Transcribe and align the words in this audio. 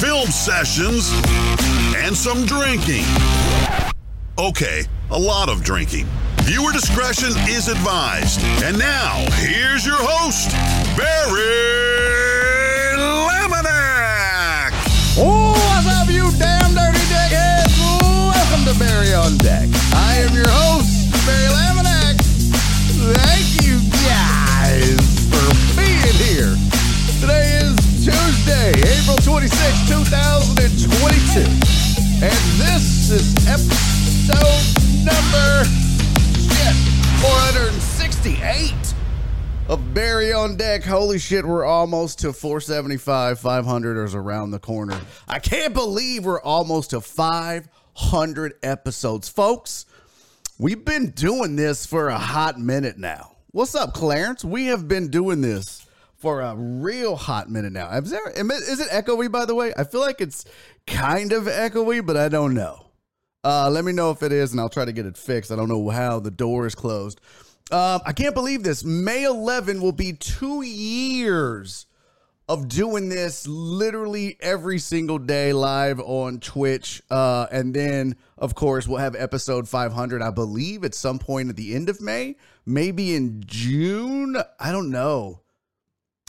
film 0.00 0.28
sessions, 0.28 1.10
and 1.96 2.14
some 2.14 2.44
drinking. 2.44 3.04
Okay, 4.38 4.84
a 5.10 5.18
lot 5.18 5.48
of 5.48 5.64
drinking. 5.64 6.06
Viewer 6.42 6.70
discretion 6.70 7.30
is 7.48 7.68
advised. 7.68 8.40
And 8.62 8.78
now, 8.78 9.24
here's 9.40 9.86
your 9.86 9.96
host, 9.98 10.50
Barry 10.96 11.40
Laminack. 12.98 14.72
Oh, 15.16 15.52
what's 15.52 15.88
up, 15.88 16.08
you 16.12 16.30
damn 16.38 16.74
dirty 16.74 17.00
dickheads? 17.08 17.80
Welcome 17.80 18.64
to 18.70 18.78
Barry 18.78 19.14
on 19.14 19.38
Deck. 19.38 19.68
I 19.94 20.16
am 20.28 20.34
your 20.34 20.48
host, 20.48 21.10
Barry 21.24 21.48
Laminack. 21.48 22.20
Thank 23.16 23.64
you 23.64 23.80
Tuesday, 28.66 28.98
April 28.98 29.16
26, 29.18 29.88
2022. 29.88 31.40
And 32.24 32.44
this 32.58 33.10
is 33.10 33.36
episode 33.46 34.66
number 35.04 35.64
shit, 36.34 36.74
468 37.22 38.94
of 39.68 39.94
Barry 39.94 40.32
on 40.32 40.56
deck. 40.56 40.82
Holy 40.82 41.20
shit, 41.20 41.44
we're 41.44 41.64
almost 41.64 42.18
to 42.20 42.32
475. 42.32 43.38
500 43.38 44.04
is 44.04 44.16
around 44.16 44.50
the 44.50 44.58
corner. 44.58 45.00
I 45.28 45.38
can't 45.38 45.72
believe 45.72 46.24
we're 46.24 46.42
almost 46.42 46.90
to 46.90 47.00
500 47.00 48.54
episodes. 48.64 49.28
Folks, 49.28 49.86
we've 50.58 50.84
been 50.84 51.10
doing 51.10 51.54
this 51.54 51.86
for 51.86 52.08
a 52.08 52.18
hot 52.18 52.58
minute 52.58 52.98
now. 52.98 53.36
What's 53.52 53.76
up, 53.76 53.94
Clarence? 53.94 54.44
We 54.44 54.66
have 54.66 54.88
been 54.88 55.08
doing 55.08 55.40
this 55.40 55.85
for 56.18 56.40
a 56.40 56.54
real 56.56 57.16
hot 57.16 57.50
minute 57.50 57.72
now. 57.72 57.90
Is, 57.90 58.10
there, 58.10 58.28
is 58.30 58.80
it 58.80 58.88
echoey, 58.88 59.30
by 59.30 59.44
the 59.44 59.54
way? 59.54 59.72
I 59.76 59.84
feel 59.84 60.00
like 60.00 60.20
it's 60.20 60.44
kind 60.86 61.32
of 61.32 61.44
echoey, 61.44 62.04
but 62.04 62.16
I 62.16 62.28
don't 62.28 62.54
know. 62.54 62.86
Uh, 63.44 63.70
let 63.70 63.84
me 63.84 63.92
know 63.92 64.10
if 64.10 64.22
it 64.22 64.32
is, 64.32 64.52
and 64.52 64.60
I'll 64.60 64.68
try 64.68 64.84
to 64.84 64.92
get 64.92 65.06
it 65.06 65.16
fixed. 65.16 65.52
I 65.52 65.56
don't 65.56 65.68
know 65.68 65.88
how 65.90 66.18
the 66.18 66.30
door 66.30 66.66
is 66.66 66.74
closed. 66.74 67.20
Um, 67.70 68.00
I 68.04 68.12
can't 68.12 68.34
believe 68.34 68.62
this. 68.62 68.84
May 68.84 69.24
11 69.24 69.80
will 69.80 69.92
be 69.92 70.12
two 70.12 70.62
years 70.62 71.86
of 72.48 72.68
doing 72.68 73.08
this 73.08 73.46
literally 73.46 74.36
every 74.40 74.78
single 74.78 75.18
day 75.18 75.52
live 75.52 75.98
on 76.00 76.38
Twitch. 76.38 77.02
Uh, 77.10 77.46
and 77.50 77.74
then, 77.74 78.16
of 78.38 78.54
course, 78.54 78.86
we'll 78.86 78.98
have 78.98 79.16
episode 79.16 79.68
500, 79.68 80.22
I 80.22 80.30
believe, 80.30 80.84
at 80.84 80.94
some 80.94 81.18
point 81.18 81.48
at 81.48 81.56
the 81.56 81.74
end 81.74 81.88
of 81.88 82.00
May, 82.00 82.36
maybe 82.64 83.14
in 83.14 83.42
June. 83.46 84.36
I 84.60 84.70
don't 84.70 84.90
know. 84.90 85.40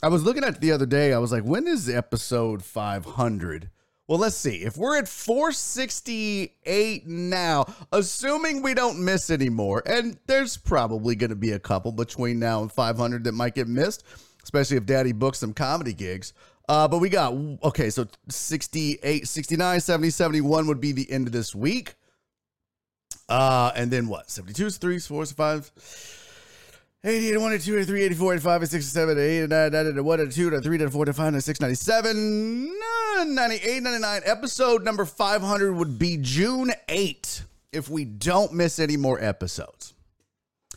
I 0.03 0.09
was 0.09 0.23
looking 0.23 0.43
at 0.43 0.61
the 0.61 0.71
other 0.71 0.85
day. 0.85 1.11
I 1.11 1.17
was 1.17 1.31
like, 1.31 1.43
when 1.43 1.67
is 1.67 1.89
episode 1.89 2.63
500? 2.63 3.71
Well, 4.07 4.19
let's 4.19 4.37
see. 4.37 4.57
If 4.57 4.77
we're 4.77 4.97
at 4.97 5.07
468 5.07 7.07
now, 7.07 7.65
assuming 7.91 8.61
we 8.61 8.75
don't 8.75 9.03
miss 9.03 9.31
anymore, 9.31 9.81
and 9.87 10.19
there's 10.27 10.55
probably 10.55 11.15
going 11.15 11.31
to 11.31 11.35
be 11.35 11.53
a 11.53 11.59
couple 11.59 11.91
between 11.91 12.37
now 12.37 12.61
and 12.61 12.71
500 12.71 13.23
that 13.23 13.31
might 13.31 13.55
get 13.55 13.67
missed, 13.67 14.03
especially 14.43 14.77
if 14.77 14.85
Daddy 14.85 15.13
books 15.13 15.39
some 15.39 15.53
comedy 15.53 15.93
gigs. 15.93 16.33
Uh, 16.69 16.87
but 16.87 16.99
we 16.99 17.09
got, 17.09 17.33
okay, 17.63 17.89
so 17.89 18.05
68, 18.29 19.27
69, 19.27 19.79
70, 19.79 20.09
71 20.11 20.67
would 20.67 20.79
be 20.79 20.91
the 20.91 21.11
end 21.11 21.25
of 21.25 21.33
this 21.33 21.55
week. 21.55 21.95
Uh, 23.27 23.71
and 23.75 23.89
then 23.89 24.07
what? 24.07 24.29
72, 24.29 24.69
3, 24.69 24.99
4, 24.99 25.25
5. 25.25 26.16
80, 27.07 27.29
81, 27.29 27.53
82, 27.53 27.77
83, 27.77 28.03
84, 28.03 28.33
85, 28.33 28.63
86, 28.63 28.85
87, 28.97 29.17
88, 29.17 29.43
89, 29.43 30.03
1, 30.03 30.29
2, 30.29 30.61
3, 30.61 30.87
4, 30.89 31.05
5, 31.05 31.17
96, 31.17 31.61
97, 31.61 32.73
98, 33.27 33.83
99. 33.83 34.21
Episode 34.25 34.83
number 34.83 35.05
500 35.05 35.73
would 35.73 35.97
be 35.97 36.17
June 36.19 36.71
8 36.89 37.43
if 37.71 37.89
we 37.89 38.03
don't 38.03 38.51
miss 38.51 38.77
any 38.77 38.97
more 38.97 39.23
episodes. 39.23 39.93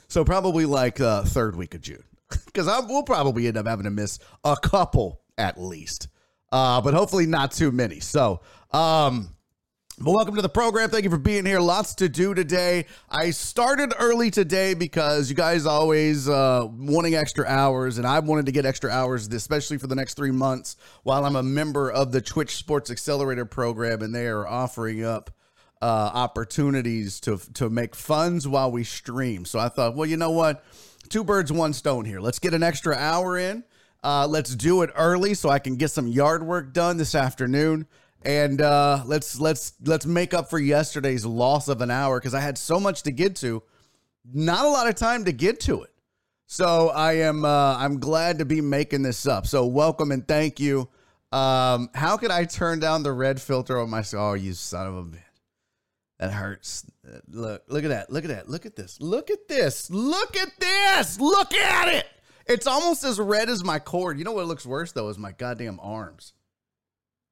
So 0.07 0.25
probably 0.25 0.67
like 0.67 1.01
uh, 1.01 1.25
third 1.25 1.57
week 1.57 1.75
of 1.75 1.81
June. 1.81 2.05
Because 2.47 2.67
we'll 2.89 3.03
probably 3.03 3.49
end 3.49 3.57
up 3.57 3.67
having 3.67 3.85
to 3.85 3.91
miss 3.91 4.21
a 4.45 4.57
couple 4.57 5.23
at 5.37 5.61
least. 5.61 6.07
Uh, 6.53 6.81
but 6.81 6.95
hopefully 6.95 7.27
not 7.27 7.51
too 7.51 7.73
many. 7.73 7.99
So, 7.99 8.41
um, 8.73 9.31
but 10.03 10.13
welcome 10.13 10.35
to 10.35 10.41
the 10.41 10.49
program. 10.49 10.89
Thank 10.89 11.05
you 11.05 11.11
for 11.11 11.19
being 11.19 11.45
here. 11.45 11.61
Lots 11.61 11.95
to 11.97 12.09
do 12.09 12.33
today. 12.33 12.87
I 13.11 13.33
started 13.33 13.93
early 13.99 14.31
today 14.31 14.73
because 14.73 15.29
you 15.29 15.37
guys 15.37 15.67
always 15.67 16.27
uh, 16.27 16.67
wanting 16.71 17.17
extra 17.17 17.45
hours, 17.45 17.99
and 17.99 18.07
I 18.07 18.19
wanted 18.21 18.47
to 18.47 18.53
get 18.53 18.65
extra 18.65 18.91
hours, 18.91 19.29
especially 19.29 19.77
for 19.77 19.89
the 19.89 19.95
next 19.95 20.15
three 20.15 20.31
months, 20.31 20.77
while 21.03 21.27
I'm 21.27 21.37
a 21.37 21.43
member 21.43 21.91
of 21.91 22.13
the 22.13 22.23
Twitch 22.23 22.57
Sports 22.57 22.91
Accelerator 22.91 23.45
program, 23.45 24.01
and 24.01 24.15
they 24.15 24.27
are 24.27 24.49
offering 24.49 25.05
up 25.05 25.33
uh, 25.83 26.11
opportunities 26.15 27.21
to 27.21 27.37
to 27.53 27.69
make 27.69 27.95
funds 27.95 28.49
while 28.49 28.73
we 28.73 28.85
stream. 28.85 29.45
So 29.45 29.59
I 29.59 29.69
thought, 29.69 29.97
well, 29.97 30.09
you 30.09 30.17
know 30.17 30.31
what, 30.31 30.65
two 31.11 31.25
birds, 31.25 31.53
one 31.53 31.75
stone 31.75 32.07
here. 32.07 32.21
Let's 32.21 32.39
get 32.39 32.55
an 32.55 32.63
extra 32.63 32.97
hour 32.97 33.37
in. 33.37 33.65
Uh, 34.03 34.27
let's 34.27 34.57
do 34.57 34.81
it 34.81 34.89
early 34.97 35.35
so 35.35 35.51
I 35.51 35.59
can 35.59 35.77
get 35.77 35.91
some 35.91 36.07
yard 36.07 36.43
work 36.43 36.73
done 36.73 36.97
this 36.97 37.15
afternoon 37.15 37.87
and 38.23 38.61
uh, 38.61 39.03
let's 39.07 39.41
let's 39.41 39.75
let's 39.85 40.07
make 40.07 40.35
up 40.35 40.51
for 40.51 40.59
yesterday's 40.59 41.25
loss 41.25 41.69
of 41.69 41.81
an 41.81 41.91
hour 41.91 42.19
because 42.19 42.35
I 42.35 42.41
had 42.41 42.59
so 42.59 42.79
much 42.79 43.03
to 43.05 43.11
get 43.11 43.37
to, 43.37 43.63
not 44.33 44.65
a 44.65 44.69
lot 44.69 44.89
of 44.89 44.95
time 44.95 45.25
to 45.25 45.33
get 45.33 45.61
to 45.61 45.83
it. 45.83 45.91
So 46.47 46.89
I 46.89 47.15
am 47.15 47.45
uh, 47.45 47.77
I'm 47.77 47.99
glad 47.99 48.39
to 48.39 48.45
be 48.45 48.61
making 48.61 49.03
this 49.03 49.27
up. 49.27 49.47
So 49.47 49.67
welcome 49.67 50.13
and 50.13 50.27
thank 50.27 50.61
you. 50.61 50.89
Um, 51.33 51.91
how 51.95 52.17
could 52.17 52.33
I 52.33 52.45
turn 52.45 52.81
down 52.81 53.03
the 53.03 53.13
red 53.13 53.41
filter 53.41 53.79
on 53.79 53.89
my? 53.89 54.05
Oh, 54.15 54.35
you 54.35 54.53
son 54.53 54.87
of 54.87 54.97
a 54.97 55.03
bitch! 55.05 55.19
That 56.19 56.33
hurts. 56.33 56.85
Look, 57.29 57.63
look 57.69 57.85
at 57.85 57.89
that. 57.89 58.11
Look 58.11 58.25
at 58.25 58.31
that. 58.31 58.49
Look 58.49 58.67
at 58.67 58.77
this. 58.77 59.01
Look 59.01 59.31
at 59.31 59.49
this. 59.49 59.91
Look 59.91 60.37
at 60.37 60.51
this. 60.59 61.19
Look 61.19 61.55
at 61.55 61.89
it. 61.89 62.07
It's 62.47 62.67
almost 62.67 63.05
as 63.05 63.19
red 63.19 63.49
as 63.49 63.65
my 63.65 63.79
cord. 63.79 64.19
You 64.19 64.25
know 64.25 64.33
what 64.33 64.47
looks 64.47 64.67
worse 64.67 64.93
though 64.93 65.09
is 65.09 65.17
my 65.17 65.33
goddamn 65.33 65.79
arms. 65.81 66.35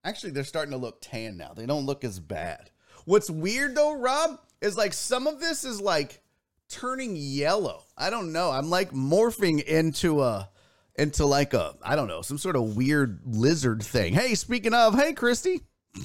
Actually, 0.04 0.32
they're 0.32 0.44
starting 0.44 0.72
to 0.72 0.78
look 0.78 0.98
tan 1.00 1.36
now. 1.36 1.52
They 1.54 1.66
don't 1.66 1.86
look 1.86 2.04
as 2.04 2.20
bad. 2.20 2.70
What's 3.04 3.30
weird 3.30 3.74
though, 3.74 3.94
Rob, 3.98 4.38
is 4.60 4.76
like 4.76 4.92
some 4.92 5.26
of 5.26 5.40
this 5.40 5.64
is 5.64 5.80
like 5.80 6.22
turning 6.68 7.16
yellow. 7.16 7.84
I 7.96 8.10
don't 8.10 8.32
know. 8.32 8.50
I'm 8.50 8.70
like 8.70 8.92
morphing 8.92 9.62
into 9.62 10.22
a 10.22 10.48
into 10.96 11.24
like 11.26 11.54
a 11.54 11.74
I 11.82 11.96
don't 11.96 12.08
know, 12.08 12.22
some 12.22 12.38
sort 12.38 12.56
of 12.56 12.76
weird 12.76 13.20
lizard 13.24 13.82
thing. 13.82 14.14
Hey, 14.14 14.34
speaking 14.34 14.74
of, 14.74 14.94
hey 14.94 15.12
Christy. 15.12 15.62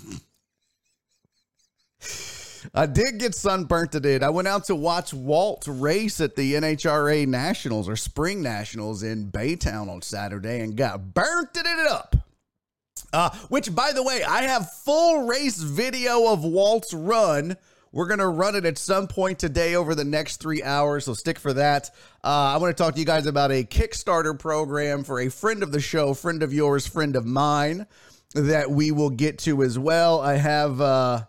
I 2.73 2.85
did 2.85 3.19
get 3.19 3.35
sunburnt 3.35 3.91
today. 3.91 4.19
I 4.19 4.29
went 4.29 4.47
out 4.47 4.65
to 4.65 4.75
watch 4.75 5.13
Walt 5.13 5.65
race 5.67 6.21
at 6.21 6.35
the 6.35 6.53
NHRA 6.53 7.27
Nationals 7.27 7.89
or 7.89 7.95
Spring 7.95 8.41
Nationals 8.41 9.03
in 9.03 9.31
Baytown 9.31 9.89
on 9.89 10.01
Saturday 10.01 10.61
and 10.61 10.77
got 10.77 11.13
burnt 11.13 11.49
it 11.55 11.67
up. 11.89 12.15
Uh, 13.13 13.29
which, 13.49 13.73
by 13.73 13.93
the 13.93 14.01
way, 14.01 14.23
I 14.23 14.41
have 14.41 14.71
full 14.71 15.27
race 15.27 15.61
video 15.61 16.33
of 16.33 16.43
Walt's 16.43 16.93
run. 16.93 17.55
We're 17.91 18.07
going 18.07 18.19
to 18.19 18.27
run 18.27 18.55
it 18.55 18.65
at 18.65 18.79
some 18.79 19.07
point 19.07 19.37
today 19.37 19.75
over 19.75 19.93
the 19.93 20.03
next 20.03 20.37
three 20.37 20.63
hours, 20.63 21.05
so 21.05 21.13
stick 21.13 21.37
for 21.37 21.53
that. 21.53 21.91
Uh, 22.23 22.27
I 22.27 22.57
want 22.57 22.75
to 22.75 22.83
talk 22.83 22.95
to 22.95 22.99
you 22.99 23.05
guys 23.05 23.27
about 23.27 23.51
a 23.51 23.63
Kickstarter 23.63 24.37
program 24.37 25.03
for 25.03 25.19
a 25.19 25.29
friend 25.29 25.61
of 25.61 25.71
the 25.71 25.79
show, 25.79 26.15
friend 26.15 26.41
of 26.41 26.51
yours, 26.51 26.87
friend 26.87 27.15
of 27.15 27.23
mine, 27.23 27.85
that 28.33 28.71
we 28.71 28.91
will 28.91 29.11
get 29.11 29.37
to 29.39 29.61
as 29.61 29.77
well. 29.77 30.19
I 30.19 30.37
have 30.37 30.81
uh, 30.81 31.25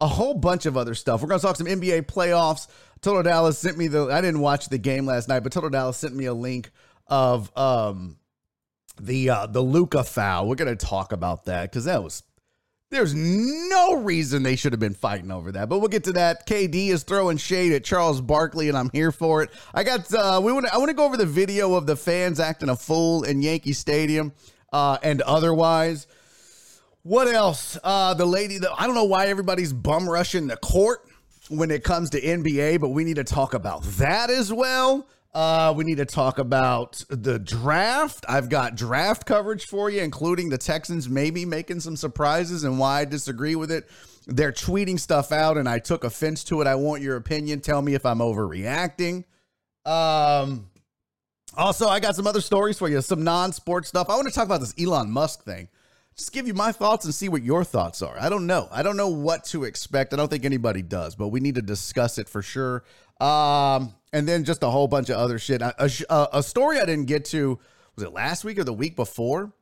a 0.00 0.08
whole 0.08 0.34
bunch 0.34 0.66
of 0.66 0.76
other 0.76 0.96
stuff. 0.96 1.22
We're 1.22 1.28
going 1.28 1.40
to 1.40 1.46
talk 1.46 1.54
some 1.54 1.68
NBA 1.68 2.06
playoffs. 2.06 2.66
Total 3.00 3.22
Dallas 3.22 3.56
sent 3.56 3.78
me 3.78 3.86
the, 3.86 4.06
I 4.06 4.20
didn't 4.20 4.40
watch 4.40 4.70
the 4.70 4.78
game 4.78 5.06
last 5.06 5.28
night, 5.28 5.44
but 5.44 5.52
Total 5.52 5.70
Dallas 5.70 5.96
sent 5.96 6.16
me 6.16 6.24
a 6.24 6.34
link 6.34 6.72
of, 7.06 7.56
um, 7.56 8.17
the 9.00 9.30
uh 9.30 9.46
the 9.46 9.60
Luka 9.60 10.04
foul. 10.04 10.48
We're 10.48 10.56
gonna 10.56 10.76
talk 10.76 11.12
about 11.12 11.44
that 11.46 11.70
because 11.70 11.84
that 11.84 12.02
was 12.02 12.22
there's 12.90 13.14
no 13.14 13.96
reason 13.96 14.42
they 14.42 14.56
should 14.56 14.72
have 14.72 14.80
been 14.80 14.94
fighting 14.94 15.30
over 15.30 15.52
that. 15.52 15.68
But 15.68 15.80
we'll 15.80 15.88
get 15.88 16.04
to 16.04 16.12
that. 16.12 16.46
KD 16.46 16.88
is 16.88 17.02
throwing 17.02 17.36
shade 17.36 17.72
at 17.72 17.84
Charles 17.84 18.20
Barkley, 18.20 18.68
and 18.68 18.78
I'm 18.78 18.88
here 18.92 19.12
for 19.12 19.42
it. 19.42 19.50
I 19.74 19.84
got 19.84 20.12
uh 20.12 20.40
we 20.42 20.52
want 20.52 20.72
I 20.72 20.78
want 20.78 20.88
to 20.88 20.94
go 20.94 21.04
over 21.04 21.16
the 21.16 21.26
video 21.26 21.74
of 21.74 21.86
the 21.86 21.96
fans 21.96 22.40
acting 22.40 22.68
a 22.68 22.76
fool 22.76 23.24
in 23.24 23.42
Yankee 23.42 23.72
Stadium 23.72 24.32
uh 24.72 24.98
and 25.02 25.22
otherwise. 25.22 26.06
What 27.02 27.28
else? 27.28 27.78
Uh, 27.82 28.12
the 28.12 28.26
lady 28.26 28.58
that 28.58 28.70
I 28.76 28.84
don't 28.84 28.94
know 28.94 29.04
why 29.04 29.28
everybody's 29.28 29.72
bum 29.72 30.06
rushing 30.08 30.46
the 30.48 30.58
court 30.58 31.08
when 31.48 31.70
it 31.70 31.82
comes 31.84 32.10
to 32.10 32.20
NBA, 32.20 32.80
but 32.80 32.90
we 32.90 33.04
need 33.04 33.16
to 33.16 33.24
talk 33.24 33.54
about 33.54 33.82
that 33.82 34.28
as 34.28 34.52
well. 34.52 35.06
Uh, 35.34 35.74
we 35.76 35.84
need 35.84 35.98
to 35.98 36.06
talk 36.06 36.38
about 36.38 37.02
the 37.10 37.38
draft. 37.38 38.24
I've 38.28 38.48
got 38.48 38.76
draft 38.76 39.26
coverage 39.26 39.66
for 39.66 39.90
you, 39.90 40.00
including 40.00 40.48
the 40.48 40.58
Texans 40.58 41.08
maybe 41.08 41.44
making 41.44 41.80
some 41.80 41.96
surprises 41.96 42.64
and 42.64 42.78
why 42.78 43.00
I 43.00 43.04
disagree 43.04 43.54
with 43.54 43.70
it. 43.70 43.88
They're 44.26 44.52
tweeting 44.52 44.98
stuff 44.98 45.30
out, 45.30 45.56
and 45.56 45.68
I 45.68 45.78
took 45.78 46.04
offense 46.04 46.44
to 46.44 46.60
it. 46.60 46.66
I 46.66 46.74
want 46.74 47.02
your 47.02 47.16
opinion. 47.16 47.60
Tell 47.60 47.82
me 47.82 47.94
if 47.94 48.04
I'm 48.06 48.18
overreacting. 48.18 49.24
Um, 49.84 50.70
also, 51.56 51.88
I 51.88 52.00
got 52.00 52.14
some 52.14 52.26
other 52.26 52.40
stories 52.40 52.78
for 52.78 52.88
you, 52.88 53.00
some 53.00 53.24
non 53.24 53.52
sports 53.52 53.88
stuff. 53.88 54.08
I 54.10 54.14
want 54.14 54.28
to 54.28 54.34
talk 54.34 54.44
about 54.44 54.60
this 54.60 54.74
Elon 54.78 55.10
Musk 55.10 55.44
thing. 55.44 55.68
Just 56.16 56.32
give 56.32 56.46
you 56.48 56.54
my 56.54 56.72
thoughts 56.72 57.04
and 57.04 57.14
see 57.14 57.28
what 57.28 57.42
your 57.42 57.64
thoughts 57.64 58.02
are. 58.02 58.18
I 58.18 58.28
don't 58.28 58.46
know. 58.46 58.68
I 58.72 58.82
don't 58.82 58.96
know 58.96 59.08
what 59.08 59.44
to 59.46 59.64
expect. 59.64 60.12
I 60.12 60.16
don't 60.16 60.28
think 60.28 60.44
anybody 60.44 60.82
does, 60.82 61.14
but 61.14 61.28
we 61.28 61.38
need 61.38 61.54
to 61.54 61.62
discuss 61.62 62.18
it 62.18 62.28
for 62.28 62.42
sure. 62.42 62.82
Um, 63.20 63.94
and 64.12 64.26
then 64.26 64.44
just 64.44 64.62
a 64.62 64.70
whole 64.70 64.88
bunch 64.88 65.10
of 65.10 65.16
other 65.16 65.38
shit. 65.38 65.60
A, 65.60 65.90
a, 66.08 66.28
a 66.34 66.42
story 66.42 66.78
I 66.78 66.86
didn't 66.86 67.06
get 67.06 67.24
to 67.26 67.58
was 67.96 68.04
it 68.04 68.12
last 68.12 68.44
week 68.44 68.58
or 68.58 68.64
the 68.64 68.72
week 68.72 68.94
before? 68.96 69.52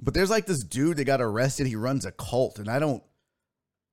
But 0.00 0.14
there's 0.14 0.30
like 0.30 0.46
this 0.46 0.62
dude 0.62 0.96
that 0.98 1.04
got 1.04 1.20
arrested. 1.20 1.66
He 1.66 1.74
runs 1.74 2.06
a 2.06 2.12
cult, 2.12 2.60
and 2.60 2.68
I 2.68 2.78
don't 2.78 3.02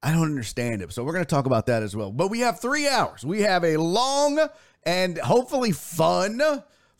I 0.03 0.11
don't 0.11 0.23
understand 0.23 0.83
it. 0.83 0.93
So 0.93 1.03
we're 1.03 1.13
to 1.13 1.25
talk 1.25 1.47
about 1.47 1.65
that 1.65 1.81
as 1.81 1.95
well. 1.95 2.11
But 2.11 2.29
we 2.29 2.41
have 2.41 2.59
three 2.59 2.87
hours. 2.87 3.25
We 3.25 3.41
have 3.41 3.63
a 3.63 3.77
long 3.77 4.39
and 4.83 5.17
hopefully 5.17 5.71
fun 5.71 6.39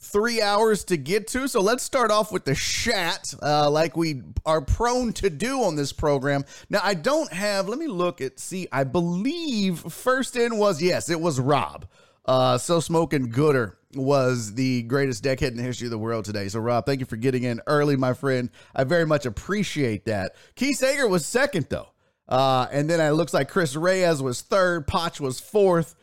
three 0.06 0.42
hours 0.42 0.84
to 0.86 0.98
get 0.98 1.28
to. 1.28 1.48
So 1.48 1.62
let's 1.62 1.84
start 1.84 2.12
off 2.12 2.32
with 2.32 2.46
the 2.46 2.56
chat, 2.56 3.34
uh, 3.42 3.70
like 3.70 3.98
we 3.98 4.22
are 4.46 4.62
prone 4.62 5.14
to 5.14 5.30
do 5.30 5.64
on 5.64 5.76
this 5.76 5.92
program. 5.92 6.46
Now, 6.70 6.80
I 6.84 6.94
don't 6.94 7.32
have, 7.34 7.68
let 7.68 7.80
me 7.80 7.88
look 7.88 8.22
at, 8.22 8.40
see, 8.40 8.68
I 8.72 8.84
believe 8.84 9.80
first 9.80 10.36
in 10.36 10.58
was, 10.58 10.82
yes, 10.82 11.10
it 11.10 11.20
was 11.20 11.40
Rob. 11.40 11.88
Uh, 12.26 12.58
so 12.58 12.80
Smoking 12.80 13.30
Gooder 13.30 13.78
was 13.94 14.54
the 14.56 14.84
greatest 14.84 15.24
deckhead 15.24 15.52
in 15.52 15.58
the 15.58 15.64
history 15.64 15.88
of 15.88 15.92
the 15.92 15.98
world 15.98 16.26
today. 16.26 16.48
So, 16.48 16.60
Rob, 16.60 16.86
thank 16.86 17.00
you 17.00 17.06
for 17.06 17.18
getting 17.18 17.44
in 17.44 17.62
early, 17.68 17.96
my 17.96 18.14
friend. 18.14 18.50
I 18.76 18.84
very 18.84 19.06
much 19.06 19.26
appreciate 19.26 20.06
that. 20.06 20.36
Keith 20.56 20.78
Sager 20.78 21.08
was 21.08 21.26
second, 21.26 21.68
though. 21.70 21.88
Uh, 22.28 22.68
and 22.72 22.90
then 22.90 23.00
it 23.00 23.12
looks 23.12 23.34
like 23.34 23.50
Chris 23.50 23.76
Reyes 23.76 24.22
was 24.22 24.42
third, 24.42 24.88
Potch 24.88 25.22
was 25.22 25.40
fourth, 25.40 25.96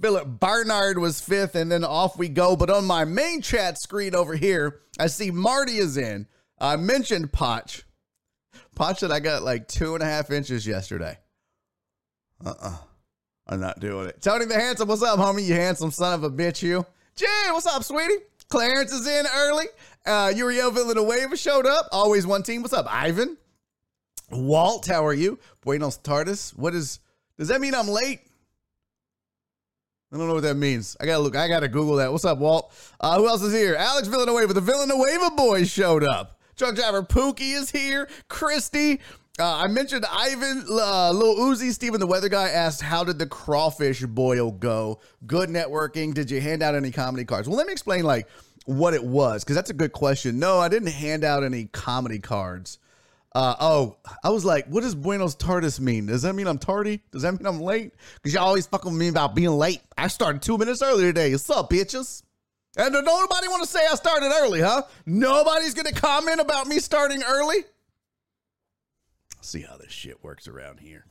Philip 0.00 0.38
Barnard 0.38 0.98
was 0.98 1.20
fifth, 1.20 1.54
and 1.54 1.72
then 1.72 1.82
off 1.82 2.18
we 2.18 2.28
go. 2.28 2.56
But 2.56 2.70
on 2.70 2.84
my 2.84 3.04
main 3.04 3.40
chat 3.40 3.78
screen 3.78 4.14
over 4.14 4.36
here, 4.36 4.80
I 4.98 5.06
see 5.06 5.30
Marty 5.30 5.78
is 5.78 5.96
in. 5.96 6.26
I 6.58 6.76
mentioned 6.76 7.32
Potch. 7.32 7.84
Potch 8.74 9.00
said 9.00 9.10
I 9.10 9.20
got 9.20 9.42
like 9.42 9.66
two 9.66 9.94
and 9.94 10.02
a 10.02 10.06
half 10.06 10.30
inches 10.30 10.66
yesterday. 10.66 11.18
Uh 12.44 12.50
uh-uh. 12.50 12.68
uh. 12.68 12.76
i 13.46 13.54
am 13.54 13.60
not 13.60 13.80
doing 13.80 14.08
it. 14.08 14.20
Tony 14.20 14.44
the 14.44 14.54
Handsome, 14.54 14.88
what's 14.88 15.02
up, 15.02 15.18
homie? 15.18 15.46
You 15.46 15.54
handsome 15.54 15.90
son 15.90 16.12
of 16.14 16.22
a 16.22 16.30
bitch, 16.30 16.62
you. 16.62 16.84
Jen, 17.16 17.52
what's 17.52 17.66
up, 17.66 17.82
sweetie? 17.82 18.24
Clarence 18.48 18.92
is 18.92 19.06
in 19.06 19.26
early. 19.34 19.66
Uh, 20.06 20.32
Uriel 20.34 20.70
Villanueva 20.70 21.36
showed 21.36 21.66
up. 21.66 21.88
Always 21.92 22.26
one 22.26 22.42
team. 22.42 22.62
What's 22.62 22.74
up, 22.74 22.86
Ivan? 22.88 23.36
Walt, 24.30 24.86
how 24.86 25.04
are 25.04 25.14
you? 25.14 25.38
Buenos 25.62 25.96
tardes. 25.96 26.52
What 26.54 26.74
is, 26.74 27.00
does 27.38 27.48
that 27.48 27.60
mean 27.60 27.74
I'm 27.74 27.88
late? 27.88 28.20
I 30.12 30.16
don't 30.16 30.26
know 30.26 30.34
what 30.34 30.42
that 30.44 30.54
means. 30.54 30.96
I 31.00 31.06
gotta 31.06 31.22
look. 31.22 31.36
I 31.36 31.48
gotta 31.48 31.68
Google 31.68 31.96
that. 31.96 32.10
What's 32.10 32.24
up, 32.24 32.38
Walt? 32.38 32.72
Uh, 32.98 33.18
who 33.18 33.28
else 33.28 33.42
is 33.42 33.52
here? 33.52 33.74
Alex 33.74 34.08
Villanueva. 34.08 34.54
The 34.54 34.60
Villanueva 34.60 35.30
boys 35.32 35.70
showed 35.70 36.02
up. 36.02 36.40
Truck 36.56 36.74
driver 36.74 37.02
Pookie 37.02 37.54
is 37.54 37.70
here. 37.70 38.08
Christy. 38.28 39.00
Uh, 39.38 39.54
I 39.54 39.68
mentioned 39.68 40.04
Ivan, 40.10 40.64
uh, 40.68 41.12
Lil 41.12 41.36
Uzi, 41.36 41.72
Steven 41.72 42.00
the 42.00 42.06
weather 42.06 42.28
guy 42.28 42.48
asked, 42.48 42.82
How 42.82 43.04
did 43.04 43.18
the 43.18 43.26
crawfish 43.26 44.04
boil 44.04 44.50
go? 44.50 44.98
Good 45.26 45.50
networking. 45.50 46.14
Did 46.14 46.30
you 46.30 46.40
hand 46.40 46.62
out 46.62 46.74
any 46.74 46.90
comedy 46.90 47.24
cards? 47.24 47.46
Well, 47.46 47.56
let 47.56 47.66
me 47.66 47.72
explain 47.72 48.02
like 48.04 48.28
what 48.64 48.94
it 48.94 49.04
was, 49.04 49.44
because 49.44 49.54
that's 49.56 49.70
a 49.70 49.74
good 49.74 49.92
question. 49.92 50.38
No, 50.38 50.58
I 50.58 50.68
didn't 50.68 50.88
hand 50.88 51.22
out 51.22 51.44
any 51.44 51.66
comedy 51.66 52.18
cards. 52.18 52.78
Uh, 53.34 53.54
oh, 53.60 53.96
I 54.24 54.30
was 54.30 54.44
like, 54.44 54.66
what 54.68 54.82
does 54.82 54.94
Buenos 54.94 55.34
Tardes 55.34 55.80
mean? 55.80 56.06
Does 56.06 56.22
that 56.22 56.34
mean 56.34 56.46
I'm 56.46 56.58
tardy? 56.58 57.02
Does 57.12 57.22
that 57.22 57.32
mean 57.32 57.46
I'm 57.46 57.60
late? 57.60 57.92
Because 58.14 58.34
y'all 58.34 58.44
always 58.44 58.66
fucking 58.66 58.96
me 58.96 59.08
about 59.08 59.34
being 59.34 59.50
late. 59.50 59.82
I 59.96 60.08
started 60.08 60.42
two 60.42 60.56
minutes 60.56 60.82
earlier 60.82 61.08
today. 61.08 61.32
What's 61.32 61.48
up, 61.50 61.70
bitches? 61.70 62.22
And 62.76 62.92
nobody 62.92 63.48
want 63.48 63.62
to 63.62 63.68
say 63.68 63.80
I 63.90 63.94
started 63.96 64.32
early, 64.40 64.60
huh? 64.60 64.82
Nobody's 65.04 65.74
going 65.74 65.92
to 65.92 66.00
comment 66.00 66.40
about 66.40 66.66
me 66.66 66.78
starting 66.78 67.22
early? 67.22 67.64
see 69.40 69.62
how 69.62 69.76
this 69.76 69.92
shit 69.92 70.22
works 70.22 70.46
around 70.46 70.80
here. 70.80 71.06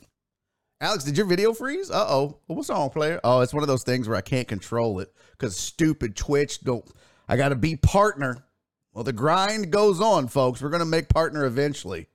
Alex, 0.80 1.04
did 1.04 1.18
your 1.18 1.25
video 1.25 1.54
freeze? 1.54 1.90
Uh 1.90 2.06
oh. 2.08 2.38
What's 2.46 2.69
wrong, 2.69 2.90
player? 2.90 3.19
Oh, 3.24 3.42
it's 3.42 3.54
one 3.54 3.64
of 3.64 3.68
those 3.68 3.84
things 3.84 4.08
where 4.08 4.18
I 4.18 4.22
can't 4.22 4.48
control 4.48 5.00
it 5.00 5.12
because 5.31 5.58
stupid 5.58 6.16
Twitch 6.16 6.62
don't. 6.62 6.86
I 7.28 7.36
got 7.36 7.50
to 7.50 7.56
be 7.56 7.75
partner 7.75 8.46
well, 8.98 9.04
the 9.04 9.14
grind 9.14 9.70
goes 9.70 10.02
on, 10.02 10.28
folks. 10.28 10.60
We're 10.60 10.72
going 10.72 10.80
to 10.80 10.86
make 10.86 11.08
partner 11.08 11.46
eventually. 11.46 12.08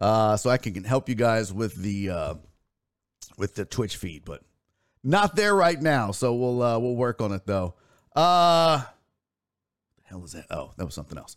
Uh, 0.00 0.38
so 0.38 0.48
I 0.48 0.56
can 0.56 0.82
help 0.82 1.06
you 1.06 1.14
guys 1.14 1.52
with 1.52 1.74
the 1.74 2.08
uh, 2.08 2.34
with 3.36 3.54
the 3.54 3.66
Twitch 3.66 3.98
feed, 3.98 4.24
but 4.24 4.40
not 5.04 5.36
there 5.36 5.54
right 5.54 5.78
now. 5.78 6.12
So 6.12 6.32
we'll 6.32 6.62
uh, 6.62 6.78
we'll 6.78 6.96
work 6.96 7.20
on 7.20 7.32
it 7.32 7.44
though. 7.44 7.74
Uh, 8.16 8.78
the 9.98 10.02
hell 10.04 10.24
is 10.24 10.32
that? 10.32 10.46
Oh, 10.50 10.72
that 10.78 10.86
was 10.86 10.94
something 10.94 11.18
else. 11.18 11.36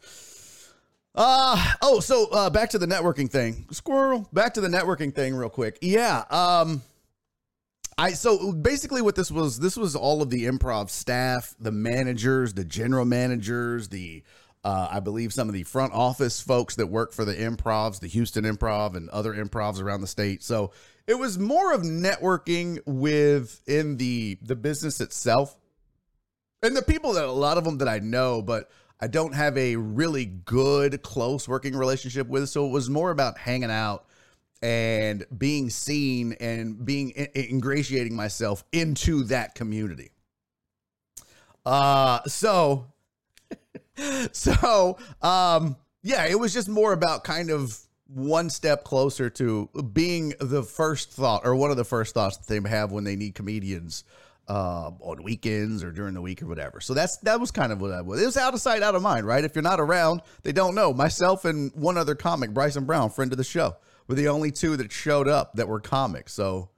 Uh 1.15 1.73
oh, 1.81 1.99
so 1.99 2.29
uh, 2.31 2.49
back 2.49 2.69
to 2.69 2.77
the 2.77 2.87
networking 2.87 3.29
thing. 3.29 3.65
Squirrel. 3.71 4.29
Back 4.31 4.53
to 4.53 4.61
the 4.61 4.69
networking 4.69 5.13
thing, 5.13 5.35
real 5.35 5.49
quick. 5.49 5.79
Yeah. 5.81 6.23
Um. 6.29 6.81
I 7.97 8.13
so 8.13 8.53
basically 8.53 9.01
what 9.01 9.15
this 9.15 9.29
was 9.29 9.59
this 9.59 9.75
was 9.75 9.97
all 9.97 10.21
of 10.21 10.29
the 10.29 10.45
improv 10.45 10.89
staff, 10.89 11.55
the 11.59 11.73
managers, 11.73 12.53
the 12.53 12.63
general 12.63 13.03
managers, 13.03 13.89
the 13.89 14.23
uh, 14.63 14.87
I 14.91 14.99
believe 14.99 15.33
some 15.33 15.47
of 15.47 15.53
the 15.53 15.63
front 15.63 15.93
office 15.93 16.39
folks 16.39 16.75
that 16.75 16.87
work 16.87 17.13
for 17.13 17.25
the 17.25 17.33
improvs, 17.33 17.99
the 17.99 18.07
Houston 18.07 18.43
Improv, 18.43 18.95
and 18.95 19.09
other 19.09 19.33
improvs 19.33 19.81
around 19.81 20.01
the 20.01 20.07
state. 20.07 20.43
So 20.43 20.71
it 21.07 21.15
was 21.15 21.39
more 21.39 21.73
of 21.73 21.81
networking 21.81 22.85
within 22.85 23.97
the 23.97 24.37
the 24.41 24.55
business 24.55 25.01
itself, 25.01 25.57
and 26.61 26.75
the 26.77 26.83
people 26.83 27.13
that 27.13 27.25
a 27.25 27.31
lot 27.31 27.57
of 27.57 27.63
them 27.63 27.79
that 27.79 27.87
I 27.87 27.99
know, 27.99 28.41
but 28.41 28.69
I 28.99 29.07
don't 29.07 29.33
have 29.33 29.57
a 29.57 29.77
really 29.77 30.25
good 30.25 31.01
close 31.01 31.47
working 31.47 31.75
relationship 31.75 32.27
with. 32.27 32.49
So 32.49 32.67
it 32.67 32.71
was 32.71 32.87
more 32.87 33.09
about 33.09 33.39
hanging 33.39 33.71
out 33.71 34.05
and 34.61 35.25
being 35.35 35.71
seen 35.71 36.33
and 36.39 36.85
being 36.85 37.13
ingratiating 37.35 38.15
myself 38.15 38.63
into 38.71 39.23
that 39.23 39.55
community. 39.55 40.11
Uh, 41.65 42.21
so 42.27 42.91
so, 44.31 44.97
um, 45.21 45.75
yeah, 46.03 46.25
it 46.25 46.39
was 46.39 46.53
just 46.53 46.69
more 46.69 46.93
about 46.93 47.23
kind 47.23 47.49
of 47.49 47.77
one 48.07 48.49
step 48.49 48.83
closer 48.83 49.29
to 49.29 49.69
being 49.93 50.33
the 50.39 50.63
first 50.63 51.11
thought 51.11 51.41
or 51.45 51.55
one 51.55 51.71
of 51.71 51.77
the 51.77 51.85
first 51.85 52.13
thoughts 52.13 52.37
that 52.37 52.47
they 52.47 52.69
have 52.69 52.91
when 52.91 53.03
they 53.03 53.15
need 53.15 53.35
comedians 53.35 54.03
uh, 54.49 54.91
on 54.99 55.23
weekends 55.23 55.83
or 55.83 55.91
during 55.91 56.13
the 56.13 56.21
week 56.21 56.41
or 56.41 56.47
whatever. 56.47 56.81
So 56.81 56.93
that's 56.93 57.17
that 57.17 57.39
was 57.39 57.51
kind 57.51 57.71
of 57.71 57.79
what 57.79 57.91
I 57.91 58.01
was. 58.01 58.21
It 58.21 58.25
was 58.25 58.37
out 58.37 58.53
of 58.53 58.59
sight, 58.59 58.83
out 58.83 58.95
of 58.95 59.01
mind, 59.01 59.25
right? 59.25 59.43
If 59.43 59.55
you're 59.55 59.61
not 59.61 59.79
around, 59.79 60.21
they 60.43 60.51
don't 60.51 60.75
know. 60.75 60.93
Myself 60.93 61.45
and 61.45 61.71
one 61.73 61.97
other 61.97 62.15
comic, 62.15 62.53
Bryson 62.53 62.85
Brown, 62.85 63.09
friend 63.11 63.31
of 63.31 63.37
the 63.37 63.43
show, 63.43 63.77
were 64.07 64.15
the 64.15 64.27
only 64.27 64.51
two 64.51 64.75
that 64.77 64.91
showed 64.91 65.27
up 65.27 65.53
that 65.55 65.67
were 65.67 65.79
comics. 65.79 66.33
So 66.33 66.69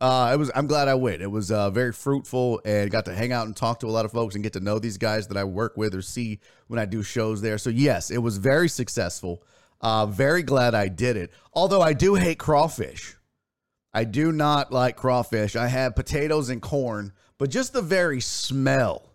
uh, 0.00 0.30
it 0.32 0.36
was. 0.38 0.50
I'm 0.54 0.66
glad 0.66 0.88
I 0.88 0.94
went. 0.94 1.20
It 1.20 1.30
was 1.30 1.50
uh, 1.50 1.70
very 1.70 1.92
fruitful 1.92 2.60
and 2.64 2.90
got 2.90 3.04
to 3.04 3.14
hang 3.14 3.32
out 3.32 3.46
and 3.46 3.54
talk 3.54 3.80
to 3.80 3.86
a 3.86 3.90
lot 3.90 4.04
of 4.04 4.12
folks 4.12 4.34
and 4.34 4.42
get 4.42 4.54
to 4.54 4.60
know 4.60 4.78
these 4.78 4.96
guys 4.96 5.28
that 5.28 5.36
I 5.36 5.44
work 5.44 5.76
with 5.76 5.94
or 5.94 6.02
see 6.02 6.40
when 6.68 6.78
I 6.78 6.86
do 6.86 7.02
shows 7.02 7.42
there. 7.42 7.58
So 7.58 7.68
yes, 7.70 8.10
it 8.10 8.18
was 8.18 8.38
very 8.38 8.68
successful. 8.68 9.42
Uh, 9.80 10.06
very 10.06 10.42
glad 10.42 10.74
I 10.74 10.88
did 10.88 11.16
it. 11.16 11.32
Although 11.52 11.82
I 11.82 11.92
do 11.92 12.14
hate 12.14 12.38
crawfish. 12.38 13.16
I 13.92 14.04
do 14.04 14.30
not 14.32 14.72
like 14.72 14.96
crawfish. 14.96 15.56
I 15.56 15.66
had 15.66 15.96
potatoes 15.96 16.48
and 16.48 16.62
corn, 16.62 17.12
but 17.38 17.50
just 17.50 17.72
the 17.72 17.82
very 17.82 18.20
smell 18.20 19.10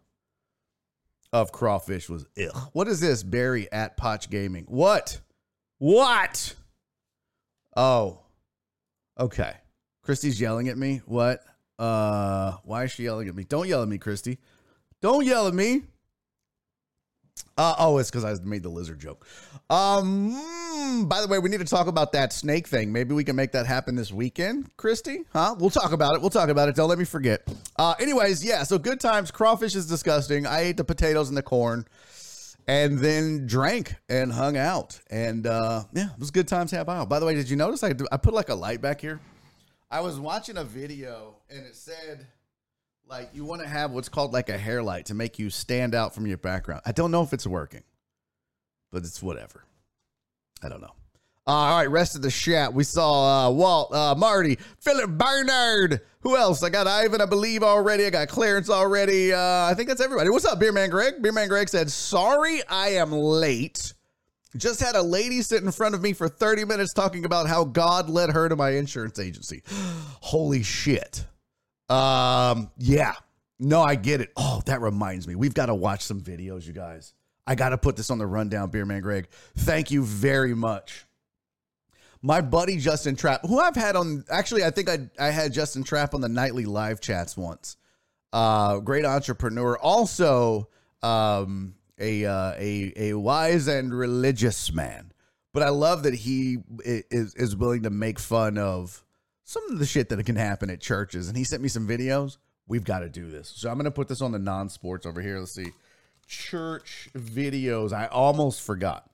of 1.31 1.51
crawfish 1.51 2.09
was 2.09 2.25
ill. 2.35 2.69
What 2.73 2.87
is 2.87 2.99
this? 2.99 3.23
Barry 3.23 3.71
at 3.71 3.97
Potch 3.97 4.29
Gaming. 4.29 4.65
What? 4.67 5.19
What? 5.77 6.55
Oh, 7.75 8.19
okay. 9.19 9.53
Christy's 10.05 10.39
yelling 10.39 10.69
at 10.69 10.77
me. 10.77 11.01
What? 11.05 11.43
Uh, 11.77 12.53
why 12.63 12.83
is 12.85 12.91
she 12.91 13.03
yelling 13.03 13.27
at 13.27 13.35
me? 13.35 13.43
Don't 13.43 13.67
yell 13.67 13.81
at 13.81 13.87
me, 13.89 13.97
Christy. 13.97 14.37
Don't 15.01 15.25
yell 15.25 15.47
at 15.47 15.53
me. 15.53 15.81
Uh, 17.57 17.73
oh, 17.79 17.97
it's 17.97 18.09
because 18.09 18.23
I 18.23 18.33
made 18.43 18.63
the 18.63 18.69
lizard 18.69 18.99
joke. 18.99 19.25
Um, 19.69 21.07
by 21.07 21.21
the 21.21 21.27
way, 21.27 21.39
we 21.39 21.49
need 21.49 21.59
to 21.59 21.65
talk 21.65 21.87
about 21.87 22.11
that 22.11 22.31
snake 22.31 22.67
thing. 22.67 22.93
Maybe 22.93 23.13
we 23.13 23.23
can 23.23 23.35
make 23.35 23.51
that 23.53 23.65
happen 23.65 23.95
this 23.95 24.11
weekend, 24.11 24.69
Christy. 24.77 25.23
Huh? 25.33 25.55
We'll 25.57 25.69
talk 25.69 25.91
about 25.91 26.15
it. 26.15 26.21
We'll 26.21 26.29
talk 26.29 26.49
about 26.49 26.69
it. 26.69 26.75
Don't 26.75 26.87
let 26.87 26.99
me 26.99 27.05
forget. 27.05 27.47
Uh, 27.77 27.95
anyways, 27.99 28.45
yeah. 28.45 28.63
So 28.63 28.77
good 28.77 28.99
times. 28.99 29.31
Crawfish 29.31 29.75
is 29.75 29.87
disgusting. 29.87 30.45
I 30.45 30.61
ate 30.61 30.77
the 30.77 30.83
potatoes 30.83 31.29
and 31.29 31.37
the 31.37 31.43
corn. 31.43 31.85
and 32.67 32.99
then 32.99 33.45
drank 33.47 33.95
and 34.09 34.31
hung 34.31 34.57
out. 34.57 34.99
And 35.09 35.45
uh, 35.47 35.83
yeah, 35.93 36.11
it 36.11 36.19
was 36.19 36.31
good 36.31 36.47
times 36.47 36.71
had 36.71 36.85
by. 36.85 37.05
By 37.05 37.19
the 37.19 37.25
way, 37.25 37.35
did 37.35 37.49
you 37.49 37.55
notice 37.55 37.83
I, 37.83 37.93
I 38.11 38.17
put 38.17 38.33
like 38.33 38.49
a 38.49 38.55
light 38.55 38.81
back 38.81 39.01
here? 39.01 39.19
I 39.89 40.01
was 40.01 40.19
watching 40.19 40.57
a 40.57 40.63
video 40.63 41.37
and 41.49 41.65
it 41.65 41.75
said 41.75 42.25
like 43.07 43.29
you 43.33 43.45
want 43.45 43.61
to 43.61 43.67
have 43.67 43.91
what's 43.91 44.09
called 44.09 44.33
like 44.33 44.49
a 44.49 44.57
hair 44.57 44.81
light 44.81 45.05
to 45.07 45.13
make 45.13 45.37
you 45.37 45.49
stand 45.49 45.93
out 45.93 46.15
from 46.15 46.25
your 46.25 46.37
background. 46.37 46.81
I 46.85 46.91
don't 46.91 47.11
know 47.11 47.21
if 47.21 47.33
it's 47.33 47.45
working, 47.45 47.83
but 48.91 49.03
it's 49.03 49.21
whatever. 49.21 49.63
I 50.63 50.69
don't 50.69 50.81
know. 50.81 50.95
Uh, 51.47 51.51
all 51.51 51.77
right, 51.77 51.91
rest 51.91 52.15
of 52.15 52.23
the 52.23 52.31
chat. 52.31 52.73
We 52.73 52.83
saw 52.83 53.47
uh, 53.47 53.51
Walt, 53.51 53.93
uh, 53.93 54.15
Marty, 54.15 54.57
Philip 54.79 55.11
Bernard. 55.11 56.01
Who 56.21 56.35
else? 56.35 56.63
I 56.63 56.71
got 56.71 56.87
Ivan, 56.87 57.21
I 57.21 57.27
believe, 57.27 57.61
already. 57.61 58.07
I 58.07 58.09
got 58.09 58.29
Clarence 58.29 58.67
already. 58.67 59.31
Uh, 59.31 59.39
I 59.39 59.75
think 59.75 59.87
that's 59.87 60.01
everybody. 60.01 60.31
What's 60.31 60.45
up, 60.45 60.59
Beerman 60.59 60.89
Greg? 60.89 61.21
Beerman 61.21 61.47
Greg 61.47 61.69
said, 61.69 61.91
Sorry, 61.91 62.63
I 62.67 62.93
am 62.93 63.11
late. 63.11 63.93
Just 64.57 64.79
had 64.79 64.95
a 64.95 65.01
lady 65.01 65.41
sit 65.41 65.63
in 65.63 65.71
front 65.71 65.95
of 65.95 66.01
me 66.01 66.13
for 66.13 66.27
30 66.27 66.65
minutes 66.65 66.93
talking 66.93 67.25
about 67.25 67.47
how 67.47 67.63
God 67.63 68.09
led 68.09 68.31
her 68.31 68.49
to 68.49 68.55
my 68.55 68.71
insurance 68.71 69.19
agency. 69.19 69.63
Holy 70.21 70.63
shit. 70.63 71.25
Um, 71.89 72.71
yeah. 72.77 73.13
No, 73.59 73.81
I 73.81 73.95
get 73.95 74.21
it. 74.21 74.31
Oh, 74.35 74.61
that 74.65 74.81
reminds 74.81 75.27
me. 75.27 75.35
We've 75.35 75.53
got 75.53 75.67
to 75.67 75.75
watch 75.75 76.03
some 76.03 76.21
videos, 76.21 76.65
you 76.67 76.73
guys. 76.73 77.13
I 77.47 77.55
got 77.55 77.69
to 77.69 77.77
put 77.77 77.95
this 77.95 78.09
on 78.09 78.17
the 78.17 78.25
rundown, 78.27 78.69
Beer 78.69 78.85
Man 78.85 79.01
Greg. 79.01 79.27
Thank 79.55 79.91
you 79.91 80.03
very 80.03 80.55
much 80.55 81.05
my 82.25 82.41
buddy 82.41 82.77
Justin 82.77 83.15
Trapp, 83.15 83.45
who 83.45 83.59
I've 83.59 83.75
had 83.75 83.95
on, 83.95 84.25
actually, 84.31 84.63
I 84.63 84.71
think 84.71 84.89
I, 84.89 84.97
I 85.19 85.29
had 85.29 85.53
Justin 85.53 85.83
Trapp 85.83 86.15
on 86.15 86.21
the 86.21 86.27
nightly 86.27 86.65
live 86.65 86.99
chats 86.99 87.37
once. 87.37 87.77
Uh, 88.33 88.79
great 88.79 89.05
entrepreneur, 89.05 89.77
also 89.77 90.67
um, 91.03 91.75
a, 91.99 92.25
uh, 92.25 92.53
a 92.57 92.93
a 92.95 93.13
wise 93.13 93.67
and 93.67 93.93
religious 93.93 94.71
man. 94.73 95.11
But 95.53 95.63
I 95.63 95.69
love 95.69 96.03
that 96.03 96.13
he 96.13 96.57
is 96.83 97.33
is 97.35 97.55
willing 97.55 97.83
to 97.83 97.89
make 97.89 98.19
fun 98.19 98.57
of 98.57 99.05
some 99.45 99.63
of 99.71 99.79
the 99.79 99.85
shit 99.85 100.09
that 100.09 100.25
can 100.25 100.35
happen 100.35 100.69
at 100.69 100.81
churches. 100.81 101.27
And 101.27 101.37
he 101.37 101.43
sent 101.43 101.61
me 101.61 101.69
some 101.69 101.87
videos. 101.87 102.37
We've 102.67 102.83
got 102.83 102.99
to 102.99 103.09
do 103.09 103.29
this. 103.29 103.53
So 103.55 103.69
I'm 103.69 103.81
to 103.83 103.91
put 103.91 104.07
this 104.07 104.21
on 104.21 104.31
the 104.31 104.39
non 104.39 104.69
sports 104.69 105.05
over 105.05 105.21
here. 105.21 105.39
Let's 105.39 105.53
see. 105.53 105.71
Church 106.27 107.09
videos. 107.15 107.93
I 107.93 108.07
almost 108.07 108.61
forgot. 108.61 109.09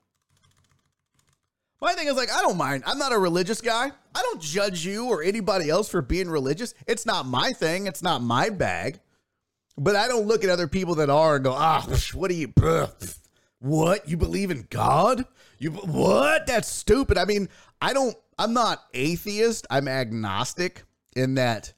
My 1.81 1.93
thing 1.93 2.07
is 2.07 2.15
like, 2.15 2.31
I 2.31 2.41
don't 2.41 2.57
mind. 2.57 2.83
I'm 2.85 2.99
not 2.99 3.11
a 3.11 3.17
religious 3.17 3.59
guy. 3.59 3.91
I 4.15 4.21
don't 4.21 4.41
judge 4.41 4.85
you 4.85 5.09
or 5.09 5.23
anybody 5.23 5.69
else 5.69 5.89
for 5.89 6.01
being 6.01 6.29
religious. 6.29 6.75
It's 6.87 7.05
not 7.05 7.25
my 7.25 7.51
thing. 7.53 7.87
It's 7.87 8.03
not 8.03 8.21
my 8.21 8.49
bag. 8.49 8.99
But 9.81 9.95
I 9.95 10.07
don't 10.07 10.27
look 10.27 10.43
at 10.43 10.51
other 10.51 10.67
people 10.67 10.93
that 10.95 11.09
are 11.09 11.35
and 11.35 11.43
go, 11.43 11.53
ah, 11.53 11.83
what 12.13 12.29
do 12.29 12.35
you, 12.35 12.53
what? 13.57 14.07
You 14.07 14.15
believe 14.15 14.51
in 14.51 14.67
God? 14.69 15.25
You, 15.57 15.71
what? 15.71 16.45
That's 16.45 16.67
stupid. 16.67 17.17
I 17.17 17.25
mean, 17.25 17.49
I 17.81 17.91
don't, 17.93 18.15
I'm 18.37 18.53
not 18.53 18.83
atheist. 18.93 19.65
I'm 19.71 19.87
agnostic 19.87 20.83
in 21.15 21.33
that 21.35 21.73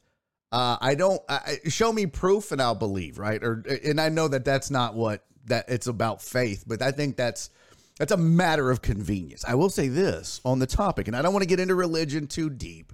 uh, 0.51 0.77
I 0.81 0.95
don't, 0.95 1.21
I, 1.29 1.59
show 1.69 1.93
me 1.93 2.05
proof 2.05 2.51
and 2.51 2.61
I'll 2.61 2.75
believe, 2.75 3.17
right? 3.17 3.41
Or, 3.41 3.63
and 3.85 4.01
I 4.01 4.09
know 4.09 4.27
that 4.27 4.43
that's 4.43 4.69
not 4.69 4.95
what, 4.95 5.25
that 5.45 5.65
it's 5.69 5.87
about 5.87 6.21
faith, 6.21 6.65
but 6.67 6.81
I 6.81 6.91
think 6.91 7.15
that's, 7.15 7.51
that's 7.97 8.11
a 8.11 8.17
matter 8.17 8.69
of 8.69 8.81
convenience. 8.81 9.45
I 9.47 9.55
will 9.55 9.69
say 9.69 9.87
this 9.87 10.41
on 10.43 10.59
the 10.59 10.67
topic, 10.67 11.07
and 11.07 11.15
I 11.15 11.21
don't 11.21 11.31
want 11.31 11.43
to 11.43 11.47
get 11.47 11.61
into 11.61 11.73
religion 11.73 12.27
too 12.27 12.49
deep. 12.49 12.91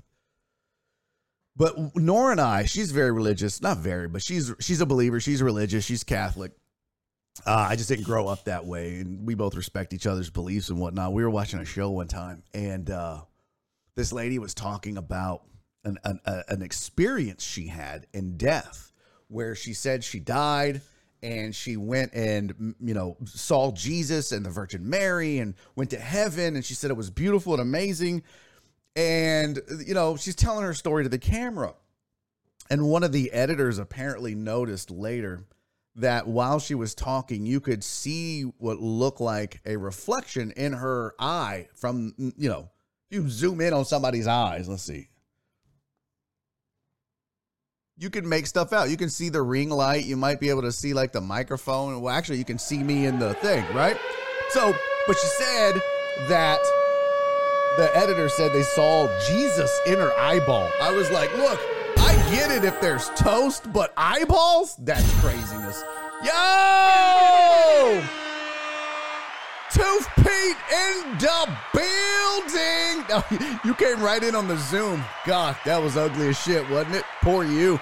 But 1.59 1.93
Nora 1.93 2.31
and 2.31 2.39
I, 2.39 2.63
she's 2.63 2.91
very 2.91 3.11
religious, 3.11 3.61
not 3.61 3.79
very, 3.79 4.07
but 4.07 4.23
she's 4.23 4.53
she's 4.61 4.79
a 4.79 4.85
believer. 4.85 5.19
She's 5.19 5.43
religious. 5.43 5.83
She's 5.83 6.05
Catholic. 6.05 6.53
Uh, 7.45 7.67
I 7.69 7.75
just 7.75 7.89
didn't 7.89 8.05
grow 8.05 8.29
up 8.29 8.45
that 8.45 8.65
way, 8.65 8.95
and 8.95 9.27
we 9.27 9.35
both 9.35 9.55
respect 9.55 9.93
each 9.93 10.07
other's 10.07 10.29
beliefs 10.29 10.69
and 10.69 10.79
whatnot. 10.79 11.11
We 11.11 11.21
were 11.21 11.29
watching 11.29 11.59
a 11.59 11.65
show 11.65 11.89
one 11.89 12.07
time, 12.07 12.43
and 12.53 12.89
uh, 12.89 13.21
this 13.95 14.13
lady 14.13 14.39
was 14.39 14.53
talking 14.53 14.97
about 14.97 15.43
an, 15.83 15.97
an, 16.05 16.21
an 16.47 16.61
experience 16.61 17.43
she 17.43 17.67
had 17.67 18.07
in 18.13 18.37
death, 18.37 18.93
where 19.27 19.53
she 19.53 19.73
said 19.73 20.05
she 20.05 20.19
died 20.21 20.81
and 21.21 21.53
she 21.53 21.75
went 21.75 22.13
and 22.13 22.73
you 22.79 22.93
know 22.93 23.17
saw 23.25 23.73
Jesus 23.73 24.31
and 24.31 24.45
the 24.45 24.49
Virgin 24.49 24.89
Mary 24.89 25.39
and 25.39 25.55
went 25.75 25.89
to 25.89 25.99
heaven 25.99 26.55
and 26.55 26.63
she 26.63 26.73
said 26.73 26.89
it 26.89 26.95
was 26.95 27.09
beautiful 27.09 27.51
and 27.51 27.61
amazing 27.61 28.23
and 28.95 29.59
you 29.85 29.93
know 29.93 30.17
she's 30.17 30.35
telling 30.35 30.63
her 30.63 30.73
story 30.73 31.03
to 31.03 31.09
the 31.09 31.17
camera 31.17 31.73
and 32.69 32.87
one 32.87 33.03
of 33.03 33.11
the 33.11 33.31
editors 33.31 33.77
apparently 33.77 34.35
noticed 34.35 34.91
later 34.91 35.45
that 35.95 36.27
while 36.27 36.59
she 36.59 36.75
was 36.75 36.95
talking 36.95 37.45
you 37.45 37.59
could 37.59 37.83
see 37.83 38.43
what 38.57 38.79
looked 38.79 39.21
like 39.21 39.61
a 39.65 39.77
reflection 39.77 40.51
in 40.51 40.73
her 40.73 41.13
eye 41.19 41.67
from 41.73 42.13
you 42.17 42.49
know 42.49 42.69
you 43.09 43.29
zoom 43.29 43.61
in 43.61 43.73
on 43.73 43.85
somebody's 43.85 44.27
eyes 44.27 44.67
let's 44.67 44.83
see 44.83 45.09
you 47.99 48.09
can 48.09 48.27
make 48.27 48.47
stuff 48.47 48.71
out. 48.71 48.89
You 48.89 48.95
can 48.95 49.09
see 49.09 49.27
the 49.27 49.41
ring 49.41 49.69
light. 49.69 50.05
You 50.05 50.15
might 50.15 50.39
be 50.39 50.49
able 50.49 50.61
to 50.61 50.71
see 50.71 50.93
like 50.93 51.11
the 51.11 51.19
microphone. 51.21 51.99
Well, 51.99 52.15
actually, 52.15 52.37
you 52.37 52.45
can 52.45 52.57
see 52.57 52.81
me 52.81 53.05
in 53.05 53.19
the 53.19 53.33
thing, 53.35 53.65
right? 53.73 53.97
So, 54.51 54.73
but 55.05 55.17
she 55.17 55.27
said 55.27 55.81
that 56.29 56.59
the 57.77 57.89
editor 57.95 58.29
said 58.29 58.51
they 58.53 58.63
saw 58.63 59.07
Jesus 59.27 59.71
in 59.85 59.95
her 59.95 60.11
eyeball. 60.17 60.69
I 60.81 60.91
was 60.91 61.09
like, 61.11 61.35
look, 61.37 61.59
I 61.97 62.15
get 62.31 62.51
it 62.51 62.63
if 62.63 62.79
there's 62.81 63.09
toast, 63.09 63.71
but 63.71 63.93
eyeballs? 63.97 64.75
That's 64.77 65.11
craziness. 65.19 65.83
Yo! 66.23 68.01
Tooth 69.71 70.07
Pete 70.17 70.57
in 70.73 71.17
the 71.19 71.57
building. 71.73 73.49
You 73.63 73.73
came 73.73 74.01
right 74.01 74.21
in 74.23 74.35
on 74.35 74.47
the 74.47 74.57
Zoom. 74.57 75.03
God, 75.25 75.55
that 75.65 75.81
was 75.81 75.97
ugly 75.97 76.29
as 76.29 76.39
shit, 76.39 76.67
wasn't 76.69 76.95
it? 76.95 77.03
Poor 77.21 77.43
you. 77.43 77.79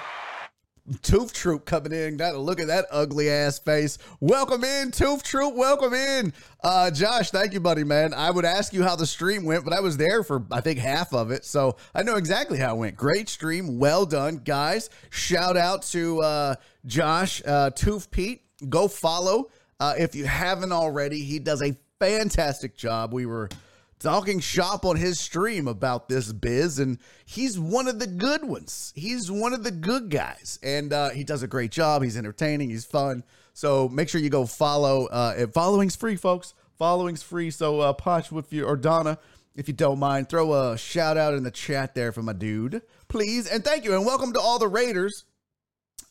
Tooth 1.02 1.32
Troop 1.32 1.64
coming 1.64 1.92
in. 1.92 2.16
Got 2.16 2.32
to 2.32 2.38
look 2.38 2.60
at 2.60 2.66
that 2.68 2.86
ugly 2.90 3.30
ass 3.30 3.58
face. 3.58 3.98
Welcome 4.20 4.64
in, 4.64 4.90
Tooth 4.90 5.22
Troop. 5.22 5.54
Welcome 5.54 5.94
in. 5.94 6.32
Uh, 6.62 6.90
Josh, 6.90 7.30
thank 7.30 7.52
you, 7.52 7.60
buddy, 7.60 7.84
man. 7.84 8.14
I 8.14 8.30
would 8.30 8.44
ask 8.44 8.72
you 8.72 8.82
how 8.82 8.96
the 8.96 9.06
stream 9.06 9.44
went, 9.44 9.64
but 9.64 9.72
I 9.72 9.80
was 9.80 9.96
there 9.96 10.22
for, 10.22 10.44
I 10.50 10.60
think, 10.60 10.78
half 10.78 11.12
of 11.12 11.30
it. 11.30 11.44
So 11.44 11.76
I 11.94 12.02
know 12.02 12.16
exactly 12.16 12.58
how 12.58 12.74
it 12.74 12.78
went. 12.78 12.96
Great 12.96 13.28
stream. 13.28 13.78
Well 13.78 14.06
done, 14.06 14.38
guys. 14.38 14.90
Shout 15.10 15.56
out 15.56 15.82
to 15.84 16.20
uh, 16.22 16.54
Josh, 16.86 17.42
uh, 17.46 17.70
Tooth 17.70 18.10
Pete. 18.10 18.42
Go 18.68 18.88
follow 18.88 19.50
uh, 19.78 19.94
if 19.98 20.14
you 20.14 20.24
haven't 20.24 20.72
already. 20.72 21.22
He 21.22 21.38
does 21.38 21.62
a 21.62 21.76
fantastic 22.00 22.76
job. 22.76 23.12
We 23.12 23.26
were 23.26 23.48
talking 23.98 24.40
shop 24.40 24.84
on 24.84 24.96
his 24.96 25.18
stream 25.18 25.68
about 25.68 26.08
this 26.08 26.32
biz, 26.32 26.78
and 26.78 26.98
he's 27.24 27.58
one 27.58 27.88
of 27.88 27.98
the 27.98 28.06
good 28.06 28.44
ones. 28.44 28.92
He's 28.94 29.30
one 29.30 29.52
of 29.52 29.64
the 29.64 29.70
good 29.70 30.10
guys, 30.10 30.58
and 30.62 30.92
uh, 30.92 31.10
he 31.10 31.24
does 31.24 31.42
a 31.42 31.48
great 31.48 31.70
job. 31.70 32.02
He's 32.02 32.16
entertaining. 32.16 32.70
He's 32.70 32.84
fun. 32.84 33.24
So 33.54 33.88
make 33.88 34.08
sure 34.08 34.20
you 34.20 34.30
go 34.30 34.46
follow. 34.46 35.06
Uh, 35.06 35.46
following's 35.48 35.96
free, 35.96 36.16
folks. 36.16 36.54
Following's 36.78 37.22
free. 37.22 37.50
So 37.50 37.80
uh, 37.80 38.22
with 38.30 38.52
you 38.52 38.64
or 38.64 38.76
Donna, 38.76 39.18
if 39.56 39.66
you 39.66 39.74
don't 39.74 39.98
mind, 39.98 40.28
throw 40.28 40.54
a 40.54 40.78
shout 40.78 41.16
out 41.16 41.34
in 41.34 41.42
the 41.42 41.50
chat 41.50 41.94
there 41.94 42.12
for 42.12 42.22
my 42.22 42.32
dude, 42.32 42.82
please, 43.08 43.48
and 43.48 43.64
thank 43.64 43.84
you, 43.84 43.94
and 43.94 44.06
welcome 44.06 44.32
to 44.34 44.40
all 44.40 44.60
the 44.60 44.68
Raiders. 44.68 45.24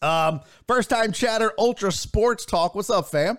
Um, 0.02 0.42
first 0.68 0.90
time 0.90 1.14
chatter, 1.14 1.54
Ultra 1.58 1.92
Sports 1.92 2.46
Talk. 2.46 2.76
What's 2.76 2.90
up, 2.90 3.08
fam? 3.08 3.38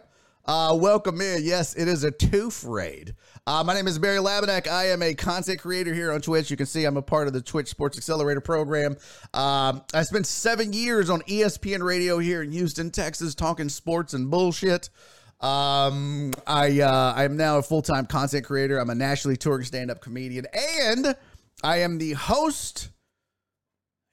Uh, 0.48 0.74
welcome 0.80 1.20
in. 1.20 1.44
Yes, 1.44 1.74
it 1.76 1.88
is 1.88 2.04
a 2.04 2.10
tooth 2.10 2.64
raid. 2.64 3.14
Uh, 3.48 3.64
my 3.64 3.72
name 3.72 3.86
is 3.86 3.98
Barry 3.98 4.18
Laminack. 4.18 4.68
I 4.68 4.90
am 4.90 5.02
a 5.02 5.14
content 5.14 5.58
creator 5.58 5.94
here 5.94 6.12
on 6.12 6.20
Twitch. 6.20 6.50
You 6.50 6.56
can 6.58 6.66
see 6.66 6.84
I'm 6.84 6.98
a 6.98 7.02
part 7.02 7.28
of 7.28 7.32
the 7.32 7.40
Twitch 7.40 7.68
Sports 7.68 7.96
Accelerator 7.96 8.42
program. 8.42 8.98
Um, 9.32 9.80
I 9.94 10.02
spent 10.02 10.26
seven 10.26 10.74
years 10.74 11.08
on 11.08 11.22
ESPN 11.22 11.82
Radio 11.82 12.18
here 12.18 12.42
in 12.42 12.52
Houston, 12.52 12.90
Texas, 12.90 13.34
talking 13.34 13.70
sports 13.70 14.12
and 14.12 14.30
bullshit. 14.30 14.90
Um, 15.40 16.34
I 16.46 16.80
uh, 16.82 17.14
I 17.16 17.24
am 17.24 17.38
now 17.38 17.56
a 17.56 17.62
full 17.62 17.80
time 17.80 18.04
content 18.04 18.44
creator. 18.44 18.78
I'm 18.78 18.90
a 18.90 18.94
nationally 18.94 19.38
touring 19.38 19.64
stand 19.64 19.90
up 19.90 20.02
comedian, 20.02 20.44
and 20.84 21.16
I 21.62 21.78
am 21.78 21.96
the 21.96 22.12
host 22.12 22.90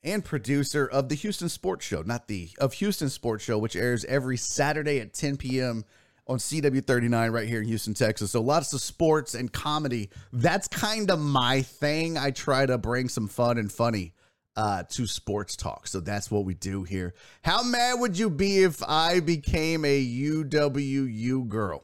and 0.01 0.23
producer 0.23 0.87
of 0.87 1.09
the 1.09 1.15
Houston 1.15 1.49
Sports 1.49 1.85
Show, 1.85 2.03
not 2.03 2.29
the 2.29 2.51
of 2.57 2.71
Houston 2.75 3.09
Sports 3.09 3.43
Show, 3.43 3.57
which 3.57 3.75
airs 3.75 4.05
every 4.05 4.37
Saturday 4.37 5.01
at 5.01 5.13
10 5.13 5.35
p.m 5.35 5.83
on 6.27 6.37
CW39 6.37 7.31
right 7.31 7.47
here 7.47 7.61
in 7.61 7.67
Houston, 7.67 7.93
Texas. 7.93 8.31
So 8.31 8.41
lots 8.41 8.73
of 8.73 8.81
sports 8.81 9.35
and 9.35 9.51
comedy. 9.51 10.09
That's 10.33 10.67
kind 10.67 11.11
of 11.11 11.19
my 11.19 11.61
thing. 11.61 12.17
I 12.17 12.31
try 12.31 12.65
to 12.65 12.77
bring 12.77 13.09
some 13.09 13.27
fun 13.27 13.57
and 13.57 13.71
funny 13.71 14.13
uh, 14.55 14.83
to 14.83 15.05
sports 15.05 15.55
talk. 15.55 15.87
So 15.87 15.99
that's 15.99 16.31
what 16.31 16.45
we 16.45 16.53
do 16.53 16.83
here. 16.83 17.13
How 17.43 17.63
mad 17.63 17.99
would 17.99 18.17
you 18.17 18.29
be 18.29 18.63
if 18.63 18.81
I 18.87 19.19
became 19.19 19.85
a 19.85 20.03
UWU 20.03 21.47
girl? 21.47 21.83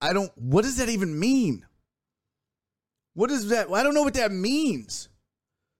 I 0.00 0.12
don't, 0.12 0.32
what 0.36 0.62
does 0.62 0.78
that 0.78 0.88
even 0.88 1.18
mean? 1.18 1.64
What 3.14 3.30
is 3.30 3.48
that? 3.48 3.70
I 3.70 3.82
don't 3.82 3.94
know 3.94 4.02
what 4.02 4.14
that 4.14 4.32
means. 4.32 5.08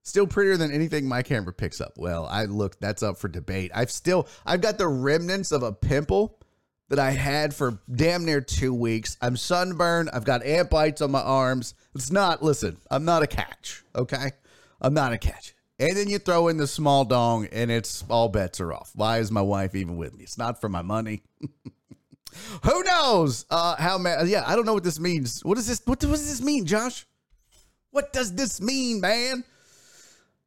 Still 0.03 0.27
prettier 0.27 0.55
than 0.55 0.71
anything 0.71 1.07
my 1.07 1.23
camera 1.23 1.51
picks 1.51 1.81
up. 1.81 1.93
Well, 1.97 2.25
I 2.27 2.45
look, 2.45 2.79
that's 2.79 3.03
up 3.03 3.17
for 3.17 3.27
debate. 3.27 3.71
I've 3.73 3.91
still, 3.91 4.27
I've 4.45 4.61
got 4.61 4.77
the 4.77 4.87
remnants 4.87 5.51
of 5.51 5.63
a 5.63 5.73
pimple 5.73 6.39
that 6.89 6.99
I 6.99 7.11
had 7.11 7.53
for 7.53 7.79
damn 7.93 8.25
near 8.25 8.41
two 8.41 8.73
weeks. 8.73 9.17
I'm 9.21 9.37
sunburned. 9.37 10.09
I've 10.13 10.25
got 10.25 10.43
ant 10.43 10.69
bites 10.69 11.01
on 11.01 11.11
my 11.11 11.21
arms. 11.21 11.73
It's 11.95 12.11
not, 12.11 12.43
listen, 12.43 12.77
I'm 12.91 13.05
not 13.05 13.23
a 13.23 13.27
catch, 13.27 13.83
okay? 13.95 14.31
I'm 14.81 14.93
not 14.93 15.13
a 15.13 15.17
catch. 15.17 15.55
And 15.79 15.97
then 15.97 16.09
you 16.09 16.19
throw 16.19 16.47
in 16.47 16.57
the 16.57 16.67
small 16.67 17.03
dong 17.03 17.47
and 17.51 17.69
it's 17.69 18.03
all 18.09 18.29
bets 18.29 18.61
are 18.61 18.71
off. 18.71 18.91
Why 18.95 19.19
is 19.19 19.31
my 19.31 19.41
wife 19.41 19.75
even 19.75 19.97
with 19.97 20.15
me? 20.15 20.23
It's 20.23 20.37
not 20.37 20.61
for 20.61 20.69
my 20.69 20.81
money. 20.81 21.23
Who 22.63 22.83
knows? 22.83 23.45
Uh, 23.49 23.75
how 23.75 23.97
man? 23.97 24.27
Yeah, 24.27 24.43
I 24.45 24.55
don't 24.55 24.65
know 24.65 24.73
what 24.73 24.83
this 24.83 24.99
means. 24.99 25.43
What 25.43 25.55
does 25.55 25.67
this? 25.67 25.81
What 25.85 25.99
does 25.99 26.09
this 26.09 26.41
mean, 26.41 26.65
Josh? 26.65 27.05
What 27.91 28.11
does 28.11 28.33
this 28.35 28.61
mean, 28.61 28.99
man? 28.99 29.43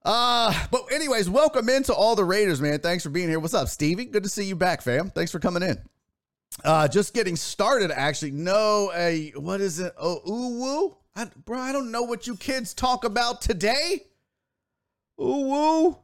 Uh, 0.04 0.52
but 0.71 0.92
anyways, 0.92 1.28
welcome 1.28 1.68
into 1.68 1.95
all 1.95 2.14
the 2.14 2.25
Raiders, 2.25 2.61
man. 2.61 2.78
Thanks 2.80 3.04
for 3.04 3.11
being 3.11 3.28
here. 3.28 3.40
What's 3.40 3.54
up, 3.54 3.68
Stevie? 3.68 4.04
Good 4.07 4.23
to 4.23 4.28
see 4.28 4.45
you 4.45 4.57
back, 4.57 4.83
fam. 4.83 5.11
Thanks 5.11 5.33
for 5.33 5.38
coming 5.38 5.62
in. 5.62 5.78
Uh, 6.64 6.88
just 6.88 7.14
getting 7.14 7.37
started, 7.37 7.90
actually. 7.90 8.33
No, 8.33 8.90
a 8.95 9.31
what 9.37 9.61
is 9.61 9.78
it? 9.78 9.93
Oh, 9.99 10.21
ooh 10.28 10.61
woo, 10.61 10.97
I, 11.14 11.26
bro. 11.45 11.59
I 11.59 11.73
don't 11.73 11.90
know 11.90 12.02
what 12.02 12.26
you 12.26 12.37
kids 12.37 12.75
talk 12.75 13.05
about 13.05 13.40
today. 13.40 14.07
Ooh 15.21 15.47
woo. 15.47 15.99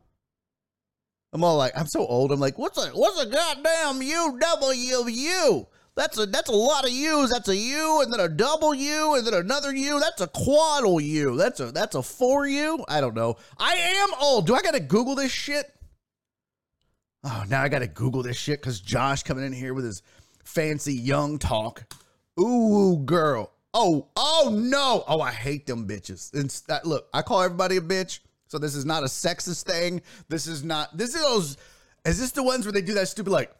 I'm 1.33 1.43
all 1.43 1.57
like, 1.57 1.73
I'm 1.77 1.87
so 1.87 2.07
old. 2.07 2.31
I'm 2.31 2.39
like, 2.39 2.59
what's 2.59 2.79
a 2.79 2.91
what's 2.91 3.21
a 3.21 3.27
goddamn 3.27 4.01
UWU? 4.01 5.67
That's 5.97 6.19
a 6.19 6.27
that's 6.27 6.49
a 6.49 6.55
lot 6.55 6.85
of 6.85 6.91
U's. 6.91 7.31
That's 7.31 7.49
a 7.49 7.57
U 7.57 8.03
and 8.03 8.13
then 8.13 8.21
a 8.21 8.29
double 8.29 8.75
U 8.75 9.15
and 9.15 9.27
then 9.27 9.35
another 9.35 9.75
U. 9.75 10.01
That's 10.01 10.21
a 10.21 10.29
quaddle 10.29 11.03
U. 11.03 11.37
That's 11.37 11.61
a 11.61 11.73
that's 11.73 11.95
a 11.95 12.03
four 12.03 12.47
U. 12.47 12.85
I 12.89 13.01
don't 13.01 13.15
know. 13.15 13.37
I 13.59 13.75
am 13.75 14.11
old. 14.21 14.47
Do 14.47 14.55
I 14.55 14.63
gotta 14.63 14.81
Google 14.81 15.15
this 15.15 15.33
shit? 15.33 15.73
Oh, 17.23 17.45
now 17.49 17.63
I 17.63 17.69
gotta 17.69 17.87
Google 17.87 18.23
this 18.23 18.37
shit 18.37 18.61
because 18.61 18.81
Josh 18.81 19.23
coming 19.23 19.45
in 19.45 19.53
here 19.53 19.73
with 19.73 19.85
his 19.85 20.03
fancy 20.45 20.95
young 20.95 21.39
talk. 21.39 21.85
Ooh, 22.39 23.03
girl. 23.05 23.53
Oh, 23.73 24.09
oh 24.17 24.51
no. 24.55 25.05
Oh, 25.09 25.21
I 25.21 25.33
hate 25.33 25.67
them 25.67 25.89
bitches. 25.89 26.33
And 26.33 26.87
look, 26.87 27.09
I 27.13 27.23
call 27.23 27.43
everybody 27.43 27.77
a 27.77 27.81
bitch. 27.81 28.21
So 28.47 28.59
this 28.59 28.75
is 28.75 28.85
not 28.85 29.03
a 29.03 29.07
sexist 29.07 29.65
thing. 29.65 30.01
This 30.29 30.47
is 30.47 30.63
not. 30.63 30.97
This 30.97 31.15
is 31.15 31.23
those. 31.23 31.57
Is 32.05 32.21
this 32.21 32.31
the 32.33 32.43
ones 32.43 32.65
where 32.67 32.73
they 32.73 32.83
do 32.83 32.95
that 32.95 33.09
stupid 33.09 33.33
like 33.33 33.51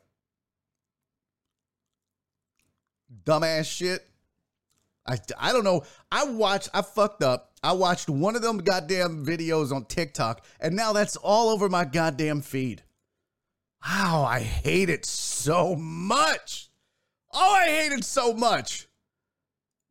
dumbass 3.25 3.67
shit? 3.67 4.07
I, 5.07 5.19
I 5.39 5.53
don't 5.53 5.65
know. 5.65 5.83
I 6.11 6.25
watched, 6.25 6.71
I 6.73 6.83
fucked 6.83 7.23
up. 7.23 7.53
I 7.63 7.73
watched 7.73 8.09
one 8.09 8.37
of 8.37 8.43
them 8.43 8.59
goddamn 8.59 9.25
videos 9.25 9.73
on 9.73 9.85
TikTok, 9.87 10.45
and 10.61 10.77
now 10.77 10.93
that's 10.93 11.17
all 11.17 11.49
over 11.51 11.69
my 11.69 11.85
goddamn 11.85 12.41
feed. 12.41 12.83
Wow, 13.87 14.25
I 14.29 14.41
hate 14.41 14.89
it 14.89 15.05
so 15.05 15.75
much. 15.77 16.64
Oh, 17.35 17.55
I 17.55 17.67
hate 17.67 17.93
it 17.93 18.05
so 18.05 18.33
much. 18.33 18.87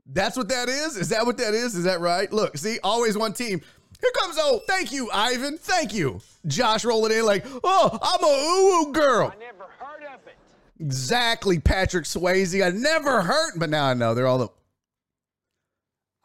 That's 0.05 0.35
what 0.35 0.49
that 0.49 0.69
is? 0.69 0.97
Is 0.97 1.09
that 1.09 1.25
what 1.25 1.37
that 1.37 1.53
is? 1.53 1.75
Is 1.75 1.83
that 1.83 1.99
right? 1.99 2.31
Look, 2.31 2.57
see, 2.57 2.79
always 2.83 3.17
one 3.17 3.33
team. 3.33 3.61
Here 4.01 4.11
comes 4.19 4.35
oh, 4.37 4.61
thank 4.67 4.91
you, 4.91 5.09
Ivan. 5.13 5.57
Thank 5.57 5.93
you. 5.93 6.19
Josh 6.45 6.83
rolling 6.83 7.13
in 7.13 7.25
like, 7.25 7.45
oh, 7.63 7.97
I'm 8.01 8.23
a 8.23 8.89
ooh 8.89 8.91
girl. 8.91 9.33
I 9.33 9.39
never 9.39 9.63
heard 9.79 10.03
of 10.13 10.27
it. 10.27 10.35
Exactly, 10.79 11.59
Patrick 11.59 12.03
Swayze. 12.03 12.65
I 12.65 12.71
never 12.71 13.21
heard, 13.21 13.53
but 13.57 13.69
now 13.69 13.85
I 13.85 13.93
know 13.93 14.13
they're 14.13 14.27
all 14.27 14.39
the. 14.39 14.49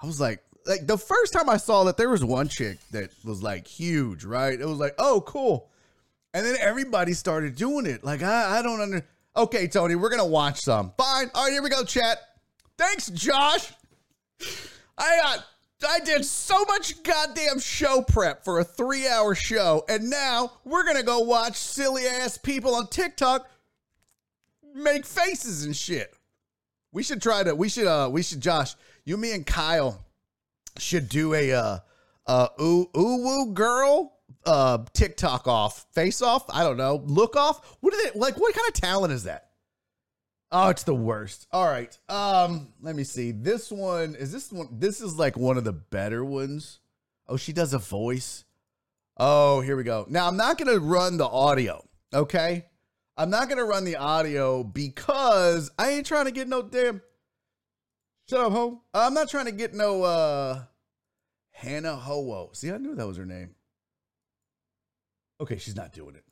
I 0.02 0.06
was 0.06 0.20
like, 0.20 0.42
like 0.66 0.86
the 0.86 0.98
first 0.98 1.32
time 1.32 1.48
I 1.48 1.56
saw 1.56 1.84
that, 1.84 1.96
there 1.96 2.10
was 2.10 2.24
one 2.24 2.48
chick 2.48 2.78
that 2.90 3.10
was 3.24 3.42
like 3.42 3.66
huge, 3.66 4.24
right? 4.24 4.60
It 4.60 4.66
was 4.66 4.78
like, 4.78 4.94
oh, 4.98 5.20
cool. 5.20 5.70
And 6.34 6.44
then 6.44 6.56
everybody 6.60 7.12
started 7.12 7.54
doing 7.54 7.86
it. 7.86 8.02
Like, 8.02 8.22
I, 8.22 8.58
I 8.58 8.62
don't 8.62 8.80
under. 8.80 9.06
Okay, 9.38 9.68
Tony, 9.68 9.94
we're 9.94 10.10
gonna 10.10 10.26
watch 10.26 10.58
some. 10.58 10.92
Fine. 10.98 11.30
All 11.32 11.44
right, 11.44 11.52
here 11.52 11.62
we 11.62 11.70
go, 11.70 11.84
chat. 11.84 12.18
Thanks, 12.76 13.08
Josh. 13.08 13.72
I. 14.98 15.20
Uh, 15.24 15.40
I 15.88 16.00
did 16.00 16.24
so 16.24 16.64
much 16.64 17.04
goddamn 17.04 17.60
show 17.60 18.02
prep 18.02 18.42
for 18.44 18.58
a 18.58 18.64
three 18.64 19.06
hour 19.06 19.36
show, 19.36 19.84
and 19.88 20.10
now 20.10 20.50
we're 20.64 20.84
gonna 20.84 21.04
go 21.04 21.20
watch 21.20 21.56
silly 21.56 22.04
ass 22.04 22.36
people 22.36 22.74
on 22.74 22.88
TikTok 22.88 23.48
make 24.74 25.06
faces 25.06 25.64
and 25.64 25.76
shit. 25.76 26.12
We 26.90 27.04
should 27.04 27.22
try 27.22 27.44
to. 27.44 27.54
We 27.54 27.68
should. 27.68 27.86
Uh. 27.86 28.08
We 28.10 28.24
should. 28.24 28.40
Josh, 28.40 28.74
you, 29.04 29.16
me, 29.16 29.30
and 29.30 29.46
Kyle 29.46 30.04
should 30.78 31.08
do 31.08 31.32
a 31.32 31.52
uh 31.52 31.78
uh 32.26 32.48
ooh 32.60 32.90
ooh 32.96 33.22
woo 33.22 33.52
girl 33.52 34.17
uh 34.46 34.78
TikTok 34.92 35.46
off 35.46 35.86
face 35.92 36.22
off. 36.22 36.44
I 36.50 36.62
don't 36.62 36.76
know. 36.76 37.02
Look 37.06 37.36
off. 37.36 37.76
What 37.80 37.94
are 37.94 38.02
they 38.02 38.18
like? 38.18 38.36
What 38.38 38.54
kind 38.54 38.68
of 38.68 38.74
talent 38.74 39.12
is 39.12 39.24
that? 39.24 39.48
Oh, 40.50 40.68
it's 40.68 40.84
the 40.84 40.94
worst. 40.94 41.46
All 41.52 41.66
right. 41.66 41.96
Um, 42.08 42.68
let 42.80 42.96
me 42.96 43.04
see. 43.04 43.32
This 43.32 43.70
one 43.70 44.14
is 44.14 44.32
this 44.32 44.50
one. 44.50 44.68
This 44.72 45.00
is 45.00 45.18
like 45.18 45.36
one 45.36 45.58
of 45.58 45.64
the 45.64 45.72
better 45.72 46.24
ones. 46.24 46.80
Oh, 47.26 47.36
she 47.36 47.52
does 47.52 47.74
a 47.74 47.78
voice. 47.78 48.44
Oh, 49.18 49.60
here 49.60 49.76
we 49.76 49.82
go. 49.82 50.06
Now 50.08 50.26
I'm 50.28 50.36
not 50.36 50.56
gonna 50.56 50.78
run 50.78 51.18
the 51.18 51.26
audio. 51.28 51.84
Okay, 52.14 52.64
I'm 53.16 53.28
not 53.28 53.48
gonna 53.48 53.64
run 53.64 53.84
the 53.84 53.96
audio 53.96 54.64
because 54.64 55.70
I 55.78 55.90
ain't 55.90 56.06
trying 56.06 56.24
to 56.24 56.30
get 56.30 56.48
no 56.48 56.62
damn. 56.62 57.02
Shut 58.30 58.40
up, 58.40 58.52
ho. 58.52 58.82
I'm 58.94 59.14
not 59.14 59.28
trying 59.28 59.46
to 59.46 59.52
get 59.52 59.74
no 59.74 60.02
uh 60.02 60.62
Hannah 61.50 61.96
Ho. 61.96 62.50
See, 62.52 62.70
I 62.70 62.78
knew 62.78 62.94
that 62.94 63.06
was 63.06 63.16
her 63.16 63.26
name. 63.26 63.54
Okay, 65.40 65.58
she's 65.58 65.76
not 65.76 65.92
doing 65.92 66.14
it. 66.14 66.24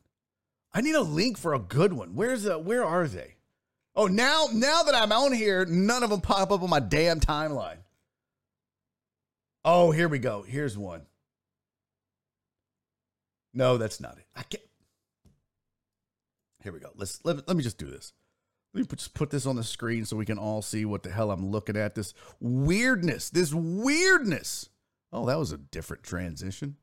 I 0.73 0.81
need 0.81 0.95
a 0.95 1.01
link 1.01 1.37
for 1.37 1.53
a 1.53 1.59
good 1.59 1.93
one. 1.93 2.15
Where's 2.15 2.43
the? 2.43 2.59
Where 2.59 2.83
are 2.83 3.07
they? 3.07 3.35
Oh, 3.95 4.07
now 4.07 4.47
now 4.53 4.83
that 4.83 4.95
I'm 4.95 5.11
on 5.11 5.33
here, 5.33 5.65
none 5.65 6.03
of 6.03 6.09
them 6.09 6.21
pop 6.21 6.51
up 6.51 6.61
on 6.61 6.69
my 6.69 6.79
damn 6.79 7.19
timeline. 7.19 7.77
Oh, 9.65 9.91
here 9.91 10.07
we 10.07 10.19
go. 10.19 10.43
Here's 10.43 10.77
one. 10.77 11.01
No, 13.53 13.77
that's 13.77 13.99
not 13.99 14.17
it. 14.17 14.25
I 14.35 14.43
can't. 14.43 14.63
Here 16.61 16.71
we 16.71 16.79
go. 16.79 16.91
Let's 16.95 17.19
let, 17.23 17.47
let 17.47 17.57
me 17.57 17.63
just 17.63 17.77
do 17.77 17.89
this. 17.89 18.13
Let 18.73 18.81
me 18.81 18.87
put, 18.87 18.99
just 18.99 19.13
put 19.13 19.29
this 19.29 19.45
on 19.45 19.55
the 19.55 19.63
screen 19.63 20.05
so 20.05 20.15
we 20.15 20.25
can 20.25 20.37
all 20.37 20.61
see 20.61 20.85
what 20.85 21.01
the 21.01 21.09
hell 21.09 21.31
I'm 21.31 21.49
looking 21.49 21.75
at. 21.75 21.95
This 21.95 22.13
weirdness. 22.39 23.29
This 23.29 23.53
weirdness. 23.53 24.69
Oh, 25.11 25.25
that 25.25 25.39
was 25.39 25.51
a 25.51 25.57
different 25.57 26.03
transition. 26.03 26.75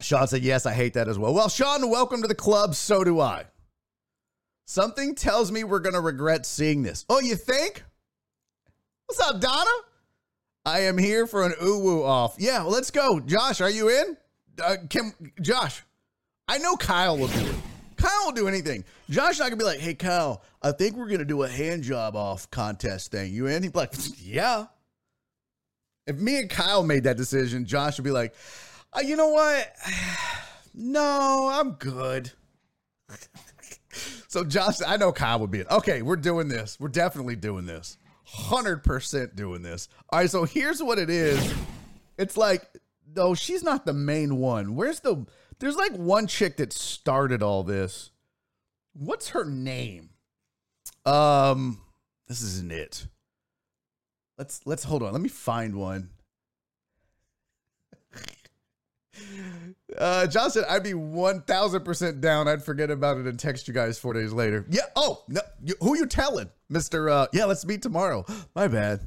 Sean 0.00 0.26
said, 0.26 0.42
Yes, 0.42 0.66
I 0.66 0.72
hate 0.72 0.94
that 0.94 1.08
as 1.08 1.18
well. 1.18 1.34
Well, 1.34 1.48
Sean, 1.48 1.88
welcome 1.90 2.22
to 2.22 2.28
the 2.28 2.34
club. 2.34 2.74
So 2.74 3.04
do 3.04 3.20
I. 3.20 3.44
Something 4.66 5.14
tells 5.14 5.50
me 5.50 5.64
we're 5.64 5.80
going 5.80 5.94
to 5.94 6.00
regret 6.00 6.46
seeing 6.46 6.82
this. 6.82 7.04
Oh, 7.08 7.20
you 7.20 7.34
think? 7.34 7.82
What's 9.06 9.20
up, 9.20 9.40
Donna? 9.40 9.70
I 10.64 10.80
am 10.80 10.96
here 10.96 11.26
for 11.26 11.44
an 11.44 11.52
uwu 11.60 12.04
off. 12.04 12.36
Yeah, 12.38 12.62
well, 12.62 12.70
let's 12.70 12.90
go. 12.90 13.18
Josh, 13.18 13.60
are 13.60 13.70
you 13.70 13.88
in? 13.88 14.16
Uh, 14.62 14.76
Kim, 14.88 15.12
Josh, 15.40 15.82
I 16.46 16.58
know 16.58 16.76
Kyle 16.76 17.18
will 17.18 17.28
do 17.28 17.46
it. 17.46 17.54
Kyle 17.96 18.26
will 18.26 18.32
do 18.32 18.46
anything. 18.46 18.84
Josh 19.08 19.38
and 19.38 19.46
I 19.46 19.48
can 19.48 19.58
be 19.58 19.64
like, 19.64 19.80
hey, 19.80 19.94
Kyle, 19.94 20.42
I 20.62 20.72
think 20.72 20.96
we're 20.96 21.08
to 21.08 21.24
do 21.24 21.42
a 21.42 21.48
hand 21.48 21.82
job 21.82 22.14
off 22.14 22.50
contest 22.50 23.10
thing. 23.10 23.32
You 23.32 23.46
in? 23.46 23.62
He'd 23.62 23.72
be 23.72 23.78
like, 23.78 23.94
yeah. 24.22 24.66
If 26.06 26.16
me 26.16 26.38
and 26.38 26.48
Kyle 26.48 26.82
made 26.82 27.04
that 27.04 27.16
decision, 27.16 27.66
Josh 27.66 27.98
would 27.98 28.04
be 28.04 28.10
like, 28.10 28.34
uh, 28.92 29.00
you 29.00 29.16
know 29.16 29.28
what? 29.28 29.72
No, 30.72 31.50
I'm 31.52 31.72
good. 31.72 32.30
So 34.28 34.44
Josh, 34.44 34.76
I 34.86 34.96
know 34.96 35.10
Kyle 35.10 35.40
would 35.40 35.50
be 35.50 35.58
it. 35.58 35.66
Okay, 35.68 36.02
we're 36.02 36.14
doing 36.14 36.46
this. 36.46 36.78
We're 36.78 36.86
definitely 36.86 37.34
doing 37.34 37.66
this. 37.66 37.98
100% 38.32 39.34
doing 39.34 39.62
this. 39.62 39.88
All 40.08 40.20
right, 40.20 40.30
so 40.30 40.44
here's 40.44 40.80
what 40.80 41.00
it 41.00 41.10
is. 41.10 41.52
It's 42.16 42.36
like, 42.36 42.62
no, 43.16 43.34
she's 43.34 43.64
not 43.64 43.84
the 43.84 43.92
main 43.92 44.36
one. 44.36 44.76
Where's 44.76 45.00
the 45.00 45.26
There's 45.58 45.74
like 45.74 45.92
one 45.96 46.28
chick 46.28 46.58
that 46.58 46.72
started 46.72 47.42
all 47.42 47.64
this. 47.64 48.10
What's 48.92 49.30
her 49.30 49.44
name? 49.44 50.10
Um, 51.04 51.80
this 52.28 52.42
isn't 52.42 52.70
it. 52.70 53.08
Let's 54.38 54.60
let's 54.64 54.84
hold 54.84 55.02
on. 55.02 55.12
Let 55.12 55.22
me 55.22 55.28
find 55.28 55.74
one. 55.74 56.10
Uh, 59.98 60.26
John 60.26 60.50
said, 60.50 60.64
I'd 60.68 60.82
be 60.82 60.92
1000% 60.92 62.20
down. 62.20 62.48
I'd 62.48 62.62
forget 62.62 62.90
about 62.90 63.18
it 63.18 63.26
and 63.26 63.38
text 63.38 63.66
you 63.68 63.74
guys 63.74 63.98
four 63.98 64.12
days 64.12 64.32
later. 64.32 64.64
Yeah. 64.70 64.82
Oh, 64.94 65.24
no. 65.28 65.40
You, 65.64 65.74
who 65.80 65.96
you 65.96 66.06
telling? 66.06 66.48
Mr. 66.72 67.10
Uh, 67.10 67.26
yeah, 67.32 67.44
let's 67.44 67.66
meet 67.66 67.82
tomorrow. 67.82 68.24
My 68.54 68.68
bad. 68.68 69.00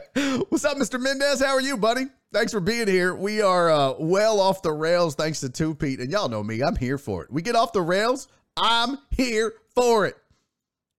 What's 0.48 0.64
up, 0.64 0.76
Mr. 0.76 1.00
Mendez? 1.00 1.40
How 1.40 1.54
are 1.54 1.60
you, 1.60 1.76
buddy? 1.76 2.06
Thanks 2.32 2.52
for 2.52 2.60
being 2.60 2.86
here. 2.86 3.14
We 3.14 3.42
are 3.42 3.70
uh, 3.70 3.94
well 3.98 4.40
off 4.40 4.62
the 4.62 4.72
rails 4.72 5.16
thanks 5.16 5.40
to 5.40 5.48
Tooth 5.48 5.78
Pete. 5.78 6.00
And 6.00 6.10
y'all 6.10 6.28
know 6.28 6.44
me, 6.44 6.62
I'm 6.62 6.76
here 6.76 6.98
for 6.98 7.24
it. 7.24 7.30
We 7.30 7.42
get 7.42 7.56
off 7.56 7.72
the 7.72 7.82
rails, 7.82 8.28
I'm 8.56 8.98
here 9.10 9.54
for 9.74 10.06
it. 10.06 10.16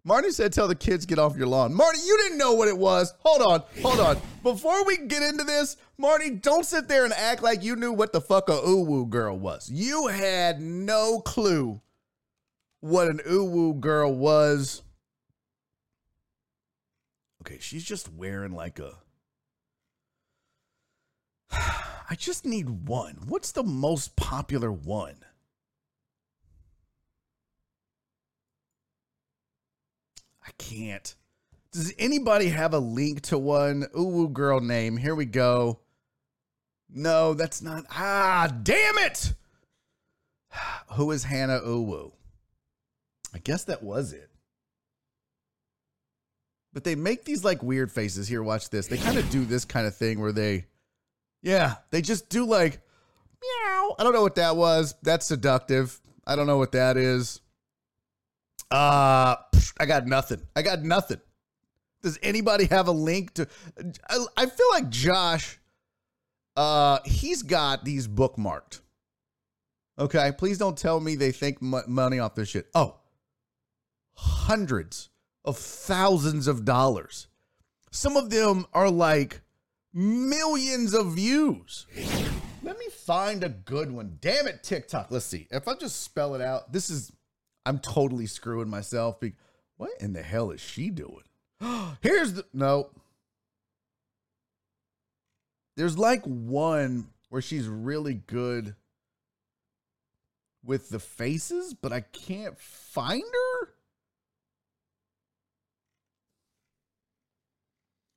Marty 0.04 0.32
said, 0.32 0.52
tell 0.52 0.68
the 0.68 0.76
kids 0.76 1.06
get 1.06 1.20
off 1.20 1.38
your 1.38 1.48
lawn. 1.48 1.74
Marty, 1.74 2.00
you 2.04 2.18
didn't 2.18 2.40
know 2.40 2.54
what 2.54 2.68
it 2.68 2.78
was. 2.78 3.14
Hold 3.20 3.42
on, 3.42 3.64
hold 3.82 4.00
on. 4.00 4.18
Before 4.42 4.84
we 4.84 4.98
get 4.98 5.22
into 5.22 5.44
this, 5.44 5.78
Marty, 5.98 6.32
don't 6.32 6.66
sit 6.66 6.88
there 6.88 7.06
and 7.06 7.14
act 7.14 7.44
like 7.44 7.64
you 7.64 7.76
knew 7.76 7.92
what 7.92 8.12
the 8.12 8.22
fuck 8.22 8.50
a 8.50 8.54
uwu 8.54 9.08
girl 9.08 9.38
was. 9.38 9.70
You 9.72 10.08
had 10.08 10.60
no 10.60 11.20
clue 11.20 11.82
what 12.80 13.08
an 13.08 13.20
uwu 13.28 13.80
girl 13.80 14.12
was. 14.14 14.82
Okay, 17.42 17.60
she's 17.60 17.84
just 17.84 18.12
wearing 18.12 18.54
like 18.54 18.80
a. 18.80 18.94
I 21.52 22.16
just 22.18 22.44
need 22.44 22.88
one. 22.88 23.20
What's 23.28 23.52
the 23.52 23.64
most 23.64 24.16
popular 24.16 24.72
one? 24.72 25.18
I 30.52 30.64
can't. 30.64 31.16
Does 31.72 31.94
anybody 31.98 32.50
have 32.50 32.74
a 32.74 32.80
link 32.80 33.22
to 33.22 33.38
one 33.38 33.84
uwu 33.96 34.34
girl 34.34 34.60
name? 34.60 34.98
Here 34.98 35.16
we 35.16 35.26
go. 35.26 35.80
No, 36.94 37.34
that's 37.34 37.62
not. 37.62 37.86
Ah, 37.90 38.54
damn 38.64 38.98
it! 38.98 39.34
Who 40.94 41.12
is 41.12 41.24
Hannah 41.24 41.62
Uwu? 41.62 42.12
I 43.34 43.38
guess 43.38 43.64
that 43.66 43.82
was 43.82 44.12
it. 44.12 44.30
But 46.74 46.84
they 46.84 46.96
make 46.96 47.24
these 47.24 47.46
like 47.46 47.64
weird 47.64 47.92
faces. 47.92 48.28
Here, 48.28 48.44
watch 48.44 48.70
this. 48.70 48.88
They 48.88 48.98
kind 48.98 49.18
of 49.18 49.30
do 49.30 49.46
this 49.46 49.64
kind 49.64 49.88
of 49.88 49.96
thing 49.96 50.20
where 50.20 50.34
they, 50.34 50.66
yeah, 51.42 51.76
they 51.92 52.02
just 52.02 52.30
do 52.30 52.46
like, 52.46 52.82
meow. 53.42 53.96
I 53.98 54.04
don't 54.04 54.14
know 54.14 54.22
what 54.22 54.36
that 54.36 54.58
was. 54.58 54.96
That's 55.02 55.26
seductive. 55.26 55.98
I 56.28 56.36
don't 56.36 56.48
know 56.48 56.58
what 56.58 56.74
that 56.74 56.98
is. 56.98 57.40
Uh, 58.72 59.36
I 59.80 59.86
got 59.86 60.08
nothing. 60.08 60.42
I 60.56 60.62
got 60.62 60.82
nothing. 60.82 61.20
Does 62.02 62.18
anybody 62.24 62.66
have 62.66 62.88
a 62.88 62.92
link 62.92 63.34
to? 63.36 63.48
I, 64.10 64.26
I 64.38 64.46
feel 64.46 64.68
like 64.72 64.90
Josh, 64.90 65.60
uh, 66.56 67.00
he's 67.06 67.44
got 67.44 67.86
these 67.86 68.08
bookmarked. 68.08 68.80
Okay, 70.00 70.32
please 70.38 70.58
don't 70.58 70.78
tell 70.78 71.00
me 71.00 71.16
they 71.16 71.32
think 71.32 71.62
money 71.62 72.18
off 72.18 72.34
this 72.34 72.50
shit. 72.50 72.68
Oh, 72.74 72.98
hundreds 74.16 75.10
of 75.46 75.58
thousands 75.58 76.48
of 76.48 76.66
dollars. 76.66 77.28
Some 77.92 78.16
of 78.16 78.30
them 78.30 78.66
are 78.74 78.90
like 78.90 79.42
millions 79.94 80.94
of 80.94 81.16
views. 81.16 81.86
Let 82.64 82.80
me 82.80 82.88
find 82.90 83.44
a 83.44 83.50
good 83.50 83.92
one. 83.92 84.18
Damn 84.22 84.48
it, 84.48 84.64
TikTok. 84.64 85.12
Let's 85.12 85.26
see. 85.26 85.48
If 85.52 85.68
I 85.68 85.76
just 85.76 86.02
spell 86.02 86.36
it 86.36 86.42
out, 86.42 86.72
this 86.72 86.90
is, 86.90 87.12
I'm 87.66 87.80
totally 87.80 88.26
screwing 88.26 88.70
myself. 88.70 89.18
What 89.78 89.92
in 90.00 90.14
the 90.14 90.24
hell 90.24 90.52
is 90.52 90.62
she 90.62 90.90
doing? 90.90 91.24
Here's 92.02 92.34
the, 92.34 92.46
no. 92.54 92.90
There's 95.78 95.98
like 95.98 96.24
one 96.26 97.10
where 97.30 97.42
she's 97.42 97.68
really 97.68 98.14
good 98.14 98.76
with 100.64 100.90
the 100.90 101.00
faces, 101.00 101.74
but 101.74 101.92
I 101.92 102.02
can't 102.02 102.60
find 102.60 103.24
her. 103.24 103.70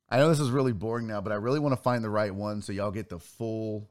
I 0.09 0.17
know 0.17 0.29
this 0.29 0.39
is 0.39 0.51
really 0.51 0.73
boring 0.73 1.07
now, 1.07 1.21
but 1.21 1.33
I 1.33 1.35
really 1.35 1.59
want 1.59 1.73
to 1.73 1.81
find 1.81 2.03
the 2.03 2.09
right 2.09 2.33
one 2.33 2.61
so 2.61 2.71
y'all 2.71 2.91
get 2.91 3.09
the 3.09 3.19
full 3.19 3.89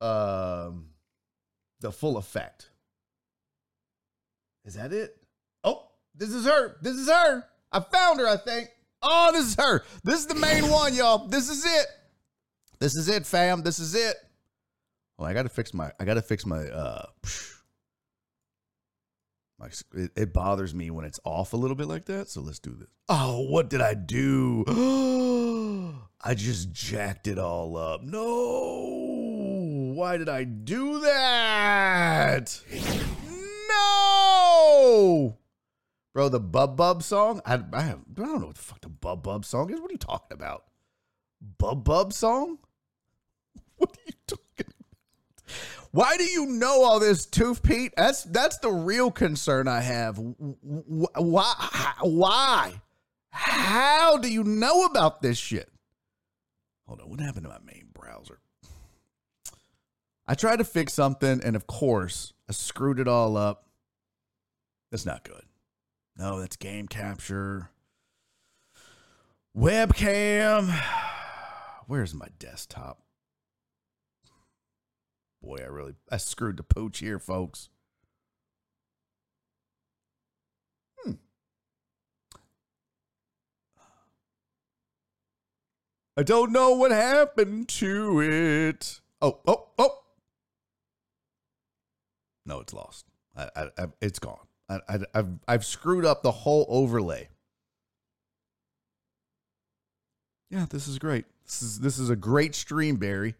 um 0.00 0.88
the 1.80 1.92
full 1.92 2.16
effect. 2.16 2.70
Is 4.64 4.74
that 4.74 4.92
it? 4.92 5.16
Oh, 5.62 5.88
this 6.14 6.30
is 6.30 6.46
her. 6.46 6.76
This 6.80 6.94
is 6.94 7.08
her. 7.08 7.44
I 7.72 7.80
found 7.80 8.20
her, 8.20 8.28
I 8.28 8.36
think. 8.36 8.68
Oh, 9.02 9.30
this 9.32 9.46
is 9.46 9.56
her. 9.56 9.84
This 10.04 10.20
is 10.20 10.26
the 10.26 10.34
main 10.34 10.70
one, 10.70 10.94
y'all. 10.94 11.26
This 11.28 11.50
is 11.50 11.64
it. 11.64 11.86
This 12.78 12.96
is 12.96 13.08
it, 13.08 13.26
fam. 13.26 13.62
This 13.62 13.78
is 13.78 13.94
it. 13.94 14.16
Well, 15.18 15.28
I 15.28 15.34
gotta 15.34 15.48
fix 15.48 15.72
my 15.72 15.92
I 16.00 16.04
gotta 16.04 16.22
fix 16.22 16.44
my 16.44 16.66
uh 16.68 17.06
my 19.58 19.68
it, 19.94 20.10
it 20.16 20.32
bothers 20.32 20.74
me 20.74 20.90
when 20.90 21.04
it's 21.04 21.20
off 21.24 21.52
a 21.52 21.56
little 21.56 21.76
bit 21.76 21.86
like 21.86 22.06
that. 22.06 22.28
So 22.28 22.40
let's 22.40 22.58
do 22.58 22.74
this. 22.74 22.88
Oh, 23.08 23.46
what 23.48 23.70
did 23.70 23.80
I 23.80 23.94
do? 23.94 24.64
I 26.26 26.34
just 26.34 26.72
jacked 26.72 27.28
it 27.28 27.38
all 27.38 27.76
up. 27.76 28.02
No. 28.02 29.92
Why 29.94 30.16
did 30.16 30.28
I 30.28 30.44
do 30.44 31.00
that? 31.00 32.60
No. 33.68 34.23
Bro, 36.14 36.28
the 36.28 36.40
Bub 36.40 36.76
Bub 36.76 37.02
song? 37.02 37.40
I, 37.44 37.60
I, 37.72 37.82
have, 37.82 37.98
I 38.16 38.20
don't 38.20 38.40
know 38.40 38.46
what 38.46 38.54
the 38.54 38.62
fuck 38.62 38.80
the 38.80 38.88
Bub 38.88 39.24
Bub 39.24 39.44
song 39.44 39.70
is. 39.72 39.80
What 39.80 39.90
are 39.90 39.94
you 39.94 39.98
talking 39.98 40.32
about? 40.32 40.64
Bub 41.58 41.84
Bub 41.84 42.12
song? 42.12 42.58
What 43.76 43.90
are 43.90 44.02
you 44.06 44.12
talking 44.28 44.66
about? 44.68 44.74
Why 45.90 46.16
do 46.16 46.24
you 46.24 46.46
know 46.46 46.84
all 46.84 47.00
this, 47.00 47.26
Tooth 47.26 47.62
Pete? 47.62 47.92
That's 47.96 48.22
that's 48.22 48.58
the 48.58 48.70
real 48.70 49.10
concern 49.10 49.66
I 49.66 49.80
have. 49.80 50.16
Why? 50.16 51.92
Why? 52.00 52.80
How 53.30 54.16
do 54.18 54.32
you 54.32 54.44
know 54.44 54.84
about 54.84 55.22
this 55.22 55.36
shit? 55.36 55.68
Hold 56.86 57.00
on, 57.00 57.10
what 57.10 57.20
happened 57.20 57.46
to 57.46 57.50
my 57.50 57.58
main 57.64 57.88
browser? 57.92 58.38
I 60.26 60.34
tried 60.34 60.56
to 60.56 60.64
fix 60.64 60.94
something, 60.94 61.42
and 61.42 61.56
of 61.56 61.66
course, 61.66 62.32
I 62.48 62.52
screwed 62.52 63.00
it 63.00 63.08
all 63.08 63.36
up. 63.36 63.63
That's 64.94 65.04
not 65.04 65.24
good. 65.24 65.42
No, 66.16 66.38
that's 66.38 66.54
game 66.54 66.86
capture. 66.86 67.70
Webcam. 69.52 70.72
Where's 71.88 72.14
my 72.14 72.28
desktop? 72.38 73.02
Boy, 75.42 75.56
I 75.56 75.66
really 75.66 75.94
I 76.12 76.18
screwed 76.18 76.58
the 76.58 76.62
pooch 76.62 77.00
here, 77.00 77.18
folks. 77.18 77.70
Hmm. 81.02 81.14
I 86.16 86.22
don't 86.22 86.52
know 86.52 86.70
what 86.70 86.92
happened 86.92 87.68
to 87.70 88.20
it. 88.20 89.00
Oh, 89.20 89.40
oh, 89.44 89.70
oh. 89.76 89.98
No, 92.46 92.60
it's 92.60 92.72
lost. 92.72 93.06
I, 93.36 93.48
I, 93.56 93.62
I 93.76 93.86
it's 94.00 94.20
gone. 94.20 94.46
I, 94.88 94.94
I, 94.94 94.98
I've 95.14 95.28
I've 95.46 95.64
screwed 95.64 96.04
up 96.04 96.22
the 96.22 96.30
whole 96.30 96.66
overlay. 96.68 97.28
Yeah, 100.50 100.66
this 100.68 100.86
is 100.86 100.98
great. 100.98 101.24
This 101.44 101.62
is 101.62 101.80
this 101.80 101.98
is 101.98 102.10
a 102.10 102.16
great 102.16 102.54
stream, 102.54 102.96
Barry. 102.96 103.34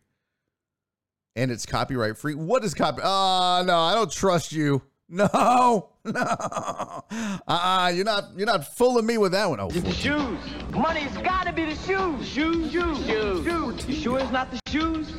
And 1.37 1.51
it's 1.51 1.66
copyright 1.66 2.16
free. 2.16 2.35
What 2.35 2.64
is 2.64 2.75
copy? 2.75 3.03
Ah, 3.05 3.59
uh, 3.59 3.62
no, 3.64 3.79
I 3.79 3.94
don't 3.94 4.11
trust 4.11 4.53
you. 4.53 4.83
No, 5.09 5.90
no. 6.05 6.12
Uh-uh, 6.12 7.92
you're 7.94 8.05
not 8.05 8.25
you're 8.37 8.47
not 8.47 8.75
fooling 8.75 9.07
me 9.07 9.18
with 9.18 9.33
that 9.33 9.49
one. 9.49 9.61
Oh, 9.61 9.68
the 9.68 9.92
shoes. 9.92 10.38
Money's 10.70 11.16
gotta 11.18 11.53
be 11.53 11.66
the 11.66 11.77
shoes. 11.77 12.27
Shoes, 12.27 12.73
shoes, 12.73 12.99
shoes. 13.07 13.44
shoes. 13.44 13.87
You 13.88 13.94
sure 13.94 14.18
it's 14.18 14.33
not 14.33 14.51
the 14.51 14.61
shoes? 14.68 15.12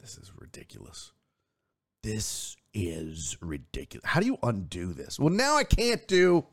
This 0.00 0.18
is 0.18 0.32
ridiculous. 0.52 1.12
This 2.02 2.56
is 2.74 3.36
ridiculous. 3.40 4.04
How 4.04 4.20
do 4.20 4.26
you 4.26 4.38
undo 4.42 4.92
this? 4.92 5.18
Well, 5.18 5.32
now 5.32 5.56
I 5.56 5.64
can't 5.64 6.06
do. 6.08 6.44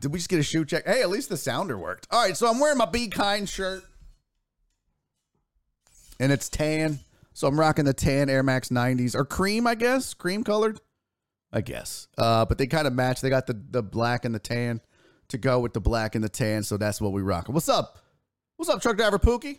Did 0.00 0.12
we 0.12 0.18
just 0.18 0.28
get 0.28 0.38
a 0.38 0.42
shoe 0.42 0.64
check? 0.64 0.86
Hey, 0.86 1.02
at 1.02 1.08
least 1.08 1.28
the 1.28 1.36
sounder 1.36 1.78
worked. 1.78 2.06
All 2.10 2.22
right, 2.22 2.36
so 2.36 2.48
I'm 2.48 2.60
wearing 2.60 2.78
my 2.78 2.86
Be 2.86 3.08
Kind 3.08 3.48
shirt. 3.48 3.82
And 6.20 6.30
it's 6.30 6.48
tan. 6.48 7.00
So 7.32 7.46
I'm 7.46 7.58
rocking 7.58 7.84
the 7.84 7.94
tan 7.94 8.28
Air 8.28 8.42
Max 8.42 8.68
90s 8.68 9.14
or 9.14 9.24
cream, 9.24 9.66
I 9.66 9.74
guess. 9.74 10.14
Cream 10.14 10.44
colored. 10.44 10.80
I 11.52 11.62
guess. 11.62 12.08
Uh, 12.18 12.44
but 12.44 12.58
they 12.58 12.66
kind 12.66 12.86
of 12.86 12.92
match. 12.92 13.20
They 13.20 13.30
got 13.30 13.46
the, 13.46 13.58
the 13.70 13.82
black 13.82 14.24
and 14.24 14.34
the 14.34 14.38
tan 14.40 14.80
to 15.28 15.38
go 15.38 15.60
with 15.60 15.72
the 15.72 15.80
black 15.80 16.14
and 16.14 16.22
the 16.22 16.28
tan. 16.28 16.62
So 16.62 16.76
that's 16.76 17.00
what 17.00 17.12
we 17.12 17.22
rock. 17.22 17.48
What's 17.48 17.68
up? 17.68 17.98
What's 18.56 18.70
up, 18.70 18.82
truck 18.82 18.96
driver 18.96 19.18
Pookie? 19.18 19.58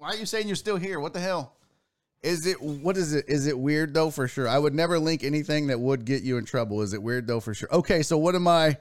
Why 0.00 0.08
are 0.08 0.16
you 0.16 0.24
saying 0.24 0.46
you're 0.46 0.56
still 0.56 0.78
here? 0.78 0.98
What 0.98 1.12
the 1.12 1.20
hell? 1.20 1.52
Is 2.22 2.46
it 2.46 2.62
what 2.62 2.96
is 2.96 3.12
it? 3.12 3.26
Is 3.28 3.46
it 3.46 3.58
weird 3.58 3.92
though 3.92 4.10
for 4.10 4.26
sure? 4.26 4.48
I 4.48 4.58
would 4.58 4.74
never 4.74 4.98
link 4.98 5.22
anything 5.22 5.66
that 5.66 5.78
would 5.78 6.06
get 6.06 6.22
you 6.22 6.38
in 6.38 6.46
trouble. 6.46 6.80
Is 6.80 6.94
it 6.94 7.02
weird 7.02 7.26
though 7.26 7.38
for 7.38 7.52
sure? 7.52 7.68
Okay, 7.70 8.02
so 8.02 8.16
what 8.16 8.34
am 8.34 8.48
I? 8.48 8.78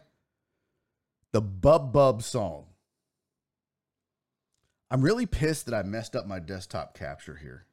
The 1.33 1.41
Bub 1.41 1.91
Bub 1.91 2.23
song. 2.23 2.67
I'm 4.89 5.01
really 5.01 5.25
pissed 5.25 5.65
that 5.65 5.75
I 5.75 5.83
messed 5.83 6.15
up 6.15 6.25
my 6.25 6.39
desktop 6.39 6.97
capture 6.97 7.35
here. 7.35 7.65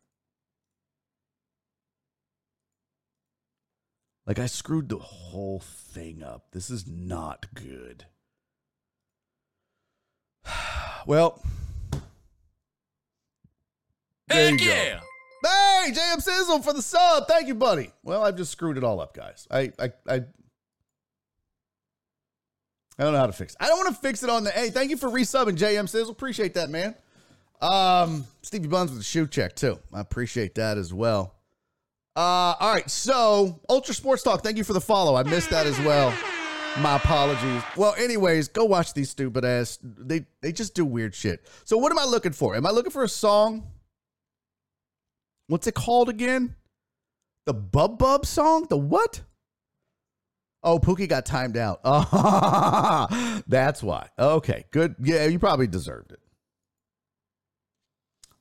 Like 4.26 4.40
I 4.40 4.46
screwed 4.46 4.88
the 4.88 4.98
whole 4.98 5.61
thing 5.61 6.20
up. 6.20 6.46
This 6.50 6.68
is 6.68 6.88
not 6.88 7.46
good. 7.54 8.06
well, 11.06 11.40
there 14.28 14.50
Heck 14.50 14.60
you 14.60 14.68
yeah. 14.68 14.94
go. 14.94 15.00
Hey, 15.48 15.92
JM 15.92 16.20
Sizzle 16.20 16.62
for 16.62 16.72
the 16.72 16.82
sub. 16.82 17.28
Thank 17.28 17.46
you, 17.46 17.54
buddy. 17.54 17.92
Well, 18.02 18.24
I've 18.24 18.36
just 18.36 18.50
screwed 18.50 18.76
it 18.76 18.84
all 18.84 19.00
up, 19.00 19.14
guys. 19.14 19.46
I 19.50 19.72
I 19.78 19.92
I 20.08 20.20
I 22.98 23.04
don't 23.04 23.12
know 23.12 23.18
how 23.18 23.26
to 23.26 23.32
fix 23.32 23.52
it. 23.52 23.58
I 23.60 23.68
don't 23.68 23.78
want 23.78 23.94
to 23.94 24.00
fix 24.00 24.22
it 24.22 24.30
on 24.30 24.44
the. 24.44 24.50
Hey, 24.50 24.70
thank 24.70 24.90
you 24.90 24.96
for 24.96 25.08
resubbing, 25.08 25.56
JM 25.56 25.88
Sizzle. 25.88 26.10
Appreciate 26.10 26.54
that, 26.54 26.70
man. 26.70 26.94
Um, 27.60 28.26
Stevie 28.42 28.68
Buns 28.68 28.90
with 28.90 29.00
the 29.00 29.04
shoe 29.04 29.26
check 29.26 29.54
too. 29.54 29.78
I 29.92 30.00
appreciate 30.00 30.54
that 30.56 30.78
as 30.78 30.92
well. 30.92 31.34
Uh, 32.14 32.54
all 32.58 32.72
right. 32.72 32.88
So 32.90 33.60
Ultra 33.68 33.94
Sports 33.94 34.22
Talk. 34.22 34.42
Thank 34.42 34.56
you 34.56 34.64
for 34.64 34.72
the 34.72 34.80
follow. 34.80 35.14
I 35.14 35.22
missed 35.22 35.50
that 35.50 35.66
as 35.66 35.78
well. 35.80 36.14
My 36.80 36.96
apologies. 36.96 37.62
Well, 37.76 37.94
anyways, 37.96 38.48
go 38.48 38.64
watch 38.64 38.92
these 38.92 39.10
stupid 39.10 39.44
ass. 39.44 39.78
They 39.82 40.26
they 40.40 40.52
just 40.52 40.74
do 40.74 40.84
weird 40.84 41.14
shit. 41.14 41.46
So 41.64 41.76
what 41.78 41.92
am 41.92 41.98
I 41.98 42.04
looking 42.04 42.32
for? 42.32 42.54
Am 42.56 42.66
I 42.66 42.70
looking 42.70 42.92
for 42.92 43.04
a 43.04 43.08
song? 43.08 43.66
What's 45.48 45.66
it 45.66 45.74
called 45.74 46.09
again? 46.09 46.56
The 47.46 47.54
Bub 47.54 47.98
Bub 47.98 48.26
song? 48.26 48.66
The 48.68 48.76
what? 48.76 49.22
Oh, 50.62 50.80
Pookie 50.80 51.09
got 51.09 51.24
timed 51.24 51.56
out. 51.56 51.80
That's 53.46 53.82
why. 53.82 54.09
Okay, 54.18 54.64
good. 54.72 54.96
Yeah, 55.00 55.26
you 55.26 55.38
probably 55.38 55.68
deserved 55.68 56.11
it. 56.12 56.20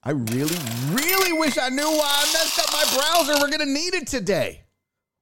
I 0.04 0.12
really, 0.12 0.58
really 0.90 1.34
wish 1.34 1.58
I 1.58 1.70
knew 1.70 1.84
why 1.88 2.10
I 2.10 2.34
messed 2.34 2.60
up 2.60 2.72
my 2.72 3.00
browser. 3.00 3.40
We're 3.42 3.52
gonna 3.52 3.72
need 3.72 3.94
it 3.94 4.08
today. 4.08 4.64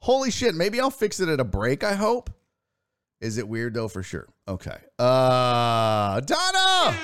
Holy 0.01 0.31
shit. 0.31 0.55
Maybe 0.55 0.79
I'll 0.79 0.89
fix 0.89 1.19
it 1.19 1.29
at 1.29 1.39
a 1.39 1.45
break, 1.45 1.83
I 1.83 1.93
hope. 1.93 2.29
Is 3.21 3.37
it 3.37 3.47
weird 3.47 3.73
though? 3.73 3.87
For 3.87 4.03
sure. 4.03 4.27
Okay. 4.47 4.77
Uh 4.99 6.19
Donna! 6.21 6.97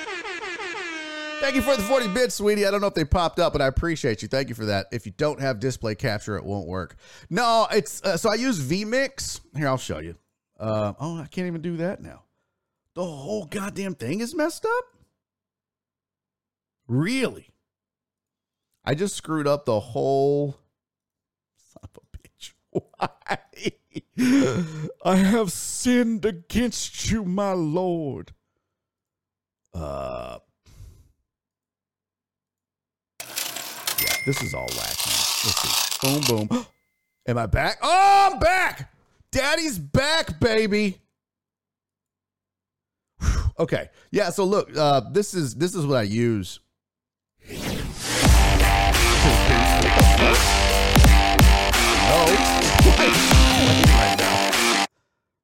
Thank 1.40 1.56
you 1.56 1.62
for 1.62 1.74
the 1.74 1.82
40 1.82 2.08
bits, 2.08 2.34
sweetie. 2.34 2.66
I 2.66 2.70
don't 2.70 2.82
know 2.82 2.86
if 2.86 2.94
they 2.94 3.04
popped 3.04 3.38
up, 3.38 3.54
but 3.54 3.62
I 3.62 3.66
appreciate 3.66 4.20
you. 4.20 4.28
Thank 4.28 4.50
you 4.50 4.54
for 4.54 4.66
that. 4.66 4.86
If 4.92 5.06
you 5.06 5.12
don't 5.16 5.40
have 5.40 5.58
display 5.58 5.94
capture, 5.94 6.36
it 6.36 6.44
won't 6.44 6.68
work. 6.68 6.96
No, 7.30 7.66
it's 7.72 8.02
uh, 8.02 8.18
so 8.18 8.30
I 8.30 8.34
use 8.34 8.60
vMix. 8.60 9.40
Here, 9.56 9.66
I'll 9.66 9.78
show 9.78 9.98
you. 10.00 10.16
Uh, 10.58 10.92
oh, 11.00 11.18
I 11.18 11.26
can't 11.26 11.46
even 11.46 11.62
do 11.62 11.78
that 11.78 12.02
now. 12.02 12.24
The 12.94 13.04
whole 13.04 13.46
goddamn 13.46 13.94
thing 13.94 14.20
is 14.20 14.34
messed 14.34 14.66
up. 14.66 14.84
Really? 16.86 17.48
I 18.84 18.94
just 18.94 19.16
screwed 19.16 19.46
up 19.46 19.64
the 19.64 19.80
whole. 19.80 20.58
Son 21.56 21.82
of 21.82 21.90
a 21.96 22.18
bitch. 22.18 22.52
Why? 22.70 23.40
I 25.04 25.16
have 25.16 25.52
sinned 25.52 26.26
against 26.26 27.10
you, 27.10 27.24
my 27.24 27.52
Lord. 27.52 28.34
Uh, 29.72 30.40
this 34.24 34.42
is 34.42 34.54
all 34.54 34.68
wacky. 34.68 35.44
Let's 35.44 35.62
see. 35.62 36.20
Boom, 36.28 36.48
boom. 36.48 36.66
Am 37.26 37.38
I 37.38 37.46
back? 37.46 37.78
Oh, 37.82 38.30
I'm 38.32 38.38
back. 38.38 38.92
Daddy's 39.30 39.78
back, 39.78 40.40
baby. 40.40 40.98
Okay. 43.58 43.90
Yeah, 44.10 44.30
so 44.30 44.44
look, 44.44 44.74
uh, 44.74 45.02
this 45.10 45.34
is 45.34 45.54
this 45.54 45.74
is 45.74 45.84
what 45.84 45.98
I 45.98 46.02
use. 46.02 46.60
No. 47.50 47.56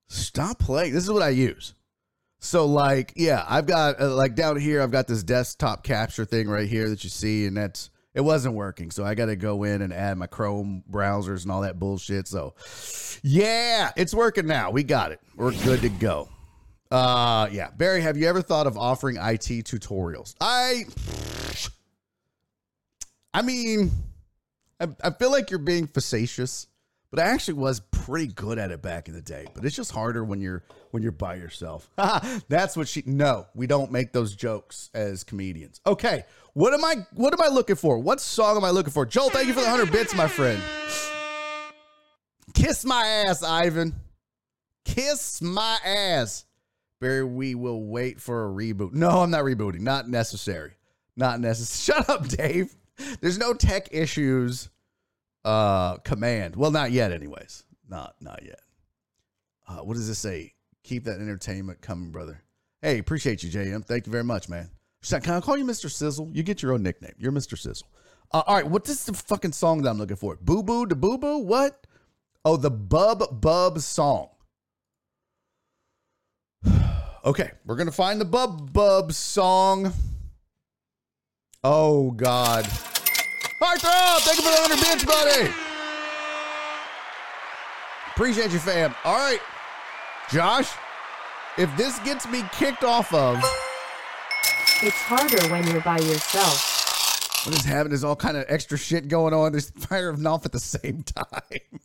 Stop 0.08 0.58
playing. 0.58 0.94
This 0.94 1.04
is 1.04 1.10
what 1.10 1.22
I 1.22 1.28
use. 1.28 1.74
So 2.38 2.64
like, 2.64 3.12
yeah, 3.16 3.44
I've 3.46 3.66
got 3.66 4.00
uh, 4.00 4.14
like 4.14 4.34
down 4.34 4.58
here, 4.58 4.80
I've 4.80 4.90
got 4.90 5.06
this 5.06 5.22
desktop 5.22 5.82
capture 5.82 6.24
thing 6.24 6.48
right 6.48 6.68
here 6.68 6.88
that 6.88 7.04
you 7.04 7.10
see, 7.10 7.44
and 7.44 7.56
that's 7.56 7.90
it 8.16 8.22
wasn't 8.22 8.54
working. 8.54 8.90
So 8.90 9.04
I 9.04 9.14
got 9.14 9.26
to 9.26 9.36
go 9.36 9.64
in 9.64 9.82
and 9.82 9.92
add 9.92 10.16
my 10.16 10.26
Chrome 10.26 10.82
browsers 10.90 11.42
and 11.42 11.52
all 11.52 11.60
that 11.60 11.78
bullshit. 11.78 12.26
So 12.26 12.54
yeah, 13.22 13.92
it's 13.94 14.14
working 14.14 14.46
now. 14.46 14.70
We 14.70 14.84
got 14.84 15.12
it. 15.12 15.20
We're 15.36 15.52
good 15.52 15.82
to 15.82 15.90
go. 15.90 16.30
Uh, 16.90 17.48
yeah, 17.52 17.68
Barry, 17.76 18.00
have 18.00 18.16
you 18.16 18.26
ever 18.26 18.40
thought 18.40 18.66
of 18.66 18.78
offering 18.78 19.16
IT 19.16 19.66
tutorials? 19.66 20.34
I, 20.40 20.84
I 23.34 23.42
mean, 23.42 23.90
I, 24.80 24.88
I 25.04 25.10
feel 25.10 25.30
like 25.30 25.50
you're 25.50 25.58
being 25.58 25.86
facetious, 25.86 26.68
but 27.10 27.20
I 27.20 27.24
actually 27.24 27.54
was 27.54 27.80
pretty 27.80 28.26
good 28.28 28.58
at 28.58 28.70
it 28.70 28.82
back 28.82 29.08
in 29.08 29.14
the 29.14 29.22
day. 29.22 29.46
But 29.54 29.64
it's 29.64 29.76
just 29.76 29.92
harder 29.92 30.24
when 30.24 30.40
you're 30.40 30.62
when 30.90 31.02
you're 31.02 31.12
by 31.12 31.36
yourself. 31.36 31.90
That's 32.48 32.76
what 32.76 32.88
she. 32.88 33.02
No, 33.06 33.46
we 33.54 33.66
don't 33.66 33.92
make 33.92 34.12
those 34.12 34.34
jokes 34.34 34.90
as 34.94 35.24
comedians. 35.24 35.80
Okay, 35.86 36.24
what 36.52 36.74
am 36.74 36.84
I? 36.84 37.06
What 37.14 37.32
am 37.32 37.42
I 37.42 37.48
looking 37.48 37.76
for? 37.76 37.98
What 37.98 38.20
song 38.20 38.56
am 38.56 38.64
I 38.64 38.70
looking 38.70 38.92
for? 38.92 39.06
Joel, 39.06 39.30
thank 39.30 39.46
you 39.46 39.54
for 39.54 39.60
the 39.60 39.70
hundred 39.70 39.92
bits, 39.92 40.14
my 40.14 40.28
friend. 40.28 40.60
Kiss 42.54 42.84
my 42.84 43.04
ass, 43.04 43.42
Ivan. 43.42 43.94
Kiss 44.84 45.42
my 45.42 45.78
ass. 45.84 46.44
Barry, 47.00 47.24
we 47.24 47.54
will 47.54 47.84
wait 47.84 48.20
for 48.20 48.46
a 48.46 48.50
reboot. 48.50 48.92
No, 48.92 49.20
I'm 49.20 49.30
not 49.30 49.44
rebooting. 49.44 49.80
Not 49.80 50.08
necessary. 50.08 50.72
Not 51.16 51.40
necessary. 51.40 51.98
Shut 51.98 52.08
up, 52.08 52.28
Dave. 52.28 52.74
There's 53.20 53.38
no 53.38 53.52
tech 53.52 53.88
issues 53.90 54.70
uh 55.46 55.96
command. 55.98 56.56
Well, 56.56 56.70
not 56.70 56.90
yet 56.90 57.12
anyways. 57.12 57.64
Not 57.88 58.16
not 58.20 58.42
yet. 58.44 58.60
Uh 59.66 59.78
what 59.78 59.94
does 59.94 60.08
this 60.08 60.18
say? 60.18 60.52
Keep 60.82 61.04
that 61.04 61.20
entertainment 61.20 61.80
coming, 61.80 62.10
brother. 62.10 62.42
Hey, 62.82 62.98
appreciate 62.98 63.42
you, 63.42 63.50
JM. 63.50 63.84
Thank 63.84 64.06
you 64.06 64.12
very 64.12 64.24
much, 64.24 64.48
man. 64.48 64.70
Can 65.08 65.34
I 65.34 65.40
call 65.40 65.56
you 65.56 65.64
Mr. 65.64 65.90
Sizzle? 65.90 66.30
You 66.32 66.42
get 66.42 66.62
your 66.62 66.72
own 66.72 66.82
nickname. 66.82 67.14
You're 67.16 67.32
Mr. 67.32 67.56
Sizzle. 67.56 67.86
Uh, 68.32 68.42
all 68.46 68.56
right, 68.56 68.66
what 68.66 68.88
is 68.88 69.04
the 69.04 69.14
fucking 69.14 69.52
song 69.52 69.82
that 69.82 69.90
I'm 69.90 69.98
looking 69.98 70.16
for? 70.16 70.36
Boo 70.40 70.62
Boo 70.62 70.86
the 70.86 70.96
Boo 70.96 71.16
Boo? 71.16 71.38
What? 71.38 71.86
Oh, 72.44 72.56
the 72.56 72.70
Bub 72.70 73.40
Bub 73.40 73.78
song. 73.78 74.28
okay, 77.24 77.52
we're 77.64 77.76
gonna 77.76 77.92
find 77.92 78.20
the 78.20 78.24
Bub 78.24 78.72
Bub 78.72 79.12
song. 79.12 79.92
Oh 81.62 82.10
God. 82.12 82.68
Heartthrob, 83.60 84.18
thank 84.20 84.36
you 84.38 84.44
for 84.44 84.50
the 84.50 84.60
100 84.68 84.80
bits, 84.80 85.04
buddy. 85.04 85.50
Appreciate 88.14 88.50
you, 88.52 88.58
fam. 88.58 88.94
All 89.04 89.16
right, 89.16 89.40
Josh, 90.30 90.70
if 91.58 91.74
this 91.76 91.98
gets 92.00 92.26
me 92.28 92.42
kicked 92.52 92.84
off 92.84 93.12
of, 93.14 93.36
It's 94.82 94.96
harder 94.96 95.48
when 95.50 95.66
you're 95.68 95.80
by 95.82 95.98
yourself. 95.98 97.46
what 97.46 97.54
is 97.58 97.64
happening? 97.64 97.90
There's 97.90 98.04
all 98.04 98.16
kind 98.16 98.36
of 98.36 98.44
extra 98.48 98.76
shit 98.76 99.08
going 99.08 99.32
on. 99.32 99.52
There's 99.52 99.70
fire 99.88 100.10
and 100.10 100.26
off 100.26 100.44
at 100.44 100.52
the 100.52 100.60
same 100.60 101.02
time. 101.02 101.80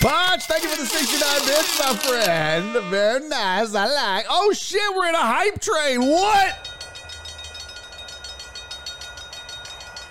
Punch, 0.00 0.42
thank 0.44 0.62
you 0.62 0.68
for 0.68 0.80
the 0.82 0.86
69 0.86 1.46
bits, 1.46 1.78
my 1.80 1.96
friend. 1.96 2.72
Very 2.90 3.28
nice. 3.28 3.74
I 3.74 3.86
like. 3.86 4.26
Oh 4.28 4.52
shit, 4.52 4.80
we're 4.94 5.08
in 5.08 5.14
a 5.14 5.18
hype 5.18 5.60
train. 5.60 6.02
What? 6.02 6.70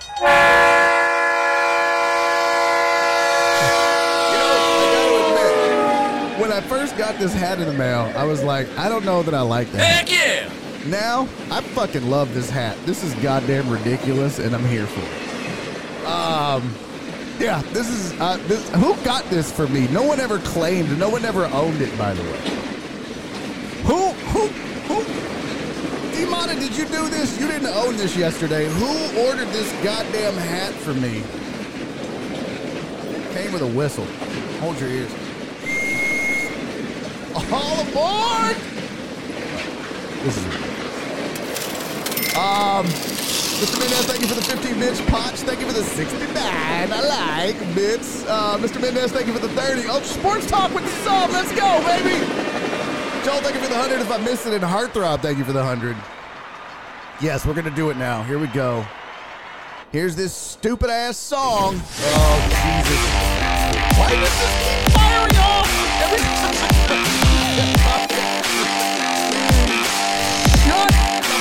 You 0.05 0.12
know, 0.12 0.12
I 0.12 0.12
gotta 0.12 0.12
admit, 0.12 0.12
when 6.39 6.51
I 6.51 6.61
first 6.67 6.97
got 6.97 7.17
this 7.19 7.33
hat 7.33 7.59
in 7.59 7.67
the 7.67 7.73
mail, 7.73 8.11
I 8.15 8.23
was 8.23 8.43
like, 8.43 8.67
I 8.77 8.89
don't 8.89 9.05
know 9.05 9.23
that 9.23 9.33
I 9.33 9.41
like 9.41 9.71
that. 9.71 9.81
Heck 9.81 10.11
yeah! 10.11 10.49
Now, 10.89 11.23
I 11.49 11.61
fucking 11.61 12.09
love 12.09 12.33
this 12.33 12.49
hat. 12.49 12.77
This 12.85 13.03
is 13.03 13.13
goddamn 13.15 13.69
ridiculous, 13.69 14.39
and 14.39 14.53
I'm 14.53 14.65
here 14.65 14.85
for 14.85 14.99
it. 14.99 16.05
Um, 16.05 16.75
yeah, 17.39 17.61
this 17.71 17.89
is 17.89 18.19
uh, 18.19 18.37
this. 18.47 18.69
Who 18.71 18.95
got 19.03 19.23
this 19.29 19.51
for 19.51 19.67
me? 19.67 19.87
No 19.87 20.03
one 20.03 20.19
ever 20.19 20.39
claimed. 20.39 20.97
No 20.99 21.09
one 21.09 21.23
ever 21.25 21.45
owned 21.45 21.81
it. 21.81 21.97
By 21.97 22.13
the 22.13 22.23
way, 22.23 22.39
who 23.83 24.09
who 24.11 24.47
who? 24.87 25.42
Imana, 26.15 26.59
did 26.59 26.75
you 26.77 26.85
do 26.85 27.09
this? 27.09 27.39
You 27.39 27.47
didn't 27.47 27.67
own 27.73 27.97
this 27.97 28.15
yesterday. 28.15 28.65
Who 28.69 29.21
ordered 29.25 29.47
this 29.49 29.71
goddamn 29.83 30.35
hat 30.35 30.73
for 30.73 30.93
me? 30.93 31.23
Came 33.33 33.51
with 33.51 33.61
a 33.63 33.67
whistle. 33.67 34.05
Hold 34.59 34.79
your 34.79 34.89
ears. 34.89 35.11
All 37.51 37.81
aboard! 37.81 38.55
This 40.23 40.37
is 40.37 40.45
it. 40.45 40.53
um, 42.37 42.85
Mr. 43.61 43.79
Mendez, 43.79 44.05
thank 44.05 44.21
you 44.21 44.27
for 44.27 44.35
the 44.35 44.41
15 44.41 44.79
bits. 44.79 45.01
Potch, 45.01 45.35
thank 45.41 45.59
you 45.59 45.67
for 45.67 45.73
the 45.73 45.83
69. 45.83 46.29
I 46.35 47.01
like 47.01 47.75
bits. 47.75 48.23
Uh, 48.25 48.57
Mr. 48.59 48.79
Mendez, 48.81 49.11
thank 49.11 49.27
you 49.27 49.33
for 49.33 49.39
the 49.39 49.49
30. 49.49 49.83
Oh, 49.87 50.01
sports 50.01 50.45
talk 50.47 50.73
with 50.73 50.83
the 50.83 50.91
sub. 51.03 51.29
Let's 51.31 51.51
go, 51.51 51.81
baby. 51.85 52.72
Joel, 53.23 53.39
thank 53.39 53.55
you 53.55 53.61
for 53.61 53.69
the 53.69 53.75
100. 53.79 54.01
If 54.01 54.11
I 54.11 54.17
missed 54.17 54.45
it 54.47 54.53
in 54.53 54.61
Heartthrob, 54.61 55.21
thank 55.21 55.37
you 55.37 55.45
for 55.45 55.53
the 55.53 55.63
100. 55.63 55.95
Yes, 57.21 57.45
we're 57.45 57.53
going 57.53 57.63
to 57.63 57.71
do 57.71 57.89
it 57.89 57.95
now. 57.95 58.21
Here 58.23 58.37
we 58.37 58.47
go. 58.47 58.85
Here's 59.93 60.13
this 60.13 60.33
stupid 60.33 60.89
ass 60.89 61.15
song. 61.17 61.79
Oh, 61.79 62.41
Jesus. 62.49 62.99
Why 63.97 64.09
does 64.09 64.19
this 64.19 64.53
keep 64.59 64.91
firing 64.91 65.37
off 65.37 65.69
every? 66.03 66.19
Shut 70.65 70.89
the 70.89 71.39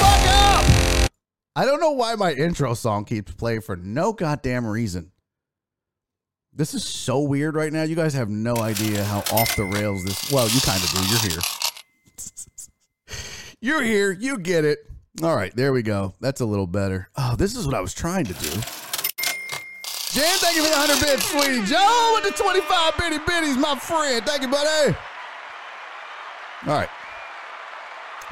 fuck 0.00 0.24
up! 0.34 1.10
I 1.54 1.64
don't 1.64 1.78
know 1.78 1.92
why 1.92 2.16
my 2.16 2.32
intro 2.32 2.74
song 2.74 3.04
keeps 3.04 3.32
playing 3.34 3.60
for 3.60 3.76
no 3.76 4.12
goddamn 4.12 4.66
reason. 4.66 5.09
This 6.60 6.74
is 6.74 6.84
so 6.84 7.20
weird 7.20 7.54
right 7.54 7.72
now. 7.72 7.84
You 7.84 7.96
guys 7.96 8.12
have 8.12 8.28
no 8.28 8.54
idea 8.56 9.02
how 9.02 9.20
off 9.32 9.56
the 9.56 9.64
rails 9.64 10.04
this. 10.04 10.30
Well, 10.30 10.46
you 10.46 10.60
kind 10.60 10.78
of 10.84 10.90
do. 10.90 11.00
You're 11.08 11.30
here. 11.30 11.40
You're 13.62 13.82
here. 13.82 14.12
You 14.12 14.38
get 14.38 14.66
it. 14.66 14.80
All 15.22 15.34
right, 15.34 15.56
there 15.56 15.72
we 15.72 15.80
go. 15.80 16.12
That's 16.20 16.42
a 16.42 16.44
little 16.44 16.66
better. 16.66 17.08
Oh, 17.16 17.34
this 17.34 17.56
is 17.56 17.64
what 17.64 17.74
I 17.74 17.80
was 17.80 17.94
trying 17.94 18.26
to 18.26 18.34
do. 18.34 18.50
Jan, 18.50 20.36
thank 20.36 20.54
you 20.54 20.62
for 20.62 20.68
the 20.68 20.76
100 20.76 21.00
bits, 21.00 21.30
sweetie. 21.30 21.64
Joe 21.64 22.20
with 22.22 22.36
the 22.36 22.42
25 22.42 22.98
bitty 22.98 23.18
bitties, 23.20 23.58
my 23.58 23.78
friend. 23.78 24.22
Thank 24.26 24.42
you, 24.42 24.48
buddy. 24.48 24.94
All 26.66 26.74
right. 26.74 26.90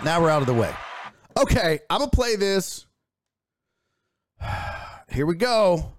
Now 0.05 0.21
we're 0.21 0.29
out 0.29 0.43
of 0.43 0.47
the 0.49 0.53
way. 0.53 0.75
Okay, 1.39 1.79
I'm 1.89 2.01
going 2.01 2.11
to 2.11 2.15
play 2.15 2.37
this. 2.37 2.85
Here 5.11 5.25
we 5.25 5.35
go. 5.35 5.95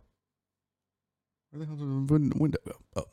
Where 1.52 1.60
the 1.62 1.66
hell 1.66 1.76
did 1.76 2.32
the 2.32 2.38
window 2.38 2.60
go? 2.64 2.76
Oh. 2.96 3.06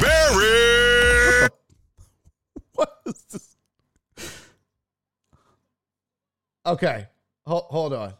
Barry! 0.00 1.48
What 2.74 3.00
is 3.06 3.22
this? 3.30 3.56
Okay, 6.64 7.06
hold, 7.46 7.64
hold 7.64 7.92
on. 7.92 8.14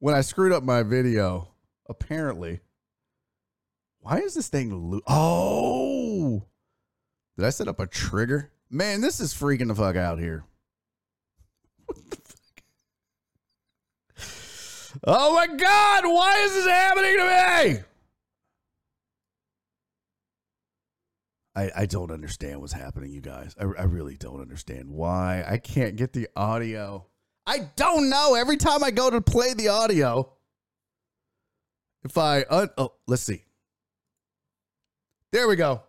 When 0.00 0.16
I 0.16 0.22
screwed 0.22 0.52
up 0.52 0.64
my 0.64 0.82
video, 0.82 1.54
apparently, 1.88 2.60
why 4.00 4.18
is 4.18 4.34
this 4.34 4.48
thing? 4.48 4.90
Lo- 4.90 5.00
oh, 5.06 6.46
did 7.36 7.46
I 7.46 7.50
set 7.50 7.68
up 7.68 7.78
a 7.78 7.86
trigger? 7.86 8.50
Man, 8.68 9.00
this 9.00 9.20
is 9.20 9.32
freaking 9.32 9.68
the 9.68 9.74
fuck 9.76 9.94
out 9.94 10.18
here. 10.18 10.44
What 15.02 15.12
the 15.12 15.18
fuck? 15.18 15.20
Oh 15.20 15.34
my 15.34 15.46
god, 15.56 16.04
why 16.04 16.42
is 16.44 16.54
this 16.54 16.66
happening 16.66 17.16
to 17.18 17.24
me? 17.24 17.84
I, 21.54 21.70
I 21.76 21.86
don't 21.86 22.10
understand 22.10 22.60
what's 22.60 22.72
happening, 22.72 23.12
you 23.12 23.20
guys. 23.20 23.54
I, 23.60 23.64
I 23.64 23.84
really 23.84 24.16
don't 24.16 24.40
understand 24.40 24.88
why 24.88 25.44
I 25.46 25.58
can't 25.58 25.96
get 25.96 26.12
the 26.14 26.28
audio. 26.34 27.06
I 27.46 27.68
don't 27.76 28.08
know. 28.08 28.34
Every 28.34 28.56
time 28.56 28.82
I 28.82 28.90
go 28.90 29.10
to 29.10 29.20
play 29.20 29.52
the 29.52 29.68
audio, 29.68 30.32
if 32.04 32.16
I 32.16 32.44
un- 32.48 32.70
oh, 32.78 32.92
let's 33.06 33.22
see. 33.22 33.44
There 35.30 35.46
we 35.48 35.56
go. 35.56 35.82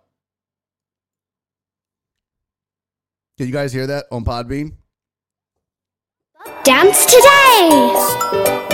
Can 3.37 3.47
you 3.47 3.53
guys 3.53 3.71
hear 3.73 3.87
that 3.87 4.05
on 4.11 4.25
Podbean? 4.25 4.73
Dance 6.63 7.05
today! 7.05 8.72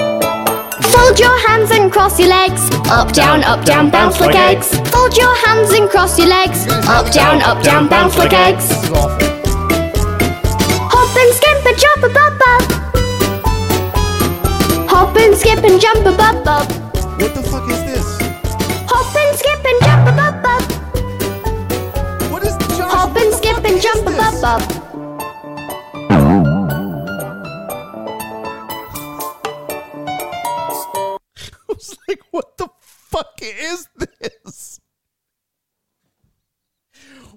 Fold 0.92 1.20
your 1.20 1.38
hands 1.48 1.72
and 1.72 1.92
cross 1.92 2.20
your 2.20 2.30
legs. 2.30 2.70
Up, 2.90 3.12
down, 3.14 3.44
up, 3.44 3.64
down, 3.64 3.90
bounce 3.92 4.20
like 4.20 4.36
eggs. 4.36 4.70
Fold 4.90 5.16
your 5.16 5.36
hands 5.46 5.72
and 5.72 5.90
cross 5.90 6.18
your 6.18 6.28
legs. 6.28 6.68
Up, 6.88 7.12
down, 7.14 7.42
up, 7.42 7.64
down, 7.64 7.88
bounce 7.88 8.18
like 8.18 8.34
eggs. 8.34 8.68
This 8.70 8.84
is 8.84 8.92
awful. 8.92 9.28
Hop 10.92 11.16
and 11.22 11.34
skip 11.38 11.66
and 11.70 11.78
jump 11.84 12.04
a 12.04 12.10
bub 12.18 12.34
bub. 12.42 12.62
Hop 14.90 15.16
and 15.18 15.36
skip 15.36 15.64
and 15.64 15.80
jump 15.80 16.06
a 16.06 16.12
bub 16.18 16.44
bub. 16.44 16.68
What 17.22 17.36
the 17.36 17.44
fuck 17.44 17.70
is 17.70 17.84
this? 17.86 18.08
Hop 18.90 19.16
and 19.16 19.38
skip 19.38 19.64
and 19.70 19.80
jump 19.86 20.08
a 20.10 20.14
bub 20.20 20.42
bub. 20.42 20.64
What 22.32 22.44
is 22.44 22.56
Josh? 22.78 22.92
Hop 22.92 23.16
and 23.16 23.34
skip 23.34 23.64
and 23.64 23.82
jump 23.82 24.08
a 24.08 24.12
this? 24.12 24.42
bub 24.42 24.79
like, 32.10 32.24
what 32.32 32.58
the 32.58 32.68
fuck 32.80 33.40
is 33.42 33.88
this? 33.96 34.80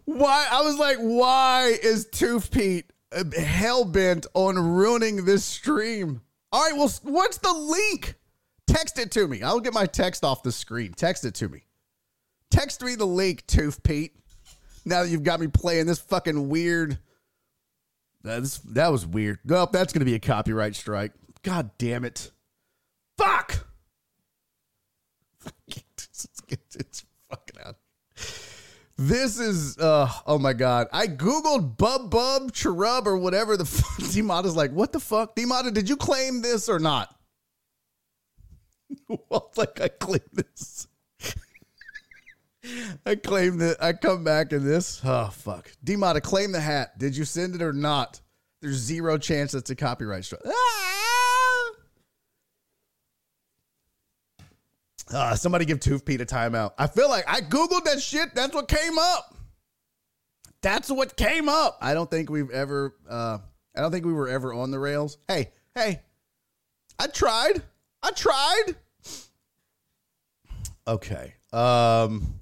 Why? 0.05 0.49
I 0.51 0.63
was 0.63 0.79
like, 0.79 0.99
why 0.99 1.77
is 1.83 2.09
Tooth 2.11 2.51
Pete 2.51 2.93
uh, 3.13 3.25
hell 3.39 3.85
bent 3.85 4.27
on 4.35 4.59
ruining 4.59 5.25
this 5.25 5.45
stream? 5.45 6.23
All 6.51 6.65
right, 6.65 6.77
well, 6.77 6.93
what's 7.03 7.39
the 7.39 7.53
link? 7.53 8.17
Text 8.67 8.99
it 8.99 9.11
to 9.13 9.29
me. 9.29 9.43
I'll 9.43 9.61
get 9.61 9.73
my 9.73 9.87
text 9.87 10.25
off 10.25 10.43
the 10.43 10.53
screen. 10.53 10.93
Text 10.93 11.25
it 11.25 11.35
to 11.37 11.49
me. 11.49 11.65
Text 12.51 12.83
me 12.83 12.95
the 12.95 13.07
link, 13.07 13.47
Tooth 13.47 13.83
Pete. 13.83 14.15
Now 14.85 15.03
that 15.03 15.09
you've 15.11 15.23
got 15.23 15.41
me 15.41 15.47
playing 15.47 15.87
this 15.87 16.01
fucking 16.01 16.49
weird. 16.49 16.99
That's, 18.23 18.59
that 18.59 18.89
was 18.89 19.07
weird. 19.07 19.39
Nope, 19.45 19.73
that's 19.73 19.93
going 19.93 20.01
to 20.01 20.07
be 20.07 20.15
a 20.15 20.21
copyright 20.21 20.75
strike. 20.75 21.13
God 21.43 21.71
damn 21.79 22.05
it. 22.05 22.31
Fuck! 23.19 23.67
It's, 26.53 26.77
it's 26.77 27.05
fucking 27.29 27.61
out. 27.65 27.77
This 28.99 29.41
is 29.41 29.79
uh 29.79 30.09
oh 30.27 30.39
my 30.39 30.53
god. 30.53 30.89
I 30.93 31.07
googled 31.07 31.77
Bub 31.77 32.11
Bub 32.11 32.53
Cherub 32.53 33.09
or 33.09 33.17
whatever 33.17 33.57
the 33.57 33.65
fuck. 33.67 33.99
Demata's 34.11 34.55
like, 34.55 34.71
what 34.71 34.93
the 34.93 35.01
fuck? 35.01 35.35
Demata, 35.35 35.73
did 35.73 35.89
you 35.89 35.97
claim 35.97 36.43
this 36.43 36.69
or 36.69 36.79
not? 36.79 37.15
well, 39.09 39.51
like 39.57 39.81
I 39.81 39.89
claim 39.89 40.21
this. 40.33 40.87
I 43.07 43.17
claim 43.17 43.59
that 43.59 43.83
I 43.83 43.93
come 43.93 44.25
back 44.25 44.53
in 44.53 44.65
this. 44.65 45.01
Oh 45.05 45.31
fuck. 45.33 45.73
Demata, 45.83 46.21
claim 46.21 46.53
the 46.53 46.61
hat. 46.61 46.99
Did 46.99 47.17
you 47.17 47.25
send 47.25 47.55
it 47.55 47.63
or 47.63 47.73
not? 47.73 48.21
There's 48.61 48.77
zero 48.77 49.19
chance 49.19 49.53
that's 49.53 49.71
a 49.71 49.75
copyright 49.75 50.25
strike. 50.25 50.43
Ah! 50.47 51.42
Uh, 55.13 55.35
somebody 55.35 55.65
give 55.65 55.81
Tooth 55.81 56.05
Pete 56.05 56.21
a 56.21 56.27
timeout. 56.27 56.73
I 56.79 56.87
feel 56.87 57.09
like 57.09 57.25
I 57.29 57.41
Googled 57.41 57.85
that 57.85 58.01
shit. 58.01 58.35
That's 58.35 58.55
what 58.55 58.69
came 58.69 58.99
up. 58.99 59.35
That's 60.63 60.91
what 60.91 61.17
came 61.17 61.49
up. 61.49 61.79
I 61.81 61.93
don't 61.93 62.11
think 62.11 62.31
we've 62.31 62.51
ever, 62.51 62.95
uh, 63.09 63.39
I 63.77 63.81
don't 63.81 63.91
think 63.91 64.07
we 64.07 64.13
were 64.13 64.29
ever 64.29 64.55
on 64.55 64.71
the 64.71 64.79
rails. 64.79 65.19
Hey, 65.29 65.51
hey, 65.75 66.03
I 66.99 67.09
tried. 67.09 67.63
I 68.03 68.11
tried. 68.13 68.77
Okay. 70.87 71.35
Um, 71.53 72.41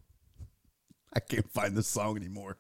I 1.13 1.21
can't 1.21 1.51
find 1.53 1.77
this 1.77 1.89
song 1.89 2.17
anymore. 2.17 2.57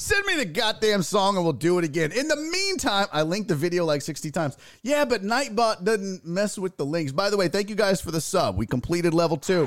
Send 0.00 0.24
me 0.26 0.36
the 0.36 0.44
goddamn 0.44 1.02
song 1.02 1.34
and 1.34 1.44
we'll 1.44 1.52
do 1.52 1.76
it 1.80 1.84
again. 1.84 2.12
In 2.12 2.28
the 2.28 2.36
meantime, 2.36 3.08
I 3.12 3.22
linked 3.22 3.48
the 3.48 3.56
video 3.56 3.84
like 3.84 4.00
60 4.00 4.30
times. 4.30 4.56
Yeah, 4.84 5.04
but 5.04 5.24
Nightbot 5.24 5.82
doesn't 5.82 6.24
mess 6.24 6.56
with 6.56 6.76
the 6.76 6.86
links. 6.86 7.10
By 7.10 7.30
the 7.30 7.36
way, 7.36 7.48
thank 7.48 7.68
you 7.68 7.74
guys 7.74 8.00
for 8.00 8.12
the 8.12 8.20
sub. 8.20 8.56
We 8.56 8.64
completed 8.64 9.12
level 9.12 9.36
two 9.36 9.62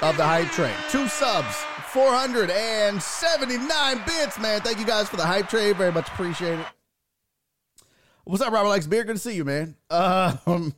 of 0.00 0.16
the 0.16 0.24
hype 0.24 0.50
train. 0.52 0.74
Two 0.88 1.06
subs, 1.08 1.54
479 1.88 4.02
bits, 4.06 4.38
man. 4.38 4.62
Thank 4.62 4.78
you 4.78 4.86
guys 4.86 5.10
for 5.10 5.18
the 5.18 5.26
hype 5.26 5.50
train. 5.50 5.74
Very 5.74 5.92
much 5.92 6.08
appreciate 6.08 6.58
it. 6.58 6.66
What's 8.24 8.42
up, 8.42 8.54
Robert 8.54 8.70
Likes 8.70 8.86
Beer? 8.86 9.04
Good 9.04 9.16
to 9.16 9.18
see 9.18 9.34
you, 9.34 9.44
man. 9.44 9.76
Um, 9.90 10.72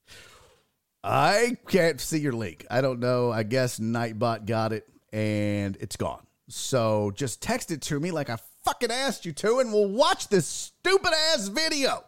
I 1.02 1.56
can't 1.68 2.02
see 2.02 2.18
your 2.18 2.34
link. 2.34 2.66
I 2.70 2.82
don't 2.82 3.00
know. 3.00 3.32
I 3.32 3.44
guess 3.44 3.78
Nightbot 3.78 4.44
got 4.44 4.74
it 4.74 4.86
and 5.10 5.74
it's 5.80 5.96
gone. 5.96 6.20
So 6.48 7.12
just 7.14 7.42
text 7.42 7.70
it 7.70 7.82
to 7.82 8.00
me 8.00 8.10
like 8.10 8.30
I 8.30 8.38
fucking 8.64 8.90
asked 8.90 9.26
you 9.26 9.32
to, 9.32 9.58
and 9.58 9.72
we'll 9.72 9.88
watch 9.88 10.28
this 10.28 10.46
stupid 10.46 11.12
ass 11.32 11.48
video. 11.48 12.04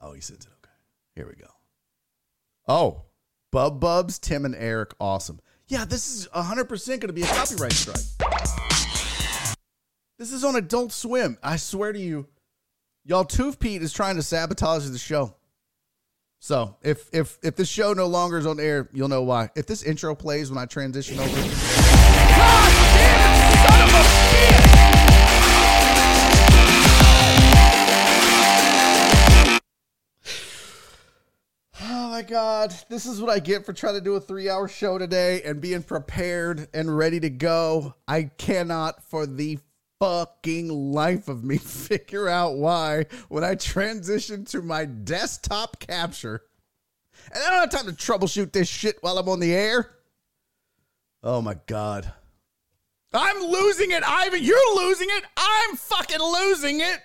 Oh, 0.00 0.12
he 0.12 0.20
sends 0.20 0.46
it. 0.46 0.52
Okay. 0.62 0.72
Here 1.14 1.26
we 1.26 1.34
go. 1.34 1.50
Oh, 2.68 3.02
Bub 3.50 3.80
Bubs, 3.80 4.18
Tim 4.18 4.44
and 4.44 4.54
Eric, 4.54 4.94
awesome. 5.00 5.40
Yeah, 5.68 5.84
this 5.84 6.14
is 6.14 6.28
100% 6.28 6.86
going 6.86 7.00
to 7.00 7.12
be 7.12 7.22
a 7.22 7.26
copyright 7.26 7.72
strike. 7.72 8.04
This 10.18 10.32
is 10.32 10.44
on 10.44 10.56
Adult 10.56 10.92
Swim. 10.92 11.38
I 11.42 11.56
swear 11.56 11.92
to 11.92 11.98
you, 11.98 12.26
y'all, 13.04 13.24
Tooth 13.24 13.58
Pete 13.58 13.82
is 13.82 13.92
trying 13.92 14.16
to 14.16 14.22
sabotage 14.22 14.88
the 14.88 14.98
show. 14.98 15.34
So 16.38 16.76
if 16.82 17.08
if 17.12 17.38
if 17.42 17.56
this 17.56 17.68
show 17.68 17.92
no 17.92 18.06
longer 18.06 18.38
is 18.38 18.46
on 18.46 18.60
air, 18.60 18.88
you'll 18.92 19.08
know 19.08 19.22
why. 19.22 19.50
If 19.56 19.66
this 19.66 19.82
intro 19.82 20.14
plays 20.14 20.50
when 20.50 20.58
I 20.58 20.66
transition 20.66 21.18
over, 21.18 21.95
Oh 32.18 32.22
god, 32.22 32.74
this 32.88 33.04
is 33.06 33.20
what 33.20 33.30
I 33.30 33.38
get 33.38 33.66
for 33.66 33.72
trying 33.72 33.94
to 33.94 34.00
do 34.00 34.14
a 34.14 34.20
three 34.20 34.48
hour 34.48 34.68
show 34.68 34.98
today 34.98 35.42
and 35.42 35.60
being 35.60 35.82
prepared 35.82 36.66
and 36.72 36.96
ready 36.96 37.20
to 37.20 37.30
go. 37.30 37.94
I 38.08 38.24
cannot 38.24 39.04
for 39.04 39.26
the 39.26 39.58
fucking 40.00 40.68
life 40.92 41.28
of 41.28 41.44
me 41.44 41.56
figure 41.58 42.28
out 42.28 42.56
why 42.56 43.06
when 43.28 43.44
I 43.44 43.54
transition 43.54 44.44
to 44.46 44.62
my 44.62 44.84
desktop 44.84 45.78
capture 45.78 46.42
and 47.32 47.42
I 47.42 47.50
don't 47.50 47.60
have 47.60 47.70
time 47.70 47.94
to 47.94 48.02
troubleshoot 48.02 48.52
this 48.52 48.68
shit 48.68 48.96
while 49.00 49.18
I'm 49.18 49.28
on 49.28 49.40
the 49.40 49.54
air. 49.54 49.90
Oh 51.22 51.42
my 51.42 51.56
god. 51.66 52.12
I'm 53.12 53.40
losing 53.42 53.92
it, 53.92 54.02
Ivan. 54.06 54.42
You're 54.42 54.76
losing 54.76 55.08
it. 55.10 55.24
I'm 55.36 55.76
fucking 55.76 56.20
losing 56.20 56.80
it. 56.80 57.00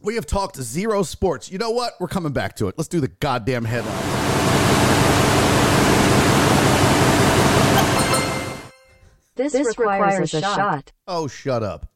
We 0.00 0.16
have 0.16 0.26
talked 0.26 0.56
zero 0.56 1.02
sports. 1.02 1.50
You 1.50 1.58
know 1.58 1.70
what? 1.70 1.94
We're 2.00 2.08
coming 2.08 2.32
back 2.32 2.56
to 2.56 2.68
it. 2.68 2.74
Let's 2.76 2.88
do 2.88 3.00
the 3.00 3.08
goddamn 3.08 3.64
headline. 3.64 3.92
This, 9.34 9.52
this 9.52 9.66
requires, 9.66 10.12
requires, 10.12 10.34
a, 10.34 10.40
shot. 10.40 10.56
shot. 10.56 10.92
Oh, 11.06 11.26
shut 11.26 11.62
up. 11.62 11.90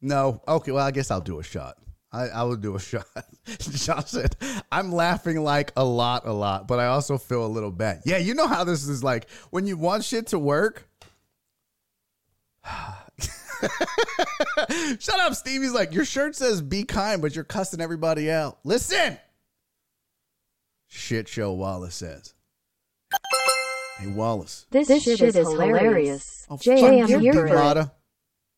No. 0.00 0.42
Okay, 0.46 0.72
well, 0.72 0.86
I 0.86 0.90
guess 0.90 1.10
I'll 1.10 1.20
do 1.20 1.40
a 1.40 1.42
shot. 1.42 1.76
I, 2.12 2.28
I 2.28 2.42
will 2.44 2.56
do 2.56 2.74
a 2.76 2.80
shot. 2.80 3.06
John 3.46 4.06
said, 4.06 4.36
I'm 4.70 4.92
laughing 4.92 5.42
like 5.42 5.72
a 5.76 5.84
lot, 5.84 6.26
a 6.26 6.32
lot, 6.32 6.66
but 6.68 6.78
I 6.78 6.86
also 6.86 7.18
feel 7.18 7.44
a 7.44 7.48
little 7.48 7.70
bad. 7.70 8.02
Yeah, 8.04 8.18
you 8.18 8.34
know 8.34 8.46
how 8.46 8.64
this 8.64 8.86
is 8.88 9.04
like 9.04 9.28
when 9.50 9.66
you 9.66 9.76
want 9.76 10.04
shit 10.04 10.28
to 10.28 10.38
work. 10.38 10.88
Shut 14.98 15.20
up, 15.20 15.34
Stevie's 15.34 15.72
like, 15.72 15.92
Your 15.94 16.04
shirt 16.04 16.36
says 16.36 16.60
be 16.60 16.84
kind, 16.84 17.22
but 17.22 17.34
you're 17.34 17.44
cussing 17.44 17.80
everybody 17.80 18.30
out. 18.30 18.58
Listen. 18.64 19.18
Shit 20.88 21.28
show, 21.28 21.52
Wallace 21.52 21.94
says. 21.96 22.34
Hey, 23.98 24.08
Wallace. 24.08 24.66
This, 24.70 24.88
shit, 25.02 25.20
is 25.20 25.34
hilarious. 25.34 26.46
Oh, 26.50 26.58
Jay, 26.58 27.02
fuck 27.02 27.90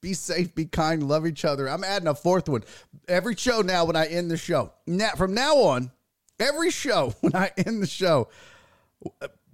Be 0.00 0.14
safe, 0.14 0.54
be 0.54 0.64
kind, 0.66 1.02
love 1.02 1.26
each 1.26 1.44
other. 1.44 1.68
I'm 1.68 1.82
adding 1.82 2.08
a 2.08 2.14
fourth 2.14 2.48
one. 2.48 2.62
Every 3.08 3.34
show 3.34 3.62
now 3.62 3.84
when 3.84 3.96
I 3.96 4.06
end 4.06 4.30
the 4.30 4.36
show. 4.36 4.72
Now 4.86 5.10
from 5.10 5.34
now 5.34 5.56
on, 5.56 5.90
every 6.38 6.70
show 6.70 7.14
when 7.20 7.34
I 7.34 7.50
end 7.56 7.82
the 7.82 7.86
show, 7.86 8.28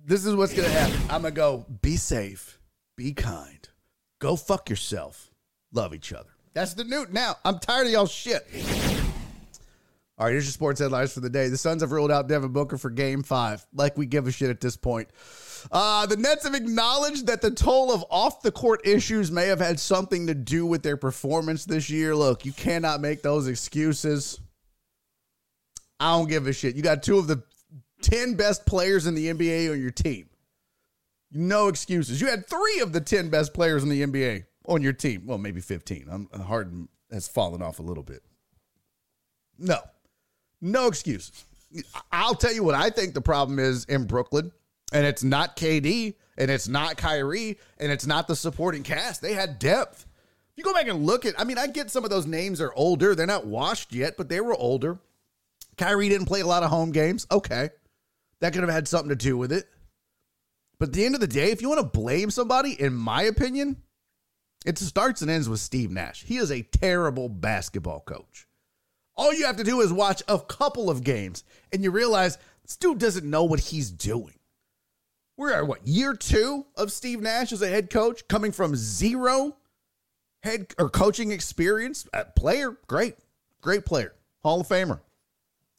this 0.04 0.26
is 0.26 0.34
what's 0.34 0.52
gonna 0.52 0.68
happen. 0.68 1.00
I'm 1.08 1.22
gonna 1.22 1.30
go, 1.30 1.66
be 1.80 1.96
safe, 1.96 2.58
be 2.96 3.12
kind, 3.12 3.68
go 4.18 4.36
fuck 4.36 4.68
yourself, 4.68 5.30
love 5.72 5.94
each 5.94 6.12
other. 6.12 6.30
That's 6.52 6.74
the 6.74 6.84
new 6.84 7.06
now. 7.10 7.36
I'm 7.44 7.58
tired 7.58 7.86
of 7.86 7.92
y'all 7.92 8.06
shit. 8.06 8.46
All 10.16 10.26
right, 10.26 10.30
here's 10.30 10.44
your 10.44 10.52
sports 10.52 10.78
headlines 10.78 11.12
for 11.12 11.20
the 11.20 11.30
day. 11.30 11.48
The 11.48 11.56
Suns 11.56 11.82
have 11.82 11.90
ruled 11.90 12.12
out 12.12 12.28
Devin 12.28 12.52
Booker 12.52 12.78
for 12.78 12.88
game 12.88 13.24
five. 13.24 13.66
Like 13.74 13.98
we 13.98 14.06
give 14.06 14.28
a 14.28 14.30
shit 14.30 14.48
at 14.48 14.60
this 14.60 14.76
point. 14.76 15.08
Uh, 15.72 16.06
the 16.06 16.16
Nets 16.16 16.44
have 16.44 16.54
acknowledged 16.54 17.26
that 17.26 17.40
the 17.40 17.50
toll 17.50 17.92
of 17.92 18.04
off 18.10 18.42
the 18.42 18.52
court 18.52 18.86
issues 18.86 19.30
may 19.30 19.46
have 19.46 19.60
had 19.60 19.80
something 19.80 20.26
to 20.26 20.34
do 20.34 20.66
with 20.66 20.82
their 20.82 20.96
performance 20.96 21.64
this 21.64 21.90
year. 21.90 22.14
Look, 22.14 22.44
you 22.44 22.52
cannot 22.52 23.00
make 23.00 23.22
those 23.22 23.48
excuses. 23.48 24.40
I 26.00 26.16
don't 26.16 26.28
give 26.28 26.46
a 26.46 26.52
shit. 26.52 26.76
You 26.76 26.82
got 26.82 27.02
two 27.02 27.18
of 27.18 27.26
the 27.26 27.42
10 28.02 28.34
best 28.34 28.66
players 28.66 29.06
in 29.06 29.14
the 29.14 29.32
NBA 29.32 29.70
on 29.70 29.80
your 29.80 29.90
team. 29.90 30.28
No 31.32 31.68
excuses. 31.68 32.20
You 32.20 32.28
had 32.28 32.46
three 32.46 32.80
of 32.80 32.92
the 32.92 33.00
10 33.00 33.30
best 33.30 33.54
players 33.54 33.82
in 33.82 33.88
the 33.88 34.02
NBA 34.02 34.44
on 34.68 34.82
your 34.82 34.92
team. 34.92 35.26
Well, 35.26 35.38
maybe 35.38 35.60
15. 35.60 36.06
I'm, 36.10 36.40
Harden 36.40 36.88
has 37.10 37.26
fallen 37.26 37.62
off 37.62 37.78
a 37.78 37.82
little 37.82 38.02
bit. 38.02 38.22
No, 39.58 39.78
no 40.60 40.86
excuses. 40.86 41.44
I'll 42.12 42.34
tell 42.34 42.52
you 42.52 42.62
what 42.62 42.74
I 42.74 42.90
think 42.90 43.14
the 43.14 43.20
problem 43.20 43.58
is 43.58 43.84
in 43.86 44.06
Brooklyn, 44.06 44.52
and 44.92 45.06
it's 45.06 45.24
not 45.24 45.56
KD, 45.56 46.14
and 46.36 46.50
it's 46.50 46.68
not 46.68 46.96
Kyrie, 46.96 47.58
and 47.78 47.90
it's 47.90 48.06
not 48.06 48.26
the 48.28 48.36
supporting 48.36 48.82
cast. 48.82 49.22
They 49.22 49.34
had 49.34 49.58
depth. 49.58 50.06
If 50.52 50.58
you 50.58 50.64
go 50.64 50.72
back 50.72 50.88
and 50.88 51.04
look 51.04 51.24
at, 51.24 51.38
I 51.38 51.44
mean, 51.44 51.58
I 51.58 51.66
get 51.66 51.90
some 51.90 52.04
of 52.04 52.10
those 52.10 52.26
names 52.26 52.60
are 52.60 52.72
older. 52.74 53.14
They're 53.14 53.26
not 53.26 53.46
washed 53.46 53.92
yet, 53.92 54.16
but 54.16 54.28
they 54.28 54.40
were 54.40 54.54
older. 54.54 54.98
Kyrie 55.76 56.08
didn't 56.08 56.26
play 56.26 56.40
a 56.40 56.46
lot 56.46 56.62
of 56.62 56.70
home 56.70 56.92
games. 56.92 57.26
Okay. 57.30 57.70
That 58.40 58.52
could 58.52 58.62
have 58.62 58.70
had 58.70 58.86
something 58.86 59.08
to 59.08 59.16
do 59.16 59.36
with 59.36 59.50
it. 59.52 59.68
But 60.78 60.88
at 60.88 60.94
the 60.94 61.04
end 61.04 61.14
of 61.14 61.20
the 61.20 61.26
day, 61.26 61.50
if 61.50 61.62
you 61.62 61.68
want 61.68 61.80
to 61.80 61.98
blame 61.98 62.30
somebody, 62.30 62.80
in 62.80 62.94
my 62.94 63.22
opinion, 63.22 63.82
it 64.64 64.78
starts 64.78 65.22
and 65.22 65.30
ends 65.30 65.48
with 65.48 65.60
Steve 65.60 65.90
Nash. 65.90 66.24
He 66.24 66.36
is 66.36 66.50
a 66.50 66.62
terrible 66.62 67.28
basketball 67.28 68.00
coach. 68.00 68.46
All 69.16 69.32
you 69.32 69.46
have 69.46 69.56
to 69.56 69.64
do 69.64 69.80
is 69.80 69.92
watch 69.92 70.22
a 70.26 70.38
couple 70.38 70.90
of 70.90 71.04
games 71.04 71.44
and 71.72 71.82
you 71.82 71.90
realize 71.90 72.38
this 72.62 72.76
dude 72.76 72.98
doesn't 72.98 73.28
know 73.28 73.44
what 73.44 73.60
he's 73.60 73.90
doing. 73.90 74.34
We're 75.36 75.52
at 75.52 75.66
what, 75.66 75.86
year 75.86 76.14
two 76.14 76.66
of 76.76 76.92
Steve 76.92 77.20
Nash 77.20 77.52
as 77.52 77.60
a 77.60 77.68
head 77.68 77.90
coach, 77.90 78.26
coming 78.28 78.52
from 78.52 78.76
zero 78.76 79.56
head 80.42 80.72
or 80.78 80.88
coaching 80.88 81.32
experience. 81.32 82.06
Player, 82.36 82.78
great, 82.86 83.16
great 83.60 83.84
player, 83.84 84.14
Hall 84.42 84.60
of 84.60 84.68
Famer. 84.68 85.00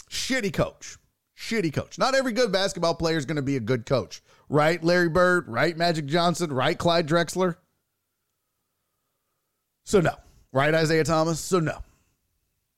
Shitty 0.10 0.54
coach, 0.54 0.98
shitty 1.38 1.74
coach. 1.74 1.98
Not 1.98 2.16
every 2.16 2.34
good 2.34 2.52
basketball 2.52 2.96
player 2.96 3.18
is 3.18 3.26
going 3.26 3.38
to 3.38 3.42
be 3.42 3.56
a 3.56 3.62
good 3.62 3.86
coach, 3.86 4.22
right? 4.50 4.84
Larry 4.84 5.10
Bird, 5.10 5.48
right? 5.48 5.76
Magic 5.76 6.06
Johnson, 6.06 6.52
right? 6.52 6.78
Clyde 6.78 7.08
Drexler. 7.08 7.56
So 9.86 10.02
no, 10.02 10.16
right? 10.52 10.74
Isiah 10.74 11.04
Thomas. 11.06 11.40
So 11.40 11.60
no. 11.60 11.78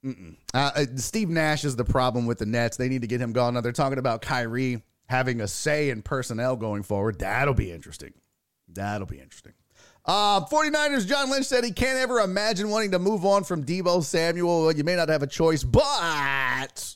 Uh, 0.06 0.12
uh, 0.54 0.86
Steve 0.96 1.30
Nash 1.30 1.66
is 1.66 1.76
the 1.76 1.84
problem 1.84 2.28
with 2.28 2.38
the 2.38 2.46
Nets. 2.46 2.78
They 2.78 2.88
need 2.88 3.02
to 3.02 3.08
get 3.08 3.20
him 3.20 3.34
gone. 3.34 3.56
Now 3.56 3.62
they're 3.62 3.72
talking 3.72 3.98
about 3.98 4.22
Kyrie 4.22 4.84
having 5.08 5.42
a 5.42 5.48
say 5.48 5.90
in 5.90 6.02
personnel 6.02 6.56
going 6.56 6.84
forward. 6.84 7.20
That'll 7.20 7.54
be 7.54 7.72
interesting. 7.72 8.14
That'll 8.68 9.08
be 9.08 9.20
interesting. 9.20 9.54
Uh, 10.06 10.46
49ers, 10.46 11.06
John 11.06 11.30
Lynch 11.30 11.46
said 11.46 11.66
he 11.66 11.72
can't 11.72 12.00
ever 12.00 12.20
imagine 12.20 12.70
wanting 12.70 12.92
to 12.92 13.00
move 13.00 13.26
on 13.26 13.44
from 13.44 13.66
Deebo 13.66 14.04
Samuel. 14.04 14.72
You 14.72 14.84
may 14.86 14.96
not 14.96 15.10
have 15.10 15.22
a 15.22 15.28
choice, 15.28 15.64
but 15.64 16.96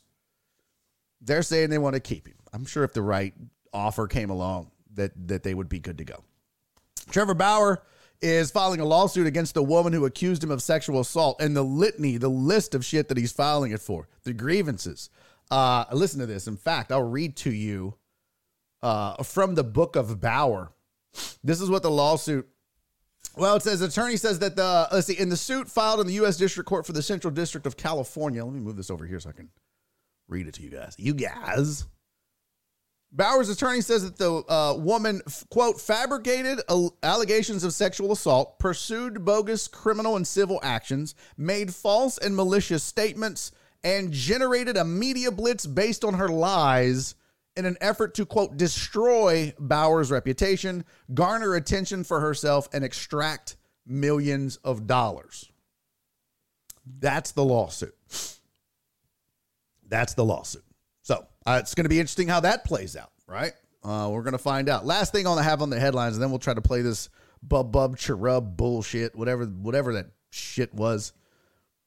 they're 1.20 1.44
saying 1.44 1.70
they 1.70 1.78
want 1.78 1.96
to 1.96 2.00
keep 2.00 2.28
him. 2.28 2.36
I'm 2.54 2.66
sure 2.66 2.84
if 2.84 2.94
the 2.94 3.02
right 3.02 3.34
offer 3.74 4.08
came 4.08 4.30
along, 4.30 4.72
that, 4.94 5.12
that 5.28 5.44
they 5.44 5.54
would 5.54 5.70
be 5.70 5.80
good 5.80 5.98
to 5.98 6.06
go. 6.06 6.24
Trevor 7.10 7.34
Bauer 7.34 7.84
is 8.22 8.52
filing 8.52 8.80
a 8.80 8.86
lawsuit 8.86 9.28
against 9.28 9.56
the 9.56 9.64
woman 9.64 9.92
who 9.92 10.06
accused 10.06 10.44
him 10.44 10.52
of 10.52 10.62
sexual 10.62 11.00
assault 11.00 11.42
and 11.42 11.56
the 11.56 11.64
litany, 11.64 12.18
the 12.18 12.30
list 12.30 12.76
of 12.76 12.86
shit 12.86 13.08
that 13.10 13.18
he's 13.18 13.32
filing 13.32 13.72
it 13.72 13.82
for, 13.82 14.08
the 14.24 14.34
grievances. 14.34 15.10
Uh, 15.50 15.84
listen 15.92 16.20
to 16.20 16.26
this. 16.26 16.48
In 16.48 16.56
fact, 16.56 16.92
I'll 16.92 17.04
read 17.04 17.36
to 17.38 17.52
you 17.52 17.96
uh, 18.82 19.22
from 19.24 19.56
the 19.56 19.64
book 19.64 19.96
of 19.96 20.20
Bauer. 20.20 20.72
This 21.44 21.62
is 21.62 21.70
what 21.70 21.84
the 21.84 21.92
lawsuit. 21.92 22.48
Well, 23.38 23.56
it 23.56 23.64
says 23.64 23.82
attorney 23.82 24.18
says 24.18 24.40
that 24.40 24.56
the 24.56 24.88
let's 24.92 25.08
see 25.08 25.18
in 25.18 25.30
the 25.30 25.38
suit 25.38 25.70
filed 25.70 26.02
in 26.02 26.08
the 26.08 26.14
U.S. 26.14 26.38
District 26.38 26.68
Court 26.68 26.86
for 26.86 26.94
the 26.94 27.02
Central 27.02 27.32
District 27.32 27.66
of 27.66 27.78
California. 27.78 28.44
Let 28.44 28.54
me 28.54 28.60
move 28.60 28.76
this 28.76 28.90
over 28.90 29.06
here 29.06 29.20
so 29.20 29.30
I 29.30 29.34
can 29.34 29.50
read 30.28 30.48
it 30.48 30.54
to 30.56 30.64
you 30.64 30.70
guys. 30.70 30.96
You 30.98 31.14
guys. 31.14 31.86
Bauer's 33.14 33.50
attorney 33.50 33.82
says 33.82 34.04
that 34.04 34.18
the 34.18 34.32
uh, 34.50 34.74
woman, 34.78 35.22
quote, 35.50 35.82
fabricated 35.82 36.62
al- 36.70 36.96
allegations 37.04 37.66
of 37.66 37.74
sexual 37.74 38.14
assault, 38.14 38.58
pursued 38.58 39.26
bogus 39.26 39.68
criminal 39.68 40.16
and 40.16 40.26
civil 40.26 40.62
actions, 40.64 41.14
made 41.38 41.74
false 41.74 42.18
and 42.18 42.34
malicious 42.34 42.86
statements, 42.86 43.52
and 43.84 44.14
generated 44.14 44.78
a 44.78 44.86
media 44.86 45.30
blitz 45.30 45.66
based 45.66 46.06
on 46.06 46.14
her 46.14 46.30
lies 46.30 47.16
in 47.56 47.66
an 47.66 47.78
effort 47.82 48.16
to, 48.16 48.26
quote, 48.26 48.58
destroy 48.58 49.54
Bauer's 49.60 50.12
reputation, 50.12 50.86
garner 51.14 51.56
attention 51.56 52.04
for 52.04 52.20
herself, 52.20 52.70
and 52.74 52.84
extract 52.84 53.58
millions 53.86 54.58
of 54.58 54.88
dollars. 54.88 55.52
That's 57.00 57.32
the 57.32 57.44
lawsuit. 57.44 57.96
That's 59.88 60.14
the 60.14 60.24
lawsuit. 60.24 60.64
So 61.02 61.26
uh, 61.46 61.60
it's 61.62 61.76
going 61.76 61.86
to 61.86 61.90
be 61.90 62.00
interesting 62.00 62.28
how 62.28 62.40
that 62.42 62.64
plays 62.64 62.96
out, 62.96 63.12
right? 63.28 63.54
Uh, 63.84 64.10
we're 64.12 64.24
going 64.24 64.34
to 64.34 64.38
find 64.38 64.70
out. 64.70 64.86
Last 64.86 65.12
thing 65.12 65.26
the 65.36 65.44
have 65.44 65.62
on 65.62 65.70
the 65.70 65.80
headlines, 65.80 66.16
and 66.16 66.24
then 66.24 66.30
we'll 66.30 66.40
try 66.40 66.54
to 66.54 66.62
play 66.62 66.82
this 66.82 67.10
bub 67.44 67.72
bub 67.72 67.98
cherub 67.98 68.56
bullshit, 68.56 69.16
whatever 69.16 69.46
whatever 69.46 69.94
that 69.94 70.08
shit 70.30 70.74
was. 70.74 71.14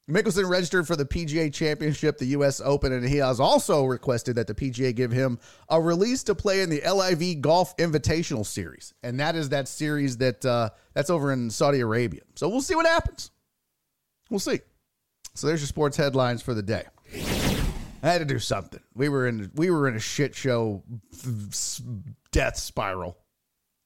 Mickelson 0.09 0.49
registered 0.49 0.87
for 0.87 0.97
the 0.97 1.07
PGA 1.07 1.53
Championship, 1.53 2.19
the 2.19 2.27
U.S. 2.27 2.61
Open, 2.63 2.93
and 2.93 3.09
he 3.09 3.17
has 3.17 3.41
also 3.41 3.85
requested 3.85 4.37
that 4.37 4.47
the 4.47 4.55
PGA 4.55 4.95
give 4.95 5.11
him 5.11 5.39
a 5.71 5.81
release 5.81 6.23
to 6.25 6.35
play 6.35 6.61
in 6.61 6.69
the 6.69 6.83
LIV 6.83 7.41
Golf 7.41 7.75
Invitational 7.79 8.45
Series, 8.45 8.93
and 9.03 9.19
that 9.19 9.35
is 9.35 9.49
that 9.49 9.67
series 9.67 10.19
that 10.19 10.45
uh, 10.45 10.69
that's 10.93 11.09
over 11.09 11.33
in 11.33 11.49
Saudi 11.49 11.81
Arabia. 11.81 12.21
So 12.35 12.49
we'll 12.51 12.61
see 12.61 12.75
what 12.75 12.87
happens. 12.87 13.31
We'll 14.29 14.41
see. 14.41 14.61
So 15.35 15.47
there's 15.47 15.61
your 15.61 15.69
sports 15.69 15.97
headlines 15.97 16.43
for 16.43 16.53
the 16.53 16.63
day. 16.63 16.85
I 18.03 18.09
had 18.13 18.19
to 18.19 18.27
do 18.27 18.39
something. 18.39 18.81
We 18.95 19.09
were 19.09 19.27
in 19.27 19.51
we 19.55 19.71
were 19.71 19.89
in 19.89 19.97
a 19.97 20.01
shit 20.01 20.35
show 20.35 20.83
death 22.31 22.57
spiral. 22.57 23.17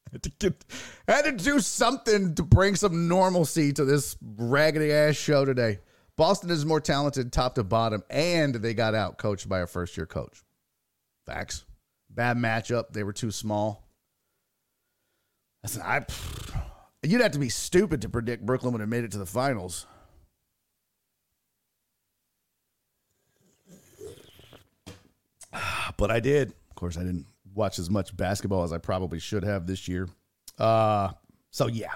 I 0.09 0.11
had 0.15 0.23
to 0.25 0.31
get 0.31 0.65
I 1.07 1.13
had 1.13 1.25
to 1.27 1.33
do 1.33 1.61
something 1.61 2.35
to 2.35 2.43
bring 2.43 2.75
some 2.75 3.07
normalcy 3.07 3.73
to 3.75 3.85
this 3.85 4.17
raggedy 4.21 4.93
ass 4.93 5.15
show 5.15 5.45
today. 5.45 5.79
Boston 6.19 6.51
is 6.51 6.67
more 6.67 6.81
talented 6.81 7.33
top 7.33 7.55
to 7.55 7.63
bottom, 7.63 8.03
and 8.11 8.57
they 8.57 8.75
got 8.75 8.93
out 8.97 9.19
coached 9.19 9.49
by 9.49 9.61
a 9.61 9.69
first 9.69 9.97
year 9.97 10.05
coach. 10.05 10.43
Facts. 11.25 11.65
Bad 12.11 12.37
matchup. 12.37 12.93
They 12.93 13.05
were 13.05 13.13
too 13.13 13.31
small. 13.31 13.89
Listen, 15.63 15.81
I 15.83 16.05
you'd 17.05 17.21
have 17.21 17.31
to 17.33 17.39
be 17.39 17.49
stupid 17.49 18.03
to 18.03 18.09
predict 18.09 18.45
Brooklyn 18.45 18.73
would 18.73 18.81
have 18.81 18.89
made 18.89 19.05
it 19.05 19.13
to 19.13 19.19
the 19.19 19.27
finals. 19.27 19.87
but 25.97 26.11
I 26.11 26.19
did. 26.19 26.49
Of 26.49 26.75
course, 26.75 26.97
I 26.97 27.05
didn't 27.05 27.27
watch 27.55 27.79
as 27.79 27.91
much 27.91 28.17
basketball 28.17 28.65
as 28.65 28.73
I 28.73 28.79
probably 28.79 29.21
should 29.21 29.45
have 29.45 29.69
this 29.69 29.87
year. 29.87 30.09
Uh, 30.59 31.13
so 31.53 31.69
yeah, 31.69 31.95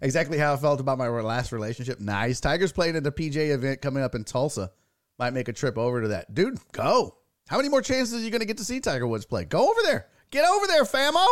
exactly 0.00 0.38
how 0.38 0.54
I 0.54 0.56
felt 0.56 0.80
about 0.80 0.98
my 0.98 1.08
last 1.08 1.52
relationship. 1.52 2.00
Nice. 2.00 2.40
Tigers 2.40 2.72
playing 2.72 2.96
at 2.96 3.04
the 3.04 3.12
PJ 3.12 3.50
event 3.50 3.82
coming 3.82 4.02
up 4.02 4.14
in 4.14 4.24
Tulsa. 4.24 4.70
Might 5.18 5.32
make 5.32 5.48
a 5.48 5.52
trip 5.52 5.76
over 5.76 6.02
to 6.02 6.08
that. 6.08 6.32
Dude, 6.34 6.58
go. 6.72 7.16
How 7.48 7.56
many 7.56 7.68
more 7.68 7.82
chances 7.82 8.14
are 8.20 8.24
you 8.24 8.30
going 8.30 8.40
to 8.40 8.46
get 8.46 8.58
to 8.58 8.64
see 8.64 8.80
Tiger 8.80 9.06
Woods 9.06 9.24
play? 9.24 9.44
Go 9.44 9.70
over 9.70 9.80
there. 9.82 10.06
Get 10.30 10.44
over 10.44 10.66
there, 10.66 10.84
famo. 10.84 11.26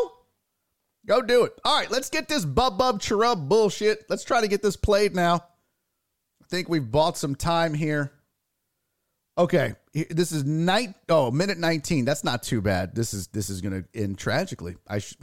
Go 1.06 1.22
do 1.22 1.44
it. 1.44 1.52
All 1.64 1.78
right, 1.78 1.90
let's 1.90 2.10
get 2.10 2.26
this 2.28 2.44
bub 2.44 2.78
bub 2.78 3.00
chirub 3.00 3.48
bullshit. 3.48 4.04
Let's 4.08 4.24
try 4.24 4.40
to 4.40 4.48
get 4.48 4.62
this 4.62 4.76
played 4.76 5.14
now. 5.14 5.36
I 5.36 6.46
think 6.48 6.68
we've 6.68 6.90
bought 6.90 7.16
some 7.16 7.34
time 7.36 7.74
here. 7.74 8.12
Okay, 9.38 9.74
this 9.92 10.32
is 10.32 10.44
night. 10.44 10.94
Oh, 11.08 11.30
minute 11.30 11.58
nineteen. 11.58 12.06
That's 12.06 12.24
not 12.24 12.42
too 12.42 12.62
bad. 12.62 12.94
This 12.94 13.12
is 13.12 13.26
this 13.28 13.50
is 13.50 13.60
gonna 13.60 13.84
end 13.94 14.18
tragically. 14.18 14.76
I 14.88 14.98
should. 14.98 15.18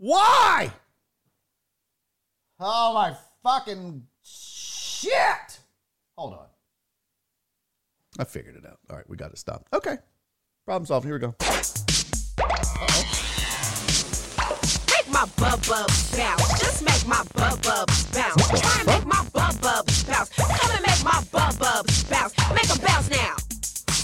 Fuck! 0.00 0.08
Why? 0.08 0.72
Oh 2.58 2.94
my 2.94 3.14
fucking 3.42 4.06
shit! 4.22 5.60
Hold 6.16 6.34
on. 6.34 6.46
I 8.18 8.24
figured 8.24 8.56
it 8.56 8.64
out. 8.66 8.78
All 8.88 8.96
right, 8.96 9.08
we 9.08 9.16
got 9.16 9.30
to 9.30 9.36
stop. 9.36 9.66
Okay, 9.72 9.98
problem 10.64 10.86
solved. 10.86 11.04
Here 11.04 11.14
we 11.14 11.20
go. 11.20 11.34
Make 14.88 15.08
my 15.10 15.26
bub 15.36 15.66
bub 15.66 15.90
bounce. 16.16 16.60
Just 16.60 16.82
make 16.84 17.06
my 17.06 17.22
bub 17.34 17.62
bub 17.62 17.88
bounce. 18.12 18.60
Try 18.60 18.78
and 18.78 18.86
make 18.86 19.06
my 19.06 19.26
bub 19.32 19.60
bub 19.60 19.86
bounce. 19.86 20.30
Come 20.36 20.70
and 20.72 20.86
make 20.86 21.04
my 21.04 21.22
bub 21.30 21.58
bub 21.58 21.86
bounce. 22.08 22.34
Make 22.54 22.68
them 22.68 22.78
bounce 22.86 23.10
now. 23.10 23.36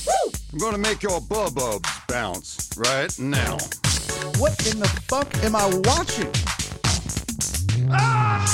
Woo! 0.07 0.33
I'm 0.53 0.59
gonna 0.59 0.79
make 0.79 1.03
your 1.03 1.21
bububs 1.21 1.89
bounce 2.07 2.71
right 2.77 3.19
now. 3.19 3.57
What 4.39 4.67
in 4.73 4.79
the 4.79 4.89
fuck 5.09 5.29
am 5.45 5.57
I 5.57 5.67
watching? 5.85 6.31
Ah! 7.91 8.45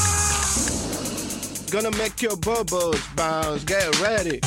Gonna 1.71 1.91
make 1.97 2.21
your 2.21 2.37
bubbles 2.37 3.01
bounce. 3.17 3.65
Get 3.65 4.01
ready. 4.01 4.41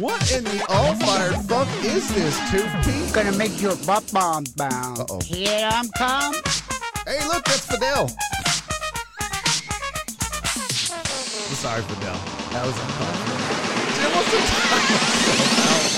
What 0.00 0.32
in 0.32 0.44
the 0.44 0.64
all 0.68 0.94
fired 0.96 1.36
fuck 1.46 1.68
is 1.84 2.08
this, 2.14 2.38
Tooth 2.50 2.72
Pete? 2.84 3.12
Gonna 3.14 3.32
make 3.36 3.60
your 3.60 3.76
butt 3.86 4.10
bomb 4.12 4.44
bounce. 4.56 5.00
Uh-oh. 5.00 5.20
Here 5.20 5.68
I'm 5.70 5.88
come. 5.96 6.34
Hey, 7.06 7.26
look, 7.26 7.44
that's 7.44 7.66
Fidel. 7.66 8.08
Sorry, 11.56 11.82
Fidel. 11.82 12.18
That 12.52 12.66
was 12.66 12.78
uncomfortable. 12.78 13.40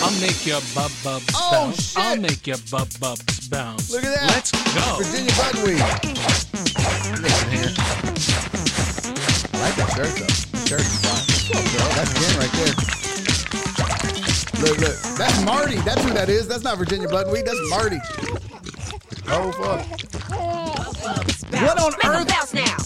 Jim, 0.02 0.10
what's 0.10 0.10
the 0.10 0.10
time? 0.10 0.10
I'll 0.14 0.20
make 0.20 0.46
your 0.46 0.60
bub 0.74 0.90
bub 1.04 1.22
Oh, 1.34 1.50
bounce. 1.52 1.92
shit. 1.92 1.98
I'll 2.02 2.16
make 2.16 2.46
your 2.46 2.56
bub 2.70 2.88
bub 3.00 3.18
bounce. 3.50 3.90
Look 3.92 4.04
at 4.04 4.14
that. 4.14 4.26
Let's 4.34 4.50
go. 4.50 4.96
Virginia 4.98 5.32
Bugweed. 5.32 5.78
Listen 7.22 7.50
here. 7.50 7.70
I 9.52 9.56
like 9.62 9.76
that 9.76 9.90
shirt, 9.94 10.12
though. 10.18 10.26
That 10.26 10.66
shirt 10.68 10.80
is 10.80 10.98
fine. 11.02 11.24
What's 11.52 11.70
girl? 11.76 11.90
That's 11.94 12.12
Jen 12.18 12.34
right 12.38 12.52
there. 12.58 12.74
Look, 14.62 14.78
look. 14.80 14.96
That's 15.18 15.38
Marty. 15.44 15.76
That's 15.80 16.02
who 16.04 16.10
that 16.14 16.28
is. 16.28 16.46
That's 16.48 16.64
not 16.64 16.78
Virginia 16.78 17.08
Bugweed. 17.08 17.44
That's 17.44 17.60
Marty. 17.70 17.98
Oh, 19.28 19.52
fuck. 19.52 19.86
What 21.62 21.78
on 21.78 21.92
Make 21.92 22.04
'em 22.04 22.10
earth? 22.10 22.28
bounce 22.28 22.54
now. 22.54 22.76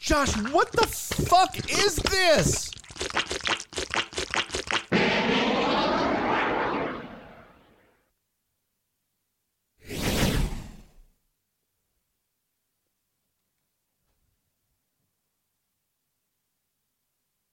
Josh, 0.00 0.34
what 0.52 0.72
the 0.72 0.86
fuck 0.86 1.56
is 1.70 1.96
this? 1.96 2.70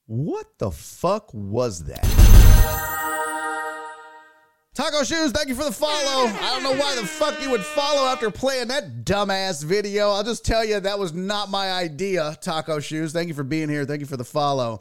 What 0.06 0.46
the 0.58 0.70
fuck 0.70 1.34
was 1.34 1.84
that? 1.84 2.04
Taco 4.72 5.02
Shoes, 5.02 5.32
thank 5.32 5.48
you 5.48 5.56
for 5.56 5.64
the 5.64 5.72
follow. 5.72 6.28
I 6.28 6.50
don't 6.52 6.62
know 6.62 6.80
why 6.80 6.94
the 6.94 7.06
fuck 7.06 7.42
you 7.42 7.50
would 7.50 7.64
follow 7.64 8.06
after 8.06 8.30
playing 8.30 8.68
that 8.68 9.04
dumbass 9.04 9.64
video. 9.64 10.10
I'll 10.10 10.22
just 10.22 10.44
tell 10.44 10.64
you 10.64 10.78
that 10.78 10.98
was 10.98 11.12
not 11.12 11.50
my 11.50 11.72
idea, 11.72 12.36
Taco 12.40 12.78
Shoes. 12.78 13.12
Thank 13.12 13.26
you 13.28 13.34
for 13.34 13.42
being 13.42 13.68
here. 13.68 13.84
Thank 13.84 14.00
you 14.00 14.06
for 14.06 14.16
the 14.16 14.24
follow. 14.24 14.78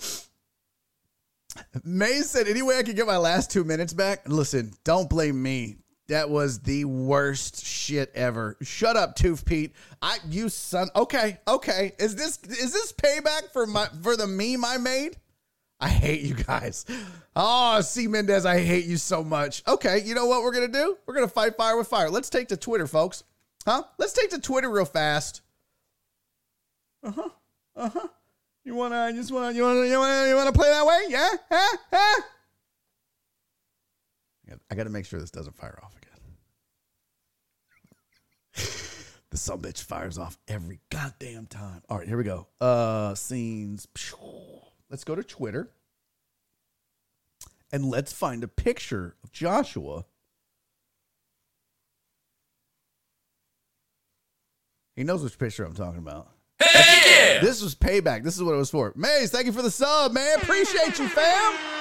May 1.84 2.20
said, 2.22 2.48
any 2.48 2.62
way 2.62 2.78
I 2.78 2.84
could 2.84 2.96
get 2.96 3.08
my 3.08 3.18
last 3.18 3.50
two 3.50 3.64
minutes 3.64 3.94
back? 3.94 4.28
Listen, 4.28 4.74
don't 4.84 5.10
blame 5.10 5.42
me. 5.42 5.78
That 6.08 6.30
was 6.30 6.60
the 6.60 6.86
worst 6.86 7.66
shit 7.66 8.12
ever. 8.14 8.58
Shut 8.62 8.96
up, 8.96 9.16
Tooth 9.16 9.44
Pete. 9.44 9.74
I 10.02 10.18
you 10.30 10.50
son. 10.50 10.90
Okay, 10.96 11.40
okay. 11.48 11.94
Is 11.98 12.16
this 12.16 12.38
is 12.44 12.74
this 12.74 12.94
payback 12.94 13.52
for 13.52 13.66
my 13.66 13.88
for 14.04 14.16
the 14.16 14.28
meme 14.28 14.64
I 14.64 14.78
made? 14.78 15.18
I 15.80 15.90
hate 15.90 16.22
you 16.22 16.36
guys. 16.36 16.86
Oh, 17.36 17.82
C. 17.82 18.08
Mendez, 18.08 18.46
I 18.46 18.62
hate 18.62 18.86
you 18.86 18.98
so 18.98 19.24
much. 19.24 19.62
Okay, 19.68 20.02
you 20.04 20.16
know 20.16 20.26
what 20.26 20.42
we're 20.42 20.54
gonna 20.54 20.68
do? 20.68 20.98
We're 21.06 21.16
gonna 21.16 21.28
fight 21.28 21.58
fire 21.58 21.76
with 21.76 21.88
fire. 21.88 22.10
Let's 22.10 22.30
take 22.30 22.50
to 22.50 22.58
Twitter, 22.58 22.88
folks. 22.88 23.24
Huh? 23.66 23.84
Let's 23.98 24.14
take 24.14 24.30
to 24.30 24.40
Twitter 24.40 24.70
real 24.70 24.86
fast. 24.86 25.42
Uh 27.04 27.12
huh. 27.12 27.30
Uh 27.76 27.90
huh. 27.90 28.08
You 28.64 28.76
wanna? 28.76 29.10
You 29.10 29.18
just 29.18 29.32
wanna? 29.32 29.52
You 29.54 29.64
wanna? 29.64 29.86
You 29.86 29.98
wanna? 29.98 30.30
You 30.30 30.36
wanna 30.36 30.54
play 30.54 30.70
that 30.70 30.86
way? 30.86 31.02
Yeah. 31.10 31.30
Huh? 31.52 31.78
Huh? 31.92 32.22
I 34.70 34.76
got 34.76 34.84
to 34.84 34.90
make 34.90 35.06
sure 35.06 35.20
this 35.20 35.32
doesn't 35.32 35.56
fire 35.56 35.80
off 35.84 35.96
again. 35.98 36.12
the 39.30 39.38
some 39.38 39.62
bitch 39.62 39.84
fires 39.84 40.18
off 40.18 40.38
every 40.48 40.80
goddamn 40.90 41.48
time. 41.48 41.82
All 41.90 41.98
right, 41.98 42.08
here 42.08 42.18
we 42.18 42.24
go. 42.24 42.48
Uh, 42.62 43.16
scenes. 43.16 43.88
Let's 44.90 45.04
go 45.04 45.16
to 45.16 45.24
Twitter 45.24 45.72
and 47.72 47.86
let's 47.86 48.14
find 48.14 48.44
a 48.44 48.48
picture 48.48 49.16
of 49.24 49.32
Joshua. 49.32 50.06
He 54.96 55.04
knows 55.04 55.24
which 55.24 55.38
picture 55.38 55.66
I'm 55.66 55.74
talking 55.74 56.00
about. 56.00 56.30
Hey, 56.58 57.40
This 57.42 57.62
was 57.62 57.76
payback. 57.76 58.24
This 58.24 58.36
is 58.36 58.44
what 58.44 58.54
it 58.54 58.58
was 58.58 58.70
for. 58.70 58.94
Maze, 58.96 59.30
thank 59.30 59.46
you 59.46 59.52
for 59.52 59.62
the 59.62 59.72
sub, 59.72 60.14
man. 60.14 60.38
Appreciate 60.40 60.98
you, 60.98 61.08
fam. 61.10 61.75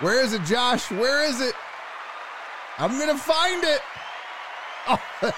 Where 0.00 0.22
is 0.22 0.34
it, 0.34 0.44
Josh? 0.44 0.90
Where 0.90 1.26
is 1.26 1.40
it? 1.40 1.54
I'm 2.76 2.98
gonna 2.98 3.16
find 3.16 3.64
it. 3.64 3.80
Oh. 4.86 5.00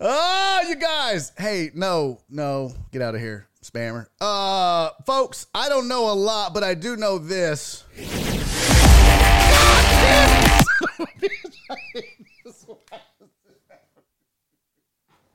oh, 0.00 0.60
you 0.68 0.76
guys. 0.76 1.32
Hey, 1.38 1.70
no, 1.72 2.20
no, 2.28 2.74
get 2.92 3.00
out 3.00 3.14
of 3.14 3.22
here, 3.22 3.48
spammer. 3.62 4.08
Uh, 4.20 4.90
folks, 5.06 5.46
I 5.54 5.70
don't 5.70 5.88
know 5.88 6.12
a 6.12 6.12
lot, 6.12 6.52
but 6.52 6.62
I 6.62 6.74
do 6.74 6.96
know 6.96 7.16
this. 7.16 7.84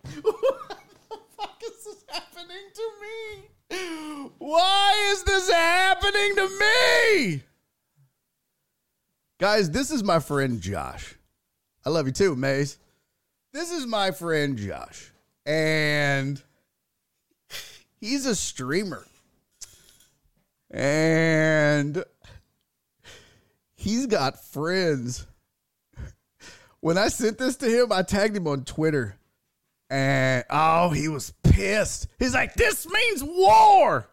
What 0.22 0.80
the 1.09 1.17
fuck 1.38 1.61
is 1.63 1.84
this 1.84 1.99
happening 2.12 2.70
to 2.74 2.91
me? 3.01 4.30
Why 4.38 5.12
is 5.12 5.24
this 5.24 5.51
happening 5.51 6.36
to 6.36 6.49
me? 6.60 7.43
Guys, 9.39 9.70
this 9.70 9.91
is 9.91 10.03
my 10.03 10.20
friend 10.20 10.60
Josh. 10.60 11.16
I 11.86 11.89
love 11.89 12.07
you 12.07 12.12
too, 12.12 12.36
Maze. 12.36 12.78
This 13.53 13.72
is 13.72 13.86
my 13.86 14.12
friend 14.12 14.57
Josh. 14.57 15.12
And 15.45 16.41
he's 17.99 18.26
a 18.26 18.36
streamer. 18.36 19.05
And 20.72 22.03
he's 23.76 24.07
got 24.07 24.43
friends. 24.43 25.26
When 26.82 26.97
I 26.97 27.10
sent 27.10 27.38
this 27.38 27.55
to 27.57 27.70
him, 27.70 27.91
I 27.91 28.03
tagged 28.03 28.38
him 28.38 28.47
on 28.47 28.64
Twitter. 28.64 29.18
And 29.90 30.44
oh, 30.50 30.90
he 30.90 31.08
was 31.08 31.34
pissed. 31.44 32.08
He's 32.20 32.34
like, 32.34 32.54
this 32.54 32.88
means 32.88 33.24
war. 33.24 34.08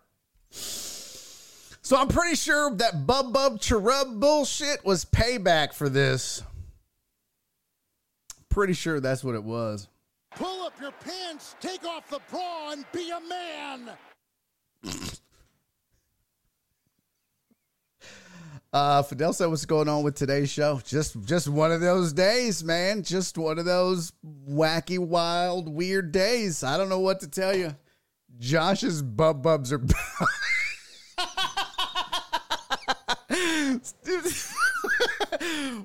So 0.51 1.97
I'm 1.97 2.09
pretty 2.09 2.35
sure 2.35 2.75
that 2.77 3.07
bub 3.07 3.33
bub 3.33 3.61
cherub 3.61 4.19
bullshit 4.19 4.85
was 4.85 5.05
payback 5.05 5.73
for 5.73 5.89
this. 5.89 6.43
Pretty 8.49 8.73
sure 8.73 9.01
that's 9.01 9.23
what 9.23 9.35
it 9.35 9.45
was. 9.45 9.87
Pull 10.35 10.67
up 10.67 10.73
your 10.81 10.93
pants, 10.93 11.57
take 11.61 11.85
off 11.85 12.09
the 12.09 12.21
bra, 12.31 12.73
and 12.73 12.85
be 12.93 13.11
a 13.11 13.21
man. 13.21 13.91
Uh, 18.73 19.03
Fidel 19.03 19.33
said, 19.33 19.47
"What's 19.47 19.65
going 19.65 19.89
on 19.89 20.03
with 20.03 20.17
today's 20.17 20.51
show? 20.51 20.81
Just, 20.85 21.23
just 21.25 21.49
one 21.49 21.73
of 21.73 21.81
those 21.81 22.13
days, 22.13 22.63
man. 22.63 23.03
Just 23.03 23.39
one 23.39 23.59
of 23.59 23.65
those 23.65 24.13
wacky, 24.49 24.99
wild, 24.99 25.69
weird 25.69 26.13
days. 26.13 26.63
I 26.63 26.77
don't 26.77 26.89
know 26.89 27.01
what 27.01 27.21
to 27.21 27.29
tell 27.29 27.57
you. 27.57 27.75
Josh's 28.39 29.03
bub 29.03 29.43
bubs 29.43 29.73
are." 29.73 29.81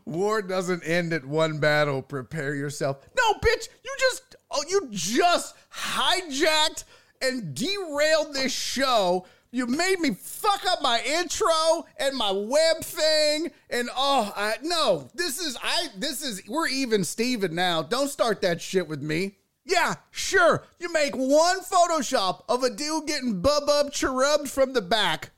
War 0.05 0.41
doesn't 0.41 0.83
end 0.83 1.13
at 1.13 1.25
one 1.25 1.59
battle. 1.59 2.01
Prepare 2.01 2.55
yourself. 2.55 3.07
No, 3.15 3.33
bitch, 3.35 3.69
you 3.83 3.95
just 3.99 4.35
oh, 4.49 4.63
you 4.69 4.87
just 4.91 5.55
hijacked 5.73 6.83
and 7.21 7.53
derailed 7.55 8.33
this 8.33 8.51
show. 8.51 9.25
You 9.53 9.67
made 9.67 9.99
me 9.99 10.11
fuck 10.11 10.65
up 10.65 10.81
my 10.81 11.01
intro 11.05 11.85
and 11.97 12.15
my 12.15 12.31
web 12.31 12.83
thing, 12.83 13.51
and 13.69 13.89
oh, 13.95 14.31
I 14.33 14.55
no, 14.63 15.09
this 15.13 15.39
is 15.39 15.57
I 15.61 15.87
this 15.97 16.23
is 16.23 16.41
we're 16.47 16.69
even 16.69 17.03
Steven 17.03 17.53
now. 17.53 17.81
Don't 17.81 18.07
start 18.07 18.41
that 18.41 18.61
shit 18.61 18.87
with 18.87 19.01
me. 19.01 19.35
Yeah, 19.65 19.95
sure. 20.09 20.63
You 20.79 20.91
make 20.93 21.15
one 21.15 21.59
Photoshop 21.59 22.43
of 22.47 22.63
a 22.63 22.69
dude 22.69 23.07
getting 23.07 23.41
bub 23.41 23.65
bub 23.65 23.91
cherubbed 23.91 24.49
from 24.49 24.71
the 24.71 24.81
back, 24.81 25.31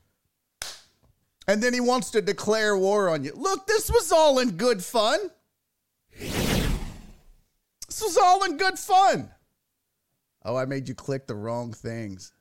and 1.48 1.64
then 1.64 1.74
he 1.74 1.80
wants 1.80 2.12
to 2.12 2.22
declare 2.22 2.78
war 2.78 3.10
on 3.10 3.24
you. 3.24 3.34
Look, 3.36 3.66
this 3.66 3.90
was 3.90 4.12
all 4.12 4.38
in 4.38 4.52
good 4.52 4.84
fun. 4.84 5.20
This 6.20 8.02
was 8.02 8.18
all 8.18 8.44
in 8.44 8.58
good 8.58 8.78
fun. 8.78 9.32
Oh, 10.46 10.56
I 10.56 10.66
made 10.66 10.88
you 10.88 10.94
click 10.94 11.26
the 11.26 11.36
wrong 11.36 11.74
things. 11.74 12.32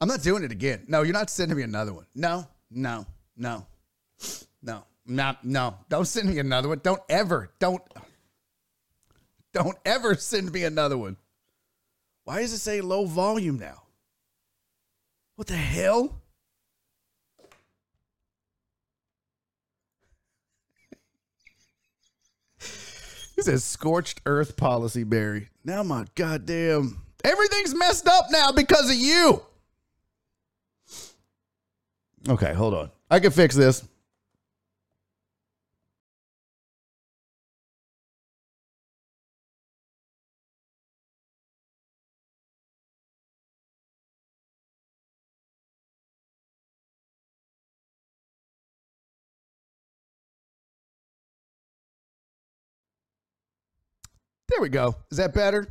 I'm 0.00 0.08
not 0.08 0.22
doing 0.22 0.44
it 0.44 0.52
again. 0.52 0.84
No, 0.88 1.02
you're 1.02 1.12
not 1.12 1.30
sending 1.30 1.56
me 1.56 1.62
another 1.62 1.92
one. 1.92 2.06
No, 2.14 2.46
no, 2.70 3.06
no, 3.36 3.66
no, 4.62 4.84
not, 5.06 5.44
no. 5.44 5.74
Don't 5.88 6.04
send 6.06 6.28
me 6.28 6.38
another 6.38 6.68
one. 6.68 6.80
Don't 6.82 7.00
ever, 7.08 7.50
don't, 7.58 7.82
don't 9.52 9.76
ever 9.84 10.14
send 10.14 10.52
me 10.52 10.64
another 10.64 10.98
one. 10.98 11.16
Why 12.24 12.40
does 12.40 12.52
it 12.52 12.58
say 12.58 12.80
low 12.80 13.06
volume 13.06 13.58
now? 13.58 13.82
What 15.36 15.46
the 15.46 15.56
hell? 15.56 16.20
This 23.36 23.48
is 23.48 23.64
scorched 23.64 24.22
earth 24.24 24.56
policy, 24.56 25.04
Barry. 25.04 25.50
Now 25.62 25.82
my 25.82 26.06
goddamn 26.14 27.02
everything's 27.22 27.74
messed 27.74 28.08
up 28.08 28.26
now 28.30 28.50
because 28.50 28.88
of 28.88 28.96
you. 28.96 29.42
Okay, 32.28 32.52
hold 32.54 32.74
on. 32.74 32.90
I 33.08 33.20
can 33.20 33.30
fix 33.30 33.54
this. 33.54 33.84
There 54.48 54.60
we 54.62 54.68
go. 54.68 54.96
Is 55.10 55.18
that 55.18 55.32
better? 55.34 55.68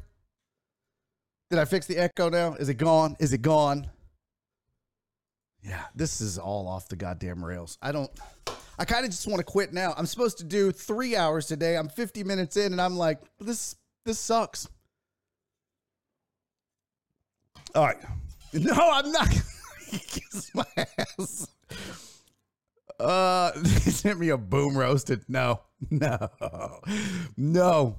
Did 1.49 1.59
I 1.59 1.65
fix 1.65 1.85
the 1.85 1.97
echo 1.97 2.29
now? 2.29 2.53
Is 2.53 2.69
it 2.69 2.75
gone? 2.75 3.15
Is 3.19 3.33
it 3.33 3.41
gone? 3.41 3.87
Yeah, 5.67 5.83
this 5.95 6.21
is 6.21 6.37
all 6.37 6.67
off 6.67 6.87
the 6.89 6.95
goddamn 6.95 7.43
rails. 7.43 7.77
I 7.81 7.91
don't, 7.91 8.11
I 8.77 8.85
kind 8.85 9.03
of 9.03 9.09
just 9.09 9.25
want 9.25 9.39
to 9.39 9.43
quit 9.43 9.73
now. 9.73 9.95
I'm 9.97 10.05
supposed 10.05 10.37
to 10.37 10.43
do 10.43 10.71
three 10.71 11.15
hours 11.15 11.47
today. 11.47 11.75
I'm 11.75 11.89
50 11.89 12.23
minutes 12.23 12.55
in 12.55 12.71
and 12.71 12.79
I'm 12.79 12.95
like, 12.95 13.19
this, 13.39 13.75
this 14.05 14.19
sucks. 14.19 14.67
All 17.73 17.85
right. 17.85 17.97
No, 18.53 18.71
I'm 18.73 19.11
not. 19.11 19.27
Kiss 19.91 20.49
my 20.53 20.63
ass. 21.19 21.45
Uh, 22.97 23.51
they 23.57 23.91
sent 23.91 24.17
me 24.17 24.29
a 24.29 24.37
boom 24.37 24.77
roasted. 24.77 25.25
No, 25.27 25.59
no, 25.91 26.29
no. 27.35 27.97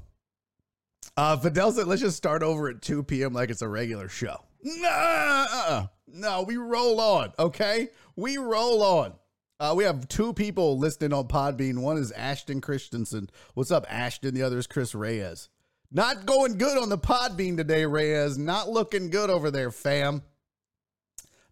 Uh, 1.14 1.36
Fidel 1.36 1.72
said, 1.72 1.86
let's 1.86 2.00
just 2.00 2.16
start 2.16 2.42
over 2.42 2.70
at 2.70 2.80
2 2.80 3.02
p.m. 3.02 3.34
like 3.34 3.50
it's 3.50 3.60
a 3.60 3.68
regular 3.68 4.08
show. 4.08 4.46
No, 4.66 5.88
no, 6.08 6.42
we 6.42 6.56
roll 6.56 7.00
on, 7.00 7.32
okay? 7.38 7.90
We 8.16 8.36
roll 8.36 8.82
on. 8.82 9.12
Uh, 9.60 9.74
we 9.76 9.84
have 9.84 10.08
two 10.08 10.32
people 10.32 10.76
listed 10.76 11.12
on 11.12 11.28
Podbean. 11.28 11.78
One 11.78 11.96
is 11.96 12.10
Ashton 12.10 12.60
Christensen. 12.60 13.30
What's 13.54 13.70
up, 13.70 13.86
Ashton? 13.88 14.34
The 14.34 14.42
other 14.42 14.58
is 14.58 14.66
Chris 14.66 14.92
Reyes. 14.92 15.50
Not 15.92 16.26
going 16.26 16.58
good 16.58 16.76
on 16.78 16.88
the 16.88 16.98
Podbean 16.98 17.56
today, 17.56 17.86
Reyes. 17.86 18.36
Not 18.38 18.68
looking 18.68 19.08
good 19.08 19.30
over 19.30 19.52
there, 19.52 19.70
fam. 19.70 20.22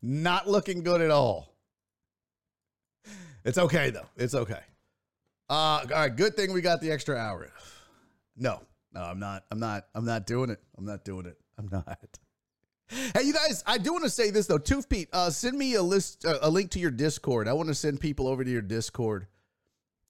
Not 0.03 0.49
looking 0.49 0.83
good 0.83 1.01
at 1.01 1.13
all. 1.13 1.55
It's 3.45 3.59
okay, 3.59 3.91
though. 3.91 4.09
It's 4.17 4.35
okay. 4.35 4.61
Uh, 5.49 5.53
all 5.53 5.87
right, 5.89 6.17
good 6.17 6.35
thing 6.35 6.53
we 6.53 6.63
got 6.63 6.81
the 6.81 6.91
extra 6.91 7.17
hour. 7.17 7.49
No, 8.37 8.61
no, 8.93 9.03
I'm 9.03 9.21
not. 9.21 9.45
I'm 9.53 9.61
not. 9.61 9.87
I'm 9.95 10.05
not 10.05 10.27
doing 10.27 10.51
it. 10.51 10.61
I'm 10.77 10.85
not 10.85 11.05
doing 11.05 11.27
it. 11.27 11.39
I'm 11.57 11.69
not. 11.71 12.19
Hey, 12.89 13.23
you 13.25 13.33
guys! 13.33 13.63
I 13.67 13.79
do 13.79 13.93
want 13.93 14.05
to 14.05 14.11
say 14.11 14.31
this 14.31 14.47
though. 14.47 14.59
Tooth 14.59 14.89
Pete, 14.89 15.09
uh, 15.13 15.31
send 15.31 15.59
me 15.59 15.75
a 15.75 15.83
list, 15.83 16.25
uh, 16.25 16.39
a 16.43 16.51
link 16.51 16.71
to 16.73 16.79
your 16.79 16.91
Discord. 16.91 17.49
I 17.49 17.53
want 17.55 17.69
to 17.69 17.75
send 17.75 18.01
people 18.01 18.29
over 18.29 18.45
to 18.45 18.51
your 18.51 18.63
Discord. 18.63 19.27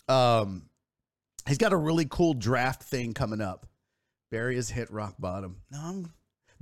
Um, 0.08 0.68
he's 1.46 1.58
got 1.58 1.72
a 1.72 1.76
really 1.76 2.06
cool 2.08 2.34
draft 2.34 2.82
thing 2.82 3.14
coming 3.14 3.40
up. 3.40 3.66
Barry 4.30 4.56
has 4.56 4.68
hit 4.70 4.90
rock 4.90 5.14
bottom. 5.18 5.56
No, 5.70 5.78
I'm, 5.80 6.12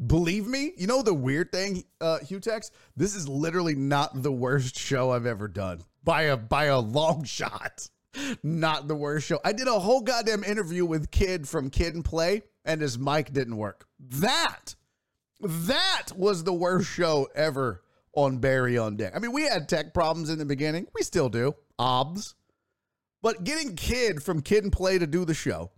believe 0.07 0.47
me. 0.47 0.73
You 0.77 0.87
know 0.87 1.03
the 1.03 1.15
weird 1.15 1.51
thing, 1.51 1.85
uh, 2.01 2.19
Hutex. 2.23 2.71
This 2.97 3.15
is 3.15 3.29
literally 3.29 3.75
not 3.75 4.23
the 4.23 4.33
worst 4.33 4.79
show 4.79 5.11
I've 5.11 5.27
ever 5.27 5.49
done 5.49 5.83
by 6.05 6.23
a 6.23 6.37
by 6.37 6.65
a 6.65 6.79
long 6.79 7.25
shot 7.25 7.89
not 8.43 8.89
the 8.89 8.95
worst 8.95 9.27
show. 9.27 9.41
I 9.45 9.53
did 9.53 9.69
a 9.69 9.79
whole 9.79 10.01
goddamn 10.01 10.45
interview 10.45 10.85
with 10.85 11.11
Kid 11.11 11.49
from 11.49 11.71
Kid 11.71 11.95
and 11.95 12.05
Play, 12.05 12.43
and 12.65 12.81
his 12.81 12.99
mic 12.99 13.33
didn't 13.33 13.57
work. 13.57 13.87
That, 13.99 14.75
that 15.43 16.09
was 16.17 16.45
the 16.45 16.53
worst 16.53 16.89
show 16.89 17.29
ever 17.35 17.83
on 18.15 18.39
Barry 18.39 18.79
on 18.79 18.97
Deck. 18.97 19.13
I 19.15 19.19
mean, 19.19 19.33
we 19.33 19.43
had 19.43 19.69
tech 19.69 19.95
problems 19.95 20.31
in 20.31 20.39
the 20.39 20.45
beginning. 20.45 20.87
We 20.95 21.03
still 21.03 21.29
do. 21.29 21.55
Obs. 21.79 22.35
But 23.23 23.45
getting 23.45 23.77
Kid 23.77 24.23
from 24.23 24.43
Kid 24.43 24.65
and 24.65 24.73
Play 24.73 24.99
to 24.99 25.07
do 25.07 25.25
the 25.25 25.35
show, 25.35 25.71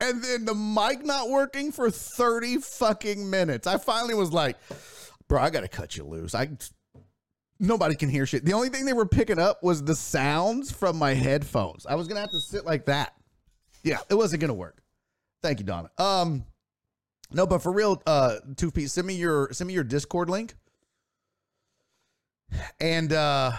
and 0.00 0.22
then 0.22 0.44
the 0.44 0.54
mic 0.54 1.04
not 1.04 1.30
working 1.30 1.72
for 1.72 1.90
30 1.90 2.58
fucking 2.58 3.28
minutes. 3.28 3.66
I 3.66 3.78
finally 3.78 4.14
was 4.14 4.32
like, 4.32 4.56
bro, 5.28 5.40
I 5.40 5.50
got 5.50 5.62
to 5.62 5.68
cut 5.68 5.96
you 5.96 6.04
loose. 6.04 6.34
I 6.34 6.50
nobody 7.58 7.94
can 7.96 8.08
hear 8.08 8.26
shit. 8.26 8.44
The 8.44 8.52
only 8.52 8.68
thing 8.68 8.84
they 8.84 8.92
were 8.92 9.06
picking 9.06 9.38
up 9.38 9.62
was 9.62 9.82
the 9.82 9.94
sounds 9.94 10.70
from 10.70 10.96
my 10.96 11.14
headphones. 11.14 11.86
I 11.86 11.94
was 11.94 12.08
gonna 12.08 12.20
have 12.20 12.30
to 12.30 12.40
sit 12.40 12.64
like 12.64 12.86
that. 12.86 13.14
Yeah, 13.82 13.98
it 14.08 14.14
wasn't 14.14 14.40
gonna 14.40 14.54
work. 14.54 14.82
Thank 15.42 15.60
you, 15.60 15.66
Donna. 15.66 15.90
Um, 15.98 16.44
no, 17.32 17.46
but 17.46 17.62
for 17.62 17.72
real, 17.72 18.02
uh, 18.06 18.36
Tooth 18.56 18.74
Pete, 18.74 18.90
send 18.90 19.06
me 19.06 19.14
your 19.14 19.52
send 19.52 19.68
me 19.68 19.74
your 19.74 19.84
Discord 19.84 20.28
link, 20.30 20.54
and 22.80 23.12
uh, 23.12 23.52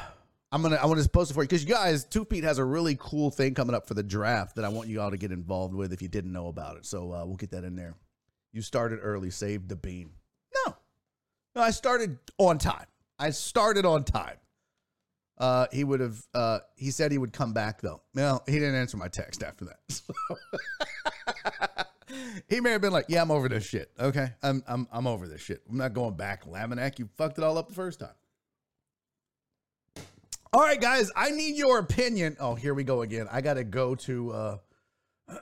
I'm 0.51 0.61
gonna 0.61 0.77
I 0.77 0.85
want 0.85 1.01
to 1.01 1.09
post 1.09 1.31
it 1.31 1.33
for 1.33 1.43
you 1.43 1.47
because 1.47 1.63
you 1.63 1.73
guys, 1.73 2.05
Tooth 2.05 2.29
Pete 2.29 2.43
has 2.43 2.57
a 2.57 2.63
really 2.63 2.95
cool 2.99 3.31
thing 3.31 3.53
coming 3.53 3.75
up 3.75 3.87
for 3.87 3.93
the 3.93 4.03
draft 4.03 4.55
that 4.55 4.65
I 4.65 4.69
want 4.69 4.87
you 4.87 5.01
all 5.01 5.11
to 5.11 5.17
get 5.17 5.31
involved 5.31 5.73
with 5.73 5.93
if 5.93 6.01
you 6.01 6.07
didn't 6.07 6.31
know 6.31 6.47
about 6.47 6.77
it. 6.77 6.85
So 6.85 7.11
uh, 7.11 7.25
we'll 7.25 7.35
get 7.35 7.51
that 7.51 7.63
in 7.63 7.75
there. 7.75 7.95
You 8.53 8.61
started 8.61 8.99
early, 9.01 9.29
saved 9.31 9.67
the 9.67 9.75
bean. 9.75 10.11
No, 10.65 10.75
no, 11.55 11.61
I 11.61 11.71
started 11.71 12.17
on 12.37 12.57
time. 12.57 12.85
I 13.19 13.31
started 13.31 13.85
on 13.85 14.03
time. 14.03 14.37
Uh, 15.37 15.67
he 15.73 15.83
would 15.83 15.99
have. 15.99 16.25
Uh, 16.33 16.59
he 16.77 16.91
said 16.91 17.11
he 17.11 17.17
would 17.17 17.33
come 17.33 17.51
back 17.51 17.81
though. 17.81 18.01
No, 18.13 18.39
he 18.45 18.53
didn't 18.53 18.75
answer 18.75 18.95
my 18.95 19.09
text 19.09 19.43
after 19.43 19.65
that. 19.65 20.01
he 22.47 22.61
may 22.61 22.71
have 22.71 22.81
been 22.81 22.93
like, 22.93 23.05
"Yeah, 23.09 23.21
I'm 23.21 23.31
over 23.31 23.49
this 23.49 23.65
shit. 23.65 23.91
Okay, 23.99 24.29
I'm 24.43 24.63
I'm 24.67 24.87
I'm 24.91 25.07
over 25.07 25.27
this 25.27 25.41
shit. 25.41 25.61
I'm 25.69 25.77
not 25.77 25.93
going 25.93 26.15
back, 26.15 26.45
Laminack. 26.45 26.99
You 26.99 27.09
fucked 27.17 27.37
it 27.37 27.43
all 27.43 27.57
up 27.57 27.69
the 27.69 27.75
first 27.75 27.99
time." 27.99 28.15
All 30.53 30.61
right, 30.61 30.79
guys, 30.79 31.11
I 31.15 31.31
need 31.31 31.57
your 31.57 31.79
opinion. 31.79 32.37
Oh, 32.39 32.55
here 32.55 32.73
we 32.73 32.83
go 32.83 33.01
again. 33.01 33.27
I 33.31 33.41
got 33.41 33.55
to 33.55 33.63
go 33.63 33.95
to. 33.95 34.31
Uh, 34.31 34.57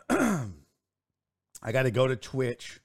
I 1.62 1.72
got 1.72 1.84
to 1.84 1.92
go 1.92 2.08
to 2.08 2.16
Twitch 2.16 2.80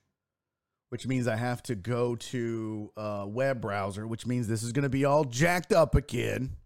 which 0.91 1.07
means 1.07 1.29
I 1.29 1.37
have 1.37 1.63
to 1.65 1.75
go 1.75 2.17
to 2.17 2.91
a 2.97 3.27
web 3.27 3.61
browser, 3.61 4.07
which 4.07 4.27
means 4.27 4.49
this 4.49 4.63
is 4.63 4.73
to 4.83 4.89
be 4.89 5.05
all 5.05 5.25
jacked 5.25 5.73
up 5.73 5.95
again. 5.95 6.57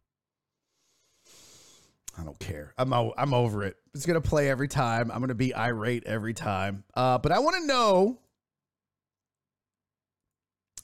I 2.19 2.25
don't 2.25 2.39
care. 2.39 2.75
I'm 2.77 2.93
o- 2.93 3.15
I'm 3.17 3.33
over 3.33 3.65
it. 3.65 3.77
It's 3.95 4.05
to 4.21 4.21
play 4.21 4.51
every 4.51 4.69
time. 4.69 5.11
I'm 5.11 5.19
to 5.29 5.35
be 5.35 5.55
irate 5.55 6.05
every 6.05 6.35
time. 6.35 6.85
Uh, 6.95 7.19
but 7.19 7.33
I 7.33 7.39
want 7.39 7.57
to 7.57 7.67
know 7.67 8.19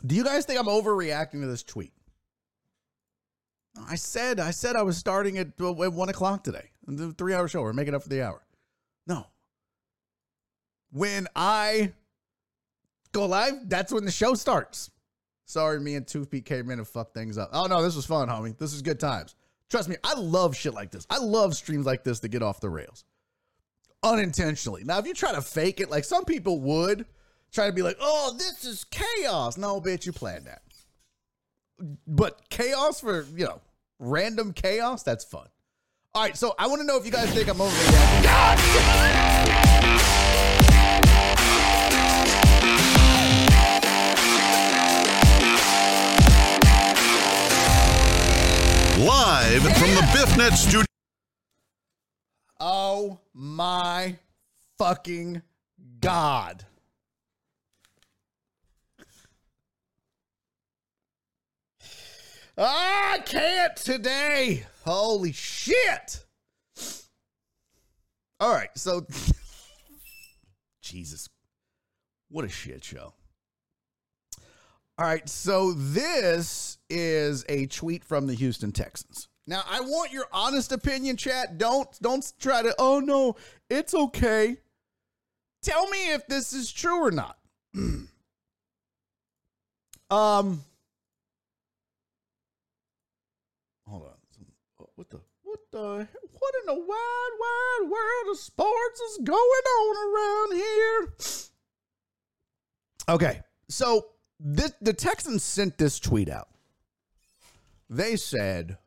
do 0.07 0.15
you 0.15 0.25
guys 0.25 0.45
think 0.45 0.61
I'm 0.61 0.67
overreacting 0.67 1.41
to 1.41 1.47
this 1.47 1.63
tweet? 1.63 1.93
I 3.89 3.97
said 3.97 4.41
I 4.41 4.51
said 4.51 4.77
I 4.77 4.83
was 4.83 4.97
starting 4.97 5.39
at, 5.39 5.49
at 5.61 5.93
one 5.93 6.09
o'clock 6.09 6.45
today. 6.45 6.71
The 6.87 7.13
three 7.13 7.35
hour 7.35 7.49
show. 7.49 7.63
We're 7.63 7.73
making 7.73 7.95
up 7.95 8.03
for 8.03 8.09
the 8.09 8.23
hour. 8.23 8.43
No. 9.07 9.27
When 10.91 11.29
I 11.37 11.93
go 13.13 13.27
live, 13.27 13.69
that's 13.69 13.93
when 13.93 14.05
the 14.05 14.11
show 14.11 14.35
starts. 14.35 14.91
Sorry, 15.45 15.81
me 15.81 15.95
and 15.95 16.07
Toothpick 16.07 16.45
came 16.45 16.71
in 16.71 16.79
and 16.79 16.89
fucked 16.89 17.15
things 17.15 17.39
up. 17.39 17.51
Oh 17.53 17.67
no, 17.67 17.83
this 17.83 17.97
was 17.97 18.07
fun, 18.07 18.29
homie. 18.29 18.57
This 18.57 18.73
is 18.73 18.83
good 18.83 19.01
times. 19.01 19.35
Trust 19.71 19.89
me, 19.89 19.97
I 20.03 20.15
love 20.15 20.57
shit 20.57 20.75
like 20.75 20.91
this. 20.91 21.07
I 21.11 21.19
love 21.19 21.55
streams 21.55 21.87
like 21.87 22.05
this 22.05 22.21
to 22.21 22.29
get 22.29 22.43
off 22.43 22.61
the 22.61 22.71
rails 22.71 23.05
unintentionally. 24.03 24.85
Now, 24.85 24.99
if 24.99 25.07
you 25.07 25.15
try 25.15 25.33
to 25.33 25.43
fake 25.43 25.81
it, 25.81 25.91
like 25.91 26.05
some 26.05 26.25
people 26.25 26.61
would 26.61 27.07
try 27.53 27.67
to 27.67 27.73
be 27.73 27.83
like, 27.83 27.97
oh, 28.01 28.35
this 28.39 28.65
is 28.65 28.85
chaos. 28.85 29.57
No, 29.57 29.81
bitch, 29.81 30.07
you 30.07 30.13
planned 30.13 30.47
that. 30.47 30.63
But 32.07 32.49
chaos 32.51 33.01
for, 33.01 33.27
you 33.37 33.45
know, 33.45 33.61
random 33.99 34.53
chaos, 34.53 35.03
that's 35.03 35.25
fun. 35.25 35.47
All 36.15 36.23
right, 36.23 36.37
so 36.37 36.55
I 36.59 36.67
want 36.67 36.81
to 36.81 36.87
know 36.87 36.97
if 36.97 37.05
you 37.05 37.13
guys 37.13 37.33
think 37.33 37.49
I'm 37.49 37.59
overreacting. 37.59 39.28
Live 49.31 49.63
from 49.77 49.95
the 49.95 50.01
BiffNet 50.15 50.55
studio. 50.57 50.87
Oh 52.59 53.21
my 53.35 54.17
fucking 54.79 55.43
God. 56.01 56.65
Ah, 62.57 63.13
I 63.13 63.19
can't 63.19 63.77
today. 63.77 64.65
Holy 64.87 65.33
shit. 65.33 66.25
All 68.41 68.55
right, 68.55 68.71
so 68.77 69.07
Jesus. 70.81 71.29
What 72.31 72.47
a 72.47 72.49
shit 72.49 72.83
show. 72.83 73.13
All 74.97 75.05
right, 75.05 75.29
so 75.29 75.75
this 75.75 76.78
is 76.91 77.45
a 77.49 77.67
tweet 77.67 78.05
from 78.05 78.27
the 78.27 78.35
Houston 78.35 78.73
Texans. 78.73 79.29
Now, 79.47 79.63
I 79.69 79.81
want 79.81 80.13
your 80.13 80.27
honest 80.33 80.73
opinion, 80.73 81.17
chat. 81.17 81.57
Don't 81.59 81.89
don't 82.03 82.33
try 82.39 82.63
to, 82.63 82.75
oh 82.79 83.01
no, 83.01 83.37
it's 83.71 83.95
okay. 83.95 84.59
Tell 85.63 85.89
me 85.89 86.13
if 86.13 86.27
this 86.27 86.53
is 86.53 86.71
true 86.71 87.07
or 87.07 87.11
not. 87.11 87.39
um 90.11 90.63
Hold 93.87 94.03
on. 94.03 94.13
What 94.97 95.09
the 95.11 95.21
what 95.43 95.61
the 95.71 96.09
what 96.33 96.55
in 96.61 96.67
the 96.67 96.75
wide 96.75 96.85
wide 97.41 97.89
world 97.91 98.33
of 98.33 98.39
sports 98.39 99.01
is 99.01 99.19
going 99.25 99.37
on 99.39 99.97
around 99.97 100.53
here? 100.57 101.13
Okay. 103.09 103.41
So, 103.71 104.09
this, 104.41 104.73
the 104.81 104.93
Texans 104.93 105.43
sent 105.43 105.79
this 105.79 105.99
tweet 105.99 106.29
out. 106.29 106.49
They 107.89 108.17
said, 108.17 108.79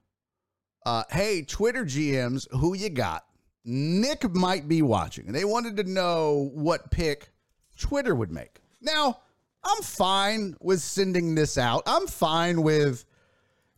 uh, 0.86 1.04
hey, 1.10 1.44
Twitter 1.44 1.86
GMs, 1.86 2.48
who 2.52 2.76
you 2.76 2.90
got? 2.90 3.26
Nick 3.64 4.30
might 4.34 4.68
be 4.68 4.82
watching. 4.82 5.28
And 5.28 5.36
they 5.36 5.46
wanted 5.46 5.78
to 5.78 5.84
know 5.84 6.50
what 6.54 6.92
pick 6.92 7.30
Twitter 7.78 8.16
would 8.16 8.32
make. 8.32 8.60
Now, 8.82 9.20
I'm 9.64 9.84
fine 9.84 10.56
with 10.60 10.82
sending 10.82 11.36
this 11.36 11.58
out. 11.58 11.84
I'm 11.86 12.08
fine 12.08 12.64
with, 12.64 13.06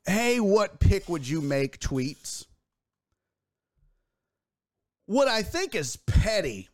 hey, 0.06 0.40
what 0.40 0.80
pick 0.80 1.10
would 1.10 1.28
you 1.28 1.42
make 1.42 1.80
tweets? 1.80 2.46
What 5.06 5.28
I 5.28 5.44
think 5.44 5.76
is 5.76 5.98
petty 5.98 6.70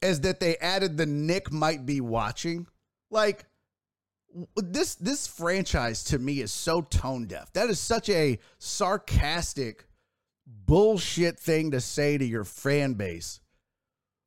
is 0.00 0.20
that 0.20 0.40
they 0.40 0.56
added 0.56 0.96
the 0.96 1.06
Nick 1.06 1.52
might 1.52 1.84
be 1.84 2.00
watching. 2.00 2.66
Like, 3.10 3.44
this 4.56 4.94
this 4.96 5.26
franchise 5.26 6.04
to 6.04 6.18
me 6.18 6.40
is 6.40 6.52
so 6.52 6.82
tone 6.82 7.26
deaf. 7.26 7.52
That 7.52 7.70
is 7.70 7.80
such 7.80 8.08
a 8.08 8.38
sarcastic 8.58 9.86
bullshit 10.46 11.38
thing 11.38 11.72
to 11.72 11.80
say 11.80 12.18
to 12.18 12.24
your 12.24 12.44
fan 12.44 12.94
base. 12.94 13.40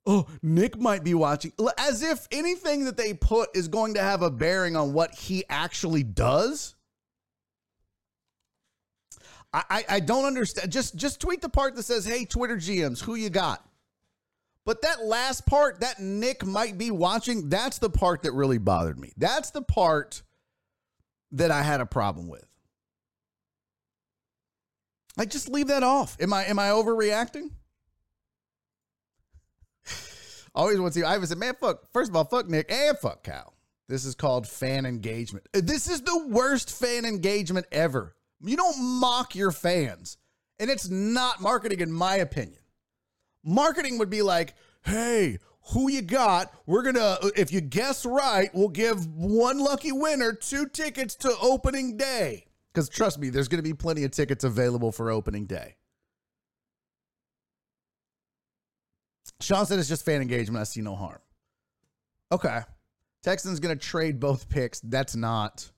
Oh, 0.06 0.28
Nick 0.42 0.80
might 0.80 1.04
be 1.04 1.14
watching 1.14 1.54
as 1.78 2.02
if 2.02 2.28
anything 2.32 2.86
that 2.86 2.98
they 2.98 3.14
put 3.14 3.56
is 3.56 3.68
going 3.68 3.94
to 3.94 4.02
have 4.02 4.24
a 4.24 4.32
bearing 4.32 4.76
on 4.76 4.94
what 4.94 5.14
he 5.14 5.44
actually 5.48 6.04
does. 6.04 6.76
I, 9.54 9.64
I, 9.70 9.86
I 9.90 10.00
don't 10.00 10.26
understand. 10.26 10.72
Just 10.72 10.96
just 10.96 11.20
tweet 11.20 11.42
the 11.42 11.50
part 11.50 11.76
that 11.76 11.84
says, 11.84 12.06
"Hey, 12.06 12.26
Twitter 12.26 12.58
GMs, 12.58 13.02
who 13.02 13.16
you 13.16 13.30
got?" 13.30 13.66
But 14.66 14.84
that 14.84 15.04
last 15.04 15.46
part, 15.48 15.80
that 15.80 16.00
Nick 16.00 16.46
might 16.46 16.78
be 16.78 16.92
watching, 16.92 17.50
that's 17.50 17.80
the 17.80 17.90
part 17.90 18.24
that 18.24 18.34
really 18.34 18.60
bothered 18.60 19.00
me. 19.00 19.12
That's 19.18 19.52
the 19.52 19.62
part 19.62 20.22
that 21.32 21.50
I 21.50 21.64
had 21.64 21.82
a 21.82 21.86
problem 21.86 22.28
with. 22.28 22.46
Like 25.18 25.30
just 25.30 25.50
leave 25.50 25.68
that 25.68 25.84
off. 25.84 26.16
Am 26.20 26.32
I 26.32 26.46
am 26.46 26.58
I 26.60 26.70
overreacting? 26.70 27.50
Always 30.56 30.80
want 30.80 30.94
to. 30.94 31.04
I 31.04 31.16
even 31.16 31.28
said, 31.28 31.38
man, 31.38 31.56
fuck. 31.60 31.92
First 31.92 32.10
of 32.10 32.16
all, 32.16 32.26
fuck 32.26 32.48
Nick 32.48 32.72
and 32.72 32.98
fuck 32.98 33.24
Cal. 33.24 33.54
This 33.90 34.06
is 34.06 34.16
called 34.16 34.48
fan 34.48 34.86
engagement. 34.86 35.48
Uh, 35.54 35.60
this 35.64 35.90
is 35.90 36.02
the 36.02 36.28
worst 36.30 36.72
fan 36.72 37.04
engagement 37.04 37.66
ever. 37.72 38.16
You 38.42 38.56
don't 38.56 38.82
mock 38.82 39.36
your 39.36 39.52
fans, 39.52 40.18
and 40.60 40.70
it's 40.70 40.90
not 40.90 41.42
marketing, 41.42 41.82
in 41.82 41.92
my 41.92 42.16
opinion. 42.16 42.61
Marketing 43.44 43.98
would 43.98 44.10
be 44.10 44.22
like, 44.22 44.54
hey, 44.84 45.40
who 45.74 45.90
you 45.90 46.02
got? 46.02 46.54
We're 46.66 46.84
gonna, 46.84 47.18
if 47.36 47.52
you 47.52 47.62
guess 47.62 48.06
right, 48.06 48.50
we'll 48.54 48.70
give 48.70 49.08
one 49.08 49.60
lucky 49.60 49.92
winner 49.92 50.34
two 50.34 50.68
tickets 50.68 51.16
to 51.16 51.34
opening 51.42 51.98
day. 51.98 52.46
Because 52.74 52.90
trust 52.90 53.20
me, 53.20 53.30
there's 53.30 53.48
gonna 53.48 53.64
be 53.64 53.74
plenty 53.74 54.04
of 54.04 54.12
tickets 54.12 54.44
available 54.44 54.92
for 54.92 55.12
opening 55.12 55.46
day. 55.46 55.76
Sean 59.40 59.66
said 59.66 59.80
it's 59.80 59.90
just 59.90 60.06
fan 60.06 60.22
engagement. 60.22 60.62
I 60.62 60.66
see 60.66 60.82
no 60.82 60.96
harm. 60.96 61.20
Okay. 62.32 62.62
Texans 63.24 63.60
gonna 63.60 63.76
trade 63.76 64.20
both 64.20 64.50
picks. 64.50 64.80
That's 64.82 65.16
not 65.16 65.72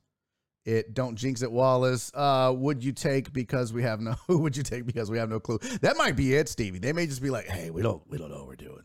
it. 0.66 0.94
Don't 0.94 1.16
jinx 1.16 1.42
it, 1.42 1.52
Wallace. 1.52 2.12
Uh, 2.14 2.54
would 2.56 2.84
you 2.84 2.92
take 2.92 3.34
because 3.34 3.74
we 3.74 3.84
have 3.84 4.02
no? 4.02 4.16
Who 4.28 4.40
would 4.40 4.58
you 4.58 4.64
take 4.64 4.86
because 4.86 5.10
we 5.10 5.18
have 5.18 5.30
no 5.30 5.40
clue? 5.40 5.60
That 5.82 5.98
might 5.98 6.16
be 6.16 6.36
it, 6.36 6.50
Stevie. 6.50 6.80
They 6.80 6.94
may 6.94 7.06
just 7.08 7.22
be 7.22 7.30
like, 7.30 7.48
hey, 7.48 7.70
we 7.70 7.82
don't, 7.82 8.02
we 8.10 8.18
don't 8.18 8.30
know 8.30 8.38
what 8.38 8.48
we're 8.48 8.56
doing. 8.56 8.84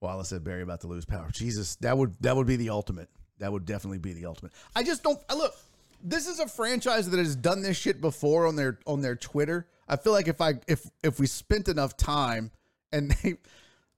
Wallace 0.00 0.28
said 0.28 0.44
Barry 0.44 0.62
about 0.62 0.80
to 0.80 0.86
lose 0.86 1.04
power. 1.04 1.28
Jesus, 1.30 1.76
that 1.76 1.96
would 1.96 2.14
that 2.20 2.34
would 2.34 2.46
be 2.46 2.56
the 2.56 2.70
ultimate. 2.70 3.08
That 3.38 3.52
would 3.52 3.64
definitely 3.64 3.98
be 3.98 4.12
the 4.12 4.26
ultimate. 4.26 4.52
I 4.74 4.82
just 4.82 5.02
don't 5.02 5.18
look. 5.34 5.54
This 6.02 6.26
is 6.26 6.40
a 6.40 6.48
franchise 6.48 7.10
that 7.10 7.18
has 7.18 7.36
done 7.36 7.62
this 7.62 7.76
shit 7.76 8.00
before 8.00 8.46
on 8.46 8.56
their 8.56 8.78
on 8.86 9.02
their 9.02 9.16
Twitter. 9.16 9.66
I 9.88 9.96
feel 9.96 10.12
like 10.12 10.28
if 10.28 10.40
I 10.40 10.54
if 10.66 10.88
if 11.02 11.20
we 11.20 11.26
spent 11.26 11.68
enough 11.68 11.96
time 11.96 12.50
and 12.92 13.10
they 13.22 13.36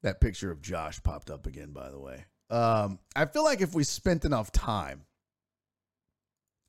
that 0.02 0.20
picture 0.20 0.50
of 0.50 0.60
Josh 0.60 1.00
popped 1.02 1.30
up 1.30 1.46
again, 1.46 1.70
by 1.70 1.90
the 1.90 2.00
way. 2.00 2.24
Um, 2.50 2.98
I 3.16 3.24
feel 3.26 3.44
like 3.44 3.60
if 3.60 3.72
we 3.74 3.84
spent 3.84 4.24
enough 4.24 4.52
time 4.52 5.04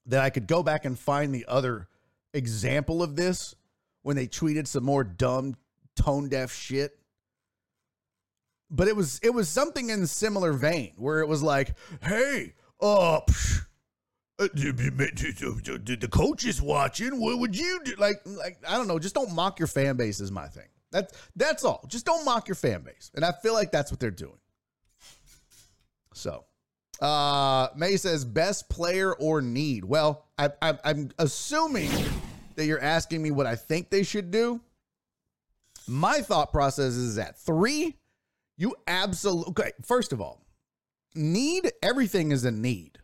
that 0.06 0.22
I 0.22 0.30
could 0.30 0.48
go 0.48 0.64
back 0.64 0.86
and 0.86 0.98
find 0.98 1.34
the 1.34 1.46
other 1.48 1.88
example 2.34 3.02
of 3.02 3.16
this 3.16 3.56
when 4.02 4.16
they 4.16 4.28
tweeted 4.28 4.68
some 4.68 4.84
more 4.84 5.04
dumb 5.04 5.56
tone 5.96 6.30
deaf 6.30 6.54
shit. 6.54 7.00
But 8.70 8.88
it 8.88 8.96
was 8.96 9.20
it 9.22 9.30
was 9.30 9.50
something 9.50 9.90
in 9.90 10.08
similar 10.08 10.54
vein 10.54 10.94
where 10.98 11.20
it 11.20 11.28
was 11.28 11.44
like, 11.44 11.76
"Hey, 12.02 12.54
uh, 12.82 13.20
the 16.00 16.10
coach 16.12 16.46
is 16.46 16.62
watching. 16.62 17.20
What 17.20 17.40
would 17.40 17.58
you 17.58 17.82
do? 17.84 17.96
Like, 17.98 18.22
like 18.26 18.58
I 18.68 18.78
don't 18.78 18.88
know. 18.88 19.00
Just 19.00 19.16
don't 19.16 19.34
mock 19.34 19.60
your 19.60 19.68
fan 19.68 19.96
base 19.96 20.20
is 20.20 20.32
my 20.32 20.48
thing. 20.48 20.68
That's 20.92 21.14
that's 21.36 21.64
all. 21.64 21.86
Just 21.88 22.06
don't 22.06 22.26
mock 22.26 22.48
your 22.48 22.56
fan 22.56 22.82
base, 22.82 23.12
and 23.16 23.24
I 23.24 23.32
feel 23.32 23.54
like 23.54 23.72
that's 23.72 23.92
what 23.92 24.00
they're 24.00 24.12
doing. 24.12 24.38
So, 26.14 26.46
uh, 27.02 27.70
May 27.76 27.98
says 27.98 28.26
best 28.26 28.70
player 28.70 29.14
or 29.14 29.42
need. 29.42 29.86
Well, 29.86 30.26
I, 30.38 30.50
I, 30.62 30.78
I'm 30.84 31.10
assuming 31.20 31.90
that 32.56 32.66
you're 32.66 32.82
asking 32.82 33.22
me 33.22 33.32
what 33.32 33.46
I 33.46 33.56
think 33.56 33.90
they 33.90 34.04
should 34.04 34.32
do. 34.32 34.62
My 35.88 36.22
thought 36.22 36.52
process 36.52 36.94
is 36.94 37.16
that 37.16 37.38
three. 37.38 37.98
You 38.58 38.76
absolutely 38.88 39.52
okay. 39.52 39.72
First 39.84 40.14
of 40.14 40.22
all, 40.22 40.46
need 41.16 41.72
everything 41.82 42.32
is 42.32 42.46
a 42.46 42.52
need. 42.52 43.00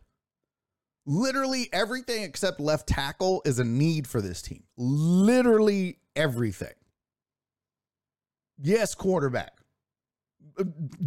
Literally 1.06 1.68
everything 1.72 2.22
except 2.22 2.60
left 2.60 2.86
tackle 2.86 3.42
is 3.44 3.58
a 3.58 3.64
need 3.64 4.06
for 4.06 4.20
this 4.20 4.42
team. 4.42 4.62
Literally 4.76 5.98
everything. 6.14 6.74
Yes, 8.62 8.94
quarterback, 8.94 9.59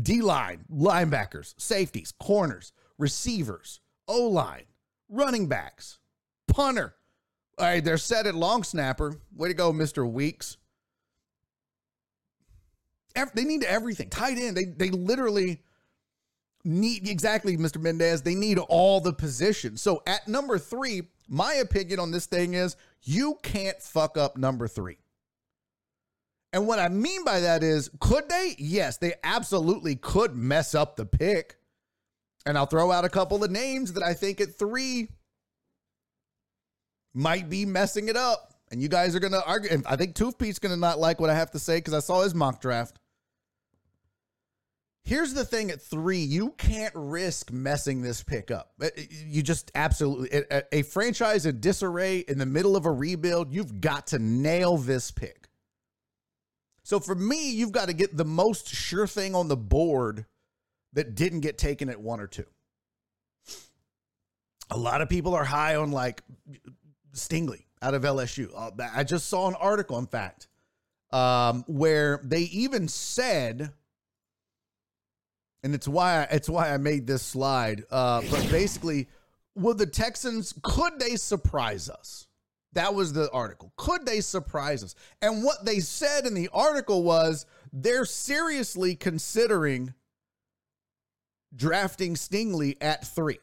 D 0.02 0.22
line, 0.22 0.66
linebackers, 0.72 1.54
safeties, 1.58 2.14
corners, 2.20 2.74
receivers, 2.98 3.80
O 4.08 4.28
line, 4.28 4.66
running 5.10 5.48
backs, 5.48 6.00
punter. 6.48 6.96
All 7.60 7.66
right, 7.66 7.84
they're 7.84 7.98
set 7.98 8.26
at 8.26 8.36
long 8.36 8.64
snapper. 8.64 9.16
Way 9.36 9.50
to 9.50 9.54
go, 9.54 9.72
Mr. 9.72 10.10
Weeks. 10.10 10.58
They 13.36 13.44
need 13.44 13.64
everything. 13.64 14.10
Tight 14.10 14.38
end. 14.40 14.58
They 14.58 14.66
they 14.66 14.90
literally 14.90 15.62
need 16.64 17.08
exactly, 17.08 17.58
Mr. 17.58 17.80
Mendez. 17.80 18.22
They 18.22 18.36
need 18.36 18.58
all 18.58 19.02
the 19.02 19.14
positions. 19.14 19.82
So 19.82 20.02
at 20.08 20.28
number 20.28 20.58
three, 20.58 21.04
my 21.28 21.54
opinion 21.56 22.00
on 22.00 22.12
this 22.12 22.26
thing 22.26 22.54
is 22.56 22.76
you 23.04 23.38
can't 23.44 23.80
fuck 23.82 24.18
up 24.18 24.38
number 24.38 24.68
three. 24.68 24.98
And 26.54 26.68
what 26.68 26.78
I 26.78 26.88
mean 26.88 27.26
by 27.26 27.40
that 27.40 27.64
is, 27.64 27.90
could 28.00 28.30
they? 28.30 28.56
Yes, 28.60 28.98
they 28.98 29.16
absolutely 29.24 29.96
could 29.96 30.36
mess 30.36 30.76
up 30.76 30.96
the 30.96 31.06
pick. 31.06 31.58
And 32.46 32.58
I'll 32.58 32.68
throw 32.68 32.92
out 32.92 33.06
a 33.06 33.10
couple 33.10 33.44
of 33.44 33.50
names 33.50 33.94
that 33.94 34.04
I 34.04 34.14
think 34.14 34.40
at 34.40 34.54
three 34.54 35.08
might 37.14 37.50
be 37.50 37.66
messing 37.66 38.08
it 38.08 38.16
up. 38.16 38.54
And 38.70 38.82
you 38.82 38.88
guys 38.88 39.16
are 39.16 39.20
going 39.20 39.34
to 39.34 39.44
argue. 39.46 39.72
And 39.72 39.86
I 39.88 39.96
think 39.96 40.14
Tooth 40.14 40.38
Pete's 40.38 40.60
going 40.60 40.74
to 40.74 40.80
not 40.80 41.00
like 41.00 41.20
what 41.20 41.32
I 41.32 41.36
have 41.36 41.52
to 41.52 41.60
say 41.60 41.78
because 41.78 41.94
I 41.94 42.00
saw 42.00 42.22
his 42.22 42.36
mock 42.36 42.62
draft. 42.62 43.00
Here's 45.04 45.34
the 45.34 45.44
thing 45.44 45.70
at 45.70 45.82
three, 45.82 46.20
you 46.20 46.52
can't 46.58 46.94
risk 46.96 47.52
messing 47.52 48.02
this 48.02 48.24
pick 48.24 48.52
up. 48.52 48.72
Uh, 48.82 48.88
You 49.26 49.44
just 49.44 49.70
absolutely, 49.76 50.44
a 50.72 50.84
franchise 50.84 51.46
in 51.46 51.60
disarray 51.60 52.20
in 52.20 52.38
the 52.38 52.46
middle 52.46 52.78
of 52.78 52.86
a 52.86 52.92
rebuild, 52.92 53.54
you've 53.54 53.82
got 53.82 54.08
to 54.08 54.20
nail 54.20 54.78
this 54.78 55.12
pick. 55.12 55.43
So 56.84 57.00
for 57.00 57.16
me, 57.16 57.52
you've 57.52 57.72
got 57.72 57.88
to 57.88 57.94
get 57.94 58.16
the 58.16 58.26
most 58.26 58.68
sure 58.68 59.08
thing 59.08 59.36
on 59.36 59.48
the 59.48 59.58
board 59.58 60.26
that 60.94 61.16
didn't 61.16 61.40
get 61.40 61.58
taken 61.58 61.90
at 61.90 62.00
one 62.00 62.20
or 62.20 62.28
two. 62.28 62.46
A 64.70 64.78
lot 64.78 65.02
of 65.02 65.10
people 65.10 65.34
are 65.34 65.44
high 65.44 65.76
on 65.76 65.92
like 65.92 66.22
Stingley 67.14 67.66
out 67.82 67.94
of 67.94 68.04
LSU. 68.04 68.50
Uh, 68.56 68.72
I 68.94 69.04
just 69.04 69.28
saw 69.28 69.48
an 69.48 69.56
article, 69.56 69.98
in 69.98 70.08
fact, 70.08 70.48
um, 71.12 71.64
where 71.68 72.20
they 72.24 72.42
even 72.42 72.88
said, 72.88 73.72
and 75.64 75.76
it's 75.76 75.88
why 75.88 76.22
I, 76.22 76.24
it's 76.32 76.50
why 76.50 76.74
I 76.74 76.78
made 76.78 77.08
this 77.08 77.22
slide. 77.22 77.84
Uh, 77.92 78.22
but 78.30 78.50
basically, 78.50 79.08
will 79.56 79.76
the 79.76 79.86
Texans 79.86 80.54
could 80.64 81.00
they 81.00 81.16
surprise 81.16 81.90
us? 81.90 82.28
That 82.74 82.94
was 82.94 83.14
the 83.14 83.30
article. 83.32 83.72
Could 83.78 84.06
they 84.06 84.20
surprise 84.20 84.84
us? 84.84 84.96
And 85.22 85.44
what 85.44 85.64
they 85.66 85.80
said 85.80 86.26
in 86.26 86.34
the 86.34 86.50
article 86.52 87.04
was 87.04 87.46
they're 87.72 88.06
seriously 88.06 88.96
considering 88.96 89.94
drafting 91.56 92.16
Stingley 92.16 92.76
at 92.82 93.06
three. 93.06 93.40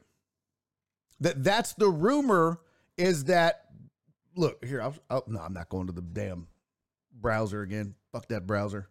That 1.21 1.45
that's 1.45 1.75
the 1.75 1.89
rumor 1.89 2.61
is 2.97 3.25
that 3.25 3.67
look 4.37 4.65
here. 4.65 4.83
I'll, 4.83 4.95
I'll, 5.09 5.25
no, 5.27 5.41
I'm 5.41 5.53
not 5.53 5.69
going 5.69 5.87
to 5.87 5.93
the 5.93 6.03
damn 6.03 6.49
browser 7.13 7.63
again. 7.63 7.95
Fuck 8.13 8.29
that 8.29 8.47
browser. 8.47 8.89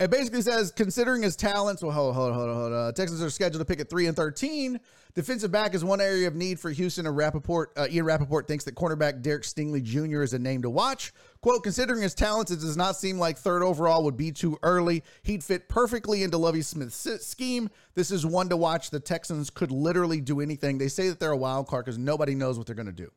It 0.00 0.10
basically 0.10 0.42
says, 0.42 0.72
considering 0.72 1.22
his 1.22 1.36
talents, 1.36 1.80
well, 1.80 1.92
hold 1.92 2.08
on, 2.08 2.14
hold 2.14 2.30
on, 2.30 2.34
hold 2.34 2.50
on, 2.50 2.56
hold 2.56 2.72
on. 2.72 2.94
Texans 2.94 3.22
are 3.22 3.30
scheduled 3.30 3.60
to 3.60 3.64
pick 3.64 3.78
at 3.78 3.88
3 3.88 4.08
and 4.08 4.16
13. 4.16 4.80
Defensive 5.14 5.52
back 5.52 5.72
is 5.72 5.84
one 5.84 6.00
area 6.00 6.26
of 6.26 6.34
need 6.34 6.58
for 6.58 6.72
Houston, 6.72 7.06
and 7.06 7.16
Rapoport, 7.16 7.70
uh, 7.76 7.86
Ian 7.88 8.04
Rapoport 8.04 8.48
thinks 8.48 8.64
that 8.64 8.74
cornerback 8.74 9.22
Derek 9.22 9.44
Stingley 9.44 9.80
Jr. 9.80 10.22
is 10.22 10.34
a 10.34 10.38
name 10.40 10.62
to 10.62 10.70
watch. 10.70 11.12
Quote, 11.42 11.62
considering 11.62 12.02
his 12.02 12.12
talents, 12.12 12.50
it 12.50 12.58
does 12.58 12.76
not 12.76 12.96
seem 12.96 13.20
like 13.20 13.38
third 13.38 13.62
overall 13.62 14.02
would 14.02 14.16
be 14.16 14.32
too 14.32 14.58
early. 14.64 15.04
He'd 15.22 15.44
fit 15.44 15.68
perfectly 15.68 16.24
into 16.24 16.38
Lovie 16.38 16.62
Smith's 16.62 17.24
scheme. 17.24 17.70
This 17.94 18.10
is 18.10 18.26
one 18.26 18.48
to 18.48 18.56
watch. 18.56 18.90
The 18.90 18.98
Texans 18.98 19.48
could 19.48 19.70
literally 19.70 20.20
do 20.20 20.40
anything. 20.40 20.78
They 20.78 20.88
say 20.88 21.08
that 21.08 21.20
they're 21.20 21.30
a 21.30 21.36
wild 21.36 21.68
card 21.68 21.84
because 21.84 21.98
nobody 21.98 22.34
knows 22.34 22.58
what 22.58 22.66
they're 22.66 22.74
going 22.74 22.86
to 22.86 22.92
do. 22.92 23.12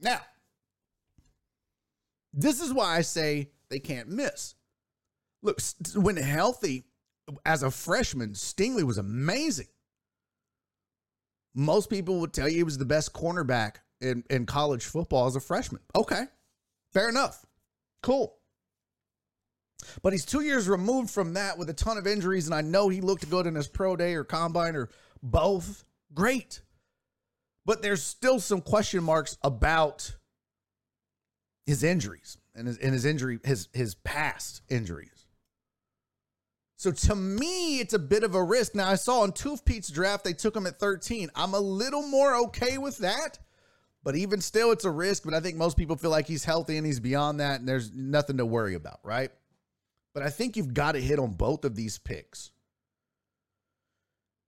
Now, 0.00 0.22
this 2.34 2.60
is 2.60 2.72
why 2.72 2.96
I 2.96 3.02
say 3.02 3.50
they 3.68 3.78
can't 3.78 4.08
miss. 4.08 4.56
Look, 5.42 5.60
when 5.94 6.16
healthy 6.16 6.84
as 7.46 7.62
a 7.62 7.70
freshman, 7.70 8.34
Stingley 8.34 8.82
was 8.82 8.98
amazing. 8.98 9.68
Most 11.54 11.90
people 11.90 12.20
would 12.20 12.32
tell 12.32 12.48
you 12.48 12.56
he 12.56 12.62
was 12.62 12.78
the 12.78 12.84
best 12.84 13.12
cornerback 13.12 13.76
in, 14.00 14.24
in 14.30 14.46
college 14.46 14.84
football 14.84 15.26
as 15.26 15.36
a 15.36 15.40
freshman. 15.40 15.82
Okay, 15.94 16.24
fair 16.92 17.08
enough. 17.08 17.44
Cool. 18.02 18.36
But 20.02 20.12
he's 20.12 20.24
two 20.24 20.42
years 20.42 20.68
removed 20.68 21.10
from 21.10 21.34
that 21.34 21.58
with 21.58 21.70
a 21.70 21.74
ton 21.74 21.98
of 21.98 22.06
injuries, 22.06 22.46
and 22.46 22.54
I 22.54 22.60
know 22.60 22.88
he 22.88 23.00
looked 23.00 23.28
good 23.30 23.46
in 23.46 23.54
his 23.54 23.68
pro 23.68 23.96
day 23.96 24.14
or 24.14 24.24
combine 24.24 24.76
or 24.76 24.90
both. 25.22 25.84
Great. 26.14 26.60
But 27.64 27.82
there's 27.82 28.02
still 28.02 28.40
some 28.40 28.60
question 28.60 29.02
marks 29.02 29.38
about 29.42 30.16
his 31.66 31.82
injuries 31.82 32.38
and 32.54 32.66
his, 32.66 32.78
and 32.78 32.92
his 32.92 33.04
injury, 33.04 33.38
his 33.44 33.68
his 33.72 33.94
past 33.94 34.62
injuries. 34.68 35.19
So 36.80 36.90
to 36.90 37.14
me, 37.14 37.80
it's 37.80 37.92
a 37.92 37.98
bit 37.98 38.22
of 38.22 38.34
a 38.34 38.42
risk. 38.42 38.74
Now 38.74 38.88
I 38.88 38.94
saw 38.94 39.20
on 39.20 39.32
Tooth 39.32 39.66
Pete's 39.66 39.90
draft 39.90 40.24
they 40.24 40.32
took 40.32 40.56
him 40.56 40.66
at 40.66 40.78
13. 40.78 41.28
I'm 41.34 41.52
a 41.52 41.60
little 41.60 42.00
more 42.00 42.34
okay 42.44 42.78
with 42.78 42.96
that, 42.98 43.38
but 44.02 44.16
even 44.16 44.40
still, 44.40 44.72
it's 44.72 44.86
a 44.86 44.90
risk. 44.90 45.24
But 45.24 45.34
I 45.34 45.40
think 45.40 45.58
most 45.58 45.76
people 45.76 45.96
feel 45.96 46.08
like 46.08 46.26
he's 46.26 46.42
healthy 46.42 46.78
and 46.78 46.86
he's 46.86 46.98
beyond 46.98 47.40
that, 47.40 47.60
and 47.60 47.68
there's 47.68 47.92
nothing 47.92 48.38
to 48.38 48.46
worry 48.46 48.76
about, 48.76 49.00
right? 49.02 49.30
But 50.14 50.22
I 50.22 50.30
think 50.30 50.56
you've 50.56 50.72
got 50.72 50.92
to 50.92 51.02
hit 51.02 51.18
on 51.18 51.32
both 51.32 51.66
of 51.66 51.76
these 51.76 51.98
picks. 51.98 52.50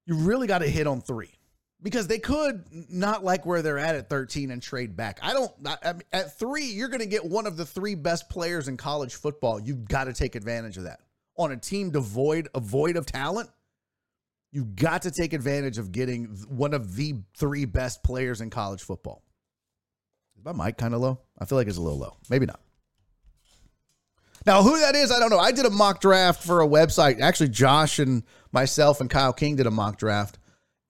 You 0.07 0.15
really 0.15 0.47
got 0.47 0.61
to 0.61 0.69
hit 0.69 0.87
on 0.87 1.03
three 1.03 1.35
because 1.83 2.07
they 2.07 2.19
could 2.19 2.65
not 2.89 3.23
like 3.23 3.45
where 3.45 3.61
they're 3.61 3.79
at 3.79 3.95
at 3.95 4.09
13 4.09 4.51
and 4.51 4.63
trade 4.63 4.97
back. 4.97 5.19
I 5.21 5.35
don't, 5.35 5.53
I 5.85 5.93
mean, 5.93 6.03
at 6.15 6.39
three, 6.39 6.65
you're 6.65 6.89
going 6.89 7.01
to 7.01 7.07
get 7.07 7.27
one 7.27 7.47
of 7.47 7.59
the 7.59 7.67
three 7.67 7.95
best 7.95 8.31
players 8.31 8.69
in 8.69 8.79
college 8.79 9.17
football. 9.17 9.61
You've 9.61 9.87
got 9.87 10.05
to 10.05 10.15
take 10.15 10.35
advantage 10.35 10.79
of 10.79 10.85
that. 10.85 11.01
On 11.37 11.51
a 11.51 11.57
team 11.57 11.91
devoid, 11.91 12.49
void 12.57 12.97
of 12.97 13.07
talent, 13.07 13.49
you 14.51 14.65
got 14.65 15.03
to 15.03 15.11
take 15.11 15.33
advantage 15.33 15.79
of 15.79 15.93
getting 15.93 16.27
one 16.49 16.75
of 16.75 16.95
the 16.95 17.15
three 17.37 17.65
best 17.65 18.03
players 18.03 18.41
in 18.41 18.51
college 18.51 18.83
football. 18.83 19.23
Is 20.37 20.45
my 20.45 20.53
mic 20.53 20.77
kind 20.77 20.95
of 20.95 21.01
low? 21.01 21.21
I 21.39 21.47
feel 21.47 21.57
like 21.57 21.69
it's 21.69 21.79
a 21.79 21.83
little 21.83 21.99
low. 21.99 22.17
Maybe 22.29 22.47
not. 22.47 22.61
Now, 24.45 24.63
who 24.63 24.79
that 24.81 24.95
is, 24.95 25.11
I 25.11 25.19
don't 25.19 25.31
know. 25.31 25.39
I 25.39 25.53
did 25.53 25.67
a 25.67 25.71
mock 25.71 26.01
draft 26.01 26.43
for 26.43 26.63
a 26.63 26.67
website. 26.67 27.21
Actually, 27.21 27.49
Josh 27.49 27.99
and 27.99 28.25
myself 28.51 29.01
and 29.01 29.09
Kyle 29.09 29.33
King 29.33 29.57
did 29.57 29.67
a 29.67 29.71
mock 29.71 29.99
draft. 29.99 30.39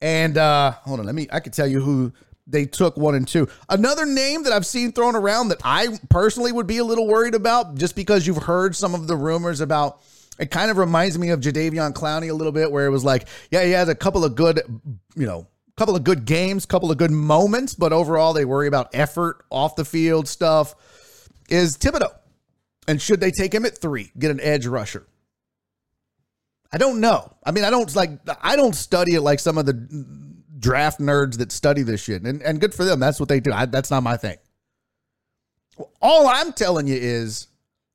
And 0.00 0.36
uh 0.36 0.72
hold 0.72 0.98
on, 0.98 1.06
let 1.06 1.14
me 1.14 1.28
I 1.32 1.38
can 1.38 1.52
tell 1.52 1.66
you 1.66 1.80
who 1.80 2.12
they 2.46 2.64
took 2.66 2.96
one 2.96 3.14
and 3.14 3.28
two. 3.28 3.48
Another 3.68 4.04
name 4.04 4.42
that 4.42 4.52
I've 4.52 4.66
seen 4.66 4.90
thrown 4.90 5.14
around 5.14 5.48
that 5.50 5.60
I 5.62 5.98
personally 6.10 6.50
would 6.50 6.66
be 6.66 6.78
a 6.78 6.84
little 6.84 7.06
worried 7.06 7.36
about, 7.36 7.76
just 7.76 7.94
because 7.94 8.26
you've 8.26 8.42
heard 8.42 8.74
some 8.74 8.94
of 8.94 9.06
the 9.06 9.14
rumors 9.14 9.60
about 9.60 10.02
it 10.38 10.50
kind 10.50 10.70
of 10.70 10.78
reminds 10.78 11.18
me 11.18 11.30
of 11.30 11.40
Jadeveon 11.40 11.92
Clowney 11.92 12.30
a 12.30 12.34
little 12.34 12.52
bit, 12.52 12.70
where 12.70 12.86
it 12.86 12.90
was 12.90 13.04
like, 13.04 13.28
yeah, 13.50 13.64
he 13.64 13.72
has 13.72 13.88
a 13.88 13.94
couple 13.94 14.24
of 14.24 14.34
good, 14.34 14.60
you 15.14 15.26
know, 15.26 15.46
couple 15.76 15.96
of 15.96 16.04
good 16.04 16.24
games, 16.24 16.66
couple 16.66 16.90
of 16.90 16.98
good 16.98 17.10
moments, 17.10 17.74
but 17.74 17.92
overall 17.92 18.32
they 18.32 18.44
worry 18.44 18.66
about 18.66 18.94
effort, 18.94 19.44
off 19.50 19.76
the 19.76 19.84
field 19.84 20.28
stuff. 20.28 20.74
Is 21.48 21.76
Thibodeaux. 21.76 22.14
And 22.88 23.00
should 23.00 23.20
they 23.20 23.30
take 23.30 23.54
him 23.54 23.64
at 23.64 23.78
three, 23.78 24.10
get 24.18 24.30
an 24.30 24.40
edge 24.40 24.66
rusher? 24.66 25.06
I 26.72 26.78
don't 26.78 27.00
know. 27.00 27.36
I 27.44 27.50
mean, 27.50 27.64
I 27.64 27.70
don't 27.70 27.94
like 27.94 28.10
I 28.40 28.56
don't 28.56 28.74
study 28.74 29.14
it 29.14 29.20
like 29.20 29.40
some 29.40 29.58
of 29.58 29.66
the 29.66 29.74
draft 30.58 31.00
nerds 31.00 31.38
that 31.38 31.52
study 31.52 31.82
this 31.82 32.02
shit. 32.02 32.22
And 32.22 32.42
and 32.42 32.60
good 32.60 32.74
for 32.74 32.84
them. 32.84 32.98
That's 32.98 33.20
what 33.20 33.28
they 33.28 33.40
do. 33.40 33.52
I, 33.52 33.66
that's 33.66 33.90
not 33.90 34.02
my 34.02 34.16
thing. 34.16 34.38
All 36.00 36.26
I'm 36.26 36.52
telling 36.52 36.86
you 36.86 36.96
is 36.96 37.48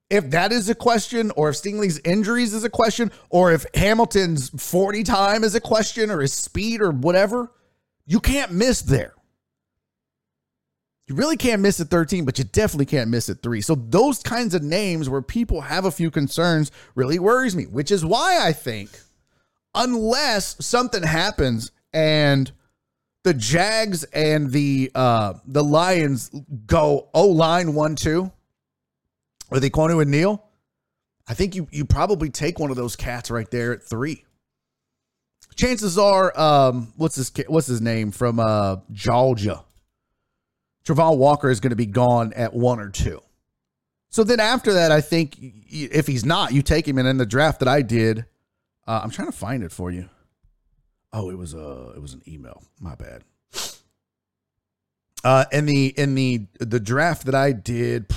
if 0.09 0.29
that 0.31 0.51
is 0.51 0.69
a 0.69 0.75
question, 0.75 1.31
or 1.35 1.49
if 1.49 1.55
Stingley's 1.55 1.99
injuries 1.99 2.53
is 2.53 2.63
a 2.63 2.69
question, 2.69 3.11
or 3.29 3.51
if 3.51 3.65
Hamilton's 3.73 4.49
40 4.49 5.03
time 5.03 5.43
is 5.43 5.55
a 5.55 5.61
question, 5.61 6.09
or 6.09 6.21
his 6.21 6.33
speed 6.33 6.81
or 6.81 6.91
whatever, 6.91 7.51
you 8.05 8.19
can't 8.19 8.51
miss 8.51 8.81
there. 8.81 9.13
You 11.07 11.15
really 11.15 11.37
can't 11.37 11.61
miss 11.61 11.79
at 11.79 11.87
13, 11.87 12.25
but 12.25 12.37
you 12.37 12.43
definitely 12.43 12.85
can't 12.85 13.09
miss 13.09 13.29
at 13.29 13.41
three. 13.41 13.61
So 13.61 13.75
those 13.75 14.21
kinds 14.21 14.53
of 14.53 14.61
names 14.61 15.09
where 15.09 15.21
people 15.21 15.61
have 15.61 15.85
a 15.85 15.91
few 15.91 16.11
concerns 16.11 16.69
really 16.95 17.17
worries 17.17 17.55
me, 17.55 17.65
which 17.65 17.91
is 17.91 18.05
why 18.05 18.45
I 18.45 18.51
think 18.51 18.89
unless 19.73 20.57
something 20.65 21.03
happens 21.03 21.71
and 21.93 22.51
the 23.23 23.33
Jags 23.33 24.03
and 24.05 24.51
the 24.51 24.91
uh 24.95 25.33
the 25.45 25.63
Lions 25.63 26.31
go 26.65 27.09
O 27.13 27.27
line 27.27 27.73
one 27.73 27.95
two, 27.95 28.31
or 29.51 29.59
they 29.59 29.69
Kwonu 29.69 30.01
and 30.01 30.11
Neal, 30.11 30.43
I 31.27 31.33
think 31.33 31.55
you 31.55 31.67
you 31.71 31.85
probably 31.85 32.29
take 32.29 32.59
one 32.59 32.69
of 32.69 32.77
those 32.77 32.95
cats 32.95 33.29
right 33.29 33.49
there 33.51 33.73
at 33.73 33.83
three. 33.83 34.23
Chances 35.55 35.97
are, 35.97 36.37
um, 36.39 36.93
what's 36.97 37.15
his 37.15 37.31
what's 37.47 37.67
his 37.67 37.81
name 37.81 38.11
from 38.11 38.39
uh 38.39 38.77
Georgia? 38.91 39.63
Travon 40.85 41.17
Walker 41.17 41.49
is 41.49 41.59
going 41.59 41.71
to 41.71 41.75
be 41.75 41.85
gone 41.85 42.31
at 42.33 42.53
one 42.53 42.79
or 42.79 42.89
two. 42.89 43.21
So 44.09 44.23
then 44.23 44.39
after 44.39 44.73
that, 44.73 44.91
I 44.91 45.01
think 45.01 45.37
if 45.39 46.07
he's 46.07 46.23
not, 46.23 46.53
you 46.53 46.61
take 46.61 46.87
him. 46.87 46.97
And 46.97 47.07
in 47.07 47.17
the 47.17 47.25
draft 47.25 47.59
that 47.59 47.67
I 47.67 47.81
did, 47.81 48.25
uh, 48.87 49.01
I'm 49.03 49.09
trying 49.09 49.27
to 49.27 49.37
find 49.37 49.63
it 49.63 49.71
for 49.71 49.91
you. 49.91 50.09
Oh, 51.11 51.29
it 51.29 51.37
was 51.37 51.53
a 51.53 51.91
it 51.95 52.01
was 52.01 52.13
an 52.13 52.21
email. 52.27 52.63
My 52.79 52.95
bad. 52.95 53.23
Uh, 55.23 55.45
in 55.51 55.65
the 55.65 55.87
in 55.87 56.15
the 56.15 56.45
the 56.59 56.79
draft 56.79 57.25
that 57.25 57.35
I 57.35 57.51
did, 57.51 58.07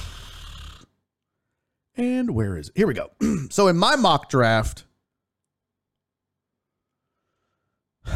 and 1.97 2.31
where 2.35 2.57
is 2.57 2.69
it? 2.69 2.77
Here 2.77 2.87
we 2.87 2.95
go. 2.95 3.11
so 3.51 3.69
in 3.69 3.77
my 3.77 3.97
mock 3.97 4.29
draft, 4.29 4.85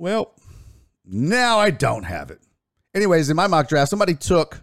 Well, 0.00 0.34
now 1.04 1.58
I 1.58 1.68
don't 1.70 2.04
have 2.04 2.30
it. 2.30 2.40
Anyways, 2.94 3.28
in 3.28 3.36
my 3.36 3.46
mock 3.46 3.68
draft, 3.68 3.90
somebody 3.90 4.14
took, 4.14 4.62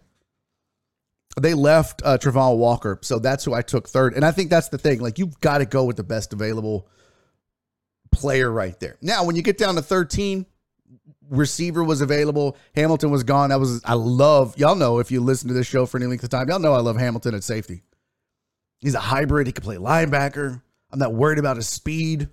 they 1.40 1.54
left 1.54 2.02
uh, 2.04 2.18
Travon 2.18 2.58
Walker. 2.58 2.98
So 3.04 3.20
that's 3.20 3.46
who 3.46 3.54
I 3.54 3.62
took 3.62 3.88
third. 3.88 4.16
And 4.16 4.26
I 4.26 4.32
think 4.32 4.50
that's 4.50 4.70
the 4.70 4.80
thing. 4.80 5.00
Like, 5.00 5.20
you've 5.20 5.40
got 5.40 5.60
to 5.60 5.66
go 5.68 5.84
with 5.84 5.96
the 5.96 6.04
best 6.04 6.34
available 6.34 6.88
player 8.12 8.52
right 8.52 8.80
there. 8.80 8.98
Now, 9.00 9.26
when 9.26 9.36
you 9.36 9.44
get 9.44 9.60
down 9.60 9.76
to 9.76 9.84
13, 9.84 10.48
receiver 11.30 11.84
was 11.84 12.02
available. 12.02 12.58
Hamilton 12.76 13.12
was 13.12 13.24
gone. 13.24 13.50
That 13.50 13.60
was, 13.60 13.82
I 13.84 13.94
love, 13.94 14.58
y'all 14.58 14.76
know 14.76 15.00
if 15.00 15.12
you 15.12 15.22
listen 15.22 15.48
to 15.50 15.54
this 15.54 15.68
show 15.68 15.86
for 15.86 15.98
any 15.98 16.06
length 16.06 16.24
of 16.24 16.30
time, 16.30 16.50
y'all 16.50 16.60
know 16.60 16.74
I 16.74 16.80
love 16.80 16.98
Hamilton 16.98 17.36
at 17.36 17.44
safety. 17.44 17.84
He's 18.80 18.96
a 18.96 19.00
hybrid. 19.00 19.48
He 19.48 19.54
can 19.54 19.64
play 19.64 19.78
linebacker. 19.78 20.62
I'm 20.92 21.00
not 21.00 21.14
worried 21.14 21.40
about 21.40 21.58
his 21.58 21.68
speed. 21.68 22.30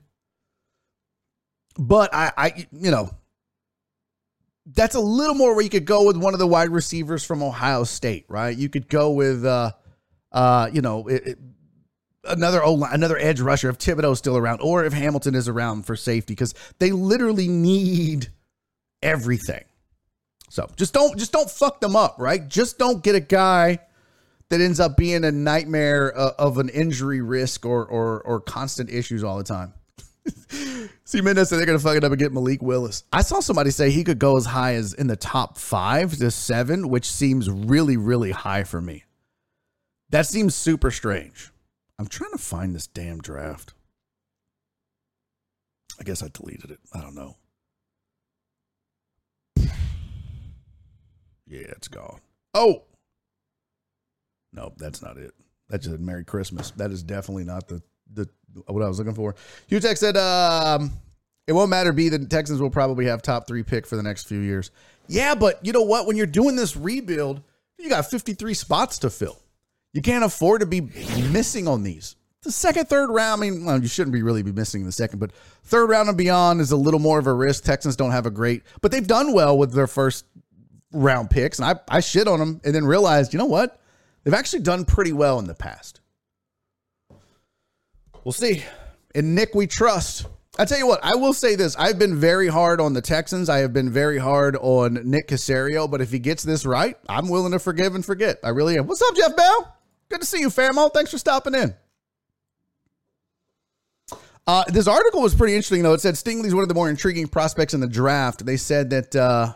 But 1.76 2.14
I, 2.14 2.32
I, 2.36 2.66
you 2.70 2.90
know, 2.90 3.10
that's 4.66 4.94
a 4.94 5.00
little 5.00 5.34
more 5.34 5.54
where 5.54 5.64
you 5.64 5.70
could 5.70 5.86
go 5.86 6.06
with 6.06 6.16
one 6.16 6.32
of 6.32 6.38
the 6.38 6.46
wide 6.46 6.70
receivers 6.70 7.24
from 7.24 7.42
Ohio 7.42 7.84
State, 7.84 8.26
right? 8.28 8.56
You 8.56 8.68
could 8.68 8.88
go 8.88 9.10
with, 9.10 9.44
uh, 9.44 9.72
uh, 10.30 10.70
you 10.72 10.80
know, 10.82 11.08
it, 11.08 11.26
it, 11.26 11.38
another 12.24 12.62
another 12.64 13.18
edge 13.18 13.40
rusher 13.40 13.68
if 13.68 13.78
Thibodeaux's 13.78 14.18
still 14.18 14.36
around, 14.36 14.60
or 14.60 14.84
if 14.84 14.92
Hamilton 14.92 15.34
is 15.34 15.48
around 15.48 15.84
for 15.84 15.96
safety, 15.96 16.32
because 16.32 16.54
they 16.78 16.92
literally 16.92 17.48
need 17.48 18.30
everything. 19.04 19.64
So 20.50 20.68
just 20.76 20.92
don't 20.92 21.16
just 21.18 21.32
don't 21.32 21.50
fuck 21.50 21.80
them 21.80 21.94
up, 21.94 22.16
right? 22.18 22.46
Just 22.48 22.78
don't 22.78 23.02
get 23.02 23.14
a 23.14 23.20
guy 23.20 23.78
that 24.48 24.60
ends 24.60 24.80
up 24.80 24.96
being 24.96 25.24
a 25.24 25.32
nightmare 25.32 26.16
uh, 26.16 26.32
of 26.38 26.58
an 26.58 26.68
injury 26.68 27.20
risk 27.20 27.66
or 27.66 27.84
or 27.84 28.20
or 28.22 28.40
constant 28.40 28.90
issues 28.90 29.22
all 29.24 29.36
the 29.36 29.44
time. 29.44 29.74
See, 31.04 31.20
Mendes 31.20 31.48
said 31.48 31.58
they're 31.58 31.66
going 31.66 31.78
to 31.78 31.84
fuck 31.84 31.96
it 31.96 32.04
up 32.04 32.12
and 32.12 32.18
get 32.18 32.32
Malik 32.32 32.62
Willis. 32.62 33.04
I 33.12 33.22
saw 33.22 33.40
somebody 33.40 33.70
say 33.70 33.90
he 33.90 34.04
could 34.04 34.18
go 34.18 34.36
as 34.36 34.46
high 34.46 34.74
as 34.74 34.94
in 34.94 35.06
the 35.06 35.16
top 35.16 35.58
five 35.58 36.16
to 36.16 36.30
seven, 36.30 36.88
which 36.88 37.10
seems 37.10 37.50
really, 37.50 37.96
really 37.96 38.30
high 38.30 38.64
for 38.64 38.80
me. 38.80 39.04
That 40.10 40.26
seems 40.26 40.54
super 40.54 40.90
strange. 40.90 41.52
I'm 41.98 42.06
trying 42.06 42.32
to 42.32 42.38
find 42.38 42.74
this 42.74 42.86
damn 42.86 43.18
draft. 43.18 43.74
I 46.00 46.04
guess 46.04 46.22
I 46.22 46.28
deleted 46.28 46.70
it. 46.70 46.80
I 46.92 47.00
don't 47.00 47.14
know. 47.14 47.36
Yeah, 51.54 51.68
it's 51.68 51.86
gone. 51.86 52.20
Oh, 52.52 52.82
no, 54.52 54.72
that's 54.76 55.02
not 55.02 55.16
it. 55.16 55.32
That's 55.68 55.86
just 55.86 56.00
Merry 56.00 56.24
Christmas. 56.24 56.72
That 56.72 56.90
is 56.90 57.02
definitely 57.02 57.44
not 57.44 57.68
the 57.68 57.80
the 58.12 58.28
what 58.66 58.82
I 58.82 58.88
was 58.88 58.98
looking 58.98 59.14
for. 59.14 59.36
Hugh 59.68 59.80
Tech 59.80 59.96
said, 59.96 60.16
um, 60.16 60.92
"It 61.46 61.52
won't 61.52 61.70
matter. 61.70 61.92
B 61.92 62.08
the 62.08 62.18
Texans 62.18 62.60
will 62.60 62.70
probably 62.70 63.06
have 63.06 63.22
top 63.22 63.46
three 63.46 63.62
pick 63.62 63.86
for 63.86 63.96
the 63.96 64.02
next 64.02 64.24
few 64.24 64.40
years." 64.40 64.72
Yeah, 65.06 65.34
but 65.34 65.64
you 65.64 65.72
know 65.72 65.82
what? 65.82 66.06
When 66.06 66.16
you're 66.16 66.26
doing 66.26 66.56
this 66.56 66.76
rebuild, 66.76 67.42
you 67.78 67.88
got 67.88 68.10
53 68.10 68.54
spots 68.54 68.98
to 69.00 69.10
fill. 69.10 69.38
You 69.92 70.02
can't 70.02 70.24
afford 70.24 70.60
to 70.60 70.66
be 70.66 70.80
missing 71.30 71.68
on 71.68 71.82
these. 71.84 72.16
The 72.42 72.52
second, 72.52 72.88
third 72.88 73.10
round, 73.10 73.42
I 73.42 73.48
mean, 73.48 73.64
well, 73.64 73.80
you 73.80 73.88
shouldn't 73.88 74.12
be 74.12 74.22
really 74.22 74.42
be 74.42 74.52
missing 74.52 74.84
the 74.84 74.92
second, 74.92 75.18
but 75.18 75.32
third 75.62 75.88
round 75.88 76.08
and 76.08 76.18
beyond 76.18 76.60
is 76.60 76.72
a 76.72 76.76
little 76.76 77.00
more 77.00 77.18
of 77.18 77.26
a 77.26 77.32
risk. 77.32 77.64
Texans 77.64 77.96
don't 77.96 78.10
have 78.10 78.26
a 78.26 78.30
great, 78.30 78.62
but 78.82 78.92
they've 78.92 79.06
done 79.06 79.32
well 79.32 79.56
with 79.56 79.72
their 79.72 79.86
first 79.86 80.26
round 80.94 81.30
picks. 81.30 81.58
And 81.58 81.66
I, 81.66 81.96
I 81.96 82.00
shit 82.00 82.26
on 82.28 82.38
them 82.38 82.60
and 82.64 82.74
then 82.74 82.84
realized, 82.84 83.32
you 83.32 83.38
know 83.38 83.44
what? 83.44 83.80
They've 84.22 84.34
actually 84.34 84.62
done 84.62 84.84
pretty 84.84 85.12
well 85.12 85.38
in 85.38 85.46
the 85.46 85.54
past. 85.54 86.00
We'll 88.24 88.32
see. 88.32 88.64
In 89.14 89.34
Nick, 89.34 89.54
we 89.54 89.66
trust. 89.66 90.26
I 90.58 90.64
tell 90.64 90.78
you 90.78 90.86
what, 90.86 91.00
I 91.02 91.16
will 91.16 91.32
say 91.32 91.56
this. 91.56 91.76
I've 91.76 91.98
been 91.98 92.16
very 92.16 92.46
hard 92.46 92.80
on 92.80 92.92
the 92.92 93.02
Texans. 93.02 93.48
I 93.48 93.58
have 93.58 93.72
been 93.72 93.90
very 93.90 94.18
hard 94.18 94.56
on 94.56 95.00
Nick 95.04 95.28
Caserio, 95.28 95.90
but 95.90 96.00
if 96.00 96.12
he 96.12 96.20
gets 96.20 96.44
this 96.44 96.64
right, 96.64 96.96
I'm 97.08 97.28
willing 97.28 97.52
to 97.52 97.58
forgive 97.58 97.94
and 97.94 98.04
forget. 98.04 98.38
I 98.44 98.50
really 98.50 98.78
am. 98.78 98.86
What's 98.86 99.02
up, 99.02 99.16
Jeff 99.16 99.36
Bell? 99.36 99.76
Good 100.08 100.20
to 100.20 100.26
see 100.26 100.40
you, 100.40 100.48
Famo. 100.48 100.92
Thanks 100.92 101.10
for 101.10 101.18
stopping 101.18 101.54
in. 101.54 101.74
Uh, 104.46 104.62
this 104.68 104.86
article 104.86 105.22
was 105.22 105.34
pretty 105.34 105.54
interesting, 105.54 105.82
though. 105.82 105.94
It 105.94 106.02
said 106.02 106.14
Stingley's 106.14 106.54
one 106.54 106.62
of 106.62 106.68
the 106.68 106.74
more 106.74 106.88
intriguing 106.88 107.26
prospects 107.26 107.74
in 107.74 107.80
the 107.80 107.88
draft. 107.88 108.46
They 108.46 108.56
said 108.56 108.90
that 108.90 109.16
uh, 109.16 109.54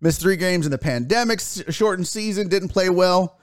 missed 0.00 0.20
three 0.20 0.36
games 0.36 0.66
in 0.66 0.72
the 0.72 0.78
pandemic, 0.78 1.40
shortened 1.40 2.06
season, 2.06 2.48
didn't 2.48 2.68
play 2.68 2.88
well. 2.88 3.38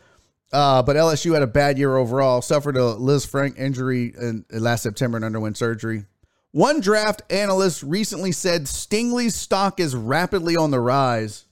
Uh, 0.51 0.81
but 0.81 0.95
LSU 0.95 1.33
had 1.33 1.43
a 1.43 1.47
bad 1.47 1.77
year 1.77 1.97
overall, 1.97 2.41
suffered 2.41 2.77
a 2.77 2.79
Lisfranc 2.79 3.57
injury 3.57 4.13
in, 4.19 4.45
in 4.49 4.63
last 4.63 4.83
September 4.83 5.17
and 5.17 5.25
underwent 5.25 5.57
surgery. 5.57 6.05
One 6.51 6.79
draft 6.79 7.21
analyst 7.29 7.83
recently 7.83 8.31
said 8.31 8.63
Stingley's 8.63 9.35
stock 9.35 9.79
is 9.79 9.93
rapidly 9.93 10.55
on 10.55 10.71
the 10.71 10.79
rise, 10.79 11.45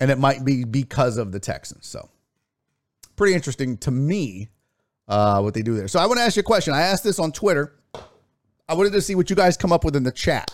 and 0.00 0.10
it 0.10 0.18
might 0.18 0.44
be 0.44 0.64
because 0.64 1.18
of 1.18 1.32
the 1.32 1.38
Texans. 1.38 1.86
So, 1.86 2.08
pretty 3.14 3.34
interesting 3.34 3.76
to 3.78 3.90
me 3.90 4.48
uh, 5.06 5.40
what 5.40 5.52
they 5.52 5.62
do 5.62 5.74
there. 5.74 5.88
So, 5.88 6.00
I 6.00 6.06
want 6.06 6.18
to 6.18 6.24
ask 6.24 6.36
you 6.36 6.40
a 6.40 6.44
question. 6.44 6.72
I 6.72 6.82
asked 6.82 7.04
this 7.04 7.18
on 7.18 7.30
Twitter. 7.30 7.74
I 8.66 8.74
wanted 8.74 8.94
to 8.94 9.02
see 9.02 9.14
what 9.14 9.28
you 9.28 9.36
guys 9.36 9.58
come 9.58 9.72
up 9.72 9.84
with 9.84 9.94
in 9.94 10.02
the 10.02 10.12
chat. 10.12 10.50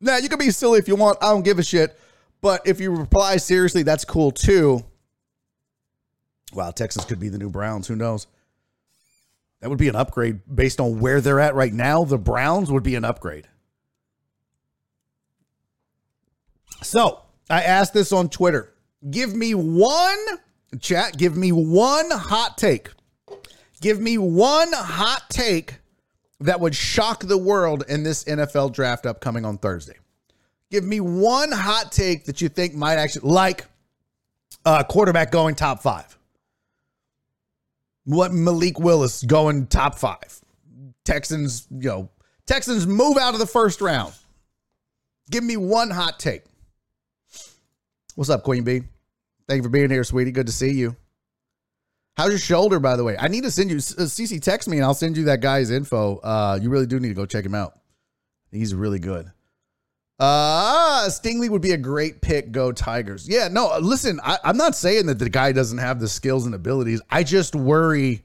Now, 0.00 0.18
you 0.18 0.28
can 0.28 0.38
be 0.38 0.50
silly 0.50 0.78
if 0.78 0.86
you 0.86 0.94
want. 0.94 1.18
I 1.20 1.30
don't 1.30 1.44
give 1.44 1.58
a 1.58 1.62
shit. 1.64 1.98
But 2.44 2.66
if 2.66 2.78
you 2.78 2.94
reply 2.94 3.38
seriously, 3.38 3.84
that's 3.84 4.04
cool 4.04 4.30
too. 4.30 4.84
Wow, 6.52 6.72
Texas 6.72 7.06
could 7.06 7.18
be 7.18 7.30
the 7.30 7.38
new 7.38 7.48
Browns. 7.48 7.88
Who 7.88 7.96
knows? 7.96 8.26
That 9.62 9.70
would 9.70 9.78
be 9.78 9.88
an 9.88 9.96
upgrade 9.96 10.40
based 10.54 10.78
on 10.78 11.00
where 11.00 11.22
they're 11.22 11.40
at 11.40 11.54
right 11.54 11.72
now. 11.72 12.04
The 12.04 12.18
Browns 12.18 12.70
would 12.70 12.82
be 12.82 12.96
an 12.96 13.04
upgrade. 13.06 13.48
So 16.82 17.22
I 17.48 17.62
asked 17.62 17.94
this 17.94 18.12
on 18.12 18.28
Twitter. 18.28 18.74
Give 19.10 19.34
me 19.34 19.54
one 19.54 20.18
chat. 20.80 21.16
Give 21.16 21.38
me 21.38 21.50
one 21.50 22.10
hot 22.10 22.58
take. 22.58 22.90
Give 23.80 23.98
me 23.98 24.18
one 24.18 24.70
hot 24.70 25.30
take 25.30 25.78
that 26.40 26.60
would 26.60 26.74
shock 26.74 27.20
the 27.20 27.38
world 27.38 27.84
in 27.88 28.02
this 28.02 28.22
NFL 28.24 28.74
draft 28.74 29.06
upcoming 29.06 29.46
on 29.46 29.56
Thursday. 29.56 29.96
Give 30.74 30.82
me 30.82 30.98
one 30.98 31.52
hot 31.52 31.92
take 31.92 32.24
that 32.24 32.40
you 32.40 32.48
think 32.48 32.74
might 32.74 32.96
actually 32.96 33.30
like 33.30 33.64
uh, 34.64 34.82
quarterback 34.82 35.30
going 35.30 35.54
top 35.54 35.80
five. 35.80 36.18
What 38.06 38.32
Malik 38.32 38.80
Willis 38.80 39.22
going 39.22 39.68
top 39.68 39.96
five. 40.00 40.40
Texans, 41.04 41.68
you 41.70 41.88
know, 41.88 42.10
Texans 42.48 42.88
move 42.88 43.18
out 43.18 43.34
of 43.34 43.38
the 43.38 43.46
first 43.46 43.80
round. 43.80 44.14
Give 45.30 45.44
me 45.44 45.56
one 45.56 45.90
hot 45.90 46.18
take. 46.18 46.42
What's 48.16 48.28
up, 48.28 48.42
Queen 48.42 48.64
Bee? 48.64 48.82
Thank 49.46 49.58
you 49.58 49.62
for 49.62 49.68
being 49.68 49.90
here, 49.90 50.02
sweetie. 50.02 50.32
Good 50.32 50.46
to 50.46 50.52
see 50.52 50.72
you. 50.72 50.96
How's 52.16 52.30
your 52.30 52.38
shoulder, 52.38 52.80
by 52.80 52.96
the 52.96 53.04
way? 53.04 53.16
I 53.16 53.28
need 53.28 53.44
to 53.44 53.50
send 53.52 53.70
you. 53.70 53.76
CC, 53.76 54.42
text 54.42 54.68
me 54.68 54.78
and 54.78 54.84
I'll 54.84 54.92
send 54.92 55.16
you 55.16 55.26
that 55.26 55.40
guy's 55.40 55.70
info. 55.70 56.16
Uh, 56.16 56.58
you 56.60 56.68
really 56.68 56.86
do 56.86 56.98
need 56.98 57.10
to 57.10 57.14
go 57.14 57.26
check 57.26 57.46
him 57.46 57.54
out. 57.54 57.78
He's 58.50 58.74
really 58.74 58.98
good. 58.98 59.30
Uh 60.18 61.08
Stingley 61.08 61.48
would 61.48 61.62
be 61.62 61.72
a 61.72 61.76
great 61.76 62.20
pick. 62.20 62.52
Go 62.52 62.72
Tigers. 62.72 63.28
Yeah, 63.28 63.48
no, 63.48 63.76
listen, 63.80 64.20
I, 64.22 64.38
I'm 64.44 64.56
not 64.56 64.76
saying 64.76 65.06
that 65.06 65.18
the 65.18 65.28
guy 65.28 65.52
doesn't 65.52 65.78
have 65.78 66.00
the 66.00 66.08
skills 66.08 66.46
and 66.46 66.54
abilities. 66.54 67.02
I 67.10 67.24
just 67.24 67.54
worry 67.54 68.22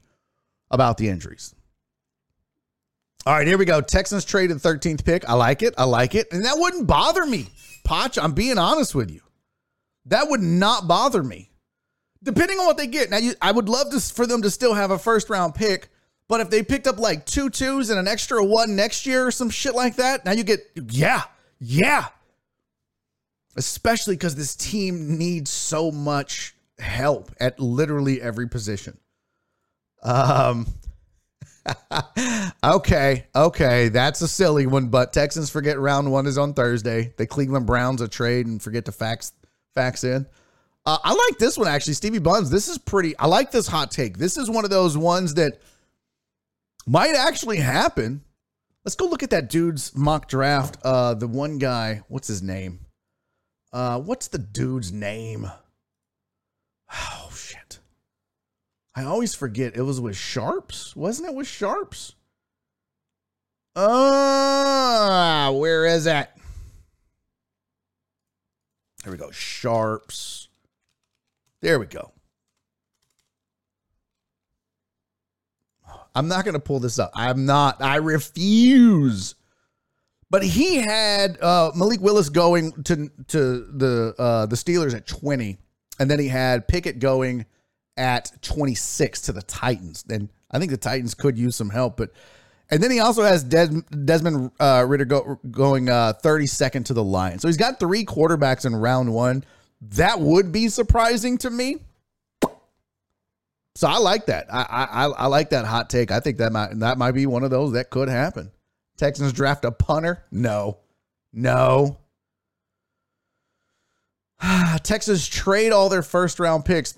about 0.71 0.97
the 0.97 1.09
injuries. 1.09 1.55
All 3.25 3.33
right, 3.33 3.45
here 3.45 3.57
we 3.57 3.65
go. 3.65 3.81
Texans 3.81 4.23
traded 4.23 4.57
13th 4.57 5.03
pick. 5.03 5.27
I 5.27 5.33
like 5.33 5.61
it. 5.61 5.73
I 5.77 5.83
like 5.83 6.15
it. 6.15 6.31
And 6.31 6.45
that 6.45 6.57
wouldn't 6.57 6.87
bother 6.87 7.25
me. 7.25 7.47
Potch, 7.83 8.17
I'm 8.17 8.33
being 8.33 8.57
honest 8.57 8.95
with 8.95 9.11
you. 9.11 9.21
That 10.05 10.29
would 10.29 10.41
not 10.41 10.87
bother 10.87 11.21
me. 11.21 11.51
Depending 12.23 12.59
on 12.59 12.65
what 12.65 12.77
they 12.77 12.87
get. 12.87 13.09
Now, 13.09 13.17
you, 13.17 13.33
I 13.41 13.51
would 13.51 13.69
love 13.69 13.91
to, 13.91 13.99
for 13.99 14.25
them 14.25 14.41
to 14.41 14.49
still 14.49 14.73
have 14.73 14.91
a 14.91 14.97
first 14.97 15.29
round 15.29 15.53
pick, 15.53 15.89
but 16.27 16.41
if 16.41 16.49
they 16.49 16.63
picked 16.63 16.87
up 16.87 16.99
like 16.99 17.25
two 17.25 17.49
twos 17.49 17.89
and 17.89 17.99
an 17.99 18.07
extra 18.07 18.43
one 18.43 18.75
next 18.75 19.05
year 19.05 19.27
or 19.27 19.31
some 19.31 19.49
shit 19.49 19.75
like 19.75 19.97
that, 19.97 20.25
now 20.25 20.31
you 20.31 20.43
get, 20.43 20.61
yeah, 20.89 21.23
yeah. 21.59 22.07
Especially 23.55 24.15
because 24.15 24.35
this 24.35 24.55
team 24.55 25.17
needs 25.17 25.49
so 25.49 25.91
much 25.91 26.55
help 26.77 27.31
at 27.39 27.59
literally 27.59 28.21
every 28.21 28.47
position. 28.47 28.97
Um, 30.03 30.67
okay, 32.63 33.27
okay, 33.35 33.89
that's 33.89 34.21
a 34.21 34.27
silly 34.27 34.65
one, 34.65 34.87
but 34.87 35.13
Texans 35.13 35.49
forget 35.49 35.79
round 35.79 36.11
one 36.11 36.25
is 36.25 36.37
on 36.37 36.53
Thursday. 36.53 37.13
The 37.17 37.27
Cleveland 37.27 37.65
Browns 37.65 38.01
a 38.01 38.07
trade 38.07 38.45
and 38.47 38.61
forget 38.61 38.85
to 38.85 38.91
fax 38.91 39.33
fax 39.73 40.03
in. 40.03 40.25
Uh, 40.85 40.97
I 41.03 41.13
like 41.13 41.37
this 41.37 41.57
one 41.57 41.67
actually, 41.67 41.93
Stevie 41.93 42.19
Buns. 42.19 42.49
This 42.49 42.67
is 42.67 42.77
pretty. 42.77 43.17
I 43.17 43.27
like 43.27 43.51
this 43.51 43.67
hot 43.67 43.91
take. 43.91 44.17
This 44.17 44.37
is 44.37 44.49
one 44.49 44.63
of 44.63 44.71
those 44.71 44.97
ones 44.97 45.33
that 45.35 45.59
might 46.87 47.15
actually 47.15 47.57
happen. 47.57 48.23
Let's 48.89 48.95
go 48.95 49.05
look 49.05 49.21
at 49.21 49.29
that 49.29 49.51
dude's 49.51 49.95
mock 49.95 50.27
draft. 50.27 50.77
Uh, 50.83 51.13
the 51.13 51.27
one 51.27 51.59
guy, 51.59 52.01
what's 52.07 52.27
his 52.27 52.41
name? 52.41 52.87
Uh, 53.71 53.99
what's 53.99 54.29
the 54.29 54.39
dude's 54.39 54.91
name? 54.91 55.47
Oh 56.91 57.29
shit! 57.31 57.77
I 58.95 59.03
always 59.03 59.35
forget. 59.35 59.75
It 59.75 59.83
was 59.83 60.01
with 60.01 60.17
Sharps, 60.17 60.95
wasn't 60.95 61.29
it? 61.29 61.35
With 61.35 61.45
Sharps. 61.45 62.15
Uh, 63.75 65.53
where 65.53 65.85
is 65.85 66.05
that? 66.05 66.35
There 69.03 69.11
we 69.11 69.19
go. 69.19 69.29
Sharps. 69.29 70.47
There 71.61 71.77
we 71.77 71.85
go. 71.85 72.11
I'm 76.19 76.27
not 76.27 76.43
going 76.43 76.53
to 76.53 76.59
pull 76.59 76.81
this 76.81 76.99
up. 76.99 77.11
I'm 77.15 77.45
not. 77.45 77.81
I 77.81 77.95
refuse. 77.95 79.35
But 80.29 80.43
he 80.43 80.75
had 80.75 81.41
uh, 81.41 81.71
Malik 81.73 82.01
Willis 82.01 82.27
going 82.27 82.83
to 82.83 83.09
to 83.29 83.65
the 83.71 84.13
uh, 84.19 84.45
the 84.45 84.57
Steelers 84.57 84.93
at 84.93 85.07
20, 85.07 85.57
and 85.97 86.11
then 86.11 86.19
he 86.19 86.27
had 86.27 86.67
Pickett 86.67 86.99
going 86.99 87.45
at 87.95 88.33
26 88.41 89.21
to 89.21 89.31
the 89.31 89.41
Titans. 89.43 90.03
And 90.09 90.27
I 90.51 90.59
think 90.59 90.71
the 90.71 90.77
Titans 90.77 91.13
could 91.13 91.37
use 91.37 91.55
some 91.55 91.69
help, 91.69 91.95
but 91.95 92.11
and 92.69 92.83
then 92.83 92.91
he 92.91 92.99
also 92.99 93.23
has 93.23 93.41
Des- 93.45 93.81
Desmond 94.03 94.51
uh, 94.59 94.85
Ridder 94.85 95.05
go, 95.05 95.39
going 95.49 95.87
uh, 95.87 96.13
32nd 96.21 96.83
to 96.85 96.93
the 96.93 97.03
Lions. 97.03 97.41
So 97.41 97.47
he's 97.47 97.55
got 97.55 97.79
three 97.79 98.03
quarterbacks 98.03 98.65
in 98.65 98.75
round 98.75 99.13
one. 99.13 99.45
That 99.81 100.19
would 100.19 100.51
be 100.51 100.67
surprising 100.67 101.37
to 101.39 101.49
me. 101.49 101.77
So 103.79 103.87
I 103.87 103.97
like 103.97 104.25
that. 104.25 104.53
I, 104.53 104.87
I 104.91 105.05
I 105.05 105.25
like 105.27 105.51
that 105.51 105.63
hot 105.63 105.89
take. 105.89 106.11
I 106.11 106.19
think 106.19 106.39
that 106.39 106.51
might 106.51 106.77
that 106.79 106.97
might 106.97 107.13
be 107.13 107.25
one 107.25 107.45
of 107.45 107.49
those 107.49 107.71
that 107.71 107.89
could 107.89 108.09
happen. 108.09 108.51
Texans 108.97 109.31
draft 109.31 109.63
a 109.63 109.71
punter? 109.71 110.25
No, 110.31 110.79
no. 111.31 111.97
Texas 114.83 115.25
trade 115.25 115.71
all 115.71 115.87
their 115.87 116.03
first 116.03 116.41
round 116.41 116.65
picks. 116.65 116.93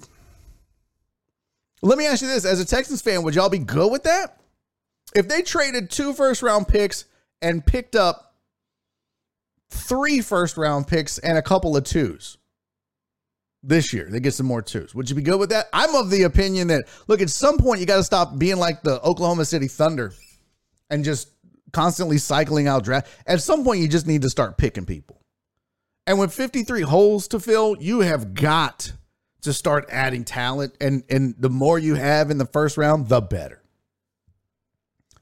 Let 1.83 1.99
me 1.99 2.07
ask 2.07 2.23
you 2.23 2.27
this: 2.27 2.45
as 2.45 2.59
a 2.59 2.65
Texans 2.65 3.03
fan, 3.03 3.21
would 3.21 3.35
y'all 3.35 3.47
be 3.47 3.59
good 3.59 3.91
with 3.91 4.01
that? 4.05 4.41
If 5.13 5.27
they 5.27 5.43
traded 5.43 5.91
two 5.91 6.13
first 6.13 6.41
round 6.41 6.67
picks 6.67 7.05
and 7.43 7.63
picked 7.63 7.95
up 7.95 8.33
three 9.69 10.19
first 10.19 10.57
round 10.57 10.87
picks 10.87 11.19
and 11.19 11.37
a 11.37 11.43
couple 11.43 11.77
of 11.77 11.83
twos, 11.83 12.39
this 13.63 13.93
year. 13.93 14.07
They 14.09 14.19
get 14.19 14.33
some 14.33 14.45
more 14.45 14.61
twos. 14.61 14.95
Would 14.95 15.09
you 15.09 15.15
be 15.15 15.21
good 15.21 15.39
with 15.39 15.49
that? 15.49 15.67
I'm 15.73 15.93
of 15.95 16.09
the 16.09 16.23
opinion 16.23 16.67
that 16.69 16.85
look, 17.07 17.21
at 17.21 17.29
some 17.29 17.57
point 17.57 17.79
you 17.79 17.85
got 17.85 17.97
to 17.97 18.03
stop 18.03 18.37
being 18.37 18.57
like 18.57 18.81
the 18.83 19.01
Oklahoma 19.01 19.45
City 19.45 19.67
Thunder 19.67 20.13
and 20.89 21.03
just 21.03 21.29
constantly 21.71 22.17
cycling 22.17 22.67
out 22.67 22.83
draft. 22.83 23.07
At 23.25 23.41
some 23.41 23.63
point 23.63 23.79
you 23.79 23.87
just 23.87 24.07
need 24.07 24.23
to 24.23 24.29
start 24.29 24.57
picking 24.57 24.85
people. 24.85 25.21
And 26.07 26.19
with 26.19 26.33
53 26.33 26.81
holes 26.81 27.27
to 27.29 27.39
fill, 27.39 27.77
you 27.79 27.99
have 27.99 28.33
got 28.33 28.93
to 29.41 29.53
start 29.53 29.87
adding 29.89 30.23
talent 30.23 30.75
and 30.81 31.03
and 31.09 31.35
the 31.37 31.49
more 31.49 31.79
you 31.79 31.95
have 31.95 32.31
in 32.31 32.37
the 32.37 32.45
first 32.45 32.77
round, 32.77 33.09
the 33.09 33.21
better. 33.21 33.61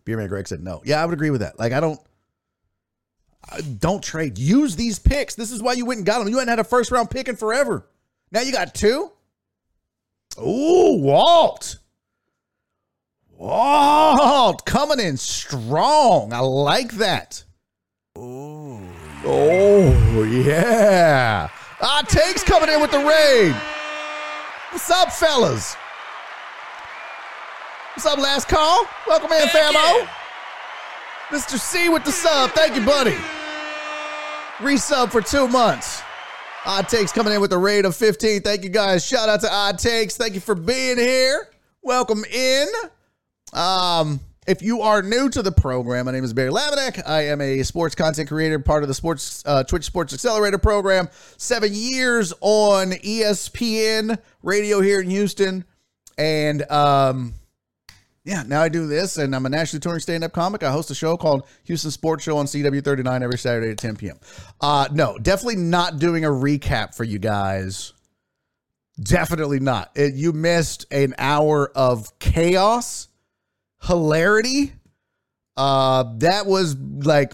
Beerman 0.06 0.30
Greg 0.30 0.48
said 0.48 0.64
no. 0.64 0.82
Yeah, 0.86 1.02
I 1.02 1.06
would 1.06 1.14
agree 1.14 1.30
with 1.30 1.42
that. 1.42 1.60
Like 1.60 1.74
I 1.74 1.80
don't 1.80 2.00
don't 3.80 4.04
trade. 4.04 4.38
Use 4.38 4.76
these 4.76 5.00
picks. 5.00 5.36
This 5.36 5.52
is 5.52 5.62
why 5.62 5.74
you 5.74 5.86
went 5.86 6.00
and 6.00 6.06
got 6.06 6.20
them. 6.20 6.28
You 6.30 6.38
hadn't 6.38 6.50
had 6.50 6.60
a 6.60 6.64
first 6.64 6.92
round 6.92 7.10
pick 7.10 7.28
in 7.28 7.36
forever. 7.36 7.89
Now 8.32 8.42
you 8.42 8.52
got 8.52 8.76
two. 8.76 9.12
Ooh, 10.40 10.98
Walt. 11.02 11.78
Walt 13.38 14.66
coming 14.66 15.00
in 15.00 15.18
strong. 15.18 16.34
I 16.34 16.40
like 16.40 16.92
that. 16.94 17.44
Ooh. 18.18 18.82
Oh, 19.26 20.24
yeah. 20.24 21.50
Ah, 21.82 22.04
takes 22.08 22.44
coming 22.44 22.70
in 22.70 22.82
with 22.82 22.92
the 22.92 23.00
raid. 23.00 23.56
What's 24.72 24.90
up, 24.90 25.12
fellas? 25.12 25.76
What's 27.96 28.06
up, 28.06 28.20
last 28.20 28.48
call? 28.48 28.86
Welcome 29.08 29.32
in, 29.32 29.48
famo. 29.48 30.08
Mr. 31.30 31.58
C 31.58 31.90
with 31.90 32.06
the 32.06 32.12
sub. 32.12 32.52
Thank 32.52 32.76
you, 32.76 32.86
buddy. 32.86 33.16
Resub 34.60 35.12
for 35.12 35.22
two 35.22 35.48
months. 35.48 36.02
Odd 36.70 36.88
Takes 36.88 37.12
coming 37.12 37.34
in 37.34 37.42
with 37.42 37.52
a 37.52 37.58
rate 37.58 37.84
of 37.84 37.96
15. 37.96 38.44
Thank 38.44 38.64
you 38.64 38.70
guys. 38.70 39.04
Shout 39.04 39.28
out 39.28 39.42
to 39.42 39.52
Odd 39.52 39.80
Takes. 39.80 40.16
Thank 40.16 40.36
you 40.36 40.40
for 40.40 40.54
being 40.54 41.00
here. 41.00 41.50
Welcome 41.82 42.24
in. 42.32 42.68
Um, 43.54 44.20
if 44.46 44.62
you 44.62 44.82
are 44.84 45.02
new 45.02 45.30
to 45.30 45.42
the 45.42 45.52
program, 45.52 46.06
my 46.06 46.12
name 46.12 46.24
is 46.24 46.32
Barry 46.32 46.52
Laminack. 46.52 47.02
I 47.08 47.26
am 47.30 47.42
a 47.42 47.64
sports 47.64 47.96
content 47.96 48.30
creator, 48.30 48.60
part 48.60 48.84
of 48.84 48.88
the 48.88 48.94
sports 48.94 49.42
uh, 49.48 49.64
Twitch 49.64 49.84
Sports 49.84 50.14
Accelerator 50.14 50.60
program. 50.60 51.10
Seven 51.38 51.72
years 51.74 52.34
on 52.40 52.92
ESPN 52.92 54.20
radio 54.44 54.80
here 54.80 55.02
in 55.02 55.10
Houston, 55.10 55.66
and 56.20 56.70
um, 56.72 57.34
yeah, 58.30 58.44
now 58.46 58.62
I 58.62 58.70
do 58.70 58.86
this, 58.86 59.18
and 59.18 59.36
I'm 59.36 59.48
a 59.48 59.50
nationally 59.50 59.82
touring 59.82 60.02
stand-up 60.02 60.34
comic. 60.34 60.62
I 60.62 60.72
host 60.72 60.92
a 60.92 60.96
show 60.96 61.18
called 61.18 61.48
Houston 61.64 61.90
Sports 61.90 62.24
Show 62.24 62.38
on 62.38 62.46
CW39 62.46 63.24
every 63.24 63.40
Saturday 63.40 63.72
at 63.72 63.80
10 63.80 63.96
p.m. 63.96 64.20
Uh, 64.62 64.88
no, 64.92 65.18
definitely 65.18 65.56
not 65.56 65.98
doing 65.98 66.24
a 66.26 66.30
recap 66.30 66.94
for 66.94 67.04
you 67.04 67.18
guys. 67.18 67.94
Definitely 69.02 69.60
not. 69.60 69.90
It, 69.96 70.14
you 70.14 70.32
missed 70.32 70.86
an 70.92 71.16
hour 71.18 71.72
of 71.76 72.20
chaos, 72.20 73.08
hilarity. 73.82 74.74
Uh, 75.58 76.14
that 76.18 76.46
was 76.46 76.78
like, 76.78 77.34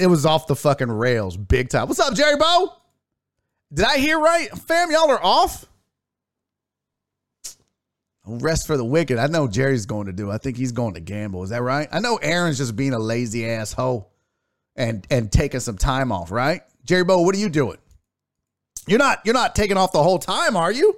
it 0.00 0.06
was 0.06 0.24
off 0.24 0.46
the 0.46 0.54
fucking 0.54 0.90
rails, 0.90 1.36
big 1.36 1.68
time. 1.68 1.88
What's 1.88 1.98
up, 1.98 2.14
Jerry 2.14 2.36
Bo? 2.36 2.74
Did 3.72 3.86
I 3.86 3.98
hear 3.98 4.20
right, 4.20 4.50
fam? 4.50 4.92
Y'all 4.92 5.10
are 5.10 5.24
off. 5.24 5.66
Rest 8.26 8.66
for 8.66 8.76
the 8.76 8.84
wicked. 8.84 9.18
I 9.18 9.26
know 9.26 9.46
Jerry's 9.46 9.84
going 9.84 10.06
to 10.06 10.12
do. 10.12 10.30
I 10.30 10.38
think 10.38 10.56
he's 10.56 10.72
going 10.72 10.94
to 10.94 11.00
gamble. 11.00 11.42
Is 11.42 11.50
that 11.50 11.62
right? 11.62 11.88
I 11.92 12.00
know 12.00 12.16
Aaron's 12.16 12.56
just 12.56 12.74
being 12.74 12.94
a 12.94 12.98
lazy 12.98 13.48
asshole 13.48 14.10
and 14.76 15.06
and 15.10 15.30
taking 15.30 15.60
some 15.60 15.76
time 15.76 16.10
off, 16.10 16.30
right? 16.30 16.62
Jerry 16.84 17.04
Bo, 17.04 17.20
what 17.20 17.34
are 17.34 17.38
you 17.38 17.50
doing? 17.50 17.78
You're 18.86 18.98
not 18.98 19.20
you're 19.24 19.34
not 19.34 19.54
taking 19.54 19.76
off 19.76 19.92
the 19.92 20.02
whole 20.02 20.18
time, 20.18 20.56
are 20.56 20.72
you? 20.72 20.96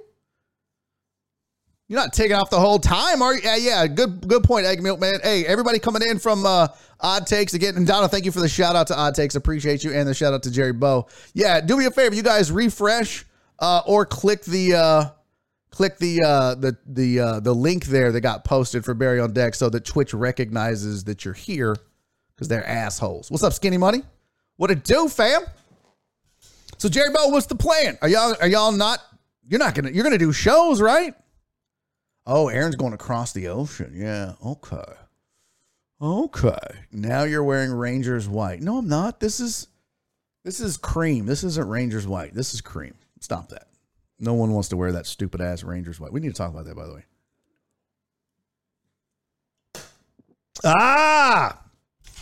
You're 1.89 1.99
not 1.99 2.11
taking 2.11 2.35
off 2.35 2.49
the 2.49 2.59
whole 2.59 2.79
time, 2.79 3.21
are 3.21 3.33
you? 3.33 3.41
Yeah, 3.43 3.55
yeah. 3.55 3.87
Good 3.87 4.27
good 4.27 4.43
point, 4.43 4.65
Egg 4.65 4.81
Milk 4.81 4.99
Man. 4.99 5.19
Hey, 5.23 5.45
everybody 5.45 5.79
coming 5.79 6.01
in 6.01 6.19
from 6.19 6.45
uh 6.45 6.67
Odd 6.99 7.27
Takes 7.27 7.53
again. 7.53 7.75
And 7.75 7.85
Donna, 7.85 8.07
thank 8.07 8.25
you 8.25 8.31
for 8.31 8.39
the 8.39 8.49
shout 8.49 8.75
out 8.75 8.87
to 8.87 8.97
Odd 8.97 9.15
Takes. 9.15 9.35
Appreciate 9.35 9.83
you. 9.83 9.93
And 9.93 10.07
the 10.07 10.13
shout 10.13 10.33
out 10.33 10.43
to 10.43 10.51
Jerry 10.51 10.73
Bo. 10.73 11.07
Yeah, 11.33 11.61
do 11.61 11.77
me 11.77 11.85
a 11.85 11.91
favor. 11.91 12.15
You 12.15 12.23
guys 12.23 12.51
refresh 12.51 13.25
uh 13.59 13.81
or 13.85 14.05
click 14.05 14.43
the 14.43 14.75
uh 14.75 15.09
click 15.77 15.99
the 15.99 16.23
uh 16.23 16.55
the 16.55 16.75
the 16.87 17.19
uh 17.19 17.39
the 17.39 17.53
link 17.53 17.85
there 17.85 18.11
that 18.11 18.21
got 18.21 18.43
posted 18.43 18.83
for 18.83 18.95
Barry 18.95 19.19
on 19.19 19.31
Deck 19.31 19.53
so 19.53 19.69
that 19.69 19.85
Twitch 19.85 20.11
recognizes 20.11 21.03
that 21.03 21.23
you're 21.23 21.35
here 21.35 21.75
because 22.35 22.47
they're 22.47 22.67
assholes. 22.67 23.29
What's 23.29 23.43
up, 23.43 23.53
Skinny 23.53 23.77
Money? 23.77 24.01
What 24.55 24.71
it 24.71 24.83
do, 24.83 25.07
fam? 25.07 25.43
So 26.79 26.89
Jerry 26.89 27.11
Bo, 27.11 27.27
what's 27.27 27.45
the 27.45 27.55
plan? 27.55 27.95
Are 28.01 28.09
y'all 28.09 28.35
are 28.41 28.47
y'all 28.47 28.71
not 28.71 28.99
you're 29.47 29.59
not 29.59 29.75
gonna 29.75 29.91
you're 29.91 30.03
gonna 30.03 30.17
do 30.17 30.33
shows, 30.33 30.81
right? 30.81 31.13
Oh, 32.25 32.47
Aaron's 32.49 32.75
going 32.75 32.93
across 32.93 33.31
the 33.31 33.49
ocean. 33.49 33.93
Yeah, 33.95 34.33
okay. 34.43 34.93
Okay. 36.01 36.57
Now 36.91 37.23
you're 37.23 37.43
wearing 37.43 37.71
Rangers 37.71 38.27
white. 38.27 38.61
No, 38.61 38.79
I'm 38.79 38.87
not. 38.87 39.19
This 39.19 39.39
is 39.39 39.67
this 40.43 40.59
is 40.59 40.75
cream. 40.75 41.27
This 41.27 41.43
isn't 41.43 41.69
Rangers 41.69 42.07
white. 42.07 42.33
This 42.33 42.55
is 42.55 42.61
cream. 42.61 42.95
Stop 43.19 43.49
that. 43.49 43.66
No 44.19 44.33
one 44.33 44.51
wants 44.51 44.69
to 44.69 44.77
wear 44.77 44.91
that 44.93 45.05
stupid 45.05 45.41
ass 45.41 45.63
Rangers 45.63 45.99
white. 45.99 46.11
We 46.11 46.19
need 46.19 46.29
to 46.29 46.33
talk 46.33 46.49
about 46.49 46.65
that, 46.65 46.75
by 46.75 46.87
the 46.87 46.93
way. 46.95 47.05
Ah! 50.63 51.61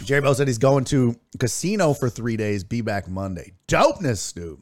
Jerry 0.04 0.22
Bell 0.22 0.36
said 0.36 0.48
he's 0.48 0.58
going 0.58 0.84
to 0.86 1.18
casino 1.40 1.94
for 1.94 2.10
three 2.10 2.36
days, 2.36 2.64
be 2.66 2.82
back 2.82 3.08
Monday. 3.08 3.54
Dopeness, 3.68 4.34
dude. 4.34 4.62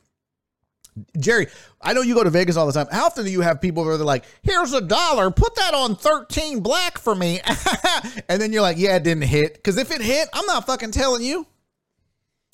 Jerry, 1.17 1.47
I 1.81 1.93
know 1.93 2.01
you 2.01 2.13
go 2.13 2.23
to 2.23 2.29
Vegas 2.29 2.55
all 2.55 2.67
the 2.67 2.71
time. 2.71 2.85
How 2.91 3.07
often 3.07 3.25
do 3.25 3.31
you 3.31 3.41
have 3.41 3.59
people 3.59 3.83
where 3.83 3.97
they're 3.97 4.05
like, 4.05 4.25
here's 4.43 4.73
a 4.73 4.81
dollar, 4.81 5.31
put 5.31 5.55
that 5.55 5.73
on 5.73 5.95
13 5.95 6.59
black 6.59 6.99
for 6.99 7.15
me? 7.15 7.41
and 8.29 8.39
then 8.39 8.53
you're 8.53 8.61
like, 8.61 8.77
yeah, 8.77 8.95
it 8.97 9.03
didn't 9.03 9.23
hit. 9.23 9.55
Because 9.55 9.77
if 9.77 9.89
it 9.89 10.01
hit, 10.01 10.29
I'm 10.33 10.45
not 10.45 10.67
fucking 10.67 10.91
telling 10.91 11.23
you. 11.23 11.47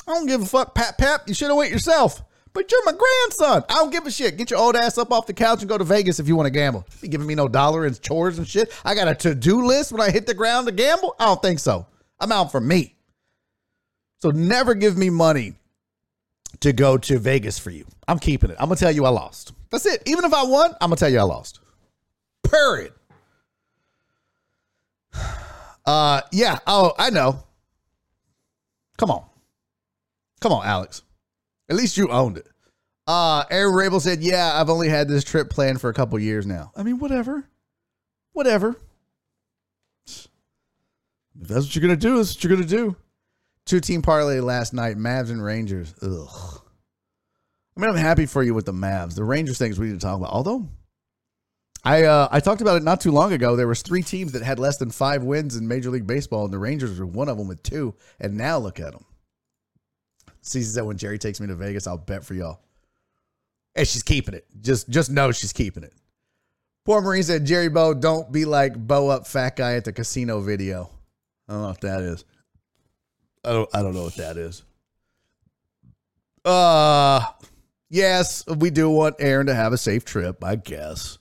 I 0.07 0.14
don't 0.14 0.26
give 0.26 0.41
a 0.41 0.45
fuck, 0.45 0.73
Pap 0.73 0.97
Pap. 0.97 1.27
You 1.27 1.34
should 1.34 1.49
have 1.49 1.57
went 1.57 1.72
yourself. 1.72 2.23
But 2.53 2.71
you're 2.71 2.84
my 2.85 2.93
grandson. 2.93 3.63
I 3.69 3.76
don't 3.76 3.91
give 3.91 4.05
a 4.07 4.11
shit. 4.11 4.38
Get 4.38 4.49
your 4.49 4.59
old 4.59 4.76
ass 4.76 4.97
up 4.97 5.11
off 5.11 5.27
the 5.27 5.34
couch 5.34 5.59
and 5.61 5.69
go 5.69 5.77
to 5.77 5.84
Vegas 5.84 6.19
if 6.19 6.27
you 6.27 6.35
want 6.35 6.47
to 6.47 6.51
gamble. 6.51 6.85
You 7.01 7.07
giving 7.07 7.27
me 7.27 7.35
no 7.35 7.47
dollar 7.47 7.85
and 7.85 7.99
chores 8.01 8.38
and 8.38 8.47
shit. 8.47 8.73
I 8.84 8.95
got 8.95 9.07
a 9.07 9.15
to-do 9.15 9.65
list 9.65 9.91
when 9.91 10.01
I 10.01 10.09
hit 10.09 10.26
the 10.26 10.34
ground 10.34 10.67
to 10.67 10.73
gamble. 10.73 11.15
I 11.19 11.26
don't 11.26 11.41
think 11.41 11.59
so. 11.59 11.85
I'm 12.19 12.31
out 12.31 12.51
for 12.51 12.59
me. 12.59 12.95
So 14.21 14.31
never 14.31 14.73
give 14.73 14.97
me 14.97 15.09
money 15.09 15.53
to 16.61 16.73
go 16.73 16.97
to 16.97 17.19
Vegas 17.19 17.57
for 17.57 17.69
you. 17.69 17.85
I'm 18.07 18.19
keeping 18.19 18.49
it. 18.49 18.57
I'm 18.59 18.67
gonna 18.67 18.76
tell 18.76 18.91
you 18.91 19.05
I 19.05 19.09
lost. 19.09 19.53
That's 19.69 19.85
it. 19.85 20.03
Even 20.05 20.26
if 20.26 20.34
I 20.34 20.43
won, 20.43 20.71
I'm 20.81 20.89
gonna 20.89 20.95
tell 20.97 21.09
you 21.09 21.19
I 21.19 21.23
lost. 21.23 21.59
Period. 22.43 22.93
Uh 25.85 26.21
yeah. 26.31 26.59
Oh, 26.67 26.93
I 26.99 27.09
know. 27.09 27.41
Come 28.97 29.09
on. 29.09 29.23
Come 30.39 30.51
on, 30.51 30.63
Alex. 30.63 31.01
At 31.69 31.75
least 31.75 31.97
you 31.97 32.09
owned 32.09 32.37
it. 32.37 32.47
Uh 33.07 33.43
Aaron 33.49 33.73
Rabel 33.73 33.99
said, 33.99 34.21
Yeah, 34.21 34.59
I've 34.59 34.69
only 34.69 34.89
had 34.89 35.07
this 35.07 35.23
trip 35.23 35.49
planned 35.49 35.81
for 35.81 35.89
a 35.89 35.93
couple 35.93 36.19
years 36.19 36.45
now. 36.45 36.71
I 36.75 36.83
mean, 36.83 36.99
whatever. 36.99 37.45
Whatever. 38.33 38.75
If 41.41 41.47
that's 41.47 41.65
what 41.65 41.75
you're 41.75 41.81
gonna 41.81 41.95
do, 41.95 42.17
that's 42.17 42.35
what 42.35 42.43
you're 42.43 42.55
gonna 42.55 42.67
do. 42.67 42.95
Two 43.65 43.79
team 43.79 44.01
parlay 44.01 44.39
last 44.39 44.73
night, 44.73 44.97
Mavs 44.97 45.29
and 45.29 45.43
Rangers. 45.43 45.93
Ugh. 46.01 46.61
I 47.77 47.79
mean, 47.79 47.89
I'm 47.91 47.95
happy 47.95 48.25
for 48.25 48.43
you 48.43 48.53
with 48.53 48.65
the 48.65 48.73
Mavs. 48.73 49.15
The 49.15 49.23
Rangers 49.23 49.57
things 49.57 49.79
we 49.79 49.87
need 49.87 49.99
to 49.99 50.05
talk 50.05 50.17
about. 50.17 50.31
Although, 50.31 50.67
I 51.83 52.03
uh, 52.03 52.27
I 52.29 52.41
talked 52.41 52.61
about 52.61 52.77
it 52.77 52.83
not 52.83 52.99
too 52.99 53.11
long 53.11 53.31
ago. 53.31 53.55
There 53.55 53.67
was 53.67 53.81
three 53.81 54.01
teams 54.01 54.33
that 54.33 54.41
had 54.41 54.59
less 54.59 54.77
than 54.77 54.91
five 54.91 55.23
wins 55.23 55.55
in 55.55 55.67
Major 55.67 55.89
League 55.89 56.07
Baseball, 56.07 56.43
and 56.43 56.53
the 56.53 56.59
Rangers 56.59 56.99
were 56.99 57.05
one 57.05 57.29
of 57.29 57.37
them 57.37 57.47
with 57.47 57.63
two. 57.63 57.95
And 58.19 58.35
now 58.35 58.57
look 58.57 58.79
at 58.79 58.91
them. 58.91 59.05
Season 60.49 60.73
said 60.73 60.84
when 60.85 60.97
Jerry 60.97 61.19
takes 61.19 61.39
me 61.39 61.47
to 61.47 61.55
Vegas, 61.55 61.88
I'll 61.88 61.97
bet 61.97 62.26
for 62.26 62.34
y'all. 62.34 62.59
And 63.76 63.88
she's 63.88 64.03
keeping 64.03 64.34
it. 64.34 64.45
Just 64.61 64.89
just 64.89 65.11
know 65.11 65.31
she's 65.31 65.53
keeping 65.53 65.84
it. 65.84 65.93
Poor 66.85 67.01
Marine 67.01 67.23
said, 67.23 67.45
Jerry 67.45 67.69
Bo, 67.69 67.93
don't 67.93 68.31
be 68.31 68.45
like 68.45 68.76
Bo 68.76 69.09
up 69.09 69.27
fat 69.27 69.55
guy 69.55 69.76
at 69.76 69.85
the 69.85 69.93
casino 69.93 70.39
video. 70.41 70.89
I 71.47 71.53
don't 71.53 71.61
know 71.61 71.67
what 71.69 71.81
that 71.81 72.01
is. 72.01 72.26
I 73.45 73.51
don't 73.53 73.69
I 73.73 73.81
don't 73.84 73.93
know 73.93 74.03
what 74.03 74.15
that 74.15 74.38
is. 74.38 74.63
Uh 76.43 77.23
yes, 77.89 78.43
we 78.47 78.71
do 78.71 78.89
want 78.89 79.17
Aaron 79.19 79.47
to 79.47 79.55
have 79.55 79.71
a 79.71 79.77
safe 79.77 80.03
trip, 80.03 80.43
I 80.43 80.55
guess. 80.55 81.19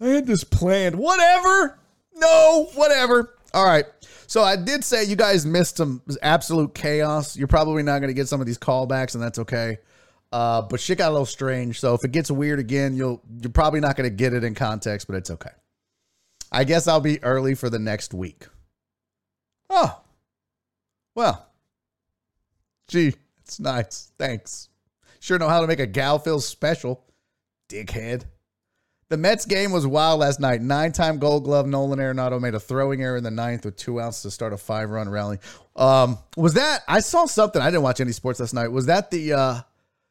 I 0.00 0.08
had 0.08 0.26
this 0.26 0.44
planned. 0.44 0.96
Whatever. 0.96 1.78
No, 2.14 2.68
whatever. 2.74 3.34
All 3.54 3.64
right. 3.64 3.86
So 4.30 4.44
I 4.44 4.54
did 4.54 4.84
say 4.84 5.02
you 5.02 5.16
guys 5.16 5.44
missed 5.44 5.78
some 5.78 6.02
absolute 6.22 6.72
chaos. 6.72 7.36
You're 7.36 7.48
probably 7.48 7.82
not 7.82 7.98
going 7.98 8.10
to 8.10 8.14
get 8.14 8.28
some 8.28 8.40
of 8.40 8.46
these 8.46 8.58
callbacks, 8.58 9.14
and 9.14 9.22
that's 9.22 9.40
okay. 9.40 9.78
Uh, 10.30 10.62
but 10.62 10.78
shit 10.78 10.98
got 10.98 11.08
a 11.08 11.10
little 11.10 11.26
strange. 11.26 11.80
So 11.80 11.94
if 11.94 12.04
it 12.04 12.12
gets 12.12 12.30
weird 12.30 12.60
again, 12.60 12.94
you'll 12.94 13.20
you're 13.40 13.50
probably 13.50 13.80
not 13.80 13.96
going 13.96 14.08
to 14.08 14.14
get 14.14 14.32
it 14.32 14.44
in 14.44 14.54
context, 14.54 15.08
but 15.08 15.16
it's 15.16 15.32
okay. 15.32 15.50
I 16.52 16.62
guess 16.62 16.86
I'll 16.86 17.00
be 17.00 17.20
early 17.24 17.56
for 17.56 17.68
the 17.70 17.80
next 17.80 18.14
week. 18.14 18.46
Oh, 19.68 20.00
well, 21.16 21.48
gee, 22.86 23.14
it's 23.42 23.58
nice. 23.58 24.12
Thanks. 24.16 24.68
Sure 25.18 25.40
know 25.40 25.48
how 25.48 25.60
to 25.60 25.66
make 25.66 25.80
a 25.80 25.88
gal 25.88 26.20
feel 26.20 26.38
special, 26.38 27.04
dickhead. 27.68 28.26
The 29.10 29.16
Mets 29.16 29.44
game 29.44 29.72
was 29.72 29.88
wild 29.88 30.20
last 30.20 30.38
night. 30.38 30.62
Nine 30.62 30.92
time 30.92 31.18
gold 31.18 31.42
glove 31.42 31.66
Nolan 31.66 31.98
Arenado 31.98 32.40
made 32.40 32.54
a 32.54 32.60
throwing 32.60 33.02
error 33.02 33.16
in 33.16 33.24
the 33.24 33.30
ninth 33.30 33.64
with 33.64 33.76
two 33.76 34.00
outs 34.00 34.22
to 34.22 34.30
start 34.30 34.52
a 34.52 34.56
five 34.56 34.88
run 34.88 35.08
rally. 35.08 35.38
Um, 35.74 36.18
was 36.36 36.54
that, 36.54 36.82
I 36.86 37.00
saw 37.00 37.26
something. 37.26 37.60
I 37.60 37.66
didn't 37.66 37.82
watch 37.82 38.00
any 38.00 38.12
sports 38.12 38.38
last 38.38 38.54
night. 38.54 38.68
Was 38.68 38.86
that 38.86 39.10
the, 39.10 39.32
uh, 39.32 39.60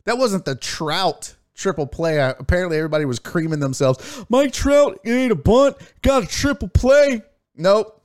that 0.03 0.17
wasn't 0.17 0.43
the 0.43 0.55
Trout 0.55 1.34
triple 1.55 1.88
play. 1.88 2.19
I, 2.19 2.31
apparently, 2.31 2.77
everybody 2.77 3.05
was 3.05 3.19
creaming 3.19 3.59
themselves. 3.59 4.26
Mike 4.27 4.51
Trout 4.51 4.99
ate 5.05 5.31
a 5.31 5.35
bunt, 5.35 5.77
got 6.01 6.23
a 6.23 6.27
triple 6.27 6.67
play. 6.67 7.21
Nope. 7.55 8.03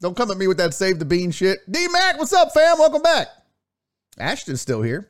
Don't 0.00 0.16
come 0.16 0.30
at 0.30 0.36
me 0.36 0.46
with 0.46 0.58
that 0.58 0.74
save 0.74 0.98
the 0.98 1.06
bean 1.06 1.30
shit. 1.30 1.60
D 1.70 1.88
Mac, 1.88 2.18
what's 2.18 2.34
up, 2.34 2.52
fam? 2.52 2.78
Welcome 2.78 3.02
back. 3.02 3.28
Ashton's 4.18 4.60
still 4.60 4.82
here. 4.82 5.08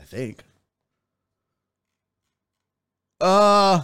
I 0.00 0.04
think. 0.04 0.42
Uh, 3.20 3.82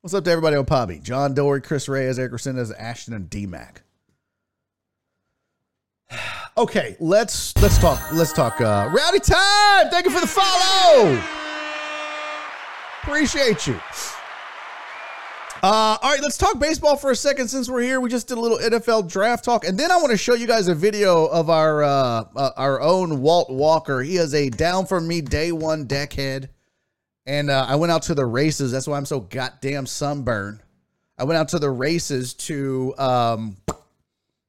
what's 0.00 0.14
up 0.14 0.24
to 0.24 0.30
everybody 0.30 0.56
on 0.56 0.64
Poppy? 0.64 1.00
John 1.00 1.34
Dory, 1.34 1.60
Chris 1.60 1.88
Reyes, 1.88 2.18
Eric 2.18 2.32
Resendez, 2.32 2.72
Ashton, 2.78 3.14
and 3.14 3.28
D 3.28 3.46
Mac. 3.46 3.82
Okay, 6.54 6.96
let's 7.00 7.56
let's 7.62 7.78
talk. 7.78 8.12
Let's 8.12 8.34
talk. 8.34 8.60
Uh, 8.60 8.90
Rowdy 8.94 9.20
time. 9.20 9.88
Thank 9.88 10.04
you 10.04 10.10
for 10.10 10.20
the 10.20 10.26
follow. 10.26 11.18
Appreciate 13.02 13.66
you. 13.66 13.80
Uh, 15.62 15.96
all 16.02 16.10
right, 16.10 16.20
let's 16.20 16.36
talk 16.36 16.58
baseball 16.58 16.96
for 16.96 17.10
a 17.10 17.16
second 17.16 17.48
since 17.48 17.70
we're 17.70 17.80
here. 17.80 18.00
We 18.02 18.10
just 18.10 18.28
did 18.28 18.36
a 18.36 18.40
little 18.40 18.58
NFL 18.58 19.10
draft 19.10 19.44
talk, 19.44 19.64
and 19.64 19.78
then 19.78 19.90
I 19.90 19.96
want 19.96 20.10
to 20.10 20.18
show 20.18 20.34
you 20.34 20.46
guys 20.46 20.68
a 20.68 20.74
video 20.74 21.24
of 21.24 21.48
our 21.48 21.82
uh, 21.84 22.24
uh, 22.36 22.50
our 22.58 22.82
own 22.82 23.22
Walt 23.22 23.48
Walker. 23.48 24.02
He 24.02 24.18
is 24.18 24.34
a 24.34 24.50
down 24.50 24.84
for 24.84 25.00
me 25.00 25.22
day 25.22 25.52
one 25.52 25.86
deckhead, 25.86 26.50
and 27.26 27.50
uh, 27.50 27.66
I 27.68 27.76
went 27.76 27.92
out 27.92 28.02
to 28.04 28.14
the 28.14 28.26
races. 28.26 28.72
That's 28.72 28.86
why 28.86 28.96
I'm 28.96 29.06
so 29.06 29.20
goddamn 29.20 29.86
sunburned. 29.86 30.62
I 31.18 31.24
went 31.24 31.38
out 31.38 31.48
to 31.50 31.58
the 31.58 31.70
races 31.70 32.34
to 32.34 32.94
um, 32.98 33.56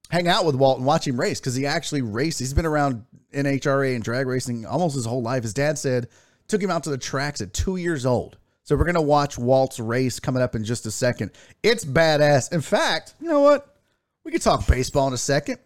hang 0.09 0.27
out 0.27 0.45
with 0.45 0.55
Walt 0.55 0.77
and 0.77 0.85
watch 0.85 1.07
him 1.07 1.19
race 1.19 1.39
because 1.39 1.55
he 1.55 1.65
actually 1.65 2.01
raced. 2.01 2.39
He's 2.39 2.53
been 2.53 2.65
around 2.65 3.05
NHRA 3.33 3.95
and 3.95 4.03
drag 4.03 4.27
racing 4.27 4.65
almost 4.65 4.95
his 4.95 5.05
whole 5.05 5.21
life. 5.21 5.43
His 5.43 5.53
dad 5.53 5.77
said 5.77 6.07
took 6.47 6.61
him 6.61 6.71
out 6.71 6.83
to 6.83 6.89
the 6.89 6.97
tracks 6.97 7.41
at 7.41 7.53
two 7.53 7.75
years 7.75 8.05
old. 8.05 8.37
So 8.63 8.75
we're 8.75 8.85
gonna 8.85 9.01
watch 9.01 9.37
Walt's 9.37 9.79
race 9.79 10.19
coming 10.19 10.41
up 10.41 10.55
in 10.55 10.63
just 10.63 10.85
a 10.85 10.91
second. 10.91 11.31
It's 11.63 11.83
badass. 11.83 12.53
In 12.53 12.61
fact, 12.61 13.15
you 13.19 13.27
know 13.27 13.41
what? 13.41 13.75
We 14.23 14.31
could 14.31 14.41
talk 14.41 14.65
baseball 14.67 15.07
in 15.07 15.13
a 15.13 15.17
second. 15.17 15.57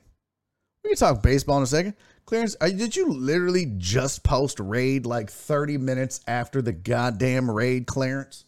We 0.83 0.89
could 0.89 0.99
talk 0.99 1.21
baseball 1.21 1.57
in 1.57 1.63
a 1.63 1.67
second. 1.67 1.93
Clarence, 2.27 2.57
uh, 2.59 2.67
did 2.67 2.93
you 2.93 3.07
literally 3.13 3.71
just 3.77 4.21
post 4.21 4.59
raid 4.59 5.05
like 5.05 5.31
30 5.31 5.77
minutes 5.77 6.19
after 6.27 6.61
the 6.61 6.73
goddamn 6.73 7.49
raid, 7.49 7.87
Clarence? 7.87 8.43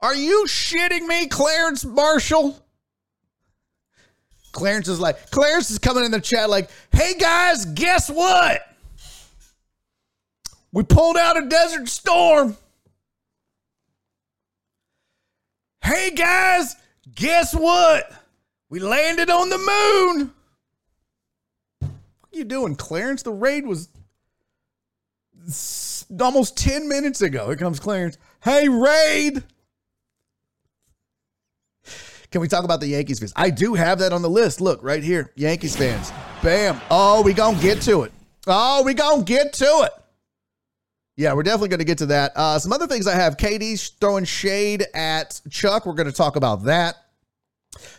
Are 0.00 0.14
you 0.14 0.46
shitting 0.48 1.06
me, 1.06 1.26
Clarence 1.26 1.84
Marshall? 1.84 2.56
Clarence 4.52 4.88
is 4.88 4.98
like, 4.98 5.30
Clarence 5.30 5.70
is 5.70 5.78
coming 5.78 6.04
in 6.04 6.10
the 6.10 6.20
chat 6.20 6.48
like, 6.48 6.70
hey 6.92 7.12
guys, 7.18 7.66
guess 7.66 8.08
what? 8.08 8.62
We 10.72 10.82
pulled 10.82 11.18
out 11.18 11.42
a 11.42 11.46
desert 11.46 11.90
storm. 11.90 12.56
Hey 15.84 16.12
guys, 16.12 16.74
guess 17.14 17.54
what? 17.54 18.10
We 18.70 18.80
landed 18.80 19.28
on 19.28 19.50
the 19.50 19.58
moon. 19.58 20.32
You 22.32 22.44
doing, 22.44 22.76
Clarence? 22.76 23.22
The 23.22 23.32
raid 23.32 23.66
was 23.66 23.88
almost 26.20 26.56
10 26.56 26.88
minutes 26.88 27.20
ago. 27.22 27.46
Here 27.46 27.56
comes 27.56 27.80
Clarence. 27.80 28.18
Hey, 28.42 28.68
raid. 28.68 29.42
Can 32.30 32.40
we 32.40 32.48
talk 32.48 32.64
about 32.64 32.80
the 32.80 32.86
Yankees 32.86 33.18
fans? 33.18 33.32
I 33.36 33.50
do 33.50 33.74
have 33.74 33.98
that 33.98 34.12
on 34.12 34.22
the 34.22 34.30
list. 34.30 34.60
Look, 34.60 34.82
right 34.82 35.02
here. 35.02 35.32
Yankees 35.36 35.76
fans. 35.76 36.10
Bam. 36.42 36.80
Oh, 36.90 37.22
we 37.22 37.34
gonna 37.34 37.60
get 37.60 37.82
to 37.82 38.04
it. 38.04 38.12
Oh, 38.46 38.82
we 38.82 38.94
gonna 38.94 39.22
get 39.22 39.52
to 39.54 39.82
it. 39.82 39.92
Yeah, 41.16 41.34
we're 41.34 41.42
definitely 41.42 41.68
going 41.68 41.80
to 41.80 41.84
get 41.84 41.98
to 41.98 42.06
that. 42.06 42.32
Uh, 42.34 42.58
some 42.58 42.72
other 42.72 42.86
things 42.86 43.06
I 43.06 43.14
have. 43.14 43.36
KD's 43.36 43.88
throwing 44.00 44.24
shade 44.24 44.86
at 44.94 45.40
Chuck. 45.50 45.84
We're 45.84 45.92
going 45.92 46.06
to 46.06 46.12
talk 46.12 46.36
about 46.36 46.64
that 46.64 46.96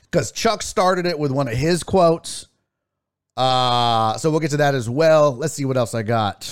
because 0.01 0.31
Chuck 0.31 0.63
started 0.63 1.05
it 1.05 1.17
with 1.17 1.31
one 1.31 1.47
of 1.47 1.53
his 1.53 1.83
quotes. 1.83 2.47
Uh, 3.35 4.17
so 4.17 4.29
we'll 4.29 4.39
get 4.39 4.51
to 4.51 4.57
that 4.57 4.75
as 4.75 4.89
well. 4.89 5.35
Let's 5.35 5.53
see 5.53 5.65
what 5.65 5.77
else 5.77 5.93
I 5.93 6.03
got. 6.03 6.49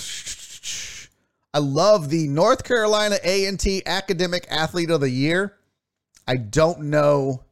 I 1.54 1.60
love 1.60 2.10
the 2.10 2.28
North 2.28 2.64
Carolina 2.64 3.18
A&T 3.24 3.84
Academic 3.86 4.48
Athlete 4.50 4.90
of 4.90 5.02
the 5.02 5.10
Year. 5.10 5.58
I 6.28 6.38
don't 6.38 6.84
know 6.84 7.44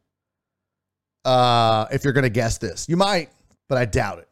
uh, 1.24 1.86
if 1.92 2.04
you're 2.04 2.12
going 2.12 2.24
to 2.24 2.30
guess 2.30 2.58
this. 2.58 2.88
You 2.88 2.96
might, 2.96 3.30
but 3.68 3.78
I 3.78 3.84
doubt 3.84 4.20
it. 4.20 4.28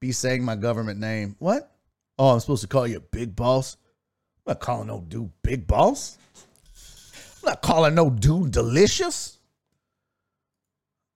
Be 0.00 0.10
saying 0.10 0.42
my 0.42 0.56
government 0.56 0.98
name. 0.98 1.36
What? 1.38 1.70
Oh, 2.18 2.30
I'm 2.30 2.40
supposed 2.40 2.62
to 2.62 2.68
call 2.68 2.86
you 2.86 3.00
Big 3.00 3.36
Boss? 3.36 3.76
I'm 4.38 4.52
not 4.52 4.60
calling 4.60 4.88
no 4.88 5.00
dude 5.00 5.30
Big 5.42 5.66
Boss. 5.66 6.16
I'm 7.42 7.50
not 7.50 7.62
calling 7.62 7.94
no 7.94 8.10
dude 8.10 8.52
Delicious. 8.52 9.38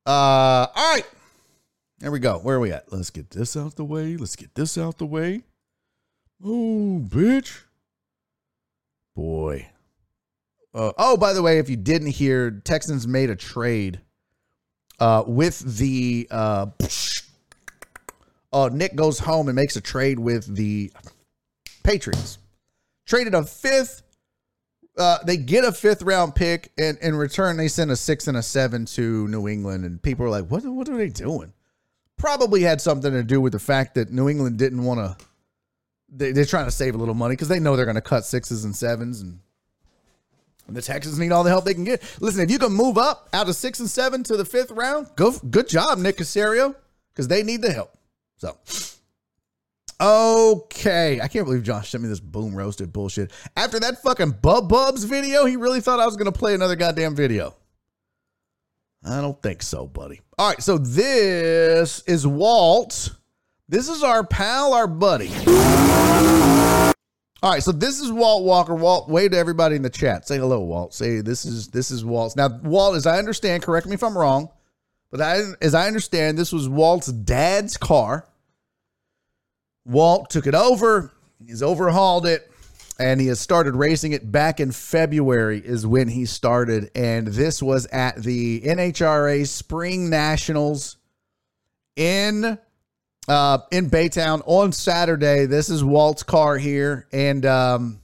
Uh, 0.05 0.67
all 0.75 0.95
right. 0.95 1.07
There 1.99 2.11
we 2.11 2.19
go. 2.19 2.39
Where 2.39 2.57
are 2.57 2.61
we 2.61 2.73
at? 2.73 2.93
Let's 2.93 3.11
get 3.11 3.31
this 3.31 3.57
out 3.57 3.77
the 3.77 3.85
way. 3.85 4.17
Let's 4.17 4.37
get 4.37 4.55
this 4.55 4.77
out 4.77 4.99
the 4.99 5.07
way. 5.07 5.43
Oh, 6.45 7.03
bitch. 7.03 7.63
Boy. 9.15 9.71
Uh, 10.75 10.93
oh, 10.99 11.17
by 11.17 11.33
the 11.33 11.43
way, 11.43 11.59
if 11.59 11.71
you 11.71 11.77
didn't 11.77 12.09
hear, 12.09 12.51
Texans 12.51 13.09
made 13.09 13.31
a 13.31 13.37
trade 13.37 14.01
uh, 15.01 15.25
with 15.27 15.59
the 15.61 16.29
uh, 16.31 16.67
uh, 18.53 18.69
Nick 18.71 18.95
goes 18.95 19.19
home 19.19 19.49
and 19.49 19.57
makes 19.57 19.77
a 19.77 19.81
trade 19.81 20.19
with 20.19 20.55
the 20.55 20.93
Patriots. 21.83 22.39
Traded 23.07 23.35
a 23.35 23.45
fifth. 23.45 24.03
Uh, 24.99 25.19
they 25.25 25.37
get 25.37 25.65
a 25.65 25.73
fifth 25.73 26.03
round 26.03 26.35
pick, 26.35 26.73
and 26.79 26.99
in 26.99 27.15
return, 27.15 27.57
they 27.57 27.69
send 27.69 27.91
a 27.91 27.97
six 27.97 28.27
and 28.29 28.37
a 28.37 28.43
seven 28.43 28.85
to 28.87 29.29
New 29.29 29.47
England. 29.49 29.85
And 29.85 30.03
people 30.03 30.27
are 30.27 30.31
like, 30.31 30.47
"What? 30.47 30.65
What 30.65 30.89
are 30.89 30.97
they 30.97 31.09
doing?" 31.09 31.53
Probably 32.19 32.63
had 32.63 32.81
something 32.81 33.13
to 33.13 33.23
do 33.23 33.41
with 33.41 33.53
the 33.53 33.59
fact 33.59 33.95
that 33.95 34.11
New 34.11 34.29
England 34.29 34.59
didn't 34.59 34.83
want 34.83 35.01
to. 35.01 35.17
They, 36.09 36.33
they're 36.33 36.45
trying 36.45 36.65
to 36.65 36.71
save 36.71 36.95
a 36.95 36.99
little 36.99 37.15
money 37.15 37.35
because 37.35 37.49
they 37.49 37.61
know 37.61 37.77
they're 37.77 37.85
going 37.85 37.97
to 37.97 38.01
cut 38.01 38.25
sixes 38.25 38.65
and 38.65 38.75
sevens, 38.75 39.21
and, 39.21 39.41
and 40.67 40.77
the 40.77 40.81
Texans 40.81 41.19
need 41.19 41.33
all 41.33 41.45
the 41.45 41.51
help 41.51 41.65
they 41.65 41.75
can 41.75 41.85
get. 41.85 42.03
Listen, 42.21 42.41
if 42.41 42.51
you 42.51 42.59
can 42.59 42.73
move 42.73 42.97
up 42.97 43.29
out 43.33 43.49
of 43.49 43.57
six 43.57 43.81
and 43.81 43.91
seven 43.91 44.23
to 44.25 44.37
the 44.37 44.45
fifth 44.45 44.71
round, 44.71 45.09
go. 45.17 45.33
Good 45.51 45.69
job, 45.69 45.99
Nick 45.99 46.17
Caserio, 46.17 46.75
because 47.13 47.29
they 47.29 47.43
need 47.43 47.61
the 47.61 47.73
help. 47.73 47.93
So, 48.39 48.57
okay. 50.01 51.21
I 51.21 51.29
can't 51.29 51.45
believe 51.45 51.65
Josh 51.65 51.91
sent 51.91 52.03
me 52.03 52.09
this 52.09 52.21
boom 52.21 52.55
roasted 52.55 52.93
bullshit. 52.93 53.31
After 53.57 53.79
that 53.81 54.03
fucking 54.03 54.37
Bub 54.43 54.69
Bubs 54.69 55.05
video, 55.05 55.45
he 55.45 55.57
really 55.57 55.81
thought 55.81 56.01
I 56.01 56.07
was 56.07 56.17
going 56.17 56.33
to 56.33 56.39
play 56.39 56.55
another 56.55 56.77
goddamn 56.77 57.15
video. 57.15 57.55
I 59.07 59.21
don't 59.21 59.41
think 59.41 59.63
so, 59.63 59.87
buddy. 59.87 60.21
All 60.39 60.49
right, 60.49 60.63
so 60.63 60.79
this 60.79 62.03
is 62.03 62.27
Walt. 62.27 63.11
This 63.69 63.89
is 63.89 64.03
our 64.03 64.25
pal, 64.25 64.75
our 64.75 64.87
buddy. 64.87 65.31
All 67.43 67.53
right, 67.53 67.63
so 67.63 67.71
this 67.71 68.01
is 68.01 68.11
Walt 68.11 68.45
Walker. 68.45 68.75
Walt, 68.75 69.09
wave 69.09 69.31
to 69.31 69.37
everybody 69.37 69.77
in 69.77 69.83
the 69.83 69.91
chat. 69.91 70.27
Say 70.27 70.39
hello, 70.39 70.61
Walt. 70.61 70.95
Say 70.95 71.21
this 71.21 71.45
is 71.45 71.69
this 71.69 71.91
is 71.91 72.05
Walt's. 72.05 72.35
Now, 72.35 72.49
Walt, 72.49 72.97
as 72.97 73.07
I 73.07 73.19
understand, 73.19 73.63
correct 73.63 73.87
me 73.87 73.95
if 73.95 74.03
I'm 74.03 74.17
wrong, 74.17 74.51
but 75.11 75.21
I, 75.21 75.43
as 75.61 75.75
I 75.75 75.87
understand, 75.87 76.37
this 76.37 76.53
was 76.53 76.69
Walt's 76.69 77.07
dad's 77.07 77.77
car. 77.77 78.27
Walt 79.85 80.31
took 80.31 80.47
it 80.47 80.55
over. 80.55 81.13
He's 81.45 81.63
overhauled 81.63 82.27
it, 82.27 82.51
and 82.99 83.21
he 83.21 83.27
has 83.29 83.41
started 83.41 83.75
racing 83.75 84.13
it 84.13 84.31
back 84.31 84.61
in 84.61 84.73
February. 84.73 85.63
Is 85.65 85.87
when 85.87 86.09
he 86.09 86.27
started, 86.27 86.91
and 86.95 87.27
this 87.27 87.63
was 87.63 87.87
at 87.87 88.17
the 88.23 88.61
NHRA 88.61 89.47
Spring 89.47 90.11
Nationals 90.11 90.97
in 91.95 92.59
uh, 93.29 93.59
in 93.71 93.91
Baytown 93.91 94.43
on 94.47 94.73
Saturday. 94.73 95.47
This 95.47 95.69
is 95.69 95.83
Walt's 95.83 96.23
car 96.23 96.57
here, 96.59 97.07
and 97.13 97.45
um, 97.45 98.01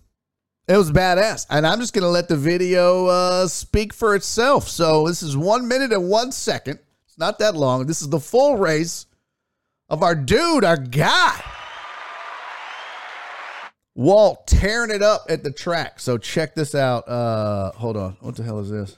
it 0.68 0.76
was 0.76 0.90
badass. 0.90 1.46
And 1.50 1.66
I'm 1.66 1.80
just 1.80 1.94
gonna 1.94 2.08
let 2.08 2.28
the 2.28 2.36
video 2.36 3.06
uh, 3.06 3.46
speak 3.46 3.92
for 3.92 4.14
itself. 4.14 4.68
So 4.68 5.06
this 5.06 5.22
is 5.22 5.36
one 5.36 5.68
minute 5.68 5.92
and 5.92 6.08
one 6.08 6.32
second. 6.32 6.78
It's 7.06 7.18
not 7.18 7.38
that 7.38 7.54
long. 7.54 7.86
This 7.86 8.02
is 8.02 8.08
the 8.08 8.20
full 8.20 8.56
race 8.56 9.06
of 9.88 10.02
our 10.02 10.14
dude, 10.14 10.64
our 10.64 10.78
guy. 10.78 11.42
Walt 13.94 14.46
tearing 14.46 14.90
it 14.90 15.02
up 15.02 15.26
at 15.28 15.42
the 15.44 15.50
track. 15.50 16.00
So 16.00 16.18
check 16.18 16.54
this 16.54 16.74
out. 16.74 17.08
Uh 17.08 17.72
hold 17.72 17.96
on. 17.96 18.16
What 18.20 18.36
the 18.36 18.42
hell 18.42 18.60
is 18.60 18.70
this? 18.70 18.96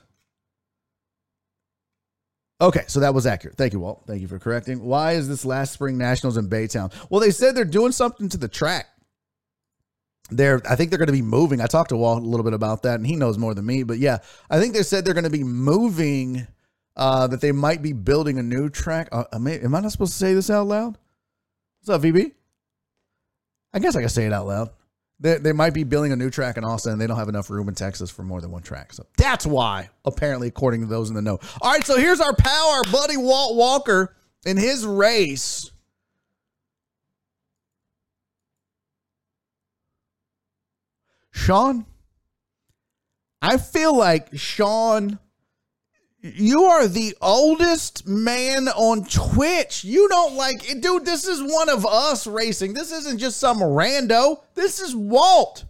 Okay, 2.61 2.85
so 2.87 3.01
that 3.01 3.13
was 3.13 3.27
accurate. 3.27 3.57
Thank 3.57 3.73
you, 3.73 3.81
Walt. 3.81 4.05
Thank 4.07 4.23
you 4.23 4.29
for 4.29 4.39
correcting. 4.39 4.83
Why 4.83 5.13
is 5.13 5.29
this 5.29 5.45
last 5.45 5.73
spring 5.73 5.99
nationals 5.99 6.37
in 6.37 6.49
Baytown? 6.49 6.93
Well, 7.11 7.21
they 7.21 7.31
said 7.31 7.55
they're 7.55 7.65
doing 7.65 7.93
something 7.93 8.29
to 8.29 8.39
the 8.39 8.49
track. 8.49 8.87
They're, 10.31 10.63
I 10.69 10.77
think 10.77 10.91
they're 10.91 10.99
going 10.99 11.09
to 11.09 11.13
be 11.13 11.21
moving. 11.21 11.61
I 11.61 11.67
talked 11.67 11.91
to 11.91 11.97
Walt 11.97 12.23
a 12.23 12.27
little 12.27 12.45
bit 12.45 12.55
about 12.55 12.85
that, 12.85 12.95
and 12.95 13.07
he 13.07 13.17
knows 13.17 13.37
more 13.37 13.55
than 13.55 13.67
me. 13.67 13.83
But 13.83 13.99
yeah, 13.99 14.19
I 14.49 14.61
think 14.61 14.73
they 14.73 14.83
said 14.83 15.05
they're 15.05 15.15
going 15.15 15.25
to 15.25 15.31
be 15.31 15.45
moving. 15.45 16.47
Uh, 16.97 17.27
that 17.27 17.41
they 17.41 17.51
might 17.51 17.83
be 17.83 17.93
building 17.93 18.39
a 18.39 18.43
new 18.43 18.71
track. 18.71 19.09
Uh, 19.11 19.25
am, 19.33 19.49
I, 19.49 19.59
am 19.59 19.75
I 19.75 19.81
not 19.81 19.91
supposed 19.91 20.13
to 20.13 20.19
say 20.19 20.33
this 20.33 20.49
out 20.49 20.69
loud? 20.69 20.97
What's 21.81 21.91
up, 21.91 22.01
VB? 22.03 22.31
I 23.73 23.81
guess 23.81 23.97
I 23.97 24.01
can 24.01 24.09
say 24.09 24.27
it 24.27 24.33
out 24.33 24.47
loud. 24.47 24.71
They, 25.25 25.39
they 25.39 25.53
might 25.55 25.73
be 25.73 25.85
building 25.85 26.13
a 26.13 26.17
new 26.17 26.29
track 26.29 26.59
in 26.59 26.65
Austin 26.65 26.93
and 26.93 27.01
they 27.01 27.07
don't 27.07 27.17
have 27.17 27.31
enough 27.31 27.49
room 27.49 27.67
in 27.71 27.75
Texas 27.75 28.11
for 28.11 28.23
more 28.23 28.43
than 28.43 28.51
one 28.51 28.61
track. 28.61 28.93
So 28.93 29.07
that's 29.17 29.47
why, 29.47 29.89
apparently, 30.05 30.49
according 30.49 30.83
to 30.83 30.87
those 30.87 31.09
in 31.09 31.15
the 31.15 31.23
know. 31.23 31.41
All 31.63 31.73
right, 31.73 31.83
so 31.83 31.97
here's 31.97 32.21
our 32.21 32.35
power, 32.35 32.83
buddy 32.93 33.17
Walt 33.17 33.57
Walker 33.57 34.15
in 34.45 34.59
his 34.59 34.85
race. 34.85 35.71
Sean, 41.31 41.87
I 43.41 43.57
feel 43.57 43.97
like 43.97 44.29
Sean, 44.37 45.19
you 46.25 46.65
are 46.65 46.89
the 46.89 47.15
oldest 47.21 48.09
man 48.09 48.69
on 48.69 49.05
Twitch. 49.05 49.85
You 49.85 50.09
don't 50.09 50.37
like 50.37 50.71
it, 50.71 50.81
dude. 50.81 51.05
This 51.05 51.29
is 51.29 51.43
one 51.43 51.69
of 51.69 51.85
us 51.85 52.27
racing. 52.27 52.73
This 52.73 52.93
isn't 52.93 53.19
just 53.19 53.39
some 53.39 53.59
rando. 53.59 54.41
This 54.55 54.81
is 54.81 54.97
Walt. 54.97 55.67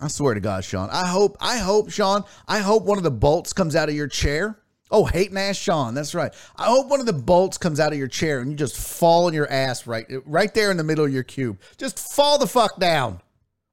I 0.00 0.08
swear 0.08 0.32
to 0.32 0.40
God, 0.40 0.64
Sean. 0.64 0.88
I 0.90 1.06
hope, 1.06 1.36
I 1.40 1.58
hope, 1.58 1.90
Sean, 1.90 2.24
I 2.48 2.60
hope 2.60 2.84
one 2.84 2.96
of 2.96 3.04
the 3.04 3.10
bolts 3.10 3.52
comes 3.52 3.76
out 3.76 3.90
of 3.90 3.94
your 3.94 4.08
chair. 4.08 4.58
Oh, 4.90 5.04
hate 5.04 5.32
Nash 5.32 5.58
Sean. 5.58 5.92
That's 5.92 6.14
right. 6.14 6.32
I 6.56 6.66
hope 6.66 6.88
one 6.88 7.00
of 7.00 7.06
the 7.06 7.12
bolts 7.12 7.58
comes 7.58 7.80
out 7.80 7.92
of 7.92 7.98
your 7.98 8.08
chair 8.08 8.40
and 8.40 8.50
you 8.50 8.56
just 8.56 8.78
fall 8.78 9.26
on 9.26 9.34
your 9.34 9.50
ass 9.50 9.86
right, 9.86 10.06
right 10.24 10.54
there 10.54 10.70
in 10.70 10.78
the 10.78 10.84
middle 10.84 11.04
of 11.04 11.12
your 11.12 11.22
cube. 11.22 11.60
Just 11.76 11.98
fall 11.98 12.38
the 12.38 12.46
fuck 12.46 12.80
down. 12.80 13.20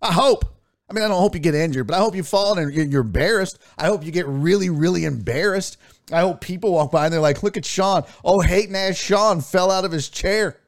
I 0.01 0.11
hope. 0.11 0.45
I 0.89 0.93
mean, 0.93 1.03
I 1.03 1.07
don't 1.07 1.19
hope 1.19 1.33
you 1.33 1.39
get 1.39 1.55
injured, 1.55 1.87
but 1.87 1.95
I 1.95 1.99
hope 1.99 2.15
you 2.15 2.23
fall 2.23 2.57
and 2.57 2.73
you're 2.73 3.01
embarrassed. 3.01 3.59
I 3.77 3.85
hope 3.85 4.05
you 4.05 4.11
get 4.11 4.27
really, 4.27 4.69
really 4.69 5.05
embarrassed. 5.05 5.77
I 6.11 6.21
hope 6.21 6.41
people 6.41 6.73
walk 6.73 6.91
by 6.91 7.05
and 7.05 7.13
they're 7.13 7.21
like, 7.21 7.41
look 7.41 7.57
at 7.57 7.65
Sean. 7.65 8.03
Oh, 8.23 8.41
hate 8.41 8.69
Nash 8.69 8.99
Sean 8.99 9.41
fell 9.41 9.71
out 9.71 9.85
of 9.85 9.91
his 9.91 10.09
chair. 10.09 10.59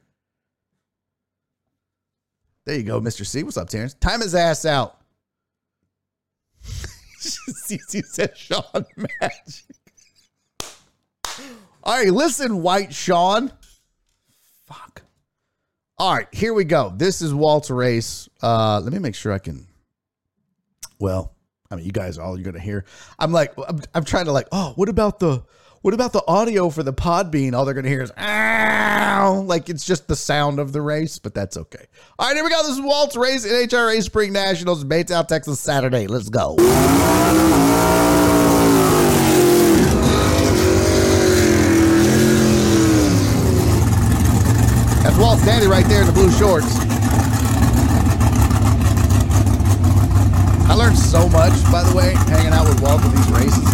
There 2.65 2.75
you 2.75 2.83
go, 2.83 2.99
Mr. 2.99 3.25
C. 3.25 3.43
What's 3.43 3.57
up, 3.57 3.69
Terrence? 3.69 3.93
Time 3.95 4.21
his 4.21 4.33
ass 4.33 4.65
out. 4.65 4.99
CC 7.19 8.03
said 8.05 8.35
Sean 8.35 8.85
Magic. 8.95 9.65
All 11.83 11.93
right, 11.93 12.11
listen, 12.11 12.63
White 12.63 12.93
Sean. 12.93 13.51
Fuck. 14.65 15.03
All 15.99 16.15
right, 16.15 16.27
here 16.31 16.53
we 16.53 16.63
go. 16.63 16.91
This 16.95 17.21
is 17.21 17.33
Walter 17.33 17.75
race. 17.75 18.27
Uh, 18.41 18.79
let 18.79 18.91
me 18.91 18.99
make 18.99 19.13
sure 19.13 19.31
I 19.31 19.37
can. 19.37 19.67
Well, 20.99 21.33
I 21.69 21.75
mean, 21.75 21.85
you 21.85 21.91
guys, 21.91 22.17
all 22.17 22.37
you're 22.37 22.45
gonna 22.45 22.63
hear. 22.63 22.85
I'm 23.19 23.31
like, 23.31 23.53
I'm, 23.67 23.81
I'm 23.93 24.03
trying 24.03 24.25
to 24.25 24.31
like, 24.31 24.47
oh, 24.51 24.73
what 24.75 24.89
about 24.89 25.19
the, 25.19 25.43
what 25.81 25.93
about 25.93 26.13
the 26.13 26.23
audio 26.27 26.69
for 26.69 26.83
the 26.83 26.93
Podbean? 26.93 27.53
All 27.53 27.65
they're 27.65 27.73
gonna 27.73 27.89
hear 27.89 28.01
is, 28.01 28.11
ow, 28.17 29.43
like 29.45 29.69
it's 29.69 29.85
just 29.85 30.07
the 30.07 30.15
sound 30.15 30.59
of 30.59 30.73
the 30.73 30.81
race, 30.81 31.19
but 31.19 31.33
that's 31.33 31.57
okay. 31.57 31.85
All 32.17 32.27
right, 32.27 32.35
here 32.35 32.43
we 32.43 32.49
go. 32.49 32.61
This 32.63 32.77
is 32.77 32.81
Walt's 32.81 33.15
race, 33.15 33.45
NHRA 33.45 34.01
Spring 34.01 34.33
Nationals, 34.33 34.83
Baytown, 34.83 35.27
Texas, 35.27 35.59
Saturday. 35.59 36.07
Let's 36.07 36.29
go. 36.29 36.55
That's 45.03 45.17
Walt 45.17 45.39
standing 45.39 45.69
right 45.69 45.85
there 45.85 46.01
in 46.01 46.07
the 46.07 46.13
blue 46.13 46.31
shorts. 46.31 46.94
Learned 50.85 50.97
so 50.99 51.27
much, 51.29 51.53
by 51.71 51.81
the 51.81 51.95
way, 51.95 52.13
hanging 52.29 52.53
out 52.53 52.67
with 52.67 52.79
Walt 52.79 53.01
at 53.01 53.09
these 53.09 53.31
races. 53.33 53.65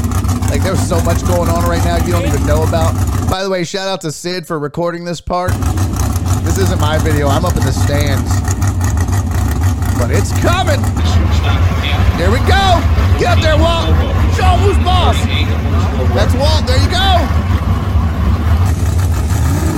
Like, 0.48 0.64
there's 0.64 0.80
so 0.80 1.02
much 1.04 1.20
going 1.28 1.50
on 1.50 1.68
right 1.68 1.84
now 1.84 1.98
you 1.98 2.12
don't 2.12 2.26
even 2.26 2.46
know 2.46 2.64
about. 2.64 2.96
By 3.30 3.44
the 3.44 3.50
way, 3.50 3.66
shout 3.66 3.90
out 3.90 4.00
to 4.02 4.12
Sid 4.14 4.48
for 4.48 4.58
recording 4.60 5.04
this 5.04 5.20
part. 5.20 5.52
This 6.48 6.58
isn't 6.58 6.80
my 6.80 6.98
video. 7.00 7.28
I'm 7.28 7.44
up 7.44 7.58
in 7.58 7.66
the 7.68 7.76
stands. 7.76 8.32
But 10.00 10.12
it's 10.12 10.32
coming. 10.40 10.80
Here 12.16 12.32
we 12.32 12.40
go. 12.48 12.80
Get 13.20 13.36
up 13.36 13.44
there, 13.44 13.60
Walt. 13.60 13.92
Show 14.40 14.56
who's 14.64 14.80
boss. 14.80 15.20
That's 16.16 16.34
Walt. 16.40 16.64
There 16.64 16.80
you 16.80 16.92
go. 16.92 17.12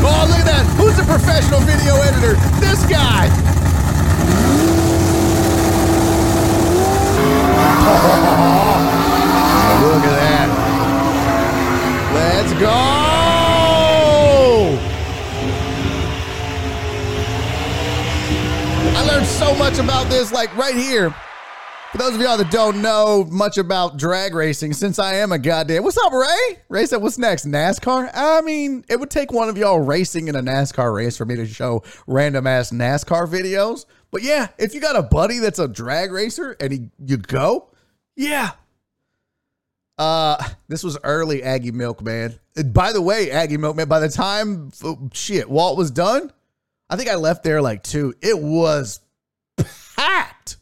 Oh, 0.05 0.21
look 0.29 0.37
at 0.37 0.45
that. 0.45 0.65
Who's 0.77 0.97
the 0.97 1.07
professional 1.09 1.61
video 1.61 1.97
editor? 1.97 2.37
This 2.61 2.85
guy. 2.85 3.25
Look 9.83 10.03
at 10.05 10.15
that. 10.15 10.47
Let's 12.13 12.53
go. 12.53 12.69
I 18.95 19.05
learned 19.05 19.25
so 19.25 19.53
much 19.55 19.79
about 19.79 20.09
this, 20.09 20.31
like 20.31 20.55
right 20.55 20.75
here. 20.75 21.13
For 21.91 21.97
those 21.99 22.15
of 22.15 22.21
y'all 22.21 22.37
that 22.37 22.49
don't 22.49 22.81
know 22.81 23.27
much 23.29 23.59
about 23.59 23.97
drag 23.97 24.33
racing, 24.33 24.73
since 24.73 24.97
I 24.97 25.13
am 25.15 25.31
a 25.31 25.37
goddamn. 25.37 25.83
What's 25.83 25.97
up, 25.97 26.11
Ray? 26.11 26.59
Ray 26.67 26.87
said, 26.87 27.03
What's 27.03 27.19
next? 27.19 27.45
NASCAR? 27.45 28.09
I 28.13 28.41
mean, 28.41 28.83
it 28.89 28.99
would 28.99 29.11
take 29.11 29.31
one 29.31 29.47
of 29.47 29.59
y'all 29.59 29.79
racing 29.79 30.27
in 30.27 30.35
a 30.35 30.41
NASCAR 30.41 30.91
race 30.95 31.17
for 31.17 31.25
me 31.25 31.35
to 31.35 31.45
show 31.45 31.83
random 32.07 32.47
ass 32.47 32.71
NASCAR 32.71 33.27
videos. 33.27 33.85
But 34.09 34.23
yeah, 34.23 34.47
if 34.57 34.73
you 34.73 34.81
got 34.81 34.95
a 34.95 35.03
buddy 35.03 35.37
that's 35.37 35.59
a 35.59 35.67
drag 35.67 36.11
racer 36.11 36.55
and 36.59 36.71
he, 36.71 36.89
you 37.05 37.17
go, 37.17 37.69
yeah. 38.15 38.51
Uh, 39.97 40.43
this 40.67 40.83
was 40.83 40.97
early 41.03 41.43
Aggie 41.43 41.71
Milk, 41.71 42.01
man. 42.01 42.39
By 42.65 42.93
the 42.93 43.01
way, 43.01 43.31
Aggie 43.31 43.57
Milk, 43.57 43.75
man, 43.75 43.87
by 43.87 43.99
the 43.99 44.09
time 44.09 44.71
shit, 45.13 45.49
Walt 45.49 45.77
was 45.77 45.91
done, 45.91 46.31
I 46.89 46.95
think 46.95 47.09
I 47.09 47.15
left 47.15 47.43
there 47.43 47.61
like 47.61 47.83
two. 47.83 48.13
It 48.21 48.37
was 48.37 48.99
packed. 49.95 50.57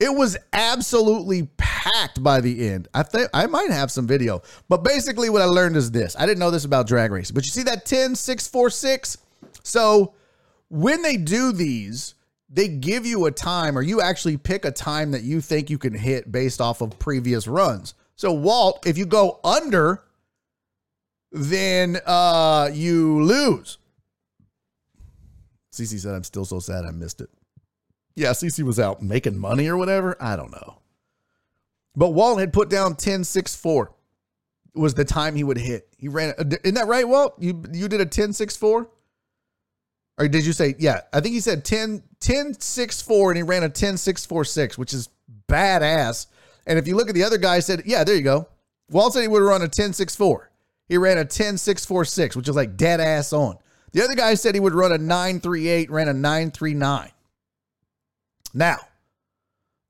It 0.00 0.12
was 0.12 0.36
absolutely 0.52 1.48
packed 1.56 2.22
by 2.22 2.40
the 2.40 2.68
end. 2.68 2.88
I 2.92 3.04
think 3.04 3.30
I 3.32 3.46
might 3.46 3.70
have 3.70 3.90
some 3.90 4.06
video, 4.06 4.42
but 4.68 4.82
basically 4.82 5.30
what 5.30 5.40
I 5.40 5.46
learned 5.46 5.76
is 5.76 5.90
this. 5.90 6.16
I 6.18 6.26
didn't 6.26 6.40
know 6.40 6.50
this 6.50 6.64
about 6.64 6.86
drag 6.86 7.12
racing, 7.12 7.34
but 7.34 7.44
you 7.44 7.50
see 7.50 7.62
that 7.62 7.86
10 7.86 8.16
6 8.16 8.48
4 8.48 8.70
6? 8.70 9.18
So 9.62 10.14
when 10.68 11.02
they 11.02 11.16
do 11.16 11.52
these, 11.52 12.14
they 12.54 12.68
give 12.68 13.04
you 13.04 13.26
a 13.26 13.32
time 13.32 13.76
or 13.76 13.82
you 13.82 14.00
actually 14.00 14.36
pick 14.36 14.64
a 14.64 14.70
time 14.70 15.10
that 15.10 15.22
you 15.22 15.40
think 15.40 15.68
you 15.68 15.76
can 15.76 15.92
hit 15.92 16.30
based 16.30 16.60
off 16.60 16.80
of 16.80 16.98
previous 17.00 17.48
runs. 17.48 17.94
So 18.14 18.32
Walt, 18.32 18.86
if 18.86 18.96
you 18.96 19.06
go 19.06 19.40
under, 19.42 20.04
then 21.32 21.98
uh 22.06 22.70
you 22.72 23.22
lose. 23.24 23.78
CC 25.72 25.98
said, 25.98 26.14
I'm 26.14 26.22
still 26.22 26.44
so 26.44 26.60
sad 26.60 26.84
I 26.84 26.92
missed 26.92 27.20
it. 27.20 27.28
Yeah, 28.14 28.30
CC 28.30 28.62
was 28.62 28.78
out 28.78 29.02
making 29.02 29.36
money 29.36 29.66
or 29.66 29.76
whatever. 29.76 30.16
I 30.20 30.36
don't 30.36 30.52
know. 30.52 30.78
But 31.96 32.10
Walt 32.10 32.38
had 32.38 32.52
put 32.52 32.70
down 32.70 32.94
10 32.94 33.24
6 33.24 33.56
4. 33.56 33.92
was 34.76 34.94
the 34.94 35.04
time 35.04 35.34
he 35.34 35.42
would 35.42 35.58
hit. 35.58 35.88
He 35.98 36.06
ran. 36.06 36.34
Isn't 36.38 36.74
that 36.74 36.86
right, 36.86 37.06
Walt? 37.08 37.34
You 37.40 37.64
you 37.72 37.88
did 37.88 38.00
a 38.00 38.06
10 38.06 38.32
6 38.32 38.56
4? 38.56 38.88
Or 40.18 40.28
did 40.28 40.46
you 40.46 40.52
say, 40.52 40.74
yeah, 40.78 41.00
I 41.12 41.20
think 41.20 41.34
he 41.34 41.40
said 41.40 41.64
10 41.64 42.02
10 42.20 42.60
6 42.60 43.02
4 43.02 43.30
and 43.30 43.36
he 43.36 43.42
ran 43.42 43.64
a 43.64 43.68
10 43.68 43.96
6 43.96 44.26
4 44.26 44.44
6, 44.44 44.78
which 44.78 44.94
is 44.94 45.08
badass. 45.48 46.26
And 46.66 46.78
if 46.78 46.86
you 46.86 46.96
look 46.96 47.08
at 47.08 47.14
the 47.14 47.24
other 47.24 47.38
guy, 47.38 47.60
said, 47.60 47.82
yeah, 47.84 48.04
there 48.04 48.14
you 48.14 48.22
go. 48.22 48.48
Walt 48.90 49.12
said 49.12 49.22
he 49.22 49.28
would 49.28 49.42
run 49.42 49.62
a 49.62 49.68
10 49.68 49.92
6 49.92 50.16
4. 50.16 50.50
He 50.88 50.98
ran 50.98 51.18
a 51.18 51.24
10 51.24 51.58
6 51.58 51.84
4 51.84 52.04
6, 52.04 52.36
which 52.36 52.48
is 52.48 52.56
like 52.56 52.76
dead 52.76 53.00
ass 53.00 53.32
on. 53.32 53.58
The 53.92 54.02
other 54.02 54.14
guy 54.14 54.34
said 54.34 54.54
he 54.54 54.60
would 54.60 54.74
run 54.74 54.92
a 54.92 54.98
9 54.98 55.40
3 55.40 55.68
8, 55.68 55.90
ran 55.90 56.08
a 56.08 56.12
9 56.12 56.50
3 56.50 56.74
9. 56.74 57.10
Now, 58.52 58.78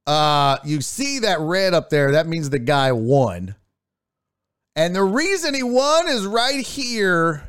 uh, 0.07 0.59
you 0.65 0.81
see 0.81 1.21
that 1.21 1.41
red 1.41 1.75
up 1.75 1.91
there. 1.91 2.13
That 2.13 2.27
means 2.27 2.51
the 2.51 2.59
guy 2.59 2.93
won. 2.93 3.55
And 4.77 4.95
the 4.95 5.05
reason 5.05 5.55
he 5.55 5.63
won 5.63 6.09
is 6.09 6.27
right 6.27 6.65
here. 6.65 7.45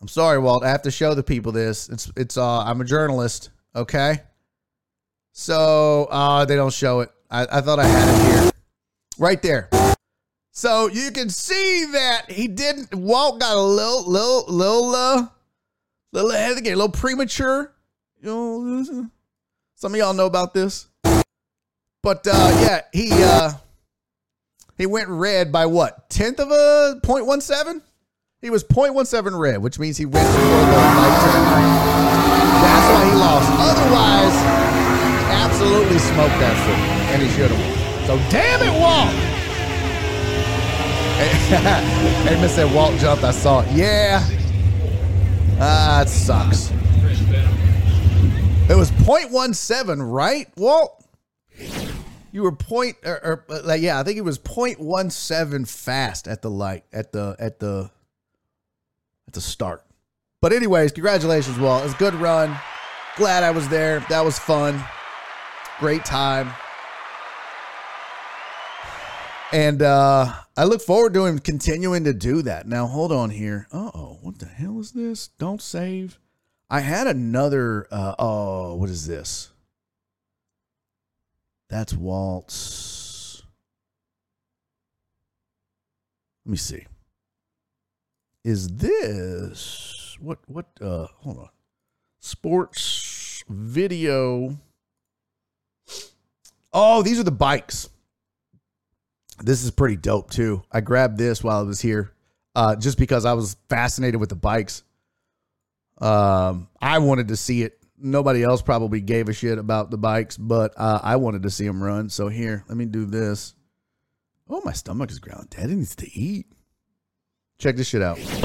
I'm 0.00 0.08
sorry, 0.08 0.38
Walt. 0.38 0.64
I 0.64 0.70
have 0.70 0.82
to 0.82 0.90
show 0.90 1.14
the 1.14 1.22
people 1.22 1.52
this. 1.52 1.88
It's 1.88 2.10
it's 2.16 2.36
uh 2.36 2.60
I'm 2.60 2.80
a 2.80 2.84
journalist, 2.84 3.50
okay? 3.76 4.22
So 5.32 6.06
uh 6.10 6.44
they 6.46 6.56
don't 6.56 6.72
show 6.72 7.00
it. 7.00 7.10
I, 7.30 7.46
I 7.50 7.60
thought 7.60 7.78
I 7.78 7.86
had 7.86 8.08
it 8.08 8.42
here. 8.42 8.52
Right 9.18 9.42
there. 9.42 9.68
So 10.52 10.88
you 10.88 11.10
can 11.10 11.28
see 11.28 11.86
that 11.92 12.30
he 12.30 12.48
didn't 12.48 12.94
Walt 12.94 13.40
got 13.40 13.56
a 13.56 13.60
little 13.60 14.10
little 14.10 14.44
little 14.48 14.94
uh 14.94 15.26
little 16.12 16.30
ahead 16.30 16.50
of 16.50 16.56
the 16.56 16.62
game, 16.62 16.74
a 16.74 16.76
little 16.76 16.92
premature. 16.92 17.74
Some 18.22 19.10
of 19.84 19.96
y'all 19.96 20.14
know 20.14 20.26
about 20.26 20.54
this. 20.54 20.88
But 22.02 22.26
uh 22.26 22.58
yeah, 22.62 22.80
he 22.92 23.10
uh 23.12 23.52
he 24.78 24.86
went 24.86 25.10
red 25.10 25.52
by 25.52 25.66
what? 25.66 26.08
Tenth 26.08 26.40
of 26.40 26.50
a 26.50 26.98
0.17? 27.02 27.82
He 28.42 28.48
was 28.48 28.64
0.17 28.64 29.38
red, 29.38 29.58
which 29.58 29.78
means 29.78 29.98
he 29.98 30.06
went 30.06 30.26
before 30.26 30.40
the 30.40 30.72
light. 30.72 31.20
That's 32.62 32.88
why 32.88 33.04
he 33.04 33.14
lost. 33.16 33.50
Otherwise, 33.52 34.32
he 34.32 35.28
absolutely 35.30 35.98
smoked 35.98 36.38
that 36.40 36.56
fool. 36.64 36.74
And 37.12 37.20
he 37.20 37.28
should 37.36 37.50
have. 37.50 38.06
So 38.06 38.16
damn 38.30 38.62
it, 38.62 38.72
Walt. 38.80 39.14
Hey, 42.30 42.40
Miss 42.40 42.54
said 42.54 42.74
Walt 42.74 42.98
jumped. 42.98 43.24
I 43.24 43.30
saw 43.30 43.60
it. 43.60 43.70
Yeah. 43.72 44.26
Ah, 45.60 46.00
it 46.00 46.08
sucks. 46.08 46.70
It 48.70 48.76
was 48.76 48.90
0.17, 48.92 50.10
right, 50.10 50.48
Walt? 50.56 51.04
You 52.32 52.44
were 52.44 52.52
point 52.52 52.96
or, 53.04 53.44
or 53.48 53.62
like 53.64 53.82
yeah, 53.82 54.00
I 54.00 54.04
think 54.04 54.16
it 54.16 54.22
was 54.22 54.38
0.17 54.38 55.68
fast 55.68 56.26
at 56.26 56.40
the 56.40 56.48
light 56.50 56.84
at 56.92 57.12
the 57.12 57.36
at 57.38 57.58
the 57.58 57.90
at 59.30 59.34
the 59.34 59.40
start. 59.40 59.84
But 60.42 60.52
anyways, 60.52 60.90
congratulations, 60.90 61.56
Walt. 61.56 61.84
It's 61.84 61.94
a 61.94 61.98
good 61.98 62.14
run. 62.14 62.58
Glad 63.16 63.44
I 63.44 63.52
was 63.52 63.68
there. 63.68 64.00
That 64.08 64.24
was 64.24 64.40
fun. 64.40 64.82
Great 65.78 66.04
time. 66.04 66.52
And 69.52 69.82
uh 69.82 70.32
I 70.56 70.64
look 70.64 70.82
forward 70.82 71.14
to 71.14 71.26
him 71.26 71.38
continuing 71.38 72.02
to 72.04 72.12
do 72.12 72.42
that. 72.42 72.66
Now 72.66 72.86
hold 72.86 73.12
on 73.12 73.30
here. 73.30 73.68
Uh 73.72 73.90
oh, 73.94 74.18
what 74.20 74.40
the 74.40 74.46
hell 74.46 74.80
is 74.80 74.90
this? 74.92 75.28
Don't 75.38 75.62
save. 75.62 76.18
I 76.68 76.80
had 76.80 77.06
another 77.06 77.86
uh 77.92 78.16
oh, 78.18 78.74
what 78.74 78.90
is 78.90 79.06
this? 79.06 79.52
That's 81.68 81.94
Walt's. 81.94 83.44
Let 86.44 86.50
me 86.50 86.56
see. 86.56 86.86
Is 88.44 88.68
this 88.68 90.16
what 90.20 90.38
what 90.46 90.66
uh 90.80 91.06
hold 91.18 91.38
on. 91.38 91.48
Sports 92.20 93.44
video. 93.48 94.56
Oh, 96.72 97.02
these 97.02 97.18
are 97.18 97.24
the 97.24 97.30
bikes. 97.30 97.88
This 99.42 99.64
is 99.64 99.70
pretty 99.70 99.96
dope 99.96 100.30
too. 100.30 100.62
I 100.70 100.80
grabbed 100.80 101.18
this 101.18 101.42
while 101.42 101.60
I 101.60 101.62
was 101.62 101.80
here. 101.80 102.12
Uh 102.54 102.76
just 102.76 102.98
because 102.98 103.24
I 103.24 103.32
was 103.32 103.56
fascinated 103.68 104.20
with 104.20 104.28
the 104.28 104.36
bikes. 104.36 104.82
Um 105.98 106.68
I 106.80 106.98
wanted 106.98 107.28
to 107.28 107.36
see 107.36 107.62
it 107.62 107.80
nobody 108.02 108.42
else 108.42 108.62
probably 108.62 109.00
gave 109.00 109.28
a 109.28 109.32
shit 109.32 109.58
about 109.58 109.90
the 109.90 109.98
bikes, 109.98 110.36
but 110.36 110.72
uh, 110.76 111.00
I 111.02 111.16
wanted 111.16 111.42
to 111.42 111.50
see 111.50 111.66
them 111.66 111.82
run. 111.82 112.08
So 112.08 112.28
here, 112.28 112.64
let 112.68 112.76
me 112.76 112.86
do 112.86 113.04
this. 113.04 113.54
Oh, 114.48 114.62
my 114.64 114.72
stomach 114.72 115.10
is 115.10 115.18
ground 115.18 115.50
dead. 115.50 115.70
It 115.70 115.76
needs 115.76 115.94
to 115.96 116.10
eat. 116.18 116.46
Check 117.60 117.76
this 117.76 117.88
shit 117.88 118.00
out. 118.00 118.16
What's 118.16 118.40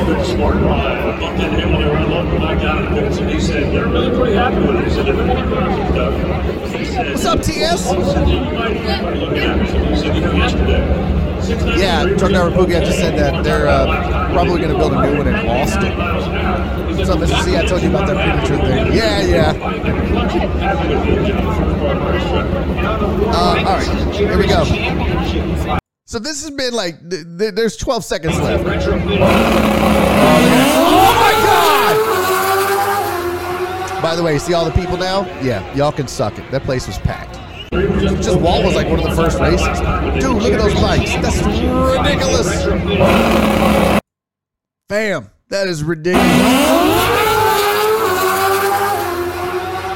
up, 7.26 7.42
TS? 7.42 7.86
Yeah, 11.80 12.04
Truck 12.18 12.32
Driver 12.32 12.66
just 12.68 13.00
said 13.00 13.18
that 13.18 13.42
they're 13.42 13.70
uh, 13.70 14.34
probably 14.34 14.60
going 14.60 14.74
to 14.74 14.78
build 14.78 14.92
a 14.92 15.10
new 15.10 15.18
one 15.18 15.28
in 15.28 15.36
Austin. 15.48 15.98
What's 16.98 17.10
up, 17.10 17.20
Mr. 17.20 17.42
C? 17.46 17.56
I 17.56 17.66
told 17.66 17.84
you 17.84 17.90
about 17.92 18.08
that 18.08 18.18
premature 18.18 18.58
thing. 18.68 18.94
Yeah, 18.94 19.22
yeah. 19.22 19.54
Uh, 23.32 23.64
all 23.66 23.78
right, 23.78 24.14
here 24.14 24.38
we 24.38 24.46
go. 24.46 25.80
So 26.08 26.20
this 26.20 26.44
has 26.44 26.52
been 26.52 26.72
like, 26.76 27.00
th- 27.10 27.26
th- 27.40 27.56
there's 27.56 27.76
12 27.78 28.06
seconds 28.06 28.38
left. 28.38 28.64
Oh 28.64 28.70
my 31.18 31.32
God! 33.98 34.04
By 34.04 34.16
the 34.16 34.22
way, 34.22 34.38
see 34.38 34.54
all 34.54 34.66
the 34.66 34.72
people 34.72 34.98
now? 34.98 35.26
Yeah, 35.42 35.74
y'all 35.74 35.92
can 35.92 36.08
suck 36.08 36.38
it. 36.38 36.52
That 36.52 36.62
place 36.62 36.86
was 36.86 37.00
packed. 37.00 37.34
Just 38.22 38.40
Walt 38.40 38.64
was 38.64 38.76
like 38.76 38.88
one 38.88 39.00
of 39.00 39.06
the 39.06 39.16
first 39.16 39.40
races. 39.40 39.66
Dude, 40.24 40.44
look 40.44 40.54
at 40.54 40.60
those 40.60 40.76
bikes. 40.76 41.12
That's 41.16 41.42
ridiculous. 41.42 42.66
Bam. 44.88 45.32
That 45.50 45.68
is 45.68 45.84
ridiculous. 45.84 46.28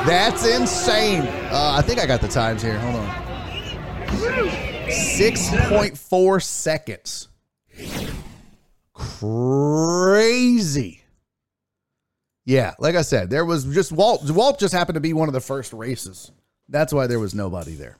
That's 0.08 0.44
insane. 0.48 1.22
Uh, 1.52 1.76
I 1.78 1.84
think 1.84 2.00
I 2.00 2.08
got 2.08 2.20
the 2.20 2.28
times 2.28 2.64
here. 2.64 2.80
Hold 2.80 2.96
on. 2.96 4.69
6.4 4.90 6.44
seconds. 6.44 7.28
Crazy. 8.94 11.04
Yeah, 12.46 12.74
like 12.80 12.96
I 12.96 13.04
said, 13.04 13.30
there 13.30 13.46
was 13.46 13.66
just 13.66 13.92
Walt. 13.92 14.30
Walt 14.32 14.60
just 14.60 14.74
happened 14.74 14.96
to 14.96 15.02
be 15.02 15.14
one 15.14 15.30
of 15.30 15.34
the 15.34 15.42
first 15.42 15.72
races. 15.72 16.32
That's 16.68 16.92
why 16.92 17.08
there 17.08 17.20
was 17.20 17.36
nobody 17.36 17.76
there. 17.76 17.98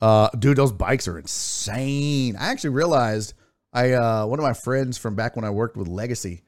Uh, 0.00 0.28
dude, 0.38 0.56
those 0.56 0.72
bikes 0.72 1.08
are 1.08 1.18
insane. 1.18 2.36
I 2.36 2.50
actually 2.50 2.70
realized 2.70 3.34
I 3.72 3.92
uh, 3.92 4.26
one 4.26 4.38
of 4.38 4.44
my 4.44 4.54
friends 4.54 4.98
from 4.98 5.14
back 5.14 5.36
when 5.36 5.44
I 5.44 5.50
worked 5.50 5.76
with 5.76 5.88
Legacy 5.88 6.42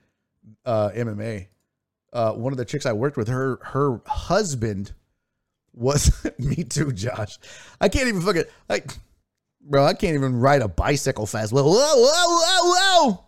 uh, 0.64 0.90
MMA. 0.90 1.48
Uh, 2.12 2.32
one 2.32 2.52
of 2.52 2.56
the 2.56 2.64
chicks 2.64 2.86
I 2.86 2.92
worked 2.92 3.16
with, 3.16 3.28
her 3.28 3.58
her 3.62 4.00
husband 4.06 4.94
was 5.72 6.26
me 6.38 6.64
too, 6.64 6.92
Josh. 6.92 7.38
I 7.80 7.88
can't 7.88 8.08
even 8.08 8.20
fucking 8.20 8.44
like, 8.68 8.92
bro. 9.60 9.84
I 9.84 9.94
can't 9.94 10.14
even 10.14 10.36
ride 10.36 10.62
a 10.62 10.68
bicycle 10.68 11.26
fast. 11.26 11.52
Whoa, 11.52 11.62
whoa, 11.62 11.72
whoa, 11.72 12.38
whoa, 12.38 12.74
whoa. 13.08 13.24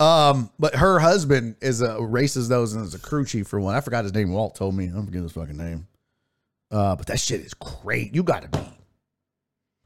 Um, 0.00 0.50
but 0.58 0.74
her 0.74 0.98
husband 0.98 1.56
is 1.60 1.80
a 1.80 2.02
races 2.02 2.48
those 2.48 2.72
and 2.72 2.84
is 2.84 2.94
a 2.94 2.98
crew 2.98 3.24
chief 3.24 3.46
for 3.46 3.60
one. 3.60 3.76
I 3.76 3.80
forgot 3.80 4.04
his 4.04 4.12
name. 4.14 4.32
Walt 4.32 4.56
told 4.56 4.74
me. 4.74 4.86
I 4.86 4.88
don't 4.88 5.06
forget 5.06 5.22
his 5.22 5.32
fucking 5.32 5.56
name. 5.56 5.86
Uh, 6.72 6.96
but 6.96 7.06
that 7.06 7.20
shit 7.20 7.40
is 7.40 7.54
great. 7.54 8.14
You 8.14 8.22
got 8.22 8.42
to 8.42 8.48
be. 8.48 8.66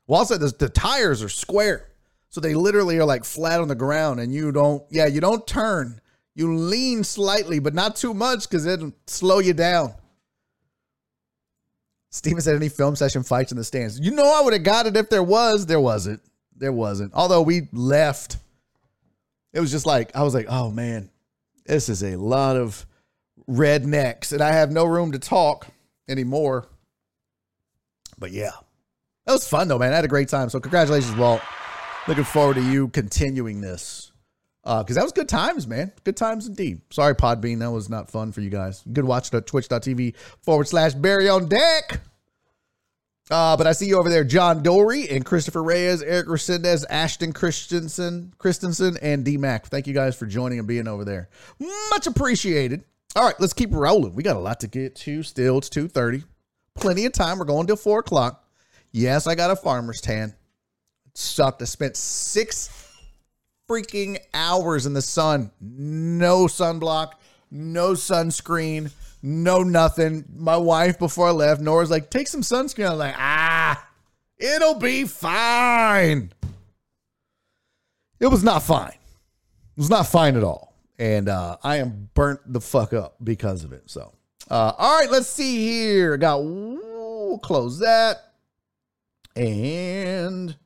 Walt 0.06 0.28
said 0.28 0.40
the 0.40 0.68
tires 0.68 1.22
are 1.22 1.28
square, 1.28 1.90
so 2.30 2.40
they 2.40 2.54
literally 2.54 2.98
are 2.98 3.04
like 3.04 3.24
flat 3.24 3.60
on 3.60 3.68
the 3.68 3.74
ground, 3.74 4.20
and 4.20 4.32
you 4.32 4.52
don't. 4.52 4.82
Yeah, 4.88 5.06
you 5.06 5.20
don't 5.20 5.46
turn. 5.46 6.00
You 6.34 6.54
lean 6.54 7.02
slightly, 7.02 7.58
but 7.58 7.74
not 7.74 7.96
too 7.96 8.14
much 8.14 8.48
because 8.48 8.66
it'll 8.66 8.92
slow 9.06 9.40
you 9.40 9.52
down. 9.52 9.94
Steven 12.10 12.40
said 12.40 12.56
any 12.56 12.68
film 12.68 12.96
session 12.96 13.22
fights 13.22 13.52
in 13.52 13.58
the 13.58 13.64
stands. 13.64 14.00
You 14.00 14.12
know 14.12 14.38
I 14.38 14.42
would 14.42 14.52
have 14.52 14.62
got 14.62 14.86
it 14.86 14.96
if 14.96 15.10
there 15.10 15.22
was. 15.22 15.66
There 15.66 15.80
wasn't. 15.80 16.22
There 16.56 16.72
wasn't. 16.72 17.12
Although 17.14 17.42
we 17.42 17.68
left 17.72 18.38
it 19.56 19.60
was 19.60 19.70
just 19.70 19.86
like 19.86 20.14
I 20.14 20.22
was 20.22 20.34
like, 20.34 20.46
oh 20.50 20.70
man, 20.70 21.08
this 21.64 21.88
is 21.88 22.04
a 22.04 22.16
lot 22.16 22.56
of 22.56 22.84
rednecks, 23.48 24.32
and 24.34 24.42
I 24.42 24.52
have 24.52 24.70
no 24.70 24.84
room 24.84 25.12
to 25.12 25.18
talk 25.18 25.66
anymore. 26.10 26.68
But 28.18 28.32
yeah, 28.32 28.50
that 29.24 29.32
was 29.32 29.48
fun 29.48 29.68
though, 29.68 29.78
man. 29.78 29.94
I 29.94 29.96
had 29.96 30.04
a 30.04 30.08
great 30.08 30.28
time. 30.28 30.50
So 30.50 30.60
congratulations, 30.60 31.16
Walt. 31.16 31.40
Looking 32.06 32.24
forward 32.24 32.56
to 32.56 32.62
you 32.62 32.88
continuing 32.88 33.62
this. 33.62 34.12
Uh, 34.66 34.82
cause 34.82 34.96
that 34.96 35.04
was 35.04 35.12
good 35.12 35.28
times, 35.28 35.66
man. 35.66 35.92
Good 36.02 36.16
times 36.16 36.48
indeed. 36.48 36.80
Sorry, 36.90 37.14
Podbean. 37.14 37.60
That 37.60 37.70
was 37.70 37.88
not 37.88 38.10
fun 38.10 38.32
for 38.32 38.40
you 38.40 38.50
guys. 38.50 38.82
Good 38.92 39.04
watch 39.04 39.32
at 39.32 39.46
twitch.tv 39.46 40.16
forward 40.42 40.66
slash 40.66 40.92
Barry 40.92 41.28
on 41.28 41.48
deck. 41.48 42.00
Uh, 43.30 43.56
but 43.56 43.66
I 43.66 43.72
see 43.72 43.86
you 43.86 43.98
over 43.98 44.08
there, 44.08 44.24
John 44.24 44.62
Dory 44.62 45.08
and 45.08 45.24
Christopher 45.24 45.62
Reyes, 45.62 46.02
Eric 46.02 46.26
Resendez, 46.26 46.84
Ashton 46.88 47.32
Christensen, 47.32 48.34
Christensen, 48.38 48.96
and 49.02 49.24
D 49.24 49.36
Mac. 49.36 49.66
Thank 49.66 49.86
you 49.86 49.94
guys 49.94 50.16
for 50.16 50.26
joining 50.26 50.58
and 50.58 50.68
being 50.68 50.86
over 50.86 51.04
there. 51.04 51.28
Much 51.90 52.06
appreciated. 52.06 52.84
All 53.16 53.24
right, 53.24 53.34
let's 53.40 53.52
keep 53.52 53.72
rolling. 53.72 54.14
We 54.14 54.22
got 54.22 54.36
a 54.36 54.40
lot 54.40 54.60
to 54.60 54.68
get 54.68 54.94
to 54.96 55.22
still. 55.22 55.58
It's 55.58 55.68
2.30. 55.68 56.24
Plenty 56.74 57.06
of 57.06 57.12
time. 57.12 57.38
We're 57.38 57.46
going 57.46 57.66
till 57.66 57.76
4 57.76 58.00
o'clock. 58.00 58.44
Yes, 58.92 59.26
I 59.26 59.34
got 59.34 59.50
a 59.50 59.56
farmer's 59.56 60.00
tan. 60.00 60.34
It 61.06 61.16
sucked. 61.16 61.62
I 61.62 61.64
spent 61.64 61.96
six 61.96 62.68
freaking 63.68 64.18
hours 64.32 64.86
in 64.86 64.94
the 64.94 65.02
sun. 65.02 65.50
No 65.60 66.46
sunblock, 66.46 67.12
no 67.50 67.92
sunscreen, 67.92 68.92
no 69.22 69.62
nothing. 69.62 70.24
My 70.36 70.56
wife, 70.56 70.98
before 70.98 71.28
I 71.28 71.32
left, 71.32 71.60
Nora's 71.60 71.90
like, 71.90 72.10
take 72.10 72.28
some 72.28 72.42
sunscreen. 72.42 72.86
I 72.86 72.90
was 72.90 72.98
like, 72.98 73.14
ah, 73.18 73.88
it'll 74.38 74.78
be 74.78 75.04
fine. 75.04 76.32
It 78.20 78.28
was 78.28 78.44
not 78.44 78.62
fine. 78.62 78.88
It 79.76 79.78
was 79.78 79.90
not 79.90 80.06
fine 80.06 80.36
at 80.36 80.44
all. 80.44 80.74
And 80.98 81.28
uh, 81.28 81.58
I 81.62 81.76
am 81.76 82.08
burnt 82.14 82.40
the 82.50 82.60
fuck 82.60 82.94
up 82.94 83.16
because 83.22 83.64
of 83.64 83.72
it. 83.72 83.82
So, 83.86 84.12
uh, 84.50 84.72
all 84.78 84.98
right, 84.98 85.10
let's 85.10 85.28
see 85.28 85.58
here. 85.58 86.16
Got, 86.16 86.38
close 87.42 87.80
that. 87.80 88.32
And 89.34 90.56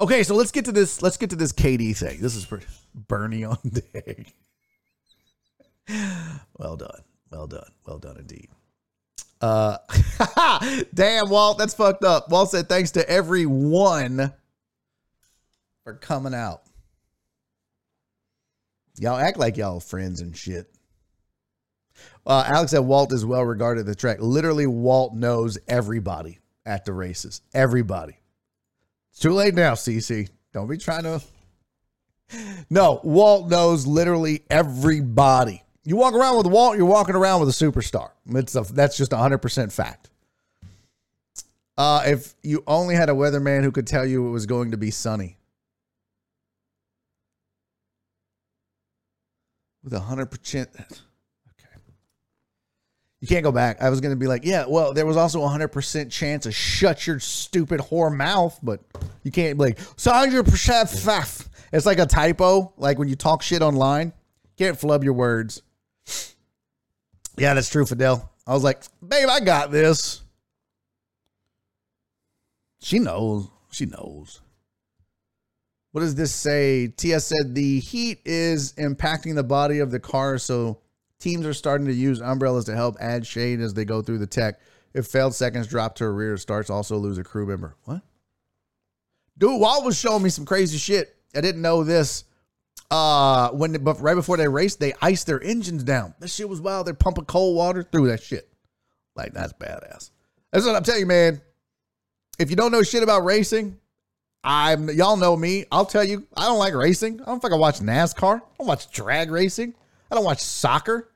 okay, 0.00 0.22
so 0.22 0.34
let's 0.34 0.50
get 0.50 0.64
to 0.66 0.72
this. 0.72 1.02
Let's 1.02 1.16
get 1.16 1.30
to 1.30 1.36
this 1.36 1.52
KD 1.52 1.96
thing. 1.96 2.20
This 2.20 2.34
is 2.34 2.44
for 2.44 2.60
Bernie 2.94 3.44
on 3.44 3.58
day. 3.92 4.26
well 6.58 6.76
done. 6.76 7.00
Well 7.30 7.46
done. 7.46 7.70
Well 7.86 7.98
done 7.98 8.16
indeed. 8.18 8.48
Uh, 9.40 9.78
damn, 10.94 11.30
Walt, 11.30 11.58
that's 11.58 11.74
fucked 11.74 12.04
up. 12.04 12.30
Walt 12.30 12.50
said 12.50 12.68
thanks 12.68 12.90
to 12.92 13.08
everyone 13.08 14.32
for 15.84 15.94
coming 15.94 16.34
out. 16.34 16.62
Y'all 18.98 19.16
act 19.16 19.38
like 19.38 19.56
y'all 19.56 19.80
friends 19.80 20.20
and 20.20 20.36
shit. 20.36 20.70
Uh, 22.26 22.44
Alex 22.46 22.72
said 22.72 22.80
Walt 22.80 23.12
is 23.12 23.24
well 23.24 23.42
regarded 23.44 23.80
at 23.80 23.86
the 23.86 23.94
track. 23.94 24.18
Literally, 24.20 24.66
Walt 24.66 25.14
knows 25.14 25.58
everybody 25.68 26.38
at 26.66 26.84
the 26.84 26.92
races. 26.92 27.40
Everybody. 27.54 28.19
It's 29.10 29.20
too 29.20 29.32
late 29.32 29.54
now, 29.54 29.74
CC. 29.74 30.28
Don't 30.52 30.68
be 30.68 30.76
trying 30.76 31.04
to. 31.04 31.22
No, 32.70 33.00
Walt 33.02 33.50
knows 33.50 33.86
literally 33.86 34.44
everybody. 34.48 35.64
You 35.84 35.96
walk 35.96 36.14
around 36.14 36.36
with 36.36 36.46
Walt, 36.46 36.76
you're 36.76 36.86
walking 36.86 37.16
around 37.16 37.40
with 37.40 37.48
a 37.48 37.52
superstar. 37.52 38.10
It's 38.26 38.54
a, 38.54 38.60
that's 38.62 38.96
just 38.96 39.10
100% 39.10 39.72
fact. 39.72 40.10
Uh, 41.76 42.02
if 42.06 42.34
you 42.42 42.62
only 42.66 42.94
had 42.94 43.08
a 43.08 43.12
weatherman 43.12 43.62
who 43.62 43.72
could 43.72 43.86
tell 43.86 44.06
you 44.06 44.26
it 44.28 44.30
was 44.30 44.46
going 44.46 44.70
to 44.70 44.76
be 44.76 44.90
sunny. 44.90 45.38
With 49.82 49.94
100%. 49.94 51.00
You 53.20 53.28
can't 53.28 53.44
go 53.44 53.52
back. 53.52 53.82
I 53.82 53.90
was 53.90 54.00
going 54.00 54.12
to 54.12 54.16
be 54.16 54.26
like, 54.26 54.44
yeah, 54.44 54.64
well, 54.66 54.94
there 54.94 55.04
was 55.04 55.16
also 55.18 55.42
a 55.42 55.48
100% 55.48 56.10
chance 56.10 56.44
to 56.44 56.52
shut 56.52 57.06
your 57.06 57.20
stupid 57.20 57.80
whore 57.80 58.14
mouth, 58.14 58.58
but 58.62 58.80
you 59.22 59.30
can't 59.30 59.58
be 59.58 59.64
like, 59.64 59.78
100% 59.78 60.42
faff. 60.44 61.46
It's 61.72 61.84
like 61.84 61.98
a 61.98 62.06
typo, 62.06 62.72
like 62.78 62.98
when 62.98 63.08
you 63.08 63.16
talk 63.16 63.42
shit 63.42 63.60
online. 63.62 64.14
Can't 64.56 64.78
flub 64.78 65.04
your 65.04 65.12
words. 65.12 65.62
Yeah, 67.36 67.54
that's 67.54 67.68
true, 67.68 67.86
Fidel. 67.86 68.30
I 68.46 68.54
was 68.54 68.64
like, 68.64 68.82
babe, 69.06 69.28
I 69.30 69.40
got 69.40 69.70
this. 69.70 70.22
She 72.80 72.98
knows. 72.98 73.48
She 73.70 73.86
knows. 73.86 74.40
What 75.92 76.00
does 76.00 76.14
this 76.14 76.34
say? 76.34 76.88
Tia 76.88 77.20
said 77.20 77.54
the 77.54 77.80
heat 77.80 78.20
is 78.24 78.72
impacting 78.74 79.34
the 79.34 79.44
body 79.44 79.78
of 79.78 79.90
the 79.90 80.00
car, 80.00 80.38
so 80.38 80.78
teams 81.20 81.46
are 81.46 81.54
starting 81.54 81.86
to 81.86 81.92
use 81.92 82.20
umbrellas 82.20 82.64
to 82.64 82.74
help 82.74 82.96
add 82.98 83.26
shade 83.26 83.60
as 83.60 83.74
they 83.74 83.84
go 83.84 84.02
through 84.02 84.18
the 84.18 84.26
tech. 84.26 84.58
If 84.92 85.06
failed 85.06 85.34
seconds 85.34 85.68
drop 85.68 85.94
to 85.96 86.04
a 86.04 86.10
rear 86.10 86.36
starts, 86.36 86.68
also 86.68 86.96
lose 86.96 87.18
a 87.18 87.24
crew 87.24 87.46
member. 87.46 87.76
What? 87.84 88.02
Dude, 89.38 89.60
Walt 89.60 89.84
was 89.84 89.98
showing 89.98 90.22
me 90.22 90.30
some 90.30 90.44
crazy 90.44 90.78
shit. 90.78 91.16
I 91.34 91.40
didn't 91.40 91.62
know 91.62 91.84
this. 91.84 92.24
Uh, 92.90 93.50
when 93.50 93.72
but 93.84 94.00
right 94.00 94.16
before 94.16 94.36
they 94.36 94.48
raced, 94.48 94.80
they 94.80 94.92
iced 95.00 95.26
their 95.26 95.42
engines 95.42 95.84
down. 95.84 96.12
That 96.18 96.28
shit 96.28 96.48
was 96.48 96.60
wild. 96.60 96.86
They're 96.86 96.94
pumping 96.94 97.26
cold 97.26 97.56
water 97.56 97.84
through 97.84 98.08
that 98.08 98.22
shit. 98.22 98.48
Like 99.14 99.32
that's 99.32 99.52
badass. 99.52 100.10
That's 100.52 100.66
what 100.66 100.74
I'm 100.74 100.82
telling 100.82 101.00
you, 101.00 101.06
man. 101.06 101.40
If 102.38 102.50
you 102.50 102.56
don't 102.56 102.72
know 102.72 102.82
shit 102.82 103.04
about 103.04 103.24
racing, 103.24 103.78
I'm 104.42 104.90
y'all 104.90 105.16
know 105.16 105.36
me. 105.36 105.66
I'll 105.70 105.86
tell 105.86 106.02
you, 106.02 106.26
I 106.36 106.46
don't 106.46 106.58
like 106.58 106.74
racing. 106.74 107.20
I 107.20 107.26
don't 107.26 107.40
fucking 107.40 107.58
watch 107.58 107.78
NASCAR. 107.78 108.36
I 108.36 108.42
don't 108.58 108.66
watch 108.66 108.90
drag 108.90 109.30
racing. 109.30 109.74
I 110.10 110.14
don't 110.14 110.24
watch 110.24 110.40
soccer. 110.40 111.12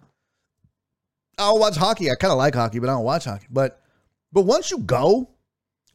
I 1.38 1.50
don't 1.50 1.60
watch 1.60 1.76
hockey. 1.76 2.10
I 2.10 2.14
kind 2.14 2.32
of 2.32 2.38
like 2.38 2.54
hockey, 2.54 2.78
but 2.78 2.88
I 2.88 2.92
don't 2.92 3.04
watch 3.04 3.24
hockey. 3.24 3.46
But 3.50 3.80
but 4.32 4.42
once 4.42 4.70
you 4.70 4.78
go, 4.78 5.30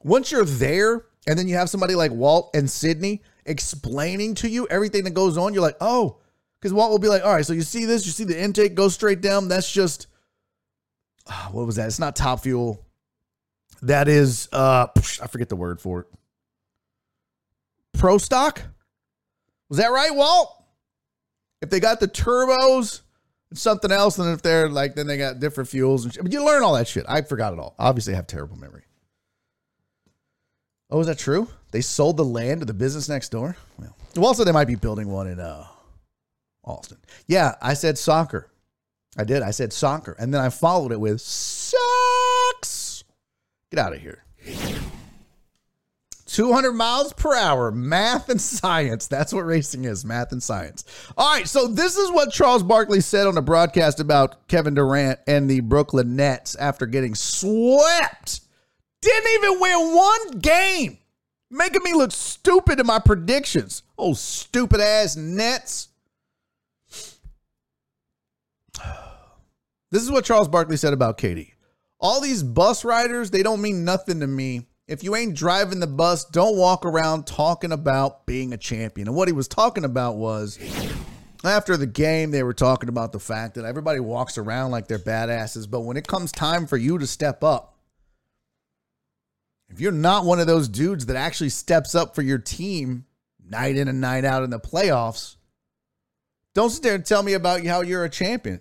once 0.01 0.31
you're 0.31 0.45
there, 0.45 1.05
and 1.27 1.37
then 1.37 1.47
you 1.47 1.55
have 1.55 1.69
somebody 1.69 1.95
like 1.95 2.11
Walt 2.11 2.51
and 2.53 2.69
Sydney 2.69 3.21
explaining 3.45 4.35
to 4.35 4.49
you 4.49 4.67
everything 4.69 5.03
that 5.05 5.13
goes 5.13 5.37
on, 5.37 5.53
you're 5.53 5.63
like, 5.63 5.77
oh, 5.81 6.17
because 6.59 6.73
Walt 6.73 6.91
will 6.91 6.99
be 6.99 7.07
like, 7.07 7.23
all 7.23 7.33
right, 7.33 7.45
so 7.45 7.53
you 7.53 7.61
see 7.61 7.85
this, 7.85 8.05
you 8.05 8.11
see 8.11 8.25
the 8.25 8.39
intake 8.39 8.75
go 8.75 8.89
straight 8.89 9.21
down. 9.21 9.47
That's 9.47 9.71
just 9.71 10.07
ah, 11.27 11.49
what 11.51 11.65
was 11.65 11.77
that? 11.77 11.87
It's 11.87 11.99
not 11.99 12.15
top 12.15 12.41
fuel. 12.41 12.85
That 13.81 14.07
is 14.07 14.49
uh 14.51 14.87
I 15.21 15.27
forget 15.27 15.49
the 15.49 15.55
word 15.55 15.79
for 15.79 16.01
it. 16.01 16.07
Pro 17.93 18.17
stock? 18.17 18.61
Was 19.69 19.77
that 19.77 19.91
right, 19.91 20.13
Walt? 20.13 20.58
If 21.61 21.69
they 21.69 21.79
got 21.79 21.99
the 21.99 22.07
turbos, 22.07 23.01
it's 23.51 23.61
something 23.61 23.91
else. 23.91 24.17
And 24.17 24.33
if 24.33 24.41
they're 24.41 24.69
like, 24.69 24.95
then 24.95 25.07
they 25.07 25.17
got 25.17 25.39
different 25.39 25.69
fuels 25.69 26.05
and 26.05 26.13
shit. 26.13 26.23
But 26.23 26.31
you 26.31 26.45
learn 26.45 26.63
all 26.63 26.73
that 26.73 26.87
shit. 26.87 27.05
I 27.07 27.21
forgot 27.21 27.53
it 27.53 27.59
all. 27.59 27.75
Obviously, 27.77 28.13
I 28.13 28.17
have 28.17 28.27
terrible 28.27 28.57
memory. 28.57 28.83
Oh, 30.89 30.99
is 30.99 31.07
that 31.07 31.19
true? 31.19 31.47
They 31.71 31.81
sold 31.81 32.17
the 32.17 32.25
land 32.25 32.61
to 32.61 32.65
the 32.65 32.73
business 32.73 33.09
next 33.09 33.29
door? 33.29 33.55
Well, 33.77 33.95
well 34.15 34.25
also 34.25 34.43
they 34.43 34.51
might 34.51 34.65
be 34.65 34.75
building 34.75 35.07
one 35.09 35.27
in 35.27 35.39
uh, 35.39 35.65
Austin. 36.63 36.97
Yeah, 37.27 37.55
I 37.61 37.75
said 37.75 37.97
soccer. 37.97 38.49
I 39.17 39.23
did. 39.23 39.43
I 39.43 39.51
said 39.51 39.73
soccer. 39.73 40.15
And 40.17 40.33
then 40.33 40.41
I 40.41 40.49
followed 40.49 40.91
it 40.91 40.99
with 40.99 41.21
sucks. 41.21 43.03
Get 43.71 43.79
out 43.79 43.93
of 43.93 44.01
here. 44.01 44.23
200 46.29 46.73
miles 46.73 47.11
per 47.13 47.35
hour, 47.35 47.71
math 47.71 48.29
and 48.29 48.39
science. 48.39 49.07
That's 49.07 49.33
what 49.33 49.45
racing 49.45 49.85
is 49.85 50.05
math 50.05 50.31
and 50.31 50.41
science. 50.41 50.85
All 51.17 51.33
right, 51.33 51.47
so 51.47 51.67
this 51.67 51.97
is 51.97 52.11
what 52.11 52.31
Charles 52.31 52.61
Barkley 52.61 53.01
said 53.01 53.25
on 53.25 53.37
a 53.37 53.41
broadcast 53.41 53.99
about 53.99 54.47
Kevin 54.47 54.75
Durant 54.75 55.19
and 55.27 55.49
the 55.49 55.61
Brooklyn 55.61 56.15
Nets 56.15 56.55
after 56.55 56.85
getting 56.85 57.15
swept. 57.15 58.41
Didn't 59.01 59.31
even 59.33 59.59
win 59.59 59.95
one 59.95 60.39
game, 60.39 60.99
making 61.49 61.83
me 61.83 61.93
look 61.93 62.11
stupid 62.11 62.79
in 62.79 62.85
my 62.85 62.99
predictions. 62.99 63.81
Oh, 63.97 64.13
stupid 64.13 64.81
ass 64.81 65.15
Nets. 65.15 65.89
This 69.91 70.03
is 70.03 70.11
what 70.11 70.23
Charles 70.23 70.47
Barkley 70.47 70.77
said 70.77 70.93
about 70.93 71.17
KD. 71.17 71.53
All 71.99 72.21
these 72.21 72.43
bus 72.43 72.85
riders, 72.85 73.31
they 73.31 73.41
don't 73.41 73.59
mean 73.59 73.83
nothing 73.83 74.19
to 74.19 74.27
me 74.27 74.68
if 74.89 75.03
you 75.03 75.15
ain't 75.15 75.35
driving 75.35 75.79
the 75.79 75.87
bus, 75.87 76.25
don't 76.25 76.57
walk 76.57 76.83
around 76.83 77.27
talking 77.27 77.71
about 77.71 78.25
being 78.25 78.53
a 78.53 78.57
champion. 78.57 79.07
And 79.07 79.15
what 79.15 79.27
he 79.27 79.33
was 79.33 79.47
talking 79.47 79.85
about 79.85 80.15
was 80.15 80.57
after 81.43 81.77
the 81.77 81.85
game, 81.85 82.31
they 82.31 82.41
were 82.41 82.55
talking 82.55 82.89
about 82.89 83.11
the 83.11 83.19
fact 83.19 83.53
that 83.53 83.65
everybody 83.65 83.99
walks 83.99 84.39
around 84.39 84.71
like 84.71 84.87
they're 84.87 84.97
badasses, 84.97 85.69
but 85.69 85.81
when 85.81 85.95
it 85.95 86.07
comes 86.07 86.31
time 86.31 86.65
for 86.65 86.75
you 86.75 86.97
to 86.97 87.05
step 87.05 87.43
up, 87.43 87.77
if 89.69 89.79
you're 89.79 89.91
not 89.91 90.25
one 90.25 90.39
of 90.39 90.47
those 90.47 90.67
dudes 90.67 91.05
that 91.05 91.15
actually 91.15 91.49
steps 91.49 91.93
up 91.93 92.15
for 92.15 92.23
your 92.23 92.39
team 92.39 93.05
night 93.47 93.77
in 93.77 93.87
and 93.87 94.01
night 94.01 94.25
out 94.25 94.41
in 94.41 94.49
the 94.49 94.59
playoffs, 94.59 95.35
don't 96.55 96.71
sit 96.71 96.81
there 96.81 96.95
and 96.95 97.05
tell 97.05 97.21
me 97.21 97.33
about 97.33 97.63
how 97.63 97.81
you're 97.81 98.05
a 98.05 98.09
champion. 98.09 98.59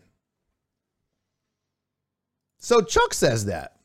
So 2.59 2.82
Chuck 2.82 3.14
says 3.14 3.46
that. 3.46 3.77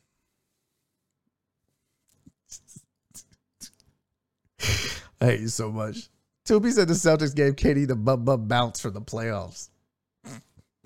I 5.24 5.28
hate 5.28 5.40
you 5.40 5.48
so 5.48 5.72
much. 5.72 6.10
Toopy 6.46 6.70
said 6.70 6.86
the 6.86 6.92
Celtics 6.92 7.34
gave 7.34 7.56
KD 7.56 7.88
the 7.88 7.96
bub 7.96 8.26
bub 8.26 8.46
bounce 8.46 8.78
for 8.78 8.90
the 8.90 9.00
playoffs. 9.00 9.70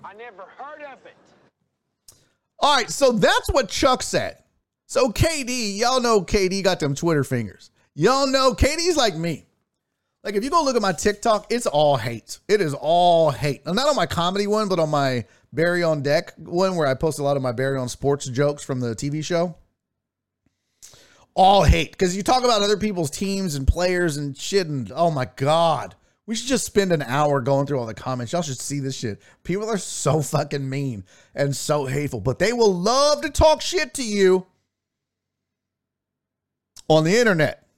I 0.01 0.13
never 0.13 0.43
heard 0.57 0.81
of 0.81 1.05
it. 1.05 1.13
All 2.57 2.73
right, 2.73 2.89
so 2.89 3.11
that's 3.11 3.49
what 3.49 3.67
Chuck 3.67 4.01
said. 4.01 4.41
So 4.87 5.09
KD, 5.09 5.77
y'all 5.77 5.99
know 5.99 6.21
KD 6.21 6.63
got 6.63 6.79
them 6.79 6.95
Twitter 6.95 7.25
fingers. 7.25 7.71
Y'all 7.95 8.27
know 8.27 8.53
KD's 8.53 8.95
like 8.95 9.15
me. 9.15 9.45
Like 10.23 10.35
if 10.35 10.43
you 10.45 10.49
go 10.49 10.63
look 10.63 10.77
at 10.77 10.81
my 10.81 10.93
TikTok, 10.93 11.47
it's 11.49 11.67
all 11.67 11.97
hate. 11.97 12.39
It 12.47 12.61
is 12.61 12.73
all 12.73 13.31
hate. 13.31 13.65
Not 13.65 13.89
on 13.89 13.95
my 13.97 14.05
comedy 14.05 14.47
one, 14.47 14.69
but 14.69 14.79
on 14.79 14.89
my 14.89 15.25
Barry 15.51 15.83
on 15.83 16.01
Deck 16.01 16.33
one, 16.37 16.77
where 16.77 16.87
I 16.87 16.93
post 16.93 17.19
a 17.19 17.23
lot 17.23 17.35
of 17.35 17.43
my 17.43 17.51
Barry 17.51 17.77
on 17.77 17.89
sports 17.89 18.25
jokes 18.25 18.63
from 18.63 18.79
the 18.79 18.95
TV 18.95 19.21
show. 19.21 19.57
All 21.39 21.63
hate 21.63 21.91
because 21.91 22.17
you 22.17 22.21
talk 22.21 22.43
about 22.43 22.61
other 22.61 22.75
people's 22.75 23.09
teams 23.09 23.55
and 23.55 23.65
players 23.65 24.17
and 24.17 24.37
shit, 24.37 24.67
and 24.67 24.91
oh 24.93 25.09
my 25.09 25.25
god, 25.37 25.95
we 26.25 26.35
should 26.35 26.49
just 26.49 26.65
spend 26.65 26.91
an 26.91 27.01
hour 27.01 27.39
going 27.39 27.65
through 27.65 27.79
all 27.79 27.85
the 27.85 27.93
comments. 27.93 28.33
Y'all 28.33 28.41
should 28.41 28.59
see 28.59 28.81
this 28.81 28.97
shit. 28.97 29.21
People 29.45 29.69
are 29.69 29.77
so 29.77 30.21
fucking 30.21 30.69
mean 30.69 31.05
and 31.33 31.55
so 31.55 31.85
hateful, 31.85 32.19
but 32.19 32.39
they 32.39 32.51
will 32.51 32.73
love 32.73 33.21
to 33.21 33.29
talk 33.29 33.61
shit 33.61 33.93
to 33.93 34.03
you 34.03 34.47
on 36.89 37.05
the 37.05 37.17
internet. 37.17 37.68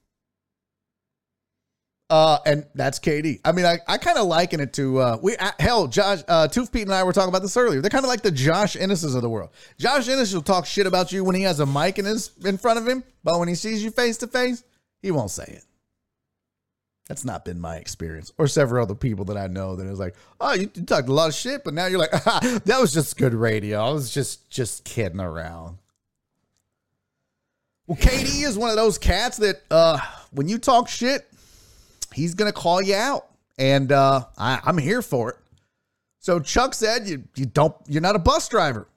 Uh, 2.11 2.39
and 2.45 2.65
that's 2.75 2.99
KD. 2.99 3.39
I 3.45 3.53
mean, 3.53 3.65
I, 3.65 3.79
I 3.87 3.97
kind 3.97 4.17
of 4.17 4.27
liken 4.27 4.59
it 4.59 4.73
to 4.73 4.99
uh, 4.99 5.17
we 5.21 5.37
uh, 5.37 5.51
hell, 5.59 5.87
Josh, 5.87 6.19
uh, 6.27 6.45
Tooth 6.45 6.69
Pete 6.69 6.81
and 6.81 6.93
I 6.93 7.03
were 7.03 7.13
talking 7.13 7.29
about 7.29 7.41
this 7.41 7.55
earlier. 7.55 7.79
They're 7.79 7.89
kind 7.89 8.03
of 8.03 8.09
like 8.09 8.21
the 8.21 8.31
Josh 8.31 8.75
Ennises 8.75 9.15
of 9.15 9.21
the 9.21 9.29
world. 9.29 9.51
Josh 9.79 10.09
Ennis 10.09 10.33
will 10.33 10.41
talk 10.41 10.65
shit 10.65 10.85
about 10.85 11.13
you 11.13 11.23
when 11.23 11.37
he 11.37 11.43
has 11.43 11.61
a 11.61 11.65
mic 11.65 11.99
in 11.99 12.03
his 12.03 12.31
in 12.43 12.57
front 12.57 12.79
of 12.79 12.85
him, 12.85 13.05
but 13.23 13.39
when 13.39 13.47
he 13.47 13.55
sees 13.55 13.81
you 13.81 13.91
face 13.91 14.17
to 14.17 14.27
face, 14.27 14.65
he 15.01 15.09
won't 15.09 15.31
say 15.31 15.45
it. 15.45 15.63
That's 17.07 17.23
not 17.23 17.45
been 17.45 17.61
my 17.61 17.77
experience, 17.77 18.33
or 18.37 18.45
several 18.45 18.83
other 18.83 18.93
people 18.93 19.23
that 19.25 19.37
I 19.37 19.47
know 19.47 19.77
that 19.77 19.87
is 19.87 19.97
like, 19.97 20.15
oh, 20.41 20.51
you, 20.51 20.69
you 20.73 20.83
talked 20.83 21.07
a 21.07 21.13
lot 21.13 21.29
of 21.29 21.33
shit, 21.33 21.63
but 21.63 21.73
now 21.73 21.85
you're 21.85 21.97
like, 21.97 22.11
that 22.25 22.77
was 22.77 22.91
just 22.91 23.15
good 23.15 23.33
radio. 23.33 23.79
I 23.79 23.89
was 23.91 24.13
just 24.13 24.49
just 24.49 24.83
kidding 24.83 25.21
around. 25.21 25.77
Well, 27.87 27.97
KD 27.97 28.45
is 28.45 28.57
one 28.57 28.69
of 28.69 28.75
those 28.75 28.97
cats 28.97 29.37
that 29.37 29.61
uh, 29.71 29.97
when 30.31 30.49
you 30.49 30.57
talk 30.57 30.89
shit, 30.89 31.25
he's 32.13 32.33
gonna 32.33 32.51
call 32.51 32.81
you 32.81 32.95
out, 32.95 33.27
and 33.57 33.91
uh, 33.91 34.25
I, 34.37 34.59
I'm 34.63 34.77
here 34.77 35.01
for 35.01 35.31
it. 35.31 35.37
So 36.19 36.39
Chuck 36.39 36.73
said, 36.73 37.07
"You 37.07 37.23
you 37.35 37.45
don't 37.45 37.75
you're 37.87 38.01
not 38.01 38.15
a 38.15 38.19
bus 38.19 38.47
driver. 38.47 38.87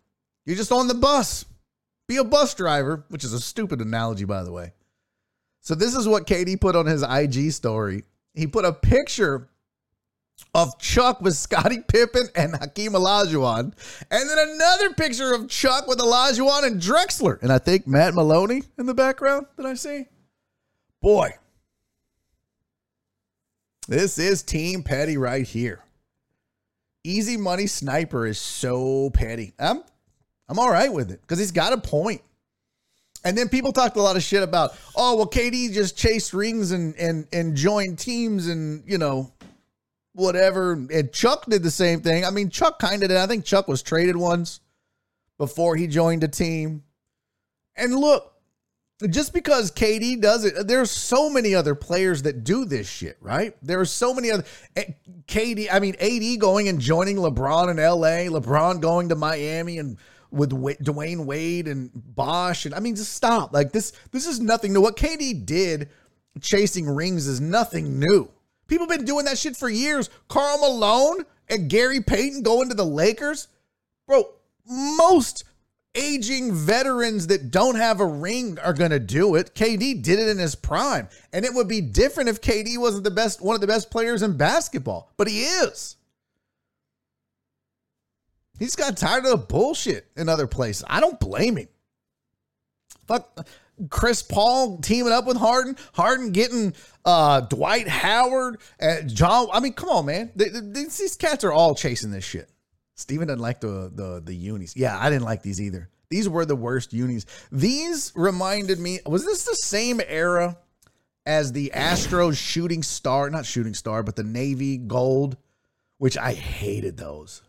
You're 0.47 0.57
just 0.57 0.73
on 0.73 0.89
the 0.89 0.95
bus. 0.95 1.45
Be 2.07 2.17
a 2.17 2.25
bus 2.25 2.55
driver," 2.55 3.05
which 3.09 3.25
is 3.25 3.33
a 3.33 3.41
stupid 3.41 3.81
analogy, 3.81 4.25
by 4.25 4.43
the 4.43 4.53
way. 4.53 4.73
So 5.61 5.75
this 5.75 5.95
is 5.95 6.07
what 6.07 6.27
KD 6.27 6.61
put 6.61 6.77
on 6.77 6.87
his 6.87 7.03
IG 7.03 7.53
story. 7.53 8.05
He 8.35 8.47
put 8.47 8.65
a 8.67 8.73
picture 8.73 9.49
of 10.55 10.79
Chuck 10.79 11.21
with 11.21 11.35
Scottie 11.35 11.81
Pippen 11.81 12.29
and 12.35 12.57
Hakeem 12.57 12.93
Olajuwon, 12.93 13.73
and 14.11 14.31
then 14.31 14.39
another 14.39 14.93
picture 14.95 15.33
of 15.33 15.49
Chuck 15.49 15.87
with 15.87 15.99
Olajuwon 15.99 16.65
and 16.65 16.81
Drexler, 16.81 17.41
and 17.43 17.53
I 17.53 17.59
think 17.59 17.87
Matt 17.87 18.15
Maloney 18.15 18.63
in 18.79 18.87
the 18.87 18.95
background. 18.95 19.47
that 19.57 19.67
I 19.67 19.75
see? 19.75 20.07
Boy, 21.01 21.35
this 23.89 24.19
is 24.19 24.43
Team 24.43 24.83
Petty 24.83 25.17
right 25.17 25.47
here. 25.47 25.81
Easy 27.03 27.37
Money 27.37 27.67
Sniper 27.67 28.27
is 28.27 28.39
so 28.39 29.11
petty. 29.11 29.53
I'm 29.59 29.83
I'm 30.49 30.59
all 30.59 30.71
right 30.71 30.93
with 30.93 31.11
it 31.11 31.21
because 31.21 31.39
he's 31.39 31.53
got 31.53 31.73
a 31.73 31.79
point. 31.79 32.23
And 33.25 33.37
then 33.37 33.49
people 33.49 33.73
talked 33.73 33.97
a 33.97 34.03
lot 34.03 34.17
of 34.17 34.23
shit 34.23 34.43
about, 34.43 34.77
oh 34.97 35.17
well, 35.17 35.27
KD 35.27 35.73
just 35.73 35.97
chased 35.97 36.33
rings 36.33 36.73
and 36.73 36.95
and 36.97 37.27
and 37.33 37.57
joined 37.57 37.99
teams 37.99 38.49
and 38.49 38.83
you 38.87 38.99
know 38.99 39.33
whatever. 40.13 40.73
And 40.73 41.13
Chuck 41.13 41.47
did 41.47 41.63
the 41.63 41.71
same 41.71 42.01
thing. 42.01 42.25
I 42.25 42.31
mean, 42.31 42.51
Chuck 42.51 42.79
kind 42.79 43.03
of 43.03 43.09
did. 43.11 43.19
I 43.19 43.27
think 43.27 43.45
Chuck 43.45 43.69
was 43.69 43.83
traded 43.83 44.17
once 44.17 44.61
before 45.39 45.77
he 45.77 45.87
joined 45.87 46.25
a 46.25 46.29
team. 46.29 46.85
And 47.77 47.95
look, 47.95 48.34
just 49.11 49.33
because 49.33 49.71
KD 49.71 50.21
does 50.21 50.45
it, 50.45 50.67
there's 50.67 50.91
so 50.91 51.31
many 51.31 51.55
other 51.55 51.75
players 51.75 52.23
that 52.23 52.45
do 52.45 52.65
this 52.65 52.89
shit, 52.89 53.17
right? 53.21 53.57
There 53.63 53.81
are 53.81 53.85
so 53.85 54.15
many 54.15 54.31
other 54.31 54.45
eh, 54.77 54.85
KD. 55.27 55.69
I 55.73 55.81
mean, 55.81 55.97
AD 56.01 56.41
going 56.41 56.69
and 56.69 56.81
joining 56.81 57.17
LeBron 57.17 57.71
in 57.71 57.77
LA, 57.77 58.39
LeBron 58.39 58.81
going 58.81 59.09
to 59.09 59.15
Miami 59.15 59.79
and 59.79 59.97
with 60.31 60.51
Dwyane 60.51 61.25
Wade 61.27 61.69
and 61.69 61.91
Bosh, 61.95 62.67
and 62.67 62.75
I 62.75 62.81
mean, 62.81 62.97
just 62.97 63.13
stop. 63.13 63.53
Like 63.53 63.73
this, 63.73 63.93
this 64.11 64.27
is 64.27 64.41
nothing 64.41 64.73
new. 64.73 64.81
What 64.81 64.97
KD 64.97 65.47
did, 65.47 65.91
chasing 66.41 66.89
rings, 66.89 67.27
is 67.27 67.41
nothing 67.41 68.01
new. 68.01 68.29
People 68.67 68.87
been 68.87 69.05
doing 69.05 69.27
that 69.27 69.39
shit 69.39 69.57
for 69.57 69.69
years. 69.69 70.11
Karl 70.29 70.59
Malone 70.59 71.25
and 71.49 71.71
Gary 71.71 72.01
Payton 72.01 72.43
going 72.43 72.69
to 72.69 72.75
the 72.75 72.85
Lakers, 72.85 73.49
bro. 74.07 74.29
Most 74.67 75.45
aging 75.95 76.53
veterans 76.55 77.29
that 77.29 77.51
don't 77.51 77.77
have 77.77 78.01
a 78.01 78.07
ring 78.07 78.59
are 78.59 78.73
going 78.73 78.91
to 78.91 78.99
do 78.99 79.35
it. 79.37 79.55
KD 79.55 80.03
did 80.03 80.19
it 80.19 80.29
in 80.29 80.39
his 80.39 80.55
prime. 80.55 81.09
And 81.33 81.45
it 81.45 81.55
would 81.55 81.69
be 81.69 81.81
different 81.81 82.29
if 82.29 82.41
KD 82.41 82.79
wasn't 82.79 83.05
the 83.05 83.11
best 83.11 83.41
one 83.41 83.55
of 83.55 83.61
the 83.61 83.67
best 83.67 83.91
players 83.91 84.23
in 84.23 84.37
basketball, 84.37 85.13
but 85.17 85.29
he 85.29 85.43
is. 85.43 85.97
He's 88.59 88.77
got 88.77 88.97
tired 88.97 89.25
of 89.25 89.31
the 89.31 89.37
bullshit 89.37 90.09
in 90.17 90.29
other 90.29 90.47
places. 90.47 90.85
I 90.89 91.01
don't 91.01 91.19
blame 91.19 91.57
him. 91.57 91.69
Fuck 93.07 93.47
Chris 93.91 94.23
Paul 94.23 94.79
teaming 94.79 95.13
up 95.13 95.27
with 95.27 95.37
Harden, 95.37 95.77
Harden 95.93 96.31
getting 96.31 96.75
uh, 97.05 97.41
Dwight 97.41 97.89
Howard 97.89 98.61
and 98.79 99.13
John. 99.13 99.49
I 99.53 99.61
mean, 99.61 99.73
come 99.73 99.89
on, 99.89 100.07
man. 100.07 100.31
these 100.35 101.17
cats 101.19 101.45
are 101.45 101.53
all 101.53 101.75
chasing 101.75 102.11
this 102.11 102.25
shit. 102.25 102.49
Steven 102.97 103.29
doesn't 103.29 103.41
like 103.43 103.61
the 103.61 103.91
the 103.95 104.23
the 104.25 104.35
unis. 104.35 104.77
Yeah, 104.77 104.99
I 104.99 105.11
didn't 105.11 105.25
like 105.25 105.43
these 105.43 105.61
either. 105.61 105.89
These 106.11 106.29
were 106.29 106.45
the 106.45 106.57
worst 106.57 106.93
unis. 106.93 107.27
These 107.51 108.13
reminded 108.15 108.79
me. 108.79 109.01
Was 109.07 109.25
this 109.25 109.45
the 109.45 109.57
same 109.57 110.01
era 110.07 110.57
as 111.27 111.53
the 111.53 111.73
Astros 111.75 112.37
shooting 112.37 112.83
star? 112.83 113.31
Not 113.31 113.47
shooting 113.47 113.75
star, 113.75 114.03
but 114.03 114.15
the 114.15 114.23
Navy 114.23 114.77
gold, 114.77 115.37
which 115.99 116.17
I 116.17 116.35
hated 116.35 116.97
those. 116.97 117.43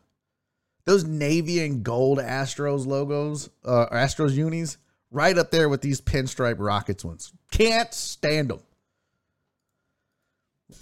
Those 0.86 1.04
navy 1.04 1.66
and 1.66 1.84
gold 1.84 2.20
Astros 2.20 2.86
logos, 2.86 3.50
uh, 3.64 3.88
Astros 3.92 4.34
unis, 4.34 4.78
right 5.10 5.36
up 5.36 5.50
there 5.50 5.68
with 5.68 5.82
these 5.82 6.00
pinstripe 6.00 6.58
Rockets 6.60 7.04
ones. 7.04 7.34
Can't 7.50 7.92
stand 7.92 8.50
them. 8.50 8.60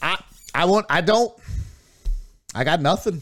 I 0.01 0.21
I 0.53 0.65
want. 0.65 0.85
I 0.89 1.01
don't. 1.01 1.33
I 2.53 2.63
got 2.63 2.81
nothing. 2.81 3.21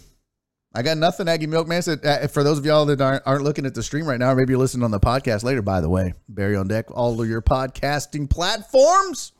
I 0.73 0.84
got 0.84 0.98
nothing, 0.98 1.27
Aggie 1.27 1.48
Milkman. 1.48 1.81
Said, 1.81 2.06
uh, 2.06 2.27
for 2.27 2.43
those 2.43 2.57
of 2.57 2.65
y'all 2.65 2.85
that 2.85 3.02
aren't, 3.02 3.23
aren't 3.26 3.43
looking 3.43 3.65
at 3.65 3.76
the 3.76 3.84
stream 3.84 4.06
right 4.06 4.19
now, 4.19 4.31
or 4.31 4.35
maybe 4.35 4.52
you're 4.52 4.60
listening 4.60 4.84
on 4.84 4.91
the 4.91 4.99
podcast 4.99 5.43
later, 5.43 5.61
by 5.61 5.81
the 5.81 5.89
way, 5.89 6.14
Barry 6.30 6.56
on 6.56 6.68
Deck, 6.68 6.89
all 6.91 7.22
of 7.22 7.27
your 7.27 7.41
podcasting 7.41 8.30
platforms 8.30 9.34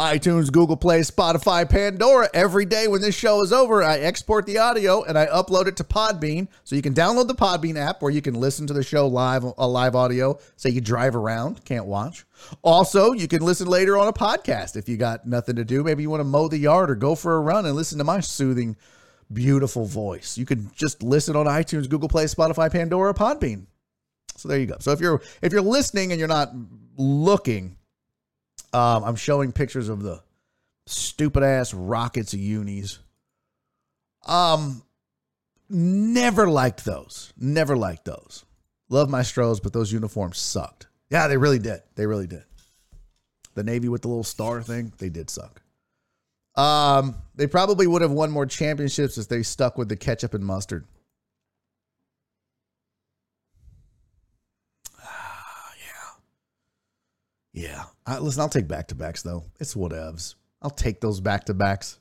iTunes, 0.00 0.50
Google 0.50 0.78
Play, 0.78 1.00
Spotify, 1.00 1.68
Pandora. 1.68 2.30
Every 2.32 2.64
day 2.64 2.88
when 2.88 3.02
this 3.02 3.14
show 3.14 3.42
is 3.42 3.52
over, 3.52 3.82
I 3.82 3.98
export 3.98 4.46
the 4.46 4.56
audio 4.56 5.04
and 5.04 5.18
I 5.18 5.26
upload 5.26 5.66
it 5.66 5.76
to 5.76 5.84
Podbean. 5.84 6.48
So 6.64 6.74
you 6.74 6.80
can 6.80 6.94
download 6.94 7.28
the 7.28 7.34
Podbean 7.34 7.76
app 7.76 8.00
where 8.00 8.10
you 8.10 8.22
can 8.22 8.32
listen 8.32 8.66
to 8.68 8.72
the 8.72 8.82
show 8.82 9.06
live, 9.06 9.44
a 9.44 9.68
live 9.68 9.94
audio. 9.94 10.38
Say 10.56 10.70
you 10.70 10.80
drive 10.80 11.14
around, 11.14 11.66
can't 11.66 11.84
watch. 11.84 12.24
Also, 12.62 13.12
you 13.12 13.28
can 13.28 13.42
listen 13.42 13.66
later 13.66 13.98
on 13.98 14.08
a 14.08 14.12
podcast 14.12 14.74
if 14.74 14.88
you 14.88 14.96
got 14.96 15.26
nothing 15.26 15.56
to 15.56 15.66
do. 15.66 15.84
Maybe 15.84 16.02
you 16.02 16.08
want 16.08 16.20
to 16.20 16.24
mow 16.24 16.48
the 16.48 16.56
yard 16.56 16.90
or 16.90 16.94
go 16.94 17.14
for 17.14 17.36
a 17.36 17.40
run 17.40 17.66
and 17.66 17.76
listen 17.76 17.98
to 17.98 18.04
my 18.04 18.20
soothing, 18.20 18.76
beautiful 19.30 19.84
voice. 19.84 20.38
You 20.38 20.46
can 20.46 20.70
just 20.74 21.02
listen 21.02 21.36
on 21.36 21.44
iTunes, 21.44 21.90
Google 21.90 22.08
Play, 22.08 22.24
Spotify, 22.24 22.72
Pandora, 22.72 23.12
Podbean. 23.12 23.66
So 24.38 24.48
there 24.48 24.58
you 24.58 24.66
go. 24.66 24.76
So 24.80 24.92
if 24.92 25.00
you're 25.00 25.20
if 25.42 25.52
you're 25.52 25.60
listening 25.60 26.10
and 26.10 26.18
you're 26.18 26.26
not 26.26 26.54
looking, 26.96 27.76
um, 28.72 29.04
I'm 29.04 29.16
showing 29.16 29.52
pictures 29.52 29.88
of 29.88 30.02
the 30.02 30.22
stupid 30.86 31.42
ass 31.42 31.74
Rockets 31.74 32.34
of 32.34 32.40
unis. 32.40 32.98
Um, 34.26 34.82
never 35.68 36.48
liked 36.48 36.84
those. 36.84 37.32
Never 37.38 37.76
liked 37.76 38.04
those. 38.04 38.44
Love 38.88 39.08
my 39.08 39.22
Stros, 39.22 39.60
but 39.60 39.72
those 39.72 39.92
uniforms 39.92 40.38
sucked. 40.38 40.88
Yeah, 41.10 41.28
they 41.28 41.36
really 41.36 41.58
did. 41.58 41.80
They 41.94 42.06
really 42.06 42.26
did. 42.26 42.44
The 43.54 43.62
Navy 43.64 43.88
with 43.88 44.02
the 44.02 44.08
little 44.08 44.24
star 44.24 44.62
thing, 44.62 44.92
they 44.98 45.08
did 45.08 45.30
suck. 45.30 45.62
Um, 46.56 47.16
they 47.34 47.46
probably 47.46 47.86
would 47.86 48.02
have 48.02 48.10
won 48.10 48.30
more 48.30 48.46
championships 48.46 49.16
if 49.18 49.28
they 49.28 49.42
stuck 49.42 49.78
with 49.78 49.88
the 49.88 49.96
ketchup 49.96 50.34
and 50.34 50.44
mustard. 50.44 50.86
Ah, 55.02 55.72
yeah. 57.54 57.62
Yeah. 57.62 57.84
I, 58.06 58.18
listen, 58.18 58.40
I'll 58.40 58.48
take 58.48 58.68
back 58.68 58.88
to 58.88 58.94
backs 58.94 59.22
though. 59.22 59.44
It's 59.58 59.74
whatevs. 59.74 60.34
I'll 60.62 60.70
take 60.70 61.00
those 61.00 61.20
back 61.20 61.44
to 61.44 61.54
backs. 61.54 61.98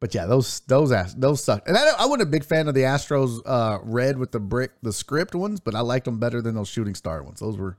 But 0.00 0.14
yeah, 0.14 0.26
those 0.26 0.60
those 0.60 0.92
those 1.14 1.42
suck. 1.42 1.68
And 1.68 1.76
I, 1.76 1.90
I 1.98 2.06
wasn't 2.06 2.22
a 2.22 2.26
big 2.26 2.44
fan 2.44 2.68
of 2.68 2.74
the 2.74 2.82
Astros 2.82 3.40
uh, 3.44 3.78
red 3.82 4.16
with 4.16 4.30
the 4.30 4.38
brick, 4.38 4.70
the 4.82 4.92
script 4.92 5.34
ones, 5.34 5.58
but 5.58 5.74
I 5.74 5.80
liked 5.80 6.04
them 6.04 6.18
better 6.18 6.40
than 6.40 6.54
those 6.54 6.68
shooting 6.68 6.94
star 6.94 7.22
ones. 7.22 7.40
Those 7.40 7.56
were 7.56 7.76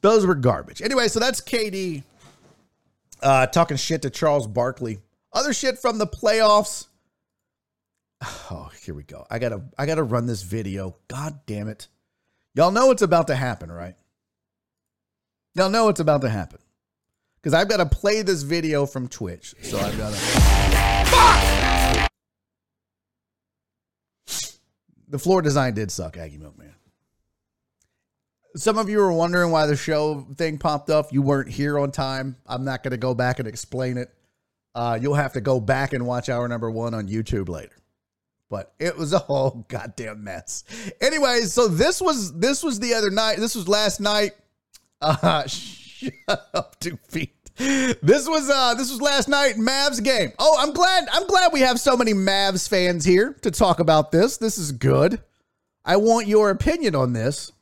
those 0.00 0.24
were 0.24 0.34
garbage. 0.34 0.80
Anyway, 0.80 1.08
so 1.08 1.20
that's 1.20 1.40
KD 1.42 2.04
uh, 3.22 3.46
talking 3.46 3.76
shit 3.76 4.02
to 4.02 4.10
Charles 4.10 4.46
Barkley. 4.46 4.98
Other 5.32 5.52
shit 5.52 5.78
from 5.78 5.98
the 5.98 6.06
playoffs. 6.06 6.86
Oh, 8.50 8.70
here 8.84 8.94
we 8.94 9.02
go. 9.02 9.26
I 9.30 9.38
gotta 9.38 9.62
I 9.78 9.86
gotta 9.86 10.02
run 10.02 10.26
this 10.26 10.42
video. 10.42 10.96
God 11.08 11.40
damn 11.46 11.68
it. 11.68 11.88
Y'all 12.54 12.70
know 12.70 12.86
what's 12.86 13.02
about 13.02 13.28
to 13.28 13.34
happen, 13.34 13.72
right? 13.72 13.96
Y'all 15.54 15.68
know 15.68 15.84
what's 15.84 16.00
about 16.00 16.22
to 16.22 16.30
happen. 16.30 16.58
Because 17.36 17.52
I've 17.54 17.68
got 17.68 17.78
to 17.78 17.86
play 17.86 18.22
this 18.22 18.42
video 18.42 18.86
from 18.86 19.08
Twitch. 19.08 19.54
So 19.62 19.78
I've 19.78 19.98
got 19.98 20.12
to. 20.12 20.18
Fuck! 21.08 22.10
The 25.08 25.18
floor 25.18 25.42
design 25.42 25.74
did 25.74 25.90
suck, 25.90 26.16
Aggie 26.16 26.38
Milkman. 26.38 26.72
Some 28.54 28.78
of 28.78 28.88
you 28.88 28.98
were 28.98 29.12
wondering 29.12 29.50
why 29.50 29.66
the 29.66 29.76
show 29.76 30.26
thing 30.36 30.56
popped 30.58 30.88
up. 30.88 31.12
You 31.12 31.20
weren't 31.20 31.50
here 31.50 31.78
on 31.78 31.90
time. 31.90 32.36
I'm 32.46 32.64
not 32.64 32.82
going 32.82 32.92
to 32.92 32.96
go 32.96 33.14
back 33.14 33.38
and 33.38 33.48
explain 33.48 33.98
it. 33.98 34.08
Uh, 34.74 34.98
you'll 35.00 35.14
have 35.14 35.34
to 35.34 35.42
go 35.42 35.60
back 35.60 35.92
and 35.92 36.06
watch 36.06 36.30
hour 36.30 36.48
number 36.48 36.70
one 36.70 36.94
on 36.94 37.08
YouTube 37.08 37.48
later. 37.50 37.76
But 38.48 38.72
it 38.78 38.96
was 38.96 39.12
a 39.12 39.18
whole 39.18 39.66
goddamn 39.68 40.24
mess. 40.24 40.64
Anyways, 41.00 41.52
so 41.52 41.68
this 41.68 42.00
was 42.00 42.38
this 42.38 42.62
was 42.62 42.78
the 42.78 42.94
other 42.94 43.10
night. 43.10 43.38
This 43.38 43.54
was 43.54 43.68
last 43.68 44.00
night. 44.00 44.32
Uh, 45.02 45.46
shut 45.46 46.12
up, 46.54 46.78
Tooth 46.80 47.12
Pete. 47.12 47.34
This 47.58 48.26
was 48.26 48.48
uh 48.48 48.74
this 48.74 48.90
was 48.90 49.00
last 49.00 49.28
night 49.28 49.56
Mavs 49.56 50.02
game. 50.02 50.32
Oh, 50.38 50.56
I'm 50.58 50.72
glad 50.72 51.06
I'm 51.12 51.26
glad 51.26 51.52
we 51.52 51.60
have 51.60 51.78
so 51.78 51.96
many 51.96 52.14
Mavs 52.14 52.68
fans 52.68 53.04
here 53.04 53.34
to 53.42 53.50
talk 53.50 53.78
about 53.78 54.10
this. 54.10 54.38
This 54.38 54.56
is 54.56 54.72
good. 54.72 55.20
I 55.84 55.96
want 55.96 56.26
your 56.26 56.50
opinion 56.50 56.94
on 56.94 57.12
this. 57.12 57.52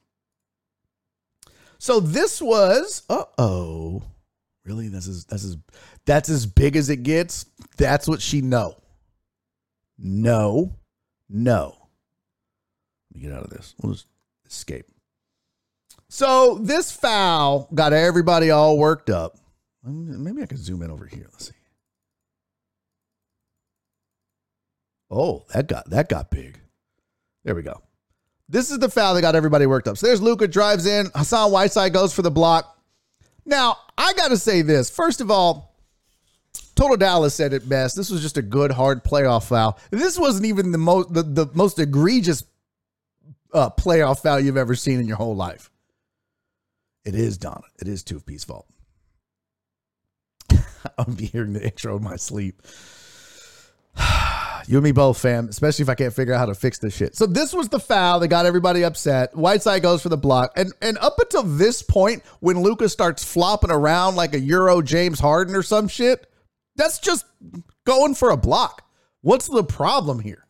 So 1.79 1.99
this 1.99 2.41
was 2.41 3.03
uh-oh. 3.11 4.03
Really? 4.65 4.89
This 4.89 5.07
is 5.07 5.25
that's 5.25 5.45
as 5.45 5.57
that's 6.07 6.29
as 6.29 6.47
big 6.47 6.77
as 6.77 6.89
it 6.89 7.03
gets. 7.03 7.47
That's 7.77 8.07
what 8.07 8.23
she 8.23 8.43
know. 8.43 8.77
No. 9.99 10.77
No. 11.29 11.77
Let 13.11 13.17
me 13.17 13.29
get 13.29 13.37
out 13.37 13.45
of 13.45 13.51
this. 13.51 13.75
We'll 13.83 13.95
just 13.95 14.07
escape. 14.47 14.87
So 16.13 16.59
this 16.61 16.91
foul 16.91 17.69
got 17.73 17.93
everybody 17.93 18.51
all 18.51 18.77
worked 18.77 19.11
up. 19.11 19.39
Maybe 19.85 20.43
I 20.43 20.47
can 20.47 20.59
zoom 20.59 20.83
in 20.83 20.91
over 20.91 21.07
here. 21.07 21.29
Let's 21.31 21.47
see. 21.47 21.55
Oh, 25.09 25.45
that 25.55 25.69
got 25.69 25.89
that 25.91 26.09
got 26.09 26.29
big. 26.29 26.59
There 27.45 27.55
we 27.55 27.63
go. 27.63 27.81
This 28.49 28.73
is 28.73 28.81
the 28.81 28.89
foul 28.89 29.15
that 29.15 29.21
got 29.21 29.37
everybody 29.37 29.67
worked 29.67 29.87
up. 29.87 29.99
So 29.99 30.09
there's 30.09 30.21
Luka 30.21 30.49
drives 30.49 30.85
in. 30.85 31.13
Hassan 31.15 31.53
Whiteside 31.53 31.93
goes 31.93 32.13
for 32.13 32.23
the 32.23 32.31
block. 32.31 32.77
Now, 33.47 33.77
I 33.97 34.13
got 34.15 34.29
to 34.29 34.37
say 34.37 34.63
this. 34.63 34.91
First 34.91 35.21
of 35.21 35.31
all, 35.31 35.77
Total 36.75 36.97
Dallas 36.97 37.35
said 37.37 37.53
it 37.53 37.69
best. 37.69 37.95
This 37.95 38.11
was 38.11 38.21
just 38.21 38.37
a 38.37 38.43
good, 38.43 38.73
hard 38.73 39.05
playoff 39.05 39.47
foul. 39.47 39.79
This 39.93 40.19
wasn't 40.19 40.47
even 40.47 40.73
the 40.73 40.79
most 40.79 41.15
the, 41.15 41.23
the 41.23 41.47
most 41.55 41.79
egregious 41.79 42.43
uh, 43.55 43.71
playoff 43.71 44.23
foul 44.23 44.41
you've 44.41 44.57
ever 44.57 44.75
seen 44.75 44.99
in 44.99 45.07
your 45.07 45.17
whole 45.17 45.37
life. 45.37 45.70
It 47.05 47.15
is 47.15 47.39
Donna. 47.39 47.63
It 47.81 47.89
is 47.89 48.03
Tooth 48.03 48.27
Pete's 48.27 48.45
fault. 48.45 48.67
I'll 50.99 51.07
be 51.07 51.27
hearing 51.27 51.55
the 51.55 51.65
intro 51.65 51.97
in 51.97 52.05
my 52.05 52.17
sleep. 52.17 52.63
you 54.67 54.77
and 54.77 54.85
me 54.85 54.93
both, 54.93 55.19
fam. 55.19 55.49
Especially 55.49 55.83
if 55.83 55.89
I 55.89 55.95
can't 55.95 56.13
figure 56.13 56.35
out 56.35 56.39
how 56.39 56.47
to 56.47 56.55
fix 56.55 56.79
this 56.79 56.95
shit. 56.95 57.17
So 57.17 57.27
this 57.27 57.53
was 57.53 57.69
the 57.69 57.81
foul 57.81 58.21
that 58.21 58.29
got 58.29 58.47
everybody 58.47 58.85
upset. 58.85 59.35
Whiteside 59.35 59.83
goes 59.83 60.03
for 60.03 60.09
the 60.09 60.17
block, 60.17 60.53
and 60.57 60.73
and 60.83 60.99
up 60.99 61.19
until 61.19 61.43
this 61.43 61.83
point, 61.83 62.23
when 62.41 62.61
Luka's 62.61 62.93
starts 62.93 63.25
flopping 63.25 63.71
around 63.71 64.17
like 64.17 64.35
a 64.35 64.41
Euro 64.41 64.83
James 64.83 65.21
Harden 65.21 65.55
or 65.55 65.63
some 65.63 65.89
shit, 65.89 66.27
that's 66.77 66.99
just 66.99 67.25
going 67.85 68.15
for 68.15 68.31
a 68.31 68.37
block. 68.37 68.87
What's 69.23 69.49
the 69.49 69.65
problem 69.65 70.21
here? 70.21 70.47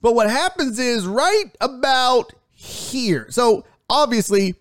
But 0.00 0.14
what 0.14 0.28
happens 0.28 0.78
is 0.78 1.06
right 1.06 1.50
about 1.60 2.32
here. 2.50 3.26
So 3.30 3.64
obviously, 3.88 4.54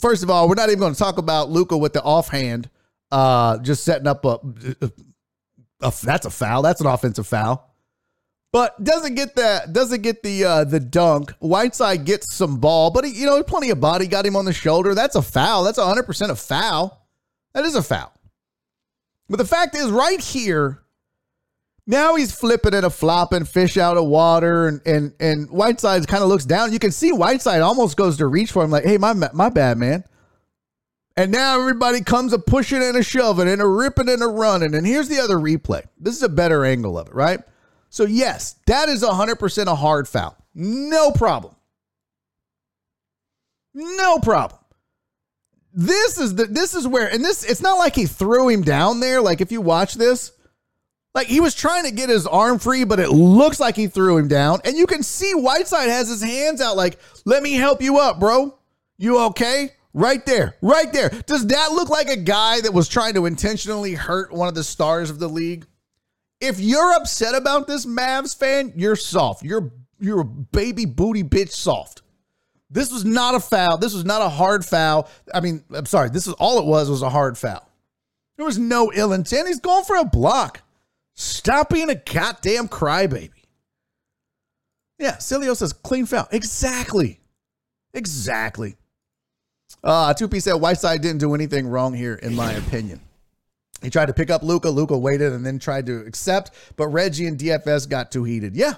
first 0.00 0.22
of 0.22 0.30
all, 0.30 0.48
we're 0.48 0.54
not 0.54 0.68
even 0.68 0.80
going 0.80 0.92
to 0.92 0.98
talk 0.98 1.18
about 1.18 1.50
Luka 1.50 1.76
with 1.76 1.92
the 1.92 2.02
offhand, 2.02 2.70
uh, 3.10 3.58
just 3.58 3.84
setting 3.84 4.06
up 4.06 4.24
a, 4.24 4.38
a, 4.80 4.90
a, 5.80 5.92
that's 6.02 6.26
a 6.26 6.30
foul. 6.30 6.62
That's 6.62 6.80
an 6.80 6.86
offensive 6.86 7.26
foul. 7.26 7.68
But 8.52 8.82
doesn't 8.84 9.14
get 9.14 9.34
that 9.36 9.72
doesn't 9.72 10.02
get 10.02 10.22
the 10.22 10.44
uh, 10.44 10.64
the 10.64 10.78
dunk. 10.78 11.32
Whiteside 11.38 12.04
gets 12.04 12.34
some 12.34 12.58
ball, 12.58 12.90
but 12.90 13.04
he, 13.04 13.12
you 13.12 13.24
know, 13.24 13.42
plenty 13.42 13.70
of 13.70 13.80
body 13.80 14.06
got 14.06 14.26
him 14.26 14.36
on 14.36 14.44
the 14.44 14.52
shoulder. 14.52 14.94
That's 14.94 15.16
a 15.16 15.22
foul. 15.22 15.64
That's 15.64 15.78
100% 15.78 16.28
a 16.28 16.36
foul. 16.36 17.06
That 17.54 17.64
is 17.64 17.74
a 17.74 17.82
foul. 17.82 18.12
But 19.30 19.38
the 19.38 19.46
fact 19.46 19.74
is, 19.74 19.90
right 19.90 20.20
here, 20.20 20.81
now 21.86 22.14
he's 22.16 22.32
flipping 22.32 22.74
and 22.74 22.86
a 22.86 22.90
flopping 22.90 23.44
fish 23.44 23.76
out 23.76 23.96
of 23.96 24.06
water, 24.06 24.68
and 24.68 24.80
and 24.86 25.14
and 25.18 25.50
Whiteside 25.50 26.06
kind 26.06 26.22
of 26.22 26.28
looks 26.28 26.44
down. 26.44 26.72
You 26.72 26.78
can 26.78 26.92
see 26.92 27.12
Whiteside 27.12 27.60
almost 27.60 27.96
goes 27.96 28.16
to 28.18 28.26
reach 28.26 28.52
for 28.52 28.64
him, 28.64 28.70
like, 28.70 28.84
"Hey, 28.84 28.98
my 28.98 29.12
my 29.12 29.48
bad, 29.48 29.78
man." 29.78 30.04
And 31.16 31.30
now 31.30 31.60
everybody 31.60 32.00
comes 32.00 32.32
a 32.32 32.38
pushing 32.38 32.82
and 32.82 32.96
a 32.96 33.02
shoving 33.02 33.48
and 33.48 33.60
a 33.60 33.66
ripping 33.66 34.08
and 34.08 34.22
a 34.22 34.26
running. 34.26 34.74
And 34.74 34.86
here's 34.86 35.08
the 35.08 35.20
other 35.20 35.36
replay. 35.36 35.84
This 35.98 36.16
is 36.16 36.22
a 36.22 36.28
better 36.28 36.64
angle 36.64 36.98
of 36.98 37.08
it, 37.08 37.14
right? 37.14 37.40
So 37.90 38.04
yes, 38.04 38.56
that 38.66 38.88
is 38.88 39.02
100% 39.02 39.66
a 39.66 39.74
hard 39.74 40.08
foul. 40.08 40.34
No 40.54 41.10
problem. 41.10 41.54
No 43.74 44.18
problem 44.20 44.58
this 45.74 46.18
is 46.18 46.34
the 46.34 46.44
this 46.44 46.74
is 46.74 46.86
where 46.86 47.08
and 47.08 47.24
this 47.24 47.44
it's 47.44 47.62
not 47.62 47.78
like 47.78 47.94
he 47.94 48.06
threw 48.06 48.48
him 48.48 48.62
down 48.62 49.00
there 49.00 49.22
like 49.22 49.40
if 49.40 49.50
you 49.50 49.60
watch 49.60 49.94
this 49.94 50.32
like 51.14 51.26
he 51.26 51.40
was 51.40 51.54
trying 51.54 51.84
to 51.84 51.90
get 51.90 52.08
his 52.08 52.26
arm 52.26 52.58
free 52.58 52.84
but 52.84 53.00
it 53.00 53.10
looks 53.10 53.60
like 53.60 53.76
he 53.76 53.86
threw 53.86 54.16
him 54.16 54.28
down 54.28 54.60
and 54.64 54.76
you 54.76 54.86
can 54.86 55.02
see 55.02 55.32
whiteside 55.32 55.88
has 55.88 56.08
his 56.08 56.22
hands 56.22 56.60
out 56.60 56.76
like 56.76 56.98
let 57.24 57.42
me 57.42 57.54
help 57.54 57.82
you 57.82 57.98
up 57.98 58.18
bro 58.18 58.56
you 58.98 59.18
okay 59.18 59.70
right 59.94 60.24
there 60.26 60.56
right 60.62 60.92
there 60.92 61.10
does 61.26 61.46
that 61.48 61.72
look 61.72 61.88
like 61.88 62.08
a 62.08 62.16
guy 62.16 62.60
that 62.60 62.72
was 62.72 62.88
trying 62.88 63.14
to 63.14 63.26
intentionally 63.26 63.94
hurt 63.94 64.32
one 64.32 64.48
of 64.48 64.54
the 64.54 64.64
stars 64.64 65.10
of 65.10 65.18
the 65.18 65.28
league 65.28 65.66
if 66.40 66.58
you're 66.58 66.92
upset 66.94 67.34
about 67.34 67.66
this 67.66 67.86
mavs 67.86 68.36
fan 68.36 68.72
you're 68.76 68.96
soft 68.96 69.42
you're 69.42 69.72
you're 70.00 70.20
a 70.20 70.24
baby 70.24 70.84
booty 70.84 71.22
bitch 71.22 71.50
soft 71.50 72.02
this 72.72 72.90
was 72.90 73.04
not 73.04 73.34
a 73.34 73.40
foul. 73.40 73.76
This 73.76 73.92
was 73.92 74.06
not 74.06 74.22
a 74.22 74.30
hard 74.30 74.64
foul. 74.64 75.08
I 75.32 75.40
mean, 75.40 75.62
I'm 75.74 75.84
sorry. 75.84 76.08
This 76.08 76.26
is 76.26 76.32
all 76.34 76.58
it 76.58 76.64
was 76.64 76.88
was 76.88 77.02
a 77.02 77.10
hard 77.10 77.36
foul. 77.36 77.68
There 78.36 78.46
was 78.46 78.58
no 78.58 78.90
ill 78.94 79.12
intent. 79.12 79.46
He's 79.46 79.60
going 79.60 79.84
for 79.84 79.96
a 79.96 80.04
block. 80.04 80.62
Stop 81.22 81.70
being 81.70 81.88
a 81.88 81.94
goddamn 81.94 82.68
crybaby. 82.68 83.30
Yeah, 84.98 85.16
Cilio 85.16 85.56
says 85.56 85.72
clean 85.72 86.04
foul. 86.04 86.26
Exactly. 86.32 87.20
Exactly. 87.94 88.76
Uh, 89.84 90.14
2P 90.14 90.42
said 90.42 90.54
Whiteside 90.54 91.00
didn't 91.00 91.18
do 91.18 91.34
anything 91.34 91.68
wrong 91.68 91.94
here, 91.94 92.14
in 92.14 92.34
my 92.34 92.52
opinion. 92.52 93.00
He 93.82 93.90
tried 93.90 94.06
to 94.06 94.12
pick 94.12 94.30
up 94.30 94.42
Luka. 94.42 94.68
Luka 94.68 94.98
waited 94.98 95.32
and 95.32 95.46
then 95.46 95.58
tried 95.58 95.86
to 95.86 96.00
accept, 96.06 96.50
but 96.76 96.88
Reggie 96.88 97.26
and 97.26 97.38
DFS 97.38 97.88
got 97.88 98.10
too 98.10 98.24
heated. 98.24 98.56
Yeah, 98.56 98.74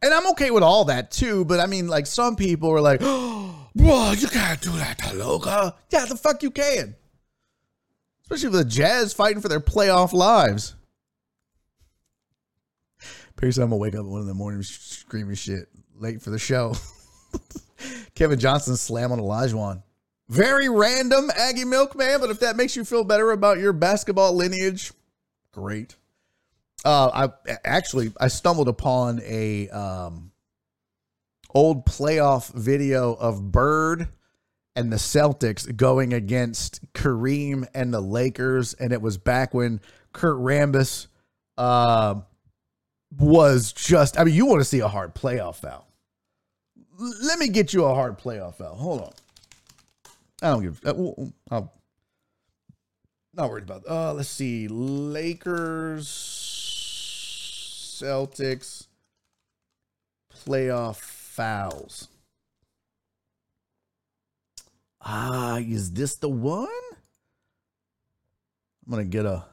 and 0.00 0.14
I'm 0.14 0.28
okay 0.30 0.50
with 0.50 0.62
all 0.62 0.86
that 0.86 1.10
too, 1.10 1.44
but 1.44 1.60
I 1.60 1.66
mean, 1.66 1.88
like 1.88 2.06
some 2.06 2.36
people 2.36 2.70
are 2.70 2.80
like, 2.80 3.00
oh, 3.02 3.68
bro, 3.74 4.12
you 4.12 4.28
can't 4.28 4.60
do 4.60 4.72
that 4.72 4.98
to 4.98 5.14
Luka. 5.14 5.74
Yeah, 5.90 6.06
the 6.06 6.16
fuck 6.16 6.42
you 6.42 6.50
can. 6.50 6.94
Especially 8.22 8.48
with 8.48 8.60
the 8.60 8.70
Jazz 8.70 9.12
fighting 9.12 9.40
for 9.40 9.48
their 9.48 9.60
playoff 9.60 10.12
lives. 10.12 10.74
Pretty 13.38 13.52
soon 13.52 13.62
I'm 13.62 13.70
gonna 13.70 13.78
wake 13.78 13.94
up 13.94 14.04
one 14.04 14.20
in 14.20 14.26
the 14.26 14.34
morning 14.34 14.64
screaming 14.64 15.36
shit 15.36 15.68
late 15.94 16.20
for 16.20 16.30
the 16.30 16.40
show. 16.40 16.74
Kevin 18.16 18.40
Johnson 18.40 18.76
slam 18.76 19.12
on 19.12 19.20
Olajuwon. 19.20 19.84
Very 20.28 20.68
random, 20.68 21.30
Aggie 21.36 21.64
Milkman, 21.64 22.18
but 22.18 22.30
if 22.30 22.40
that 22.40 22.56
makes 22.56 22.74
you 22.74 22.84
feel 22.84 23.04
better 23.04 23.30
about 23.30 23.60
your 23.60 23.72
basketball 23.72 24.34
lineage, 24.34 24.90
great. 25.52 25.94
Uh, 26.84 27.28
I 27.46 27.54
actually 27.64 28.10
I 28.20 28.26
stumbled 28.26 28.66
upon 28.66 29.20
a 29.24 29.68
um, 29.68 30.32
old 31.54 31.86
playoff 31.86 32.52
video 32.52 33.14
of 33.14 33.52
Bird 33.52 34.08
and 34.74 34.92
the 34.92 34.96
Celtics 34.96 35.76
going 35.76 36.12
against 36.12 36.92
Kareem 36.92 37.68
and 37.72 37.94
the 37.94 38.00
Lakers, 38.00 38.74
and 38.74 38.92
it 38.92 39.00
was 39.00 39.16
back 39.16 39.54
when 39.54 39.80
Kurt 40.12 40.38
Rambis 40.38 41.06
uh, 41.56 42.16
was 43.16 43.72
just. 43.72 44.18
I 44.18 44.24
mean, 44.24 44.34
you 44.34 44.46
want 44.46 44.60
to 44.60 44.64
see 44.64 44.80
a 44.80 44.88
hard 44.88 45.14
playoff 45.14 45.56
foul? 45.56 45.86
Let 46.98 47.38
me 47.38 47.48
get 47.48 47.72
you 47.72 47.84
a 47.84 47.94
hard 47.94 48.18
playoff 48.18 48.56
foul. 48.56 48.74
Hold 48.74 49.00
on. 49.02 49.12
I 50.42 50.50
don't 50.50 50.62
give. 50.62 50.80
Uh, 50.84 50.94
I'm 51.50 51.70
not 53.34 53.50
worried 53.50 53.64
about. 53.64 53.84
Uh, 53.88 54.12
let's 54.14 54.28
see, 54.28 54.68
Lakers. 54.68 56.06
Celtics 57.98 58.86
playoff 60.32 60.96
fouls. 60.96 62.08
Ah, 65.00 65.58
is 65.58 65.92
this 65.92 66.16
the 66.16 66.28
one? 66.28 66.68
I'm 68.86 68.92
going 68.92 69.04
to 69.04 69.10
get 69.10 69.26
a. 69.26 69.44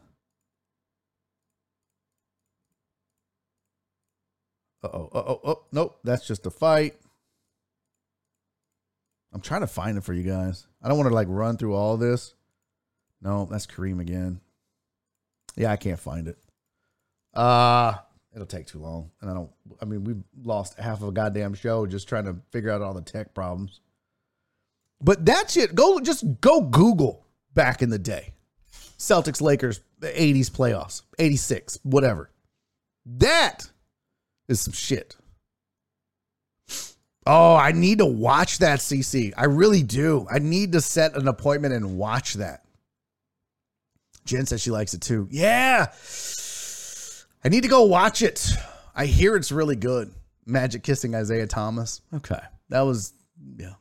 Uh 4.86 4.98
oh, 4.98 5.10
uh 5.14 5.24
oh, 5.28 5.42
oh, 5.44 5.64
nope, 5.72 6.00
that's 6.04 6.28
just 6.28 6.46
a 6.46 6.52
fight. 6.52 6.96
I'm 9.34 9.42
trying 9.42 9.62
to 9.62 9.68
find 9.68 9.98
it 9.98 10.04
for 10.04 10.14
you 10.14 10.24
guys. 10.24 10.68
I 10.82 10.88
don't 10.88 10.98
want 10.98 11.10
to 11.10 11.16
like 11.16 11.28
run 11.30 11.58
through 11.58 11.74
all 11.74 11.98
this. 11.98 12.36
No, 13.22 13.48
that's 13.50 13.66
Kareem 13.66 14.00
again. 14.00 14.40
Yeah, 15.56 15.72
I 15.72 15.78
can't 15.78 16.00
find 16.00 16.28
it. 16.28 16.38
Uh 17.34 17.96
it'll 18.34 18.46
take 18.46 18.68
too 18.68 18.80
long. 18.80 19.12
And 19.22 19.30
I 19.30 19.34
don't, 19.34 19.50
I 19.82 19.86
mean, 19.86 20.04
we've 20.04 20.24
lost 20.44 20.78
half 20.78 21.02
of 21.02 21.08
a 21.08 21.12
goddamn 21.12 21.54
show 21.54 21.86
just 21.86 22.08
trying 22.08 22.26
to 22.26 22.36
figure 22.52 22.70
out 22.70 22.82
all 22.82 22.94
the 22.94 23.02
tech 23.02 23.34
problems. 23.34 23.80
But 25.02 25.26
that's 25.26 25.58
it. 25.58 25.74
Go 25.74 26.00
just 26.00 26.26
go 26.42 26.62
Google 26.62 27.26
back 27.54 27.82
in 27.82 27.90
the 27.90 28.00
day. 28.00 28.34
Celtics 28.98 29.42
Lakers 29.42 29.82
80s 30.02 30.50
playoffs, 30.52 31.02
86, 31.18 31.80
whatever. 31.84 32.30
That 33.06 33.70
is 34.48 34.62
some 34.62 34.74
shit. 34.74 35.16
Oh, 37.28 37.56
I 37.56 37.72
need 37.72 37.98
to 38.00 38.06
watch 38.06 38.60
that 38.60 38.80
CC. 38.80 39.34
I 39.36 39.46
really 39.46 39.82
do. 39.82 40.28
I 40.30 40.38
need 40.40 40.74
to 40.74 40.82
set 40.82 41.16
an 41.16 41.28
appointment 41.28 41.74
and 41.74 41.98
watch 41.98 42.36
that. 42.36 42.64
Jen 44.26 44.46
says 44.46 44.62
she 44.62 44.72
likes 44.72 44.94
it 44.94 45.02
too. 45.02 45.28
Yeah. 45.32 45.88
I 47.44 47.50
need 47.50 47.62
to 47.62 47.70
go 47.70 47.84
watch 47.84 48.22
it. 48.22 48.52
I 48.96 49.06
hear 49.06 49.36
it's 49.36 49.52
really 49.52 49.76
good. 49.76 50.14
Magic 50.46 50.84
kissing 50.84 51.16
Isiah 51.16 51.48
Thomas. 51.48 52.02
Okay. 52.14 52.40
That 52.70 52.82
was 52.82 53.14
yeah. 53.58 53.74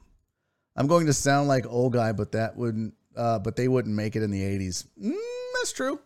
I'm 0.76 0.86
going 0.86 1.06
to 1.06 1.12
sound 1.12 1.48
like 1.48 1.66
old 1.66 1.92
guy, 1.92 2.12
but 2.12 2.32
that 2.32 2.56
wouldn't 2.56 2.94
uh, 3.16 3.38
but 3.38 3.56
they 3.56 3.68
wouldn't 3.68 3.94
make 3.94 4.16
it 4.16 4.22
in 4.22 4.30
the 4.30 4.42
80s. 4.42 4.86
Mm, 5.02 5.14
that's 5.54 5.72
true. 5.72 6.00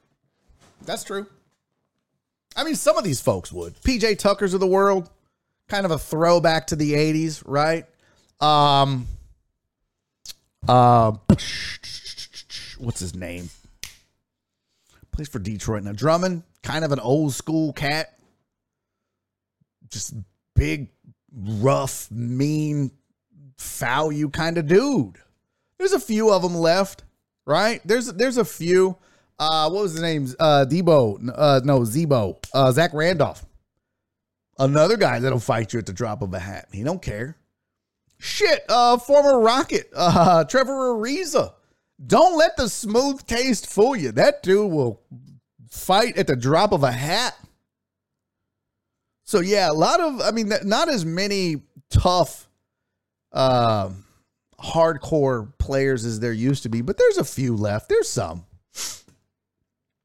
That's 0.85 1.05
true. 1.05 1.27
I 2.57 2.65
mean, 2.65 2.75
some 2.75 2.97
of 2.97 3.05
these 3.05 3.21
folks 3.21 3.53
would. 3.53 3.75
PJ 3.83 4.19
Tuckers 4.19 4.55
of 4.55 4.61
the 4.61 4.67
world, 4.67 5.11
kind 5.69 5.85
of 5.85 5.93
a 5.93 5.99
throwback 5.99 6.67
to 6.69 6.77
the 6.77 6.93
80s, 6.95 7.43
right? 7.47 7.87
Um 8.41 9.07
uh 10.67 11.13
what's 12.79 13.01
his 13.01 13.15
name? 13.15 13.51
Plays 15.13 15.29
for 15.29 15.39
Detroit 15.39 15.83
now. 15.83 15.93
Drummond, 15.93 16.43
kind 16.63 16.85
of 16.85 16.93
an 16.93 17.01
old 17.01 17.35
school 17.35 17.73
cat. 17.73 18.19
Just 19.91 20.15
big, 20.55 20.91
rough, 21.35 22.09
mean, 22.11 22.91
foul 23.57 24.13
you 24.13 24.29
kind 24.29 24.59
of 24.59 24.67
dude. 24.67 25.17
There's 25.79 25.93
a 25.93 26.01
few 26.01 26.31
of 26.31 26.43
them 26.43 26.55
left, 26.55 27.05
right? 27.47 27.81
There's 27.85 28.13
there's 28.13 28.37
a 28.37 28.45
few. 28.45 28.97
Uh, 29.39 29.71
what 29.71 29.83
was 29.83 29.93
his 29.93 30.03
name? 30.03 30.29
Uh, 30.39 30.67
Debo. 30.69 31.31
Uh, 31.35 31.61
no, 31.65 31.85
Z-Bo. 31.85 32.41
Uh, 32.53 32.73
Zach 32.73 32.93
Randolph. 32.93 33.45
Another 34.59 34.97
guy 34.97 35.21
that'll 35.21 35.39
fight 35.39 35.73
you 35.73 35.79
at 35.79 35.87
the 35.87 35.93
drop 35.93 36.23
of 36.23 36.35
a 36.35 36.39
hat. 36.39 36.67
He 36.73 36.83
don't 36.83 37.01
care. 37.01 37.37
Shit. 38.19 38.65
Uh, 38.69 38.99
former 38.99 39.41
Rocket. 39.41 39.91
Uh, 39.95 40.45
Trevor 40.45 40.97
Ariza. 40.97 41.53
Don't 42.05 42.37
let 42.37 42.57
the 42.57 42.69
smooth 42.69 43.25
taste 43.27 43.67
fool 43.67 43.97
you. 43.97 44.13
That 44.13 44.43
dude 44.43 44.71
will 44.71 45.03
fight 45.69 46.17
at 46.17 46.27
the 46.27 46.37
drop 46.37 46.73
of 46.73 46.83
a 46.83 46.93
hat. 46.93 47.37
So 49.25 49.41
yeah, 49.41 49.71
a 49.71 49.73
lot 49.73 50.01
of. 50.01 50.21
I 50.21 50.31
mean, 50.31 50.51
not 50.65 50.89
as 50.89 51.05
many 51.05 51.63
tough. 51.91 52.49
Uh, 53.33 53.91
hardcore 54.61 55.53
players 55.59 56.05
as 56.05 56.19
there 56.21 56.33
used 56.33 56.63
to 56.63 56.69
be, 56.69 56.81
but 56.81 56.97
there's 56.97 57.19
a 57.19 57.25
few 57.25 57.55
left. 57.55 57.89
There's 57.89 58.09
some. 58.09 58.45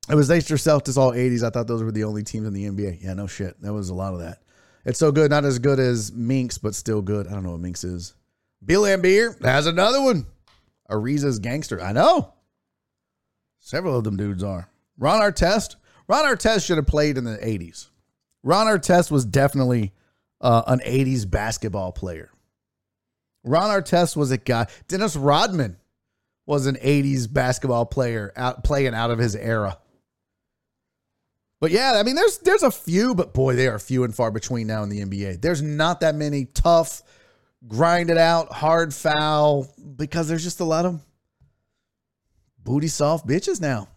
It 0.09 0.15
was 0.15 0.29
Easter 0.29 0.55
Celtics 0.55 0.97
all 0.97 1.11
80s. 1.11 1.43
I 1.43 1.49
thought 1.49 1.67
those 1.67 1.81
were 1.81 1.91
the 1.91 2.03
only 2.03 2.23
teams 2.23 2.45
in 2.45 2.53
the 2.53 2.65
NBA. 2.65 3.01
Yeah, 3.01 3.13
no 3.13 3.27
shit. 3.27 3.59
That 3.61 3.73
was 3.73 3.89
a 3.89 3.93
lot 3.93 4.13
of 4.13 4.19
that. 4.19 4.39
It's 4.85 4.99
so 4.99 5.11
good. 5.11 5.31
Not 5.31 5.45
as 5.45 5.59
good 5.59 5.79
as 5.79 6.11
Minx, 6.11 6.57
but 6.57 6.75
still 6.75 7.01
good. 7.01 7.27
I 7.27 7.31
don't 7.31 7.43
know 7.43 7.51
what 7.51 7.61
Minx 7.61 7.83
is. 7.83 8.13
Bill 8.63 8.83
Laimbeer 8.83 9.41
has 9.43 9.65
another 9.65 10.01
one. 10.01 10.25
Ariza's 10.89 11.39
Gangster. 11.39 11.81
I 11.81 11.93
know. 11.93 12.33
Several 13.59 13.97
of 13.97 14.03
them 14.03 14.17
dudes 14.17 14.43
are. 14.43 14.69
Ron 14.97 15.21
Artest. 15.21 15.77
Ron 16.07 16.25
Artest 16.25 16.65
should 16.65 16.77
have 16.77 16.87
played 16.87 17.17
in 17.17 17.23
the 17.23 17.37
80s. 17.37 17.87
Ron 18.43 18.67
Artest 18.67 19.09
was 19.09 19.23
definitely 19.23 19.93
uh, 20.41 20.63
an 20.67 20.79
80s 20.79 21.29
basketball 21.29 21.93
player. 21.93 22.29
Ron 23.45 23.69
Artest 23.69 24.17
was 24.17 24.31
a 24.31 24.37
guy. 24.37 24.67
Dennis 24.89 25.15
Rodman 25.15 25.77
was 26.45 26.65
an 26.65 26.75
80s 26.75 27.31
basketball 27.31 27.85
player 27.85 28.33
out 28.35 28.65
playing 28.65 28.93
out 28.93 29.11
of 29.11 29.19
his 29.19 29.35
era. 29.35 29.77
But 31.63 31.71
yeah, 31.71 31.93
I 31.95 32.03
mean, 32.03 32.15
there's 32.15 32.39
there's 32.39 32.63
a 32.63 32.69
few, 32.69 33.15
but 33.15 33.33
boy, 33.33 33.55
they 33.55 33.69
are 33.69 33.79
few 33.79 34.03
and 34.03 34.13
far 34.13 34.31
between 34.31 34.67
now 34.67 34.83
in 34.83 34.89
the 34.89 34.99
NBA. 34.99 35.39
There's 35.41 35.61
not 35.61 36.01
that 36.01 36.13
many 36.13 36.43
tough, 36.43 37.03
grinded 37.69 38.17
out, 38.17 38.51
hard 38.51 38.93
foul 38.93 39.73
because 39.95 40.27
there's 40.27 40.43
just 40.43 40.59
a 40.59 40.65
lot 40.65 40.85
of 40.85 40.99
booty 42.65 42.89
soft 42.89 43.25
bitches 43.25 43.61
now. 43.61 43.87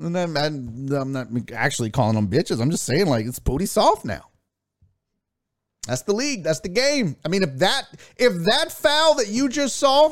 And 0.00 0.16
I'm, 0.16 0.34
I'm 0.34 1.12
not 1.12 1.28
actually 1.52 1.90
calling 1.90 2.14
them 2.14 2.26
bitches. 2.26 2.58
I'm 2.58 2.70
just 2.70 2.86
saying 2.86 3.06
like 3.06 3.26
it's 3.26 3.38
booty 3.38 3.66
soft 3.66 4.06
now. 4.06 4.30
That's 5.86 6.00
the 6.00 6.14
league. 6.14 6.42
That's 6.42 6.60
the 6.60 6.70
game. 6.70 7.16
I 7.22 7.28
mean, 7.28 7.42
if 7.42 7.58
that 7.58 7.82
if 8.16 8.32
that 8.44 8.72
foul 8.72 9.16
that 9.16 9.28
you 9.28 9.50
just 9.50 9.76
saw 9.76 10.10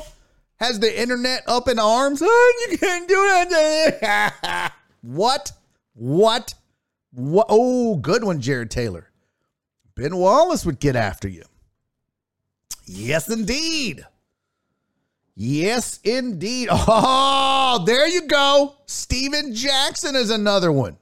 has 0.59 0.79
the 0.79 1.01
internet 1.01 1.41
up 1.47 1.69
in 1.69 1.79
arms, 1.79 2.21
oh, 2.23 2.67
you 2.69 2.77
can't 2.77 3.07
do 3.07 3.15
that. 3.15 4.73
what? 5.01 5.53
What? 5.95 6.53
What? 7.11 7.47
Oh, 7.49 7.97
good 7.97 8.23
one, 8.23 8.41
Jared 8.41 8.71
Taylor. 8.71 9.09
Ben 9.95 10.15
Wallace 10.15 10.65
would 10.65 10.79
get 10.79 10.95
after 10.95 11.27
you. 11.27 11.43
Yes, 12.85 13.29
indeed. 13.29 14.05
Yes, 15.35 15.99
indeed. 16.03 16.69
Oh, 17.71 17.83
there 17.85 18.07
you 18.07 18.23
go. 18.23 18.75
Stephen 18.87 19.53
Jackson 19.53 20.15
is 20.15 20.31
another 20.31 20.71
one. 20.71 20.97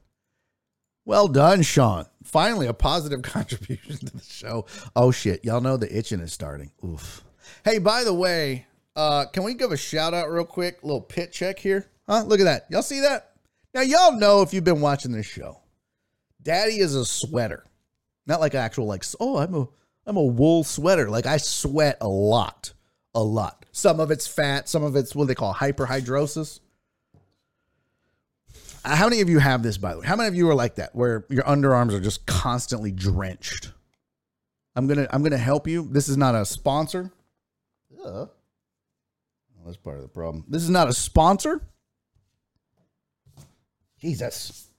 Well 1.05 1.29
done, 1.29 1.61
Sean. 1.61 2.05
Finally, 2.23 2.67
a 2.67 2.73
positive 2.73 3.21
contribution 3.23 3.97
to 3.97 4.17
the 4.17 4.23
show. 4.23 4.65
Oh 4.95 5.11
shit, 5.11 5.45
y'all 5.45 5.61
know 5.61 5.77
the 5.77 5.97
itching 5.97 6.19
is 6.19 6.33
starting. 6.33 6.71
Oof. 6.83 7.23
Hey, 7.63 7.79
by 7.79 8.03
the 8.03 8.13
way, 8.13 8.67
uh, 8.97 9.25
can 9.27 9.43
we 9.43 9.53
give 9.53 9.71
a 9.71 9.77
shout 9.77 10.13
out 10.13 10.29
real 10.29 10.43
quick? 10.43 10.83
Little 10.83 11.01
pit 11.01 11.31
check 11.31 11.59
here. 11.59 11.89
Huh? 12.07 12.23
Look 12.27 12.41
at 12.41 12.43
that. 12.43 12.65
Y'all 12.69 12.81
see 12.81 12.99
that? 12.99 13.31
Now 13.73 13.81
y'all 13.81 14.17
know 14.17 14.41
if 14.41 14.53
you've 14.53 14.63
been 14.65 14.81
watching 14.81 15.13
this 15.13 15.25
show. 15.25 15.61
Daddy 16.41 16.79
is 16.79 16.95
a 16.95 17.05
sweater. 17.05 17.63
Not 18.25 18.39
like 18.39 18.55
actual 18.55 18.85
like 18.85 19.03
oh, 19.19 19.37
I'm 19.37 19.53
a 19.53 19.67
I'm 20.05 20.17
a 20.17 20.23
wool 20.23 20.63
sweater. 20.63 21.09
Like 21.09 21.25
I 21.25 21.37
sweat 21.37 21.97
a 22.01 22.07
lot. 22.07 22.73
A 23.15 23.23
lot. 23.23 23.65
Some 23.71 23.99
of 23.99 24.11
it's 24.11 24.27
fat, 24.27 24.69
some 24.69 24.83
of 24.83 24.95
it's 24.95 25.15
what 25.15 25.27
they 25.27 25.35
call 25.35 25.53
hyperhidrosis. 25.53 26.59
Uh, 28.85 28.95
how 28.95 29.09
many 29.09 29.21
of 29.21 29.29
you 29.29 29.39
have 29.39 29.63
this, 29.63 29.77
by 29.77 29.93
the 29.93 29.99
way? 29.99 30.07
How 30.07 30.15
many 30.15 30.27
of 30.27 30.35
you 30.35 30.49
are 30.49 30.55
like 30.55 30.75
that, 30.75 30.95
where 30.95 31.25
your 31.29 31.43
underarms 31.43 31.93
are 31.93 31.99
just 31.99 32.25
constantly 32.25 32.91
drenched? 32.91 33.71
I'm 34.75 34.87
gonna 34.87 35.07
I'm 35.09 35.23
gonna 35.23 35.37
help 35.37 35.67
you. 35.67 35.87
This 35.89 36.07
is 36.07 36.17
not 36.17 36.35
a 36.35 36.45
sponsor. 36.45 37.11
Yeah. 37.89 38.25
that's 39.65 39.77
part 39.77 39.97
of 39.97 40.03
the 40.03 40.07
problem. 40.07 40.45
This 40.47 40.63
is 40.63 40.69
not 40.69 40.87
a 40.87 40.93
sponsor. 40.93 41.61
Jesus. 43.99 44.69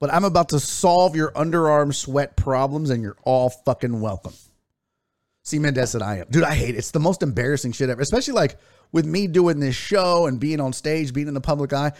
But 0.00 0.12
I'm 0.12 0.24
about 0.24 0.48
to 0.50 0.60
solve 0.60 1.14
your 1.14 1.30
underarm 1.32 1.94
sweat 1.94 2.36
problems, 2.36 2.90
and 2.90 3.02
you're 3.02 3.18
all 3.22 3.50
fucking 3.50 4.00
welcome. 4.00 4.32
See 5.44 5.58
Mendez 5.58 5.90
said 5.90 6.02
I 6.02 6.18
am. 6.18 6.26
Dude, 6.30 6.42
I 6.42 6.54
hate 6.54 6.74
it. 6.74 6.78
It's 6.78 6.90
the 6.90 7.00
most 7.00 7.22
embarrassing 7.22 7.72
shit 7.72 7.90
ever. 7.90 8.00
Especially 8.00 8.34
like 8.34 8.56
with 8.92 9.04
me 9.04 9.26
doing 9.26 9.60
this 9.60 9.76
show 9.76 10.26
and 10.26 10.40
being 10.40 10.60
on 10.60 10.72
stage, 10.72 11.12
being 11.12 11.28
in 11.28 11.34
the 11.34 11.40
public 11.40 11.72
eye. 11.72 11.92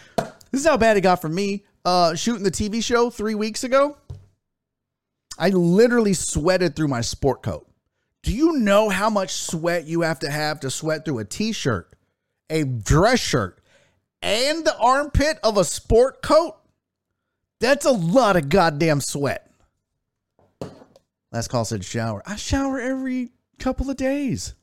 This 0.51 0.63
is 0.63 0.67
how 0.67 0.77
bad 0.77 0.97
it 0.97 1.03
got 1.03 1.21
for 1.21 1.29
me. 1.29 1.65
Uh, 1.85 2.15
shooting 2.15 2.43
the 2.43 2.51
TV 2.51 2.83
show 2.83 3.11
three 3.11 3.35
weeks 3.35 3.65
ago, 3.65 3.97
I 5.39 5.51
literally 5.51 6.13
sweated 6.13 6.77
through 6.77 6.89
my 6.89 7.01
sport 7.01 7.43
coat. 7.43 7.67
Do 8.23 8.35
you 8.35 8.59
know 8.59 8.91
how 8.91 9.09
much 9.09 9.33
sweat 9.33 9.87
you 9.87 10.03
have 10.03 10.19
to 10.21 10.31
have 10.31 10.61
to 10.61 10.71
sweat 10.71 11.05
through 11.05 11.21
a 11.21 11.25
t 11.25 11.53
shirt, 11.53 11.95
a 12.51 12.65
dress 12.65 13.21
shirt, 13.21 13.61
and 14.21 14.65
the 14.65 14.77
armpit 14.77 15.39
of 15.43 15.57
a 15.57 15.65
sport 15.65 16.21
coat? 16.21 16.60
That's 17.61 17.85
a 17.85 17.93
lot 17.93 18.37
of 18.37 18.49
goddamn 18.49 19.01
sweat. 19.01 19.51
Last 21.31 21.49
call 21.49 21.65
said 21.65 21.85
shower. 21.85 22.23
I 22.27 22.37
shower 22.37 22.81
every 22.81 23.31
couple 23.59 23.91
of 23.91 23.97
days. 23.97 24.55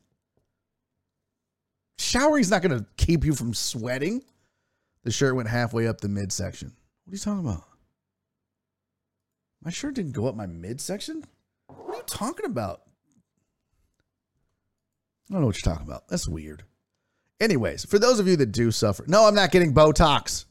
Showering's 1.99 2.51
not 2.51 2.61
going 2.61 2.77
to 2.77 2.85
keep 2.97 3.23
you 3.23 3.33
from 3.33 3.53
sweating. 3.53 4.23
The 5.03 5.11
shirt 5.11 5.35
went 5.35 5.47
halfway 5.47 5.87
up 5.87 6.01
the 6.01 6.09
midsection. 6.09 6.73
What 7.05 7.13
are 7.13 7.15
you 7.15 7.19
talking 7.19 7.47
about? 7.47 7.63
My 9.63 9.71
shirt 9.71 9.95
didn't 9.95 10.11
go 10.11 10.27
up 10.27 10.35
my 10.35 10.45
midsection? 10.45 11.23
What 11.67 11.95
are 11.95 11.97
you 11.97 12.03
talking 12.05 12.45
about? 12.45 12.81
I 15.29 15.33
don't 15.33 15.41
know 15.41 15.47
what 15.47 15.57
you're 15.63 15.73
talking 15.73 15.87
about. 15.87 16.07
That's 16.07 16.27
weird. 16.27 16.63
Anyways, 17.39 17.85
for 17.85 17.99
those 17.99 18.19
of 18.19 18.27
you 18.27 18.35
that 18.37 18.51
do 18.51 18.71
suffer, 18.71 19.05
no, 19.07 19.25
I'm 19.25 19.35
not 19.35 19.51
getting 19.51 19.73
Botox. 19.73 20.45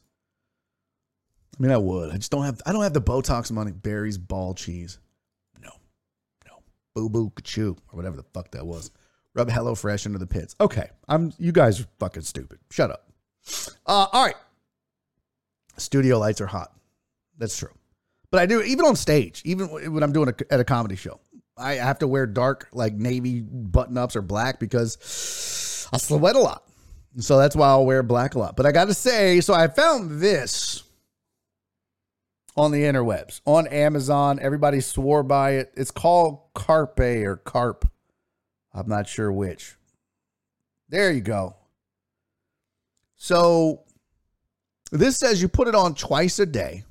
I 1.57 1.63
mean, 1.63 1.71
I 1.71 1.77
would. 1.77 2.11
I 2.11 2.17
just 2.17 2.31
don't 2.31 2.43
have. 2.43 2.61
I 2.65 2.71
don't 2.71 2.83
have 2.83 2.93
the 2.93 3.01
Botox 3.01 3.51
money. 3.51 3.71
Barry's 3.71 4.17
ball 4.17 4.53
cheese. 4.53 4.99
No, 5.61 5.71
no. 6.45 6.59
Boo 6.93 7.09
boo 7.09 7.31
kachoo 7.31 7.77
or 7.91 7.95
whatever 7.97 8.15
the 8.15 8.25
fuck 8.33 8.51
that 8.51 8.65
was. 8.65 8.91
Rub 9.33 9.49
Hello 9.49 9.75
Fresh 9.75 10.05
into 10.05 10.19
the 10.19 10.27
pits. 10.27 10.55
Okay, 10.61 10.89
I'm. 11.07 11.33
You 11.39 11.51
guys 11.51 11.81
are 11.81 11.87
fucking 11.99 12.23
stupid. 12.23 12.59
Shut 12.69 12.91
up. 12.91 13.09
Uh, 13.85 14.07
all 14.11 14.25
right. 14.25 14.35
Studio 15.77 16.19
lights 16.19 16.41
are 16.41 16.47
hot. 16.47 16.73
That's 17.37 17.57
true. 17.57 17.73
But 18.31 18.41
I 18.41 18.45
do 18.45 18.61
even 18.61 18.85
on 18.85 18.95
stage, 18.95 19.41
even 19.45 19.67
when 19.67 20.03
I'm 20.03 20.11
doing 20.11 20.29
a, 20.29 20.53
at 20.53 20.59
a 20.59 20.63
comedy 20.63 20.95
show, 20.95 21.19
I 21.57 21.73
have 21.75 21.99
to 21.99 22.07
wear 22.07 22.27
dark 22.27 22.67
like 22.71 22.93
navy 22.93 23.41
button 23.41 23.97
ups 23.97 24.15
or 24.15 24.21
black 24.21 24.59
because 24.59 25.87
I 25.93 25.97
sweat 25.97 26.35
a 26.35 26.39
lot. 26.39 26.63
So 27.19 27.37
that's 27.37 27.55
why 27.55 27.67
I'll 27.69 27.85
wear 27.85 28.03
black 28.03 28.35
a 28.35 28.39
lot. 28.39 28.55
But 28.55 28.65
I 28.65 28.71
got 28.71 28.85
to 28.85 28.93
say, 28.93 29.41
so 29.41 29.53
I 29.53 29.67
found 29.67 30.19
this 30.19 30.83
on 32.57 32.71
the 32.71 32.81
interwebs, 32.81 33.39
on 33.45 33.67
Amazon. 33.67 34.39
Everybody 34.41 34.81
swore 34.81 35.23
by 35.23 35.51
it. 35.51 35.71
It's 35.77 35.91
called 35.91 36.39
Carpe 36.55 36.99
or 36.99 37.37
Carp. 37.37 37.87
I'm 38.73 38.89
not 38.89 39.07
sure 39.07 39.31
which. 39.31 39.75
There 40.89 41.11
you 41.11 41.21
go. 41.21 41.55
So 43.15 43.83
this 44.91 45.17
says 45.17 45.41
you 45.41 45.47
put 45.47 45.67
it 45.67 45.75
on 45.75 45.93
twice 45.95 46.39
a 46.39 46.45
day 46.45 46.83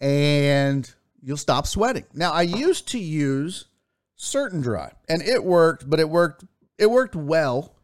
and 0.00 0.92
you'll 1.22 1.36
stop 1.36 1.66
sweating. 1.66 2.04
Now, 2.14 2.32
I 2.32 2.42
used 2.42 2.88
to 2.88 2.98
use 2.98 3.66
Certain 4.16 4.60
Dri 4.60 4.86
and 5.08 5.22
it 5.22 5.44
worked, 5.44 5.88
but 5.88 6.00
it 6.00 6.08
worked 6.08 6.44
it 6.78 6.90
worked 6.90 7.14
well. 7.14 7.74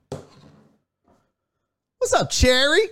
What's 1.99 2.15
up, 2.15 2.31
Cherry? 2.31 2.89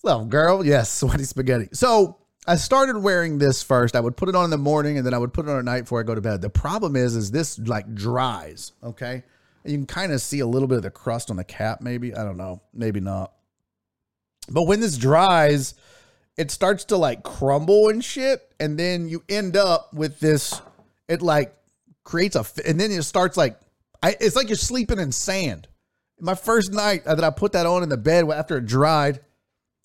What's 0.00 0.14
up, 0.14 0.28
girl? 0.28 0.64
Yes, 0.64 0.90
sweaty 0.90 1.24
spaghetti. 1.24 1.68
So 1.72 2.18
I 2.48 2.56
started 2.56 2.96
wearing 2.96 3.36
this 3.36 3.62
first. 3.62 3.94
I 3.94 4.00
would 4.00 4.16
put 4.16 4.30
it 4.30 4.34
on 4.34 4.44
in 4.44 4.50
the 4.50 4.56
morning 4.56 4.96
and 4.96 5.04
then 5.04 5.12
I 5.12 5.18
would 5.18 5.34
put 5.34 5.46
it 5.46 5.50
on 5.50 5.58
at 5.58 5.66
night 5.66 5.82
before 5.82 6.00
I 6.00 6.02
go 6.02 6.14
to 6.14 6.20
bed. 6.22 6.40
The 6.40 6.48
problem 6.48 6.96
is, 6.96 7.14
is 7.14 7.30
this 7.30 7.58
like 7.58 7.94
dries, 7.94 8.72
okay? 8.82 9.22
You 9.66 9.76
can 9.76 9.84
kind 9.84 10.12
of 10.12 10.22
see 10.22 10.40
a 10.40 10.46
little 10.46 10.66
bit 10.66 10.78
of 10.78 10.82
the 10.82 10.90
crust 10.90 11.30
on 11.30 11.36
the 11.36 11.44
cap, 11.44 11.82
maybe. 11.82 12.14
I 12.14 12.24
don't 12.24 12.38
know. 12.38 12.62
Maybe 12.72 13.00
not. 13.00 13.34
But 14.48 14.62
when 14.62 14.80
this 14.80 14.96
dries, 14.96 15.74
it 16.38 16.50
starts 16.50 16.84
to 16.86 16.96
like 16.96 17.22
crumble 17.22 17.88
and 17.88 18.02
shit. 18.02 18.40
And 18.58 18.78
then 18.78 19.10
you 19.10 19.22
end 19.28 19.54
up 19.54 19.92
with 19.92 20.18
this, 20.18 20.62
it 21.06 21.20
like 21.20 21.54
creates 22.02 22.34
a, 22.34 22.46
and 22.66 22.80
then 22.80 22.90
it 22.90 23.02
starts 23.02 23.36
like, 23.36 23.60
I, 24.02 24.16
it's 24.20 24.36
like 24.36 24.48
you're 24.48 24.56
sleeping 24.56 24.98
in 24.98 25.12
sand. 25.12 25.68
My 26.18 26.34
first 26.34 26.72
night 26.72 27.04
that 27.04 27.22
I 27.22 27.28
put 27.28 27.52
that 27.52 27.66
on 27.66 27.82
in 27.82 27.90
the 27.90 27.98
bed 27.98 28.26
after 28.30 28.56
it 28.56 28.64
dried, 28.64 29.20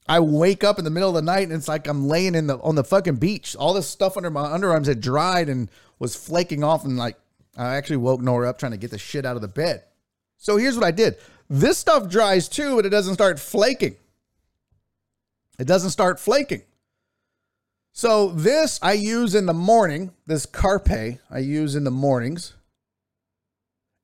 I 0.08 0.20
wake 0.20 0.64
up 0.64 0.80
in 0.80 0.86
the 0.86 0.92
middle 0.92 1.10
of 1.10 1.16
the 1.16 1.22
night 1.22 1.44
and 1.44 1.54
it's 1.54 1.68
like 1.68 1.88
I'm 1.88 2.08
laying 2.08 2.36
in 2.36 2.48
the 2.48 2.58
on 2.58 2.76
the 2.76 2.84
fucking 2.84 3.16
beach. 3.16 3.56
All 3.56 3.74
this 3.74 3.88
stuff 3.88 4.18
under 4.18 4.30
my 4.30 4.48
underarms 4.48 4.88
had 4.88 5.02
dried 5.02 5.50
and 5.50 5.70
was 6.00 6.16
flaking 6.16 6.64
off, 6.64 6.84
and 6.84 6.98
like 6.98 7.18
I 7.58 7.76
actually 7.76 7.98
woke 7.98 8.22
Nora 8.22 8.50
up 8.50 8.58
trying 8.58 8.74
to 8.74 8.78
get 8.78 8.92
the 8.92 8.98
shit 8.98 9.26
out 9.26 9.36
of 9.36 9.42
the 9.42 9.48
bed. 9.48 9.84
So 10.38 10.58
here's 10.58 10.76
what 10.76 10.86
I 10.86 10.92
did. 10.92 11.18
This 11.50 11.78
stuff 11.78 12.10
dries 12.10 12.50
too, 12.50 12.76
but 12.76 12.86
it 12.86 12.90
doesn't 12.90 13.14
start 13.14 13.40
flaking. 13.40 13.96
It 15.60 15.66
doesn't 15.66 15.92
start 15.92 16.20
flaking. 16.20 16.64
So 17.94 18.30
this 18.30 18.80
I 18.82 18.94
use 18.94 19.36
in 19.36 19.46
the 19.46 19.54
morning. 19.54 20.12
This 20.26 20.46
Carpe 20.46 21.20
I 21.30 21.38
use 21.38 21.76
in 21.76 21.84
the 21.84 21.92
mornings. 21.92 22.56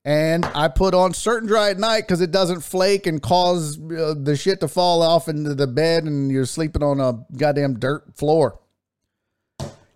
And 0.04 0.46
I 0.46 0.68
put 0.68 0.94
on 0.94 1.12
Certain 1.12 1.46
Dri 1.46 1.60
at 1.60 1.78
night 1.78 2.02
because 2.02 2.22
it 2.22 2.30
doesn't 2.30 2.60
flake 2.62 3.06
and 3.06 3.20
cause 3.20 3.78
uh, 3.78 4.14
the 4.16 4.34
shit 4.34 4.60
to 4.60 4.68
fall 4.68 5.02
off 5.02 5.28
into 5.28 5.54
the 5.54 5.66
bed 5.66 6.04
and 6.04 6.30
you're 6.30 6.46
sleeping 6.46 6.82
on 6.82 7.00
a 7.00 7.24
goddamn 7.36 7.78
dirt 7.78 8.16
floor. 8.16 8.58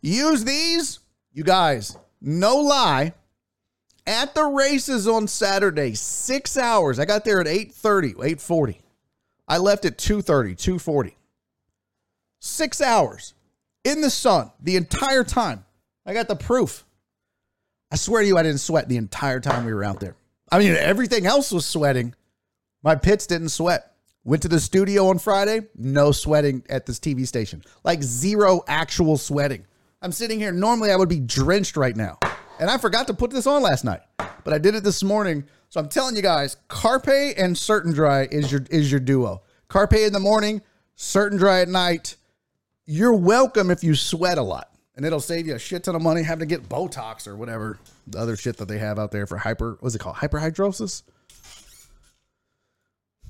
Use 0.02 0.44
these, 0.44 0.98
you 1.32 1.44
guys, 1.44 1.96
no 2.20 2.56
lie. 2.56 3.14
At 4.06 4.34
the 4.34 4.44
races 4.44 5.08
on 5.08 5.26
Saturday, 5.26 5.94
six 5.94 6.58
hours. 6.58 6.98
I 6.98 7.06
got 7.06 7.24
there 7.24 7.40
at 7.40 7.46
8.30, 7.46 8.16
8.40. 8.16 8.76
I 9.48 9.56
left 9.56 9.86
at 9.86 9.96
2.30, 9.96 10.56
2.40. 10.56 11.14
Six 12.40 12.82
hours 12.82 13.32
in 13.82 14.02
the 14.02 14.10
sun 14.10 14.50
the 14.60 14.76
entire 14.76 15.24
time. 15.24 15.64
I 16.04 16.12
got 16.12 16.28
the 16.28 16.36
proof. 16.36 16.84
I 17.94 17.96
swear 17.96 18.22
to 18.22 18.26
you, 18.26 18.36
I 18.36 18.42
didn't 18.42 18.58
sweat 18.58 18.88
the 18.88 18.96
entire 18.96 19.38
time 19.38 19.64
we 19.64 19.72
were 19.72 19.84
out 19.84 20.00
there. 20.00 20.16
I 20.50 20.58
mean, 20.58 20.74
everything 20.74 21.26
else 21.26 21.52
was 21.52 21.64
sweating. 21.64 22.12
My 22.82 22.96
pits 22.96 23.24
didn't 23.24 23.50
sweat. 23.50 23.92
Went 24.24 24.42
to 24.42 24.48
the 24.48 24.58
studio 24.58 25.10
on 25.10 25.20
Friday, 25.20 25.68
no 25.76 26.10
sweating 26.10 26.64
at 26.68 26.86
this 26.86 26.98
TV 26.98 27.24
station. 27.24 27.62
Like 27.84 28.02
zero 28.02 28.62
actual 28.66 29.16
sweating. 29.16 29.64
I'm 30.02 30.10
sitting 30.10 30.40
here. 30.40 30.50
Normally, 30.50 30.90
I 30.90 30.96
would 30.96 31.08
be 31.08 31.20
drenched 31.20 31.76
right 31.76 31.96
now. 31.96 32.18
And 32.58 32.68
I 32.68 32.78
forgot 32.78 33.06
to 33.06 33.14
put 33.14 33.30
this 33.30 33.46
on 33.46 33.62
last 33.62 33.84
night, 33.84 34.00
but 34.18 34.52
I 34.52 34.58
did 34.58 34.74
it 34.74 34.82
this 34.82 35.04
morning. 35.04 35.44
So 35.68 35.78
I'm 35.78 35.88
telling 35.88 36.16
you 36.16 36.22
guys, 36.22 36.56
Carpe 36.66 37.34
and 37.38 37.56
Certain 37.56 37.92
Dri 37.92 38.26
is 38.28 38.50
your 38.50 38.62
is 38.70 38.90
your 38.90 38.98
duo. 38.98 39.44
Carpe 39.68 39.92
in 39.92 40.12
the 40.12 40.18
morning, 40.18 40.62
Certain 40.96 41.38
Dri 41.38 41.60
at 41.60 41.68
night. 41.68 42.16
You're 42.86 43.14
welcome 43.14 43.70
if 43.70 43.84
you 43.84 43.94
sweat 43.94 44.36
a 44.36 44.42
lot 44.42 44.73
and 44.96 45.04
it'll 45.04 45.20
save 45.20 45.46
you 45.46 45.54
a 45.54 45.58
shit 45.58 45.84
ton 45.84 45.94
of 45.94 46.02
money 46.02 46.22
having 46.22 46.48
to 46.48 46.54
get 46.54 46.68
Botox 46.68 47.26
or 47.26 47.36
whatever 47.36 47.78
the 48.06 48.18
other 48.18 48.36
shit 48.36 48.56
that 48.58 48.68
they 48.68 48.78
have 48.78 48.98
out 48.98 49.10
there 49.10 49.26
for 49.26 49.38
hyper. 49.38 49.76
What's 49.80 49.94
it 49.94 49.98
called? 49.98 50.16
Hyperhidrosis. 50.16 51.02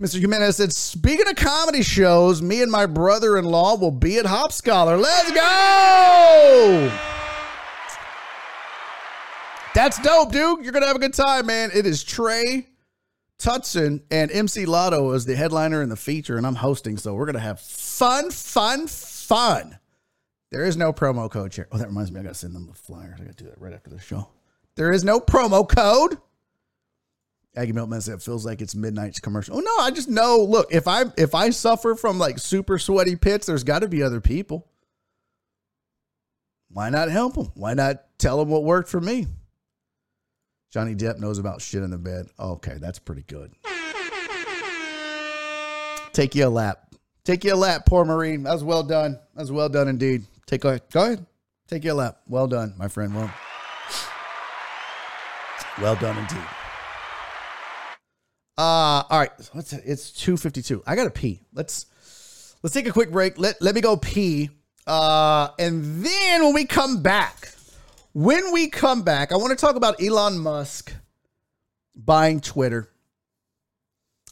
Mr. 0.01 0.21
Jimenez 0.21 0.57
said, 0.57 0.73
speaking 0.73 1.29
of 1.29 1.37
comedy 1.37 1.83
shows, 1.83 2.43
me 2.43 2.63
and 2.63 2.71
my 2.71 2.85
brother 2.85 3.39
in 3.39 3.45
law 3.45 3.77
will 3.77 3.93
be 3.93 4.19
at 4.19 4.27
Hop 4.27 4.51
Scholar. 4.51 4.97
Let's 4.97 5.31
go! 5.31 6.93
That's 9.73 10.01
dope, 10.01 10.33
dude. 10.33 10.65
You're 10.65 10.73
to 10.73 10.87
have 10.89 10.97
a 10.97 11.01
good 11.01 11.15
time, 11.15 11.47
man. 11.47 11.71
It 11.73 11.87
is 11.87 12.03
Trey 12.03 12.67
Tutson 13.39 14.03
and 14.11 14.31
MC 14.33 14.67
Lotto 14.67 15.13
as 15.13 15.27
the 15.27 15.37
headliner 15.37 15.81
and 15.81 15.91
the 15.93 15.97
feature, 15.97 16.37
and 16.37 16.47
I'm 16.47 16.55
hosting. 16.57 16.97
So 16.97 17.15
we're 17.15 17.27
to 17.35 17.41
have 17.41 17.61
fun, 17.61 18.31
fun, 18.31 18.89
fun. 18.89 19.79
There 20.55 20.65
is 20.65 20.77
no 20.77 20.93
promo 20.93 21.29
code 21.29 21.53
here. 21.53 21.67
Oh, 21.73 21.79
that 21.79 21.89
reminds 21.89 22.13
me. 22.13 22.21
I 22.21 22.23
got 22.23 22.29
to 22.29 22.35
send 22.37 22.55
them 22.55 22.69
the 22.69 22.75
flyers. 22.75 23.19
I 23.21 23.25
got 23.25 23.37
to 23.37 23.45
do 23.45 23.51
that 23.51 23.61
right 23.61 23.73
after 23.73 23.91
the 23.91 23.99
show. 23.99 24.29
There 24.77 24.93
is 24.93 25.03
no 25.03 25.19
promo 25.19 25.69
code. 25.69 26.17
Aggie 27.57 27.73
Milkman 27.73 28.01
said, 28.01 28.15
it 28.15 28.23
feels 28.23 28.47
like 28.47 28.63
it's 28.63 28.77
midnight's 28.77 29.19
commercial. 29.19 29.57
Oh 29.57 29.61
no, 29.61 29.79
I 29.81 29.91
just 29.91 30.09
know. 30.09 30.39
Look, 30.49 30.73
if 30.73 30.87
I 30.87 31.07
if 31.17 31.35
I 31.35 31.51
suffer 31.51 31.97
from 31.97 32.21
like 32.21 32.39
super 32.39 32.79
sweaty 32.79 33.17
pits, 33.17 33.47
there's 33.47 33.65
got 33.65 33.81
to 33.81 33.89
be 33.89 34.01
other 34.01 34.21
people. 34.21 34.69
Why 36.71 36.89
not 36.89 37.11
help 37.11 37.35
them? 37.35 37.51
Why 37.55 37.75
not 37.75 38.05
tell 38.19 38.39
them 38.39 38.49
what 38.49 38.63
worked 38.63 38.89
for 38.89 39.01
me? 39.01 39.27
Johnny 40.71 40.95
Depp 40.95 41.19
knows 41.19 41.41
about 41.41 41.63
shit 41.63 41.83
in 41.83 41.91
the 41.91 41.99
bed. 41.99 42.27
Okay, 42.39 42.75
that's 42.81 43.01
pretty 43.01 43.23
good. 43.23 43.53
Take 46.13 46.37
you 46.37 46.47
a 46.47 46.49
lap. 46.49 46.95
Take 47.25 47.43
you 47.43 47.55
a 47.55 47.57
lap, 47.57 47.87
poor 47.87 48.05
Marine. 48.05 48.45
That 48.45 48.53
was 48.53 48.63
well 48.63 48.85
done. 48.85 49.19
That 49.35 49.41
was 49.41 49.51
well 49.51 49.69
done 49.69 49.89
indeed. 49.89 50.25
Take 50.47 50.65
a 50.65 50.81
go 50.93 51.05
ahead. 51.05 51.27
Take 51.69 51.85
you 51.85 51.93
a 51.93 51.95
lap. 51.95 52.19
Well 52.29 52.47
done, 52.47 52.75
my 52.77 52.89
friend. 52.89 53.15
Well, 53.15 53.33
well 55.81 55.97
done 55.97 56.19
indeed. 56.19 56.47
Uh, 58.57 59.03
all 59.09 59.19
right. 59.19 59.31
It? 59.39 59.83
It's 59.85 60.11
252. 60.13 60.83
I 60.87 60.95
gotta 60.95 61.11
pee. 61.11 61.41
Let's 61.53 61.87
let's 62.63 62.75
take 62.75 62.87
a 62.87 62.93
quick 62.93 63.11
break. 63.11 63.39
Let 63.39 63.61
let 63.61 63.75
me 63.75 63.81
go 63.81 63.97
pee. 63.97 64.51
Uh, 64.87 65.49
and 65.59 66.05
then 66.05 66.45
when 66.45 66.55
we 66.55 66.67
come 66.67 67.03
back, 67.03 67.53
when 68.13 68.53
we 68.53 68.69
come 68.69 69.03
back, 69.03 69.33
I 69.33 69.37
want 69.37 69.51
to 69.51 69.57
talk 69.57 69.77
about 69.77 70.03
Elon 70.03 70.39
Musk 70.39 70.93
buying 71.97 72.41
Twitter. 72.41 72.91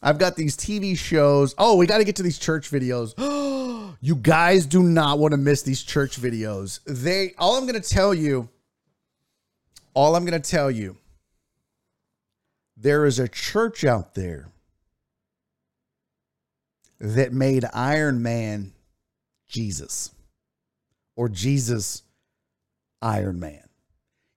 I've 0.02 0.18
got 0.18 0.36
these 0.36 0.56
TV 0.56 0.96
shows. 0.98 1.54
Oh, 1.56 1.76
we 1.76 1.86
got 1.86 1.98
to 1.98 2.04
get 2.04 2.16
to 2.16 2.22
these 2.22 2.38
church 2.38 2.70
videos. 2.70 3.14
you 4.02 4.16
guys 4.16 4.66
do 4.66 4.82
not 4.82 5.18
want 5.18 5.32
to 5.32 5.38
miss 5.38 5.62
these 5.62 5.82
church 5.82 6.20
videos. 6.20 6.80
They 6.84 7.32
all 7.38 7.56
I'm 7.56 7.66
going 7.66 7.80
to 7.80 7.88
tell 7.88 8.12
you 8.12 8.50
all 9.94 10.16
I'm 10.16 10.26
going 10.26 10.40
to 10.40 10.50
tell 10.50 10.70
you 10.70 10.96
there 12.76 13.06
is 13.06 13.18
a 13.18 13.28
church 13.28 13.84
out 13.84 14.14
there 14.14 14.48
that 16.98 17.32
made 17.32 17.64
Iron 17.72 18.22
Man 18.22 18.72
Jesus 19.48 20.10
or 21.14 21.28
Jesus 21.28 22.02
Iron 23.00 23.38
Man. 23.38 23.62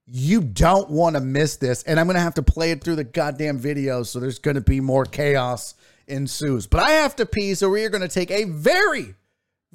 You 0.05 0.41
don't 0.41 0.91
want 0.91 1.15
to 1.15 1.21
miss 1.21 1.55
this. 1.57 1.81
And 1.83 1.99
I'm 1.99 2.05
going 2.05 2.15
to 2.15 2.21
have 2.21 2.35
to 2.35 2.43
play 2.43 2.69
it 2.69 2.83
through 2.83 2.97
the 2.97 3.03
goddamn 3.03 3.57
video. 3.57 4.03
So 4.03 4.19
there's 4.19 4.37
going 4.37 4.55
to 4.55 4.61
be 4.61 4.79
more 4.79 5.05
chaos 5.05 5.73
ensues. 6.07 6.67
But 6.67 6.83
I 6.83 6.91
have 6.91 7.15
to 7.15 7.25
pee. 7.25 7.55
So 7.55 7.69
we 7.69 7.83
are 7.83 7.89
going 7.89 8.01
to 8.01 8.07
take 8.07 8.29
a 8.29 8.43
very, 8.43 9.15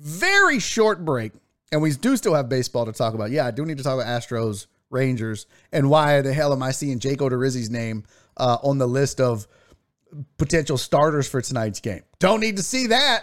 very 0.01 0.59
short 0.59 1.05
break. 1.05 1.33
And 1.73 1.81
we 1.81 1.93
do 1.93 2.17
still 2.17 2.35
have 2.35 2.49
baseball 2.49 2.87
to 2.87 2.93
talk 2.93 3.15
about. 3.15 3.31
Yeah, 3.31 3.47
I 3.47 3.51
do 3.53 3.65
need 3.65 3.79
to 3.79 3.85
talk 3.85 3.95
about 3.95 4.07
Astros, 4.07 4.67
Rangers, 4.89 5.47
and 5.73 5.89
why 5.89 6.21
the 6.21 6.33
hell 6.33 6.53
am 6.53 6.63
I 6.63 6.73
seeing 6.73 6.99
Jake 6.99 7.21
Odorizzi's 7.21 7.71
name 7.71 8.05
uh, 8.37 8.59
on 8.63 8.79
the 8.79 8.89
list 8.89 9.21
of 9.21 9.47
potential 10.37 10.77
starters 10.77 11.29
for 11.29 11.41
tonight's 11.41 11.79
game? 11.79 12.03
Don't 12.19 12.41
need 12.41 12.57
to 12.57 12.63
see 12.63 12.89
that. 12.89 13.23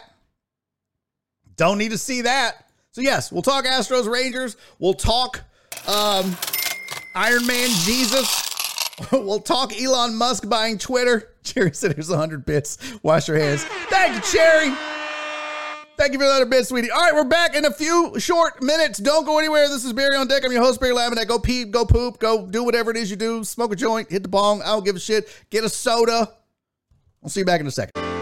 Don't 1.58 1.78
need 1.78 1.92
to 1.92 1.98
see 1.98 2.22
that. 2.22 2.70
So 2.92 3.02
yes, 3.02 3.32
we'll 3.32 3.42
talk 3.42 3.66
Astros, 3.66 4.10
Rangers. 4.10 4.56
We'll 4.80 4.94
talk 4.94 5.42
um, 5.88 6.38
Iron 7.16 7.46
Man 7.46 7.70
Jesus. 7.82 8.44
we'll 9.12 9.42
talk 9.42 9.78
Elon 9.80 10.16
Musk 10.16 10.48
buying 10.48 10.78
Twitter. 10.78 11.34
Cherry 11.44 11.74
said 11.74 11.96
there's 11.96 12.10
100 12.10 12.46
bits. 12.46 12.78
Wash 13.04 13.28
your 13.28 13.38
hands. 13.38 13.66
Thank 13.90 14.16
you, 14.16 14.22
Cherry. 14.32 14.97
Thank 15.98 16.14
you 16.14 16.20
for 16.20 16.26
the 16.26 16.30
100 16.30 16.50
bits, 16.52 16.70
sweetie. 16.70 16.92
All 16.92 17.00
right, 17.00 17.14
we're 17.14 17.24
back 17.24 17.56
in 17.56 17.66
a 17.66 17.72
few 17.72 18.20
short 18.20 18.62
minutes. 18.62 19.00
Don't 19.00 19.26
go 19.26 19.40
anywhere. 19.40 19.68
This 19.68 19.84
is 19.84 19.94
Barry 19.94 20.16
on 20.16 20.28
Deck. 20.28 20.46
I'm 20.46 20.52
your 20.52 20.62
host, 20.62 20.80
Barry 20.80 20.94
Laminack. 20.94 21.28
Go 21.28 21.40
pee, 21.40 21.66
go 21.66 21.86
poop, 21.86 22.20
go 22.20 22.46
do 22.46 22.64
whatever 22.64 22.92
it 22.92 22.98
is 22.98 23.10
you 23.10 23.16
do. 23.16 23.44
Smoke 23.44 23.74
a 23.74 23.76
joint, 23.76 24.12
hit 24.12 24.22
the 24.22 24.30
bong. 24.30 24.62
I 24.62 24.68
don't 24.68 24.86
give 24.86 24.96
a 24.96 25.00
shit. 25.00 25.28
Get 25.50 25.64
a 25.64 25.70
soda. 25.70 26.32
I'll 27.24 27.30
see 27.30 27.40
you 27.40 27.48
back 27.48 27.62
in 27.62 27.68
a 27.68 27.72
second. 27.72 28.17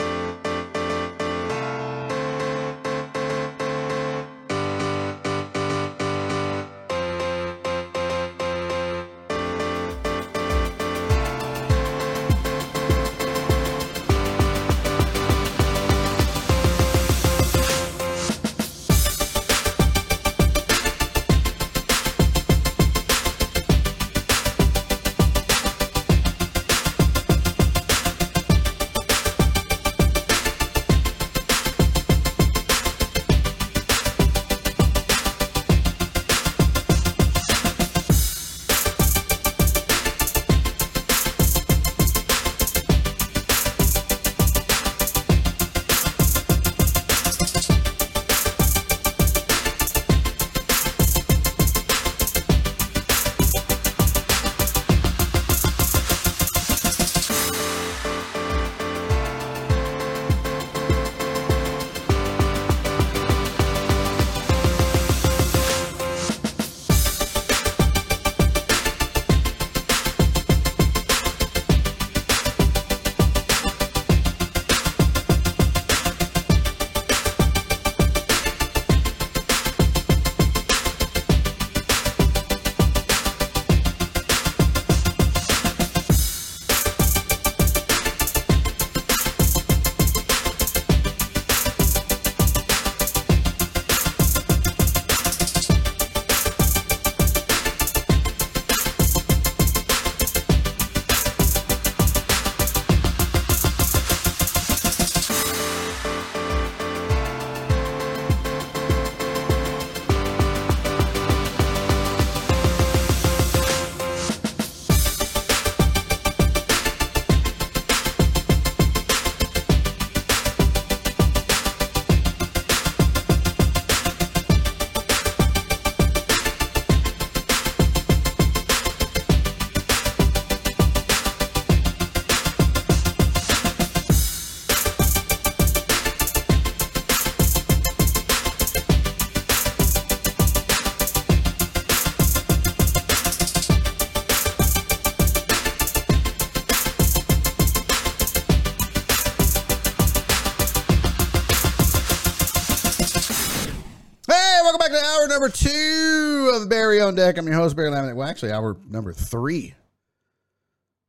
Deck. 157.26 157.40
I'm 157.40 157.48
your 157.48 157.56
host, 157.56 157.76
Barry 157.76 157.90
Laminack. 157.90 158.16
Well, 158.16 158.28
actually, 158.28 158.52
hour 158.52 158.78
number 158.88 159.12
three 159.12 159.74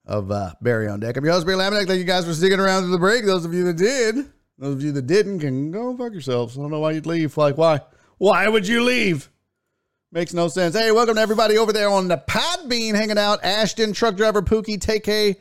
of 0.07 0.31
uh, 0.31 0.55
Barry 0.63 0.89
on 0.89 0.99
Deck. 0.99 1.15
I'm 1.15 1.25
your 1.27 1.35
host, 1.35 1.45
Barry 1.45 1.59
Laminack. 1.59 1.87
Thank 1.87 1.99
you 1.99 2.05
guys 2.05 2.25
for 2.25 2.33
sticking 2.33 2.59
around 2.59 2.85
to 2.85 2.89
the 2.89 2.97
break. 2.97 3.27
Those 3.27 3.45
of 3.45 3.53
you 3.53 3.65
that 3.65 3.77
did, 3.77 4.25
those 4.57 4.77
of 4.77 4.83
you 4.83 4.93
that 4.93 5.07
didn't, 5.07 5.41
can 5.41 5.71
go 5.71 5.95
fuck 5.95 6.13
yourselves. 6.13 6.57
I 6.57 6.63
don't 6.63 6.71
know 6.71 6.81
why 6.81 6.93
you'd 6.93 7.05
leave. 7.05 7.37
Like, 7.37 7.59
why? 7.59 7.81
Why 8.17 8.49
would 8.49 8.67
you 8.67 8.83
leave? 8.83 9.29
Makes 10.11 10.33
no 10.33 10.49
sense. 10.49 10.75
Hey, 10.75 10.91
welcome 10.91 11.17
to 11.17 11.21
everybody 11.21 11.59
over 11.59 11.71
there 11.71 11.91
on 11.91 12.09
the 12.09 12.23
Podbean 12.27 12.95
hanging 12.95 13.19
out. 13.19 13.45
Ashton, 13.45 13.93
truck 13.93 14.17
driver, 14.17 14.41
Pookie, 14.41 14.81
Take 14.81 15.07
A, 15.09 15.37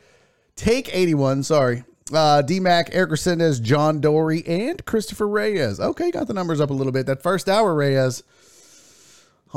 Take 0.56 0.94
81, 0.94 1.44
sorry. 1.44 1.84
Uh, 2.12 2.42
D-Mac, 2.42 2.90
Eric 2.92 3.12
Resendez, 3.12 3.62
John 3.62 4.02
Dory, 4.02 4.46
and 4.46 4.84
Christopher 4.84 5.26
Reyes. 5.26 5.80
Okay, 5.80 6.10
got 6.10 6.26
the 6.26 6.34
numbers 6.34 6.60
up 6.60 6.68
a 6.68 6.74
little 6.74 6.92
bit. 6.92 7.06
That 7.06 7.22
first 7.22 7.48
hour, 7.48 7.74
Reyes, 7.74 8.22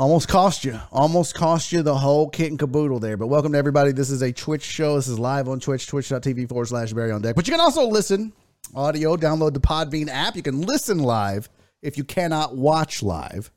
almost 0.00 0.28
cost 0.28 0.64
you. 0.64 0.80
Almost 0.90 1.34
cost 1.34 1.72
you 1.72 1.82
the 1.82 1.94
whole 1.94 2.30
kit 2.30 2.48
and 2.48 2.58
caboodle 2.58 3.00
there. 3.00 3.18
But 3.18 3.26
welcome 3.26 3.52
to 3.52 3.58
everybody. 3.58 3.92
This 3.92 4.08
is 4.08 4.22
a 4.22 4.32
Twitch 4.32 4.62
show. 4.62 4.96
This 4.96 5.08
is 5.08 5.18
live 5.18 5.46
on 5.46 5.60
Twitch, 5.60 5.86
twitch.tv 5.86 6.48
forward 6.48 6.68
slash 6.68 6.94
Barry 6.94 7.12
on 7.12 7.20
Deck. 7.20 7.36
But 7.36 7.46
you 7.46 7.52
can 7.52 7.60
also 7.60 7.86
listen 7.86 8.32
audio, 8.74 9.14
download 9.16 9.52
the 9.52 9.60
Podbean 9.60 10.08
app. 10.08 10.36
You 10.36 10.42
can 10.42 10.62
listen 10.62 11.00
live 11.00 11.50
if 11.82 11.98
you 11.98 12.04
cannot 12.04 12.56
watch 12.56 13.02
live. 13.02 13.50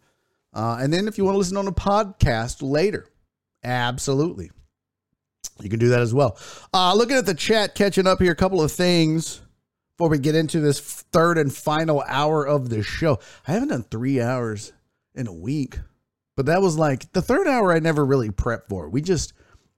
Uh, 0.53 0.80
and 0.82 0.91
then 0.91 1.07
if 1.07 1.18
you 1.18 1.24
want 1.24 1.36
to 1.36 1.40
listen 1.40 1.56
on 1.56 1.68
a 1.68 1.72
podcast 1.72 2.57
later, 2.61 3.07
absolutely. 3.64 4.52
You 5.61 5.70
can 5.70 5.80
do 5.80 5.90
that 5.90 6.02
as 6.02 6.14
well. 6.14 6.38
Uh, 6.74 6.94
looking 6.94 7.15
at 7.15 7.26
the 7.26 7.34
chat, 7.34 7.74
catching 7.74 8.06
up 8.06 8.22
here, 8.22 8.34
a 8.34 8.36
couple 8.36 8.61
of 8.61 8.70
things 8.70 9.41
before 9.95 10.10
we 10.10 10.20
get 10.20 10.36
into 10.36 10.60
this 10.60 10.82
third 10.82 11.38
and 11.38 11.56
final 11.56 12.03
hour 12.06 12.45
of 12.45 12.68
the 12.68 12.84
show. 12.84 13.20
I 13.48 13.53
haven't 13.53 13.70
done 13.70 13.84
three 13.84 14.20
hours 14.20 14.74
in 15.15 15.28
a 15.28 15.34
week, 15.34 15.80
but 16.35 16.45
that 16.47 16.61
was 16.61 16.77
like 16.77 17.11
the 17.14 17.22
third 17.22 17.47
hour 17.47 17.73
I 17.73 17.80
never 17.80 18.05
really 18.05 18.30
prepped 18.30 18.68
for. 18.69 18.89
We 18.89 19.01
just, 19.01 19.34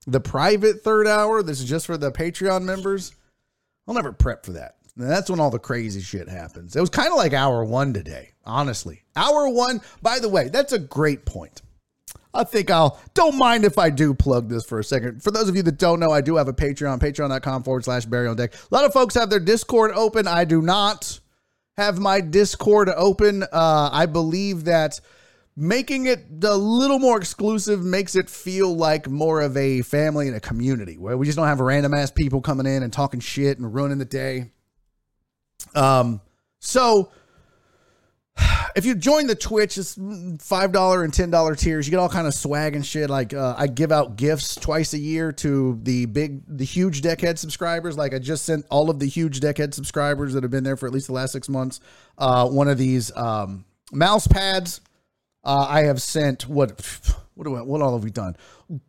the 0.06 0.20
private 0.20 0.82
third 0.82 1.06
hour, 1.06 1.42
this 1.42 1.60
is 1.60 1.68
just 1.68 1.86
for 1.86 1.96
the 1.96 2.12
Patreon 2.12 2.62
members. 2.62 3.14
I'll 3.86 3.94
never 3.94 4.12
prep 4.12 4.44
for 4.44 4.52
that. 4.52 4.76
And 4.96 5.10
that's 5.10 5.28
when 5.28 5.40
all 5.40 5.50
the 5.50 5.58
crazy 5.58 6.00
shit 6.00 6.28
happens. 6.28 6.74
It 6.74 6.80
was 6.80 6.90
kind 6.90 7.08
of 7.08 7.16
like 7.16 7.32
hour 7.32 7.64
one 7.64 7.92
today, 7.92 8.30
honestly. 8.44 9.02
Hour 9.14 9.48
one, 9.50 9.80
by 10.00 10.18
the 10.18 10.28
way, 10.28 10.48
that's 10.48 10.72
a 10.72 10.78
great 10.78 11.26
point. 11.26 11.62
I 12.32 12.44
think 12.44 12.70
I'll 12.70 13.00
don't 13.14 13.36
mind 13.36 13.64
if 13.64 13.78
I 13.78 13.90
do 13.90 14.14
plug 14.14 14.48
this 14.48 14.64
for 14.64 14.78
a 14.78 14.84
second. 14.84 15.22
For 15.22 15.30
those 15.30 15.48
of 15.48 15.56
you 15.56 15.62
that 15.62 15.78
don't 15.78 16.00
know, 16.00 16.10
I 16.10 16.20
do 16.20 16.36
have 16.36 16.48
a 16.48 16.52
Patreon, 16.52 16.98
patreon.com 16.98 17.62
forward 17.62 17.84
slash 17.84 18.06
on 18.06 18.36
deck. 18.36 18.54
A 18.54 18.74
lot 18.74 18.84
of 18.84 18.92
folks 18.92 19.14
have 19.14 19.30
their 19.30 19.40
Discord 19.40 19.92
open. 19.92 20.26
I 20.28 20.44
do 20.44 20.60
not 20.60 21.18
have 21.76 21.98
my 21.98 22.20
Discord 22.20 22.90
open. 22.90 23.42
Uh, 23.42 23.90
I 23.92 24.06
believe 24.06 24.64
that 24.64 25.00
making 25.56 26.06
it 26.06 26.26
a 26.42 26.56
little 26.56 26.98
more 26.98 27.16
exclusive 27.16 27.82
makes 27.82 28.14
it 28.14 28.28
feel 28.28 28.76
like 28.76 29.08
more 29.08 29.40
of 29.40 29.56
a 29.56 29.80
family 29.82 30.28
and 30.28 30.36
a 30.36 30.40
community 30.40 30.98
where 30.98 31.16
we 31.16 31.24
just 31.24 31.36
don't 31.36 31.46
have 31.46 31.60
random 31.60 31.94
ass 31.94 32.10
people 32.10 32.42
coming 32.42 32.66
in 32.66 32.82
and 32.82 32.92
talking 32.92 33.20
shit 33.20 33.58
and 33.58 33.74
ruining 33.74 33.98
the 33.98 34.04
day. 34.04 34.50
Um, 35.74 36.20
so 36.60 37.10
if 38.76 38.84
you 38.84 38.94
join 38.94 39.26
the 39.26 39.34
Twitch, 39.34 39.78
it's 39.78 39.98
five 40.40 40.72
dollar 40.72 41.04
and 41.04 41.14
ten 41.14 41.30
dollar 41.30 41.54
tiers. 41.54 41.86
You 41.86 41.90
get 41.90 42.00
all 42.00 42.10
kind 42.10 42.26
of 42.26 42.34
swag 42.34 42.74
and 42.76 42.84
shit. 42.84 43.08
Like 43.08 43.32
uh, 43.32 43.54
I 43.56 43.66
give 43.66 43.90
out 43.90 44.16
gifts 44.16 44.56
twice 44.56 44.92
a 44.92 44.98
year 44.98 45.32
to 45.32 45.80
the 45.82 46.04
big, 46.04 46.42
the 46.46 46.64
huge 46.64 47.00
Deckhead 47.00 47.38
subscribers. 47.38 47.96
Like 47.96 48.12
I 48.12 48.18
just 48.18 48.44
sent 48.44 48.66
all 48.70 48.90
of 48.90 48.98
the 48.98 49.06
huge 49.06 49.40
Deckhead 49.40 49.72
subscribers 49.72 50.34
that 50.34 50.42
have 50.42 50.50
been 50.50 50.64
there 50.64 50.76
for 50.76 50.86
at 50.86 50.92
least 50.92 51.06
the 51.06 51.14
last 51.14 51.32
six 51.32 51.48
months. 51.48 51.80
Uh, 52.18 52.46
one 52.46 52.68
of 52.68 52.76
these 52.76 53.14
um, 53.16 53.64
mouse 53.90 54.26
pads. 54.26 54.82
Uh, 55.46 55.66
I 55.68 55.82
have 55.82 56.02
sent 56.02 56.48
what? 56.48 56.80
What 57.34 57.44
do 57.44 57.54
I, 57.54 57.62
what 57.62 57.82
all 57.82 57.92
have 57.92 58.02
we 58.02 58.10
done? 58.10 58.36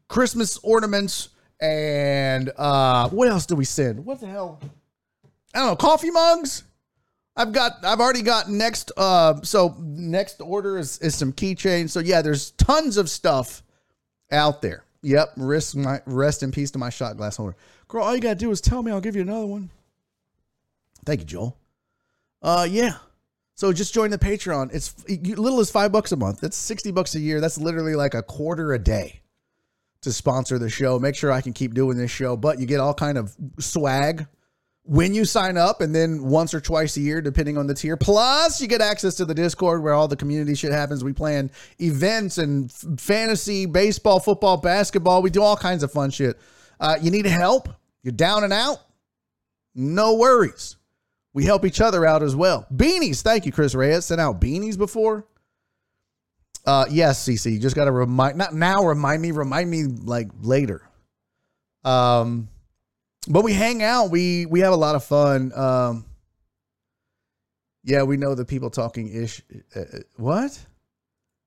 Christmas 0.08 0.58
ornaments 0.64 1.30
and 1.60 2.50
uh, 2.58 3.10
what 3.10 3.28
else 3.28 3.46
do 3.46 3.56
we 3.56 3.66
send? 3.66 4.06
What 4.06 4.22
the 4.22 4.28
hell? 4.28 4.60
I 5.54 5.60
don't 5.60 5.68
know. 5.68 5.76
Coffee 5.76 6.12
mugs. 6.12 6.64
I've 7.36 7.52
got 7.52 7.74
I've 7.84 8.00
already 8.00 8.24
got 8.24 8.50
next 8.50 8.92
uh 8.98 9.42
so 9.44 9.76
next 9.80 10.42
order 10.42 10.80
is, 10.80 10.98
is 11.00 11.16
some 11.16 11.32
keychains. 11.32 11.92
So 11.92 12.00
yeah, 12.00 12.24
there's 12.24 12.52
tons 12.52 12.98
of 12.98 13.10
stuff 13.10 13.62
out 14.32 14.62
there. 14.64 14.84
Yep, 15.04 15.34
rest 15.38 15.76
my 15.76 16.02
rest 16.08 16.42
in 16.42 16.52
peace 16.52 16.72
to 16.72 16.80
my 16.80 16.90
shot 16.90 17.16
glass 17.16 17.38
holder. 17.38 17.56
Girl, 17.88 18.04
all 18.04 18.16
you 18.16 18.22
gotta 18.22 18.36
do 18.36 18.50
is 18.50 18.60
tell 18.60 18.82
me, 18.82 18.92
I'll 18.92 19.02
give 19.02 19.16
you 19.16 19.22
another 19.22 19.46
one. 19.46 19.70
Thank 21.06 21.20
you, 21.20 21.26
Joel. 21.28 21.58
Uh 22.42 22.68
yeah. 22.68 22.96
So 23.58 23.74
just 23.74 23.92
join 23.92 24.12
the 24.12 24.20
Patreon. 24.20 24.70
It's 24.72 24.94
little 25.36 25.60
as 25.60 25.72
five 25.72 25.92
bucks 25.92 26.12
a 26.12 26.16
month. 26.16 26.42
That's 26.42 26.56
60 26.56 26.92
bucks 26.92 27.16
a 27.16 27.20
year. 27.20 27.42
That's 27.42 27.58
literally 27.58 27.96
like 27.96 28.14
a 28.14 28.22
quarter 28.22 28.74
a 28.74 28.80
day 28.80 29.22
to 30.02 30.14
sponsor 30.14 30.60
the 30.60 30.70
show. 30.70 31.00
Make 31.00 31.16
sure 31.16 31.32
I 31.32 31.42
can 31.42 31.54
keep 31.54 31.74
doing 31.74 31.98
this 31.98 32.12
show. 32.12 32.38
But 32.38 32.60
you 32.60 32.68
get 32.68 32.80
all 32.80 32.94
kind 32.94 33.18
of 33.18 33.36
swag 33.58 34.28
when 34.84 35.16
you 35.16 35.26
sign 35.26 35.58
up 35.58 35.82
and 35.82 35.94
then 35.94 36.24
once 36.24 36.54
or 36.54 36.62
twice 36.62 36.96
a 36.98 37.02
year 37.02 37.20
depending 37.20 37.58
on 37.58 37.68
the 37.68 37.74
tier 37.74 37.98
plus 37.98 38.62
you 38.62 38.70
get 38.70 38.80
access 38.80 39.16
to 39.16 39.26
the 39.26 39.34
discord 39.34 39.84
where 39.84 39.94
all 39.94 40.08
the 40.08 40.16
community 40.16 40.56
shit 40.56 40.72
happens 40.72 41.04
we 41.04 41.12
plan 41.12 41.52
events 41.82 42.38
and 42.38 42.72
fantasy 42.98 43.66
baseball 43.66 44.18
football 44.18 44.56
basketball 44.56 45.22
we 45.22 45.30
do 45.30 45.44
all 45.44 45.58
kinds 45.58 45.84
of 45.84 45.92
fun 45.92 46.10
shit 46.10 46.40
uh, 46.80 46.96
you 47.02 47.12
need 47.12 47.26
help 47.26 47.68
you're 48.02 48.14
down 48.14 48.46
and 48.46 48.54
out 48.54 48.78
no 49.76 50.14
worries 50.14 50.77
we 51.38 51.46
help 51.46 51.66
each 51.66 51.80
other 51.80 52.06
out 52.06 52.24
as 52.24 52.36
well 52.36 52.66
beanies 52.74 53.22
thank 53.22 53.46
you 53.46 53.52
chris 53.52 53.76
reyes 53.76 54.06
sent 54.06 54.20
out 54.20 54.42
beanies 54.42 54.78
before 54.78 55.26
uh 56.66 56.86
yes 56.90 57.28
cc 57.28 57.60
just 57.62 57.76
gotta 57.76 57.92
remind 57.92 58.38
not 58.38 58.54
now 58.54 58.84
remind 58.84 59.22
me 59.22 59.32
remind 59.32 59.70
me 59.70 59.84
like 59.84 60.28
later 60.42 60.82
um 61.84 62.50
but 63.28 63.44
we 63.44 63.54
hang 63.54 63.84
out. 63.84 64.10
We 64.10 64.46
we 64.46 64.62
have 64.62 64.74
a 64.74 64.78
lot 64.78 64.96
of 64.96 65.04
fun. 65.04 65.52
Um, 65.54 66.06
yeah, 67.84 68.04
we 68.04 68.18
know 68.18 68.36
the 68.36 68.46
people 68.46 68.70
talking 68.70 69.10
ish. 69.10 69.42
Uh, 69.76 69.84
what? 70.16 70.58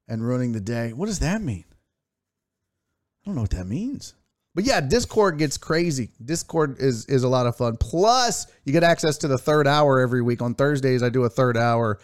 And 0.08 0.26
ruining 0.26 0.52
the 0.52 0.60
day. 0.60 0.92
What 0.92 1.06
does 1.06 1.20
that 1.20 1.40
mean? 1.40 1.64
I 3.22 3.26
don't 3.26 3.36
know 3.36 3.42
what 3.42 3.50
that 3.50 3.66
means. 3.66 4.14
But 4.54 4.64
yeah, 4.64 4.80
Discord 4.80 5.38
gets 5.38 5.56
crazy. 5.56 6.10
Discord 6.24 6.78
is 6.80 7.06
is 7.06 7.22
a 7.22 7.28
lot 7.28 7.46
of 7.46 7.56
fun. 7.56 7.76
Plus, 7.76 8.46
you 8.64 8.72
get 8.72 8.82
access 8.82 9.18
to 9.18 9.28
the 9.28 9.38
third 9.38 9.66
hour 9.66 10.00
every 10.00 10.22
week. 10.22 10.42
On 10.42 10.54
Thursdays, 10.54 11.02
I 11.02 11.08
do 11.08 11.24
a 11.24 11.30
third 11.30 11.56
hour. 11.56 12.00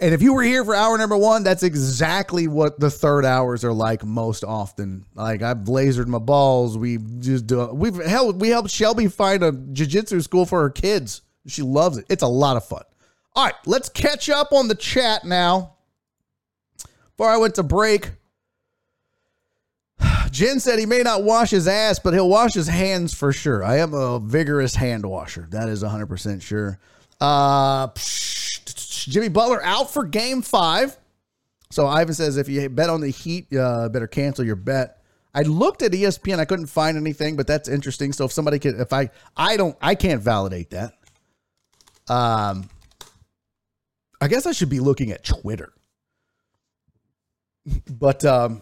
And 0.00 0.14
if 0.14 0.22
you 0.22 0.32
were 0.32 0.42
here 0.42 0.64
for 0.64 0.74
hour 0.74 0.96
number 0.98 1.16
one, 1.16 1.44
that's 1.44 1.62
exactly 1.62 2.48
what 2.48 2.80
the 2.80 2.90
third 2.90 3.24
hours 3.24 3.62
are 3.62 3.72
like 3.72 4.04
most 4.04 4.42
often. 4.42 5.04
Like 5.14 5.42
I've 5.42 5.58
lasered 5.58 6.06
my 6.06 6.18
balls. 6.18 6.78
We 6.78 6.98
just 7.18 7.46
do. 7.46 7.66
We've. 7.66 7.96
We 8.34 8.48
helped 8.48 8.70
Shelby 8.70 9.08
find 9.08 9.42
a 9.44 9.52
jujitsu 9.52 10.22
school 10.22 10.46
for 10.46 10.62
her 10.62 10.70
kids. 10.70 11.20
She 11.46 11.62
loves 11.62 11.98
it. 11.98 12.06
It's 12.08 12.22
a 12.22 12.28
lot 12.28 12.56
of 12.56 12.64
fun. 12.64 12.82
All 13.34 13.44
right, 13.44 13.54
let's 13.66 13.88
catch 13.88 14.28
up 14.28 14.52
on 14.52 14.68
the 14.68 14.74
chat 14.74 15.24
now. 15.24 15.74
Before 17.16 17.30
I 17.30 17.36
went 17.36 17.54
to 17.56 17.62
break, 17.62 18.10
Jen 20.32 20.60
said 20.60 20.78
he 20.78 20.86
may 20.86 21.02
not 21.02 21.24
wash 21.24 21.50
his 21.50 21.68
ass, 21.68 21.98
but 21.98 22.14
he'll 22.14 22.28
wash 22.28 22.54
his 22.54 22.66
hands 22.66 23.12
for 23.12 23.34
sure. 23.34 23.62
I 23.62 23.78
am 23.78 23.92
a 23.92 24.18
vigorous 24.18 24.74
hand 24.74 25.04
washer. 25.04 25.46
That 25.50 25.68
is 25.68 25.82
100% 25.82 26.40
sure. 26.40 26.78
Uh, 27.20 27.88
psh, 27.88 29.08
Jimmy 29.10 29.28
Butler 29.28 29.62
out 29.62 29.92
for 29.92 30.04
game 30.06 30.40
five. 30.40 30.96
So 31.70 31.86
Ivan 31.86 32.14
says 32.14 32.38
if 32.38 32.48
you 32.48 32.66
bet 32.70 32.88
on 32.88 33.02
the 33.02 33.10
Heat, 33.10 33.54
uh, 33.54 33.90
better 33.90 34.06
cancel 34.06 34.42
your 34.42 34.56
bet. 34.56 35.02
I 35.34 35.42
looked 35.42 35.82
at 35.82 35.92
ESPN, 35.92 36.38
I 36.38 36.46
couldn't 36.46 36.66
find 36.66 36.96
anything, 36.96 37.36
but 37.36 37.46
that's 37.46 37.68
interesting. 37.68 38.14
So 38.14 38.24
if 38.24 38.32
somebody 38.32 38.58
could, 38.58 38.80
if 38.80 38.94
I, 38.94 39.10
I 39.36 39.58
don't, 39.58 39.76
I 39.82 39.94
can't 39.94 40.22
validate 40.22 40.70
that. 40.70 40.94
Um, 42.08 42.70
I 44.18 44.28
guess 44.28 44.46
I 44.46 44.52
should 44.52 44.70
be 44.70 44.80
looking 44.80 45.10
at 45.12 45.24
Twitter. 45.24 45.74
But 47.86 48.24
um, 48.24 48.60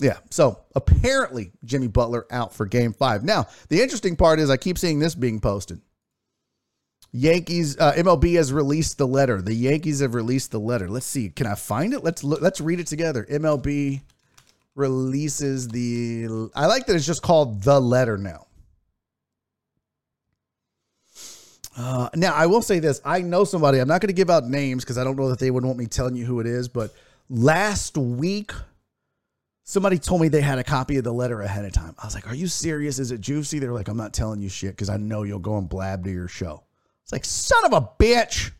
yeah, 0.00 0.18
so 0.30 0.58
apparently 0.74 1.52
Jimmy 1.64 1.88
Butler 1.88 2.26
out 2.30 2.54
for 2.54 2.66
game 2.66 2.92
five. 2.92 3.22
Now, 3.22 3.46
the 3.68 3.82
interesting 3.82 4.16
part 4.16 4.40
is 4.40 4.50
I 4.50 4.56
keep 4.56 4.78
seeing 4.78 4.98
this 4.98 5.14
being 5.14 5.40
posted. 5.40 5.80
Yankees 7.12 7.76
uh, 7.78 7.92
MLB 7.92 8.36
has 8.36 8.52
released 8.52 8.98
the 8.98 9.06
letter. 9.06 9.42
The 9.42 9.54
Yankees 9.54 10.00
have 10.00 10.14
released 10.14 10.52
the 10.52 10.60
letter. 10.60 10.88
Let's 10.88 11.06
see. 11.06 11.28
Can 11.28 11.46
I 11.46 11.54
find 11.54 11.92
it? 11.92 12.04
Let's 12.04 12.22
look, 12.22 12.40
let's 12.40 12.60
read 12.60 12.80
it 12.80 12.86
together. 12.86 13.26
MLB 13.28 14.00
releases 14.76 15.68
the 15.68 16.50
I 16.54 16.66
like 16.66 16.86
that 16.86 16.96
it's 16.96 17.06
just 17.06 17.22
called 17.22 17.62
the 17.62 17.80
letter 17.80 18.16
now. 18.16 18.46
Uh, 21.76 22.08
now 22.14 22.34
I 22.34 22.46
will 22.46 22.62
say 22.62 22.78
this. 22.78 23.00
I 23.04 23.22
know 23.22 23.44
somebody. 23.44 23.78
I'm 23.78 23.88
not 23.88 24.00
going 24.00 24.08
to 24.08 24.14
give 24.14 24.30
out 24.30 24.44
names 24.44 24.84
because 24.84 24.98
I 24.98 25.04
don't 25.04 25.16
know 25.16 25.30
that 25.30 25.38
they 25.38 25.50
would 25.50 25.64
want 25.64 25.78
me 25.78 25.86
telling 25.86 26.14
you 26.14 26.26
who 26.26 26.40
it 26.40 26.46
is. 26.46 26.68
But 26.68 26.92
last 27.28 27.96
week, 27.96 28.52
somebody 29.70 29.98
told 29.98 30.20
me 30.20 30.26
they 30.28 30.40
had 30.40 30.58
a 30.58 30.64
copy 30.64 30.96
of 30.96 31.04
the 31.04 31.12
letter 31.12 31.42
ahead 31.42 31.64
of 31.64 31.72
time. 31.72 31.94
I 31.96 32.04
was 32.04 32.14
like, 32.14 32.28
"Are 32.28 32.34
you 32.34 32.48
serious? 32.48 32.98
Is 32.98 33.12
it 33.12 33.20
juicy?" 33.20 33.60
They're 33.60 33.72
like, 33.72 33.86
"I'm 33.86 33.96
not 33.96 34.12
telling 34.12 34.40
you 34.40 34.48
shit 34.48 34.72
because 34.72 34.90
I 34.90 34.96
know 34.96 35.22
you'll 35.22 35.38
go 35.38 35.58
and 35.58 35.68
blab 35.68 36.04
to 36.04 36.10
your 36.10 36.26
show." 36.26 36.64
It's 37.04 37.12
like, 37.12 37.24
son 37.24 37.64
of 37.64 37.72
a 37.72 37.88
bitch. 38.02 38.50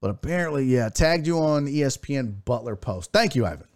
But 0.00 0.10
apparently, 0.10 0.64
yeah, 0.66 0.90
tagged 0.90 1.26
you 1.26 1.38
on 1.38 1.66
ESPN 1.66 2.44
Butler 2.44 2.76
post. 2.76 3.12
Thank 3.12 3.34
you, 3.34 3.46
Ivan. 3.46 3.66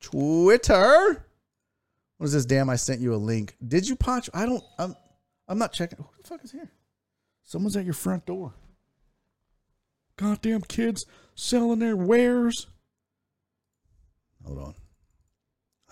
Twitter. 0.00 1.26
What 2.16 2.26
is 2.26 2.32
this? 2.32 2.46
Damn, 2.46 2.70
I 2.70 2.76
sent 2.76 3.00
you 3.00 3.14
a 3.14 3.16
link. 3.16 3.56
Did 3.66 3.86
you 3.86 3.94
punch? 3.94 4.30
I 4.32 4.46
don't. 4.46 4.64
I'm. 4.78 4.96
I'm 5.48 5.58
not 5.58 5.74
checking. 5.74 5.98
Who 5.98 6.06
the 6.22 6.28
fuck 6.28 6.42
is 6.44 6.52
here? 6.52 6.70
Someone's 7.44 7.76
at 7.76 7.84
your 7.84 7.92
front 7.92 8.24
door. 8.24 8.54
Goddamn 10.16 10.62
kids 10.62 11.04
selling 11.34 11.80
their 11.80 11.96
wares. 11.96 12.68
Hold 14.44 14.58
on. 14.58 14.74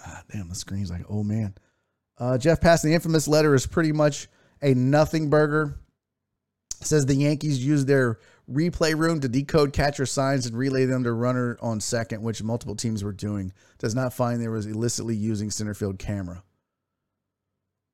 Ah, 0.05 0.23
damn, 0.33 0.49
the 0.49 0.55
screen's 0.55 0.91
like, 0.91 1.05
oh 1.09 1.23
man. 1.23 1.55
Uh, 2.19 2.37
Jeff 2.39 2.61
Pass, 2.61 2.83
the 2.83 2.95
infamous 2.95 3.27
letter 3.27 3.55
is 3.55 3.67
pretty 3.67 3.93
much 3.93 4.29
a 4.63 4.75
nothing 4.75 5.31
burger. 5.31 5.77
Says 6.83 7.07
the 7.07 7.15
Yankees 7.15 7.65
used 7.65 7.87
their 7.87 8.19
replay 8.51 8.97
room 8.97 9.21
to 9.21 9.29
decode 9.29 9.73
catcher 9.73 10.07
signs 10.07 10.47
and 10.47 10.57
relay 10.57 10.87
them 10.87 11.05
to 11.05 11.13
runner 11.13 11.59
on 11.61 11.81
second, 11.81 12.23
which 12.23 12.43
multiple 12.43 12.75
teams 12.75 13.05
were 13.05 13.13
doing. 13.13 13.53
Does 13.79 13.95
not 13.95 14.15
find 14.15 14.41
there 14.41 14.51
was 14.51 14.67
illicitly 14.67 15.15
using 15.15 15.51
center 15.51 15.75
field 15.75 15.99
camera. 15.99 16.43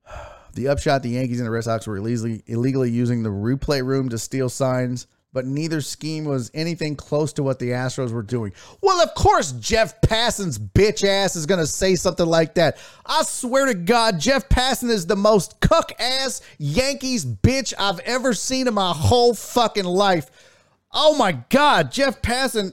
The 0.54 0.68
upshot: 0.68 1.02
the 1.02 1.10
Yankees 1.10 1.38
and 1.38 1.46
the 1.46 1.50
Red 1.50 1.64
Sox 1.64 1.86
were 1.86 1.98
illegally, 1.98 2.42
illegally 2.46 2.90
using 2.90 3.22
the 3.22 3.28
replay 3.28 3.84
room 3.84 4.08
to 4.08 4.16
steal 4.16 4.48
signs, 4.48 5.06
but 5.36 5.44
neither 5.44 5.82
scheme 5.82 6.24
was 6.24 6.50
anything 6.54 6.96
close 6.96 7.30
to 7.34 7.42
what 7.42 7.58
the 7.58 7.68
Astros 7.68 8.10
were 8.10 8.22
doing. 8.22 8.54
Well, 8.80 9.02
of 9.02 9.14
course, 9.14 9.52
Jeff 9.52 10.00
Passan's 10.00 10.58
bitch 10.58 11.06
ass 11.06 11.36
is 11.36 11.44
going 11.44 11.60
to 11.60 11.66
say 11.66 11.94
something 11.94 12.24
like 12.24 12.54
that. 12.54 12.78
I 13.04 13.22
swear 13.22 13.66
to 13.66 13.74
God, 13.74 14.18
Jeff 14.18 14.48
Passan 14.48 14.88
is 14.88 15.04
the 15.04 15.14
most 15.14 15.60
cuck 15.60 15.92
ass 16.00 16.40
Yankees 16.56 17.26
bitch 17.26 17.74
I've 17.78 17.98
ever 17.98 18.32
seen 18.32 18.66
in 18.66 18.72
my 18.72 18.94
whole 18.94 19.34
fucking 19.34 19.84
life. 19.84 20.30
Oh 20.90 21.14
my 21.18 21.32
God, 21.32 21.92
Jeff 21.92 22.22
Passan. 22.22 22.72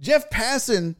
Jeff 0.00 0.28
Passan. 0.30 0.96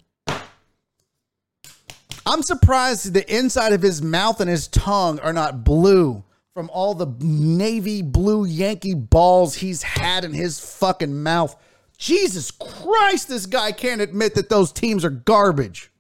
I'm 2.25 2.45
surprised 2.45 3.13
the 3.13 3.37
inside 3.37 3.73
of 3.73 3.83
his 3.83 4.01
mouth 4.01 4.41
and 4.41 4.49
his 4.49 4.69
tongue 4.69 5.19
are 5.19 5.33
not 5.33 5.65
blue 5.65 6.23
from 6.55 6.71
all 6.73 6.95
the 6.95 7.13
navy 7.21 8.01
blue 8.01 8.45
Yankee 8.47 8.95
balls 8.95 9.57
he's 9.57 9.83
had 9.83 10.25
in 10.25 10.33
his 10.33 10.61
fucking 10.61 11.23
mouth. 11.23 11.57
Jesus 11.99 12.53
Christ, 12.53 13.29
this 13.29 13.47
guy 13.47 13.73
can't 13.73 14.01
admit 14.01 14.37
that 14.37 14.49
those 14.49 14.73
teams 14.73 15.05
are 15.05 15.11
garbage. 15.11 15.91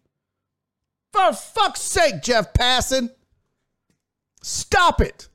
For 1.13 1.33
fuck's 1.33 1.81
sake, 1.81 2.23
Jeff 2.23 2.53
Passan. 2.53 3.11
Stop 4.43 5.01
it. 5.01 5.29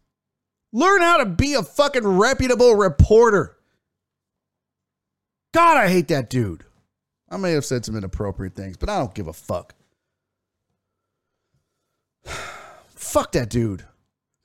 Learn 0.72 1.02
how 1.02 1.18
to 1.18 1.26
be 1.26 1.54
a 1.54 1.64
fucking 1.64 2.08
reputable 2.08 2.76
reporter. 2.76 3.58
God, 5.54 5.78
I 5.78 5.90
hate 5.90 6.08
that 6.10 6.30
dude. 6.30 6.64
I 7.30 7.38
may 7.38 7.52
have 7.54 7.66
said 7.66 7.84
some 7.84 7.96
inappropriate 7.96 8.56
things, 8.56 8.78
but 8.78 8.88
I 8.90 9.00
don't 9.00 9.14
give 9.14 9.28
a 9.28 9.34
fuck. 9.34 9.74
fuck 12.96 13.32
that 13.34 13.50
dude. 13.50 13.84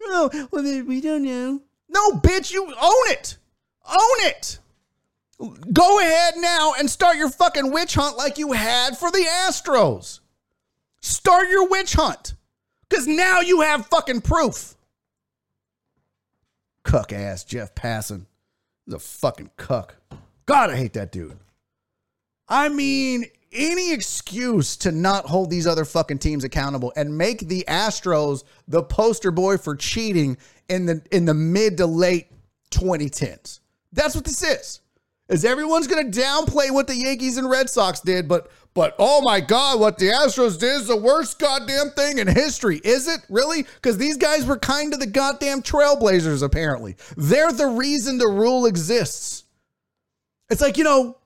Oh, 0.06 0.48
well, 0.50 0.84
we 0.84 1.00
don't 1.00 1.22
know. 1.22 1.62
No, 1.88 2.12
bitch, 2.12 2.52
you 2.52 2.64
own 2.64 3.10
it. 3.10 3.36
Own 3.88 4.26
it. 4.26 4.58
Go 5.72 6.00
ahead 6.00 6.34
now 6.38 6.74
and 6.78 6.88
start 6.88 7.16
your 7.16 7.30
fucking 7.30 7.72
witch 7.72 7.94
hunt 7.94 8.16
like 8.16 8.38
you 8.38 8.52
had 8.52 8.96
for 8.96 9.10
the 9.10 9.24
Astros. 9.46 10.20
Start 11.00 11.48
your 11.48 11.68
witch 11.68 11.94
hunt. 11.94 12.34
Because 12.88 13.06
now 13.06 13.40
you 13.40 13.62
have 13.62 13.86
fucking 13.86 14.20
proof. 14.20 14.74
Cuck 16.84 17.12
ass 17.12 17.44
Jeff 17.44 17.74
Passan. 17.74 18.26
He's 18.84 18.94
a 18.94 18.98
fucking 18.98 19.50
cuck. 19.56 19.96
God, 20.46 20.70
I 20.70 20.76
hate 20.76 20.92
that 20.92 21.10
dude. 21.10 21.38
I 22.48 22.68
mean, 22.68 23.24
any 23.54 23.92
excuse 23.92 24.76
to 24.78 24.92
not 24.92 25.26
hold 25.26 25.50
these 25.50 25.66
other 25.66 25.84
fucking 25.84 26.18
teams 26.18 26.44
accountable 26.44 26.92
and 26.96 27.16
make 27.16 27.40
the 27.40 27.64
Astros 27.68 28.44
the 28.68 28.82
poster 28.82 29.30
boy 29.30 29.56
for 29.56 29.76
cheating 29.76 30.36
in 30.68 30.86
the 30.86 31.02
in 31.10 31.24
the 31.24 31.34
mid 31.34 31.76
to 31.78 31.86
late 31.86 32.28
2010s. 32.70 33.60
That's 33.92 34.14
what 34.14 34.24
this 34.24 34.42
is. 34.42 34.80
Is 35.28 35.44
everyone's 35.44 35.86
going 35.86 36.10
to 36.10 36.20
downplay 36.20 36.70
what 36.70 36.86
the 36.86 36.96
Yankees 36.96 37.38
and 37.38 37.48
Red 37.48 37.70
Sox 37.70 38.00
did, 38.00 38.28
but 38.28 38.50
but 38.74 38.94
oh 38.98 39.22
my 39.22 39.40
god, 39.40 39.80
what 39.80 39.98
the 39.98 40.08
Astros 40.08 40.58
did 40.58 40.82
is 40.82 40.88
the 40.88 40.96
worst 40.96 41.38
goddamn 41.38 41.90
thing 41.90 42.18
in 42.18 42.26
history. 42.26 42.80
Is 42.84 43.08
it 43.08 43.20
really? 43.30 43.64
Cuz 43.80 43.96
these 43.96 44.16
guys 44.16 44.44
were 44.44 44.58
kind 44.58 44.92
of 44.92 45.00
the 45.00 45.06
goddamn 45.06 45.62
trailblazers 45.62 46.42
apparently. 46.42 46.96
They're 47.16 47.52
the 47.52 47.68
reason 47.68 48.18
the 48.18 48.28
rule 48.28 48.66
exists. 48.66 49.44
It's 50.50 50.60
like, 50.60 50.76
you 50.76 50.84
know, 50.84 51.16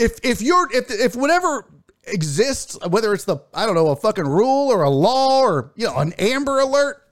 if 0.00 0.18
if 0.24 0.42
you're 0.42 0.68
if 0.72 0.90
if 0.90 1.14
whatever 1.14 1.66
exists, 2.04 2.78
whether 2.88 3.12
it's 3.12 3.24
the 3.24 3.38
I 3.54 3.66
don't 3.66 3.74
know 3.74 3.88
a 3.88 3.96
fucking 3.96 4.26
rule 4.26 4.72
or 4.72 4.82
a 4.82 4.90
law 4.90 5.42
or 5.42 5.72
you 5.76 5.86
know 5.86 5.96
an 5.96 6.12
Amber 6.14 6.60
Alert, 6.60 7.02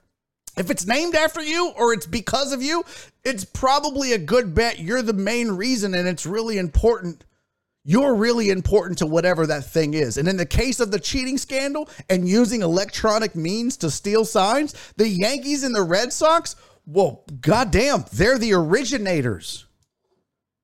if 0.57 0.71
it's 0.71 0.87
named 0.87 1.15
after 1.15 1.43
you 1.43 1.73
or 1.77 1.93
it's 1.93 2.07
because 2.07 2.53
of 2.53 2.63
you, 2.63 2.85
it's 3.25 3.45
probably 3.45 4.13
a 4.13 4.19
good 4.19 4.55
bet 4.55 4.79
you're 4.79 5.03
the 5.03 5.13
main 5.13 5.53
reason, 5.53 5.95
and 5.95 6.09
it's 6.09 6.27
really 6.27 6.59
important. 6.59 7.25
You're 7.85 8.15
really 8.15 8.51
important 8.51 8.99
to 8.99 9.07
whatever 9.07 9.47
that 9.47 9.65
thing 9.65 9.95
is. 9.95 10.19
And 10.19 10.29
in 10.29 10.37
the 10.37 10.45
case 10.45 10.79
of 10.79 10.91
the 10.91 11.01
cheating 11.01 11.39
scandal 11.39 11.89
and 12.11 12.29
using 12.29 12.61
electronic 12.61 13.35
means 13.35 13.79
to 13.79 13.91
steal 13.91 14.27
signs, 14.27 14.75
the 14.97 15.09
Yankees 15.09 15.63
and 15.63 15.75
the 15.75 15.83
Red 15.83 16.13
Sox, 16.13 16.55
well, 16.85 17.25
goddamn, 17.41 18.05
they're 18.13 18.37
the 18.37 18.53
originators. 18.53 19.65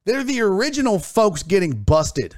They're 0.04 0.24
the 0.24 0.40
original 0.40 0.98
folks 0.98 1.42
getting 1.42 1.72
busted. 1.82 2.36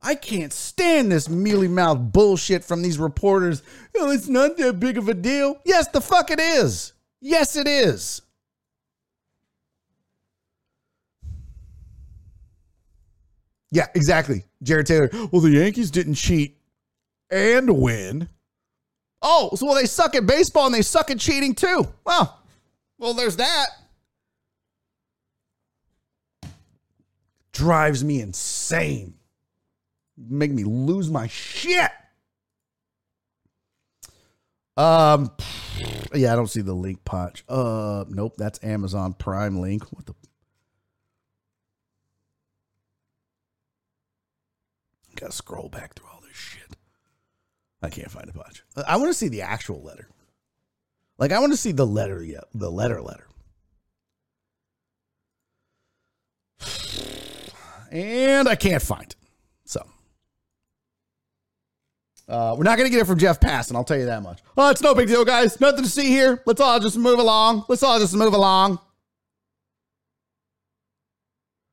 I 0.00 0.14
can't 0.16 0.52
stand 0.52 1.12
this 1.12 1.28
mealy 1.28 1.68
mouth 1.68 2.12
bullshit 2.12 2.64
from 2.64 2.82
these 2.82 2.98
reporters. 2.98 3.62
Oh, 3.96 4.10
it's 4.10 4.28
not 4.28 4.56
that 4.56 4.80
big 4.80 4.98
of 4.98 5.08
a 5.08 5.14
deal. 5.14 5.60
Yes, 5.64 5.88
the 5.88 6.00
fuck 6.00 6.30
it 6.30 6.40
is. 6.40 6.92
Yes, 7.20 7.54
it 7.56 7.68
is. 7.68 8.22
Yeah, 13.70 13.86
exactly. 13.94 14.44
Jared 14.62 14.86
Taylor. 14.86 15.08
Well, 15.30 15.40
the 15.40 15.50
Yankees 15.50 15.90
didn't 15.90 16.14
cheat 16.14 16.58
and 17.30 17.70
win. 17.80 18.28
Oh, 19.22 19.50
so 19.54 19.66
well, 19.66 19.74
they 19.76 19.86
suck 19.86 20.14
at 20.16 20.26
baseball 20.26 20.66
and 20.66 20.74
they 20.74 20.82
suck 20.82 21.10
at 21.10 21.18
cheating 21.18 21.54
too. 21.54 21.86
Well, 22.04 22.40
well, 22.98 23.14
there's 23.14 23.36
that. 23.36 23.66
Drives 27.52 28.02
me 28.02 28.20
insane. 28.20 29.14
Make 30.16 30.50
me 30.50 30.64
lose 30.64 31.10
my 31.10 31.26
shit. 31.26 31.90
Um 34.76 35.30
yeah, 36.14 36.32
I 36.32 36.36
don't 36.36 36.48
see 36.48 36.62
the 36.62 36.72
link 36.74 37.04
punch. 37.04 37.44
Uh 37.48 38.04
nope, 38.08 38.34
that's 38.36 38.58
Amazon 38.62 39.12
Prime 39.12 39.60
link. 39.60 39.84
What 39.92 40.06
the 40.06 40.14
Gotta 45.14 45.32
scroll 45.32 45.68
back 45.68 45.94
through 45.94 46.08
all 46.12 46.20
this 46.26 46.36
shit. 46.36 46.76
I 47.82 47.90
can't 47.90 48.10
find 48.10 48.28
a 48.28 48.32
punch. 48.32 48.64
I 48.86 48.96
want 48.96 49.10
to 49.10 49.14
see 49.14 49.28
the 49.28 49.42
actual 49.42 49.82
letter. 49.82 50.08
Like 51.18 51.32
I 51.32 51.38
want 51.38 51.52
to 51.52 51.56
see 51.56 51.72
the 51.72 51.86
letter 51.86 52.24
yet. 52.24 52.44
The 52.54 52.70
letter 52.70 53.00
letter. 53.00 53.28
And 57.92 58.48
I 58.48 58.56
can't 58.56 58.82
find 58.82 59.04
it. 59.04 59.16
So 59.66 59.86
uh, 62.28 62.54
we're 62.56 62.64
not 62.64 62.78
going 62.78 62.88
to 62.88 62.92
get 62.92 63.02
it 63.02 63.06
from 63.06 63.18
Jeff 63.18 63.38
Passan. 63.38 63.76
I'll 63.76 63.84
tell 63.84 63.98
you 63.98 64.06
that 64.06 64.22
much. 64.22 64.40
Oh, 64.56 64.70
it's 64.70 64.82
no 64.82 64.94
big 64.94 65.08
deal, 65.08 65.24
guys. 65.24 65.60
Nothing 65.60 65.84
to 65.84 65.90
see 65.90 66.08
here. 66.08 66.42
Let's 66.46 66.60
all 66.60 66.80
just 66.80 66.96
move 66.96 67.18
along. 67.18 67.64
Let's 67.68 67.82
all 67.82 67.98
just 67.98 68.14
move 68.14 68.34
along. 68.34 68.80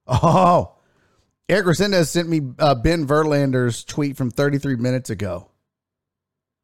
Oh, 0.07 0.75
Eric 1.47 1.67
Resendez 1.67 2.07
sent 2.07 2.27
me 2.27 2.41
uh, 2.57 2.75
Ben 2.75 3.07
Verlander's 3.07 3.83
tweet 3.83 4.17
from 4.17 4.31
33 4.31 4.75
minutes 4.75 5.09
ago. 5.09 5.49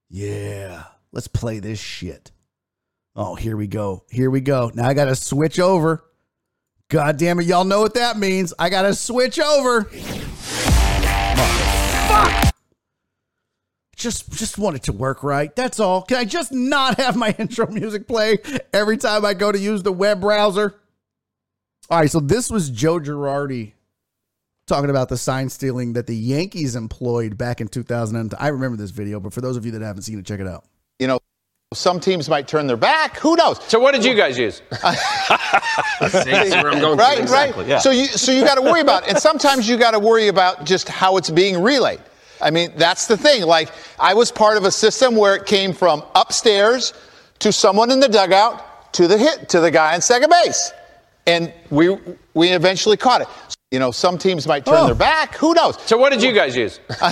Yeah, 0.09 0.83
let's 1.11 1.27
play 1.27 1.59
this 1.59 1.79
shit. 1.79 2.31
Oh, 3.15 3.35
here 3.35 3.55
we 3.55 3.67
go. 3.67 4.03
Here 4.09 4.29
we 4.29 4.41
go. 4.41 4.71
Now 4.73 4.87
I 4.87 4.93
got 4.93 5.05
to 5.05 5.15
switch 5.15 5.59
over. 5.59 6.03
God 6.89 7.17
damn 7.17 7.39
it, 7.39 7.47
y'all 7.47 7.63
know 7.63 7.81
what 7.81 7.95
that 7.95 8.17
means. 8.17 8.53
I 8.59 8.69
gotta 8.69 8.93
switch 8.93 9.39
over. 9.39 9.85
Fuck! 12.05 12.53
Just 13.95 14.31
just 14.33 14.59
want 14.59 14.75
it 14.75 14.83
to 14.83 14.93
work 14.93 15.23
right. 15.23 15.55
That's 15.55 15.79
all. 15.79 16.03
Can 16.03 16.17
I 16.17 16.25
just 16.25 16.51
not 16.51 16.97
have 16.99 17.15
my 17.15 17.33
intro 17.39 17.65
music 17.67 18.07
play 18.07 18.37
every 18.71 18.97
time 18.97 19.25
I 19.25 19.33
go 19.33 19.51
to 19.51 19.57
use 19.57 19.81
the 19.81 19.91
web 19.91 20.21
browser? 20.21 20.75
All 21.89 21.99
right, 21.99 22.09
so 22.09 22.19
this 22.19 22.51
was 22.51 22.69
Joe 22.69 22.99
Girardi 22.99 23.73
talking 24.67 24.89
about 24.89 25.09
the 25.09 25.17
sign 25.17 25.49
stealing 25.49 25.93
that 25.93 26.07
the 26.07 26.15
Yankees 26.15 26.75
employed 26.75 27.37
back 27.37 27.61
in 27.61 27.67
2000. 27.67 28.33
I 28.39 28.47
remember 28.47 28.77
this 28.77 28.91
video, 28.91 29.19
but 29.19 29.33
for 29.33 29.41
those 29.41 29.57
of 29.57 29.65
you 29.65 29.71
that 29.71 29.81
haven't 29.81 30.03
seen 30.03 30.19
it, 30.19 30.25
check 30.25 30.39
it 30.39 30.47
out. 30.47 30.65
You 30.99 31.07
know, 31.07 31.19
Some 31.73 31.99
teams 31.99 32.29
might 32.29 32.47
turn 32.47 32.67
their 32.67 32.77
back. 32.77 33.17
Who 33.17 33.35
knows? 33.35 33.61
So 33.67 33.79
what 33.79 33.93
did 33.93 34.05
you 34.05 34.15
guys 34.15 34.37
use? 34.37 34.61
Where 34.69 34.91
I'm 36.01 36.79
going 36.79 36.97
right, 36.97 37.19
exactly, 37.19 37.63
right. 37.63 37.69
Yeah. 37.69 37.79
So 37.79 37.91
you 37.91 38.05
so 38.05 38.31
you 38.31 38.43
got 38.43 38.55
to 38.55 38.61
worry 38.61 38.81
about, 38.81 39.03
it. 39.03 39.09
and 39.09 39.17
sometimes 39.17 39.67
you 39.67 39.75
got 39.75 39.91
to 39.91 39.99
worry 39.99 40.27
about 40.27 40.63
just 40.63 40.87
how 40.87 41.17
it's 41.17 41.29
being 41.29 41.61
relayed. 41.61 41.99
I 42.39 42.51
mean, 42.51 42.71
that's 42.77 43.07
the 43.07 43.17
thing. 43.17 43.43
Like 43.43 43.71
I 43.99 44.13
was 44.13 44.31
part 44.31 44.57
of 44.57 44.63
a 44.63 44.71
system 44.71 45.15
where 45.15 45.35
it 45.35 45.45
came 45.45 45.73
from 45.73 46.03
upstairs 46.13 46.93
to 47.39 47.51
someone 47.51 47.91
in 47.91 47.99
the 47.99 48.09
dugout 48.09 48.93
to 48.93 49.07
the 49.07 49.17
hit 49.17 49.49
to 49.49 49.59
the 49.59 49.71
guy 49.71 49.95
on 49.95 50.01
second 50.01 50.29
base, 50.29 50.71
and 51.25 51.51
we 51.71 51.97
we 52.35 52.49
eventually 52.49 52.95
caught 52.95 53.21
it. 53.21 53.27
You 53.75 53.79
know, 53.79 53.91
some 53.91 54.17
teams 54.17 54.47
might 54.47 54.65
turn 54.65 54.83
oh. 54.83 54.85
their 54.85 54.95
back. 54.95 55.35
Who 55.35 55.53
knows? 55.53 55.77
So 55.81 55.97
what 55.97 56.13
did 56.13 56.23
you 56.23 56.31
guys 56.31 56.55
use? 56.55 56.79
Where 56.87 57.09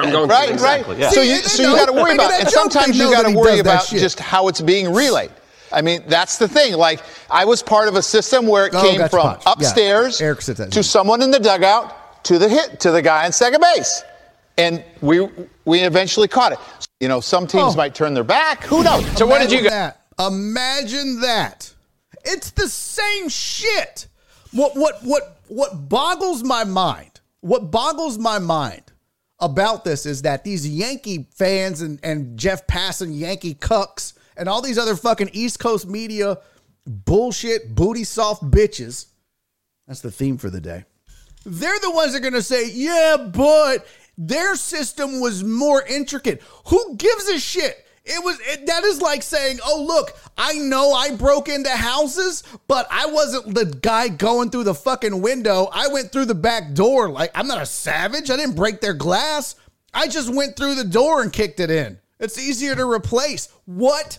I'm 0.00 0.10
going. 0.10 0.30
Right, 0.30 0.48
exactly, 0.48 0.94
right. 0.94 1.00
Yeah. 1.02 1.10
So 1.10 1.20
you 1.20 1.36
so 1.42 1.62
you 1.62 1.76
got 1.76 1.88
to 1.88 1.92
worry 1.92 2.14
about, 2.14 2.32
and 2.32 2.48
sometimes 2.48 2.96
you 2.96 3.12
got 3.12 3.26
to 3.26 3.36
worry 3.36 3.58
about 3.58 3.86
just 3.86 4.18
how 4.18 4.48
it's 4.48 4.62
being 4.62 4.94
relayed. 4.94 5.30
I 5.70 5.82
mean, 5.82 6.04
that's 6.06 6.38
the 6.38 6.48
thing. 6.48 6.72
Like, 6.72 7.02
I 7.30 7.44
was 7.44 7.62
part 7.62 7.88
of 7.88 7.96
a 7.96 8.02
system 8.02 8.46
where 8.46 8.64
it 8.64 8.74
oh, 8.74 8.80
came 8.80 9.06
from 9.10 9.36
upstairs 9.44 10.22
yeah. 10.22 10.32
to 10.32 10.82
someone 10.82 11.20
in 11.20 11.32
the 11.32 11.38
dugout 11.38 12.24
to 12.24 12.38
the 12.38 12.48
hit 12.48 12.80
to 12.80 12.90
the 12.90 13.02
guy 13.02 13.26
on 13.26 13.32
second 13.32 13.60
base, 13.60 14.02
and 14.56 14.82
we 15.02 15.28
we 15.66 15.80
eventually 15.80 16.28
caught 16.28 16.52
it. 16.52 16.58
You 16.98 17.08
know, 17.08 17.20
some 17.20 17.46
teams 17.46 17.74
oh. 17.74 17.76
might 17.76 17.94
turn 17.94 18.14
their 18.14 18.24
back. 18.24 18.64
Who 18.64 18.82
knows? 18.82 19.04
So 19.18 19.26
Imagine 19.26 19.28
what 19.28 19.42
did 19.42 19.52
you 19.52 19.60
get? 19.60 19.70
That. 20.16 20.26
Imagine 20.26 21.20
that. 21.20 21.74
It's 22.24 22.52
the 22.52 22.70
same 22.70 23.28
shit. 23.28 24.08
What 24.52 24.76
what 24.76 25.02
what 25.02 25.40
what 25.48 25.88
boggles 25.88 26.42
my 26.42 26.64
mind? 26.64 27.20
What 27.40 27.70
boggles 27.70 28.18
my 28.18 28.38
mind 28.38 28.92
about 29.40 29.84
this 29.84 30.06
is 30.06 30.22
that 30.22 30.44
these 30.44 30.68
Yankee 30.68 31.28
fans 31.34 31.80
and, 31.80 32.00
and 32.02 32.38
Jeff 32.38 32.66
Passan 32.66 33.16
Yankee 33.16 33.54
cucks 33.54 34.14
and 34.36 34.48
all 34.48 34.62
these 34.62 34.78
other 34.78 34.96
fucking 34.96 35.30
East 35.32 35.58
Coast 35.58 35.86
media 35.86 36.38
bullshit 36.86 37.74
booty 37.74 38.04
soft 38.04 38.42
bitches. 38.42 39.06
That's 39.86 40.00
the 40.00 40.10
theme 40.10 40.38
for 40.38 40.50
the 40.50 40.60
day. 40.60 40.84
They're 41.44 41.78
the 41.80 41.90
ones 41.90 42.12
that 42.12 42.18
are 42.18 42.22
going 42.22 42.34
to 42.34 42.42
say, 42.42 42.70
yeah, 42.70 43.16
but 43.16 43.86
their 44.16 44.56
system 44.56 45.20
was 45.20 45.44
more 45.44 45.82
intricate. 45.82 46.42
Who 46.66 46.96
gives 46.96 47.28
a 47.28 47.38
shit? 47.38 47.86
It 48.08 48.24
was 48.24 48.40
it, 48.40 48.66
that 48.66 48.84
is 48.84 49.00
like 49.02 49.22
saying, 49.22 49.58
"Oh, 49.64 49.84
look, 49.86 50.16
I 50.36 50.54
know 50.54 50.92
I 50.92 51.14
broke 51.14 51.48
into 51.48 51.70
houses, 51.70 52.42
but 52.66 52.86
I 52.90 53.06
wasn't 53.06 53.54
the 53.54 53.66
guy 53.66 54.08
going 54.08 54.50
through 54.50 54.64
the 54.64 54.74
fucking 54.74 55.20
window. 55.20 55.68
I 55.72 55.88
went 55.88 56.10
through 56.10 56.24
the 56.24 56.34
back 56.34 56.72
door. 56.72 57.10
Like 57.10 57.30
I'm 57.34 57.46
not 57.46 57.62
a 57.62 57.66
savage. 57.66 58.30
I 58.30 58.36
didn't 58.36 58.56
break 58.56 58.80
their 58.80 58.94
glass. 58.94 59.56
I 59.92 60.08
just 60.08 60.32
went 60.34 60.56
through 60.56 60.74
the 60.76 60.84
door 60.84 61.22
and 61.22 61.32
kicked 61.32 61.60
it 61.60 61.70
in. 61.70 61.98
It's 62.18 62.38
easier 62.38 62.74
to 62.74 62.90
replace. 62.90 63.48
What? 63.64 64.18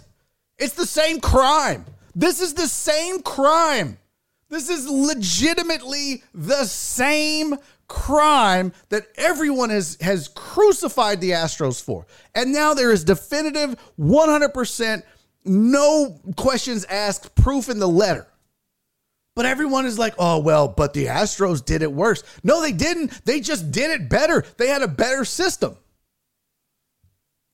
It's 0.57 0.73
the 0.73 0.85
same 0.85 1.19
crime. 1.19 1.85
This 2.15 2.41
is 2.41 2.53
the 2.53 2.67
same 2.67 3.21
crime. 3.21 3.97
This 4.49 4.69
is 4.69 4.89
legitimately 4.89 6.23
the 6.33 6.65
same 6.65 7.55
crime 7.89 8.71
that 8.87 9.07
everyone 9.17 9.69
has 9.69 9.97
has 9.99 10.29
crucified 10.29 11.19
the 11.19 11.31
Astros 11.31 11.83
for. 11.83 12.07
And 12.33 12.53
now 12.53 12.73
there 12.73 12.91
is 12.91 13.03
definitive 13.03 13.75
100% 13.99 15.03
no 15.43 16.19
questions 16.37 16.85
asked 16.85 17.35
proof 17.35 17.67
in 17.67 17.79
the 17.79 17.87
letter. 17.87 18.27
But 19.35 19.45
everyone 19.45 19.85
is 19.85 19.97
like, 19.97 20.13
"Oh, 20.17 20.39
well, 20.39 20.67
but 20.67 20.93
the 20.93 21.05
Astros 21.05 21.63
did 21.63 21.81
it 21.81 21.91
worse." 21.91 22.23
No, 22.43 22.61
they 22.61 22.71
didn't. 22.71 23.25
They 23.25 23.39
just 23.39 23.71
did 23.71 23.91
it 23.91 24.09
better. 24.09 24.43
They 24.57 24.67
had 24.67 24.81
a 24.81 24.87
better 24.87 25.25
system. 25.25 25.77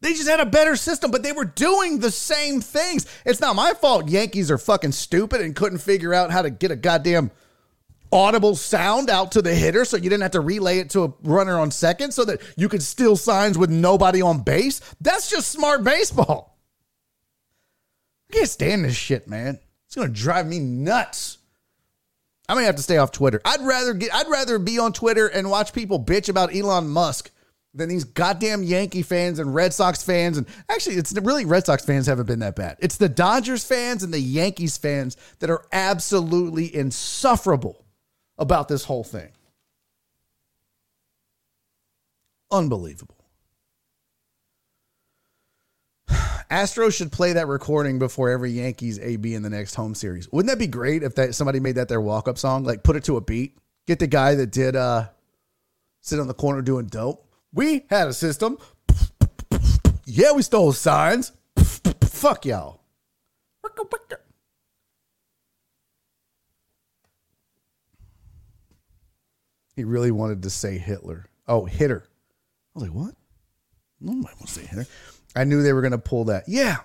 They 0.02 0.14
just 0.14 0.28
had 0.28 0.40
a 0.40 0.45
better 0.45 0.76
system, 0.76 1.12
but 1.12 1.24
they 1.24 1.32
were 1.32 1.45
doing 1.45 1.99
the 1.99 2.12
same 2.12 2.62
things. 2.62 3.06
It's 3.26 3.40
not 3.40 3.56
my 3.56 3.74
fault 3.74 4.07
Yankees 4.07 4.52
are 4.52 4.57
fucking 4.57 4.91
stupid 4.91 5.41
and 5.41 5.56
couldn't 5.56 5.80
figure 5.80 6.14
out 6.14 6.32
how 6.32 6.41
to 6.41 6.49
get 6.49 6.72
a 6.72 6.76
goddamn 6.76 7.32
audible 8.16 8.56
sound 8.56 9.10
out 9.10 9.34
to 9.34 9.42
the 9.42 9.54
hitter 9.54 9.86
so 9.86 9.98
you 9.98 10.04
didn't 10.04 10.22
have 10.22 10.32
to 10.32 10.40
relay 10.40 10.80
it 10.80 10.90
to 10.92 11.04
a 11.04 11.14
runner 11.24 11.60
on 11.60 11.70
second 11.70 12.14
so 12.14 12.24
that 12.26 12.42
you 12.56 12.70
could 12.70 12.82
steal 12.82 13.16
signs 13.16 13.58
with 13.58 13.70
nobody 13.70 14.22
on 14.22 14.42
base. 14.42 14.80
That's 15.02 15.30
just 15.30 15.52
smart 15.52 15.84
baseball. 15.84 16.58
I 18.32 18.38
can't 18.38 18.50
stand 18.50 18.86
this 18.86 18.96
shit, 18.96 19.28
man. 19.28 19.60
It's 19.86 19.96
gonna 19.96 20.10
drive 20.10 20.48
me 20.48 20.60
nuts. 20.60 21.38
I 22.48 22.56
may 22.56 22.64
have 22.64 22.76
to 22.76 22.84
stay 22.84 22.98
off 22.98 23.12
Twitter. 23.12 23.42
I'd 23.44 23.62
rather 23.62 23.94
get 23.94 24.14
I'd 24.14 24.30
rather 24.30 24.60
be 24.60 24.80
on 24.80 24.94
Twitter 24.94 25.28
and 25.28 25.50
watch 25.50 25.74
people 25.74 26.04
bitch 26.04 26.30
about 26.30 26.56
Elon 26.56 26.88
Musk 26.88 27.32
than 27.74 27.90
these 27.90 28.06
goddamn 28.06 28.64
Yankee 28.64 29.02
fans 29.02 29.40
and 29.40 29.54
Red 29.54 29.74
Sox 29.74 30.02
fans. 30.02 30.38
And 30.38 30.48
actually, 30.70 30.96
it's 30.96 31.12
really 31.14 31.46
Red 31.46 31.66
Sox 31.66 31.84
fans 31.84 32.08
haven't 32.08 32.28
been 32.28 32.40
that 32.40 32.56
bad. 32.56 32.78
It's 32.80 32.98
the 32.98 33.10
Dodgers 33.10 33.66
fans 33.66 34.02
and 34.02 34.14
the 34.14 34.20
Yankees 34.20 34.78
fans 34.78 35.18
that 35.40 35.50
are 35.50 35.66
absolutely 35.72 36.74
insufferable 36.74 37.85
about 38.38 38.68
this 38.68 38.84
whole 38.84 39.03
thing. 39.03 39.30
Unbelievable. 42.52 43.16
Astros 46.10 46.95
should 46.95 47.12
play 47.12 47.34
that 47.34 47.48
recording 47.48 47.99
before 47.99 48.30
every 48.30 48.52
Yankees 48.52 48.99
AB 48.99 49.34
in 49.34 49.44
the 49.44 49.49
next 49.49 49.76
home 49.76 49.95
series. 49.95 50.32
Wouldn't 50.32 50.49
that 50.49 50.60
be 50.60 50.68
great 50.68 51.03
if 51.03 51.16
that 51.16 51.36
somebody 51.36 51.60
made 51.60 51.76
that 51.76 51.90
their 51.90 52.02
walk 52.02 52.28
up 52.28 52.38
song? 52.38 52.64
Like 52.64 52.84
put 52.84 52.95
it 52.95 53.03
to 53.06 53.18
a 53.18 53.22
beat. 53.22 53.57
Get 53.88 53.99
the 53.99 54.07
guy 54.07 54.36
that 54.36 54.52
did 54.52 54.76
uh 54.76 55.07
sit 56.02 56.20
on 56.20 56.28
the 56.28 56.34
corner 56.34 56.62
doing 56.62 56.86
dope. 56.86 57.28
We 57.53 57.86
had 57.90 58.07
a 58.07 58.14
system. 58.14 58.57
Yeah, 60.07 60.34
we 60.34 60.44
stole 60.44 60.72
signs. 60.72 61.32
Fuck 62.03 62.45
y'all. 62.45 62.82
He 69.76 69.84
really 69.84 70.12
wanted 70.12 70.44
to 70.44 70.50
say 70.50 70.78
Hitler. 70.78 71.26
Oh, 71.48 71.66
hitter. 71.66 72.04
I 72.76 72.80
was 72.80 72.90
like, 72.90 72.96
what? 72.96 73.16
Nobody 74.00 74.36
wants 74.40 74.54
to 74.54 74.60
say 74.62 74.66
Hitler. 74.66 74.88
I 75.36 75.44
knew 75.44 75.62
they 75.62 75.74
were 75.74 75.82
going 75.82 75.92
to 75.92 75.98
pull 75.98 76.26
that. 76.26 76.46
Yeah. 76.48 76.78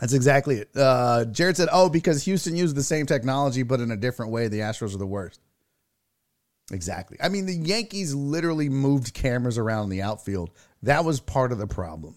That's 0.00 0.12
exactly 0.12 0.56
it. 0.56 0.70
Uh, 0.74 1.24
Jared 1.26 1.56
said, 1.56 1.68
oh, 1.72 1.88
because 1.88 2.24
Houston 2.24 2.56
used 2.56 2.76
the 2.76 2.82
same 2.82 3.06
technology, 3.06 3.62
but 3.62 3.80
in 3.80 3.90
a 3.90 3.96
different 3.96 4.32
way, 4.32 4.48
the 4.48 4.60
Astros 4.60 4.94
are 4.94 4.98
the 4.98 5.06
worst. 5.06 5.40
Exactly. 6.72 7.16
I 7.22 7.28
mean, 7.28 7.46
the 7.46 7.54
Yankees 7.54 8.14
literally 8.14 8.68
moved 8.68 9.14
cameras 9.14 9.56
around 9.56 9.88
the 9.88 10.02
outfield. 10.02 10.50
That 10.82 11.04
was 11.04 11.20
part 11.20 11.52
of 11.52 11.58
the 11.58 11.66
problem. 11.66 12.16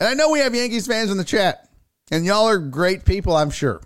And 0.00 0.08
I 0.08 0.14
know 0.14 0.30
we 0.30 0.40
have 0.40 0.54
Yankees 0.54 0.86
fans 0.86 1.10
in 1.10 1.18
the 1.18 1.24
chat, 1.24 1.68
and 2.10 2.24
y'all 2.24 2.48
are 2.48 2.58
great 2.58 3.04
people, 3.04 3.36
I'm 3.36 3.50
sure. 3.50 3.82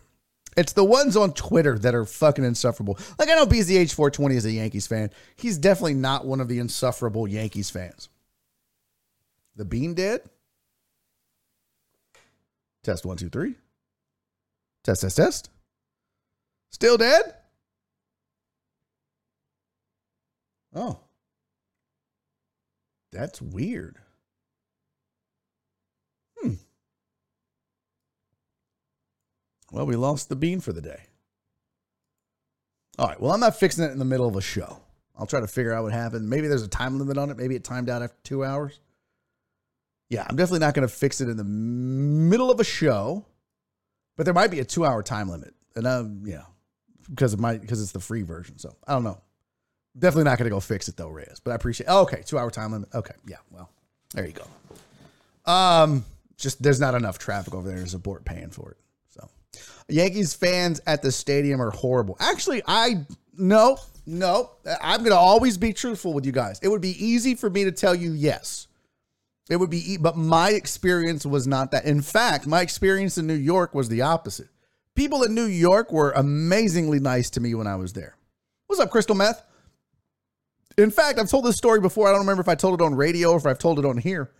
It's 0.56 0.72
the 0.72 0.84
ones 0.84 1.16
on 1.16 1.32
Twitter 1.32 1.78
that 1.78 1.94
are 1.94 2.04
fucking 2.04 2.44
insufferable. 2.44 2.98
Like 3.18 3.28
I 3.28 3.34
know 3.34 3.46
BZH420 3.46 4.34
is 4.34 4.44
a 4.44 4.52
Yankees 4.52 4.86
fan. 4.86 5.10
He's 5.36 5.58
definitely 5.58 5.94
not 5.94 6.26
one 6.26 6.40
of 6.40 6.48
the 6.48 6.58
insufferable 6.58 7.26
Yankees 7.26 7.70
fans. 7.70 8.08
The 9.56 9.64
Bean 9.64 9.94
dead? 9.94 10.22
Test 12.82 13.06
one, 13.06 13.16
two, 13.16 13.30
three. 13.30 13.54
Test, 14.84 15.00
test, 15.00 15.16
test. 15.16 15.50
Still 16.70 16.98
dead? 16.98 17.34
Oh. 20.74 20.98
That's 23.12 23.40
weird. 23.40 23.98
Hmm. 26.36 26.54
Well, 29.74 29.86
we 29.86 29.96
lost 29.96 30.28
the 30.28 30.36
bean 30.36 30.60
for 30.60 30.72
the 30.72 30.80
day. 30.80 31.00
All 32.96 33.08
right. 33.08 33.20
Well, 33.20 33.32
I'm 33.32 33.40
not 33.40 33.58
fixing 33.58 33.82
it 33.82 33.90
in 33.90 33.98
the 33.98 34.04
middle 34.04 34.28
of 34.28 34.36
a 34.36 34.40
show. 34.40 34.80
I'll 35.18 35.26
try 35.26 35.40
to 35.40 35.48
figure 35.48 35.72
out 35.72 35.82
what 35.82 35.92
happened. 35.92 36.30
Maybe 36.30 36.46
there's 36.46 36.62
a 36.62 36.68
time 36.68 36.96
limit 36.96 37.18
on 37.18 37.28
it. 37.28 37.36
Maybe 37.36 37.56
it 37.56 37.64
timed 37.64 37.90
out 37.90 38.00
after 38.00 38.16
two 38.22 38.44
hours. 38.44 38.78
Yeah, 40.10 40.24
I'm 40.28 40.36
definitely 40.36 40.60
not 40.60 40.74
going 40.74 40.86
to 40.86 40.94
fix 40.94 41.20
it 41.20 41.28
in 41.28 41.36
the 41.36 41.42
middle 41.42 42.52
of 42.52 42.60
a 42.60 42.64
show, 42.64 43.26
but 44.16 44.26
there 44.26 44.34
might 44.34 44.52
be 44.52 44.60
a 44.60 44.64
two 44.64 44.84
hour 44.84 45.02
time 45.02 45.28
limit. 45.28 45.54
And 45.74 45.88
um, 45.88 46.22
yeah, 46.24 46.42
because 47.10 47.32
of 47.32 47.40
my 47.40 47.58
because 47.58 47.82
it's 47.82 47.90
the 47.90 47.98
free 47.98 48.22
version. 48.22 48.58
So 48.58 48.76
I 48.86 48.92
don't 48.92 49.02
know. 49.02 49.20
Definitely 49.98 50.24
not 50.24 50.38
going 50.38 50.48
to 50.48 50.54
go 50.54 50.60
fix 50.60 50.86
it 50.86 50.96
though, 50.96 51.08
Reyes. 51.08 51.40
But 51.42 51.50
I 51.50 51.54
appreciate. 51.56 51.88
Oh, 51.88 52.02
okay, 52.02 52.22
two 52.24 52.38
hour 52.38 52.50
time 52.52 52.70
limit. 52.70 52.90
Okay, 52.94 53.14
yeah. 53.26 53.38
Well, 53.50 53.68
there 54.12 54.24
you 54.24 54.34
go. 54.34 55.52
Um, 55.52 56.04
just 56.36 56.62
there's 56.62 56.78
not 56.78 56.94
enough 56.94 57.18
traffic 57.18 57.54
over 57.54 57.68
there 57.68 57.82
to 57.82 57.88
support 57.88 58.24
paying 58.24 58.50
for 58.50 58.70
it. 58.70 58.76
Yankees 59.88 60.34
fans 60.34 60.80
at 60.86 61.02
the 61.02 61.12
stadium 61.12 61.60
are 61.60 61.70
horrible. 61.70 62.16
Actually, 62.20 62.62
I 62.66 63.06
no 63.36 63.78
no. 64.06 64.50
I'm 64.80 65.00
going 65.00 65.10
to 65.10 65.16
always 65.16 65.56
be 65.56 65.72
truthful 65.72 66.12
with 66.12 66.26
you 66.26 66.32
guys. 66.32 66.58
It 66.62 66.68
would 66.68 66.80
be 66.80 67.04
easy 67.04 67.34
for 67.34 67.48
me 67.50 67.64
to 67.64 67.72
tell 67.72 67.94
you 67.94 68.12
yes. 68.12 68.66
It 69.50 69.56
would 69.56 69.70
be, 69.70 69.98
but 69.98 70.16
my 70.16 70.50
experience 70.50 71.26
was 71.26 71.46
not 71.46 71.70
that. 71.72 71.84
In 71.84 72.00
fact, 72.00 72.46
my 72.46 72.62
experience 72.62 73.18
in 73.18 73.26
New 73.26 73.34
York 73.34 73.74
was 73.74 73.88
the 73.90 74.02
opposite. 74.02 74.48
People 74.94 75.22
in 75.22 75.34
New 75.34 75.44
York 75.44 75.92
were 75.92 76.12
amazingly 76.12 76.98
nice 76.98 77.28
to 77.30 77.40
me 77.40 77.54
when 77.54 77.66
I 77.66 77.76
was 77.76 77.92
there. 77.92 78.16
What's 78.66 78.80
up, 78.80 78.90
Crystal 78.90 79.14
Meth? 79.14 79.42
In 80.78 80.90
fact, 80.90 81.18
I've 81.18 81.28
told 81.28 81.44
this 81.44 81.56
story 81.56 81.80
before. 81.80 82.08
I 82.08 82.12
don't 82.12 82.20
remember 82.20 82.40
if 82.40 82.48
I 82.48 82.54
told 82.54 82.80
it 82.80 82.84
on 82.84 82.94
radio 82.94 83.32
or 83.32 83.36
if 83.36 83.46
I've 83.46 83.58
told 83.58 83.78
it 83.78 83.84
on 83.84 83.98
here. 83.98 84.30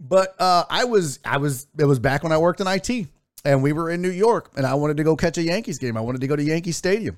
But 0.00 0.34
uh, 0.40 0.64
I 0.68 0.84
was 0.84 1.20
I 1.24 1.38
was 1.38 1.66
it 1.78 1.84
was 1.84 1.98
back 1.98 2.22
when 2.22 2.32
I 2.32 2.38
worked 2.38 2.60
in 2.60 2.66
IT 2.66 3.08
and 3.46 3.62
we 3.62 3.72
were 3.72 3.88
in 3.90 4.02
New 4.02 4.10
York 4.10 4.50
and 4.56 4.66
I 4.66 4.74
wanted 4.74 4.96
to 4.96 5.04
go 5.04 5.14
catch 5.14 5.38
a 5.38 5.42
Yankees 5.42 5.78
game. 5.78 5.96
I 5.96 6.00
wanted 6.00 6.20
to 6.20 6.26
go 6.26 6.34
to 6.34 6.42
Yankee 6.42 6.72
Stadium. 6.72 7.16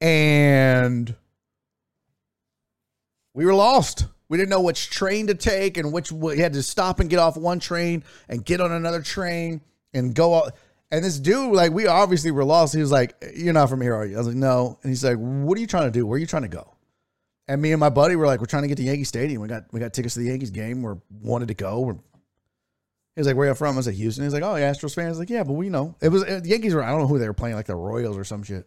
And 0.00 1.14
we 3.34 3.46
were 3.46 3.54
lost. 3.54 4.06
We 4.28 4.36
didn't 4.36 4.50
know 4.50 4.62
which 4.62 4.90
train 4.90 5.28
to 5.28 5.34
take 5.34 5.76
and 5.76 5.92
which 5.92 6.10
we 6.10 6.38
had 6.38 6.54
to 6.54 6.62
stop 6.62 6.98
and 6.98 7.08
get 7.08 7.20
off 7.20 7.36
one 7.36 7.60
train 7.60 8.02
and 8.28 8.44
get 8.44 8.60
on 8.60 8.72
another 8.72 9.00
train 9.00 9.60
and 9.94 10.12
go 10.12 10.34
out. 10.34 10.54
And 10.90 11.04
this 11.04 11.20
dude, 11.20 11.54
like, 11.54 11.72
we 11.72 11.86
obviously 11.86 12.32
were 12.32 12.44
lost. 12.44 12.74
He 12.74 12.80
was 12.80 12.90
like, 12.90 13.14
You're 13.34 13.52
not 13.52 13.68
from 13.68 13.80
here, 13.80 13.94
are 13.94 14.04
you? 14.04 14.16
I 14.16 14.18
was 14.18 14.26
like, 14.26 14.36
No. 14.36 14.78
And 14.82 14.90
he's 14.90 15.04
like, 15.04 15.16
What 15.16 15.56
are 15.56 15.60
you 15.60 15.68
trying 15.68 15.84
to 15.84 15.90
do? 15.92 16.04
Where 16.04 16.16
are 16.16 16.18
you 16.18 16.26
trying 16.26 16.42
to 16.42 16.48
go? 16.48 16.74
And 17.46 17.62
me 17.62 17.72
and 17.72 17.78
my 17.78 17.90
buddy 17.90 18.16
were 18.16 18.26
like, 18.26 18.40
We're 18.40 18.46
trying 18.46 18.62
to 18.62 18.68
get 18.68 18.78
to 18.78 18.82
Yankee 18.82 19.04
Stadium. 19.04 19.40
We 19.40 19.48
got 19.48 19.72
we 19.72 19.78
got 19.78 19.94
tickets 19.94 20.14
to 20.14 20.20
the 20.20 20.26
Yankees 20.26 20.50
game. 20.50 20.82
We're 20.82 20.98
wanted 21.22 21.48
to 21.48 21.54
go. 21.54 21.80
We're, 21.80 21.96
he 23.14 23.20
was 23.20 23.26
like, 23.26 23.36
Where 23.36 23.48
you 23.48 23.54
from? 23.54 23.74
I 23.74 23.76
was 23.76 23.86
like, 23.86 23.96
Houston. 23.96 24.24
He's 24.24 24.32
like, 24.32 24.42
Oh, 24.42 24.54
Astros 24.54 24.94
fans. 24.94 25.16
I 25.16 25.20
like, 25.20 25.30
Yeah, 25.30 25.44
but 25.44 25.54
we 25.54 25.68
know. 25.68 25.94
It 26.00 26.08
was 26.08 26.22
uh, 26.24 26.40
the 26.42 26.48
Yankees 26.48 26.74
were, 26.74 26.82
I 26.82 26.90
don't 26.90 27.00
know 27.00 27.08
who 27.08 27.18
they 27.18 27.26
were 27.26 27.34
playing, 27.34 27.56
like 27.56 27.66
the 27.66 27.76
Royals 27.76 28.16
or 28.16 28.24
some 28.24 28.42
shit. 28.42 28.66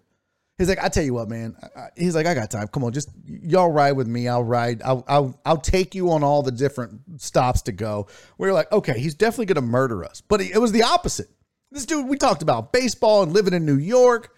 He's 0.57 0.69
like, 0.69 0.81
I 0.81 0.87
tell 0.87 1.03
you 1.03 1.13
what, 1.13 1.27
man. 1.27 1.55
I, 1.75 1.87
he's 1.97 2.15
like, 2.15 2.25
I 2.25 2.33
got 2.33 2.49
time. 2.49 2.67
Come 2.69 2.85
on, 2.85 2.93
just 2.93 3.09
y'all 3.25 3.69
ride 3.69 3.93
with 3.93 4.07
me. 4.07 4.27
I'll 4.27 4.43
ride. 4.43 4.81
I'll 4.83 5.03
I'll 5.07 5.39
I'll 5.45 5.57
take 5.57 5.93
you 5.95 6.11
on 6.11 6.23
all 6.23 6.43
the 6.43 6.51
different 6.51 7.01
stops 7.21 7.63
to 7.63 7.73
go. 7.73 8.07
We 8.37 8.47
are 8.47 8.53
like, 8.53 8.71
okay, 8.71 8.97
he's 8.97 9.15
definitely 9.15 9.47
gonna 9.47 9.67
murder 9.67 10.05
us. 10.05 10.21
But 10.21 10.39
it 10.41 10.57
was 10.57 10.71
the 10.71 10.83
opposite. 10.83 11.27
This 11.71 11.85
dude, 11.85 12.07
we 12.07 12.17
talked 12.17 12.41
about 12.41 12.71
baseball 12.71 13.23
and 13.23 13.33
living 13.33 13.53
in 13.53 13.65
New 13.65 13.77
York. 13.77 14.31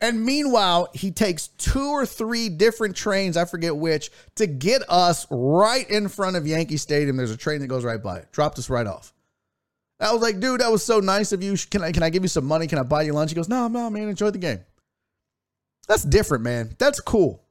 And 0.00 0.24
meanwhile, 0.24 0.90
he 0.92 1.10
takes 1.10 1.48
two 1.48 1.88
or 1.88 2.04
three 2.04 2.50
different 2.50 2.94
trains, 2.94 3.36
I 3.36 3.46
forget 3.46 3.74
which, 3.74 4.10
to 4.34 4.46
get 4.46 4.82
us 4.88 5.26
right 5.30 5.88
in 5.88 6.08
front 6.08 6.36
of 6.36 6.46
Yankee 6.46 6.76
Stadium. 6.76 7.16
There's 7.16 7.30
a 7.30 7.38
train 7.38 7.60
that 7.60 7.68
goes 7.68 7.84
right 7.84 8.02
by 8.02 8.18
it. 8.18 8.30
Dropped 8.30 8.58
us 8.58 8.68
right 8.68 8.86
off. 8.86 9.13
I 10.00 10.12
was 10.12 10.22
like, 10.22 10.40
dude, 10.40 10.60
that 10.60 10.72
was 10.72 10.84
so 10.84 11.00
nice 11.00 11.32
of 11.32 11.42
you. 11.42 11.56
Can 11.70 11.82
I 11.82 11.92
can 11.92 12.02
I 12.02 12.10
give 12.10 12.22
you 12.22 12.28
some 12.28 12.44
money? 12.44 12.66
Can 12.66 12.78
I 12.78 12.82
buy 12.82 13.02
you 13.02 13.12
lunch? 13.12 13.30
He 13.30 13.36
goes, 13.36 13.48
no, 13.48 13.68
no, 13.68 13.88
man, 13.90 14.08
enjoy 14.08 14.30
the 14.30 14.38
game. 14.38 14.60
That's 15.86 16.02
different, 16.02 16.42
man. 16.44 16.74
That's 16.78 17.00
cool. 17.00 17.44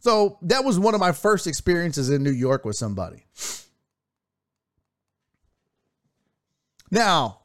So 0.00 0.38
that 0.42 0.64
was 0.64 0.78
one 0.78 0.94
of 0.94 1.00
my 1.00 1.12
first 1.12 1.46
experiences 1.46 2.10
in 2.10 2.22
New 2.22 2.32
York 2.32 2.64
with 2.64 2.76
somebody. 2.76 3.24
Now, 6.90 7.38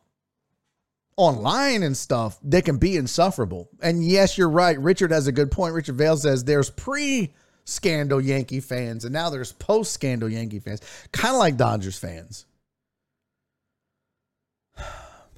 online 1.15 1.83
and 1.83 1.95
stuff, 1.95 2.37
they 2.43 2.61
can 2.61 2.77
be 2.77 2.97
insufferable. 2.97 3.69
And 3.81 4.03
yes, 4.03 4.37
you're 4.37 4.49
right. 4.49 4.77
Richard 4.79 5.11
has 5.11 5.27
a 5.27 5.31
good 5.31 5.51
point. 5.51 5.73
Richard 5.73 5.95
Vale 5.95 6.17
says 6.17 6.43
there's 6.43 6.69
pre 6.69 7.33
scandal 7.63 8.19
Yankee 8.19 8.59
fans, 8.59 9.05
and 9.05 9.13
now 9.13 9.29
there's 9.29 9.51
post 9.51 9.91
scandal 9.93 10.29
Yankee 10.29 10.59
fans, 10.59 10.81
kind 11.11 11.33
of 11.33 11.39
like 11.39 11.57
Dodgers 11.57 11.97
fans. 11.97 12.45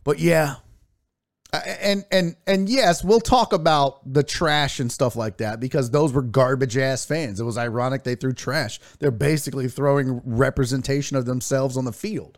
But 0.04 0.20
yeah, 0.20 0.56
uh, 1.52 1.62
and 1.82 2.06
and 2.12 2.36
and 2.46 2.70
yes, 2.70 3.04
we'll 3.04 3.20
talk 3.20 3.54
about 3.54 4.14
the 4.14 4.24
trash 4.24 4.80
and 4.80 4.92
stuff 4.92 5.16
like 5.16 5.38
that 5.38 5.60
because 5.60 5.90
those 5.90 6.14
were 6.14 6.22
garbage 6.22 6.78
ass 6.78 7.06
fans. 7.06 7.40
It 7.40 7.44
was 7.44 7.58
ironic 7.58 8.04
they 8.04 8.16
threw 8.16 8.34
trash. 8.34 8.80
They're 9.00 9.10
basically 9.10 9.68
throwing 9.68 10.22
representation 10.26 11.18
of 11.18 11.26
themselves 11.26 11.76
on 11.76 11.86
the 11.86 11.94
field. 11.94 12.38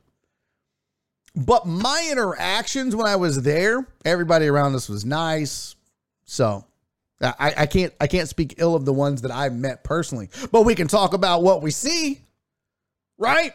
But 1.36 1.66
my 1.66 2.08
interactions 2.12 2.96
when 2.96 3.08
I 3.08 3.18
was 3.18 3.42
there, 3.42 3.86
everybody 4.06 4.48
around 4.48 4.76
us 4.76 4.88
was 4.90 5.06
nice. 5.06 5.76
So 6.24 6.66
I, 7.22 7.54
I 7.58 7.66
can't 7.66 7.94
I 8.00 8.08
can't 8.08 8.30
speak 8.30 8.56
ill 8.58 8.76
of 8.76 8.86
the 8.86 8.94
ones 8.94 9.24
that 9.24 9.32
I 9.32 9.50
met 9.50 9.84
personally. 9.84 10.30
But 10.52 10.64
we 10.64 10.74
can 10.74 10.88
talk 10.88 11.14
about 11.14 11.44
what 11.44 11.62
we 11.62 11.72
see, 11.72 12.22
right? 13.18 13.54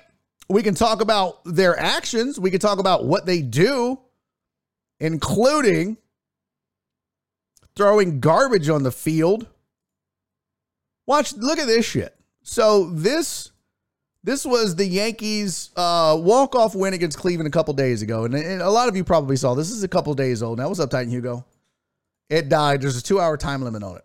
We 0.48 0.62
can 0.62 0.74
talk 0.74 1.00
about 1.00 1.40
their 1.44 1.78
actions. 1.78 2.38
We 2.38 2.50
can 2.50 2.60
talk 2.60 2.78
about 2.78 3.04
what 3.04 3.26
they 3.26 3.42
do 3.42 4.00
including 5.00 5.96
throwing 7.74 8.20
garbage 8.20 8.68
on 8.68 8.82
the 8.82 8.92
field. 8.92 9.46
Watch, 11.06 11.34
look 11.34 11.58
at 11.58 11.66
this 11.66 11.86
shit. 11.86 12.14
So 12.42 12.90
this 12.90 13.50
this 14.24 14.44
was 14.44 14.74
the 14.74 14.86
Yankees 14.86 15.70
uh, 15.76 16.16
walk 16.18 16.56
off 16.56 16.74
win 16.74 16.94
against 16.94 17.18
Cleveland 17.18 17.46
a 17.46 17.50
couple 17.50 17.74
days 17.74 18.02
ago, 18.02 18.24
and, 18.24 18.34
and, 18.34 18.60
a 18.60 18.70
lot 18.70 18.88
of 18.88 18.96
you 18.96 19.04
probably 19.04 19.36
saw 19.36 19.54
this. 19.54 19.70
Is 19.70 19.84
a 19.84 19.88
couple 19.88 20.12
days 20.14 20.42
old 20.42 20.58
now. 20.58 20.66
What's 20.66 20.80
up, 20.80 20.90
Titan 20.90 21.10
Hugo? 21.10 21.44
It 22.28 22.48
died. 22.48 22.82
There's 22.82 22.96
a 22.96 23.02
two 23.02 23.20
hour 23.20 23.36
time 23.36 23.62
limit 23.62 23.84
on 23.84 23.96
it, 23.96 24.04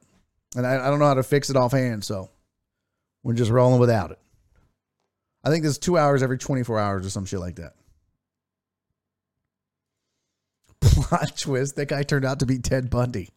and 0.55 0.65
I, 0.65 0.75
I 0.75 0.89
don't 0.89 0.99
know 0.99 1.05
how 1.05 1.15
to 1.15 1.23
fix 1.23 1.49
it 1.49 1.55
offhand, 1.55 2.03
so 2.03 2.29
we're 3.23 3.33
just 3.33 3.49
rolling 3.49 3.79
without 3.79 4.11
it. 4.11 4.19
I 5.43 5.49
think 5.49 5.63
there's 5.63 5.77
two 5.79 5.97
hours 5.97 6.21
every 6.23 6.37
24 6.37 6.77
hours 6.79 7.05
or 7.05 7.09
some 7.09 7.25
shit 7.25 7.39
like 7.39 7.55
that. 7.55 7.73
plot 10.81 11.35
twist, 11.37 11.75
that 11.77 11.87
guy 11.87 12.03
turned 12.03 12.25
out 12.25 12.39
to 12.39 12.45
be 12.45 12.59
Ted 12.59 12.89
Bundy. 12.89 13.29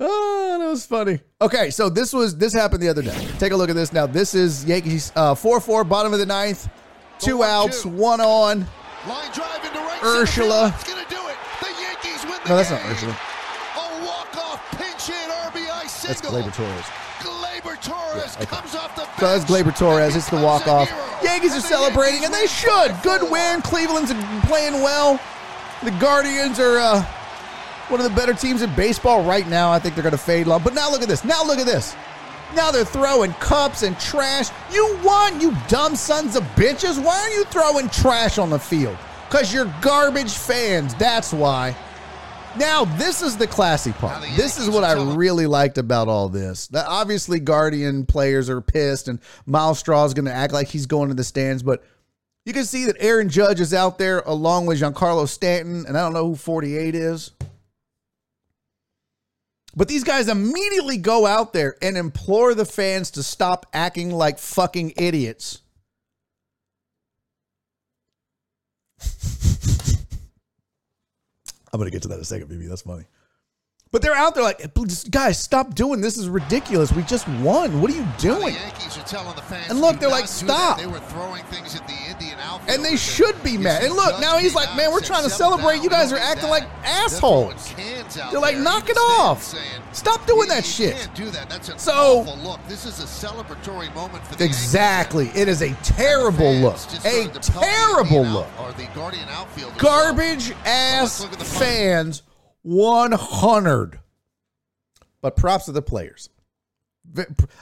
Oh, 0.00 0.56
that 0.60 0.66
was 0.68 0.86
funny. 0.86 1.20
Okay, 1.40 1.70
so 1.70 1.88
this 1.88 2.12
was 2.12 2.36
this 2.36 2.52
happened 2.52 2.82
the 2.82 2.88
other 2.88 3.02
day. 3.02 3.28
Take 3.38 3.52
a 3.52 3.56
look 3.56 3.70
at 3.70 3.76
this 3.76 3.92
now. 3.92 4.06
This 4.06 4.34
is 4.34 4.64
Yankees 4.64 5.12
uh, 5.16 5.34
four 5.34 5.60
four 5.60 5.84
bottom 5.84 6.12
of 6.12 6.18
the 6.18 6.26
ninth, 6.26 6.68
two 7.18 7.42
outs, 7.42 7.84
one 7.84 8.20
on. 8.20 8.60
Line 9.06 9.30
drive 9.32 9.64
into 9.64 9.78
right 9.78 10.00
Ursula. 10.04 10.72
It's 10.74 10.84
gonna 10.88 11.06
do 11.08 11.16
it. 11.16 11.36
The 11.60 11.68
Yankees 11.80 12.22
win 12.24 12.38
the 12.44 12.48
No, 12.50 12.56
that's 12.56 12.70
game. 12.70 12.78
not 12.82 12.92
Ursula. 12.92 13.12
A 13.76 14.04
walk-off 14.04 14.70
pinch 14.78 15.06
hit 15.06 15.30
RBI 15.30 15.82
That's 15.82 15.92
single. 16.20 16.30
Gleyber 16.30 16.54
Torres. 16.54 16.84
Torres 17.82 18.36
okay. 18.36 18.46
comes 18.46 18.74
off 18.74 18.94
the 18.96 19.04
So 19.18 19.26
that's 19.26 19.44
Gleyber 19.44 19.76
Torres. 19.76 20.16
It's 20.16 20.30
the 20.30 20.36
walk 20.36 20.66
off. 20.66 20.90
Yankees 21.22 21.56
are 21.56 21.60
celebrating, 21.60 22.24
and 22.24 22.32
they 22.32 22.46
should. 22.46 22.94
Good 23.02 23.30
win. 23.30 23.62
Cleveland's 23.62 24.12
playing 24.46 24.74
well. 24.74 25.20
The 25.82 25.90
Guardians 25.92 26.58
are 26.58 26.78
uh, 26.78 27.02
one 27.88 28.00
of 28.00 28.08
the 28.08 28.14
better 28.14 28.34
teams 28.34 28.62
in 28.62 28.74
baseball 28.74 29.24
right 29.24 29.46
now. 29.48 29.70
I 29.70 29.78
think 29.78 29.94
they're 29.94 30.02
going 30.02 30.12
to 30.12 30.18
fade 30.18 30.46
long. 30.46 30.62
But 30.62 30.74
now 30.74 30.90
look 30.90 31.02
at 31.02 31.08
this. 31.08 31.24
Now 31.24 31.44
look 31.44 31.58
at 31.58 31.66
this. 31.66 31.94
Now 32.54 32.70
they're 32.70 32.84
throwing 32.84 33.32
cups 33.34 33.82
and 33.82 33.98
trash. 34.00 34.48
You 34.72 34.98
won, 35.04 35.40
you 35.40 35.54
dumb 35.68 35.96
sons 35.96 36.34
of 36.34 36.42
bitches. 36.56 37.02
Why 37.02 37.18
are 37.18 37.30
you 37.30 37.44
throwing 37.44 37.88
trash 37.90 38.38
on 38.38 38.50
the 38.50 38.58
field? 38.58 38.96
Because 39.28 39.52
you're 39.52 39.72
garbage 39.82 40.32
fans. 40.32 40.94
That's 40.94 41.32
why. 41.32 41.76
Now, 42.58 42.84
this 42.84 43.22
is 43.22 43.36
the 43.36 43.46
classy 43.46 43.92
part. 43.92 44.20
This 44.34 44.58
is 44.58 44.68
what 44.68 44.82
I 44.82 44.92
really 45.14 45.46
liked 45.46 45.78
about 45.78 46.08
all 46.08 46.28
this. 46.28 46.66
That 46.68 46.86
obviously, 46.88 47.38
Guardian 47.38 48.04
players 48.04 48.50
are 48.50 48.60
pissed, 48.60 49.06
and 49.06 49.20
Myles 49.46 49.78
Straw 49.78 50.04
is 50.04 50.12
going 50.12 50.24
to 50.24 50.32
act 50.32 50.52
like 50.52 50.66
he's 50.66 50.86
going 50.86 51.08
to 51.08 51.14
the 51.14 51.22
stands. 51.22 51.62
But 51.62 51.84
you 52.44 52.52
can 52.52 52.64
see 52.64 52.86
that 52.86 52.96
Aaron 52.98 53.28
Judge 53.28 53.60
is 53.60 53.72
out 53.72 53.98
there 53.98 54.20
along 54.20 54.66
with 54.66 54.80
Giancarlo 54.80 55.28
Stanton, 55.28 55.86
and 55.86 55.96
I 55.96 56.00
don't 56.00 56.12
know 56.12 56.26
who 56.26 56.34
48 56.34 56.96
is. 56.96 57.30
But 59.76 59.86
these 59.86 60.02
guys 60.02 60.28
immediately 60.28 60.96
go 60.96 61.26
out 61.26 61.52
there 61.52 61.76
and 61.80 61.96
implore 61.96 62.54
the 62.54 62.64
fans 62.64 63.12
to 63.12 63.22
stop 63.22 63.66
acting 63.72 64.10
like 64.10 64.40
fucking 64.40 64.94
idiots. 64.96 65.60
I'm 71.72 71.78
gonna 71.78 71.90
get 71.90 72.02
to 72.02 72.08
that 72.08 72.14
in 72.14 72.20
a 72.20 72.24
second, 72.24 72.48
baby. 72.48 72.66
That's 72.66 72.82
funny. 72.82 73.04
But 73.90 74.02
they're 74.02 74.14
out 74.14 74.34
there 74.34 74.44
like, 74.44 74.74
guys, 75.10 75.38
stop 75.38 75.74
doing 75.74 76.00
this. 76.00 76.14
this 76.14 76.24
is 76.24 76.28
ridiculous. 76.28 76.92
We 76.92 77.02
just 77.04 77.26
won. 77.28 77.80
What 77.80 77.90
are 77.90 77.94
you 77.94 78.06
doing? 78.18 78.54
The 78.54 78.60
Yankees 78.60 78.98
are 78.98 79.04
telling 79.04 79.34
the 79.34 79.42
fans 79.42 79.70
And 79.70 79.80
look, 79.80 79.98
they're 79.98 80.10
like, 80.10 80.26
stop. 80.26 80.78
They 80.78 80.86
were 80.86 80.98
throwing 81.00 81.42
things 81.44 81.74
at 81.74 81.86
the 81.86 81.94
Indian 82.10 82.38
outfield. 82.40 82.76
And 82.76 82.84
they 82.84 82.96
should 82.96 83.42
be 83.42 83.56
mad. 83.56 83.82
And 83.82 83.94
look, 83.94 84.20
now 84.20 84.36
he's 84.36 84.54
like, 84.54 84.74
man, 84.76 84.92
we're 84.92 85.00
trying 85.00 85.24
to 85.24 85.30
celebrate. 85.30 85.82
You 85.82 85.88
guys 85.88 86.12
are 86.12 86.18
acting 86.18 86.50
like 86.50 86.64
assholes. 86.84 87.74
They're 88.30 88.40
like, 88.40 88.58
knock 88.58 88.90
it 88.90 88.96
off. 88.96 89.54
Stop 89.92 90.26
doing 90.26 90.48
that 90.48 90.64
shit. 90.64 90.94
Can't 90.96 91.14
do 91.14 91.30
that. 91.30 91.80
So- 91.80 92.20
awful 92.20 92.36
look. 92.38 92.60
This 92.68 92.84
is 92.84 92.98
a 93.00 93.26
celebratory 93.26 93.92
moment 93.94 94.26
for 94.26 94.34
the 94.34 94.44
Exactly. 94.44 95.30
It 95.34 95.48
is 95.48 95.62
a 95.62 95.72
terrible 95.82 96.52
look. 96.52 96.76
A 97.04 97.28
terrible 97.40 98.24
look. 98.24 98.48
Or 98.60 98.72
the 98.72 98.86
Guardian 98.94 99.28
outfield. 99.30 99.76
Garbage 99.78 100.52
ass 100.64 101.24
fans 101.58 102.22
100. 102.62 104.00
But 105.20 105.36
props 105.36 105.66
to 105.66 105.72
the 105.72 105.82
players. 105.82 106.30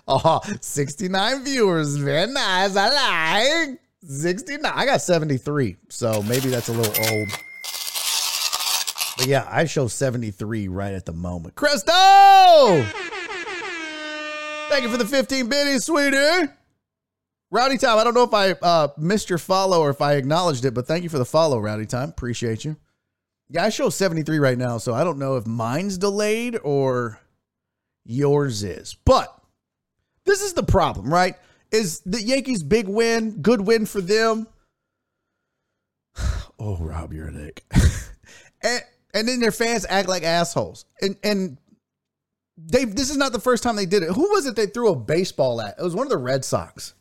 Oh, 0.09 0.40
69 0.60 1.44
viewers. 1.44 1.97
Very 1.97 2.31
nice. 2.32 2.77
I 2.77 3.68
like 3.68 3.81
69. 4.06 4.73
I 4.74 4.85
got 4.85 5.01
73. 5.01 5.77
So 5.89 6.23
maybe 6.23 6.48
that's 6.48 6.68
a 6.68 6.73
little 6.73 6.93
old. 7.12 7.28
But 9.16 9.27
yeah, 9.27 9.48
I 9.51 9.64
show 9.64 9.89
73 9.89 10.68
right 10.68 10.93
at 10.93 11.06
the 11.06 11.12
moment. 11.12 11.55
Cresto! 11.55 12.85
Thank 14.68 14.82
you 14.82 14.90
for 14.90 14.97
the 14.97 15.06
15 15.06 15.48
biddies, 15.48 15.85
sweetie. 15.85 16.51
Rowdy 17.51 17.78
Time, 17.78 17.98
I 17.98 18.05
don't 18.05 18.14
know 18.14 18.24
if 18.24 18.35
I 18.35 18.51
uh, 18.52 18.89
missed 18.98 19.31
your 19.31 19.39
follow 19.39 19.81
or 19.81 19.90
if 19.90 20.02
I 20.02 20.14
acknowledged 20.14 20.64
it, 20.64 20.74
but 20.74 20.86
thank 20.86 21.05
you 21.05 21.09
for 21.09 21.18
the 21.18 21.24
follow, 21.24 21.59
Rowdy 21.59 21.86
Time. 21.86 22.10
Appreciate 22.10 22.64
you. 22.64 22.77
Yeah, 23.48 23.64
I 23.64 23.68
show 23.68 23.90
73 23.90 24.39
right 24.39 24.59
now, 24.59 24.78
so 24.78 24.93
I 24.93 25.05
don't 25.05 25.18
know 25.18 25.36
if 25.36 25.47
mine's 25.47 25.98
delayed 25.98 26.59
or 26.62 27.20
yours 28.05 28.64
is. 28.64 28.97
But 29.05 29.32
This 30.24 30.43
is 30.43 30.55
the 30.55 30.62
problem, 30.64 31.12
right? 31.12 31.36
Is 31.70 32.01
the 32.01 32.20
Yankees 32.20 32.62
big 32.62 32.89
win, 32.89 33.43
good 33.43 33.60
win 33.60 33.86
for 33.86 34.01
them? 34.01 34.47
Oh, 36.59 36.78
Rob, 36.78 37.12
you're 37.12 37.28
a 37.28 37.32
dick. 37.32 37.64
and 38.62 38.81
and 39.12 39.28
then 39.28 39.40
their 39.40 39.52
fans 39.52 39.85
act 39.90 40.09
like 40.09 40.23
assholes. 40.23 40.86
And 41.02 41.14
and 41.23 41.59
they 42.56 42.86
this 42.86 43.10
is 43.10 43.18
not 43.18 43.32
the 43.32 43.39
first 43.40 43.62
time 43.62 43.77
they 43.77 43.85
did 43.85 44.02
it. 44.02 44.09
Who 44.09 44.31
was 44.31 44.47
it 44.47 44.56
they 44.56 44.64
threw 44.64 44.90
a 44.90 44.97
baseball 44.97 45.60
at? 45.60 45.78
It 45.78 45.82
was 45.82 45.94
one 45.94 46.06
of 46.06 46.10
the 46.10 46.16
Red 46.16 46.47
Sox. 46.47 46.94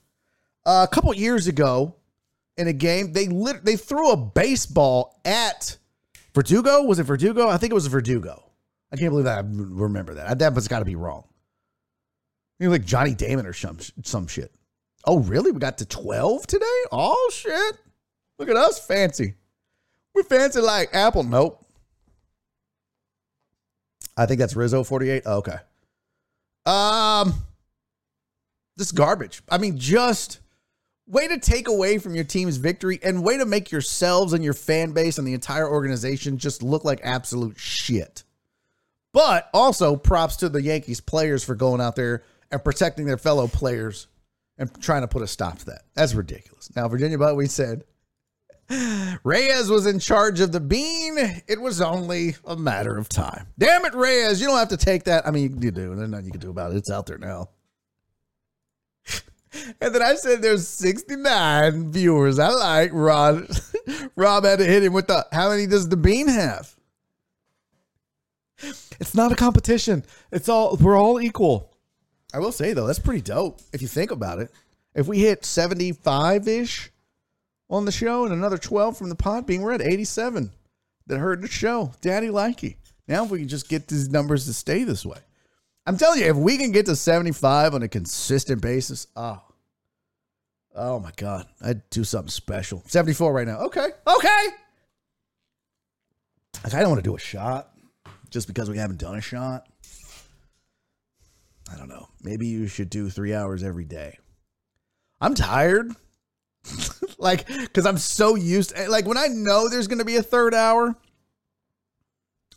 Uh, 0.65 0.85
a 0.89 0.93
couple 0.93 1.13
years 1.13 1.47
ago 1.47 1.95
in 2.57 2.67
a 2.67 2.73
game, 2.73 3.13
they 3.13 3.27
lit, 3.27 3.63
they 3.63 3.77
threw 3.77 4.11
a 4.11 4.17
baseball 4.17 5.21
at 5.23 5.77
Verdugo. 6.35 6.83
Was 6.83 6.99
it 6.99 7.03
Verdugo? 7.03 7.47
I 7.47 7.57
think 7.57 7.71
it 7.71 7.73
was 7.73 7.87
Verdugo. 7.87 8.43
I 8.91 8.97
can't 8.97 9.09
believe 9.09 9.25
that 9.25 9.39
I 9.39 9.47
remember 9.47 10.13
that. 10.15 10.39
That 10.39 10.53
was 10.53 10.67
got 10.67 10.79
to 10.79 10.85
be 10.85 10.95
wrong. 10.95 11.23
Maybe 12.59 12.69
like 12.69 12.85
Johnny 12.85 13.15
Damon 13.15 13.45
or 13.45 13.53
some 13.53 13.79
some 14.03 14.27
shit. 14.27 14.53
Oh, 15.05 15.19
really? 15.19 15.51
We 15.51 15.59
got 15.59 15.77
to 15.79 15.85
12 15.85 16.45
today? 16.47 16.83
Oh 16.91 17.31
shit. 17.33 17.77
Look 18.37 18.49
at 18.49 18.55
us 18.55 18.85
fancy. 18.85 19.35
We 20.13 20.23
fancy 20.23 20.59
like 20.59 20.89
Apple. 20.93 21.23
Nope. 21.23 21.65
I 24.17 24.25
think 24.25 24.39
that's 24.39 24.55
Rizzo 24.55 24.83
48. 24.83 25.23
Oh, 25.25 25.37
okay. 25.37 25.57
Um 26.65 27.33
this 28.77 28.91
garbage. 28.91 29.41
I 29.49 29.57
mean, 29.57 29.77
just 29.77 30.39
way 31.07 31.27
to 31.27 31.37
take 31.37 31.67
away 31.67 31.97
from 31.97 32.15
your 32.15 32.23
team's 32.23 32.57
victory 32.57 32.99
and 33.03 33.23
way 33.23 33.37
to 33.37 33.45
make 33.45 33.71
yourselves 33.71 34.33
and 34.33 34.43
your 34.43 34.53
fan 34.53 34.91
base 34.91 35.17
and 35.17 35.27
the 35.27 35.33
entire 35.33 35.69
organization 35.69 36.37
just 36.37 36.63
look 36.63 36.83
like 36.83 36.99
absolute 37.03 37.59
shit. 37.59 38.23
But 39.13 39.49
also 39.53 39.95
props 39.95 40.37
to 40.37 40.49
the 40.49 40.61
Yankees 40.61 40.99
players 40.99 41.43
for 41.43 41.55
going 41.55 41.79
out 41.79 41.95
there 41.95 42.23
and 42.51 42.63
protecting 42.63 43.05
their 43.05 43.17
fellow 43.17 43.47
players 43.47 44.07
and 44.57 44.69
trying 44.81 45.01
to 45.01 45.07
put 45.07 45.21
a 45.21 45.27
stop 45.27 45.59
to 45.59 45.65
that. 45.67 45.83
That's 45.93 46.13
ridiculous. 46.13 46.75
Now, 46.75 46.87
Virginia 46.87 47.17
but 47.17 47.35
we 47.35 47.47
said 47.47 47.83
Reyes 49.23 49.69
was 49.69 49.85
in 49.85 49.99
charge 49.99 50.39
of 50.39 50.51
the 50.51 50.59
bean. 50.59 51.17
It 51.47 51.61
was 51.61 51.81
only 51.81 52.35
a 52.45 52.55
matter 52.55 52.97
of 52.97 53.07
time. 53.09 53.47
Damn 53.59 53.85
it, 53.85 53.93
Reyes. 53.93 54.41
You 54.41 54.47
don't 54.47 54.57
have 54.57 54.69
to 54.69 54.77
take 54.77 55.03
that. 55.03 55.27
I 55.27 55.31
mean, 55.31 55.61
you 55.61 55.71
do. 55.71 55.95
There's 55.95 56.09
nothing 56.09 56.25
you 56.25 56.31
can 56.31 56.41
do 56.41 56.49
about 56.49 56.71
it. 56.71 56.77
It's 56.77 56.89
out 56.89 57.05
there 57.05 57.19
now. 57.19 57.49
And 59.81 59.93
then 59.93 60.01
I 60.01 60.15
said 60.15 60.41
there's 60.41 60.67
69 60.67 61.91
viewers. 61.91 62.39
I 62.39 62.49
like 62.49 62.91
Rob. 62.93 63.47
Rob 64.15 64.45
had 64.45 64.59
to 64.59 64.65
hit 64.65 64.83
him 64.83 64.93
with 64.93 65.07
the 65.07 65.25
how 65.31 65.49
many 65.49 65.67
does 65.67 65.89
the 65.89 65.97
bean 65.97 66.27
have? 66.27 66.75
It's 68.99 69.13
not 69.13 69.31
a 69.31 69.35
competition. 69.35 70.03
It's 70.31 70.49
all 70.49 70.77
we're 70.77 70.97
all 70.97 71.21
equal. 71.21 71.73
I 72.33 72.39
will 72.39 72.51
say 72.51 72.73
though, 72.73 72.87
that's 72.87 72.99
pretty 72.99 73.21
dope 73.21 73.61
if 73.73 73.81
you 73.81 73.87
think 73.87 74.11
about 74.11 74.39
it. 74.39 74.51
If 74.93 75.07
we 75.07 75.19
hit 75.19 75.45
75 75.45 76.47
ish 76.47 76.91
on 77.69 77.85
the 77.85 77.91
show 77.91 78.23
and 78.25 78.33
another 78.33 78.57
12 78.57 78.97
from 78.97 79.09
the 79.09 79.15
Podbean 79.15 79.63
read, 79.63 79.81
87 79.81 80.51
that 81.07 81.19
heard 81.19 81.41
the 81.41 81.47
show. 81.47 81.91
Daddy 82.01 82.27
likey. 82.27 82.77
Now 83.07 83.25
if 83.25 83.31
we 83.31 83.39
can 83.39 83.47
just 83.47 83.69
get 83.69 83.87
these 83.87 84.09
numbers 84.09 84.45
to 84.45 84.53
stay 84.53 84.83
this 84.83 85.05
way. 85.05 85.19
I'm 85.85 85.97
telling 85.97 86.21
you, 86.21 86.25
if 86.25 86.35
we 86.35 86.57
can 86.57 86.71
get 86.71 86.87
to 86.87 86.95
75 86.95 87.75
on 87.75 87.83
a 87.83 87.87
consistent 87.87 88.61
basis, 88.61 89.05
oh, 89.15 89.41
oh 90.75 90.99
my 90.99 91.11
God, 91.15 91.47
I'd 91.61 91.89
do 91.89 92.03
something 92.03 92.29
special. 92.29 92.83
74 92.87 93.33
right 93.33 93.47
now. 93.47 93.59
Okay, 93.61 93.87
okay. 94.07 94.47
I 96.63 96.69
of 96.69 96.89
want 96.89 97.03
to 97.03 97.09
do 97.09 97.15
a 97.15 97.19
shot 97.19 97.71
just 98.29 98.47
because 98.47 98.69
we 98.69 98.77
haven't 98.77 98.99
done 98.99 99.15
a 99.15 99.21
shot. 99.21 99.67
I 101.71 101.77
don't 101.77 101.89
know. 101.89 102.09
Maybe 102.21 102.47
you 102.47 102.67
should 102.67 102.89
do 102.89 103.09
three 103.09 103.33
hours 103.33 103.63
every 103.63 103.85
day. 103.85 104.19
I'm 105.19 105.35
tired. 105.35 105.91
like, 107.17 107.47
because 107.47 107.85
I'm 107.85 107.97
so 107.97 108.35
used 108.35 108.75
to, 108.75 108.89
like, 108.89 109.05
when 109.05 109.17
I 109.17 109.27
know 109.27 109.69
there's 109.69 109.87
going 109.87 109.99
to 109.99 110.05
be 110.05 110.17
a 110.17 110.23
third 110.23 110.53
hour, 110.53 110.95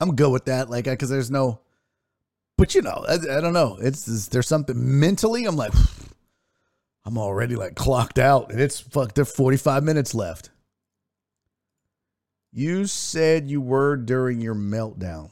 I'm 0.00 0.16
good 0.16 0.30
with 0.30 0.46
that. 0.46 0.68
Like, 0.68 0.84
because 0.84 1.10
there's 1.10 1.30
no, 1.30 1.60
but 2.56 2.74
you 2.74 2.82
know, 2.82 3.04
I, 3.08 3.14
I 3.14 3.40
don't 3.40 3.52
know. 3.52 3.78
It's, 3.80 4.28
there's 4.28 4.48
something 4.48 5.00
mentally, 5.00 5.44
I'm 5.44 5.56
like, 5.56 5.72
I'm 7.09 7.16
already 7.16 7.56
like 7.56 7.74
clocked 7.74 8.18
out 8.18 8.52
and 8.52 8.60
it's 8.60 8.78
fucked. 8.78 9.14
There's 9.14 9.35
45 9.35 9.82
minutes 9.82 10.14
left. 10.14 10.51
You 12.52 12.85
said 12.85 13.48
you 13.48 13.62
were 13.62 13.97
during 13.97 14.43
your 14.43 14.55
meltdown. 14.55 15.30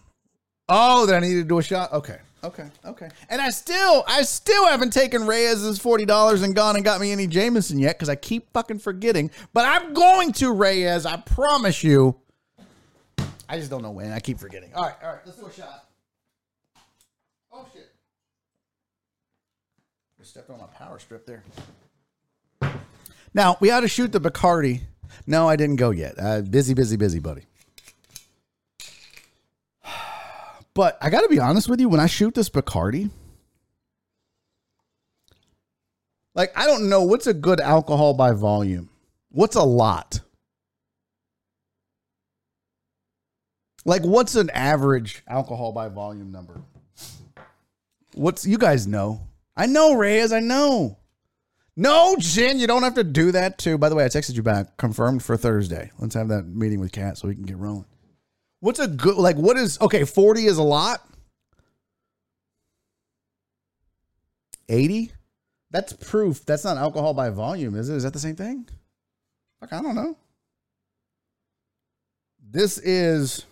Oh, 0.71 1.05
that 1.05 1.15
I 1.15 1.19
needed 1.21 1.43
to 1.43 1.49
do 1.49 1.59
a 1.59 1.63
shot? 1.63 1.93
Okay. 1.93 2.17
Okay, 2.43 2.67
okay. 2.83 3.11
And 3.29 3.43
I 3.43 3.51
still, 3.51 4.05
I 4.09 4.23
still 4.23 4.65
haven't 4.67 4.95
taken 4.95 5.27
Reyes's 5.27 5.79
forty 5.79 6.07
dollars 6.07 6.41
and 6.41 6.55
gone 6.55 6.77
and 6.77 6.85
got 6.85 6.99
me 6.99 7.13
any 7.13 7.27
Jameson 7.27 7.79
yet 7.79 7.99
because 7.99 8.09
I 8.09 8.15
keep 8.15 8.51
fucking 8.55 8.79
forgetting. 8.79 9.31
But 9.53 9.67
I'm 9.67 9.93
going 9.93 10.33
to 10.35 10.53
Reyes. 10.53 11.05
I 11.05 11.19
promise 11.19 11.85
you. 11.85 12.17
I 13.49 13.59
just 13.59 13.69
don't 13.69 13.83
know 13.83 13.91
when. 13.91 14.13
I 14.13 14.21
keep 14.21 14.39
forgetting. 14.39 14.73
All 14.75 14.85
right, 14.85 14.95
all 15.03 15.13
right. 15.13 15.21
Let's 15.27 15.39
do 15.39 15.47
a 15.47 15.53
shot. 15.53 15.85
Oh 17.53 17.67
shit! 17.75 17.91
I 20.21 20.25
stepped 20.37 20.51
on 20.51 20.59
my 20.59 20.67
power 20.67 20.99
strip 20.99 21.25
there. 21.25 21.43
Now 23.33 23.57
we 23.59 23.71
ought 23.71 23.81
to 23.81 23.89
shoot 23.89 24.13
the 24.13 24.21
Bacardi. 24.21 24.83
No, 25.27 25.49
I 25.49 25.57
didn't 25.57 25.77
go 25.77 25.89
yet. 25.89 26.17
Uh, 26.19 26.43
busy, 26.43 26.75
busy, 26.75 26.99
busy, 26.99 27.21
buddy. 27.21 27.45
But 30.75 30.99
I 31.01 31.09
got 31.09 31.23
to 31.23 31.29
be 31.31 31.39
honest 31.39 31.71
with 31.71 31.81
you, 31.81 31.89
when 31.89 32.01
I 32.01 32.07
shoot 32.07 32.35
this 32.35 32.51
Bacardi, 32.51 33.09
like 36.35 36.53
I 36.55 36.67
don't 36.67 36.91
know 36.91 37.01
what's 37.01 37.27
a 37.27 37.33
good 37.33 37.59
alcohol 37.59 38.13
by 38.13 38.33
volume. 38.33 38.91
What's 39.31 39.57
a 39.57 39.63
lot? 39.63 40.21
Like 43.87 44.03
what's 44.03 44.35
an 44.35 44.51
average 44.51 45.23
alcohol 45.27 45.73
by 45.73 45.89
volume 45.89 46.31
number? 46.31 46.61
What's 48.13 48.47
you 48.47 48.59
guys 48.59 48.87
know? 48.87 49.23
I 49.57 49.67
know 49.67 49.95
Reyes, 49.95 50.33
I 50.33 50.41
know. 50.41 50.99
No, 51.77 52.17
Jen, 52.19 52.59
you 52.59 52.67
don't 52.67 52.83
have 52.83 52.95
to 52.95 53.05
do 53.05 53.33
that 53.33 53.59
too. 53.59 53.77
By 53.77 53.89
the 53.89 53.95
way, 53.95 54.05
I 54.05 54.09
texted 54.09 54.35
you 54.35 54.43
back, 54.43 54.77
confirmed 54.77 55.23
for 55.23 55.37
Thursday. 55.37 55.91
Let's 55.99 56.15
have 56.15 56.29
that 56.29 56.47
meeting 56.47 56.81
with 56.81 56.93
Kat 56.93 57.19
so 57.19 57.29
we 57.29 57.35
can 57.35 57.45
get 57.45 57.59
rolling. 57.59 57.85
What's 58.61 58.79
a 58.81 58.89
good 58.89 59.17
like 59.17 59.37
what 59.37 59.59
is 59.59 59.79
okay, 59.81 60.05
40 60.05 60.47
is 60.47 60.57
a 60.57 60.63
lot? 60.63 61.03
80? 64.69 65.13
That's 65.71 65.93
proof. 65.93 66.45
That's 66.45 66.65
not 66.65 66.77
alcohol 66.79 67.15
by 67.15 67.31
volume, 67.31 67.77
is 67.77 67.89
it? 67.89 67.97
Is 67.97 68.03
that 68.03 68.15
the 68.15 68.19
same 68.19 68.37
thing? 68.37 68.69
Fuck, 69.61 69.73
I 69.73 69.83
don't 69.83 69.95
know. 69.95 70.17
This 72.41 72.79
is 72.79 73.45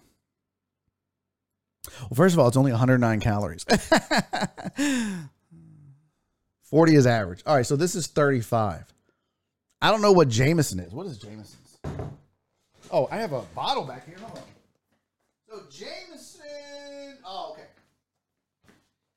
well, 2.00 2.10
first 2.14 2.34
of 2.34 2.38
all, 2.38 2.48
it's 2.48 2.56
only 2.56 2.72
109 2.72 3.20
calories. 3.20 3.66
40 6.64 6.96
is 6.96 7.06
average. 7.06 7.42
All 7.46 7.54
right, 7.54 7.66
so 7.66 7.76
this 7.76 7.94
is 7.94 8.06
35. 8.06 8.92
I 9.80 9.90
don't 9.90 10.00
know 10.00 10.12
what 10.12 10.28
Jameson 10.28 10.80
is. 10.80 10.92
What 10.92 11.06
is 11.06 11.18
Jameson's? 11.18 11.78
Oh, 12.90 13.08
I 13.10 13.16
have 13.18 13.32
a 13.32 13.42
bottle 13.54 13.84
back 13.84 14.06
here. 14.06 14.16
Hold 14.20 14.38
on. 14.38 14.44
So 15.48 15.62
Jameson. 15.70 17.18
Oh, 17.24 17.52
okay. 17.52 17.66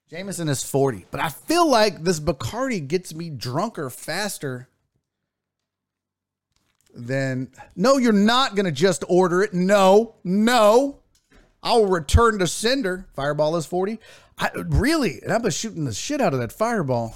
Jameson 0.09 0.47
is 0.49 0.63
40, 0.63 1.05
but 1.11 1.19
I 1.19 1.29
feel 1.29 1.69
like 1.69 2.03
this 2.03 2.19
Bacardi 2.19 2.85
gets 2.85 3.13
me 3.13 3.29
drunker 3.29 3.89
faster 3.89 4.69
than. 6.93 7.49
No, 7.75 7.97
you're 7.97 8.13
not 8.13 8.55
going 8.55 8.65
to 8.65 8.71
just 8.71 9.03
order 9.07 9.41
it. 9.41 9.53
No, 9.53 10.15
no. 10.23 10.99
I'll 11.63 11.85
return 11.85 12.39
to 12.39 12.47
sender. 12.47 13.07
Fireball 13.15 13.55
is 13.57 13.65
40. 13.65 13.99
I, 14.37 14.49
really? 14.53 15.21
And 15.21 15.33
I've 15.33 15.41
been 15.41 15.51
shooting 15.51 15.85
the 15.85 15.93
shit 15.93 16.21
out 16.21 16.33
of 16.33 16.39
that 16.39 16.51
fireball. 16.51 17.15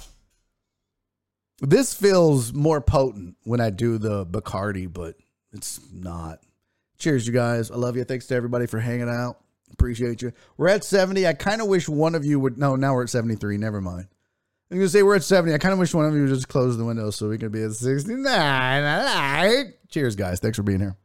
This 1.62 1.94
feels 1.94 2.52
more 2.52 2.80
potent 2.80 3.36
when 3.44 3.60
I 3.60 3.70
do 3.70 3.96
the 3.96 4.26
Bacardi, 4.26 4.92
but 4.92 5.14
it's 5.52 5.80
not. 5.92 6.40
Cheers, 6.98 7.26
you 7.26 7.32
guys. 7.32 7.70
I 7.70 7.76
love 7.76 7.96
you. 7.96 8.04
Thanks 8.04 8.26
to 8.26 8.34
everybody 8.34 8.66
for 8.66 8.80
hanging 8.80 9.08
out. 9.08 9.38
Appreciate 9.72 10.22
you. 10.22 10.32
We're 10.56 10.68
at 10.68 10.84
70. 10.84 11.26
I 11.26 11.34
kind 11.34 11.62
of 11.62 11.68
wish 11.68 11.88
one 11.88 12.14
of 12.14 12.24
you 12.24 12.40
would. 12.40 12.58
No, 12.58 12.76
now 12.76 12.94
we're 12.94 13.04
at 13.04 13.10
73. 13.10 13.58
Never 13.58 13.80
mind. 13.80 14.08
I'm 14.70 14.78
going 14.78 14.86
to 14.86 14.90
say 14.90 15.02
we're 15.02 15.16
at 15.16 15.22
70. 15.22 15.54
I 15.54 15.58
kind 15.58 15.72
of 15.72 15.78
wish 15.78 15.94
one 15.94 16.04
of 16.04 16.14
you 16.14 16.22
would 16.22 16.30
just 16.30 16.48
close 16.48 16.76
the 16.76 16.84
window 16.84 17.10
so 17.10 17.28
we 17.28 17.38
could 17.38 17.52
be 17.52 17.62
at 17.62 17.72
69. 17.72 18.26
All 18.26 18.32
right. 18.32 19.66
Cheers, 19.88 20.16
guys. 20.16 20.40
Thanks 20.40 20.56
for 20.56 20.62
being 20.62 20.80
here. 20.80 20.96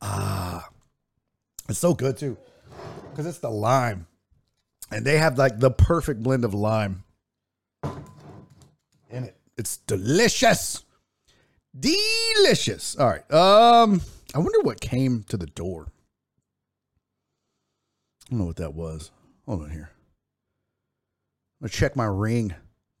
Ah, 0.00 0.68
it's 1.68 1.78
so 1.78 1.92
good 1.94 2.16
too 2.16 2.36
because 3.10 3.26
it's 3.26 3.38
the 3.38 3.50
lime, 3.50 4.06
and 4.90 5.04
they 5.04 5.18
have 5.18 5.38
like 5.38 5.58
the 5.58 5.70
perfect 5.70 6.22
blend 6.22 6.44
of 6.44 6.54
lime 6.54 7.04
in 9.10 9.24
it. 9.24 9.36
It's 9.56 9.78
delicious. 9.78 10.84
Delicious. 11.78 12.96
All 12.96 13.08
right. 13.08 13.32
Um, 13.32 14.00
I 14.34 14.38
wonder 14.38 14.60
what 14.62 14.80
came 14.80 15.22
to 15.28 15.36
the 15.36 15.46
door. 15.46 15.86
I 18.26 18.30
don't 18.30 18.38
know 18.40 18.46
what 18.46 18.56
that 18.56 18.74
was. 18.74 19.10
Hold 19.46 19.62
on 19.62 19.70
here. 19.70 19.90
I'm 21.60 21.66
gonna 21.66 21.70
check 21.70 21.96
my 21.96 22.04
ring. 22.06 22.54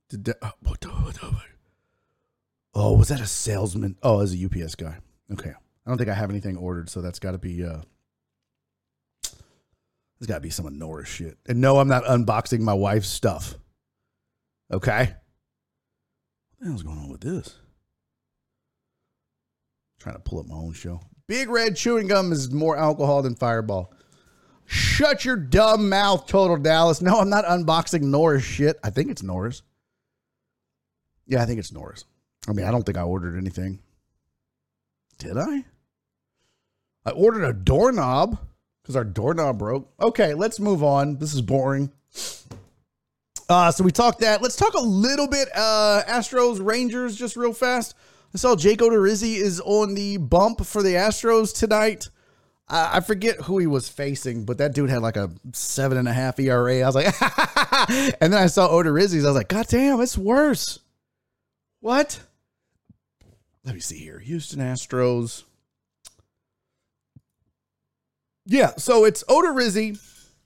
Did 0.08 0.24
that, 0.26 0.36
oh, 0.42 0.52
what 0.62 0.80
the- 0.80 0.88
what 0.88 1.14
the- 1.14 1.42
oh, 2.74 2.92
was 2.96 3.08
that 3.08 3.20
a 3.20 3.26
salesman? 3.26 3.96
Oh, 4.02 4.20
as 4.20 4.32
a 4.32 4.36
UPS 4.38 4.74
guy. 4.76 4.98
Okay. 5.32 5.50
I 5.50 5.88
don't 5.90 5.98
think 5.98 6.08
I 6.10 6.14
have 6.14 6.30
anything 6.30 6.56
ordered, 6.56 6.88
so 6.88 7.00
that's 7.02 7.18
got 7.18 7.32
to 7.32 7.38
be. 7.38 7.64
uh 7.64 7.82
There's 10.18 10.28
got 10.28 10.36
to 10.36 10.40
be 10.40 10.50
some 10.50 10.78
Norris 10.78 11.08
shit. 11.08 11.38
And 11.46 11.60
no, 11.60 11.78
I'm 11.78 11.88
not 11.88 12.04
unboxing 12.04 12.60
my 12.60 12.74
wife's 12.74 13.08
stuff. 13.08 13.54
Okay. 14.72 15.14
What 16.50 16.60
the 16.60 16.66
hell's 16.66 16.82
going 16.82 16.98
on 16.98 17.08
with 17.08 17.20
this? 17.20 17.56
trying 20.06 20.16
to 20.16 20.22
pull 20.22 20.38
up 20.38 20.46
my 20.46 20.54
own 20.54 20.72
show. 20.72 21.00
Big 21.26 21.48
Red 21.48 21.74
chewing 21.74 22.06
gum 22.06 22.30
is 22.30 22.52
more 22.52 22.76
alcohol 22.76 23.22
than 23.22 23.34
Fireball. 23.34 23.92
Shut 24.66 25.24
your 25.24 25.36
dumb 25.36 25.88
mouth, 25.88 26.26
Total 26.26 26.56
Dallas. 26.56 27.00
No, 27.00 27.18
I'm 27.18 27.28
not 27.28 27.44
unboxing 27.44 28.02
Norris 28.02 28.44
shit. 28.44 28.78
I 28.84 28.90
think 28.90 29.10
it's 29.10 29.24
Norris. 29.24 29.62
Yeah, 31.26 31.42
I 31.42 31.46
think 31.46 31.58
it's 31.58 31.72
Norris. 31.72 32.04
I 32.48 32.52
mean, 32.52 32.66
I 32.66 32.70
don't 32.70 32.84
think 32.84 32.98
I 32.98 33.02
ordered 33.02 33.36
anything. 33.36 33.80
Did 35.18 35.36
I? 35.36 35.64
I 37.04 37.10
ordered 37.10 37.44
a 37.44 37.52
doorknob 37.52 38.38
because 38.86 38.94
our 38.94 39.04
doorknob 39.04 39.58
broke. 39.58 39.92
Okay, 40.00 40.32
let's 40.32 40.60
move 40.60 40.84
on. 40.84 41.18
This 41.18 41.34
is 41.34 41.42
boring. 41.42 41.90
Uh, 43.48 43.72
so 43.72 43.82
we 43.82 43.90
talked 43.90 44.20
that. 44.20 44.40
Let's 44.40 44.54
talk 44.54 44.74
a 44.74 44.80
little 44.80 45.26
bit 45.26 45.48
uh, 45.56 46.04
Astros 46.06 46.64
Rangers 46.64 47.16
just 47.16 47.36
real 47.36 47.52
fast. 47.52 47.96
I 48.32 48.38
saw 48.38 48.54
Jake 48.54 48.78
Odorizzi 48.78 49.38
is 49.38 49.60
on 49.60 49.94
the 49.94 50.18
bump 50.18 50.64
for 50.64 50.84
the 50.84 50.90
Astros 50.90 51.52
tonight. 51.52 52.10
I 52.68 53.00
forget 53.00 53.36
who 53.42 53.58
he 53.58 53.66
was 53.66 53.88
facing, 53.88 54.44
but 54.44 54.58
that 54.58 54.72
dude 54.72 54.90
had 54.90 55.02
like 55.02 55.16
a 55.16 55.30
seven 55.52 55.98
and 55.98 56.06
a 56.06 56.12
half 56.12 56.38
ERA. 56.38 56.80
I 56.80 56.86
was 56.86 56.94
like, 56.94 57.14
and 58.20 58.32
then 58.32 58.40
I 58.40 58.46
saw 58.46 58.68
Odorizzi's. 58.68 59.24
I 59.24 59.28
was 59.28 59.36
like, 59.36 59.48
God 59.48 59.66
damn, 59.66 60.00
it's 60.00 60.18
worse. 60.18 60.78
What? 61.80 62.20
Let 63.64 63.74
me 63.74 63.80
see 63.80 63.98
here. 63.98 64.20
Houston 64.20 64.60
Astros. 64.60 65.42
Yeah, 68.46 68.76
so 68.76 69.04
it's 69.04 69.24
Odorizzi 69.24 70.00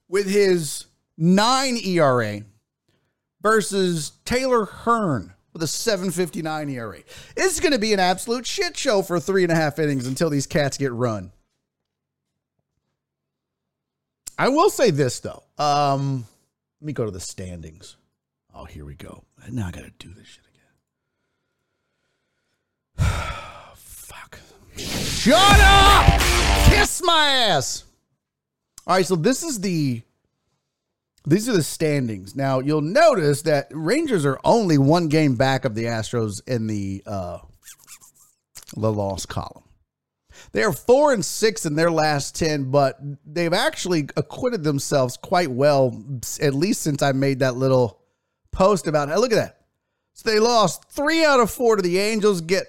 with 0.08 0.26
his 0.26 0.86
nine 1.18 1.76
ERA 1.84 2.42
versus 3.42 4.12
Taylor 4.24 4.64
Hearn 4.64 5.34
with 5.52 5.62
a 5.62 5.66
759 5.66 6.70
ERA. 6.70 7.00
It's 7.36 7.60
going 7.60 7.72
to 7.72 7.78
be 7.78 7.92
an 7.92 8.00
absolute 8.00 8.46
shit 8.46 8.76
show 8.76 9.02
for 9.02 9.20
three 9.20 9.42
and 9.42 9.52
a 9.52 9.54
half 9.54 9.78
innings 9.78 10.06
until 10.06 10.30
these 10.30 10.46
cats 10.46 10.78
get 10.78 10.92
run. 10.92 11.32
I 14.38 14.48
will 14.48 14.70
say 14.70 14.90
this 14.90 15.20
though. 15.20 15.42
Um, 15.58 16.24
let 16.80 16.86
me 16.86 16.94
go 16.94 17.04
to 17.04 17.10
the 17.10 17.20
standings. 17.20 17.96
Oh, 18.54 18.64
here 18.64 18.86
we 18.86 18.94
go. 18.94 19.24
Now 19.50 19.66
I 19.66 19.70
got 19.70 19.84
to 19.84 19.92
do 19.98 20.14
this 20.14 20.26
shit 20.26 20.44
again. 22.96 23.10
Fuck. 23.74 24.40
Shut 24.76 25.60
up! 25.60 26.20
Kiss 26.70 27.02
my 27.04 27.26
ass. 27.26 27.84
All 28.86 28.96
right, 28.96 29.06
so 29.06 29.16
this 29.16 29.42
is 29.42 29.60
the 29.60 30.02
these 31.26 31.48
are 31.48 31.52
the 31.52 31.62
standings. 31.62 32.34
Now 32.34 32.60
you'll 32.60 32.80
notice 32.80 33.42
that 33.42 33.68
Rangers 33.72 34.24
are 34.24 34.40
only 34.42 34.78
one 34.78 35.08
game 35.08 35.36
back 35.36 35.64
of 35.64 35.74
the 35.74 35.84
Astros 35.84 36.40
in 36.48 36.66
the 36.66 37.02
uh 37.06 37.38
the 38.76 38.92
loss 38.92 39.26
column. 39.26 39.64
They 40.52 40.62
are 40.62 40.72
four 40.72 41.12
and 41.12 41.24
six 41.24 41.66
in 41.66 41.74
their 41.74 41.90
last 41.90 42.34
ten, 42.34 42.70
but 42.70 42.98
they've 43.26 43.52
actually 43.52 44.08
acquitted 44.16 44.64
themselves 44.64 45.16
quite 45.16 45.50
well, 45.50 46.02
at 46.40 46.54
least 46.54 46.82
since 46.82 47.02
I 47.02 47.12
made 47.12 47.40
that 47.40 47.56
little 47.56 48.00
post 48.50 48.86
about. 48.86 49.08
Hey, 49.08 49.16
look 49.16 49.32
at 49.32 49.36
that. 49.36 49.60
So 50.14 50.30
they 50.30 50.40
lost 50.40 50.90
three 50.90 51.24
out 51.24 51.40
of 51.40 51.50
four 51.50 51.76
to 51.76 51.82
the 51.82 51.98
Angels, 51.98 52.40
get 52.40 52.66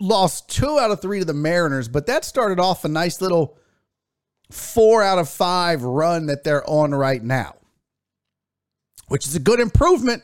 lost 0.00 0.48
two 0.48 0.78
out 0.78 0.90
of 0.90 1.02
three 1.02 1.18
to 1.18 1.24
the 1.24 1.34
Mariners, 1.34 1.88
but 1.88 2.06
that 2.06 2.24
started 2.24 2.60
off 2.60 2.84
a 2.84 2.88
nice 2.88 3.20
little 3.20 3.58
four 4.50 5.02
out 5.02 5.18
of 5.18 5.28
five 5.28 5.82
run 5.82 6.26
that 6.26 6.44
they're 6.44 6.68
on 6.68 6.94
right 6.94 7.22
now, 7.22 7.56
which 9.08 9.26
is 9.26 9.34
a 9.34 9.40
good 9.40 9.60
improvement. 9.60 10.22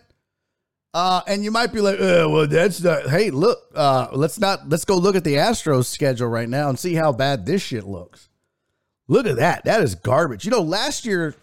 Uh, 0.93 1.21
and 1.29 1.45
you 1.45 1.53
might 1.53 1.73
be 1.73 1.81
like, 1.81 1.99
oh, 2.01 2.29
well, 2.29 2.47
that's 2.49 2.83
not. 2.83 3.09
Hey, 3.09 3.31
look, 3.31 3.59
uh, 3.77 4.09
let's 4.13 4.41
not. 4.41 4.69
Let's 4.69 4.85
go 4.85 4.97
look 4.97 5.15
at 5.15 5.23
the 5.23 5.35
Astros 5.35 5.85
schedule 5.85 6.27
right 6.27 6.49
now 6.49 6.69
and 6.69 6.79
see 6.79 6.95
how 6.95 7.13
bad 7.13 7.47
this 7.47 7.63
shit 7.63 7.85
looks. 7.85 8.29
Look 9.07 9.27
at 9.27 9.37
that. 9.37 9.65
That 9.65 9.83
is 9.83 9.95
garbage. 9.95 10.45
You 10.45 10.51
know, 10.51 10.63
last 10.63 11.05
year, 11.05 11.37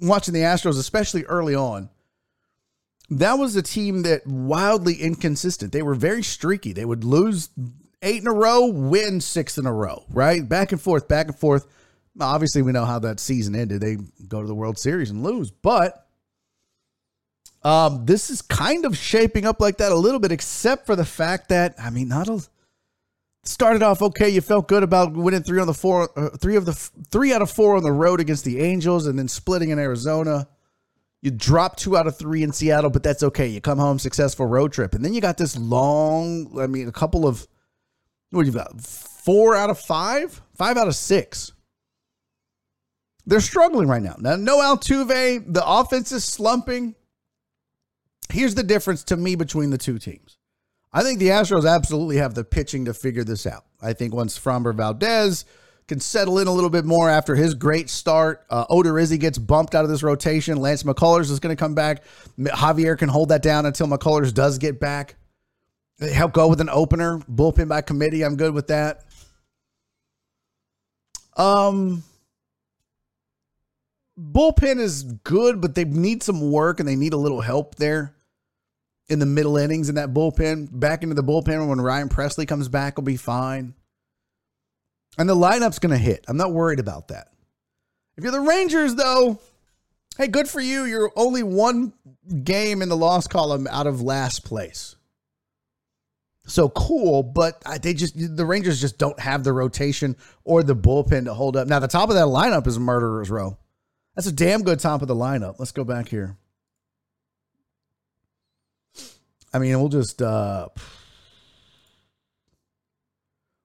watching 0.00 0.34
the 0.34 0.40
Astros, 0.40 0.78
especially 0.78 1.24
early 1.24 1.56
on, 1.56 1.90
that 3.10 3.34
was 3.34 3.56
a 3.56 3.62
team 3.62 4.02
that 4.02 4.26
wildly 4.26 4.94
inconsistent. 4.94 5.72
They 5.72 5.82
were 5.82 5.94
very 5.94 6.22
streaky. 6.22 6.72
They 6.72 6.84
would 6.84 7.04
lose 7.04 7.50
eight 8.00 8.22
in 8.22 8.26
a 8.26 8.32
row, 8.32 8.66
win 8.66 9.20
six 9.20 9.58
in 9.58 9.66
a 9.66 9.72
row, 9.72 10.04
right? 10.10 10.48
Back 10.48 10.72
and 10.72 10.80
forth, 10.80 11.08
back 11.08 11.26
and 11.26 11.36
forth. 11.36 11.66
Obviously, 12.20 12.62
we 12.62 12.72
know 12.72 12.84
how 12.84 12.98
that 13.00 13.20
season 13.20 13.54
ended. 13.54 13.80
They 13.80 13.96
go 14.28 14.42
to 14.42 14.46
the 14.46 14.54
World 14.54 14.78
Series 14.78 15.10
and 15.10 15.22
lose, 15.22 15.50
but 15.50 16.06
um, 17.62 18.04
this 18.04 18.28
is 18.28 18.42
kind 18.42 18.84
of 18.84 18.96
shaping 18.96 19.46
up 19.46 19.60
like 19.60 19.78
that 19.78 19.92
a 19.92 19.96
little 19.96 20.20
bit, 20.20 20.32
except 20.32 20.86
for 20.86 20.96
the 20.96 21.04
fact 21.04 21.48
that 21.48 21.74
I 21.78 21.90
mean, 21.90 22.08
not 22.08 22.28
a 22.28 22.46
started 23.44 23.82
off 23.82 24.02
okay. 24.02 24.28
You 24.28 24.40
felt 24.40 24.68
good 24.68 24.82
about 24.82 25.14
winning 25.14 25.42
three 25.42 25.60
on 25.60 25.66
the 25.66 25.74
four, 25.74 26.10
uh, 26.16 26.30
three 26.36 26.56
of 26.56 26.64
the 26.64 26.72
three 26.72 27.32
out 27.32 27.42
of 27.42 27.50
four 27.50 27.76
on 27.76 27.82
the 27.82 27.92
road 27.92 28.20
against 28.20 28.44
the 28.44 28.60
Angels, 28.60 29.06
and 29.06 29.18
then 29.18 29.28
splitting 29.28 29.70
in 29.70 29.78
Arizona. 29.78 30.48
You 31.20 31.30
drop 31.30 31.76
two 31.76 31.96
out 31.96 32.08
of 32.08 32.18
three 32.18 32.42
in 32.42 32.52
Seattle, 32.52 32.90
but 32.90 33.04
that's 33.04 33.22
okay. 33.22 33.46
You 33.46 33.60
come 33.60 33.78
home 33.78 34.00
successful 34.00 34.46
road 34.46 34.72
trip, 34.72 34.94
and 34.94 35.04
then 35.04 35.14
you 35.14 35.20
got 35.20 35.38
this 35.38 35.56
long. 35.56 36.58
I 36.58 36.66
mean, 36.66 36.88
a 36.88 36.92
couple 36.92 37.26
of 37.26 37.46
what 38.30 38.44
you've 38.44 38.56
got 38.56 38.80
four 38.80 39.54
out 39.54 39.70
of 39.70 39.78
five, 39.78 40.42
five 40.56 40.76
out 40.76 40.88
of 40.88 40.96
six. 40.96 41.52
They're 43.26 43.40
struggling 43.40 43.88
right 43.88 44.02
now. 44.02 44.16
Now, 44.18 44.36
no 44.36 44.58
Altuve. 44.58 45.52
The 45.52 45.66
offense 45.66 46.12
is 46.12 46.24
slumping. 46.24 46.94
Here's 48.30 48.54
the 48.54 48.62
difference 48.62 49.04
to 49.04 49.16
me 49.16 49.34
between 49.36 49.70
the 49.70 49.78
two 49.78 49.98
teams. 49.98 50.38
I 50.92 51.02
think 51.02 51.18
the 51.18 51.28
Astros 51.28 51.68
absolutely 51.68 52.16
have 52.16 52.34
the 52.34 52.44
pitching 52.44 52.84
to 52.86 52.94
figure 52.94 53.24
this 53.24 53.46
out. 53.46 53.64
I 53.80 53.92
think 53.92 54.14
once 54.14 54.38
Framber 54.38 54.74
Valdez 54.74 55.44
can 55.88 56.00
settle 56.00 56.38
in 56.38 56.46
a 56.46 56.52
little 56.52 56.70
bit 56.70 56.84
more 56.84 57.08
after 57.08 57.34
his 57.34 57.54
great 57.54 57.88
start, 57.88 58.44
uh, 58.50 58.66
Odorizzi 58.66 59.18
gets 59.18 59.38
bumped 59.38 59.74
out 59.74 59.84
of 59.84 59.90
this 59.90 60.02
rotation. 60.02 60.58
Lance 60.58 60.82
McCullers 60.82 61.30
is 61.30 61.40
going 61.40 61.54
to 61.54 61.60
come 61.60 61.74
back. 61.74 62.02
Javier 62.38 62.96
can 62.98 63.08
hold 63.08 63.30
that 63.30 63.42
down 63.42 63.66
until 63.66 63.86
McCullers 63.86 64.34
does 64.34 64.58
get 64.58 64.80
back. 64.80 65.16
Help 66.00 66.32
go 66.32 66.48
with 66.48 66.60
an 66.60 66.68
opener, 66.68 67.18
bullpen 67.30 67.68
by 67.68 67.80
committee. 67.80 68.24
I'm 68.24 68.36
good 68.36 68.52
with 68.52 68.68
that. 68.68 69.04
Um, 71.36 72.02
bullpen 74.22 74.78
is 74.78 75.02
good, 75.02 75.60
but 75.60 75.74
they 75.74 75.84
need 75.84 76.22
some 76.22 76.50
work 76.50 76.78
and 76.78 76.88
they 76.88 76.96
need 76.96 77.12
a 77.12 77.18
little 77.18 77.40
help 77.40 77.74
there 77.76 78.14
in 79.08 79.18
the 79.18 79.26
middle 79.26 79.56
innings 79.56 79.88
in 79.88 79.96
that 79.96 80.14
bullpen. 80.14 80.68
Back 80.70 81.02
into 81.02 81.14
the 81.14 81.24
bullpen 81.24 81.68
when 81.68 81.80
Ryan 81.80 82.08
Pressly 82.08 82.46
comes 82.46 82.68
back 82.68 82.96
will 82.96 83.04
be 83.04 83.16
fine. 83.16 83.74
And 85.18 85.28
the 85.28 85.34
lineup's 85.34 85.78
going 85.78 85.90
to 85.90 85.98
hit. 85.98 86.24
I'm 86.28 86.36
not 86.36 86.52
worried 86.52 86.80
about 86.80 87.08
that. 87.08 87.28
If 88.16 88.24
you're 88.24 88.32
the 88.32 88.40
Rangers, 88.40 88.94
though, 88.94 89.40
hey, 90.16 90.28
good 90.28 90.48
for 90.48 90.60
you. 90.60 90.84
You're 90.84 91.12
only 91.16 91.42
one 91.42 91.92
game 92.44 92.80
in 92.80 92.88
the 92.88 92.96
loss 92.96 93.26
column 93.26 93.66
out 93.66 93.86
of 93.86 94.00
last 94.00 94.44
place. 94.44 94.96
So 96.46 96.68
cool, 96.70 97.22
but 97.22 97.62
they 97.82 97.94
just 97.94 98.14
the 98.16 98.44
Rangers 98.44 98.80
just 98.80 98.98
don't 98.98 99.18
have 99.20 99.44
the 99.44 99.52
rotation 99.52 100.16
or 100.44 100.62
the 100.62 100.74
bullpen 100.74 101.26
to 101.26 101.34
hold 101.34 101.56
up. 101.56 101.68
Now 101.68 101.78
the 101.78 101.88
top 101.88 102.08
of 102.08 102.16
that 102.16 102.26
lineup 102.26 102.66
is 102.66 102.78
murderers 102.78 103.30
row. 103.30 103.58
That's 104.14 104.26
a 104.26 104.32
damn 104.32 104.62
good 104.62 104.80
top 104.80 105.02
of 105.02 105.08
the 105.08 105.14
lineup. 105.14 105.56
Let's 105.58 105.72
go 105.72 105.84
back 105.84 106.08
here. 106.08 106.36
I 109.54 109.58
mean, 109.58 109.78
we'll 109.78 109.88
just 109.88 110.20
uh 110.22 110.68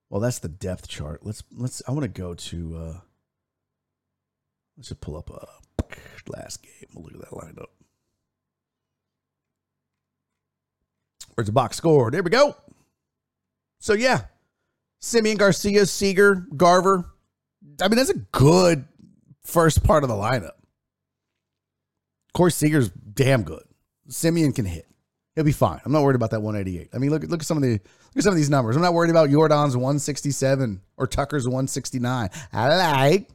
well, 0.09 0.21
that's 0.21 0.39
the 0.39 0.49
depth 0.49 0.87
chart. 0.87 1.25
Let's 1.25 1.43
let's 1.51 1.81
I 1.87 1.91
want 1.91 2.03
to 2.03 2.21
go 2.21 2.33
to 2.33 2.77
uh 2.77 2.99
let's 4.77 4.89
just 4.89 5.01
pull 5.01 5.17
up 5.17 5.29
a 5.29 5.47
last 6.29 6.63
game. 6.63 6.89
We'll 6.93 7.05
look 7.05 7.15
at 7.15 7.21
that 7.21 7.31
lineup. 7.31 7.67
Where's 11.35 11.47
the 11.47 11.53
box 11.53 11.77
score? 11.77 12.09
There 12.09 12.23
we 12.23 12.29
go. 12.29 12.55
So 13.79 13.93
yeah. 13.93 14.21
Semien 14.99 15.37
Garcia, 15.37 15.85
Seager, 15.85 16.47
Garver. 16.55 17.05
I 17.79 17.87
mean, 17.87 17.97
that's 17.97 18.09
a 18.09 18.15
good 18.15 18.85
first 19.47 19.83
part 19.83 20.03
of 20.03 20.09
the 20.09 20.15
lineup. 20.15 20.51
Course, 22.33 22.55
Seager's 22.55 22.89
damn 22.89 23.41
good. 23.41 23.63
Semien 24.09 24.53
can 24.53 24.65
hit. 24.65 24.85
He'll 25.33 25.43
be 25.43 25.51
fine. 25.51 25.79
I'm 25.83 25.91
not 25.91 26.03
worried 26.03 26.15
about 26.15 26.31
that 26.31 26.41
188. 26.41 26.89
I 26.93 26.97
mean, 26.99 27.09
look, 27.09 27.23
look 27.23 27.41
at 27.41 27.47
some 27.47 27.57
of 27.57 27.63
the 27.63 27.73
look 27.73 28.17
at 28.17 28.23
some 28.23 28.31
of 28.33 28.37
these 28.37 28.49
numbers. 28.49 28.75
I'm 28.75 28.81
not 28.81 28.93
worried 28.93 29.09
about 29.09 29.29
Jordan's 29.29 29.75
167 29.75 30.81
or 30.97 31.07
Tucker's 31.07 31.47
169. 31.47 32.29
I 32.53 32.67
like. 32.67 33.29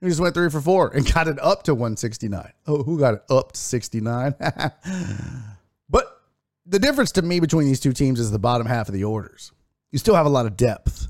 We 0.00 0.08
just 0.08 0.20
went 0.20 0.34
three 0.34 0.50
for 0.50 0.60
four 0.60 0.90
and 0.94 1.12
got 1.12 1.26
it 1.26 1.38
up 1.40 1.64
to 1.64 1.74
169. 1.74 2.52
Oh, 2.66 2.82
who 2.82 2.98
got 2.98 3.14
it 3.14 3.22
up 3.30 3.52
to 3.52 3.58
69? 3.58 4.34
but 5.88 6.20
the 6.66 6.78
difference 6.78 7.12
to 7.12 7.22
me 7.22 7.40
between 7.40 7.66
these 7.66 7.80
two 7.80 7.92
teams 7.92 8.20
is 8.20 8.30
the 8.30 8.38
bottom 8.38 8.66
half 8.66 8.88
of 8.88 8.94
the 8.94 9.04
orders. 9.04 9.52
You 9.90 9.98
still 9.98 10.14
have 10.14 10.26
a 10.26 10.30
lot 10.30 10.46
of 10.46 10.56
depth 10.56 11.08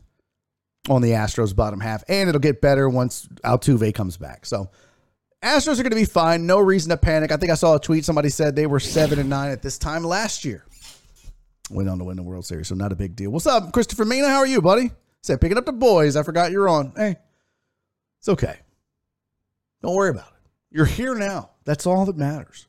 on 0.89 1.03
the 1.03 1.11
Astros 1.11 1.55
bottom 1.55 1.81
half, 1.81 2.05
and 2.09 2.29
it'll 2.29 2.41
get 2.41 2.61
better 2.61 2.89
once 2.89 3.29
Altuve 3.45 3.93
comes 3.95 4.17
back. 4.17 4.47
So 4.47 4.71
Astros 5.43 5.79
are 5.79 5.83
going 5.83 5.91
to 5.91 5.97
be 5.97 6.05
fine. 6.05 6.47
No 6.47 6.59
reason 6.59 6.91
to 6.91 6.97
panic. 6.97 7.33
I 7.33 7.37
think 7.37 7.53
I 7.53 7.57
saw 7.57 7.77
a 7.77 7.81
tweet. 7.81 8.05
Somebody 8.05 8.31
said 8.31 8.57
they 8.57 8.67
were 8.67 8.81
seven 8.81 9.19
and 9.19 9.31
nine 9.31 9.51
at 9.51 9.63
this 9.63 9.79
time 9.79 10.05
last 10.05 10.45
year. 10.45 10.65
Went 11.71 11.89
on 11.89 11.99
to 11.99 12.05
win 12.05 12.17
the 12.17 12.23
World 12.23 12.47
Series, 12.47 12.69
so 12.69 12.75
not 12.75 12.93
a 12.93 12.97
big 12.97 13.17
deal. 13.17 13.31
What's 13.31 13.47
up, 13.47 13.73
Christopher 13.73 14.05
Mina? 14.05 14.29
How 14.29 14.39
are 14.39 14.47
you, 14.47 14.63
buddy? 14.63 14.91
Said 15.23 15.41
picking 15.41 15.59
up 15.59 15.67
the 15.67 15.73
boys. 15.73 16.15
I 16.17 16.23
forgot 16.23 16.53
you're 16.53 16.69
on. 16.69 16.93
Hey, 16.97 17.17
it's 18.21 18.29
okay. 18.29 18.59
Don't 19.83 19.95
worry 19.95 20.11
about 20.11 20.29
it. 20.29 20.51
You're 20.71 20.85
here 20.87 21.15
now. 21.15 21.51
That's 21.65 21.87
all 21.87 22.07
that 22.07 22.17
matters. 22.17 22.69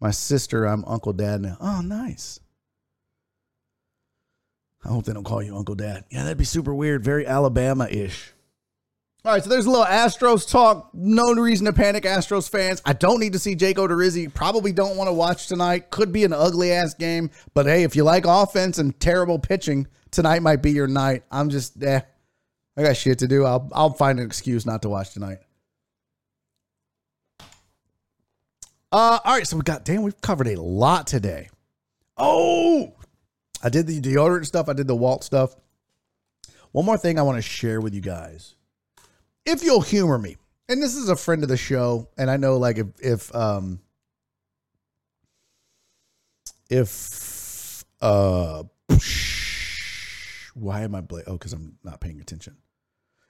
My 0.00 0.10
sister, 0.10 0.64
I'm 0.64 0.84
Uncle 0.84 1.12
Dad 1.12 1.40
now. 1.40 1.56
Oh, 1.60 1.80
nice. 1.80 2.40
I 4.84 4.88
hope 4.88 5.04
they 5.04 5.12
don't 5.12 5.24
call 5.24 5.42
you 5.42 5.56
Uncle 5.56 5.74
Dad. 5.74 6.04
Yeah, 6.10 6.22
that'd 6.22 6.38
be 6.38 6.44
super 6.44 6.74
weird. 6.74 7.04
Very 7.04 7.26
Alabama 7.26 7.86
ish. 7.88 8.32
All 9.24 9.32
right, 9.32 9.42
so 9.42 9.50
there's 9.50 9.66
a 9.66 9.70
little 9.70 9.84
Astros 9.84 10.48
talk. 10.48 10.90
No 10.94 11.34
reason 11.34 11.66
to 11.66 11.72
panic, 11.72 12.04
Astros 12.04 12.48
fans. 12.48 12.80
I 12.86 12.92
don't 12.92 13.18
need 13.18 13.32
to 13.32 13.38
see 13.38 13.56
Jake 13.56 13.76
Odorizzi. 13.76 14.32
Probably 14.32 14.72
don't 14.72 14.96
want 14.96 15.08
to 15.08 15.12
watch 15.12 15.48
tonight. 15.48 15.90
Could 15.90 16.12
be 16.12 16.24
an 16.24 16.32
ugly 16.32 16.72
ass 16.72 16.94
game. 16.94 17.30
But 17.52 17.66
hey, 17.66 17.82
if 17.82 17.96
you 17.96 18.04
like 18.04 18.24
offense 18.26 18.78
and 18.78 18.98
terrible 19.00 19.38
pitching, 19.38 19.88
tonight 20.12 20.40
might 20.40 20.62
be 20.62 20.70
your 20.70 20.86
night. 20.86 21.24
I'm 21.32 21.50
just, 21.50 21.82
eh. 21.82 22.00
I 22.76 22.82
got 22.82 22.96
shit 22.96 23.18
to 23.18 23.26
do. 23.26 23.44
I'll, 23.44 23.68
I'll 23.72 23.92
find 23.92 24.20
an 24.20 24.24
excuse 24.24 24.64
not 24.64 24.82
to 24.82 24.88
watch 24.88 25.12
tonight. 25.12 25.38
Uh, 28.90 29.18
all 29.24 29.34
right, 29.34 29.46
so 29.46 29.56
we 29.56 29.62
got, 29.62 29.84
damn, 29.84 30.02
we've 30.02 30.20
covered 30.20 30.46
a 30.46 30.62
lot 30.62 31.08
today. 31.08 31.50
Oh, 32.16 32.94
I 33.62 33.68
did 33.68 33.86
the 33.86 34.00
deodorant 34.00 34.46
stuff. 34.46 34.68
I 34.68 34.72
did 34.72 34.86
the 34.86 34.96
Walt 34.96 35.24
stuff. 35.24 35.54
One 36.72 36.84
more 36.84 36.98
thing 36.98 37.18
I 37.18 37.22
want 37.22 37.36
to 37.36 37.42
share 37.42 37.80
with 37.80 37.94
you 37.94 38.00
guys. 38.00 38.54
If 39.44 39.62
you'll 39.62 39.80
humor 39.80 40.18
me, 40.18 40.36
and 40.68 40.82
this 40.82 40.94
is 40.94 41.08
a 41.08 41.16
friend 41.16 41.42
of 41.42 41.48
the 41.48 41.56
show, 41.56 42.08
and 42.18 42.30
I 42.30 42.36
know 42.36 42.58
like 42.58 42.78
if 42.78 42.86
if 43.00 43.34
um 43.34 43.80
if 46.68 47.84
uh 48.00 48.64
why 50.54 50.82
am 50.82 50.94
I 50.94 51.00
bla- 51.00 51.22
oh 51.26 51.32
because 51.32 51.52
I'm 51.52 51.78
not 51.82 52.00
paying 52.00 52.20
attention. 52.20 52.56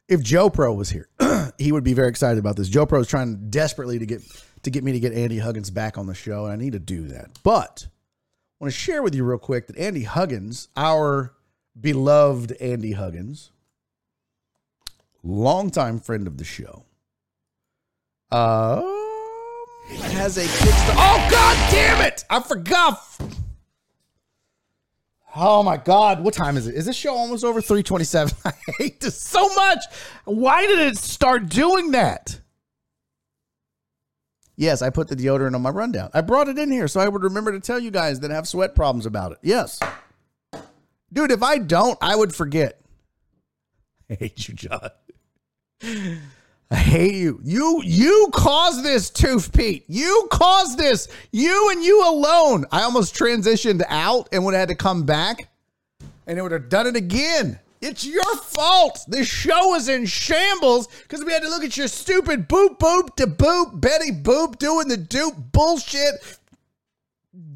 If 0.09 0.23
Joe 0.23 0.51
Pro 0.51 0.73
was 0.73 0.91
here, 0.91 1.09
he 1.59 1.71
would 1.71 1.85
be 1.85 1.93
very 1.93 2.09
excited 2.09 2.39
about 2.39 2.57
this. 2.57 2.69
Joe 2.69 2.87
Pro 2.87 3.01
is 3.01 3.07
trying 3.07 3.51
desperately 3.51 3.99
to 3.99 4.07
get 4.07 4.23
to 4.63 4.71
get 4.71 4.83
me 4.83 4.93
to 4.93 5.01
get 5.01 5.13
Andy 5.13 5.39
Huggins 5.39 5.71
back 5.71 5.97
on 5.97 6.07
the 6.07 6.15
show, 6.15 6.45
and 6.45 6.53
I 6.53 6.57
need 6.57 6.73
to 6.73 6.81
do 6.81 7.09
that. 7.09 7.31
But 7.43 7.87
I 8.61 8.65
want 8.65 8.75
to 8.75 8.81
share 8.81 9.05
with 9.05 9.15
you 9.15 9.23
real 9.23 9.39
quick 9.39 9.69
that 9.69 9.77
Andy 9.77 10.03
Huggins, 10.03 10.69
our 10.77 11.33
beloved 11.81 12.51
Andy 12.61 12.91
Huggins, 12.91 13.53
longtime 15.23 16.01
friend 16.01 16.27
of 16.27 16.39
the 16.39 16.45
show, 16.45 16.83
uh, 18.33 18.83
has 19.89 20.39
a 20.39 20.43
Kickstarter. 20.43 20.95
Oh 20.97 21.29
God 21.31 21.71
damn 21.71 22.05
it! 22.05 22.25
I 22.29 22.41
forgot. 22.41 23.01
Oh 25.37 25.63
my 25.63 25.77
God, 25.77 26.25
what 26.25 26.35
time 26.35 26.57
is 26.57 26.67
it? 26.67 26.75
Is 26.75 26.87
this 26.87 26.97
show 26.97 27.15
almost 27.15 27.45
over? 27.45 27.61
327. 27.61 28.37
I 28.45 28.53
hate 28.79 28.99
this 29.01 29.21
so 29.21 29.49
much. 29.55 29.85
Why 30.25 30.67
did 30.67 30.81
it 30.81 30.99
start 30.99 31.49
doing 31.49 31.93
that? 31.93 32.41
Yes, 34.59 34.83
I 34.83 34.91
put 34.91 35.07
the 35.07 35.15
deodorant 35.15 35.55
on 35.55 35.63
my 35.63 35.71
rundown. 35.71 36.11
I 36.13 36.21
brought 36.21 36.49
it 36.49 36.59
in 36.59 36.73
here 36.73 36.89
so 36.89 36.99
I 36.99 37.07
would 37.07 37.23
remember 37.23 37.53
to 37.53 37.61
tell 37.61 37.79
you 37.79 37.93
guys 37.93 38.19
that 38.21 38.33
have 38.33 38.49
sweat 38.49 38.75
problems 38.75 39.07
about 39.07 39.31
it. 39.31 39.39
Yes. 39.41 39.79
Dude, 41.13 41.31
if 41.31 41.45
I 41.45 41.59
don't, 41.59 41.97
I 42.03 42.17
would 42.17 42.35
forget. 42.35 42.81
I 44.11 44.15
hate 44.15 44.49
you, 44.49 44.55
John. 44.55 44.91
I 46.73 46.75
hate 46.75 47.15
you. 47.15 47.41
You 47.45 47.83
you 47.85 48.31
caused 48.33 48.85
this, 48.85 49.11
Tooth 49.11 49.53
Pete. 49.53 49.85
You 49.87 50.27
caused 50.33 50.77
this. 50.77 51.07
You 51.31 51.71
and 51.71 51.85
you 51.85 52.05
alone. 52.05 52.65
I 52.73 52.83
almost 52.83 53.15
transitioned 53.15 53.85
out 53.89 54.29
and 54.33 54.45
would 54.45 54.55
have 54.55 54.63
had 54.63 54.69
to 54.71 54.75
come 54.75 55.05
back, 55.05 55.49
and 56.27 56.37
it 56.37 56.43
would 56.43 56.51
have 56.51 56.69
done 56.69 56.89
it 56.89 56.97
again. 56.97 57.61
It's 57.81 58.05
your 58.05 58.37
fault. 58.37 59.01
This 59.07 59.29
show 59.29 59.75
is 59.75 59.89
in 59.89 60.07
shambles 60.07 60.89
because 61.03 61.25
we 61.25 61.33
had 61.33 61.43
to 61.43 61.49
look 61.49 61.63
at 61.63 61.77
your 61.77 61.89
stupid 61.89 62.49
boop 62.49 62.79
boop 62.79 63.15
to 63.17 63.27
boop 63.27 63.81
Betty 63.81 64.11
boop 64.11 64.59
doing 64.59 64.89
the 64.89 64.97
dupe 64.97 65.37
bullshit, 65.53 66.15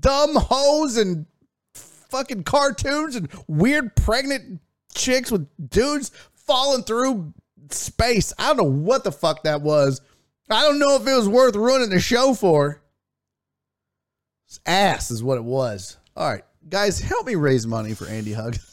dumb 0.00 0.36
hoes 0.36 0.96
and 0.96 1.26
fucking 1.74 2.44
cartoons 2.44 3.16
and 3.16 3.28
weird 3.48 3.96
pregnant 3.96 4.60
chicks 4.94 5.32
with 5.32 5.48
dudes 5.70 6.12
falling 6.34 6.84
through 6.84 7.32
space. 7.70 8.32
I 8.38 8.48
don't 8.48 8.58
know 8.58 8.64
what 8.64 9.04
the 9.04 9.12
fuck 9.12 9.42
that 9.44 9.62
was. 9.62 10.00
I 10.50 10.62
don't 10.62 10.78
know 10.78 10.96
if 10.96 11.06
it 11.06 11.16
was 11.16 11.28
worth 11.28 11.56
ruining 11.56 11.90
the 11.90 12.00
show 12.00 12.34
for. 12.34 12.82
It's 14.46 14.60
ass 14.66 15.10
is 15.10 15.22
what 15.22 15.38
it 15.38 15.44
was. 15.44 15.96
All 16.14 16.28
right, 16.28 16.44
guys, 16.68 17.00
help 17.00 17.26
me 17.26 17.34
raise 17.34 17.66
money 17.66 17.94
for 17.94 18.06
Andy 18.06 18.34
Huggins. 18.34 18.68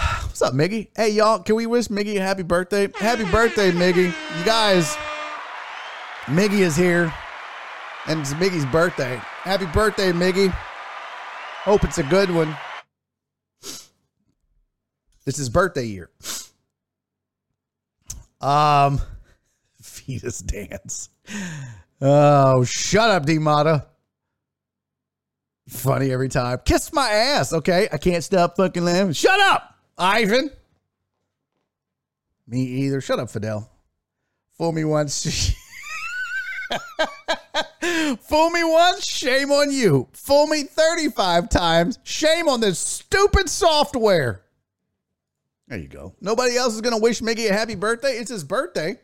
What's 0.22 0.40
up, 0.40 0.54
Miggy? 0.54 0.88
Hey, 0.96 1.10
y'all, 1.10 1.40
can 1.40 1.56
we 1.56 1.66
wish 1.66 1.88
Miggy 1.88 2.16
a 2.16 2.20
happy 2.20 2.42
birthday? 2.42 2.88
Happy 2.96 3.24
birthday, 3.24 3.70
Miggy. 3.70 4.06
You 4.06 4.44
guys, 4.44 4.96
Miggy 6.26 6.60
is 6.60 6.76
here, 6.76 7.12
and 8.06 8.20
it's 8.20 8.32
Miggy's 8.34 8.64
birthday. 8.66 9.16
Happy 9.16 9.66
birthday, 9.66 10.12
Miggy. 10.12 10.50
Hope 11.64 11.84
it's 11.84 11.98
a 11.98 12.02
good 12.04 12.30
one. 12.30 12.56
It's 15.26 15.36
his 15.36 15.50
birthday 15.50 15.84
year. 15.84 16.10
Um, 18.40 19.00
fetus 19.82 20.40
dance. 20.40 21.10
Oh, 22.00 22.64
shut 22.64 23.10
up, 23.10 23.26
D 23.26 23.38
Mata. 23.38 23.86
Funny 25.68 26.10
every 26.10 26.28
time. 26.28 26.58
Kiss 26.64 26.92
my 26.92 27.08
ass, 27.08 27.52
okay? 27.52 27.88
I 27.92 27.98
can't 27.98 28.24
stop 28.24 28.56
fucking 28.56 28.84
laughing. 28.84 29.12
Shut 29.12 29.38
up, 29.40 29.69
Ivan. 30.00 30.50
Me 32.46 32.62
either. 32.62 33.00
Shut 33.00 33.20
up, 33.20 33.30
Fidel. 33.30 33.70
Fool 34.56 34.72
me 34.72 34.84
once. 34.84 35.54
Fool 38.20 38.50
me 38.50 38.62
once, 38.62 39.06
shame 39.06 39.50
on 39.50 39.70
you. 39.70 40.08
Fool 40.12 40.46
me 40.46 40.64
35 40.64 41.48
times, 41.48 41.98
shame 42.02 42.48
on 42.48 42.60
this 42.60 42.78
stupid 42.78 43.48
software. 43.48 44.42
There 45.68 45.78
you 45.78 45.88
go. 45.88 46.14
Nobody 46.20 46.56
else 46.56 46.74
is 46.74 46.80
going 46.80 46.94
to 46.94 47.00
wish 47.00 47.20
Miggy 47.20 47.48
a 47.48 47.52
happy 47.52 47.76
birthday. 47.76 48.12
It's 48.18 48.30
his 48.30 48.44
birthday. 48.44 48.98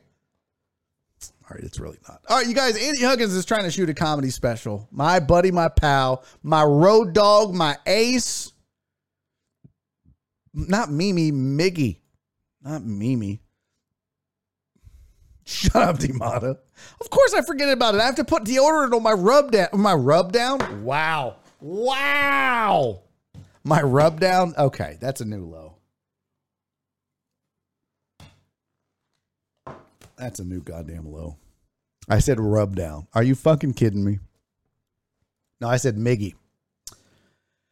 All 1.48 1.54
right, 1.54 1.62
it's 1.62 1.78
really 1.78 1.98
not. 2.08 2.20
All 2.28 2.38
right, 2.38 2.46
you 2.46 2.54
guys, 2.54 2.76
Andy 2.76 3.02
Huggins 3.02 3.32
is 3.32 3.44
trying 3.44 3.62
to 3.62 3.70
shoot 3.70 3.88
a 3.88 3.94
comedy 3.94 4.30
special. 4.30 4.88
My 4.90 5.20
buddy, 5.20 5.52
my 5.52 5.68
pal, 5.68 6.24
my 6.42 6.64
road 6.64 7.14
dog, 7.14 7.54
my 7.54 7.76
ace. 7.86 8.52
Not 10.56 10.90
Mimi, 10.90 11.30
Miggy. 11.30 11.98
Not 12.62 12.82
Mimi. 12.82 13.42
Shut 15.44 15.76
up, 15.76 15.98
Demata. 15.98 16.56
Of 17.00 17.10
course 17.10 17.34
I 17.34 17.42
forget 17.42 17.68
about 17.68 17.94
it. 17.94 18.00
I 18.00 18.06
have 18.06 18.16
to 18.16 18.24
put 18.24 18.44
deodorant 18.44 18.92
on 18.94 19.02
my 19.02 19.12
rub 19.12 19.52
down. 19.52 19.68
My 19.74 19.92
rub 19.92 20.32
down? 20.32 20.82
Wow. 20.82 21.36
Wow. 21.60 23.02
My 23.62 23.82
rub 23.82 24.18
down? 24.18 24.54
Okay, 24.56 24.96
that's 25.00 25.20
a 25.20 25.24
new 25.24 25.44
low. 25.44 25.76
That's 30.16 30.40
a 30.40 30.44
new 30.44 30.62
goddamn 30.62 31.12
low. 31.12 31.36
I 32.08 32.20
said 32.20 32.40
rub 32.40 32.74
down. 32.74 33.06
Are 33.12 33.22
you 33.22 33.34
fucking 33.34 33.74
kidding 33.74 34.04
me? 34.04 34.20
No, 35.60 35.68
I 35.68 35.76
said 35.76 35.96
Miggy. 35.96 36.34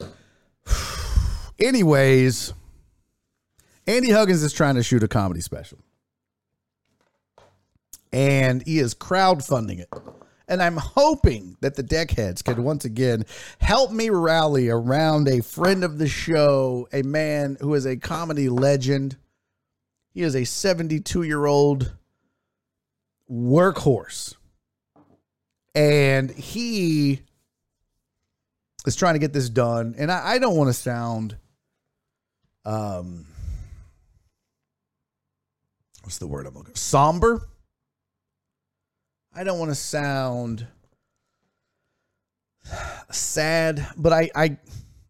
Anyways, 1.59 2.53
Andy 3.87 4.11
Huggins 4.11 4.43
is 4.43 4.53
trying 4.53 4.77
to 4.77 4.83
shoot 4.83 5.03
a 5.03 5.09
comedy 5.09 5.41
special. 5.41 5.79
And 8.13 8.63
he 8.63 8.79
is 8.79 8.95
crowdfunding 8.95 9.81
it. 9.81 9.89
And 10.47 10.63
I'm 10.63 10.77
hoping 10.77 11.57
that 11.61 11.75
the 11.75 11.83
deckheads 11.83 12.45
can 12.45 12.63
once 12.63 12.85
again 12.85 13.25
help 13.59 13.91
me 13.91 14.11
rally 14.11 14.69
around 14.69 15.27
a 15.27 15.43
friend 15.43 15.83
of 15.85 15.99
the 15.99 16.09
show, 16.09 16.87
a 16.93 17.03
man 17.03 17.57
who 17.61 17.75
is 17.75 17.87
a 17.87 17.97
comedy 17.97 18.49
legend. 18.49 19.17
He 20.13 20.23
is 20.23 20.35
a 20.35 20.45
72 20.45 21.23
year 21.23 21.45
old 21.47 21.95
workhorse. 23.31 24.35
And 25.75 26.31
he 26.31 27.23
is 28.87 28.97
trying 28.97 29.15
to 29.15 29.19
get 29.19 29.33
this 29.33 29.49
done. 29.49 29.95
And 29.99 30.13
I, 30.13 30.35
I 30.35 30.39
don't 30.39 30.57
want 30.57 30.69
to 30.69 30.75
sound 30.75 31.37
um 32.67 33.27
what's 36.05 36.19
the 36.19 36.27
word 36.27 36.47
I'm 36.47 36.55
looking 36.55 36.75
somber. 36.75 37.49
I 39.35 39.43
don't 39.43 39.59
want 39.59 39.71
to 39.71 39.75
sound 39.75 40.67
sad, 43.11 43.87
but 43.97 44.13
I 44.13 44.31
I 44.35 44.59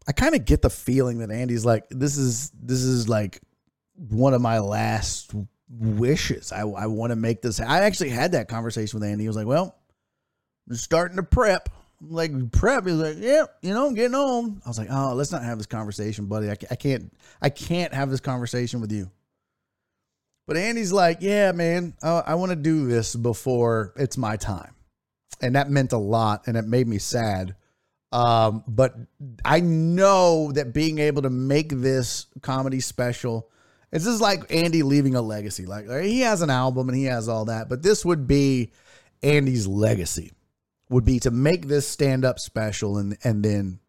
I 0.07 0.11
kind 0.11 0.35
of 0.35 0.45
get 0.45 0.61
the 0.61 0.69
feeling 0.69 1.19
that 1.19 1.31
Andy's 1.31 1.65
like 1.65 1.85
this 1.89 2.17
is 2.17 2.51
this 2.51 2.81
is 2.81 3.07
like 3.07 3.41
one 3.95 4.33
of 4.33 4.41
my 4.41 4.59
last 4.59 5.31
wishes. 5.69 6.51
I 6.51 6.61
I 6.61 6.87
want 6.87 7.11
to 7.11 7.15
make 7.15 7.41
this. 7.41 7.59
I 7.59 7.81
actually 7.81 8.09
had 8.09 8.31
that 8.33 8.47
conversation 8.47 8.99
with 8.99 9.07
Andy. 9.07 9.23
He 9.23 9.27
was 9.27 9.37
like, 9.37 9.47
"Well, 9.47 9.75
I'm 10.69 10.75
starting 10.75 11.17
to 11.17 11.23
prep." 11.23 11.69
I'm 12.01 12.11
like 12.11 12.51
prep. 12.51 12.85
He's 12.85 12.95
like, 12.95 13.17
"Yeah, 13.19 13.45
you 13.61 13.73
know, 13.73 13.87
I'm 13.87 13.93
getting 13.93 14.15
on." 14.15 14.61
I 14.65 14.69
was 14.69 14.77
like, 14.77 14.89
"Oh, 14.91 15.13
let's 15.13 15.31
not 15.31 15.43
have 15.43 15.57
this 15.57 15.67
conversation, 15.67 16.25
buddy. 16.25 16.49
I, 16.49 16.57
I 16.71 16.75
can't 16.75 17.15
I 17.41 17.49
can't 17.49 17.93
have 17.93 18.09
this 18.09 18.19
conversation 18.19 18.81
with 18.81 18.91
you." 18.91 19.11
But 20.47 20.57
Andy's 20.57 20.91
like, 20.91 21.17
"Yeah, 21.21 21.51
man, 21.51 21.95
I, 22.03 22.23
I 22.27 22.35
want 22.35 22.51
to 22.51 22.55
do 22.55 22.87
this 22.87 23.15
before 23.15 23.93
it's 23.95 24.17
my 24.17 24.37
time," 24.37 24.75
and 25.41 25.55
that 25.55 25.69
meant 25.69 25.93
a 25.93 25.97
lot, 25.97 26.47
and 26.47 26.55
it 26.55 26.65
made 26.65 26.87
me 26.87 26.99
sad. 26.99 27.55
Um, 28.11 28.63
but 28.67 28.95
I 29.43 29.59
know 29.59 30.51
that 30.53 30.73
being 30.73 30.99
able 30.99 31.23
to 31.23 31.29
make 31.29 31.69
this 31.69 32.27
comedy 32.41 32.79
special, 32.79 33.49
it's 33.91 34.05
just 34.05 34.21
like 34.21 34.53
Andy 34.53 34.83
leaving 34.83 35.15
a 35.15 35.21
legacy. 35.21 35.65
Like 35.65 35.89
he 35.89 36.21
has 36.21 36.41
an 36.41 36.49
album 36.49 36.87
and 36.87 36.97
he 36.97 37.05
has 37.05 37.27
all 37.27 37.45
that, 37.45 37.67
but 37.67 37.81
this 37.81 38.05
would 38.05 38.27
be 38.27 38.71
Andy's 39.21 39.67
legacy. 39.67 40.31
Would 40.89 41.03
be 41.03 41.19
to 41.21 41.31
make 41.31 41.67
this 41.67 41.87
stand 41.87 42.23
up 42.23 42.39
special 42.39 42.99
and 42.99 43.17
and 43.23 43.43
then 43.43 43.79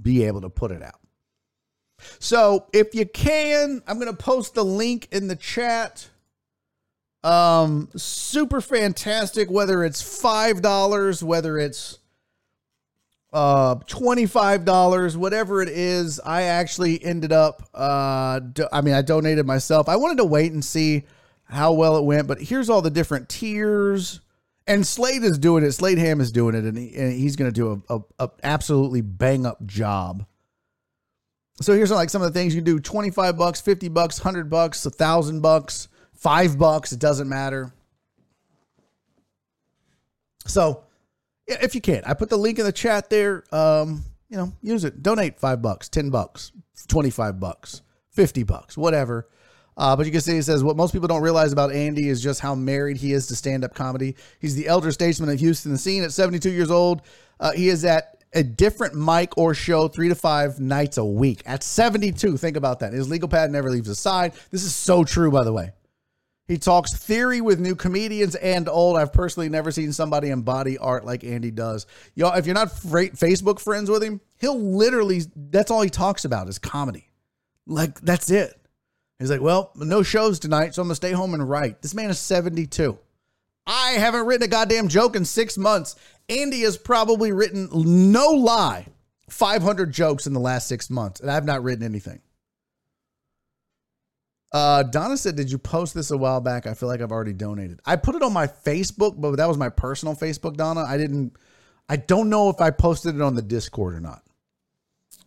be 0.00 0.24
able 0.24 0.42
to 0.42 0.50
put 0.50 0.70
it 0.70 0.82
out. 0.82 1.00
So 2.18 2.66
if 2.72 2.94
you 2.94 3.06
can, 3.06 3.82
I'm 3.86 3.98
gonna 3.98 4.12
post 4.12 4.54
the 4.54 4.64
link 4.64 5.08
in 5.12 5.28
the 5.28 5.36
chat. 5.36 6.08
Um, 7.24 7.88
super 7.96 8.60
fantastic. 8.60 9.50
Whether 9.50 9.84
it's 9.84 10.02
five 10.02 10.62
dollars, 10.62 11.22
whether 11.22 11.58
it's 11.58 11.98
uh 13.32 13.74
$25 13.74 15.16
whatever 15.16 15.60
it 15.60 15.68
is 15.68 16.20
i 16.20 16.42
actually 16.42 17.04
ended 17.04 17.32
up 17.32 17.68
uh 17.74 18.38
do, 18.38 18.66
i 18.72 18.80
mean 18.80 18.94
i 18.94 19.02
donated 19.02 19.44
myself 19.44 19.88
i 19.88 19.96
wanted 19.96 20.16
to 20.16 20.24
wait 20.24 20.52
and 20.52 20.64
see 20.64 21.02
how 21.44 21.72
well 21.72 21.96
it 21.96 22.04
went 22.04 22.28
but 22.28 22.40
here's 22.40 22.70
all 22.70 22.80
the 22.80 22.90
different 22.90 23.28
tiers 23.28 24.20
and 24.68 24.86
slade 24.86 25.22
is 25.22 25.38
doing 25.38 25.64
it 25.64 25.72
slade 25.72 25.98
ham 25.98 26.20
is 26.20 26.30
doing 26.30 26.54
it 26.54 26.64
and, 26.64 26.78
he, 26.78 26.94
and 26.96 27.12
he's 27.12 27.34
going 27.34 27.52
to 27.52 27.54
do 27.54 27.82
a, 27.88 27.96
a, 27.96 28.00
a 28.20 28.30
absolutely 28.44 29.00
bang 29.00 29.44
up 29.44 29.64
job 29.66 30.24
so 31.60 31.72
here's 31.72 31.90
like 31.90 32.10
some 32.10 32.22
of 32.22 32.32
the 32.32 32.38
things 32.38 32.54
you 32.54 32.62
can 32.62 32.72
do 32.72 32.80
25 32.80 33.36
bucks 33.36 33.60
50 33.60 33.88
bucks 33.88 34.18
100 34.18 34.50
bucks 34.50 34.84
a 34.86 34.90
thousand 34.90 35.40
bucks 35.40 35.88
five 36.14 36.58
bucks 36.58 36.92
it 36.92 36.98
doesn't 36.98 37.28
matter 37.28 37.72
so 40.46 40.84
if 41.46 41.74
you 41.74 41.80
can. 41.80 42.02
I 42.04 42.14
put 42.14 42.28
the 42.28 42.36
link 42.36 42.58
in 42.58 42.64
the 42.64 42.72
chat 42.72 43.10
there. 43.10 43.44
Um, 43.54 44.04
you 44.28 44.36
know, 44.36 44.52
use 44.62 44.84
it. 44.84 45.02
Donate 45.02 45.38
five 45.38 45.62
bucks, 45.62 45.88
ten 45.88 46.10
bucks, 46.10 46.52
twenty-five 46.88 47.38
bucks, 47.38 47.82
fifty 48.10 48.42
bucks, 48.42 48.76
whatever. 48.76 49.28
Uh, 49.76 49.94
but 49.94 50.06
you 50.06 50.12
can 50.12 50.22
see 50.22 50.38
it 50.38 50.42
says 50.42 50.64
what 50.64 50.76
most 50.76 50.92
people 50.92 51.06
don't 51.06 51.22
realize 51.22 51.52
about 51.52 51.70
Andy 51.70 52.08
is 52.08 52.22
just 52.22 52.40
how 52.40 52.54
married 52.54 52.96
he 52.96 53.12
is 53.12 53.26
to 53.26 53.36
stand-up 53.36 53.74
comedy. 53.74 54.16
He's 54.40 54.54
the 54.54 54.68
elder 54.68 54.90
statesman 54.90 55.28
of 55.28 55.38
Houston 55.38 55.70
the 55.70 55.78
scene. 55.78 56.02
At 56.02 56.12
72 56.12 56.50
years 56.50 56.70
old, 56.70 57.02
uh, 57.40 57.52
he 57.52 57.68
is 57.68 57.84
at 57.84 58.15
a 58.32 58.42
different 58.42 58.94
mic 58.94 59.36
or 59.36 59.54
show 59.54 59.88
three 59.88 60.08
to 60.08 60.14
five 60.14 60.60
nights 60.60 60.98
a 60.98 61.04
week. 61.04 61.42
At 61.46 61.62
72, 61.62 62.36
think 62.36 62.56
about 62.56 62.80
that. 62.80 62.92
His 62.92 63.08
legal 63.08 63.28
pad 63.28 63.50
never 63.50 63.70
leaves 63.70 63.88
his 63.88 63.98
side. 63.98 64.34
This 64.50 64.64
is 64.64 64.74
so 64.74 65.04
true, 65.04 65.30
by 65.30 65.44
the 65.44 65.52
way. 65.52 65.72
He 66.48 66.58
talks 66.58 66.94
theory 66.94 67.40
with 67.40 67.58
new 67.58 67.74
comedians 67.74 68.36
and 68.36 68.68
old. 68.68 68.96
I've 68.96 69.12
personally 69.12 69.48
never 69.48 69.72
seen 69.72 69.92
somebody 69.92 70.30
embody 70.30 70.78
art 70.78 71.04
like 71.04 71.24
Andy 71.24 71.50
does. 71.50 71.86
Y'all, 72.14 72.36
if 72.36 72.46
you're 72.46 72.54
not 72.54 72.68
Facebook 72.68 73.58
friends 73.58 73.90
with 73.90 74.02
him, 74.02 74.20
he'll 74.38 74.60
literally, 74.60 75.22
that's 75.34 75.72
all 75.72 75.82
he 75.82 75.90
talks 75.90 76.24
about 76.24 76.48
is 76.48 76.58
comedy. 76.58 77.10
Like, 77.66 78.00
that's 78.00 78.30
it. 78.30 78.54
He's 79.18 79.30
like, 79.30 79.40
well, 79.40 79.72
no 79.74 80.04
shows 80.04 80.38
tonight, 80.38 80.74
so 80.74 80.82
I'm 80.82 80.88
going 80.88 80.92
to 80.92 80.96
stay 80.96 81.12
home 81.12 81.34
and 81.34 81.48
write. 81.48 81.82
This 81.82 81.94
man 81.94 82.10
is 82.10 82.18
72. 82.20 82.96
I 83.66 83.92
haven't 83.92 84.26
written 84.26 84.44
a 84.44 84.48
goddamn 84.48 84.88
joke 84.88 85.16
in 85.16 85.24
six 85.24 85.58
months. 85.58 85.96
Andy 86.28 86.60
has 86.62 86.76
probably 86.76 87.32
written, 87.32 87.68
no 87.72 88.28
lie, 88.30 88.86
500 89.28 89.92
jokes 89.92 90.26
in 90.26 90.32
the 90.32 90.40
last 90.40 90.68
six 90.68 90.90
months, 90.90 91.20
and 91.20 91.30
I've 91.30 91.44
not 91.44 91.62
written 91.62 91.84
anything. 91.84 92.20
Uh, 94.52 94.84
Donna 94.84 95.16
said, 95.16 95.36
"Did 95.36 95.50
you 95.50 95.58
post 95.58 95.92
this 95.92 96.10
a 96.10 96.16
while 96.16 96.40
back? 96.40 96.66
I 96.66 96.74
feel 96.74 96.88
like 96.88 97.00
I've 97.00 97.12
already 97.12 97.32
donated. 97.32 97.80
I 97.84 97.96
put 97.96 98.14
it 98.14 98.22
on 98.22 98.32
my 98.32 98.46
Facebook, 98.46 99.20
but 99.20 99.36
that 99.36 99.48
was 99.48 99.58
my 99.58 99.68
personal 99.68 100.14
Facebook, 100.14 100.56
Donna. 100.56 100.82
I 100.82 100.96
didn't. 100.96 101.36
I 101.88 101.96
don't 101.96 102.30
know 102.30 102.48
if 102.48 102.60
I 102.60 102.70
posted 102.70 103.16
it 103.16 103.20
on 103.20 103.34
the 103.34 103.42
Discord 103.42 103.94
or 103.94 104.00
not. 104.00 104.22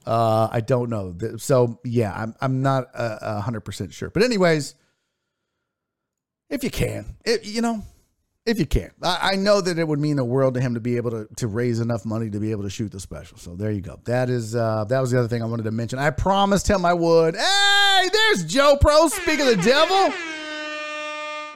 Uh, 0.06 0.48
I 0.51 0.61
don't 0.61 0.90
know. 0.90 1.16
So 1.38 1.80
yeah, 1.84 2.14
I'm 2.16 2.34
I'm 2.42 2.61
not 2.61 2.95
hundred 2.95 3.61
percent 3.61 3.93
sure. 3.93 4.09
But 4.09 4.24
anyways, 4.24 4.74
if 6.50 6.64
you 6.64 6.72
can, 6.72 7.18
it, 7.26 7.45
you 7.45 7.61
know, 7.61 7.84
if 8.45 8.59
you 8.59 8.66
can. 8.66 8.92
I, 9.03 9.32
I, 9.34 9.35
know 9.35 9.61
that 9.61 9.77
it 9.77 9.88
would 9.88 10.00
mean 10.00 10.16
the 10.16 10.26
world 10.26 10.56
to 10.56 10.61
him 10.61 10.74
to 10.74 10.80
be 10.80 10.98
able 10.98 11.11
to 11.11 11.27
to 11.38 11.48
raise 11.48 11.80
enough 11.80 12.06
money 12.06 12.30
to 12.30 12.40
be 12.40 12.51
able 12.51 12.64
to 12.64 12.69
shoot 12.69 12.92
the 12.92 13.00
special. 13.00 13.38
So 13.38 13.56
there 13.56 13.72
you 13.72 13.82
go. 13.82 14.00
That 14.06 14.30
is 14.30 14.56
uh, 14.56 14.85
that 14.85 15.00
was 15.00 15.11
the 15.11 15.19
other 15.19 15.27
thing 15.27 15.42
I 15.42 15.45
wanted 15.45 15.64
to 15.64 15.72
mention. 15.72 16.00
I 16.00 16.09
promised 16.09 16.69
him 16.69 16.85
I 16.85 16.93
would. 16.93 17.35
Hey, 17.35 18.09
there's 18.11 18.45
Joe 18.45 18.77
Pro. 18.80 19.08
Speak 19.08 19.40
of 19.40 19.48
the 19.48 19.58
devil. 19.58 20.14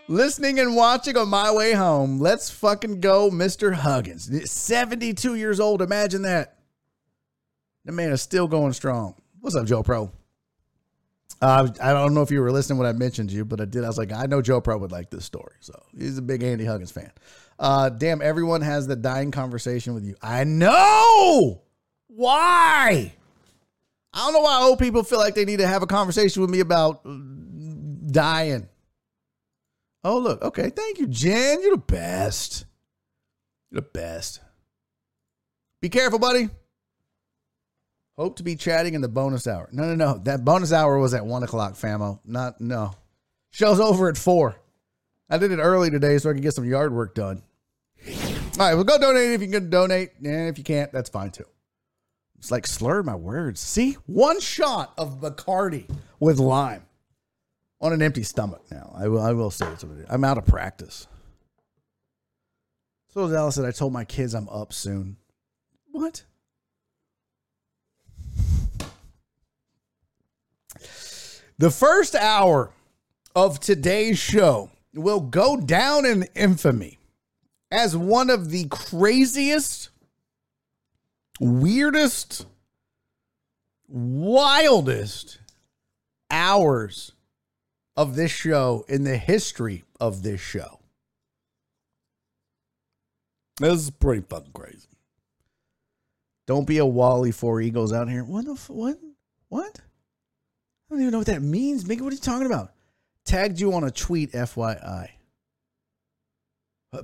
Listening 0.10 0.60
and 0.60 0.76
watching 0.76 1.18
on 1.18 1.30
my 1.30 1.52
way 1.52 1.74
home. 1.74 2.20
Let's 2.20 2.50
fucking 2.50 3.00
go, 3.00 3.30
Mr. 3.30 3.74
Huggins. 3.74 4.52
72 4.52 5.36
years 5.36 5.62
old. 5.62 5.82
Imagine 5.82 6.24
that. 6.24 6.58
The 7.86 7.94
man 7.94 8.12
is 8.12 8.22
still 8.22 8.48
going 8.48 8.74
strong. 8.74 9.16
What's 9.40 9.56
up, 9.56 9.66
Joe 9.66 9.82
Pro? 9.82 10.12
Uh, 11.44 11.68
I 11.82 11.92
don't 11.92 12.14
know 12.14 12.22
if 12.22 12.32
you 12.32 12.40
were 12.40 12.54
listening 12.54 12.80
when 12.80 12.88
I 12.88 12.94
mentioned 12.94 13.30
you, 13.30 13.44
but 13.44 13.60
I 13.60 13.66
did. 13.66 13.84
I 13.84 13.88
was 13.88 13.98
like, 13.98 14.14
I 14.14 14.28
know 14.28 14.42
Joe 14.42 14.62
Pro 14.62 14.78
would 14.78 14.94
like 14.94 15.10
this 15.10 15.26
story. 15.26 15.56
So 15.60 15.78
he's 15.94 16.18
a 16.18 16.22
big 16.22 16.42
Andy 16.42 16.64
Huggins 16.64 16.90
fan. 16.90 17.12
Uh, 17.60 17.90
damn, 17.90 18.22
everyone 18.22 18.62
has 18.62 18.88
the 18.88 18.96
dying 18.96 19.30
conversation 19.30 19.94
with 19.94 20.06
you. 20.06 20.16
I 20.22 20.46
know. 20.46 21.62
Why? 22.08 23.14
I 24.14 24.18
don't 24.20 24.32
know 24.32 24.40
why 24.40 24.62
old 24.62 24.80
people 24.80 25.04
feel 25.04 25.20
like 25.20 25.36
they 25.36 25.44
need 25.44 25.60
to 25.60 25.68
have 25.68 25.84
a 25.84 25.86
conversation 25.86 26.42
with 26.42 26.50
me 26.50 26.62
about 26.62 27.02
uh, 27.06 27.18
dying. 28.08 28.70
Oh, 30.06 30.20
look. 30.20 30.42
Okay. 30.44 30.70
Thank 30.70 31.00
you, 31.00 31.08
Jen. 31.08 31.62
You're 31.62 31.72
the 31.72 31.78
best. 31.78 32.64
You're 33.70 33.82
the 33.82 33.88
best. 33.88 34.40
Be 35.82 35.90
careful, 35.90 36.20
buddy. 36.20 36.50
Hope 38.18 38.36
to 38.38 38.44
be 38.44 38.56
chatting 38.56 38.94
in 38.94 39.02
the 39.02 39.08
bonus 39.08 39.48
hour. 39.48 39.70
No, 39.72 39.84
no, 39.84 39.96
no. 39.96 40.18
That 40.20 40.46
bonus 40.46 40.72
hour 40.72 41.00
was 41.00 41.14
at 41.14 41.26
one 41.26 41.44
o'clock, 41.44 41.74
famo. 41.74 42.20
Not 42.26 42.62
no. 42.62 42.94
Show's 43.52 43.80
over 43.80 44.10
at 44.10 44.18
four. 44.18 44.56
I 45.30 45.38
did 45.38 45.52
it 45.52 45.60
early 45.60 45.90
today 45.90 46.18
so 46.18 46.30
I 46.30 46.34
could 46.34 46.44
get 46.44 46.54
some 46.54 46.66
yard 46.66 46.94
work 46.94 47.16
done. 47.16 47.42
All 48.08 48.60
right, 48.60 48.76
well, 48.76 48.84
go 48.84 49.00
donate 49.00 49.32
if 49.32 49.42
you 49.42 49.48
can 49.48 49.70
donate. 49.70 50.12
And 50.24 50.48
if 50.48 50.58
you 50.58 50.64
can't, 50.64 50.92
that's 50.92 51.10
fine 51.10 51.32
too. 51.32 51.46
It's 52.38 52.52
like 52.52 52.68
slurred 52.68 53.06
my 53.06 53.16
words. 53.16 53.60
See? 53.62 53.94
One 54.06 54.40
shot 54.40 54.94
of 54.98 55.22
Bacardi 55.22 55.90
with 56.20 56.38
lime 56.38 56.86
on 57.80 57.94
an 57.94 58.02
empty 58.02 58.24
stomach 58.24 58.64
now. 58.70 58.92
I 58.96 59.08
will 59.08 59.22
I 59.22 59.32
will 59.32 59.50
say 59.50 59.66
it's 59.68 59.86
I'm 60.10 60.24
out 60.24 60.38
of 60.38 60.46
practice. 60.46 61.08
So 63.10 63.26
as 63.26 63.34
Alice 63.34 63.56
said, 63.56 63.66
I 63.66 63.72
told 63.72 63.94
my 63.94 64.06
kids 64.06 64.34
I'm 64.34 64.50
up 64.50 64.74
soon. 64.74 65.18
What? 65.92 66.24
The 71.58 71.72
first 71.72 72.16
hour 72.16 72.72
of 73.36 73.60
today's 73.60 74.18
show 74.18 74.70
will 74.94 75.20
go 75.20 75.58
down 75.58 76.06
in 76.06 76.28
infamy 76.36 77.00
as 77.72 77.96
one 77.96 78.30
of 78.30 78.50
the 78.52 78.66
craziest, 78.70 79.90
weirdest, 81.40 82.46
wildest 83.88 85.40
hours 86.30 87.12
of 87.96 88.16
this 88.16 88.32
show 88.32 88.86
in 88.88 89.04
the 89.04 89.18
history 89.18 89.84
of 90.00 90.24
this 90.24 90.42
show. 90.42 90.80
This 93.60 93.74
is 93.74 93.90
pretty 93.92 94.24
fucking 94.28 94.54
crazy. 94.54 94.88
Don't 96.48 96.68
be 96.68 96.80
a 96.80 96.86
Wally 96.86 97.32
for 97.32 97.62
Eagles 97.62 97.94
out 97.94 98.10
here. 98.10 98.24
What 98.24 98.46
the 98.46 98.54
f- 98.54 98.70
what? 98.70 99.00
What? 99.50 99.80
Don't 100.94 101.02
even 101.02 101.12
know 101.12 101.18
what 101.18 101.28
that 101.28 101.42
means. 101.42 101.88
Mickey, 101.88 102.04
what 102.04 102.14
are 102.14 102.16
you 102.16 102.22
talking 102.22 102.46
about? 102.46 102.72
Tagged 103.26 103.60
you 103.60 103.74
on 103.74 103.84
a 103.84 103.90
tweet, 103.90 104.34
FYI. 104.34 105.10
Uh, 106.94 107.02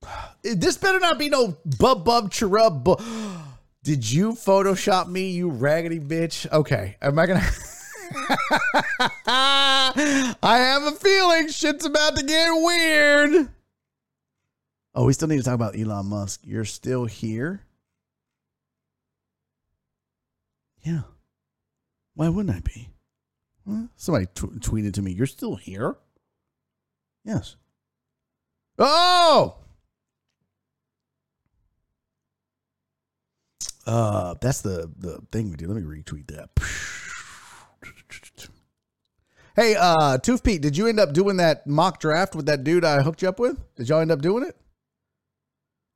this 0.44 0.76
better 0.76 1.00
not 1.00 1.18
be 1.18 1.28
no 1.28 1.56
bub 1.80 2.04
bub 2.04 2.30
chirub. 2.30 2.84
Bu- 2.84 3.02
Did 3.82 4.08
you 4.08 4.34
Photoshop 4.34 5.08
me, 5.08 5.30
you 5.30 5.50
raggedy 5.50 5.98
bitch? 5.98 6.48
Okay. 6.52 6.96
Am 7.02 7.18
I 7.18 7.26
gonna 7.26 7.40
I 9.26 10.34
have 10.42 10.84
a 10.84 10.92
feeling 10.92 11.48
shit's 11.48 11.84
about 11.84 12.14
to 12.18 12.24
get 12.24 12.50
weird. 12.52 13.48
Oh, 14.94 15.06
we 15.06 15.12
still 15.12 15.26
need 15.26 15.38
to 15.38 15.42
talk 15.42 15.54
about 15.54 15.76
Elon 15.76 16.06
Musk. 16.06 16.42
You're 16.44 16.64
still 16.64 17.06
here? 17.06 17.62
Yeah. 20.84 21.00
Why 22.14 22.28
wouldn't 22.28 22.54
I 22.54 22.60
be? 22.60 22.91
Somebody 23.96 24.26
t- 24.34 24.46
tweeted 24.46 24.94
to 24.94 25.02
me, 25.02 25.12
You're 25.12 25.26
still 25.26 25.56
here? 25.56 25.96
Yes. 27.24 27.56
Oh! 28.78 29.56
Uh, 33.86 34.34
that's 34.40 34.60
the 34.60 34.90
the 34.96 35.20
thing 35.32 35.50
we 35.50 35.56
do. 35.56 35.66
Let 35.66 35.82
me 35.82 36.02
retweet 36.02 36.28
that. 36.28 36.50
Hey, 39.54 39.76
uh, 39.78 40.16
Tooth 40.16 40.42
Pete, 40.42 40.62
did 40.62 40.78
you 40.78 40.86
end 40.86 40.98
up 40.98 41.12
doing 41.12 41.36
that 41.36 41.66
mock 41.66 42.00
draft 42.00 42.34
with 42.34 42.46
that 42.46 42.64
dude 42.64 42.86
I 42.86 43.02
hooked 43.02 43.20
you 43.20 43.28
up 43.28 43.38
with? 43.38 43.60
Did 43.76 43.88
y'all 43.88 44.00
end 44.00 44.10
up 44.10 44.22
doing 44.22 44.44
it? 44.44 44.56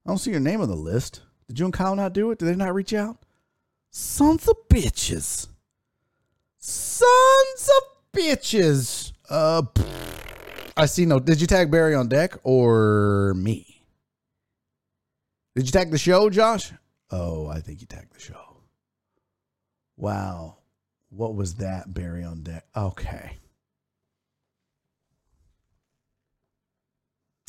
I 0.04 0.10
don't 0.10 0.18
see 0.18 0.30
your 0.30 0.40
name 0.40 0.60
on 0.60 0.68
the 0.68 0.76
list. 0.76 1.22
Did 1.48 1.58
you 1.58 1.64
and 1.64 1.72
Kyle 1.72 1.96
not 1.96 2.12
do 2.12 2.30
it? 2.30 2.38
Did 2.38 2.46
they 2.46 2.54
not 2.54 2.74
reach 2.74 2.92
out? 2.92 3.16
Sons 3.90 4.46
of 4.46 4.56
bitches. 4.68 5.48
Sons 6.58 7.70
of 7.76 7.82
bitches. 8.12 9.12
Uh, 9.28 9.62
I 10.76 10.86
see 10.86 11.06
no. 11.06 11.18
Did 11.18 11.40
you 11.40 11.46
tag 11.46 11.70
Barry 11.70 11.94
on 11.94 12.08
deck 12.08 12.34
or 12.42 13.34
me? 13.34 13.82
Did 15.54 15.66
you 15.66 15.72
tag 15.72 15.90
the 15.90 15.98
show, 15.98 16.28
Josh? 16.28 16.72
Oh, 17.10 17.46
I 17.46 17.60
think 17.60 17.80
you 17.80 17.86
tagged 17.86 18.14
the 18.14 18.20
show. 18.20 18.58
Wow. 19.96 20.58
What 21.08 21.34
was 21.34 21.54
that, 21.54 21.94
Barry 21.94 22.24
on 22.24 22.42
deck? 22.42 22.64
Okay. 22.76 23.38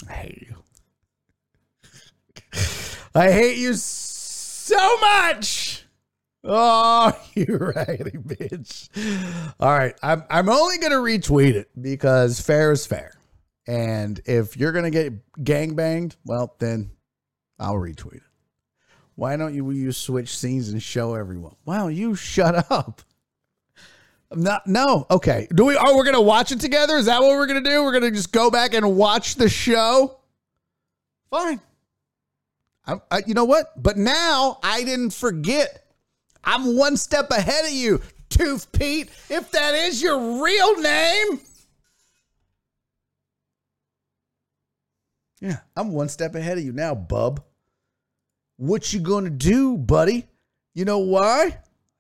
I 0.08 0.14
hate 0.14 0.48
you. 0.48 0.56
I 3.16 3.32
hate 3.32 3.58
you 3.58 3.74
so 3.74 5.00
much. 5.00 5.87
Oh, 6.48 7.12
you 7.34 7.58
raggedy 7.76 8.18
bitch. 8.18 8.90
All 9.60 9.70
right. 9.70 9.96
I'm 10.02 10.24
I'm 10.30 10.50
only 10.50 10.78
gonna 10.78 10.96
retweet 10.96 11.56
it 11.56 11.70
because 11.80 12.40
fair 12.40 12.72
is 12.72 12.86
fair. 12.86 13.12
And 13.68 14.20
if 14.26 14.56
you're 14.56 14.72
gonna 14.72 14.90
get 14.90 15.14
gang 15.44 15.76
banged, 15.76 16.16
well 16.26 16.56
then 16.60 16.92
I'll 17.60 17.76
retweet 17.76 18.16
it. 18.16 18.22
Why 19.16 19.36
don't 19.36 19.54
you 19.54 19.70
you 19.72 19.92
switch 19.92 20.38
scenes 20.38 20.70
and 20.70 20.82
show 20.82 21.16
everyone? 21.16 21.56
Wow, 21.66 21.88
you 21.90 22.16
shut 22.16 22.72
up. 22.72 23.02
I'm 24.32 24.42
not 24.42 24.68
no. 24.68 25.06
Okay. 25.12 25.48
Do 25.54 25.66
we 25.66 25.78
oh 25.78 25.98
we're 25.98 26.06
gonna 26.06 26.22
watch 26.22 26.52
it 26.52 26.62
together? 26.62 26.96
Is 26.96 27.08
that 27.08 27.22
what 27.22 27.32
we're 27.32 27.48
gonna 27.48 27.62
do? 27.62 27.84
We're 27.84 27.94
gonna 27.94 28.12
just 28.12 28.32
go 28.32 28.50
back 28.50 28.74
and 28.74 28.96
watch 28.96 29.36
the 29.36 29.50
show? 29.50 30.20
Fine. 31.30 31.60
I, 32.86 32.96
I, 33.12 33.22
you 33.28 33.34
know 33.34 33.46
what? 33.46 33.82
But 33.82 33.98
now 33.98 34.60
I 34.64 34.84
didn't 34.84 35.12
forget. 35.12 35.87
I'm 36.48 36.76
one 36.76 36.98
step 36.98 37.30
ahead 37.30 37.66
of 37.66 37.72
you, 37.72 38.02
Tooth 38.30 38.72
Pete, 38.72 39.10
if 39.30 39.52
that 39.52 39.76
is 39.76 40.02
your 40.02 40.44
real 40.44 40.82
name. 40.82 41.42
Yeah, 45.40 45.58
I'm 45.76 45.92
one 45.92 46.10
step 46.10 46.34
ahead 46.34 46.58
of 46.58 46.64
you 46.64 46.72
now, 46.74 46.96
bub. 46.96 47.44
What 48.56 48.92
you 48.92 49.00
gonna 49.00 49.30
do, 49.30 49.78
buddy? 49.78 50.26
You 50.74 50.86
know 50.86 50.98
why? 51.00 51.44
I 51.44 51.50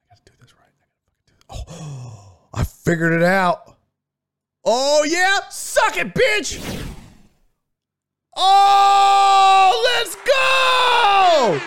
gotta 0.09 0.21
do 0.25 0.31
this 0.41 0.53
right. 0.55 1.67
Oh, 1.69 2.37
I 2.53 2.63
figured 2.63 3.13
it 3.13 3.23
out. 3.23 3.77
Oh 4.65 5.03
yeah, 5.03 5.39
suck 5.49 5.97
it, 5.97 6.13
bitch. 6.15 6.59
Oh, 8.35 9.81
let's 9.83 10.15
go! 10.15 11.57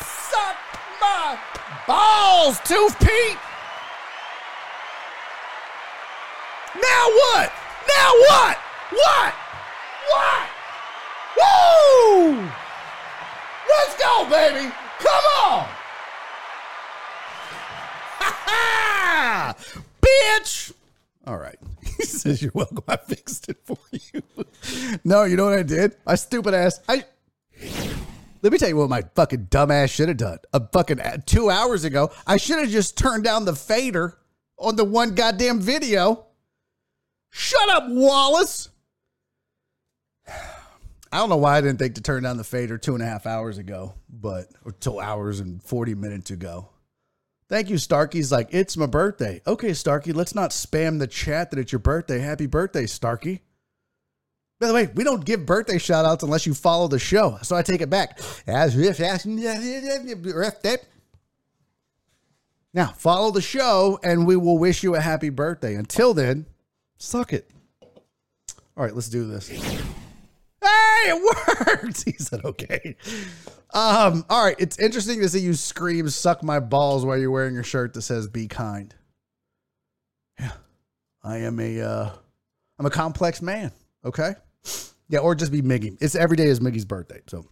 Suck 0.00 0.56
my 1.00 1.38
balls, 1.92 2.58
Tooth 2.64 2.98
Pete. 3.00 3.38
Now 6.74 7.04
what? 7.20 7.52
Now 7.86 8.10
what? 8.28 8.56
What? 8.90 9.34
What? 10.10 10.48
Woo! 11.38 12.48
Let's 13.68 13.94
go, 14.00 14.26
baby. 14.30 14.72
Come 15.00 15.24
on. 15.44 15.66
Ha 18.20 18.38
ha! 18.46 19.54
Bitch! 20.00 20.72
All 21.26 21.36
right. 21.36 21.58
He 21.98 22.04
says, 22.04 22.42
You're 22.42 22.52
welcome. 22.54 22.82
I 22.88 22.96
fixed 22.96 23.48
it 23.48 23.58
for 23.64 23.76
you. 23.90 24.22
no, 25.04 25.24
you 25.24 25.36
know 25.36 25.44
what 25.44 25.58
I 25.58 25.62
did? 25.62 25.96
I 26.06 26.14
stupid 26.14 26.54
ass. 26.54 26.80
I. 26.88 27.04
Let 28.42 28.52
me 28.52 28.58
tell 28.58 28.68
you 28.68 28.76
what 28.76 28.90
my 28.90 29.02
fucking 29.14 29.46
dumbass 29.46 29.90
should 29.90 30.08
have 30.08 30.16
done. 30.16 30.38
A 30.52 30.60
fucking 30.66 31.00
uh, 31.00 31.18
two 31.24 31.48
hours 31.48 31.84
ago, 31.84 32.10
I 32.26 32.36
should 32.36 32.58
have 32.58 32.70
just 32.70 32.98
turned 32.98 33.22
down 33.22 33.44
the 33.44 33.54
fader 33.54 34.18
on 34.58 34.74
the 34.74 34.84
one 34.84 35.14
goddamn 35.14 35.60
video. 35.60 36.26
Shut 37.30 37.70
up, 37.70 37.84
Wallace. 37.88 38.68
I 40.28 41.18
don't 41.18 41.28
know 41.28 41.36
why 41.36 41.58
I 41.58 41.60
didn't 41.60 41.78
think 41.78 41.94
to 41.96 42.00
turn 42.00 42.22
down 42.24 42.36
the 42.36 42.44
fader 42.44 42.78
two 42.78 42.94
and 42.94 43.02
a 43.02 43.06
half 43.06 43.26
hours 43.26 43.58
ago, 43.58 43.94
but 44.08 44.48
or 44.64 44.72
two 44.72 44.98
hours 44.98 45.40
and 45.40 45.62
40 45.62 45.94
minutes 45.94 46.30
ago. 46.30 46.70
Thank 47.48 47.68
you, 47.68 47.76
Starkey's 47.76 48.32
like, 48.32 48.48
it's 48.50 48.78
my 48.78 48.86
birthday. 48.86 49.42
Okay, 49.46 49.74
Starkey, 49.74 50.14
let's 50.14 50.34
not 50.34 50.50
spam 50.50 50.98
the 50.98 51.06
chat 51.06 51.50
that 51.50 51.58
it's 51.58 51.70
your 51.70 51.80
birthday. 51.80 52.18
Happy 52.18 52.46
birthday, 52.46 52.86
Starkey. 52.86 53.42
By 54.62 54.68
the 54.68 54.74
way, 54.74 54.88
we 54.94 55.02
don't 55.02 55.24
give 55.24 55.44
birthday 55.44 55.76
shout 55.76 56.04
outs 56.04 56.22
unless 56.22 56.46
you 56.46 56.54
follow 56.54 56.86
the 56.86 57.00
show. 57.00 57.36
So 57.42 57.56
I 57.56 57.62
take 57.62 57.80
it 57.80 57.90
back. 57.90 58.20
As 58.46 58.78
if 58.78 59.00
now 62.72 62.86
follow 62.96 63.32
the 63.32 63.42
show 63.42 63.98
and 64.04 64.24
we 64.24 64.36
will 64.36 64.58
wish 64.58 64.84
you 64.84 64.94
a 64.94 65.00
happy 65.00 65.30
birthday. 65.30 65.74
Until 65.74 66.14
then, 66.14 66.46
suck 66.96 67.32
it. 67.32 67.50
All 68.76 68.84
right, 68.84 68.94
let's 68.94 69.08
do 69.08 69.26
this. 69.26 69.48
Hey, 69.48 69.88
it 70.62 71.36
worked. 71.66 72.04
He 72.04 72.12
said 72.12 72.44
okay. 72.44 72.94
Um, 73.74 74.24
all 74.30 74.44
right. 74.44 74.54
It's 74.60 74.78
interesting 74.78 75.18
to 75.22 75.28
see 75.28 75.40
you 75.40 75.54
scream 75.54 76.08
suck 76.08 76.44
my 76.44 76.60
balls 76.60 77.04
while 77.04 77.18
you're 77.18 77.32
wearing 77.32 77.58
a 77.58 77.64
shirt 77.64 77.94
that 77.94 78.02
says 78.02 78.28
be 78.28 78.46
kind. 78.46 78.94
Yeah. 80.38 80.52
I 81.24 81.38
am 81.38 81.58
a 81.58 81.80
uh 81.80 82.10
I'm 82.78 82.86
a 82.86 82.90
complex 82.90 83.42
man. 83.42 83.72
Okay. 84.04 84.34
Yeah, 85.08 85.18
or 85.18 85.34
just 85.34 85.52
be 85.52 85.62
Miggy. 85.62 85.96
It's 86.00 86.14
every 86.14 86.36
day 86.36 86.46
is 86.46 86.60
Miggy's 86.60 86.84
birthday. 86.84 87.20
So 87.26 87.44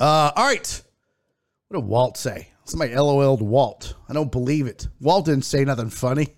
uh 0.00 0.32
all 0.34 0.46
right. 0.46 0.82
What 1.68 1.80
did 1.80 1.88
Walt 1.88 2.16
say? 2.16 2.48
Somebody 2.64 2.94
LOL'd 2.94 3.42
Walt. 3.42 3.94
I 4.08 4.12
don't 4.12 4.30
believe 4.32 4.66
it. 4.66 4.88
Walt 5.00 5.26
didn't 5.26 5.44
say 5.44 5.64
nothing 5.64 5.90
funny. 5.90 6.36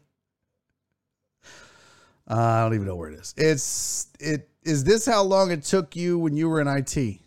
Uh, 2.30 2.36
I 2.36 2.62
don't 2.62 2.74
even 2.74 2.86
know 2.86 2.96
where 2.96 3.10
it 3.10 3.18
is. 3.18 3.34
It's 3.36 4.08
it 4.20 4.50
is 4.62 4.84
this 4.84 5.06
how 5.06 5.22
long 5.22 5.50
it 5.50 5.64
took 5.64 5.96
you 5.96 6.18
when 6.18 6.36
you 6.36 6.48
were 6.48 6.60
in 6.60 6.68
IT? 6.68 7.20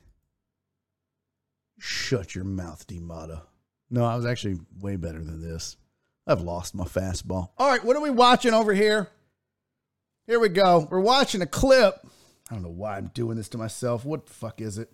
Shut 1.80 2.36
your 2.36 2.44
mouth, 2.44 2.86
Demata. 2.86 3.42
No, 3.90 4.06
I 4.06 4.16
was 4.16 4.28
actually 4.28 4.60
way 4.80 4.98
better 4.98 5.24
than 5.24 5.42
this. 5.42 5.78
I've 6.28 6.42
lost 6.42 6.76
my 6.76 6.84
fastball. 6.84 7.50
All 7.58 7.70
right, 7.70 7.84
what 7.84 7.96
are 7.96 8.02
we 8.02 8.12
watching 8.12 8.54
over 8.54 8.74
here? 8.74 9.10
Here 10.32 10.40
we 10.40 10.48
go. 10.48 10.88
We're 10.90 11.02
watching 11.02 11.42
a 11.42 11.46
clip. 11.46 12.08
I 12.50 12.54
don't 12.54 12.64
know 12.64 12.70
why 12.70 12.96
I'm 12.96 13.12
doing 13.14 13.36
this 13.36 13.50
to 13.50 13.58
myself. 13.58 14.06
What 14.06 14.28
the 14.28 14.32
fuck 14.32 14.62
is 14.62 14.78
it? 14.78 14.90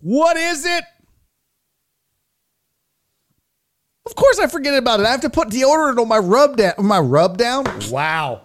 What 0.00 0.36
is 0.36 0.66
it? 0.66 0.82
Of 4.06 4.16
course 4.16 4.40
I 4.40 4.48
forget 4.48 4.76
about 4.76 4.98
it. 4.98 5.06
I 5.06 5.12
have 5.12 5.20
to 5.20 5.30
put 5.30 5.50
deodorant 5.50 6.00
on 6.00 6.08
my 6.08 6.18
rub 6.18 6.56
down. 6.56 6.72
My 6.80 6.98
rub 6.98 7.38
down? 7.38 7.64
Wow. 7.90 8.40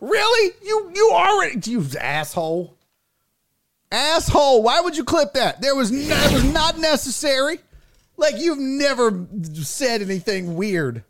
Really? 0.00 0.54
You 0.64 0.92
you 0.94 1.10
already 1.12 1.70
you 1.70 1.84
asshole. 2.00 2.78
Asshole. 3.92 4.62
Why 4.62 4.80
would 4.80 4.96
you 4.96 5.04
clip 5.04 5.34
that? 5.34 5.60
There 5.60 5.74
was 5.74 5.90
it 5.92 6.32
was 6.32 6.54
not 6.54 6.78
necessary. 6.78 7.58
Like 8.16 8.38
you've 8.38 8.56
never 8.56 9.26
said 9.52 10.00
anything 10.00 10.54
weird. 10.54 11.04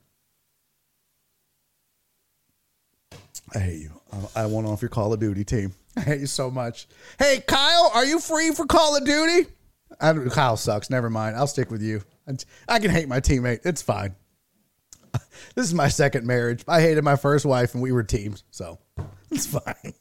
I 3.57 3.59
hate 3.59 3.81
you. 3.81 3.91
I, 4.35 4.45
want 4.45 4.67
off 4.67 4.83
your 4.83 4.91
Call 4.91 5.15
of 5.15 5.21
Duty 5.21 5.43
team. 5.43 5.73
I 5.97 6.01
hate 6.01 6.21
you 6.21 6.27
so 6.27 6.51
much. 6.51 6.87
Hey, 7.19 7.43
Kyle, 7.47 7.91
are 7.95 8.05
you 8.05 8.21
free 8.21 8.51
for 8.51 8.67
Call 8.67 8.95
of 8.95 9.07
Duty? 9.07 9.49
I 9.99 10.13
Kyle 10.31 10.59
sucks. 10.59 10.91
Never 10.91 11.09
mind. 11.09 11.37
I'll 11.37 11.47
stick 11.47 11.71
with 11.71 11.81
you. 11.81 12.03
I 12.69 12.79
can 12.79 12.91
hate 12.91 13.09
my 13.09 13.21
teammate. 13.21 13.61
It's 13.65 13.81
fine. 13.83 14.15
This 15.55 15.67
is 15.67 15.73
my 15.73 15.89
second 15.89 16.27
marriage. 16.27 16.63
I 16.69 16.83
hated 16.83 17.03
my 17.03 17.17
first 17.17 17.47
wife 17.47 17.73
and 17.73 17.83
we 17.83 17.91
were 17.91 18.03
teams, 18.03 18.45
so 18.51 18.79
it's 19.31 19.47
fine. 19.47 19.95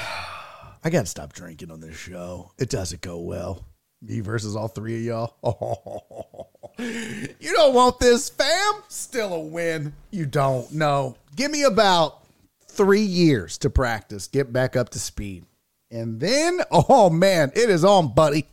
I 0.83 0.89
got 0.89 1.01
to 1.01 1.05
stop 1.05 1.33
drinking 1.33 1.69
on 1.69 1.79
this 1.79 1.95
show. 1.95 2.51
It 2.57 2.71
doesn't 2.71 3.01
go 3.01 3.19
well. 3.19 3.63
Me 4.01 4.21
versus 4.21 4.55
all 4.55 4.67
three 4.67 4.95
of 4.95 5.03
y'all. 5.43 6.49
You 6.77 7.53
don't 7.53 7.73
want 7.73 7.99
this, 7.99 8.29
fam? 8.29 8.73
Still 8.87 9.33
a 9.33 9.39
win. 9.39 9.93
You 10.11 10.25
don't. 10.25 10.71
No. 10.71 11.15
Give 11.35 11.51
me 11.51 11.63
about 11.63 12.25
three 12.67 13.01
years 13.01 13.57
to 13.59 13.69
practice, 13.69 14.27
get 14.27 14.51
back 14.51 14.75
up 14.75 14.89
to 14.89 14.99
speed. 14.99 15.45
And 15.89 16.19
then, 16.19 16.61
oh 16.71 17.09
man, 17.09 17.51
it 17.55 17.69
is 17.69 17.85
on, 17.85 18.13
buddy. 18.13 18.47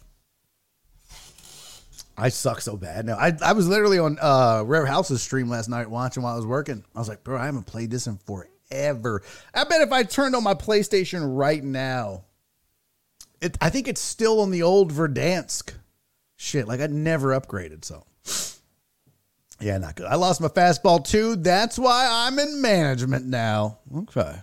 I 2.17 2.29
suck 2.29 2.61
so 2.61 2.77
bad 2.77 3.07
now. 3.07 3.17
I, 3.17 3.33
I 3.43 3.53
was 3.53 3.67
literally 3.67 3.99
on 3.99 4.19
uh 4.21 4.63
Rare 4.65 4.87
House's 4.87 5.23
stream 5.23 5.49
last 5.49 5.69
night 5.69 5.91
watching 5.91 6.23
while 6.23 6.35
I 6.35 6.37
was 6.37 6.47
working. 6.47 6.85
I 6.95 6.99
was 6.99 7.09
like, 7.09 7.25
bro, 7.25 7.39
I 7.39 7.47
haven't 7.47 7.65
played 7.65 7.91
this 7.91 8.07
in 8.07 8.19
forever. 8.19 9.23
I 9.55 9.65
bet 9.65 9.81
if 9.81 9.93
I 9.93 10.05
turned 10.05 10.37
on 10.37 10.45
my 10.45 10.55
PlayStation 10.55 11.37
right 11.37 11.65
now, 11.65 12.25
it, 13.41 13.59
I 13.61 13.71
think 13.71 13.89
it's 13.89 14.01
still 14.01 14.41
on 14.41 14.51
the 14.51 14.63
old 14.63 14.93
Verdansk 14.93 15.73
shit. 16.37 16.69
Like 16.69 16.81
I 16.81 16.87
never 16.87 17.29
upgraded, 17.29 17.85
so 17.85 18.05
yeah, 19.61 19.79
not 19.79 19.97
good. 19.97 20.07
I 20.07 20.17
lost 20.17 20.41
my 20.41 20.49
fastball 20.49 21.05
too. 21.07 21.37
That's 21.37 21.79
why 21.79 22.09
I'm 22.11 22.39
in 22.39 22.61
management 22.61 23.27
now. 23.27 23.79
Okay. 23.95 24.37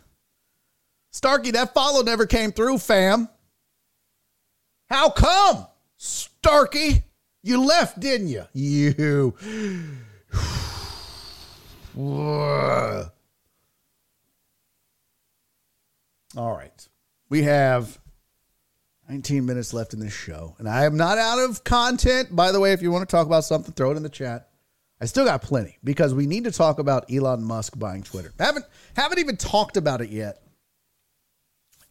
Starkey, 1.11 1.51
that 1.51 1.73
follow 1.73 2.03
never 2.03 2.25
came 2.25 2.51
through, 2.51 2.77
fam. 2.77 3.27
How 4.89 5.09
come? 5.09 5.67
Starkey, 5.97 7.03
you 7.43 7.63
left, 7.63 7.99
didn't 7.99 8.29
you? 8.29 8.45
You. 8.53 9.33
All 16.37 16.55
right. 16.55 16.87
We 17.29 17.43
have 17.43 17.99
19 19.09 19.45
minutes 19.45 19.73
left 19.73 19.93
in 19.93 19.99
this 19.99 20.13
show. 20.13 20.55
And 20.59 20.69
I 20.69 20.85
am 20.85 20.95
not 20.95 21.17
out 21.17 21.39
of 21.39 21.63
content. 21.63 22.35
By 22.35 22.51
the 22.51 22.59
way, 22.59 22.73
if 22.73 22.83
you 22.83 22.91
want 22.91 23.09
to 23.09 23.11
talk 23.11 23.25
about 23.25 23.43
something, 23.43 23.73
throw 23.73 23.89
it 23.91 23.97
in 23.97 24.03
the 24.03 24.09
chat. 24.09 24.49
I 25.01 25.05
still 25.05 25.25
got 25.25 25.41
plenty 25.41 25.79
because 25.83 26.13
we 26.13 26.27
need 26.27 26.43
to 26.43 26.51
talk 26.51 26.77
about 26.77 27.11
Elon 27.11 27.43
Musk 27.43 27.79
buying 27.79 28.03
Twitter. 28.03 28.31
Haven't 28.37 28.65
haven't 28.95 29.17
even 29.19 29.35
talked 29.37 29.77
about 29.77 30.01
it 30.01 30.09
yet. 30.09 30.43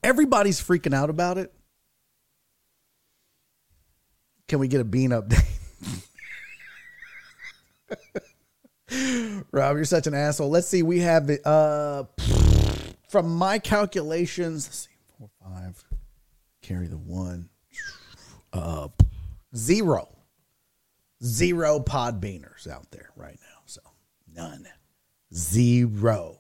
Everybody's 0.03 0.61
freaking 0.61 0.95
out 0.95 1.11
about 1.11 1.39
it. 1.39 1.53
Can 4.47 4.61
we 4.61 4.69
get 4.69 4.81
a 4.81 4.85
bean 4.85 5.11
update? 5.11 5.45
Rob, 9.53 9.77
you're 9.77 9.85
such 9.85 10.07
an 10.07 10.15
asshole. 10.15 10.51
Let's 10.51 10.69
see. 10.69 10.83
We 10.83 11.01
have 11.01 11.27
the 11.27 11.47
uh 11.49 12.05
from 13.09 13.35
my 13.35 13.59
calculations. 13.59 14.67
Let's 14.67 14.77
see, 14.77 14.91
four, 15.19 15.31
five, 15.43 15.83
carry 16.69 16.87
the 16.87 16.99
one. 16.99 17.49
Uh 18.53 18.89
zero. 19.57 20.09
Zero 21.25 21.81
pod 21.81 22.21
beaners 22.21 22.69
out 22.69 22.91
there 22.91 23.11
right 23.17 23.39
now. 23.41 23.63
So 23.67 23.81
none. 24.35 24.69
Zero. 25.35 26.39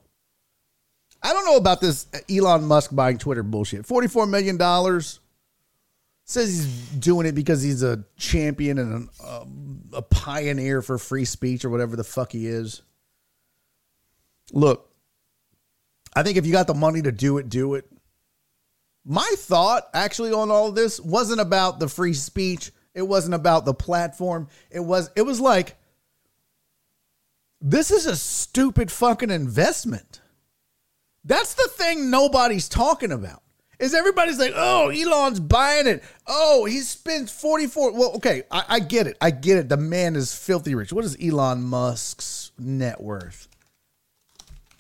I 1.23 1.33
don't 1.33 1.47
know 1.47 1.57
about 1.57 1.81
this 1.81 2.07
Elon 2.31 2.65
Musk 2.65 2.95
buying 2.95 3.19
Twitter 3.19 3.43
bullshit. 3.43 3.87
$44 3.87 4.29
million. 4.29 4.57
Says 6.25 6.49
he's 6.49 6.67
doing 6.91 7.27
it 7.27 7.35
because 7.35 7.61
he's 7.63 7.83
a 7.83 8.05
champion 8.17 8.79
and 8.79 9.09
a, 9.21 9.25
a, 9.25 9.47
a 9.95 10.03
pioneer 10.03 10.81
for 10.81 10.97
free 10.97 11.25
speech 11.25 11.65
or 11.65 11.71
whatever 11.71 11.97
the 11.97 12.05
fuck 12.05 12.31
he 12.33 12.47
is. 12.47 12.83
Look, 14.53 14.89
I 16.15 16.23
think 16.23 16.37
if 16.37 16.47
you 16.47 16.53
got 16.53 16.67
the 16.67 16.75
money 16.75 17.03
to 17.03 17.11
do 17.11 17.39
it, 17.39 17.49
do 17.49 17.75
it. 17.75 17.91
My 19.11 19.33
thought 19.39 19.89
actually 19.95 20.33
on 20.33 20.51
all 20.51 20.69
of 20.69 20.75
this 20.75 21.01
wasn't 21.01 21.41
about 21.41 21.81
the 21.81 21.89
free 21.89 22.13
speech. 22.13 22.71
It 22.93 23.01
wasn't 23.01 23.35
about 23.35 23.65
the 23.65 23.73
platform. 23.73 24.49
It 24.71 24.81
was 24.81 25.11
it 25.17 25.23
was 25.23 25.41
like 25.41 25.77
this 27.59 27.91
is 27.91 28.05
a 28.05 28.15
stupid 28.15 28.93
fucking 28.93 29.31
investment. 29.31 30.21
That's 31.25 31.55
the 31.55 31.69
thing 31.69 32.11
nobody's 32.11 32.69
talking 32.69 33.11
about. 33.11 33.43
Is 33.79 33.95
everybody's 33.95 34.39
like, 34.39 34.53
oh, 34.55 34.91
Elon's 34.91 35.41
buying 35.41 35.87
it. 35.87 36.03
Oh, 36.27 36.67
he 36.67 36.81
spends 36.81 37.33
44. 37.33 37.93
Well, 37.93 38.13
okay, 38.17 38.43
I, 38.51 38.65
I 38.69 38.81
get 38.81 39.07
it. 39.07 39.17
I 39.21 39.31
get 39.31 39.57
it. 39.57 39.69
The 39.71 39.77
man 39.77 40.17
is 40.17 40.35
filthy 40.35 40.75
rich. 40.75 40.93
What 40.93 41.05
is 41.05 41.17
Elon 41.23 41.63
Musk's 41.63 42.51
net 42.59 43.01
worth? 43.01 43.49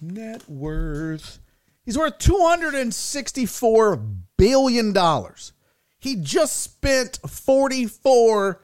Net 0.02 0.48
worth. 0.50 1.38
He's 1.88 1.96
worth 1.96 2.18
$264 2.18 4.16
billion. 4.36 4.94
He 5.98 6.16
just 6.16 6.60
spent 6.60 7.18
$44 7.22 8.56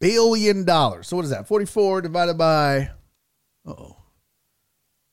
billion. 0.00 0.66
So 0.66 1.14
what 1.16 1.24
is 1.24 1.30
that? 1.30 1.46
44 1.46 2.02
divided 2.02 2.36
by, 2.36 2.90
oh, 3.64 3.98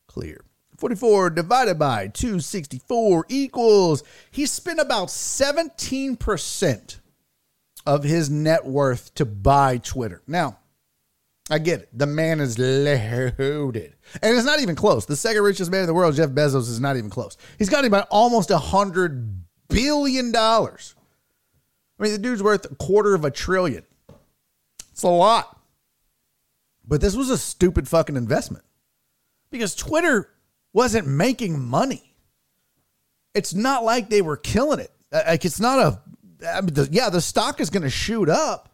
clear. 0.08 0.44
44 0.80 1.30
divided 1.30 1.78
by 1.78 2.08
264 2.08 3.28
equals, 3.30 4.02
he 4.32 4.48
spent 4.48 4.80
about 4.80 5.10
17% 5.10 7.00
of 7.86 8.04
his 8.04 8.32
net 8.32 8.66
worth 8.66 9.14
to 9.14 9.26
buy 9.26 9.78
Twitter. 9.78 10.24
Now, 10.26 10.58
I 11.50 11.58
get 11.60 11.82
it. 11.82 11.90
The 11.98 12.06
man 12.06 12.40
is 12.40 12.60
loaded. 12.60 13.96
And 14.22 14.36
it's 14.36 14.46
not 14.46 14.60
even 14.60 14.76
close. 14.76 15.06
The 15.06 15.16
second 15.16 15.42
richest 15.42 15.72
man 15.72 15.82
in 15.82 15.88
the 15.88 15.94
world, 15.94 16.16
Jeff 16.16 16.30
Bezos, 16.30 16.70
is 16.70 16.80
not 16.80 16.98
even 16.98 17.10
close. 17.10 17.38
He's 17.58 17.70
got 17.70 17.86
about 17.86 18.08
almost 18.12 18.52
a 18.52 18.58
$100 18.58 19.42
billion. 19.68 20.36
I 20.36 20.68
mean, 22.00 22.12
the 22.12 22.18
dude's 22.18 22.44
worth 22.44 22.72
a 22.72 22.76
quarter 22.76 23.16
of 23.16 23.26
a 23.26 23.32
trillion. 23.32 23.84
It's 24.92 25.04
a 25.04 25.10
lot. 25.10 25.60
But 26.88 27.02
this 27.02 27.16
was 27.16 27.30
a 27.30 27.38
stupid 27.38 27.88
fucking 27.88 28.16
investment 28.16 28.66
because 29.52 29.76
Twitter 29.76 30.30
wasn't 30.74 31.08
making 31.08 31.60
money. 31.60 32.16
It's 33.34 33.54
not 33.54 33.84
like 33.84 34.10
they 34.10 34.22
were 34.22 34.38
killing 34.38 34.80
it. 34.80 34.92
Like 35.12 35.46
it's 35.46 35.60
not 35.60 35.80
a 35.80 36.02
I 36.48 36.62
mean, 36.62 36.74
the, 36.74 36.88
yeah, 36.92 37.10
the 37.10 37.22
stock 37.22 37.60
is 37.60 37.70
going 37.70 37.84
to 37.84 37.90
shoot 37.90 38.30
up. 38.30 38.69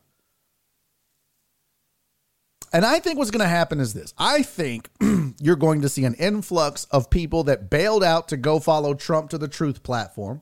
And 2.75 2.85
I 2.85 2.99
think 2.99 3.17
what's 3.17 3.31
going 3.31 3.39
to 3.41 3.47
happen 3.47 3.79
is 3.79 3.93
this. 3.93 4.13
I 4.17 4.41
think 4.41 4.89
you're 5.39 5.55
going 5.55 5.83
to 5.83 5.87
see 5.87 6.03
an 6.03 6.13
influx 6.15 6.83
of 6.91 7.09
people 7.09 7.45
that 7.45 7.69
bailed 7.69 8.03
out 8.03 8.27
to 8.27 8.37
go 8.37 8.59
follow 8.59 8.93
Trump 8.93 9.29
to 9.29 9.37
the 9.37 9.47
truth 9.47 9.81
platform. 9.81 10.41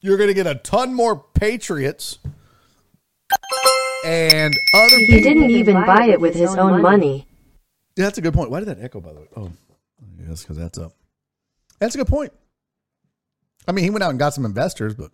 You're 0.00 0.16
going 0.16 0.28
to 0.28 0.34
get 0.34 0.46
a 0.46 0.54
ton 0.54 0.94
more 0.94 1.16
patriots 1.34 2.20
and 4.06 4.54
other 4.72 4.96
He 4.98 5.06
people. 5.06 5.32
didn't 5.32 5.50
even 5.50 5.84
buy 5.84 6.04
it 6.04 6.20
with 6.20 6.36
his 6.36 6.54
own 6.54 6.80
money. 6.80 7.26
Yeah, 7.96 8.04
that's 8.04 8.18
a 8.18 8.22
good 8.22 8.32
point. 8.32 8.52
Why 8.52 8.60
did 8.60 8.68
that 8.68 8.80
echo, 8.80 9.00
by 9.00 9.12
the 9.12 9.18
way? 9.22 9.28
Oh, 9.36 9.50
that's 10.20 10.42
because 10.42 10.58
that's 10.58 10.78
up. 10.78 10.92
That's 11.80 11.96
a 11.96 11.98
good 11.98 12.06
point. 12.06 12.32
I 13.66 13.72
mean, 13.72 13.82
he 13.82 13.90
went 13.90 14.04
out 14.04 14.10
and 14.10 14.18
got 14.20 14.32
some 14.32 14.44
investors, 14.44 14.94
but 14.94 15.10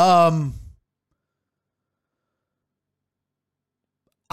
um, 0.00 0.54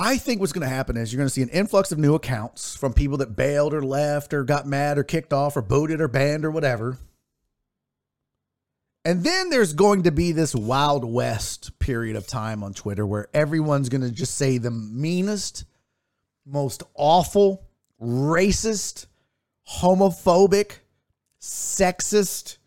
I 0.01 0.17
think 0.17 0.39
what's 0.39 0.53
going 0.53 0.65
to 0.65 0.73
happen 0.73 0.95
is 0.95 1.11
you're 1.11 1.17
going 1.17 1.27
to 1.27 1.33
see 1.33 1.41
an 1.41 1.49
influx 1.49 1.91
of 1.91 1.99
new 1.99 2.15
accounts 2.15 2.73
from 2.73 2.93
people 2.93 3.17
that 3.17 3.35
bailed 3.35 3.73
or 3.73 3.81
left 3.81 4.33
or 4.33 4.45
got 4.45 4.65
mad 4.65 4.97
or 4.97 5.03
kicked 5.03 5.33
off 5.33 5.57
or 5.57 5.61
booted 5.61 5.99
or 5.99 6.07
banned 6.07 6.45
or 6.45 6.51
whatever. 6.51 6.97
And 9.03 9.25
then 9.25 9.49
there's 9.49 9.73
going 9.73 10.03
to 10.03 10.11
be 10.11 10.31
this 10.31 10.55
Wild 10.55 11.03
West 11.03 11.77
period 11.79 12.15
of 12.15 12.27
time 12.27 12.63
on 12.63 12.73
Twitter 12.73 13.05
where 13.05 13.27
everyone's 13.33 13.89
going 13.89 14.01
to 14.01 14.09
just 14.09 14.35
say 14.35 14.57
the 14.57 14.71
meanest, 14.71 15.65
most 16.45 16.81
awful, 16.95 17.67
racist, 18.01 19.07
homophobic, 19.81 20.77
sexist, 21.41 22.57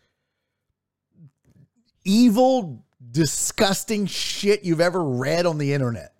evil, 2.05 2.85
disgusting 3.09 4.05
shit 4.05 4.63
you've 4.63 4.81
ever 4.81 5.03
read 5.03 5.47
on 5.47 5.57
the 5.57 5.73
internet 5.73 6.12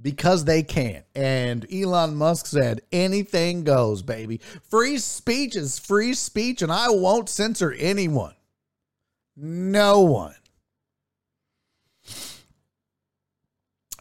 because 0.00 0.44
they 0.44 0.62
can. 0.62 1.04
And 1.14 1.66
Elon 1.72 2.14
Musk 2.14 2.46
said, 2.46 2.80
anything 2.92 3.64
goes, 3.64 4.02
baby. 4.02 4.40
Free 4.68 4.98
speech 4.98 5.56
is 5.56 5.78
free 5.78 6.14
speech, 6.14 6.62
and 6.62 6.72
I 6.72 6.88
won't 6.90 7.28
censor 7.28 7.72
anyone. 7.72 8.34
No 9.36 10.00
one. 10.00 10.34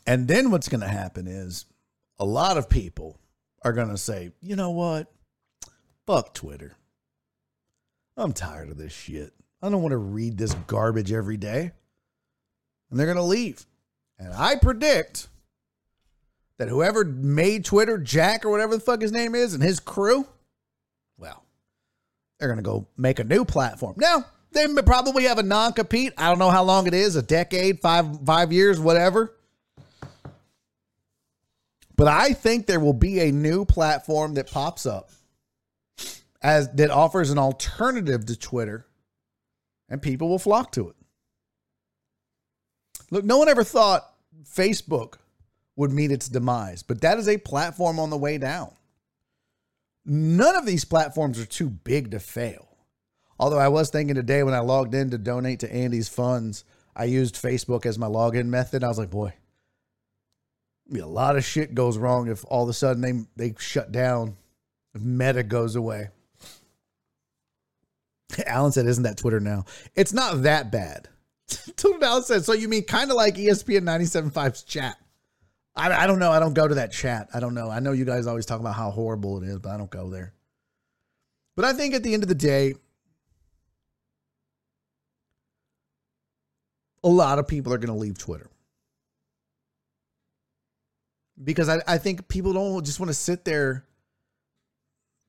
And 0.05 0.27
then 0.27 0.49
what's 0.49 0.69
going 0.69 0.81
to 0.81 0.87
happen 0.87 1.27
is 1.27 1.65
a 2.17 2.25
lot 2.25 2.57
of 2.57 2.69
people 2.69 3.19
are 3.63 3.73
going 3.73 3.89
to 3.89 3.97
say, 3.97 4.31
you 4.41 4.55
know 4.55 4.71
what? 4.71 5.11
Fuck 6.07 6.33
Twitter. 6.33 6.75
I'm 8.17 8.33
tired 8.33 8.69
of 8.69 8.77
this 8.77 8.91
shit. 8.91 9.33
I 9.61 9.69
don't 9.69 9.81
want 9.81 9.91
to 9.91 9.97
read 9.97 10.37
this 10.37 10.53
garbage 10.67 11.11
every 11.11 11.37
day. 11.37 11.71
And 12.89 12.99
they're 12.99 13.05
going 13.05 13.17
to 13.17 13.23
leave. 13.23 13.65
And 14.17 14.33
I 14.33 14.55
predict 14.55 15.27
that 16.59 16.67
whoever 16.67 17.05
made 17.05 17.65
Twitter, 17.65 17.97
Jack 17.97 18.45
or 18.45 18.51
whatever 18.51 18.75
the 18.75 18.81
fuck 18.81 19.01
his 19.01 19.13
name 19.13 19.33
is, 19.33 19.53
and 19.53 19.63
his 19.63 19.79
crew, 19.79 20.27
well, 21.17 21.43
they're 22.37 22.49
going 22.49 22.57
to 22.57 22.63
go 22.63 22.85
make 22.97 23.17
a 23.17 23.23
new 23.23 23.45
platform. 23.45 23.95
Now, 23.97 24.25
They 24.51 24.67
probably 24.83 25.23
have 25.23 25.39
a 25.39 25.43
non 25.43 25.73
compete. 25.73 26.13
I 26.17 26.27
don't 26.27 26.37
know 26.37 26.49
how 26.49 26.63
long 26.63 26.85
it 26.85 26.93
is 26.93 27.15
a 27.15 27.21
decade, 27.21 27.79
five, 27.79 28.25
five 28.25 28.51
years, 28.51 28.79
whatever. 28.79 29.35
But 31.95 32.07
I 32.07 32.33
think 32.33 32.65
there 32.65 32.79
will 32.79 32.93
be 32.93 33.19
a 33.21 33.31
new 33.31 33.65
platform 33.65 34.33
that 34.35 34.51
pops 34.51 34.85
up 34.85 35.11
as 36.41 36.69
that 36.73 36.91
offers 36.91 37.29
an 37.29 37.37
alternative 37.37 38.25
to 38.25 38.37
Twitter, 38.37 38.85
and 39.87 40.01
people 40.01 40.29
will 40.29 40.39
flock 40.39 40.71
to 40.73 40.89
it. 40.89 40.95
Look, 43.11 43.23
no 43.23 43.37
one 43.37 43.49
ever 43.49 43.63
thought 43.63 44.09
Facebook 44.43 45.15
would 45.79 45.93
meet 45.93 46.11
its 46.11 46.27
demise, 46.27 46.83
but 46.83 46.99
that 46.99 47.17
is 47.17 47.29
a 47.29 47.37
platform 47.37 48.01
on 48.01 48.09
the 48.09 48.17
way 48.17 48.37
down. 48.37 48.69
None 50.05 50.57
of 50.57 50.65
these 50.65 50.83
platforms 50.83 51.39
are 51.39 51.45
too 51.45 51.69
big 51.69 52.11
to 52.11 52.19
fail. 52.19 52.67
Although 53.39 53.59
I 53.59 53.69
was 53.69 53.89
thinking 53.89 54.15
today 54.15 54.43
when 54.43 54.53
I 54.53 54.59
logged 54.59 54.93
in 54.93 55.09
to 55.11 55.17
donate 55.17 55.61
to 55.61 55.73
Andy's 55.73 56.09
funds, 56.09 56.65
I 56.97 57.05
used 57.05 57.35
Facebook 57.35 57.85
as 57.85 57.97
my 57.97 58.07
login 58.07 58.47
method. 58.47 58.83
I 58.83 58.89
was 58.89 58.97
like, 58.97 59.09
boy, 59.09 59.31
a 60.93 61.05
lot 61.05 61.37
of 61.37 61.45
shit 61.45 61.73
goes 61.73 61.97
wrong 61.97 62.27
if 62.27 62.43
all 62.49 62.63
of 62.63 62.69
a 62.69 62.73
sudden 62.73 63.01
they 63.01 63.47
they 63.51 63.55
shut 63.57 63.93
down, 63.93 64.35
if 64.93 65.01
Meta 65.01 65.43
goes 65.43 65.77
away. 65.77 66.09
Alan 68.45 68.73
said, 68.73 68.85
"Isn't 68.85 69.03
that 69.03 69.17
Twitter 69.17 69.39
now? 69.39 69.63
It's 69.95 70.11
not 70.11 70.43
that 70.43 70.73
bad." 70.73 71.07
Total 71.77 72.03
Alan 72.03 72.23
said, 72.23 72.43
"So 72.43 72.51
you 72.51 72.67
mean 72.67 72.83
kind 72.83 73.09
of 73.11 73.15
like 73.15 73.35
ESPN 73.35 73.83
97.5's 73.83 74.63
chat?" 74.63 74.97
I, 75.79 76.03
I 76.03 76.07
don't 76.07 76.19
know. 76.19 76.31
I 76.31 76.39
don't 76.39 76.53
go 76.53 76.67
to 76.67 76.75
that 76.75 76.91
chat. 76.91 77.29
I 77.33 77.39
don't 77.39 77.53
know. 77.53 77.69
I 77.69 77.79
know 77.79 77.93
you 77.93 78.05
guys 78.05 78.27
always 78.27 78.45
talk 78.45 78.59
about 78.59 78.75
how 78.75 78.91
horrible 78.91 79.41
it 79.41 79.47
is, 79.47 79.59
but 79.59 79.69
I 79.69 79.77
don't 79.77 79.89
go 79.89 80.09
there. 80.09 80.33
But 81.55 81.65
I 81.65 81.73
think 81.73 81.93
at 81.93 82.03
the 82.03 82.13
end 82.13 82.23
of 82.23 82.29
the 82.29 82.35
day, 82.35 82.75
a 87.03 87.09
lot 87.09 87.39
of 87.39 87.47
people 87.47 87.73
are 87.73 87.77
going 87.77 87.93
to 87.93 87.99
leave 87.99 88.17
Twitter 88.17 88.49
because 91.41 91.69
I, 91.69 91.81
I 91.87 91.97
think 91.97 92.27
people 92.27 92.53
don't 92.53 92.85
just 92.85 92.99
want 92.99 93.09
to 93.09 93.13
sit 93.13 93.45
there. 93.45 93.85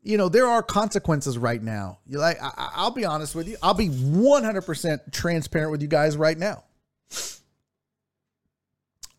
You 0.02 0.16
know, 0.16 0.28
there 0.28 0.46
are 0.46 0.62
consequences 0.62 1.36
right 1.38 1.62
now. 1.62 1.98
You 2.06 2.18
like, 2.18 2.42
I, 2.42 2.70
I'll 2.74 2.90
be 2.90 3.04
honest 3.04 3.34
with 3.34 3.48
you. 3.48 3.56
I'll 3.62 3.74
be 3.74 3.88
100% 3.88 5.12
transparent 5.12 5.70
with 5.70 5.82
you 5.82 5.88
guys 5.88 6.16
right 6.16 6.38
now. 6.38 6.64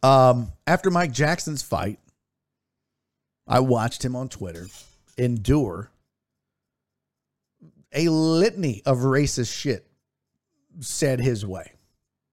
Um, 0.04 0.52
after 0.66 0.90
Mike 0.90 1.12
Jackson's 1.12 1.62
fight, 1.62 2.00
I 3.48 3.60
watched 3.60 4.04
him 4.04 4.16
on 4.16 4.30
Twitter 4.30 4.68
endure 5.18 5.92
a 7.94 8.10
litany 8.10 8.82
of 8.86 9.00
racist 9.00 9.56
shit 9.56 9.86
said 10.80 11.20
his 11.20 11.46
way. 11.46 11.74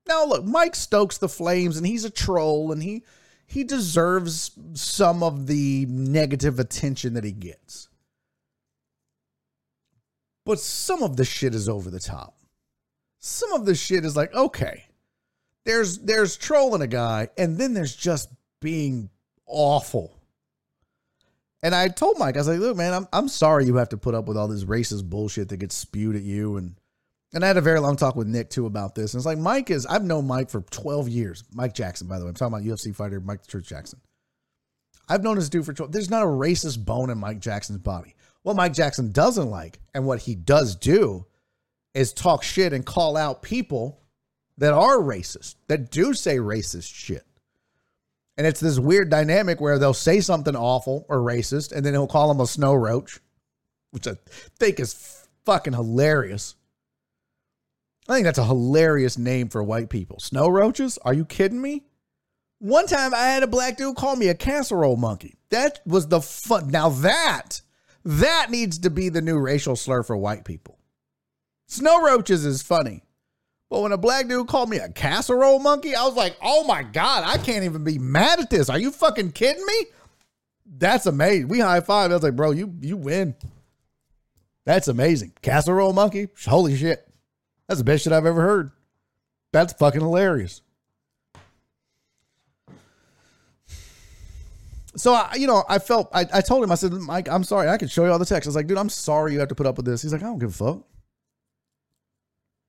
Now, 0.07 0.25
look, 0.25 0.45
Mike 0.45 0.75
stokes 0.75 1.17
the 1.17 1.29
flames 1.29 1.77
and 1.77 1.85
he's 1.85 2.05
a 2.05 2.09
troll 2.09 2.71
and 2.71 2.81
he 2.81 3.03
he 3.45 3.63
deserves 3.63 4.51
some 4.73 5.23
of 5.23 5.47
the 5.47 5.85
negative 5.87 6.59
attention 6.59 7.15
that 7.15 7.23
he 7.23 7.31
gets. 7.31 7.89
But 10.45 10.59
some 10.59 11.01
of 11.03 11.17
the 11.17 11.25
shit 11.25 11.55
is 11.55 11.67
over 11.67 11.89
the 11.89 11.99
top. 11.99 12.37
Some 13.19 13.53
of 13.53 13.65
the 13.65 13.75
shit 13.75 14.05
is 14.05 14.15
like, 14.15 14.33
okay, 14.33 14.85
there's 15.65 15.99
there's 15.99 16.37
trolling 16.37 16.81
a 16.81 16.87
guy, 16.87 17.29
and 17.37 17.57
then 17.57 17.73
there's 17.73 17.95
just 17.95 18.29
being 18.61 19.09
awful. 19.45 20.15
And 21.61 21.75
I 21.75 21.89
told 21.89 22.17
Mike, 22.17 22.35
I 22.35 22.39
was 22.39 22.47
like, 22.47 22.59
look, 22.59 22.77
man, 22.77 22.93
I'm 22.93 23.07
I'm 23.11 23.27
sorry 23.27 23.65
you 23.65 23.75
have 23.75 23.89
to 23.89 23.97
put 23.97 24.15
up 24.15 24.27
with 24.27 24.37
all 24.37 24.47
this 24.47 24.63
racist 24.63 25.09
bullshit 25.09 25.49
that 25.49 25.57
gets 25.57 25.75
spewed 25.75 26.15
at 26.15 26.21
you. 26.21 26.57
And 26.57 26.75
and 27.33 27.43
I 27.43 27.47
had 27.47 27.57
a 27.57 27.61
very 27.61 27.79
long 27.79 27.97
talk 27.97 28.15
with 28.15 28.27
Nick 28.27 28.49
too 28.49 28.65
about 28.65 28.95
this. 28.95 29.13
And 29.13 29.19
it's 29.19 29.25
like 29.25 29.37
Mike 29.37 29.69
is 29.69 29.85
I've 29.85 30.03
known 30.03 30.25
Mike 30.25 30.49
for 30.49 30.61
12 30.61 31.09
years. 31.09 31.43
Mike 31.53 31.73
Jackson, 31.73 32.07
by 32.07 32.17
the 32.17 32.25
way. 32.25 32.29
I'm 32.29 32.35
talking 32.35 32.53
about 32.53 32.65
UFC 32.65 32.95
fighter 32.95 33.19
Mike 33.19 33.45
Church 33.45 33.67
Jackson. 33.67 33.99
I've 35.09 35.23
known 35.23 35.35
this 35.35 35.49
dude 35.49 35.65
for 35.65 35.73
12. 35.73 35.91
There's 35.91 36.09
not 36.09 36.23
a 36.23 36.27
racist 36.27 36.85
bone 36.85 37.09
in 37.09 37.17
Mike 37.17 37.39
Jackson's 37.39 37.79
body. 37.79 38.15
What 38.43 38.55
Mike 38.55 38.73
Jackson 38.73 39.11
doesn't 39.11 39.49
like 39.49 39.79
and 39.93 40.05
what 40.05 40.19
he 40.19 40.35
does 40.35 40.75
do 40.75 41.25
is 41.93 42.13
talk 42.13 42.43
shit 42.43 42.71
and 42.71 42.85
call 42.85 43.17
out 43.17 43.41
people 43.41 43.98
that 44.59 44.73
are 44.73 44.97
racist, 44.97 45.55
that 45.67 45.89
do 45.89 46.13
say 46.13 46.37
racist 46.37 46.93
shit. 46.93 47.25
And 48.37 48.45
it's 48.45 48.59
this 48.59 48.79
weird 48.79 49.09
dynamic 49.09 49.59
where 49.59 49.79
they'll 49.79 49.93
say 49.93 50.21
something 50.21 50.55
awful 50.55 51.05
or 51.09 51.17
racist, 51.17 51.71
and 51.71 51.85
then 51.85 51.93
he'll 51.93 52.07
call 52.07 52.27
them 52.27 52.39
a 52.39 52.47
snow 52.47 52.73
roach, 52.73 53.19
which 53.91 54.07
I 54.07 54.13
think 54.59 54.79
is 54.79 55.25
fucking 55.45 55.73
hilarious. 55.73 56.55
I 58.07 58.13
think 58.13 58.25
that's 58.25 58.37
a 58.37 58.45
hilarious 58.45 59.17
name 59.17 59.49
for 59.49 59.63
white 59.63 59.89
people. 59.89 60.19
Snow 60.19 60.47
roaches? 60.47 60.97
Are 61.03 61.13
you 61.13 61.25
kidding 61.25 61.61
me? 61.61 61.83
One 62.59 62.87
time 62.87 63.13
I 63.13 63.27
had 63.27 63.43
a 63.43 63.47
black 63.47 63.77
dude 63.77 63.95
call 63.95 64.15
me 64.15 64.27
a 64.27 64.35
casserole 64.35 64.97
monkey. 64.97 65.35
That 65.49 65.79
was 65.85 66.07
the 66.07 66.21
fun. 66.21 66.69
Now 66.69 66.89
that, 66.89 67.61
that 68.03 68.47
needs 68.49 68.79
to 68.79 68.89
be 68.89 69.09
the 69.09 69.21
new 69.21 69.37
racial 69.37 69.75
slur 69.75 70.03
for 70.03 70.17
white 70.17 70.43
people. 70.43 70.79
Snow 71.67 72.03
roaches 72.03 72.45
is 72.45 72.61
funny. 72.61 73.03
But 73.69 73.81
when 73.81 73.91
a 73.91 73.97
black 73.97 74.27
dude 74.27 74.47
called 74.47 74.69
me 74.69 74.77
a 74.77 74.89
casserole 74.89 75.59
monkey, 75.59 75.93
I 75.93 76.03
was 76.03 76.15
like, 76.15 76.35
oh 76.41 76.63
my 76.63 76.81
God, 76.81 77.23
I 77.25 77.37
can't 77.37 77.63
even 77.63 77.83
be 77.83 77.99
mad 77.99 78.39
at 78.39 78.49
this. 78.49 78.69
Are 78.69 78.79
you 78.79 78.91
fucking 78.91 79.33
kidding 79.33 79.65
me? 79.65 79.85
That's 80.65 81.05
amazing. 81.05 81.49
We 81.49 81.59
high 81.59 81.81
five. 81.81 82.11
I 82.11 82.15
was 82.15 82.23
like, 82.23 82.35
bro, 82.35 82.51
you 82.51 82.73
you 82.81 82.97
win. 82.97 83.35
That's 84.65 84.87
amazing. 84.87 85.33
Casserole 85.41 85.93
monkey? 85.93 86.29
Holy 86.45 86.75
shit. 86.75 87.07
That's 87.67 87.79
the 87.79 87.83
best 87.83 88.03
shit 88.03 88.13
I've 88.13 88.25
ever 88.25 88.41
heard. 88.41 88.71
That's 89.51 89.73
fucking 89.73 90.01
hilarious. 90.01 90.61
So 94.95 95.13
I, 95.13 95.35
you 95.35 95.47
know, 95.47 95.63
I 95.69 95.79
felt 95.79 96.09
I, 96.13 96.25
I 96.33 96.41
told 96.41 96.63
him, 96.63 96.71
I 96.71 96.75
said, 96.75 96.91
Mike, 96.91 97.29
I'm 97.29 97.43
sorry, 97.43 97.69
I 97.69 97.77
can 97.77 97.87
show 97.87 98.05
you 98.05 98.11
all 98.11 98.19
the 98.19 98.25
text. 98.25 98.47
I 98.47 98.49
was 98.49 98.55
like, 98.55 98.67
dude, 98.67 98.77
I'm 98.77 98.89
sorry 98.89 99.33
you 99.33 99.39
have 99.39 99.49
to 99.49 99.55
put 99.55 99.65
up 99.67 99.77
with 99.77 99.85
this. 99.85 100.01
He's 100.01 100.11
like, 100.11 100.23
I 100.23 100.25
don't 100.25 100.39
give 100.39 100.49
a 100.49 100.53
fuck. 100.53 100.83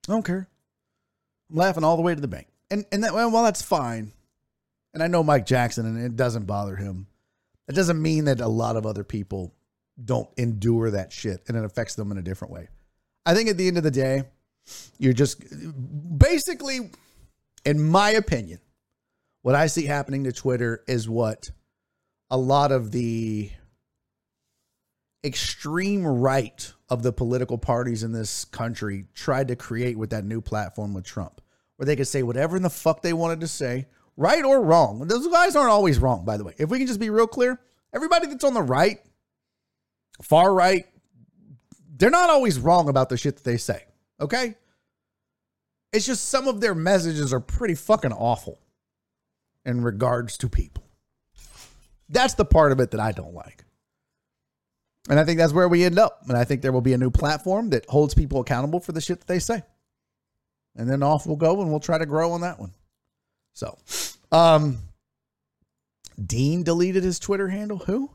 I 0.08 0.12
don't 0.12 0.24
care. 0.24 0.48
I'm 1.50 1.56
laughing 1.56 1.84
all 1.84 1.96
the 1.96 2.02
way 2.02 2.14
to 2.14 2.20
the 2.20 2.28
bank. 2.28 2.48
And 2.70 2.84
and 2.92 3.04
that 3.04 3.14
well, 3.14 3.30
that's 3.42 3.62
fine. 3.62 4.12
And 4.94 5.02
I 5.02 5.06
know 5.06 5.22
Mike 5.22 5.46
Jackson 5.46 5.86
and 5.86 6.04
it 6.04 6.16
doesn't 6.16 6.46
bother 6.46 6.76
him. 6.76 7.06
It 7.68 7.74
doesn't 7.74 8.00
mean 8.00 8.24
that 8.24 8.40
a 8.40 8.48
lot 8.48 8.76
of 8.76 8.86
other 8.86 9.04
people 9.04 9.54
don't 10.02 10.28
endure 10.36 10.90
that 10.90 11.12
shit 11.12 11.42
and 11.46 11.56
it 11.56 11.64
affects 11.64 11.94
them 11.94 12.10
in 12.10 12.18
a 12.18 12.22
different 12.22 12.52
way. 12.52 12.68
I 13.26 13.34
think 13.34 13.48
at 13.48 13.56
the 13.56 13.68
end 13.68 13.76
of 13.76 13.84
the 13.84 13.90
day, 13.90 14.24
you're 14.98 15.12
just 15.12 15.42
basically, 16.18 16.90
in 17.64 17.82
my 17.82 18.10
opinion, 18.10 18.58
what 19.42 19.54
I 19.54 19.66
see 19.66 19.86
happening 19.86 20.24
to 20.24 20.32
Twitter 20.32 20.82
is 20.86 21.08
what 21.08 21.50
a 22.30 22.36
lot 22.36 22.72
of 22.72 22.92
the 22.92 23.50
extreme 25.24 26.06
right 26.06 26.72
of 26.90 27.02
the 27.02 27.12
political 27.12 27.56
parties 27.56 28.02
in 28.02 28.12
this 28.12 28.44
country 28.44 29.06
tried 29.14 29.48
to 29.48 29.56
create 29.56 29.96
with 29.96 30.10
that 30.10 30.24
new 30.24 30.40
platform 30.40 30.92
with 30.92 31.04
Trump, 31.04 31.40
where 31.76 31.86
they 31.86 31.96
could 31.96 32.08
say 32.08 32.22
whatever 32.22 32.56
in 32.56 32.62
the 32.62 32.70
fuck 32.70 33.00
they 33.00 33.12
wanted 33.12 33.40
to 33.40 33.48
say, 33.48 33.86
right 34.16 34.44
or 34.44 34.60
wrong. 34.60 35.06
Those 35.06 35.28
guys 35.28 35.56
aren't 35.56 35.70
always 35.70 35.98
wrong, 35.98 36.24
by 36.24 36.36
the 36.36 36.44
way. 36.44 36.54
If 36.58 36.68
we 36.68 36.78
can 36.78 36.86
just 36.86 37.00
be 37.00 37.10
real 37.10 37.26
clear, 37.28 37.60
everybody 37.94 38.26
that's 38.26 38.44
on 38.44 38.54
the 38.54 38.62
right, 38.62 39.00
far 40.20 40.52
right, 40.52 40.86
they're 41.96 42.10
not 42.10 42.30
always 42.30 42.58
wrong 42.58 42.88
about 42.88 43.08
the 43.08 43.16
shit 43.16 43.36
that 43.36 43.44
they 43.44 43.56
say. 43.56 43.84
Okay? 44.20 44.56
It's 45.92 46.06
just 46.06 46.28
some 46.28 46.48
of 46.48 46.60
their 46.60 46.74
messages 46.74 47.32
are 47.32 47.40
pretty 47.40 47.74
fucking 47.74 48.12
awful 48.12 48.58
in 49.64 49.82
regards 49.82 50.36
to 50.38 50.48
people. 50.48 50.84
That's 52.08 52.34
the 52.34 52.44
part 52.44 52.72
of 52.72 52.80
it 52.80 52.90
that 52.90 53.00
I 53.00 53.12
don't 53.12 53.34
like. 53.34 53.64
And 55.10 55.18
I 55.18 55.24
think 55.24 55.38
that's 55.38 55.52
where 55.52 55.68
we 55.68 55.82
end 55.82 55.98
up. 55.98 56.22
And 56.28 56.38
I 56.38 56.44
think 56.44 56.62
there 56.62 56.70
will 56.70 56.80
be 56.80 56.92
a 56.92 56.98
new 56.98 57.10
platform 57.10 57.70
that 57.70 57.84
holds 57.86 58.14
people 58.14 58.40
accountable 58.40 58.78
for 58.78 58.92
the 58.92 59.00
shit 59.00 59.18
that 59.18 59.26
they 59.26 59.40
say. 59.40 59.60
And 60.76 60.88
then 60.88 61.02
off 61.02 61.26
we'll 61.26 61.34
go 61.34 61.60
and 61.60 61.68
we'll 61.68 61.80
try 61.80 61.98
to 61.98 62.06
grow 62.06 62.30
on 62.30 62.42
that 62.42 62.60
one. 62.60 62.72
So, 63.52 63.76
um, 64.30 64.78
Dean 66.24 66.62
deleted 66.62 67.02
his 67.02 67.18
Twitter 67.18 67.48
handle. 67.48 67.78
Who? 67.78 68.08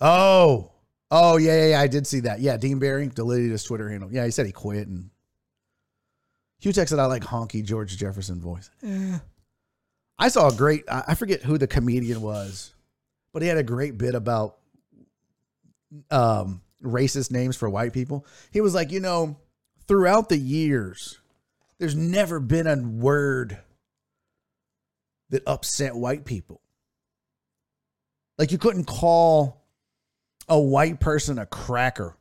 Oh, 0.00 0.70
oh 1.10 1.36
yeah, 1.36 1.56
yeah, 1.56 1.66
yeah, 1.70 1.80
I 1.80 1.88
did 1.88 2.06
see 2.06 2.20
that. 2.20 2.38
Yeah, 2.38 2.56
Dean 2.56 2.78
Barry 2.78 3.08
deleted 3.08 3.50
his 3.50 3.64
Twitter 3.64 3.88
handle. 3.88 4.12
Yeah, 4.12 4.24
he 4.24 4.30
said 4.30 4.46
he 4.46 4.52
quit. 4.52 4.86
And 4.86 5.10
Hugh 6.60 6.72
texted, 6.72 7.00
"I 7.00 7.06
like 7.06 7.24
honky 7.24 7.64
George 7.64 7.96
Jefferson 7.96 8.40
voice." 8.40 8.70
Eh. 8.84 9.18
I 10.18 10.28
saw 10.28 10.48
a 10.48 10.54
great. 10.54 10.84
I 10.88 11.04
I 11.08 11.14
forget 11.14 11.42
who 11.42 11.58
the 11.58 11.66
comedian 11.66 12.20
was, 12.20 12.72
but 13.32 13.42
he 13.42 13.48
had 13.48 13.58
a 13.58 13.64
great 13.64 13.98
bit 13.98 14.14
about 14.14 14.58
um, 16.10 16.62
racist 16.82 17.30
names 17.30 17.56
for 17.56 17.68
white 17.68 17.92
people. 17.92 18.26
He 18.52 18.60
was 18.60 18.74
like, 18.74 18.90
you 18.90 19.00
know, 19.00 19.38
throughout 19.86 20.28
the 20.28 20.38
years, 20.38 21.18
there's 21.78 21.94
never 21.94 22.40
been 22.40 22.66
a 22.66 22.76
word 22.76 23.58
that 25.30 25.42
upset 25.46 25.94
white 25.94 26.24
people. 26.24 26.60
Like 28.38 28.52
you 28.52 28.58
couldn't 28.58 28.84
call 28.84 29.66
a 30.48 30.58
white 30.58 31.00
person 31.00 31.38
a 31.38 31.46
cracker 31.46 32.16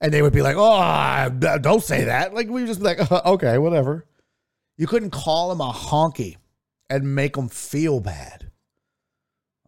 And 0.00 0.12
they 0.12 0.20
would 0.20 0.32
be 0.32 0.42
like, 0.42 0.56
oh, 0.58 1.58
don't 1.60 1.82
say 1.82 2.04
that. 2.04 2.34
Like, 2.34 2.48
we 2.48 2.60
would 2.62 2.66
just 2.66 2.80
be 2.80 2.84
like, 2.84 3.10
okay, 3.26 3.56
whatever. 3.58 4.06
You 4.76 4.86
couldn't 4.86 5.10
call 5.10 5.52
him 5.52 5.60
a 5.60 5.72
honky 5.72 6.36
and 6.90 7.14
make 7.14 7.36
him 7.36 7.48
feel 7.48 8.00
bad. 8.00 8.50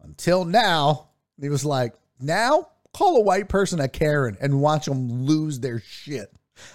Until 0.03 0.45
now, 0.45 1.09
he 1.41 1.49
was 1.49 1.65
like, 1.65 1.93
now 2.19 2.69
call 2.97 3.17
a 3.17 3.21
white 3.21 3.47
person 3.47 3.79
a 3.79 3.87
Karen 3.87 4.37
and 4.41 4.59
watch 4.59 4.85
them 4.85 5.25
lose 5.25 5.59
their 5.59 5.79
shit. 5.79 6.33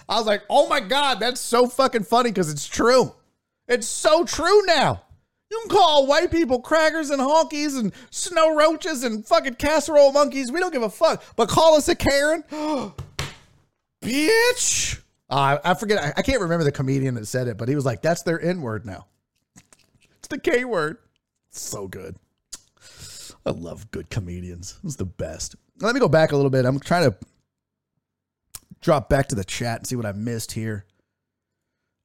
I 0.09 0.17
was 0.17 0.27
like, 0.27 0.43
oh 0.49 0.69
my 0.69 0.79
God, 0.79 1.19
that's 1.19 1.41
so 1.41 1.67
fucking 1.67 2.05
funny 2.05 2.31
because 2.31 2.51
it's 2.51 2.69
true. 2.69 3.13
It's 3.67 3.89
so 3.89 4.25
true 4.25 4.65
now. 4.67 5.03
You 5.51 5.59
can 5.61 5.77
call 5.77 6.07
white 6.07 6.31
people 6.31 6.61
crackers 6.61 7.11
and 7.11 7.21
honkies 7.21 7.79
and 7.79 7.93
snow 8.11 8.55
roaches 8.55 9.03
and 9.03 9.27
fucking 9.27 9.55
casserole 9.55 10.13
monkeys. 10.13 10.53
We 10.53 10.61
don't 10.61 10.73
give 10.73 10.83
a 10.83 10.89
fuck. 10.89 11.23
But 11.37 11.49
call 11.49 11.75
us 11.75 11.89
a 11.89 11.95
Karen? 11.95 12.45
Bitch. 14.03 15.01
Uh, 15.29 15.59
I 15.65 15.75
forget. 15.75 16.03
I, 16.03 16.13
I 16.19 16.23
can't 16.23 16.41
remember 16.41 16.65
the 16.65 16.73
comedian 16.73 17.17
that 17.17 17.27
said 17.27 17.49
it, 17.49 17.59
but 17.59 17.69
he 17.69 17.75
was 17.75 17.85
like, 17.85 18.01
that's 18.01 18.23
their 18.23 18.41
N 18.41 18.63
word 18.63 18.87
now. 18.87 19.07
It's 20.19 20.29
the 20.29 20.39
K 20.39 20.65
word. 20.65 20.99
So 21.51 21.89
good. 21.89 22.17
I 23.45 23.51
love 23.51 23.91
good 23.91 24.09
comedians. 24.09 24.79
It's 24.85 24.97
the 24.97 25.05
best. 25.05 25.57
Let 25.83 25.95
me 25.95 26.01
go 26.01 26.09
back 26.09 26.33
a 26.33 26.37
little 26.37 26.51
bit. 26.51 26.65
I'm 26.65 26.79
trying 26.79 27.11
to 27.11 27.17
drop 28.81 29.09
back 29.09 29.29
to 29.29 29.35
the 29.35 29.45
chat 29.45 29.79
and 29.79 29.87
see 29.87 29.97
what 29.97 30.07
I 30.07 30.13
missed 30.13 30.53
here. 30.53 30.87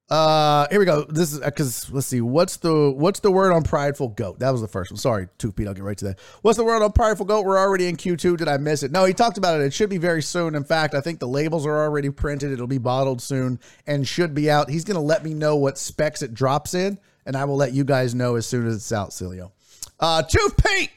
Uh, 0.10 0.68
here 0.70 0.80
we 0.80 0.86
go. 0.86 1.04
This 1.04 1.34
is 1.34 1.42
because 1.42 1.92
let's 1.92 2.08
see. 2.08 2.22
What's 2.22 2.58
the 2.58 2.92
what's 2.96 3.20
the 3.20 3.30
word 3.30 3.52
on 3.52 3.64
prideful 3.64 4.08
goat? 4.10 4.40
That 4.40 4.52
was 4.52 4.62
the 4.62 4.68
first 4.68 4.90
one. 4.90 4.98
Sorry, 4.98 5.28
Tooth 5.38 5.58
Pete. 5.58 5.68
I'll 5.68 5.74
get 5.74 5.84
right 5.84 5.98
to 5.98 6.06
that. 6.06 6.20
What's 6.44 6.58
the 6.58 6.64
word 6.64 6.82
on 6.82 6.94
prideful 6.94 7.26
goat? 7.26 7.46
We're 7.46 7.58
already 7.58 7.88
in 7.88 7.98
Q2. 7.98 8.38
Did 8.38 8.48
I 8.48 8.56
miss 8.56 8.84
it? 8.84 8.92
No, 8.92 9.04
he 9.04 9.14
talked 9.14 9.38
about 9.38 9.60
it. 9.60 9.66
It 9.66 9.74
should 9.74 9.90
be 9.90 9.98
very 9.98 10.22
soon. 10.22 10.56
In 10.56 10.64
fact, 10.64 10.96
I 10.96 11.02
think 11.02 11.20
the 11.20 11.28
labels 11.28 11.66
are 11.66 11.84
already 11.84 12.10
printed. 12.10 12.54
It'll 12.54 12.68
be 12.68 12.78
bottled 12.78 13.22
soon 13.22 13.60
and 13.86 14.08
should 14.08 14.34
be 14.34 14.50
out. 14.50 14.70
He's 14.70 14.86
gonna 14.86 15.02
let 15.02 15.26
me 15.26 15.34
know 15.34 15.58
what 15.58 15.78
specs 15.78 16.22
it 16.22 16.34
drops 16.34 16.74
in, 16.74 16.98
and 17.26 17.36
I 17.36 17.44
will 17.44 17.58
let 17.58 17.74
you 17.74 17.84
guys 17.84 18.16
know 18.16 18.36
as 18.36 18.48
soon 18.48 18.66
as 18.66 18.78
it's 18.78 18.94
out. 18.94 19.10
Cilio. 19.10 19.52
Uh, 20.00 20.24
Tooth 20.24 20.56
Pete. 20.64 20.92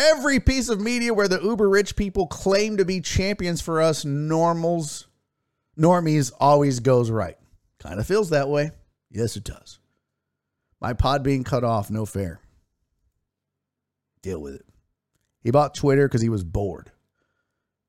Every 0.00 0.40
piece 0.40 0.70
of 0.70 0.80
media 0.80 1.12
where 1.12 1.28
the 1.28 1.42
uber 1.42 1.68
rich 1.68 1.94
people 1.94 2.26
claim 2.26 2.78
to 2.78 2.86
be 2.86 3.02
champions 3.02 3.60
for 3.60 3.82
us 3.82 4.06
normals, 4.06 5.08
normies 5.78 6.32
always 6.40 6.80
goes 6.80 7.10
right. 7.10 7.36
Kind 7.78 8.00
of 8.00 8.06
feels 8.06 8.30
that 8.30 8.48
way. 8.48 8.70
Yes, 9.10 9.36
it 9.36 9.44
does. 9.44 9.78
My 10.80 10.94
Podbean 10.94 11.44
cut 11.44 11.64
off, 11.64 11.90
no 11.90 12.06
fair. 12.06 12.40
Deal 14.22 14.40
with 14.40 14.54
it. 14.54 14.64
He 15.42 15.50
bought 15.50 15.74
Twitter 15.74 16.08
because 16.08 16.22
he 16.22 16.30
was 16.30 16.44
bored. 16.44 16.90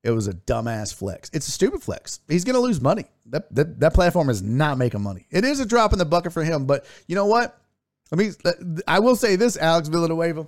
It 0.02 0.10
was 0.10 0.28
a 0.28 0.34
dumbass 0.34 0.92
flex. 0.92 1.30
It's 1.32 1.48
a 1.48 1.50
stupid 1.50 1.82
flex. 1.82 2.20
He's 2.28 2.44
to 2.44 2.58
lose 2.58 2.80
money. 2.80 3.06
That, 3.26 3.54
that 3.54 3.80
that 3.80 3.94
platform 3.94 4.28
is 4.28 4.42
not 4.42 4.76
making 4.76 5.00
money. 5.00 5.26
It 5.30 5.44
is 5.44 5.60
a 5.60 5.66
drop 5.66 5.94
in 5.94 5.98
the 5.98 6.04
bucket 6.04 6.34
for 6.34 6.44
him, 6.44 6.66
but 6.66 6.84
you 7.06 7.14
know 7.14 7.26
what? 7.26 7.58
I 8.12 8.16
mean, 8.16 8.34
I 8.86 8.98
will 8.98 9.16
say 9.16 9.36
this, 9.36 9.56
Alex 9.56 9.88
Villanueva. 9.88 10.46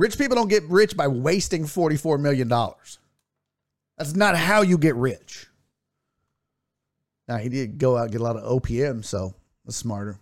Rich 0.00 0.16
people 0.16 0.34
don't 0.34 0.48
get 0.48 0.64
rich 0.64 0.96
by 0.96 1.08
wasting 1.08 1.64
$44 1.64 2.18
million. 2.18 2.48
That's 2.48 4.14
not 4.14 4.34
how 4.34 4.62
you 4.62 4.78
get 4.78 4.94
rich. 4.96 5.46
Now, 7.28 7.36
he 7.36 7.50
did 7.50 7.76
go 7.76 7.98
out 7.98 8.04
and 8.04 8.12
get 8.12 8.22
a 8.22 8.24
lot 8.24 8.38
of 8.38 8.62
OPM, 8.62 9.04
so 9.04 9.34
that's 9.62 9.76
smarter. 9.76 10.18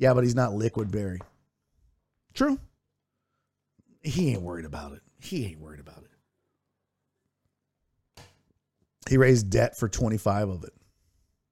Yeah, 0.00 0.12
but 0.12 0.24
he's 0.24 0.34
not 0.34 0.54
liquid 0.54 0.90
Barry. 0.90 1.20
True. 2.34 2.58
He 4.02 4.32
ain't 4.32 4.42
worried 4.42 4.64
about 4.64 4.94
it. 4.94 5.02
He 5.20 5.46
ain't 5.46 5.60
worried 5.60 5.78
about 5.78 6.02
it. 8.16 8.22
He 9.08 9.18
raised 9.18 9.50
debt 9.50 9.78
for 9.78 9.88
25 9.88 10.48
of 10.48 10.64
it. 10.64 10.74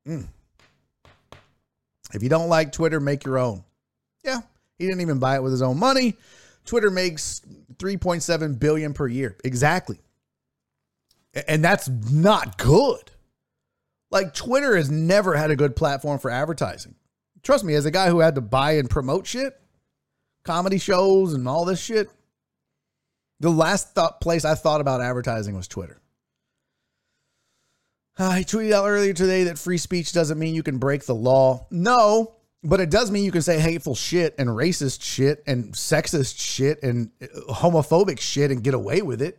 Mm. 0.09 0.27
If 2.13 2.25
you 2.25 2.29
don't 2.29 2.49
like 2.49 2.73
Twitter, 2.73 2.99
make 2.99 3.25
your 3.25 3.39
own. 3.39 3.63
Yeah, 4.25 4.41
he 4.77 4.87
didn't 4.87 5.03
even 5.03 5.21
buy 5.21 5.37
it 5.37 5.43
with 5.45 5.53
his 5.53 5.63
own 5.63 5.79
money. 5.79 6.17
Twitter 6.65 6.91
makes 6.91 7.43
3.7 7.81 8.59
billion 8.59 8.93
per 8.93 9.09
year. 9.09 9.37
Exactly. 9.43 10.01
And 11.49 11.65
that's 11.65 11.89
not 11.89 12.59
good. 12.59 13.11
Like 14.11 14.35
Twitter 14.35 14.77
has 14.77 14.91
never 14.91 15.37
had 15.37 15.51
a 15.51 15.57
good 15.57 15.77
platform 15.77 16.19
for 16.19 16.31
advertising. 16.31 16.97
Trust 17.43 17.65
me, 17.65 17.75
as 17.75 17.87
a 17.87 17.91
guy 17.91 18.09
who 18.09 18.21
had 18.21 18.35
to 18.35 18.41
buy 18.41 18.73
and 18.73 18.91
promote 18.91 19.27
shit, 19.27 19.59
comedy 20.45 20.79
shows 20.79 21.33
and 21.33 21.49
all 21.49 21.65
this 21.65 21.81
shit, 21.81 22.11
the 23.39 23.51
last 23.51 23.95
thought 23.95 24.21
place 24.21 24.45
I 24.45 24.55
thought 24.55 24.81
about 24.81 25.01
advertising 25.01 25.57
was 25.57 25.69
Twitter. 25.69 26.01
I 28.19 28.43
tweeted 28.43 28.73
out 28.73 28.87
earlier 28.87 29.15
today 29.15 29.45
that 29.45 29.59
free 29.59 29.79
speech 29.79 30.13
doesn't 30.13 30.39
mean 30.39 30.55
you 30.55 30.63
can 30.63 30.77
break 30.77 31.07
the 31.07 31.15
law. 31.15 31.67
No, 31.71 32.35
but 32.63 32.81
it 32.81 32.91
does 32.91 33.11
mean 33.11 33.25
you 33.25 33.33
can 33.33 33.43
say 33.43 33.59
hateful 33.59 33.95
shit 33.95 34.35
and 34.39 34.49
racist 34.51 35.03
shit 35.03 35.43
and 35.47 35.73
sexist 35.73 36.39
shit 36.39 36.83
and 36.83 37.11
homophobic 37.49 38.21
shit 38.21 38.51
and 38.51 38.63
get 38.63 38.75
away 38.75 39.03
with 39.03 39.23
it. 39.23 39.39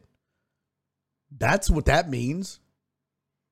That's 1.38 1.70
what 1.70 1.86
that 1.86 2.10
means. 2.10 2.60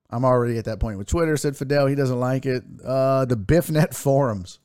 I'm 0.10 0.26
already 0.26 0.58
at 0.58 0.66
that 0.66 0.80
point 0.80 0.98
with 0.98 1.08
Twitter, 1.08 1.38
said 1.38 1.56
Fidel. 1.56 1.86
He 1.86 1.96
doesn't 1.96 2.20
like 2.20 2.46
it. 2.46 2.64
Uh, 2.84 3.26
the 3.26 3.38
BiffNet 3.38 3.94
forums. 3.94 4.60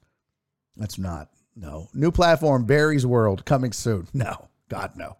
That's 0.76 0.99
not. 0.99 1.28
No. 1.55 1.89
New 1.92 2.10
platform, 2.10 2.65
Barry's 2.65 3.07
World, 3.07 3.44
coming 3.44 3.73
soon. 3.73 4.08
No. 4.15 4.49
God, 4.70 4.92
no. 4.97 5.18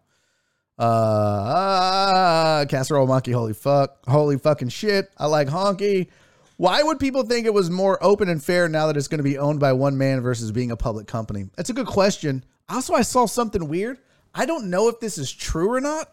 Uh, 0.77 0.81
uh 0.81 2.65
casserole 2.65 3.07
monkey, 3.07 3.31
holy 3.31 3.53
fuck. 3.53 4.03
Holy 4.07 4.37
fucking 4.37 4.69
shit. 4.69 5.09
I 5.17 5.27
like 5.27 5.47
honky. 5.47 6.07
Why 6.57 6.81
would 6.83 6.99
people 6.99 7.23
think 7.23 7.45
it 7.45 7.53
was 7.53 7.69
more 7.69 8.01
open 8.01 8.29
and 8.29 8.43
fair 8.43 8.69
now 8.69 8.87
that 8.87 8.95
it's 8.95 9.09
going 9.09 9.19
to 9.19 9.23
be 9.23 9.37
owned 9.37 9.59
by 9.59 9.73
one 9.73 9.97
man 9.97 10.21
versus 10.21 10.51
being 10.51 10.71
a 10.71 10.77
public 10.77 11.07
company? 11.07 11.49
That's 11.55 11.69
a 11.69 11.73
good 11.73 11.87
question. 11.87 12.45
Also, 12.69 12.93
I 12.93 13.01
saw 13.01 13.25
something 13.25 13.67
weird. 13.67 13.99
I 14.33 14.45
don't 14.45 14.69
know 14.69 14.87
if 14.87 14.99
this 14.99 15.17
is 15.17 15.31
true 15.31 15.71
or 15.71 15.81
not, 15.81 16.11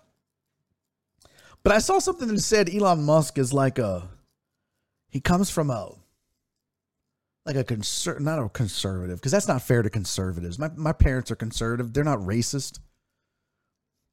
but 1.62 1.72
I 1.72 1.78
saw 1.78 1.98
something 1.98 2.28
that 2.28 2.40
said 2.40 2.72
Elon 2.72 3.04
Musk 3.04 3.38
is 3.38 3.52
like 3.52 3.78
a 3.78 4.08
he 5.08 5.20
comes 5.20 5.50
from 5.50 5.70
a 5.70 5.92
like 7.44 7.56
a 7.56 7.64
conser 7.64 8.20
not 8.20 8.38
a 8.38 8.48
conservative 8.48 9.18
because 9.18 9.32
that's 9.32 9.48
not 9.48 9.62
fair 9.62 9.82
to 9.82 9.90
conservatives. 9.90 10.58
My 10.58 10.70
my 10.76 10.92
parents 10.92 11.30
are 11.30 11.36
conservative. 11.36 11.92
They're 11.92 12.04
not 12.04 12.18
racist. 12.18 12.78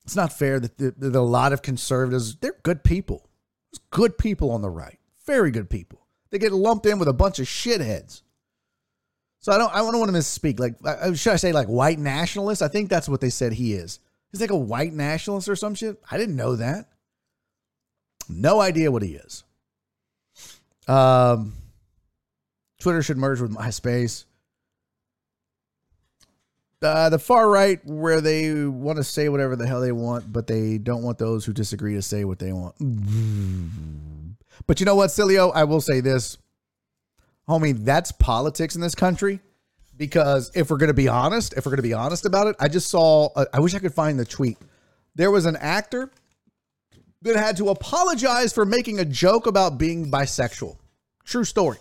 It's 0.05 0.15
not 0.15 0.33
fair 0.33 0.59
that, 0.59 0.77
that, 0.77 0.99
that 0.99 1.15
a 1.15 1.21
lot 1.21 1.53
of 1.53 1.61
conservatives 1.61 2.35
they're 2.35 2.55
good 2.63 2.83
people. 2.83 3.29
There's 3.71 3.81
good 3.91 4.17
people 4.17 4.51
on 4.51 4.61
the 4.61 4.69
right. 4.69 4.99
Very 5.25 5.51
good 5.51 5.69
people. 5.69 6.07
They 6.31 6.39
get 6.39 6.51
lumped 6.51 6.85
in 6.85 6.99
with 6.99 7.07
a 7.07 7.13
bunch 7.13 7.39
of 7.39 7.45
shitheads. 7.47 8.21
So 9.39 9.51
I 9.51 9.57
don't 9.57 9.73
I 9.73 9.77
don't 9.77 9.99
want 9.99 10.11
to 10.11 10.17
misspeak. 10.17 10.59
Like 10.59 10.75
should 11.15 11.33
I 11.33 11.37
say 11.37 11.51
like 11.51 11.67
white 11.67 11.97
nationalist? 11.97 12.61
I 12.61 12.67
think 12.67 12.89
that's 12.89 13.07
what 13.07 13.21
they 13.21 13.29
said 13.29 13.53
he 13.53 13.73
is. 13.73 13.99
He's 14.31 14.41
like 14.41 14.51
a 14.51 14.57
white 14.57 14.93
nationalist 14.93 15.49
or 15.49 15.55
some 15.55 15.75
shit. 15.75 15.97
I 16.11 16.17
didn't 16.17 16.35
know 16.35 16.55
that. 16.57 16.89
No 18.27 18.61
idea 18.61 18.91
what 18.91 19.01
he 19.01 19.15
is. 19.15 19.43
Um, 20.87 21.53
Twitter 22.79 23.01
should 23.01 23.17
merge 23.17 23.41
with 23.41 23.55
MySpace. 23.55 24.25
Uh, 26.81 27.09
the 27.09 27.19
far 27.19 27.49
right, 27.49 27.83
where 27.85 28.21
they 28.21 28.63
want 28.65 28.97
to 28.97 29.03
say 29.03 29.27
whatever 29.27 29.55
the 29.55 29.67
hell 29.67 29.81
they 29.81 29.91
want, 29.91 30.31
but 30.31 30.47
they 30.47 30.77
don't 30.77 31.03
want 31.03 31.17
those 31.17 31.43
who 31.43 31.51
disagree 31.51 31.95
to 31.95 32.01
say 32.01 32.23
what 32.23 32.39
they 32.39 32.53
want. 32.53 32.75
But 34.67 34.79
you 34.79 34.85
know 34.85 34.95
what, 34.95 35.09
Cilio? 35.09 35.51
I 35.53 35.63
will 35.63 35.81
say 35.81 36.01
this, 36.01 36.37
homie. 37.47 37.83
That's 37.83 38.11
politics 38.11 38.75
in 38.75 38.81
this 38.81 38.95
country. 38.95 39.39
Because 39.97 40.49
if 40.55 40.69
we're 40.69 40.77
going 40.77 40.87
to 40.87 40.93
be 40.93 41.09
honest, 41.09 41.53
if 41.53 41.65
we're 41.65 41.71
going 41.71 41.77
to 41.79 41.83
be 41.83 41.93
honest 41.93 42.25
about 42.25 42.47
it, 42.47 42.55
I 42.57 42.69
just 42.69 42.89
saw. 42.89 43.29
A, 43.35 43.47
I 43.53 43.59
wish 43.59 43.75
I 43.75 43.79
could 43.79 43.93
find 43.93 44.17
the 44.17 44.23
tweet. 44.23 44.57
There 45.15 45.29
was 45.29 45.45
an 45.45 45.57
actor 45.57 46.09
that 47.21 47.35
had 47.35 47.57
to 47.57 47.67
apologize 47.69 48.53
for 48.53 48.65
making 48.65 48.99
a 48.99 49.05
joke 49.05 49.45
about 49.45 49.77
being 49.77 50.09
bisexual. 50.09 50.77
True 51.25 51.43
story. 51.43 51.77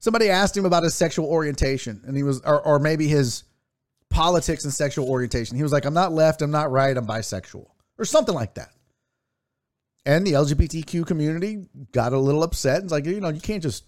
Somebody 0.00 0.28
asked 0.28 0.56
him 0.56 0.66
about 0.66 0.82
his 0.82 0.94
sexual 0.94 1.26
orientation, 1.26 2.02
and 2.06 2.14
he 2.14 2.22
was, 2.22 2.40
or, 2.42 2.60
or 2.60 2.78
maybe 2.78 3.08
his 3.08 3.44
politics 4.10 4.64
and 4.64 4.72
sexual 4.72 5.08
orientation. 5.08 5.56
He 5.56 5.62
was 5.62 5.72
like, 5.72 5.86
I'm 5.86 5.94
not 5.94 6.12
left, 6.12 6.42
I'm 6.42 6.50
not 6.50 6.70
right, 6.70 6.96
I'm 6.96 7.06
bisexual, 7.06 7.66
or 7.98 8.04
something 8.04 8.34
like 8.34 8.54
that. 8.54 8.70
And 10.08 10.26
the 10.26 10.32
LGBTQ 10.32 11.06
community 11.06 11.66
got 11.92 12.14
a 12.14 12.18
little 12.18 12.42
upset. 12.42 12.82
It's 12.82 12.90
like, 12.90 13.04
you 13.04 13.20
know, 13.20 13.28
you 13.28 13.42
can't 13.42 13.62
just 13.62 13.84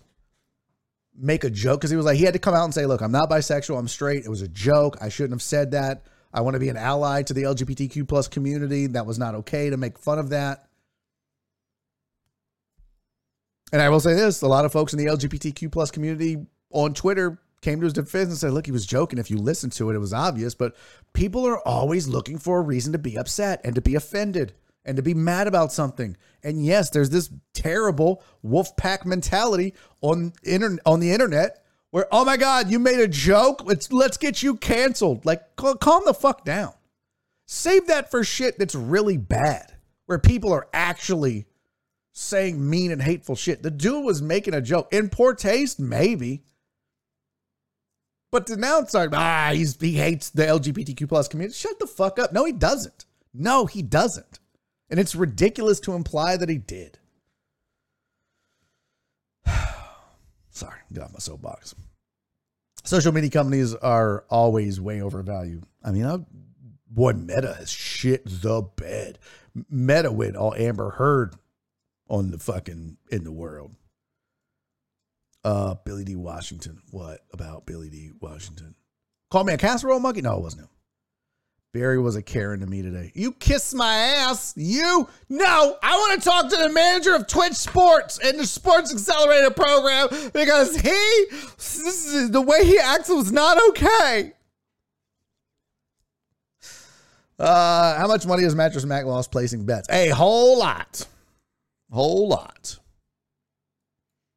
make 1.16 1.44
a 1.44 1.50
joke 1.50 1.80
because 1.80 1.90
he 1.90 1.96
was 1.96 2.04
like, 2.04 2.18
he 2.18 2.24
had 2.24 2.34
to 2.34 2.38
come 2.38 2.52
out 2.52 2.64
and 2.64 2.74
say, 2.74 2.84
look, 2.84 3.00
I'm 3.00 3.10
not 3.10 3.30
bisexual, 3.30 3.78
I'm 3.78 3.88
straight. 3.88 4.26
It 4.26 4.28
was 4.28 4.42
a 4.42 4.48
joke. 4.48 4.98
I 5.00 5.08
shouldn't 5.08 5.32
have 5.32 5.40
said 5.40 5.70
that. 5.70 6.02
I 6.30 6.42
want 6.42 6.56
to 6.56 6.60
be 6.60 6.68
an 6.68 6.76
ally 6.76 7.22
to 7.22 7.32
the 7.32 7.44
LGBTQ 7.44 8.06
plus 8.06 8.28
community. 8.28 8.86
That 8.86 9.06
was 9.06 9.18
not 9.18 9.34
okay 9.36 9.70
to 9.70 9.78
make 9.78 9.98
fun 9.98 10.18
of 10.18 10.28
that. 10.28 10.68
And 13.72 13.80
I 13.80 13.88
will 13.88 13.98
say 13.98 14.12
this: 14.12 14.42
a 14.42 14.46
lot 14.46 14.66
of 14.66 14.72
folks 14.72 14.92
in 14.92 14.98
the 14.98 15.06
LGBTQ 15.06 15.72
plus 15.72 15.90
community 15.90 16.44
on 16.70 16.92
Twitter 16.92 17.40
came 17.62 17.80
to 17.80 17.84
his 17.84 17.94
defense 17.94 18.28
and 18.28 18.36
said, 18.36 18.52
"Look, 18.52 18.66
he 18.66 18.72
was 18.72 18.84
joking. 18.84 19.18
If 19.18 19.30
you 19.30 19.38
listen 19.38 19.70
to 19.70 19.88
it, 19.88 19.94
it 19.94 20.00
was 20.00 20.12
obvious." 20.12 20.54
But 20.54 20.76
people 21.14 21.46
are 21.46 21.66
always 21.66 22.08
looking 22.08 22.36
for 22.36 22.58
a 22.58 22.62
reason 22.62 22.92
to 22.92 22.98
be 22.98 23.16
upset 23.16 23.62
and 23.64 23.74
to 23.74 23.80
be 23.80 23.94
offended. 23.94 24.52
And 24.84 24.96
to 24.96 25.02
be 25.02 25.14
mad 25.14 25.46
about 25.46 25.72
something. 25.72 26.16
And 26.42 26.64
yes, 26.64 26.90
there's 26.90 27.10
this 27.10 27.30
terrible 27.54 28.22
wolf 28.42 28.76
pack 28.76 29.04
mentality 29.04 29.74
on 30.00 30.32
inter- 30.42 30.78
on 30.86 31.00
the 31.00 31.12
internet 31.12 31.62
where 31.90 32.06
oh 32.12 32.24
my 32.24 32.36
god, 32.36 32.70
you 32.70 32.78
made 32.78 33.00
a 33.00 33.08
joke, 33.08 33.64
let's 33.64 33.92
let's 33.92 34.16
get 34.16 34.42
you 34.42 34.56
canceled. 34.56 35.24
Like 35.26 35.56
cal- 35.56 35.76
calm 35.76 36.02
the 36.04 36.14
fuck 36.14 36.44
down. 36.44 36.72
Save 37.46 37.88
that 37.88 38.10
for 38.10 38.22
shit 38.22 38.58
that's 38.58 38.74
really 38.74 39.16
bad, 39.16 39.74
where 40.06 40.18
people 40.18 40.52
are 40.52 40.68
actually 40.72 41.46
saying 42.12 42.68
mean 42.68 42.92
and 42.92 43.02
hateful 43.02 43.36
shit. 43.36 43.62
The 43.62 43.70
dude 43.70 44.04
was 44.04 44.22
making 44.22 44.54
a 44.54 44.60
joke 44.60 44.92
in 44.92 45.08
poor 45.08 45.34
taste, 45.34 45.80
maybe. 45.80 46.44
But 48.32 48.46
to 48.46 48.56
now 48.56 48.78
it's 48.78 48.94
like, 48.94 49.10
ah, 49.12 49.50
he's, 49.52 49.80
he 49.80 49.94
hates 49.94 50.30
the 50.30 50.44
LGBTQ 50.44 51.08
plus 51.08 51.26
community. 51.26 51.56
Shut 51.56 51.78
the 51.78 51.86
fuck 51.86 52.18
up. 52.18 52.32
No, 52.32 52.44
he 52.44 52.52
doesn't. 52.52 53.04
No, 53.34 53.66
he 53.66 53.82
doesn't. 53.82 54.39
And 54.90 54.98
it's 54.98 55.14
ridiculous 55.14 55.80
to 55.80 55.94
imply 55.94 56.36
that 56.36 56.48
he 56.48 56.58
did. 56.58 56.98
Sorry, 60.50 60.80
get 60.92 61.04
off 61.04 61.12
my 61.12 61.20
soapbox. 61.20 61.74
Social 62.84 63.12
media 63.12 63.30
companies 63.30 63.74
are 63.74 64.24
always 64.28 64.80
way 64.80 65.00
overvalued. 65.00 65.64
I 65.84 65.92
mean, 65.92 66.06
I, 66.06 66.18
boy, 66.88 67.12
Meta 67.12 67.54
has 67.54 67.70
shit 67.70 68.22
the 68.24 68.62
bed. 68.62 69.18
Meta 69.70 70.10
went 70.10 70.36
all 70.36 70.54
Amber 70.54 70.90
Heard 70.90 71.34
on 72.08 72.30
the 72.30 72.38
fucking 72.38 72.96
in 73.10 73.24
the 73.24 73.32
world. 73.32 73.74
Uh, 75.44 75.74
Billy 75.84 76.04
D. 76.04 76.16
Washington. 76.16 76.82
What 76.90 77.20
about 77.32 77.64
Billy 77.66 77.88
D. 77.88 78.10
Washington? 78.20 78.74
Call 79.30 79.44
me 79.44 79.52
a 79.52 79.58
casserole 79.58 80.00
monkey? 80.00 80.20
No, 80.20 80.36
it 80.36 80.42
wasn't 80.42 80.62
him. 80.62 80.68
Barry 81.72 82.00
was 82.00 82.16
a 82.16 82.22
Karen 82.22 82.60
to 82.60 82.66
me 82.66 82.82
today. 82.82 83.12
You 83.14 83.30
kiss 83.32 83.72
my 83.72 83.94
ass. 83.94 84.54
You? 84.56 85.08
No, 85.28 85.76
I 85.82 85.96
want 85.96 86.20
to 86.20 86.28
talk 86.28 86.50
to 86.50 86.56
the 86.56 86.68
manager 86.68 87.14
of 87.14 87.28
Twitch 87.28 87.52
Sports 87.52 88.18
and 88.18 88.38
the 88.38 88.46
Sports 88.46 88.92
Accelerator 88.92 89.50
program 89.50 90.08
because 90.32 90.74
he, 90.76 90.88
is, 90.88 92.30
the 92.32 92.40
way 92.40 92.64
he 92.64 92.76
acts 92.76 93.08
was 93.08 93.30
not 93.30 93.56
okay. 93.68 94.32
Uh, 97.38 97.96
how 97.98 98.08
much 98.08 98.26
money 98.26 98.42
has 98.42 98.56
Mattress 98.56 98.84
Mac 98.84 99.04
lost 99.04 99.30
placing 99.30 99.64
bets? 99.64 99.88
A 99.90 100.08
whole 100.08 100.58
lot. 100.58 101.06
Whole 101.92 102.28
lot. 102.28 102.78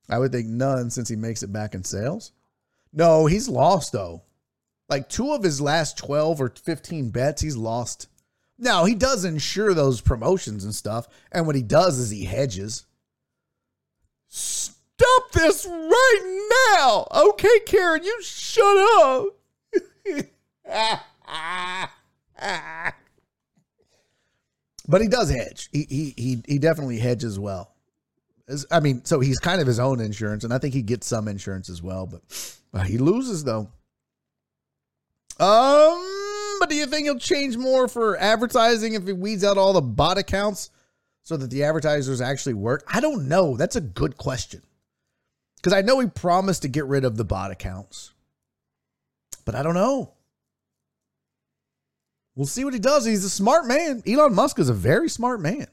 I 0.08 0.20
would 0.20 0.32
think 0.32 0.48
none 0.48 0.92
since 0.92 1.10
he 1.10 1.16
makes 1.16 1.42
it 1.42 1.52
back 1.52 1.74
in 1.74 1.84
sales. 1.84 2.32
No, 2.94 3.26
he's 3.26 3.50
lost 3.50 3.92
though. 3.92 4.22
Like 4.90 5.10
two 5.10 5.32
of 5.32 5.44
his 5.44 5.62
last 5.62 5.98
12 5.98 6.42
or 6.42 6.50
15 6.50 7.10
bets, 7.10 7.42
he's 7.42 7.58
lost. 7.58 8.08
Now, 8.58 8.86
he 8.86 8.96
does 8.96 9.26
insure 9.26 9.74
those 9.74 10.02
promotions 10.02 10.64
and 10.64 10.76
stuff. 10.76 11.08
And 11.32 11.46
what 11.46 11.56
he 11.56 11.64
does 11.64 12.00
is 12.00 12.10
he 12.10 12.26
hedges. 12.26 12.86
Stop 14.28 15.32
this 15.34 15.66
right 15.66 16.76
now. 16.78 17.08
Okay, 17.12 17.60
Karen, 17.66 18.04
you 18.04 18.22
shut 18.22 18.78
up. 19.02 19.28
but 24.88 25.02
he 25.02 25.08
does 25.08 25.30
hedge. 25.30 25.70
He, 25.72 25.86
he, 25.90 26.14
he, 26.18 26.44
he 26.48 26.60
definitely 26.60 27.00
hedges 27.00 27.40
well. 27.40 27.72
I 28.70 28.82
mean, 28.82 29.06
so 29.06 29.20
he's 29.20 29.40
kind 29.40 29.62
of 29.62 29.68
his 29.68 29.80
own 29.80 30.02
insurance, 30.02 30.44
and 30.44 30.54
I 30.54 30.58
think 30.58 30.74
he 30.74 30.82
gets 30.82 31.08
some 31.08 31.28
insurance 31.28 31.70
as 31.70 31.82
well, 31.82 32.06
but, 32.06 32.22
but 32.72 32.88
he 32.88 32.98
loses 32.98 33.44
though. 33.44 33.70
Um, 35.40 36.58
but 36.60 36.70
do 36.70 36.76
you 36.76 36.86
think 36.86 37.06
he'll 37.06 37.18
change 37.18 37.58
more 37.58 37.88
for 37.88 38.18
advertising 38.18 38.94
if 38.94 39.06
he 39.06 39.14
weeds 39.14 39.44
out 39.44 39.58
all 39.58 39.74
the 39.74 39.82
bot 39.82 40.18
accounts 40.18 40.70
so 41.24 41.38
that 41.38 41.50
the 41.50 41.64
advertisers 41.64 42.22
actually 42.22 42.54
work? 42.54 42.84
I 42.88 43.00
don't 43.00 43.28
know. 43.28 43.58
That's 43.58 43.76
a 43.76 43.82
good 43.82 44.18
question. 44.18 44.62
Because 45.58 45.74
I 45.74 45.82
know 45.82 46.00
he 46.00 46.08
promised 46.08 46.62
to 46.64 46.68
get 46.68 46.86
rid 46.86 47.06
of 47.06 47.18
the 47.18 47.26
bot 47.26 47.52
accounts, 47.52 48.14
but 49.46 49.56
I 49.56 49.64
don't 49.64 49.76
know. 49.76 50.14
We'll 52.36 52.48
see 52.48 52.66
what 52.66 52.74
he 52.74 52.80
does. 52.80 53.06
He's 53.06 53.24
a 53.24 53.30
smart 53.30 53.66
man. 53.66 54.04
Elon 54.08 54.34
Musk 54.34 54.60
is 54.60 54.70
a 54.70 54.74
very 54.74 55.10
smart 55.10 55.40
man. 55.40 55.68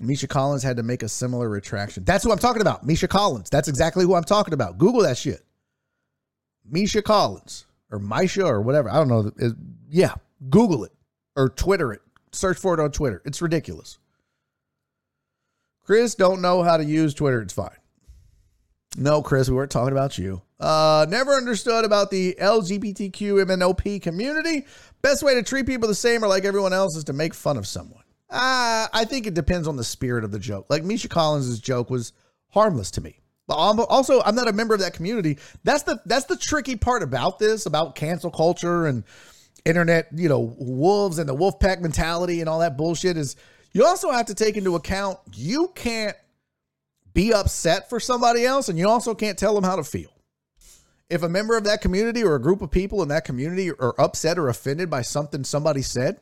Misha 0.00 0.28
Collins 0.28 0.62
had 0.62 0.76
to 0.76 0.82
make 0.82 1.02
a 1.02 1.08
similar 1.08 1.48
retraction. 1.48 2.04
That's 2.04 2.24
who 2.24 2.32
I'm 2.32 2.38
talking 2.38 2.62
about. 2.62 2.84
Misha 2.86 3.08
Collins. 3.08 3.50
That's 3.50 3.68
exactly 3.68 4.04
who 4.04 4.14
I'm 4.14 4.24
talking 4.24 4.54
about. 4.54 4.78
Google 4.78 5.02
that 5.02 5.18
shit. 5.18 5.44
Misha 6.70 7.02
Collins 7.02 7.66
or 7.90 7.98
Misha 7.98 8.44
or 8.44 8.60
whatever. 8.60 8.90
I 8.90 8.94
don't 8.94 9.08
know. 9.08 9.30
It- 9.36 9.54
yeah, 9.90 10.14
Google 10.50 10.84
it 10.84 10.92
or 11.36 11.48
Twitter 11.48 11.92
it. 11.92 12.02
Search 12.32 12.58
for 12.58 12.74
it 12.74 12.80
on 12.80 12.90
Twitter. 12.92 13.22
It's 13.24 13.40
ridiculous. 13.40 13.98
Chris 15.84 16.14
don't 16.14 16.42
know 16.42 16.62
how 16.62 16.76
to 16.76 16.84
use 16.84 17.14
Twitter. 17.14 17.40
It's 17.40 17.54
fine. 17.54 17.70
No, 18.96 19.22
Chris, 19.22 19.48
we 19.48 19.54
weren't 19.56 19.70
talking 19.70 19.92
about 19.92 20.18
you. 20.18 20.42
Uh, 20.60 21.06
never 21.08 21.32
understood 21.34 21.84
about 21.84 22.10
the 22.10 22.36
LGBTQ 22.40 23.44
MNOP 23.46 24.02
community. 24.02 24.66
Best 25.02 25.22
way 25.22 25.34
to 25.34 25.42
treat 25.42 25.66
people 25.66 25.88
the 25.88 25.94
same 25.94 26.22
or 26.24 26.28
like 26.28 26.44
everyone 26.44 26.72
else 26.72 26.96
is 26.96 27.04
to 27.04 27.12
make 27.12 27.32
fun 27.32 27.56
of 27.56 27.66
someone. 27.66 28.02
Uh, 28.28 28.88
I 28.92 29.06
think 29.08 29.26
it 29.26 29.34
depends 29.34 29.68
on 29.68 29.76
the 29.76 29.84
spirit 29.84 30.24
of 30.24 30.32
the 30.32 30.38
joke. 30.38 30.66
Like 30.68 30.84
Misha 30.84 31.08
Collins' 31.08 31.60
joke 31.60 31.88
was 31.90 32.12
harmless 32.48 32.90
to 32.92 33.00
me. 33.00 33.20
Also, 33.48 34.20
I'm 34.22 34.34
not 34.34 34.48
a 34.48 34.52
member 34.52 34.74
of 34.74 34.80
that 34.80 34.92
community. 34.92 35.38
That's 35.64 35.82
the 35.84 36.00
that's 36.04 36.26
the 36.26 36.36
tricky 36.36 36.76
part 36.76 37.02
about 37.02 37.38
this, 37.38 37.66
about 37.66 37.94
cancel 37.94 38.30
culture 38.30 38.86
and 38.86 39.04
internet, 39.64 40.08
you 40.14 40.28
know, 40.28 40.54
wolves 40.58 41.18
and 41.18 41.28
the 41.28 41.34
wolf 41.34 41.58
pack 41.58 41.80
mentality 41.80 42.40
and 42.40 42.48
all 42.48 42.60
that 42.60 42.76
bullshit 42.76 43.16
is 43.16 43.36
you 43.72 43.84
also 43.84 44.10
have 44.10 44.26
to 44.26 44.34
take 44.34 44.56
into 44.56 44.74
account 44.76 45.18
you 45.34 45.72
can't 45.74 46.16
be 47.14 47.32
upset 47.32 47.88
for 47.88 48.00
somebody 48.00 48.44
else 48.44 48.68
and 48.68 48.78
you 48.78 48.88
also 48.88 49.14
can't 49.14 49.38
tell 49.38 49.54
them 49.54 49.64
how 49.64 49.76
to 49.76 49.84
feel. 49.84 50.10
If 51.10 51.22
a 51.22 51.28
member 51.28 51.56
of 51.56 51.64
that 51.64 51.80
community 51.80 52.22
or 52.22 52.34
a 52.34 52.40
group 52.40 52.60
of 52.60 52.70
people 52.70 53.02
in 53.02 53.08
that 53.08 53.24
community 53.24 53.70
are 53.72 53.98
upset 53.98 54.38
or 54.38 54.48
offended 54.48 54.90
by 54.90 55.02
something 55.02 55.42
somebody 55.42 55.80
said, 55.80 56.20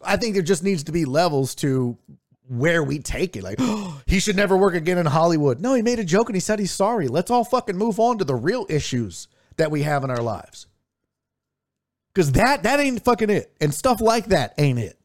I 0.00 0.16
think 0.16 0.34
there 0.34 0.42
just 0.42 0.64
needs 0.64 0.84
to 0.84 0.92
be 0.92 1.04
levels 1.04 1.54
to 1.56 1.98
where 2.48 2.82
we 2.82 2.98
take 2.98 3.36
it. 3.36 3.42
Like, 3.42 3.60
he 4.06 4.20
should 4.20 4.36
never 4.36 4.56
work 4.56 4.74
again 4.74 4.98
in 4.98 5.06
Hollywood. 5.06 5.60
No, 5.60 5.74
he 5.74 5.82
made 5.82 5.98
a 5.98 6.04
joke 6.04 6.28
and 6.28 6.36
he 6.36 6.40
said 6.40 6.58
he's 6.58 6.72
sorry. 6.72 7.08
Let's 7.08 7.30
all 7.30 7.44
fucking 7.44 7.76
move 7.76 8.00
on 8.00 8.18
to 8.18 8.24
the 8.24 8.34
real 8.34 8.66
issues 8.68 9.28
that 9.56 9.70
we 9.70 9.82
have 9.82 10.04
in 10.04 10.10
our 10.10 10.22
lives. 10.22 10.66
Cause 12.14 12.32
that 12.32 12.64
that 12.64 12.78
ain't 12.78 13.02
fucking 13.04 13.30
it. 13.30 13.54
And 13.60 13.72
stuff 13.72 14.00
like 14.00 14.26
that 14.26 14.54
ain't 14.58 14.78
it. 14.78 14.98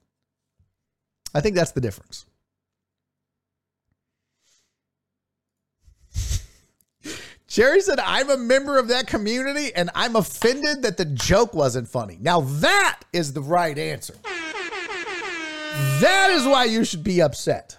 I 1.34 1.40
think 1.40 1.56
that's 1.56 1.72
the 1.72 1.80
difference. 1.80 2.26
Jerry 7.48 7.80
said, 7.80 8.00
I'm 8.00 8.30
a 8.30 8.36
member 8.38 8.78
of 8.78 8.90
that 8.90 9.08
community 9.08 9.74
and 9.74 9.90
I'm 9.96 10.18
offended 10.18 10.82
that 10.82 10.98
the 10.98 11.06
joke 11.06 11.54
wasn't 11.54 11.88
funny. 11.88 12.18
Now, 12.20 12.42
that 12.42 13.00
is 13.14 13.32
the 13.32 13.42
right 13.42 13.78
answer. 13.78 14.16
That 16.02 16.30
is 16.32 16.46
why 16.46 16.66
you 16.66 16.84
should 16.84 17.04
be 17.04 17.22
upset. 17.22 17.78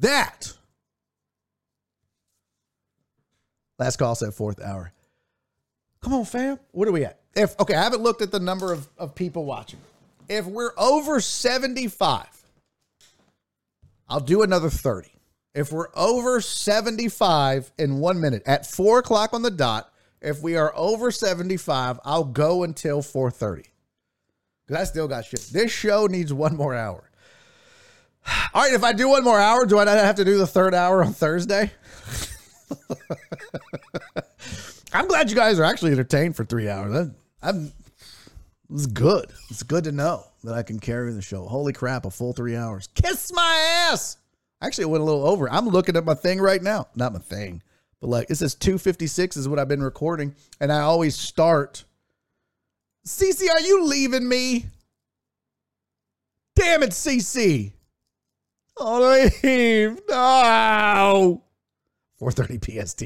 That. 0.00 0.52
Last 3.78 3.96
call 3.96 4.14
said 4.14 4.34
fourth 4.34 4.60
hour. 4.60 4.92
Come 6.00 6.14
on, 6.14 6.24
fam. 6.24 6.58
What 6.72 6.88
are 6.88 6.92
we 6.92 7.04
at? 7.04 7.20
If 7.34 7.58
okay, 7.58 7.74
I 7.74 7.82
haven't 7.82 8.02
looked 8.02 8.22
at 8.22 8.30
the 8.30 8.40
number 8.40 8.72
of, 8.72 8.88
of 8.98 9.14
people 9.14 9.44
watching. 9.44 9.80
If 10.28 10.46
we're 10.46 10.72
over 10.76 11.20
75, 11.20 12.26
I'll 14.08 14.20
do 14.20 14.42
another 14.42 14.70
30. 14.70 15.08
If 15.54 15.72
we're 15.72 15.88
over 15.94 16.40
75 16.40 17.72
in 17.78 17.98
one 17.98 18.20
minute 18.20 18.42
at 18.46 18.66
four 18.66 19.00
o'clock 19.00 19.34
on 19.34 19.42
the 19.42 19.50
dot, 19.50 19.92
if 20.20 20.40
we 20.40 20.56
are 20.56 20.72
over 20.76 21.10
75, 21.10 22.00
I'll 22.04 22.24
go 22.24 22.62
until 22.62 23.02
4:30. 23.02 23.71
Because 24.66 24.80
I 24.80 24.84
still 24.84 25.08
got 25.08 25.24
shit. 25.24 25.48
This 25.52 25.70
show 25.70 26.06
needs 26.06 26.32
one 26.32 26.56
more 26.56 26.74
hour. 26.74 27.10
All 28.54 28.62
right, 28.62 28.72
if 28.72 28.84
I 28.84 28.92
do 28.92 29.08
one 29.08 29.24
more 29.24 29.40
hour, 29.40 29.66
do 29.66 29.78
I 29.78 29.84
not 29.84 29.96
have 29.96 30.16
to 30.16 30.24
do 30.24 30.38
the 30.38 30.46
third 30.46 30.74
hour 30.74 31.04
on 31.04 31.12
Thursday? 31.12 31.70
I'm 34.92 35.08
glad 35.08 35.30
you 35.30 35.36
guys 35.36 35.58
are 35.58 35.64
actually 35.64 35.92
entertained 35.92 36.36
for 36.36 36.44
three 36.44 36.68
hours. 36.68 37.10
I'm, 37.42 37.72
it's 38.72 38.86
good. 38.86 39.32
It's 39.50 39.62
good 39.62 39.84
to 39.84 39.92
know 39.92 40.24
that 40.44 40.54
I 40.54 40.62
can 40.62 40.78
carry 40.78 41.12
the 41.12 41.22
show. 41.22 41.46
Holy 41.46 41.72
crap, 41.72 42.04
a 42.04 42.10
full 42.10 42.32
three 42.32 42.56
hours. 42.56 42.88
Kiss 42.94 43.32
my 43.32 43.88
ass. 43.90 44.18
Actually, 44.60 44.84
it 44.84 44.90
went 44.90 45.02
a 45.02 45.04
little 45.04 45.26
over. 45.26 45.50
I'm 45.50 45.68
looking 45.68 45.96
at 45.96 46.04
my 46.04 46.14
thing 46.14 46.40
right 46.40 46.62
now. 46.62 46.86
Not 46.94 47.12
my 47.12 47.18
thing, 47.18 47.62
but 48.00 48.08
like 48.08 48.30
it 48.30 48.36
says 48.36 48.54
256 48.54 49.36
is 49.36 49.48
what 49.48 49.58
I've 49.58 49.68
been 49.68 49.82
recording. 49.82 50.34
And 50.60 50.72
I 50.72 50.80
always 50.80 51.16
start. 51.16 51.84
CC, 53.06 53.50
are 53.50 53.60
you 53.60 53.84
leaving 53.84 54.28
me? 54.28 54.66
Damn 56.54 56.82
it, 56.82 56.90
CC. 56.90 57.72
Oh, 58.76 59.28
leave. 59.42 60.00
No. 60.08 61.42
4:30 62.20 62.58
PST. 62.60 63.02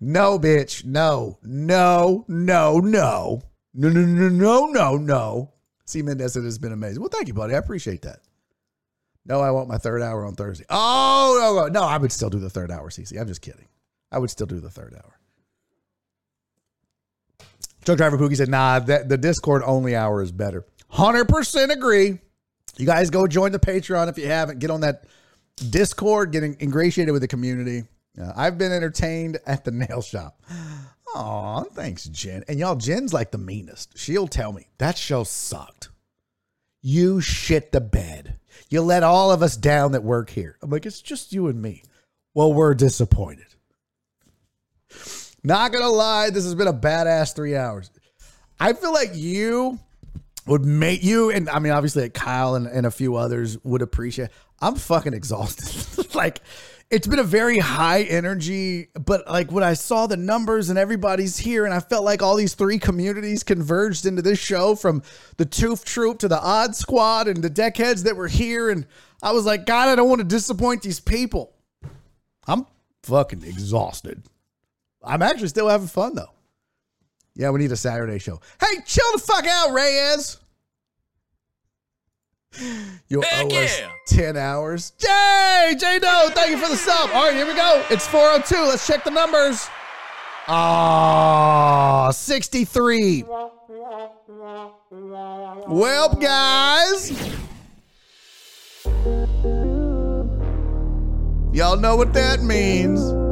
No, 0.00 0.38
bitch. 0.38 0.84
No. 0.84 1.38
No. 1.42 2.24
No. 2.28 2.78
No. 2.78 3.42
No, 3.74 3.88
no, 3.90 4.00
no, 4.00 4.28
no, 4.28 4.66
no, 4.66 4.96
no. 4.96 5.52
C. 5.84 6.02
Mendez 6.02 6.36
it's 6.36 6.58
been 6.58 6.72
amazing. 6.72 7.00
Well, 7.00 7.10
thank 7.12 7.28
you, 7.28 7.34
buddy. 7.34 7.54
I 7.54 7.58
appreciate 7.58 8.02
that. 8.02 8.20
No, 9.26 9.40
I 9.40 9.50
want 9.50 9.68
my 9.68 9.78
third 9.78 10.02
hour 10.02 10.24
on 10.24 10.34
Thursday. 10.34 10.64
Oh, 10.70 11.36
no, 11.38 11.66
no, 11.66 11.80
no, 11.80 11.86
I 11.86 11.98
would 11.98 12.12
still 12.12 12.30
do 12.30 12.38
the 12.38 12.48
third 12.48 12.70
hour, 12.70 12.90
CC. 12.90 13.20
I'm 13.20 13.26
just 13.26 13.42
kidding. 13.42 13.66
I 14.10 14.18
would 14.18 14.30
still 14.30 14.46
do 14.46 14.60
the 14.60 14.70
third 14.70 14.94
hour. 14.94 15.18
Truck 17.86 17.98
driver 17.98 18.18
Pookie 18.18 18.36
said, 18.36 18.48
nah, 18.48 18.80
that, 18.80 19.08
the 19.08 19.16
Discord 19.16 19.62
only 19.64 19.94
hour 19.94 20.20
is 20.20 20.32
better. 20.32 20.66
100% 20.92 21.70
agree. 21.70 22.18
You 22.76 22.84
guys 22.84 23.10
go 23.10 23.28
join 23.28 23.52
the 23.52 23.60
Patreon 23.60 24.08
if 24.08 24.18
you 24.18 24.26
haven't. 24.26 24.58
Get 24.58 24.70
on 24.70 24.80
that 24.80 25.04
Discord, 25.56 26.32
getting 26.32 26.56
ingratiated 26.60 27.12
with 27.12 27.22
the 27.22 27.28
community. 27.28 27.84
Uh, 28.20 28.32
I've 28.36 28.58
been 28.58 28.72
entertained 28.72 29.38
at 29.46 29.64
the 29.64 29.70
nail 29.88 30.02
shop. 30.02 30.42
Aw, 31.14 31.62
thanks, 31.74 32.04
Jen. 32.06 32.42
And 32.48 32.58
y'all, 32.58 32.74
Jen's 32.74 33.14
like 33.14 33.30
the 33.30 33.38
meanest. 33.38 33.96
She'll 33.96 34.26
tell 34.26 34.52
me 34.52 34.66
that 34.78 34.98
show 34.98 35.22
sucked. 35.22 35.88
You 36.82 37.20
shit 37.20 37.72
the 37.72 37.80
bed. 37.80 38.38
You 38.68 38.82
let 38.82 39.04
all 39.04 39.30
of 39.30 39.42
us 39.42 39.56
down 39.56 39.92
that 39.92 40.02
work 40.02 40.30
here. 40.30 40.58
I'm 40.60 40.70
like, 40.70 40.86
it's 40.86 41.00
just 41.00 41.32
you 41.32 41.46
and 41.46 41.62
me. 41.62 41.84
Well, 42.34 42.52
we're 42.52 42.74
disappointed. 42.74 43.46
Not 45.46 45.70
gonna 45.70 45.88
lie, 45.88 46.30
this 46.30 46.42
has 46.42 46.56
been 46.56 46.66
a 46.66 46.72
badass 46.72 47.32
three 47.32 47.54
hours. 47.54 47.88
I 48.58 48.72
feel 48.72 48.92
like 48.92 49.10
you 49.14 49.78
would 50.44 50.64
make 50.64 51.04
you, 51.04 51.30
and 51.30 51.48
I 51.48 51.60
mean, 51.60 51.72
obviously, 51.72 52.10
Kyle 52.10 52.56
and, 52.56 52.66
and 52.66 52.84
a 52.84 52.90
few 52.90 53.14
others 53.14 53.56
would 53.62 53.80
appreciate. 53.80 54.30
I'm 54.60 54.74
fucking 54.74 55.14
exhausted. 55.14 56.12
like, 56.16 56.40
it's 56.90 57.06
been 57.06 57.20
a 57.20 57.24
very 57.24 57.60
high 57.60 58.02
energy, 58.02 58.88
but 58.94 59.28
like 59.28 59.52
when 59.52 59.62
I 59.62 59.74
saw 59.74 60.08
the 60.08 60.16
numbers 60.16 60.68
and 60.68 60.80
everybody's 60.80 61.38
here, 61.38 61.64
and 61.64 61.72
I 61.72 61.78
felt 61.78 62.04
like 62.04 62.22
all 62.22 62.34
these 62.34 62.54
three 62.54 62.80
communities 62.80 63.44
converged 63.44 64.04
into 64.04 64.22
this 64.22 64.40
show 64.40 64.74
from 64.74 65.00
the 65.36 65.44
Tooth 65.44 65.84
Troop 65.84 66.18
to 66.18 66.28
the 66.28 66.42
Odd 66.42 66.74
Squad 66.74 67.28
and 67.28 67.40
the 67.40 67.50
deckheads 67.50 68.02
that 68.02 68.16
were 68.16 68.26
here. 68.26 68.68
And 68.68 68.84
I 69.22 69.30
was 69.30 69.46
like, 69.46 69.64
God, 69.64 69.90
I 69.90 69.94
don't 69.94 70.08
want 70.08 70.22
to 70.22 70.26
disappoint 70.26 70.82
these 70.82 70.98
people. 70.98 71.54
I'm 72.48 72.66
fucking 73.04 73.44
exhausted. 73.44 74.24
I'm 75.06 75.22
actually 75.22 75.48
still 75.48 75.68
having 75.68 75.86
fun 75.86 76.14
though. 76.14 76.30
Yeah, 77.34 77.50
we 77.50 77.60
need 77.60 77.72
a 77.72 77.76
Saturday 77.76 78.18
show. 78.18 78.40
Hey, 78.60 78.80
chill 78.84 79.04
the 79.12 79.18
fuck 79.18 79.46
out, 79.46 79.72
Reyes. 79.72 80.38
You'll 83.08 83.24
owe 83.34 83.48
us 83.62 83.82
10 84.08 84.36
hours. 84.38 84.92
Jay, 84.98 85.74
J 85.78 85.98
No, 86.02 86.30
thank 86.30 86.50
you 86.50 86.58
for 86.58 86.70
the 86.70 86.76
sub. 86.76 87.10
All 87.12 87.26
right, 87.26 87.34
here 87.34 87.46
we 87.46 87.54
go. 87.54 87.84
It's 87.90 88.06
402. 88.06 88.54
Let's 88.68 88.86
check 88.86 89.04
the 89.04 89.10
numbers. 89.10 89.68
Ah, 90.48 92.10
63. 92.10 93.24
Well, 95.68 96.14
guys. 96.14 97.10
Y'all 101.52 101.76
know 101.76 101.96
what 101.96 102.14
that 102.14 102.42
means. 102.42 103.25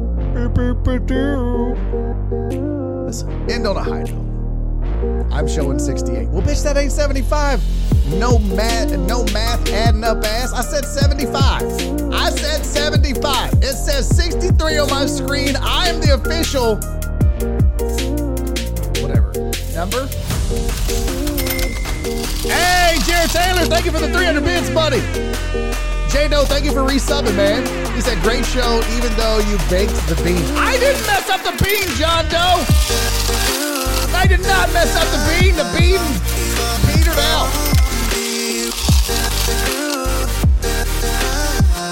Let's 3.04 3.22
end 3.48 3.66
on 3.66 3.76
a 3.76 3.82
high 3.82 4.02
note. 4.02 5.32
I'm 5.32 5.46
showing 5.46 5.78
68. 5.78 6.28
Well, 6.28 6.42
bitch, 6.42 6.64
that 6.64 6.76
ain't 6.76 6.90
75. 6.90 7.62
No 8.18 8.38
math, 8.38 8.90
no 8.98 9.24
math 9.26 9.68
adding 9.70 10.02
up 10.02 10.24
ass. 10.24 10.52
I 10.52 10.62
said 10.62 10.84
75. 10.84 12.12
I 12.12 12.30
said 12.30 12.64
75. 12.64 13.52
It 13.54 13.74
says 13.74 14.08
63 14.16 14.78
on 14.78 14.90
my 14.90 15.06
screen. 15.06 15.56
I 15.56 15.88
am 15.88 16.00
the 16.00 16.14
official 16.14 16.76
whatever 19.00 19.32
number. 19.74 20.08
Hey, 22.48 22.98
Jared 23.06 23.30
Taylor, 23.30 23.66
thank 23.66 23.84
you 23.86 23.92
for 23.92 24.00
the 24.00 24.12
300 24.12 24.44
bits, 24.44 24.70
buddy. 24.70 25.93
J 26.14 26.28
No, 26.28 26.44
thank 26.44 26.64
you 26.64 26.70
for 26.70 26.86
resubbing, 26.86 27.34
man. 27.34 27.66
He 27.90 28.00
said, 28.00 28.22
great 28.22 28.46
show, 28.46 28.78
even 28.94 29.10
though 29.18 29.42
you 29.50 29.58
baked 29.66 29.98
the 30.06 30.14
bean. 30.22 30.38
I 30.54 30.78
didn't 30.78 31.02
mess 31.10 31.26
up 31.26 31.42
the 31.42 31.50
bean, 31.58 31.90
John 31.98 32.22
Doe. 32.30 32.62
I 34.14 34.22
did 34.22 34.38
not 34.46 34.70
mess 34.70 34.94
up 34.94 35.10
the 35.10 35.18
bean. 35.26 35.58
The 35.58 35.66
bean 35.74 35.98
petered 36.86 37.18
out. 37.34 37.50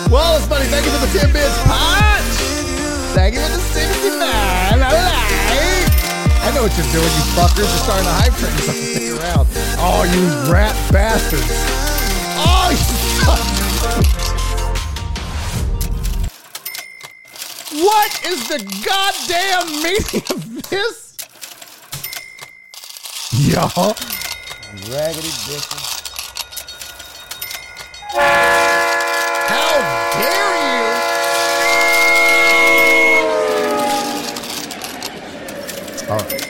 Wallace, 0.06 0.46
buddy, 0.46 0.70
thank 0.70 0.86
you 0.86 0.92
for 0.94 1.02
the 1.02 1.18
10 1.18 1.32
bits. 1.34 1.58
Punch! 1.66 2.30
Thank 3.18 3.34
you 3.34 3.42
for 3.42 3.50
the 3.50 3.58
69. 3.58 4.22
All 4.22 4.86
right. 4.86 5.82
I 6.46 6.52
know 6.54 6.62
what 6.62 6.78
you're 6.78 6.86
doing, 6.94 7.10
you 7.10 7.26
fuckers. 7.34 7.66
You're 7.66 7.82
starting 7.82 8.06
a 8.06 8.14
hype 8.22 8.38
train, 8.38 8.54
so 8.62 8.70
stick 8.70 9.18
around. 9.18 9.50
Oh, 9.82 10.06
you 10.06 10.22
rat 10.46 10.78
bastards. 10.92 11.50
Oh, 12.38 12.70
you 12.70 13.01
What 17.82 18.24
is 18.24 18.46
the 18.46 18.58
goddamn 18.86 19.82
meaning 19.82 20.22
of 20.30 20.70
this? 20.70 21.16
Y'all. 23.32 23.96
Raggedy 24.88 25.32
bitches. 25.42 25.82
How 29.48 29.74
dare 30.14 30.54
you? 30.62 30.82
All 36.08 36.18
right. 36.18 36.40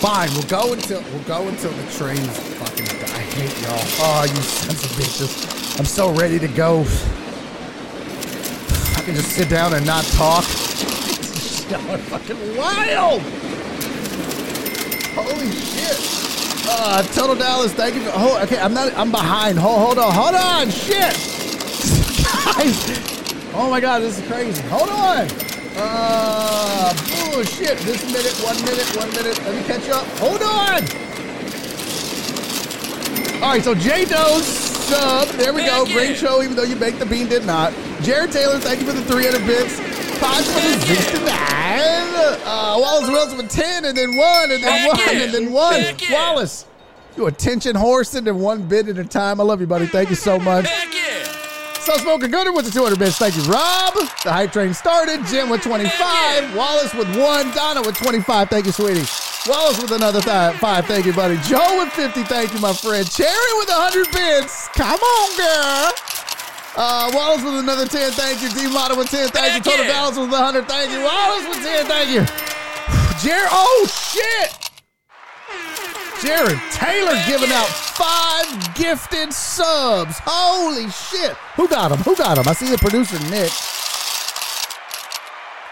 Fine, 0.00 0.30
we'll 0.32 0.42
go 0.44 0.72
until 0.72 1.02
we'll 1.12 1.22
go 1.24 1.46
until 1.48 1.72
the 1.72 1.82
trains 1.92 2.38
fucking 2.54 2.86
die. 2.86 3.04
I 3.04 3.20
hate 3.20 3.60
y'all. 3.60 3.84
Oh, 4.00 4.24
you 4.24 4.40
sons 4.40 4.82
of 4.82 4.90
bitches. 4.92 5.78
I'm 5.78 5.84
so 5.84 6.10
ready 6.14 6.38
to 6.38 6.48
go. 6.48 6.86
I 9.04 9.08
can 9.08 9.16
just 9.16 9.32
sit 9.32 9.50
down 9.50 9.74
and 9.74 9.84
not 9.84 10.02
talk. 10.16 10.44
Y'all 11.68 11.90
are 11.90 11.98
fucking 11.98 12.56
wild. 12.56 13.20
Holy 15.12 15.50
shit. 15.50 16.00
Uh, 16.66 17.02
Total 17.12 17.36
Dallas, 17.36 17.74
thank 17.74 17.96
you 17.96 18.00
for. 18.00 18.12
Oh, 18.14 18.42
okay, 18.44 18.58
I'm 18.58 18.72
not. 18.72 18.96
I'm 18.96 19.10
behind. 19.10 19.58
Hold, 19.58 19.78
hold 19.78 19.98
on. 19.98 20.10
Hold 20.10 20.34
on. 20.34 20.70
Shit. 20.70 21.12
Guys. 22.56 23.52
Oh 23.52 23.68
my 23.68 23.78
God, 23.78 23.98
this 23.98 24.18
is 24.18 24.26
crazy. 24.26 24.62
Hold 24.68 24.88
on. 24.88 25.28
Uh, 25.76 26.94
bullshit. 27.28 27.76
This 27.80 28.02
minute, 28.10 28.32
one 28.42 28.56
minute, 28.64 28.88
one 28.96 29.10
minute. 29.10 29.38
Let 29.44 29.54
me 29.54 29.62
catch 29.64 29.86
up. 29.90 30.06
Hold 30.16 30.40
on. 30.40 30.82
All 33.42 33.50
right, 33.50 33.62
so 33.62 33.74
J 33.74 34.06
Doe's 34.06 34.46
sub. 34.46 35.28
There 35.36 35.52
we 35.52 35.66
go. 35.66 35.84
Great 35.84 36.16
show, 36.16 36.42
even 36.42 36.56
though 36.56 36.62
you 36.62 36.76
baked 36.76 37.00
the 37.00 37.04
bean, 37.04 37.28
did 37.28 37.44
not. 37.44 37.74
Jared 38.04 38.32
Taylor, 38.32 38.58
thank 38.58 38.80
you 38.80 38.86
for 38.86 38.92
the 38.92 39.02
300 39.04 39.46
bits. 39.46 39.78
Podge 40.20 40.44
for 40.44 40.60
the 40.60 40.78
69. 40.86 41.24
Uh, 42.44 42.76
Wallace 42.78 43.08
Wilson 43.08 43.38
with 43.38 43.50
10, 43.50 43.86
and 43.86 43.96
then 43.96 44.16
one, 44.16 44.50
and 44.50 44.62
then 44.62 44.86
one, 44.88 45.00
and 45.08 45.32
then 45.32 45.52
one. 45.52 45.82
Wallace, 46.10 46.66
you 47.16 47.26
attention 47.26 47.74
horse, 47.74 48.14
and 48.14 48.26
then 48.26 48.38
one 48.40 48.62
bit 48.68 48.88
at 48.88 48.98
a 48.98 49.04
time. 49.04 49.40
I 49.40 49.44
love 49.44 49.60
you, 49.60 49.66
buddy. 49.66 49.86
Thank 49.86 50.10
you 50.10 50.16
so 50.16 50.38
much. 50.38 50.66
So 51.80 51.96
Smoker 51.98 52.28
Gooder 52.28 52.52
with 52.52 52.64
the 52.66 52.70
200 52.70 52.98
bits. 52.98 53.16
Thank 53.16 53.36
you, 53.36 53.42
Rob. 53.42 53.94
The 54.22 54.32
hype 54.32 54.52
train 54.52 54.72
started. 54.74 55.24
Jim 55.26 55.48
with 55.50 55.62
25. 55.62 56.56
Wallace 56.56 56.94
with 56.94 57.08
one. 57.18 57.50
Donna 57.52 57.82
with 57.82 57.96
25. 57.96 58.48
Thank 58.48 58.66
you, 58.66 58.72
sweetie. 58.72 59.04
Wallace 59.46 59.80
with 59.80 59.92
another 59.92 60.20
th- 60.22 60.54
five. 60.56 60.86
Thank 60.86 61.04
you, 61.04 61.12
buddy. 61.12 61.36
Joe 61.38 61.78
with 61.78 61.92
50. 61.92 62.22
Thank 62.24 62.54
you, 62.54 62.60
my 62.60 62.72
friend. 62.72 63.10
Cherry 63.10 63.52
with 63.58 63.68
100 63.68 64.10
bits. 64.12 64.68
Come 64.68 64.98
on, 64.98 65.36
girl. 65.36 65.92
Uh, 66.76 67.10
Wallace 67.14 67.42
with 67.44 67.54
another 67.54 67.86
10. 67.86 68.12
Thank 68.12 68.42
you. 68.42 68.48
D 68.50 68.72
Motto 68.72 68.96
with 68.96 69.08
10. 69.08 69.28
Thank 69.28 69.64
you. 69.64 69.70
Total 69.70 69.86
Balance 69.86 70.18
with 70.18 70.30
100. 70.30 70.66
Thank 70.66 70.90
you. 70.90 71.02
Wallace 71.02 71.46
with 71.48 71.62
10. 71.62 71.86
Thank 71.86 72.10
you. 72.10 72.22
Jared. 73.22 73.48
Oh, 73.52 73.86
shit. 73.86 74.64
Jared 76.20 76.58
Taylor 76.72 77.20
giving 77.28 77.52
out 77.52 77.68
five 77.68 78.74
gifted 78.74 79.32
subs. 79.32 80.16
Holy 80.24 80.88
shit. 80.90 81.36
Who 81.56 81.68
got 81.68 81.92
him? 81.92 81.98
Who 81.98 82.16
got 82.16 82.38
him? 82.38 82.48
I 82.48 82.54
see 82.54 82.70
the 82.70 82.78
producer, 82.78 83.18
Nick. 83.30 83.52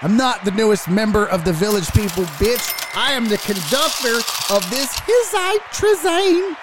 I'm 0.03 0.17
not 0.17 0.45
the 0.45 0.51
newest 0.51 0.89
member 0.89 1.27
of 1.27 1.45
the 1.45 1.53
Village 1.53 1.91
People, 1.93 2.25
bitch. 2.39 2.75
I 2.95 3.13
am 3.13 3.29
the 3.29 3.39
conductor 3.39 4.19
of 4.53 4.69
this 4.71 4.93
Hizite 5.03 5.63
Trizane. 5.73 6.57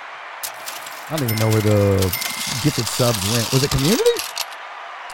I 1.10 1.18
don't 1.18 1.24
even 1.24 1.38
know 1.40 1.50
where 1.50 1.62
the 1.62 1.98
gifted 2.64 2.86
subs 2.86 3.18
went. 3.32 3.52
Was 3.52 3.64
it 3.64 3.72
community? 3.72 4.04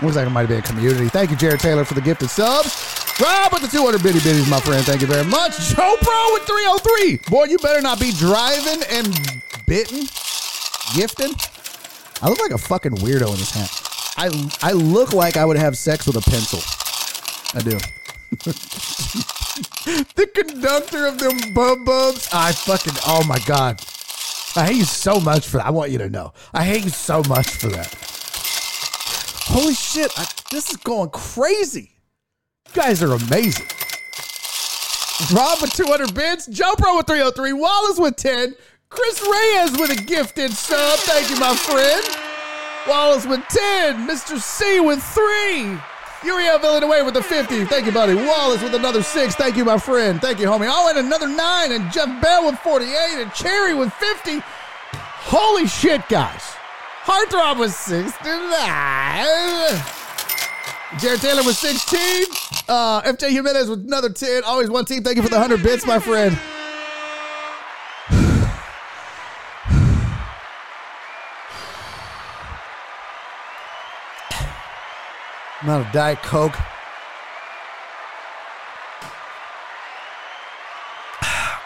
Looks 0.01 0.17
like 0.17 0.27
it 0.27 0.30
might 0.30 0.41
have 0.41 0.49
been 0.49 0.61
community. 0.61 1.07
Thank 1.07 1.32
you, 1.32 1.38
Jared 1.38 1.61
Taylor, 1.61 1.85
for 1.85 1.93
the 1.93 2.01
gifted 2.01 2.30
subs. 2.30 2.75
Rob 3.22 3.53
with 3.53 3.61
the 3.61 3.69
200 3.69 4.03
bitty 4.03 4.19
bitties, 4.19 4.49
my 4.49 4.59
friend. 4.59 4.85
Thank 4.85 4.99
you 4.99 5.07
very 5.07 5.24
much. 5.24 5.57
Joe 5.74 5.95
Pro 6.01 6.33
with 6.33 6.43
303. 6.43 7.19
Boy, 7.30 7.45
you 7.45 7.57
better 7.59 7.82
not 7.82 7.98
be 7.98 8.11
driving 8.11 8.83
and 8.91 9.07
bitten, 9.65 10.01
gifting. 10.93 11.33
I 12.22 12.27
look 12.27 12.40
like 12.41 12.51
a 12.51 12.57
fucking 12.57 12.98
weirdo 12.98 13.32
in 13.32 13.38
this 13.38 13.51
hat. 13.51 13.72
I 14.17 14.30
I 14.61 14.74
look 14.74 15.14
like 15.14 15.38
I 15.38 15.45
would 15.45 15.57
have 15.57 15.77
sex 15.77 16.06
with 16.06 16.17
a 16.17 16.30
pencil. 16.30 16.59
I 17.57 17.64
do. 17.64 17.77
the 20.15 20.27
conductor 20.33 21.06
of 21.06 21.17
them 21.19 21.53
bub 21.53 21.85
bubs. 21.85 22.27
I 22.33 22.51
fucking, 22.51 22.93
oh 23.07 23.24
my 23.25 23.40
God. 23.45 23.82
I 24.57 24.65
hate 24.65 24.77
you 24.77 24.83
so 24.85 25.22
much 25.22 25.48
for 25.48 25.57
that. 25.57 25.67
I 25.67 25.69
want 25.69 25.91
you 25.91 25.99
to 25.99 26.09
know. 26.09 26.33
I 26.53 26.65
hate 26.65 26.83
you 26.83 26.90
so 26.90 27.22
much 27.30 27.49
for 27.49 27.67
that. 27.67 28.15
Holy 29.48 29.74
shit. 29.74 30.11
I, 30.17 30.25
this 30.51 30.69
is 30.69 30.77
going 30.77 31.09
crazy. 31.11 31.91
You 32.67 32.82
guys 32.82 33.01
are 33.03 33.14
amazing. 33.14 33.67
Rob 35.33 35.61
with 35.61 35.74
200 35.74 36.14
bits. 36.14 36.48
Joe 36.48 36.74
Pro 36.77 36.98
with 36.98 37.07
303. 37.07 37.53
Wallace 37.53 37.99
with 37.99 38.15
10. 38.17 38.56
Chris 38.90 39.22
Reyes 39.22 39.72
with 39.80 39.91
a 39.91 40.03
gifted 40.03 40.51
sub. 40.51 40.99
Thank 40.99 41.30
you, 41.30 41.40
my 41.40 41.56
friend. 41.56 42.03
Wallace 42.88 43.25
with 43.25 43.41
10. 43.48 44.07
Mr. 44.07 44.40
C 44.40 44.80
with 44.80 45.01
3. 45.01 45.77
Uriel 46.24 46.59
Villanueva 46.59 47.06
with 47.06 47.15
a 47.17 47.24
50. 47.24 47.65
Thank 47.65 47.85
you, 47.85 47.91
buddy. 47.91 48.15
Wallace 48.15 48.61
with 48.61 48.74
another 48.74 49.03
6. 49.03 49.35
Thank 49.35 49.56
you, 49.56 49.64
my 49.64 49.77
friend. 49.77 50.19
Thank 50.19 50.40
you, 50.40 50.48
homie. 50.48 50.67
Oh, 50.69 50.90
and 50.90 50.98
another 50.98 51.27
9. 51.27 51.72
And 51.72 51.91
Jeff 51.91 52.22
Bell 52.22 52.48
with 52.48 52.59
48. 52.59 53.22
And 53.22 53.32
Cherry 53.33 53.74
with 53.75 53.93
50. 53.93 54.40
Holy 55.27 55.67
shit, 55.67 56.07
guys. 56.09 56.56
Heartthrob 57.06 57.59
was 57.59 57.75
69. 57.75 58.25
Jared 60.98 61.22
Taylor 61.22 61.43
was 61.43 61.59
16. 61.59 62.25
Uh, 62.67 63.03
FJ 63.03 63.30
Jimenez 63.30 63.69
with 63.69 63.85
another 63.85 64.09
10. 64.09 64.43
Always 64.43 64.72
one 64.72 64.85
team. 64.85 65.03
Thank 65.03 65.17
you 65.17 65.22
for 65.22 65.30
the 65.30 65.38
100 65.38 65.61
bits, 65.61 65.85
my 65.85 66.00
friend. 66.00 66.35
I'm 75.61 75.69
out 75.69 75.85
of 75.85 75.92
Diet 75.92 76.24
Coke. 76.24 76.56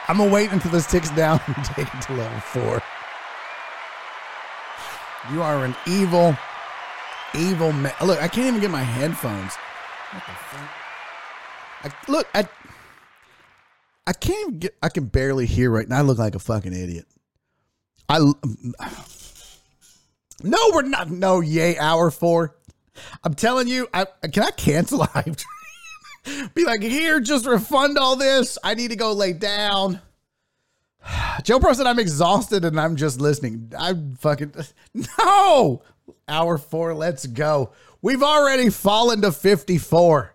I'm 0.10 0.18
gonna 0.18 0.30
wait 0.30 0.52
until 0.52 0.72
this 0.72 0.86
ticks 0.86 1.10
down 1.12 1.40
and 1.48 1.56
take 1.66 1.88
it 1.94 2.02
to 2.02 2.14
level 2.14 2.40
four. 2.42 2.84
You 5.32 5.44
are 5.44 5.64
an 5.64 5.76
evil, 5.86 6.36
evil 7.36 7.72
man. 7.72 7.94
Look, 8.04 8.22
I 8.22 8.28
can't 8.28 8.48
even 8.48 8.62
get 8.62 8.72
my 8.72 8.82
headphones. 8.82 9.54
What 10.12 10.24
the 10.26 10.32
fuck? 10.32 10.70
I, 11.84 12.12
look, 12.12 12.28
I, 12.34 12.48
I 14.08 14.14
can't 14.14 14.60
get. 14.60 14.76
I 14.82 14.90
can 14.90 15.06
barely 15.06 15.46
hear 15.46 15.70
right 15.70 15.88
now. 15.88 16.00
I 16.00 16.02
look 16.02 16.18
like 16.18 16.36
a 16.36 16.40
fucking 16.40 16.74
idiot. 16.74 17.06
I. 18.08 18.20
No, 20.42 20.58
we're 20.74 20.84
not. 20.84 21.10
No, 21.10 21.42
yay, 21.42 21.78
hour 21.78 22.10
four. 22.10 22.56
I'm 23.26 23.34
telling 23.34 23.68
you, 23.68 23.90
I, 23.94 24.06
can 24.32 24.44
I 24.44 24.52
cancel 24.52 25.06
train? 25.06 25.36
Be 26.54 26.64
like, 26.64 26.82
here, 26.82 27.20
just 27.20 27.46
refund 27.46 27.98
all 27.98 28.16
this. 28.16 28.58
I 28.64 28.74
need 28.74 28.92
to 28.92 28.96
go 28.96 29.12
lay 29.12 29.34
down. 29.34 30.00
Joe 31.44 31.60
Pro 31.60 31.74
said 31.74 31.88
I'm 31.88 32.00
exhausted 32.00 32.66
and 32.66 32.80
I'm 32.80 32.96
just 32.96 33.20
listening. 33.20 33.72
I'm 33.78 34.16
fucking 34.16 34.54
no. 35.18 35.82
Hour 36.28 36.58
four, 36.58 36.94
let's 36.94 37.26
go. 37.26 37.72
We've 38.02 38.24
already 38.24 38.70
fallen 38.70 39.22
to 39.22 39.32
54. 39.32 40.34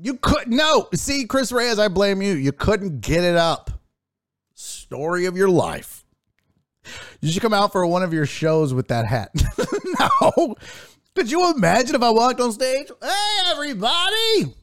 You 0.00 0.14
could 0.14 0.48
no. 0.48 0.88
See, 0.94 1.26
Chris 1.26 1.50
Reyes, 1.50 1.78
I 1.78 1.88
blame 1.88 2.22
you. 2.22 2.34
You 2.34 2.52
couldn't 2.52 3.00
get 3.00 3.24
it 3.24 3.36
up. 3.36 3.70
Story 4.54 5.26
of 5.26 5.36
your 5.36 5.48
life. 5.48 6.04
You 7.20 7.30
should 7.30 7.42
come 7.42 7.52
out 7.52 7.72
for 7.72 7.86
one 7.86 8.02
of 8.02 8.12
your 8.12 8.26
shows 8.26 8.72
with 8.72 8.88
that 8.88 9.06
hat. 9.06 9.30
no. 10.00 10.54
Could 11.14 11.30
you 11.30 11.52
imagine 11.52 11.96
if 11.96 12.02
I 12.02 12.10
walked 12.10 12.40
on 12.40 12.52
stage? 12.52 12.90
Hey, 13.02 13.38
everybody! 13.46 14.54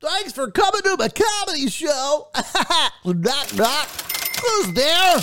Thanks 0.00 0.32
for 0.32 0.50
coming 0.50 0.82
to 0.82 0.96
my 0.98 1.08
comedy 1.08 1.68
show. 1.68 2.28
knock, 3.04 3.54
knock. 3.54 4.11
Who's 4.42 4.72
there? 4.72 5.20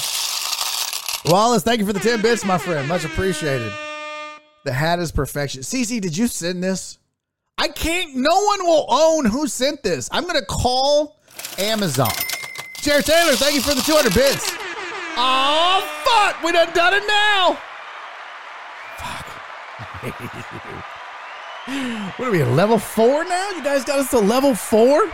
Wallace, 1.26 1.64
thank 1.64 1.80
you 1.80 1.86
for 1.86 1.94
the 1.94 2.00
10 2.00 2.22
bits, 2.22 2.46
my 2.46 2.58
friend. 2.58 2.88
Much 2.88 3.04
appreciated. 3.04 3.72
The 4.64 4.72
hat 4.72 5.00
is 5.00 5.12
perfection. 5.12 5.62
Cece, 5.62 6.00
did 6.00 6.18
you 6.18 6.28
send 6.28 6.64
this? 6.64 6.98
I 7.58 7.68
can't, 7.68 8.16
no 8.16 8.44
one 8.44 8.66
will 8.66 8.86
own 8.90 9.26
who 9.26 9.48
sent 9.48 9.84
this. 9.84 10.10
I'm 10.12 10.24
going 10.24 10.40
to 10.40 10.46
call 10.46 11.20
Amazon. 11.58 12.12
Jared 12.82 13.06
Taylor, 13.06 13.34
thank 13.34 13.56
you 13.56 13.62
for 13.62 13.76
the 13.76 13.82
200 13.82 14.14
bits. 14.14 14.50
Oh, 15.18 15.86
fuck. 16.06 16.42
We 16.42 16.54
done 16.54 16.74
done 16.74 16.94
it 16.94 17.04
now. 17.06 17.58
Fuck. 18.98 19.26
what 22.18 22.28
are 22.30 22.32
we 22.32 22.42
at 22.42 22.48
level 22.50 22.80
four 22.80 23.26
now? 23.26 23.50
You 23.52 23.62
guys 23.62 23.84
got 23.84 24.00
us 24.00 24.10
to 24.12 24.20
level 24.20 24.56
four? 24.56 25.12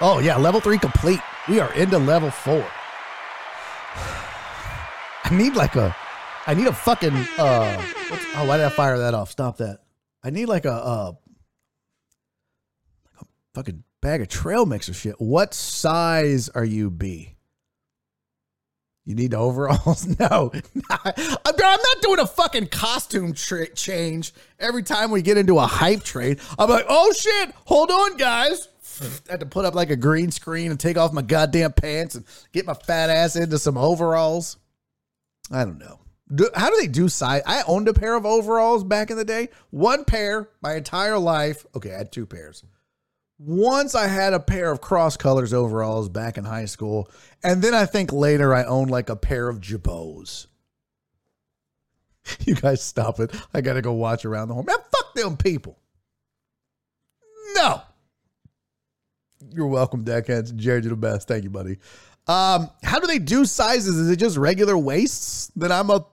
Oh, 0.00 0.20
yeah, 0.20 0.36
level 0.36 0.60
three 0.60 0.78
complete. 0.78 1.20
We 1.48 1.58
are 1.58 1.72
into 1.74 1.98
level 1.98 2.30
four. 2.30 2.64
I 5.24 5.30
need 5.32 5.56
like 5.56 5.74
a, 5.74 5.94
I 6.46 6.54
need 6.54 6.68
a 6.68 6.72
fucking, 6.72 7.14
uh, 7.36 7.84
oh, 8.36 8.44
why 8.46 8.58
did 8.58 8.66
I 8.66 8.70
fire 8.70 8.98
that 8.98 9.14
off? 9.14 9.30
Stop 9.30 9.56
that. 9.58 9.80
I 10.22 10.30
need 10.30 10.46
like 10.46 10.64
a, 10.64 10.72
uh, 10.72 11.12
like 13.04 13.22
a 13.22 13.26
fucking 13.54 13.82
bag 14.00 14.20
of 14.20 14.28
trail 14.28 14.66
mix 14.66 14.88
or 14.88 14.94
shit. 14.94 15.20
What 15.20 15.52
size 15.52 16.48
are 16.48 16.64
you, 16.64 16.90
B? 16.90 17.34
You 19.04 19.14
need 19.14 19.34
overalls? 19.34 20.06
No. 20.20 20.52
I'm 20.90 21.54
not 21.56 22.02
doing 22.02 22.20
a 22.20 22.26
fucking 22.26 22.68
costume 22.68 23.32
tra- 23.32 23.74
change 23.74 24.32
every 24.60 24.82
time 24.82 25.10
we 25.10 25.22
get 25.22 25.38
into 25.38 25.58
a 25.58 25.66
hype 25.66 26.02
trade. 26.04 26.40
I'm 26.58 26.68
like, 26.68 26.84
oh 26.88 27.12
shit, 27.12 27.52
hold 27.64 27.90
on, 27.90 28.16
guys. 28.16 28.68
I 29.00 29.32
had 29.32 29.40
to 29.40 29.46
put 29.46 29.64
up 29.64 29.74
like 29.74 29.90
a 29.90 29.96
green 29.96 30.30
screen 30.30 30.70
and 30.70 30.78
take 30.78 30.96
off 30.96 31.12
my 31.12 31.22
goddamn 31.22 31.72
pants 31.72 32.14
and 32.14 32.24
get 32.52 32.66
my 32.66 32.74
fat 32.74 33.10
ass 33.10 33.36
into 33.36 33.58
some 33.58 33.76
overalls. 33.76 34.56
I 35.50 35.64
don't 35.64 35.78
know. 35.78 36.00
Do, 36.34 36.48
how 36.54 36.68
do 36.70 36.76
they 36.78 36.88
do 36.88 37.08
size? 37.08 37.42
I 37.46 37.62
owned 37.66 37.88
a 37.88 37.94
pair 37.94 38.14
of 38.14 38.26
overalls 38.26 38.84
back 38.84 39.10
in 39.10 39.16
the 39.16 39.24
day. 39.24 39.48
One 39.70 40.04
pair 40.04 40.50
my 40.60 40.74
entire 40.74 41.18
life. 41.18 41.64
Okay, 41.74 41.94
I 41.94 41.98
had 41.98 42.12
two 42.12 42.26
pairs. 42.26 42.64
Once 43.38 43.94
I 43.94 44.08
had 44.08 44.34
a 44.34 44.40
pair 44.40 44.70
of 44.70 44.80
cross 44.80 45.16
colors 45.16 45.54
overalls 45.54 46.08
back 46.08 46.36
in 46.36 46.44
high 46.44 46.64
school, 46.64 47.08
and 47.42 47.62
then 47.62 47.72
I 47.72 47.86
think 47.86 48.12
later 48.12 48.52
I 48.54 48.64
owned 48.64 48.90
like 48.90 49.08
a 49.08 49.16
pair 49.16 49.48
of 49.48 49.60
jabots. 49.60 50.46
You 52.44 52.56
guys 52.56 52.82
stop 52.82 53.20
it. 53.20 53.34
I 53.54 53.62
gotta 53.62 53.80
go 53.80 53.92
watch 53.92 54.26
around 54.26 54.48
the 54.48 54.54
home. 54.54 54.66
Man, 54.66 54.76
fuck 54.92 55.14
them 55.14 55.38
people. 55.38 55.78
No. 57.54 57.80
You're 59.52 59.66
welcome, 59.66 60.04
deckheads. 60.04 60.54
Jared, 60.54 60.84
you're 60.84 60.90
the 60.90 60.96
best. 60.96 61.28
Thank 61.28 61.44
you, 61.44 61.50
buddy. 61.50 61.78
Um, 62.26 62.70
how 62.82 63.00
do 63.00 63.06
they 63.06 63.18
do 63.18 63.44
sizes? 63.44 63.96
Is 63.96 64.10
it 64.10 64.16
just 64.16 64.36
regular 64.36 64.76
waists? 64.76 65.50
Then 65.56 65.72
I'm 65.72 65.90
a. 65.90 66.04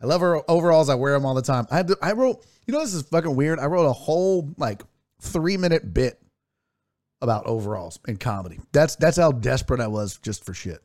I 0.00 0.06
love 0.06 0.20
her 0.20 0.50
overalls. 0.50 0.88
I 0.88 0.94
wear 0.94 1.12
them 1.12 1.26
all 1.26 1.34
the 1.34 1.42
time. 1.42 1.66
I 1.70 1.84
I 2.02 2.12
wrote, 2.12 2.44
you 2.66 2.72
know, 2.72 2.80
this 2.80 2.94
is 2.94 3.02
fucking 3.02 3.34
weird. 3.34 3.58
I 3.58 3.66
wrote 3.66 3.86
a 3.86 3.92
whole 3.92 4.54
like 4.56 4.82
three 5.20 5.56
minute 5.56 5.92
bit 5.92 6.20
about 7.20 7.46
overalls 7.46 7.98
in 8.06 8.16
comedy. 8.16 8.60
That's 8.72 8.96
that's 8.96 9.16
how 9.16 9.32
desperate 9.32 9.80
I 9.80 9.88
was 9.88 10.18
just 10.18 10.44
for 10.44 10.54
shit. 10.54 10.80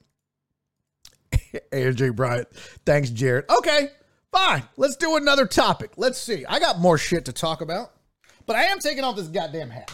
AJ 1.71 2.15
Bryant. 2.15 2.47
Thanks, 2.85 3.09
Jared. 3.09 3.45
Okay, 3.49 3.89
fine. 4.31 4.63
Let's 4.77 4.95
do 4.95 5.15
another 5.15 5.45
topic. 5.45 5.91
Let's 5.97 6.19
see. 6.19 6.45
I 6.45 6.59
got 6.59 6.79
more 6.79 6.97
shit 6.97 7.25
to 7.25 7.33
talk 7.33 7.61
about, 7.61 7.91
but 8.51 8.57
I 8.57 8.63
am 8.63 8.79
taking 8.79 9.05
off 9.05 9.15
this 9.15 9.29
goddamn 9.29 9.69
hat. 9.69 9.89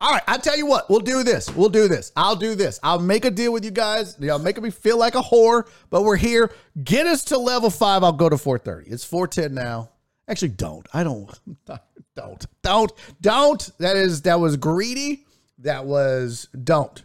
All 0.00 0.10
right, 0.10 0.22
I 0.26 0.38
tell 0.38 0.56
you 0.56 0.64
what, 0.64 0.88
we'll 0.88 1.00
do 1.00 1.22
this. 1.22 1.54
We'll 1.54 1.68
do 1.68 1.86
this. 1.86 2.12
I'll 2.16 2.34
do 2.34 2.54
this. 2.54 2.80
I'll 2.82 2.98
make 2.98 3.26
a 3.26 3.30
deal 3.30 3.52
with 3.52 3.62
you 3.62 3.70
guys. 3.70 4.16
Y'all 4.18 4.38
making 4.38 4.64
me 4.64 4.70
feel 4.70 4.98
like 4.98 5.16
a 5.16 5.20
whore, 5.20 5.68
but 5.90 6.02
we're 6.02 6.16
here. 6.16 6.50
Get 6.82 7.06
us 7.06 7.24
to 7.24 7.36
level 7.36 7.68
five. 7.68 8.02
I'll 8.02 8.12
go 8.12 8.30
to 8.30 8.38
430. 8.38 8.90
It's 8.90 9.04
410 9.04 9.54
now. 9.54 9.90
Actually, 10.26 10.48
don't. 10.48 10.88
I 10.94 11.04
don't. 11.04 11.30
Don't. 12.14 12.46
Don't. 12.62 12.92
Don't. 13.22 13.70
That 13.78 13.96
is 13.96 14.22
that 14.22 14.38
was 14.38 14.58
greedy. 14.58 15.24
That 15.58 15.86
was 15.86 16.46
don't. 16.62 17.02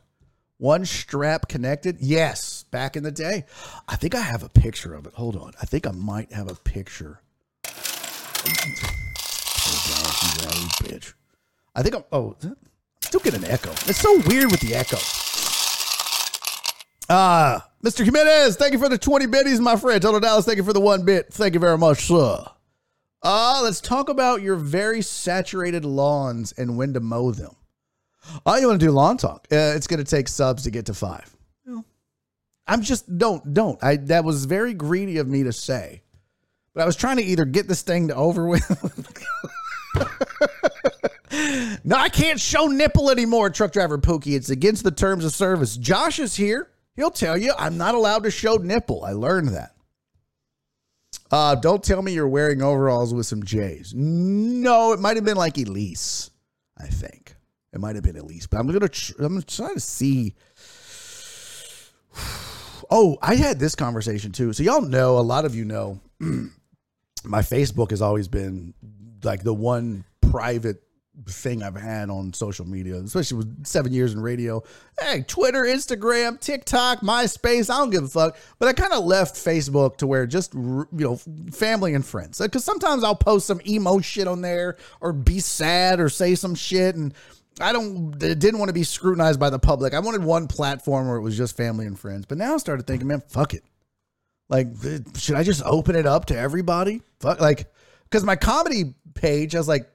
One 0.57 0.83
strap 0.83 1.48
connected. 1.48 1.98
Yes, 2.01 2.64
back 2.72 2.98
in 2.98 3.03
the 3.03 3.11
day. 3.11 3.45
I 3.88 3.95
think 3.95 4.16
I 4.16 4.19
have 4.19 4.43
a 4.43 4.49
picture 4.49 4.93
of 4.93 5.07
it. 5.07 5.14
Hold 5.14 5.38
on. 5.38 5.53
I 5.61 5.66
think 5.66 5.88
I 5.88 5.91
might 5.91 6.33
have 6.33 6.51
a 6.51 6.56
picture. 6.56 7.22
Bitch. 10.83 11.14
I 11.75 11.83
think 11.83 11.95
I'm. 11.95 12.03
Oh, 12.11 12.35
still 13.01 13.19
get 13.19 13.33
an 13.33 13.45
echo. 13.45 13.72
It's 13.72 13.99
so 13.99 14.19
weird 14.27 14.51
with 14.51 14.59
the 14.61 14.75
echo. 14.75 14.98
Uh, 17.09 17.59
Mr. 17.83 18.03
Jimenez, 18.03 18.57
thank 18.57 18.74
you 18.74 18.80
for 18.80 18.90
the 18.90 18.98
20 18.98 19.27
bitties, 19.27 19.59
my 19.59 19.75
friend. 19.75 20.01
Total 20.01 20.19
Dallas, 20.19 20.45
thank 20.45 20.57
you 20.57 20.64
for 20.64 20.74
the 20.74 20.82
one 20.82 21.06
bit. 21.06 21.32
Thank 21.32 21.53
you 21.53 21.59
very 21.59 21.77
much, 21.77 22.06
sir. 22.06 22.43
Uh, 23.24 23.61
let's 23.64 23.80
talk 23.80 24.09
about 24.09 24.41
your 24.41 24.56
very 24.57 25.01
saturated 25.01 25.85
lawns 25.85 26.51
and 26.53 26.77
when 26.77 26.93
to 26.93 26.99
mow 26.99 27.32
them. 27.32 27.56
Oh, 28.45 28.57
you 28.57 28.67
want 28.67 28.80
to 28.80 28.85
do 28.85 28.91
lawn 28.91 29.17
talk? 29.17 29.48
Uh, 29.51 29.74
it's 29.75 29.88
going 29.88 30.03
to 30.03 30.09
take 30.09 30.27
subs 30.27 30.64
to 30.64 30.72
get 30.72 30.85
to 30.88 30.93
five. 30.93 31.33
I'm 32.67 32.82
just 32.82 33.17
don't 33.17 33.53
don't. 33.53 33.82
I 33.82 33.95
that 33.95 34.25
was 34.25 34.43
very 34.43 34.74
greedy 34.74 35.19
of 35.19 35.27
me 35.27 35.43
to 35.43 35.53
say, 35.53 36.01
But 36.77 36.83
I 36.83 36.85
was 36.85 36.95
trying 36.95 37.17
to 37.17 37.23
either 37.23 37.43
get 37.43 37.67
this 37.67 37.81
thing 37.81 38.09
to 38.09 38.15
over 38.15 38.45
with. 38.45 38.61
no, 41.83 41.95
I 41.95 42.07
can't 42.07 42.39
show 42.39 42.67
nipple 42.67 43.09
anymore, 43.09 43.49
truck 43.49 43.72
driver 43.72 43.97
Pookie. 43.97 44.35
It's 44.35 44.51
against 44.51 44.83
the 44.83 44.91
terms 44.91 45.25
of 45.25 45.33
service. 45.33 45.75
Josh 45.75 46.19
is 46.19 46.35
here. 46.35 46.69
He'll 46.95 47.09
tell 47.09 47.35
you 47.35 47.51
I'm 47.57 47.80
not 47.80 47.95
allowed 47.95 48.25
to 48.25 48.31
show 48.31 48.57
nipple. 48.57 49.03
I 49.03 49.14
learned 49.14 49.56
that. 49.56 49.72
Uh, 51.31 51.56
don't 51.56 51.83
tell 51.83 52.03
me 52.03 52.14
you're 52.14 52.27
wearing 52.27 52.61
overalls 52.61 53.11
with 53.11 53.25
some 53.25 53.41
J's. 53.41 53.95
No, 53.95 54.93
it 54.93 54.99
might 54.99 55.17
have 55.17 55.25
been 55.25 55.35
like 55.35 55.57
Elise. 55.57 56.30
I 56.77 56.85
think 56.85 57.33
it 57.73 57.80
might 57.80 57.95
have 57.95 58.03
been 58.03 58.17
Elise, 58.17 58.45
but 58.45 58.59
I'm 58.59 58.67
gonna 58.67 58.88
tr- 58.88 59.14
I'm 59.17 59.30
gonna 59.30 59.41
try 59.41 59.73
to 59.73 59.80
see. 59.80 60.35
Oh, 62.89 63.17
I 63.22 63.35
had 63.35 63.59
this 63.59 63.75
conversation 63.75 64.31
too. 64.31 64.53
So 64.53 64.64
y'all 64.64 64.80
know, 64.80 65.17
a 65.17 65.19
lot 65.19 65.43
of 65.43 65.53
you 65.53 65.65
know, 65.65 65.99
my 67.27 67.41
Facebook 67.41 67.91
has 67.91 68.01
always 68.01 68.27
been 68.27 68.73
like 69.23 69.43
the 69.43 69.53
one 69.53 70.03
private 70.22 70.81
thing 71.25 71.64
I've 71.64 71.75
had 71.75 72.09
on 72.09 72.31
social 72.33 72.65
media, 72.65 72.95
especially 72.97 73.38
with 73.38 73.65
seven 73.65 73.91
years 73.91 74.14
in 74.14 74.19
radio. 74.19 74.61
Hey, 74.99 75.23
Twitter, 75.27 75.64
Instagram, 75.64 76.39
TikTok, 76.39 76.99
MySpace, 76.99 77.73
I 77.73 77.77
don't 77.77 77.89
give 77.89 78.03
a 78.03 78.07
fuck. 78.07 78.38
But 78.59 78.69
I 78.69 78.73
kind 78.73 78.93
of 78.93 79.03
left 79.03 79.35
Facebook 79.35 79.97
to 79.97 80.07
where 80.07 80.27
just, 80.27 80.53
you 80.53 80.88
know, 80.91 81.19
family 81.51 81.95
and 81.95 82.06
friends. 82.06 82.39
Because 82.39 82.64
sometimes 82.64 83.03
I'll 83.03 83.15
post 83.15 83.47
some 83.47 83.61
emo 83.67 83.99
shit 83.99 84.27
on 84.27 84.41
there 84.41 84.77
or 85.01 85.11
be 85.11 85.39
sad 85.39 85.99
or 85.99 86.09
say 86.09 86.35
some 86.35 86.56
shit. 86.56 86.95
And 86.95 87.14
I 87.59 87.73
don't, 87.73 88.11
didn't 88.17 88.59
want 88.59 88.69
to 88.69 88.73
be 88.73 88.83
scrutinized 88.83 89.39
by 89.39 89.49
the 89.49 89.59
public. 89.59 89.93
I 89.93 89.99
wanted 89.99 90.23
one 90.23 90.47
platform 90.47 91.07
where 91.07 91.17
it 91.17 91.22
was 91.22 91.35
just 91.35 91.57
family 91.57 91.88
and 91.88 91.97
friends. 91.97 92.25
But 92.27 92.38
now 92.38 92.53
I 92.53 92.57
started 92.57 92.85
thinking, 92.85 93.07
man, 93.07 93.23
fuck 93.27 93.53
it. 93.53 93.64
Like, 94.50 94.67
should 95.17 95.35
I 95.35 95.43
just 95.43 95.64
open 95.64 95.95
it 95.95 96.06
up 96.06 96.26
to 96.26 96.38
everybody? 96.38 97.01
Fuck, 97.19 97.42
like, 97.42 97.72
because 98.03 98.24
my 98.24 98.35
comedy 98.35 98.95
page 99.14 99.53
has 99.53 99.67
like 99.67 99.90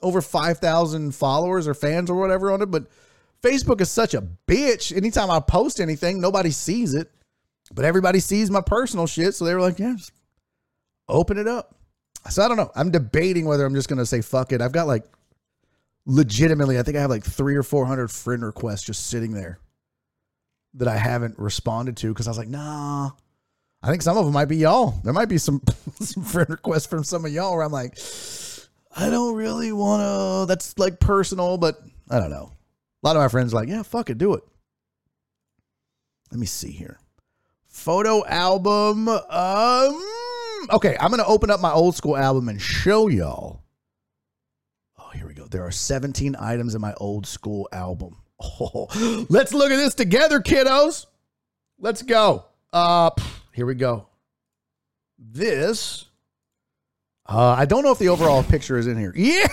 over 0.00 0.20
5,000 0.20 1.14
followers 1.14 1.68
or 1.68 1.74
fans 1.74 2.10
or 2.10 2.16
whatever 2.16 2.50
on 2.50 2.62
it. 2.62 2.70
But 2.70 2.86
Facebook 3.42 3.80
is 3.80 3.90
such 3.90 4.14
a 4.14 4.22
bitch. 4.46 4.94
Anytime 4.96 5.30
I 5.30 5.40
post 5.40 5.80
anything, 5.80 6.20
nobody 6.20 6.50
sees 6.50 6.94
it, 6.94 7.10
but 7.72 7.84
everybody 7.84 8.20
sees 8.20 8.50
my 8.50 8.60
personal 8.60 9.06
shit. 9.06 9.34
So 9.34 9.44
they 9.44 9.54
were 9.54 9.60
like, 9.60 9.78
yeah, 9.78 9.94
just 9.96 10.12
open 11.08 11.38
it 11.38 11.46
up. 11.46 11.74
So 12.30 12.42
I 12.42 12.48
don't 12.48 12.56
know. 12.56 12.70
I'm 12.74 12.90
debating 12.90 13.46
whether 13.46 13.64
I'm 13.64 13.74
just 13.74 13.88
going 13.88 13.98
to 13.98 14.06
say 14.06 14.20
fuck 14.20 14.52
it. 14.52 14.60
I've 14.60 14.72
got 14.72 14.86
like 14.86 15.04
legitimately, 16.06 16.78
I 16.78 16.82
think 16.82 16.96
I 16.96 17.00
have 17.00 17.10
like 17.10 17.24
three 17.24 17.56
or 17.56 17.62
400 17.62 18.10
friend 18.10 18.44
requests 18.44 18.84
just 18.84 19.06
sitting 19.06 19.32
there 19.32 19.58
that 20.74 20.88
I 20.88 20.96
haven't 20.96 21.38
responded 21.38 21.96
to 21.98 22.08
because 22.08 22.26
I 22.26 22.30
was 22.30 22.38
like, 22.38 22.48
nah. 22.48 23.10
I 23.82 23.90
think 23.90 24.02
some 24.02 24.16
of 24.16 24.24
them 24.24 24.32
might 24.32 24.46
be 24.46 24.58
y'all. 24.58 24.94
There 25.02 25.12
might 25.12 25.28
be 25.28 25.38
some, 25.38 25.60
some 26.00 26.22
friend 26.22 26.48
requests 26.50 26.86
from 26.86 27.04
some 27.04 27.24
of 27.24 27.32
y'all 27.32 27.52
where 27.54 27.64
I'm 27.64 27.72
like, 27.72 27.98
I 28.94 29.10
don't 29.10 29.34
really 29.34 29.72
want 29.72 30.02
to. 30.02 30.46
That's 30.46 30.78
like 30.78 31.00
personal, 31.00 31.58
but 31.58 31.80
I 32.10 32.20
don't 32.20 32.30
know. 32.30 32.52
A 33.02 33.06
lot 33.06 33.16
of 33.16 33.22
my 33.22 33.28
friends 33.28 33.52
like, 33.52 33.68
yeah, 33.68 33.82
fuck 33.82 34.10
it, 34.10 34.18
do 34.18 34.34
it. 34.34 34.44
Let 36.30 36.38
me 36.38 36.46
see 36.46 36.70
here. 36.70 36.98
Photo 37.66 38.24
album. 38.26 39.08
Um. 39.08 40.02
Okay, 40.70 40.96
I'm 41.00 41.10
gonna 41.10 41.24
open 41.26 41.50
up 41.50 41.60
my 41.60 41.72
old 41.72 41.96
school 41.96 42.16
album 42.16 42.48
and 42.48 42.60
show 42.60 43.08
y'all. 43.08 43.62
Oh, 44.98 45.10
here 45.14 45.26
we 45.26 45.34
go. 45.34 45.46
There 45.46 45.64
are 45.64 45.72
17 45.72 46.36
items 46.38 46.74
in 46.74 46.80
my 46.80 46.94
old 46.94 47.26
school 47.26 47.68
album. 47.72 48.16
Oh, 48.44 48.88
let's 49.28 49.54
look 49.54 49.70
at 49.70 49.76
this 49.76 49.94
together, 49.94 50.40
kiddos. 50.40 51.06
Let's 51.78 52.02
go. 52.02 52.46
Uh, 52.72 53.10
here 53.52 53.66
we 53.66 53.74
go. 53.74 54.06
This 55.18 56.06
uh, 57.26 57.54
I 57.56 57.64
don't 57.64 57.84
know 57.84 57.92
if 57.92 57.98
the 57.98 58.08
overall 58.08 58.42
picture 58.42 58.76
is 58.76 58.86
in 58.86 58.98
here. 58.98 59.12
Yeah, 59.16 59.46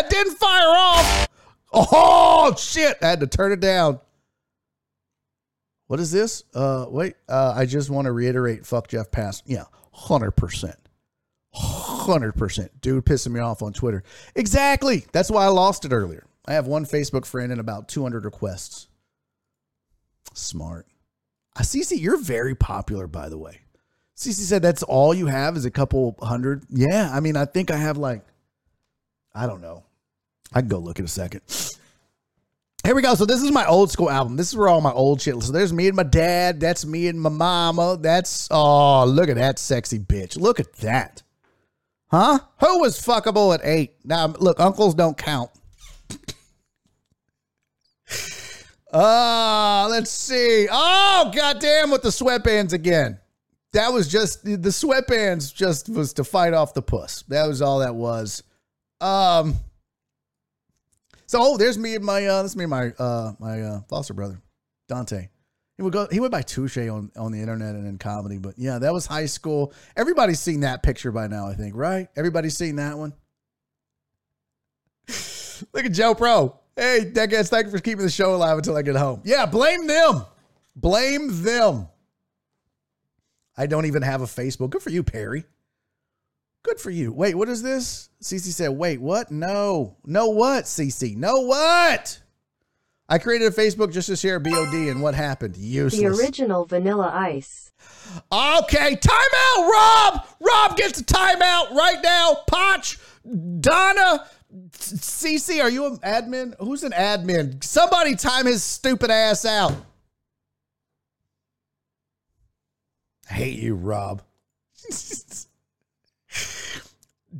it 0.00 0.10
didn't 0.10 0.36
fire 0.36 0.68
off. 0.68 1.28
Oh 1.72 2.54
shit! 2.58 2.98
I 3.00 3.08
had 3.08 3.20
to 3.20 3.26
turn 3.26 3.52
it 3.52 3.60
down. 3.60 4.00
What 5.86 6.00
is 6.00 6.10
this? 6.10 6.44
Uh, 6.54 6.86
wait. 6.88 7.14
Uh, 7.28 7.54
I 7.56 7.66
just 7.66 7.90
want 7.90 8.06
to 8.06 8.12
reiterate. 8.12 8.66
Fuck 8.66 8.88
Jeff 8.88 9.10
Pass. 9.10 9.42
Yeah, 9.46 9.64
hundred 9.92 10.32
percent, 10.32 10.76
hundred 11.52 12.32
percent. 12.32 12.80
Dude, 12.80 13.04
pissing 13.06 13.32
me 13.32 13.40
off 13.40 13.62
on 13.62 13.72
Twitter. 13.72 14.02
Exactly. 14.34 15.06
That's 15.12 15.30
why 15.30 15.44
I 15.44 15.48
lost 15.48 15.84
it 15.84 15.92
earlier. 15.92 16.26
I 16.46 16.54
have 16.54 16.66
one 16.66 16.84
Facebook 16.84 17.24
friend 17.24 17.52
and 17.52 17.60
about 17.60 17.88
two 17.88 18.02
hundred 18.02 18.24
requests. 18.24 18.88
Smart. 20.34 20.86
Uh, 21.56 21.62
See. 21.62 21.82
See, 21.82 21.98
you're 21.98 22.18
very 22.18 22.54
popular, 22.54 23.06
by 23.06 23.28
the 23.28 23.38
way. 23.38 23.60
Cece 24.16 24.34
said 24.34 24.62
that's 24.62 24.82
all 24.82 25.14
you 25.14 25.26
have 25.26 25.56
is 25.56 25.64
a 25.64 25.70
couple 25.70 26.16
hundred. 26.22 26.64
Yeah, 26.70 27.10
I 27.12 27.20
mean, 27.20 27.36
I 27.36 27.44
think 27.44 27.70
I 27.70 27.76
have 27.76 27.96
like, 27.96 28.22
I 29.34 29.46
don't 29.46 29.60
know. 29.60 29.84
I 30.52 30.60
can 30.60 30.68
go 30.68 30.78
look 30.78 30.98
in 30.98 31.04
a 31.04 31.08
second. 31.08 31.40
Here 32.84 32.94
we 32.94 33.02
go. 33.02 33.14
So 33.14 33.24
this 33.24 33.42
is 33.42 33.50
my 33.50 33.66
old 33.66 33.90
school 33.90 34.10
album. 34.10 34.36
This 34.36 34.48
is 34.48 34.56
where 34.56 34.68
all 34.68 34.80
my 34.80 34.92
old 34.92 35.20
shit. 35.20 35.40
So 35.42 35.52
there's 35.52 35.72
me 35.72 35.86
and 35.86 35.96
my 35.96 36.02
dad. 36.02 36.60
That's 36.60 36.84
me 36.84 37.06
and 37.06 37.20
my 37.20 37.30
mama. 37.30 37.96
That's 38.00 38.48
oh, 38.50 39.04
look 39.04 39.28
at 39.28 39.36
that 39.36 39.58
sexy 39.58 39.98
bitch. 39.98 40.38
Look 40.38 40.60
at 40.60 40.72
that. 40.74 41.22
Huh? 42.10 42.40
Who 42.60 42.80
was 42.80 43.00
fuckable 43.00 43.54
at 43.54 43.60
eight? 43.64 43.94
Now 44.04 44.26
look, 44.26 44.60
uncles 44.60 44.94
don't 44.94 45.16
count. 45.16 45.50
Uh, 48.92 49.88
let's 49.90 50.10
see. 50.10 50.68
Oh, 50.70 51.32
goddamn 51.34 51.90
with 51.90 52.02
the 52.02 52.10
sweatbands 52.10 52.72
again 52.72 53.18
that 53.72 53.92
was 53.92 54.08
just 54.08 54.44
the 54.44 54.56
sweatbands 54.56 55.54
just 55.54 55.88
was 55.88 56.12
to 56.14 56.24
fight 56.24 56.54
off 56.54 56.74
the 56.74 56.82
puss. 56.82 57.22
That 57.28 57.46
was 57.46 57.62
all 57.62 57.80
that 57.80 57.94
was. 57.94 58.42
Um 59.00 59.56
so 61.26 61.38
oh, 61.40 61.56
there's 61.56 61.78
me 61.78 61.94
and 61.94 62.04
my 62.04 62.26
uh 62.26 62.42
that's 62.42 62.54
me 62.54 62.64
and 62.64 62.70
my 62.70 62.88
uh 62.98 63.32
my 63.38 63.62
uh 63.62 63.80
foster 63.88 64.14
brother, 64.14 64.40
Dante. 64.88 65.28
He 65.78 65.82
would 65.82 65.92
go 65.92 66.06
he 66.10 66.20
would 66.20 66.30
buy 66.30 66.42
touche 66.42 66.76
on, 66.76 67.10
on 67.16 67.32
the 67.32 67.40
internet 67.40 67.74
and 67.74 67.86
in 67.86 67.98
comedy, 67.98 68.38
but 68.38 68.58
yeah, 68.58 68.78
that 68.78 68.92
was 68.92 69.06
high 69.06 69.26
school. 69.26 69.72
Everybody's 69.96 70.40
seen 70.40 70.60
that 70.60 70.82
picture 70.82 71.10
by 71.10 71.26
now, 71.26 71.48
I 71.48 71.54
think, 71.54 71.74
right? 71.74 72.08
Everybody's 72.14 72.56
seen 72.56 72.76
that 72.76 72.98
one. 72.98 73.14
Look 75.72 75.86
at 75.86 75.92
Joe 75.92 76.14
Pro. 76.14 76.58
Hey, 76.76 77.04
decades, 77.04 77.50
thank 77.50 77.66
you 77.66 77.70
for 77.72 77.78
keeping 77.78 78.04
the 78.04 78.10
show 78.10 78.34
alive 78.34 78.58
until 78.58 78.76
I 78.76 78.82
get 78.82 78.96
home. 78.96 79.20
Yeah, 79.24 79.46
blame 79.46 79.86
them. 79.86 80.24
Blame 80.74 81.42
them. 81.42 81.88
I 83.56 83.66
don't 83.66 83.84
even 83.84 84.02
have 84.02 84.22
a 84.22 84.26
Facebook. 84.26 84.70
Good 84.70 84.82
for 84.82 84.90
you, 84.90 85.02
Perry. 85.02 85.44
Good 86.62 86.80
for 86.80 86.90
you. 86.90 87.12
Wait, 87.12 87.34
what 87.34 87.48
is 87.48 87.62
this? 87.62 88.08
CC 88.22 88.52
said, 88.52 88.70
wait, 88.70 89.00
what? 89.00 89.30
No. 89.30 89.96
No 90.04 90.28
what, 90.28 90.64
CC? 90.64 91.16
No 91.16 91.40
what? 91.40 92.20
I 93.08 93.18
created 93.18 93.52
a 93.52 93.54
Facebook 93.54 93.92
just 93.92 94.06
to 94.06 94.16
share 94.16 94.38
BOD, 94.38 94.72
and 94.88 95.02
what 95.02 95.14
happened? 95.14 95.56
Useless. 95.56 96.00
The 96.00 96.06
original 96.24 96.64
Vanilla 96.64 97.10
Ice. 97.12 97.72
Okay, 98.32 98.96
timeout, 98.96 99.70
Rob. 99.70 100.26
Rob 100.40 100.76
gets 100.78 101.00
a 101.00 101.04
timeout 101.04 101.72
right 101.72 101.98
now. 102.02 102.38
Potch, 102.46 102.98
Donna, 103.60 104.26
CC, 104.52 105.62
are 105.62 105.70
you 105.70 105.86
an 105.86 105.98
admin? 105.98 106.54
Who's 106.58 106.82
an 106.82 106.92
admin? 106.92 107.62
Somebody 107.64 108.16
time 108.16 108.46
his 108.46 108.62
stupid 108.62 109.10
ass 109.10 109.44
out. 109.44 109.74
I 113.30 113.34
hate 113.34 113.58
you, 113.58 113.74
Rob. 113.74 114.22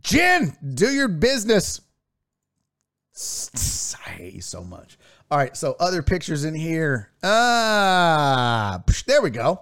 Jen, 0.00 0.57
do 0.74 0.91
your 0.91 1.08
business. 1.08 1.81
I 4.07 4.10
hate 4.10 4.34
you 4.34 4.41
so 4.41 4.65
much. 4.65 4.99
All 5.31 5.39
right, 5.39 5.55
so 5.57 5.76
other 5.78 6.02
pictures 6.02 6.44
in 6.44 6.55
here. 6.55 7.10
Ah, 7.23 8.82
there 9.07 9.23
we 9.23 9.31
go. 9.31 9.60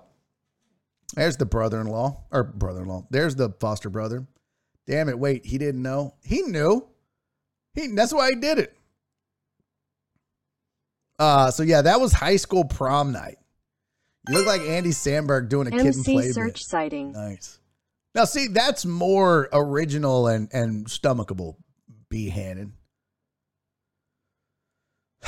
There's 1.14 1.36
the 1.36 1.46
brother-in-law 1.46 2.24
or 2.30 2.44
brother-in-law. 2.44 3.06
There's 3.10 3.34
the 3.34 3.50
foster 3.60 3.90
brother. 3.90 4.26
Damn 4.86 5.08
it! 5.08 5.18
Wait, 5.18 5.44
he 5.44 5.58
didn't 5.58 5.82
know. 5.82 6.14
He 6.22 6.42
knew. 6.42 6.89
He. 7.74 7.88
That's 7.88 8.12
why 8.12 8.30
he 8.30 8.36
did 8.36 8.58
it. 8.58 8.76
Uh, 11.18 11.50
so 11.50 11.62
yeah, 11.62 11.82
that 11.82 12.00
was 12.00 12.12
high 12.12 12.36
school 12.36 12.64
prom 12.64 13.12
night. 13.12 13.36
You 14.28 14.36
look 14.36 14.46
like 14.46 14.62
Andy 14.62 14.90
Samberg 14.90 15.48
doing 15.48 15.66
a 15.66 15.70
kid 15.70 15.94
and 15.94 16.04
play 16.04 16.30
search 16.30 16.54
bit. 16.54 16.62
sighting. 16.62 17.12
Nice. 17.12 17.58
Now, 18.14 18.24
see, 18.24 18.48
that's 18.48 18.84
more 18.84 19.48
original 19.52 20.26
and 20.28 20.48
and 20.52 20.86
stomachable. 20.86 21.56
B 22.08 22.28
Hannon. 22.28 22.74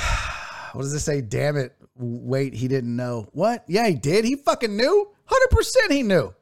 What 0.73 0.81
does 0.81 0.91
this 0.91 1.03
say? 1.03 1.21
Damn 1.21 1.55
it! 1.55 1.75
Wait, 1.95 2.55
he 2.55 2.67
didn't 2.67 2.95
know. 2.95 3.29
What? 3.31 3.63
Yeah, 3.67 3.87
he 3.87 3.93
did. 3.93 4.25
He 4.25 4.35
fucking 4.35 4.75
knew. 4.75 5.07
Hundred 5.25 5.51
percent, 5.51 5.91
he 5.91 6.01
knew. 6.01 6.33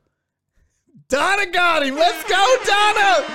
Donna 1.10 1.52
got 1.52 1.84
him. 1.84 1.96
Let's 1.96 2.24
go, 2.30 2.58
Donna. 2.64 3.26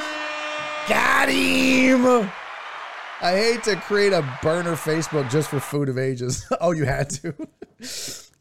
Got 0.89 1.29
him. 1.29 2.31
I 3.23 3.33
hate 3.33 3.63
to 3.65 3.77
create 3.77 4.13
a 4.13 4.23
burner 4.43 4.75
Facebook 4.75 5.31
just 5.31 5.49
for 5.49 5.59
food 5.59 5.89
of 5.89 5.97
ages. 5.99 6.47
oh, 6.61 6.73
you 6.73 6.85
had 6.85 7.09
to. 7.11 7.29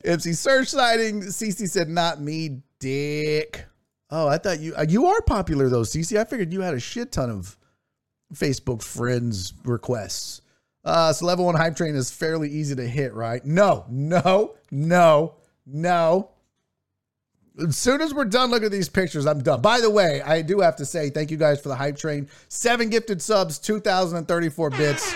MC 0.04 0.32
Serch 0.32 0.68
sighting. 0.68 1.22
CC 1.22 1.70
said, 1.70 1.90
not 1.90 2.22
me, 2.22 2.62
dick. 2.80 3.66
Oh, 4.12 4.28
I 4.28 4.38
thought 4.38 4.60
you 4.60 4.76
uh, 4.76 4.86
you 4.88 5.08
are 5.08 5.22
popular 5.22 5.68
though, 5.70 5.82
CC. 5.82 6.20
I 6.20 6.26
figured 6.26 6.54
you 6.54 6.62
had 6.62 6.74
a 6.74 6.80
shit 6.80 7.12
ton 7.12 7.30
of 7.30 7.58
Facebook 8.34 8.84
friends 8.84 9.54
requests. 9.64 10.42
Uh, 10.84 11.12
so 11.12 11.26
level 11.26 11.46
one 11.46 11.56
hype 11.56 11.76
train 11.76 11.96
is 11.96 12.12
fairly 12.12 12.50
easy 12.50 12.76
to 12.76 12.88
hit, 12.88 13.14
right? 13.14 13.44
No, 13.44 13.86
no, 13.90 14.56
no, 14.70 15.36
no. 15.66 16.30
As 17.58 17.78
soon 17.78 18.02
as 18.02 18.14
we're 18.14 18.26
done 18.26 18.52
looking 18.52 18.66
at 18.66 18.72
these 18.72 18.90
pictures, 18.90 19.26
I'm 19.26 19.42
done. 19.42 19.62
By 19.62 19.80
the 19.80 19.90
way, 19.90 20.22
I 20.22 20.42
do 20.42 20.60
have 20.60 20.76
to 20.78 20.86
say 20.86 21.10
thank 21.10 21.32
you 21.32 21.38
guys 21.38 21.62
for 21.62 21.70
the 21.70 21.76
hype 21.76 21.98
train. 21.98 22.28
Seven 22.50 22.90
gifted 22.90 23.22
subs, 23.22 23.60
2,034 23.60 24.70
bits. 24.72 25.16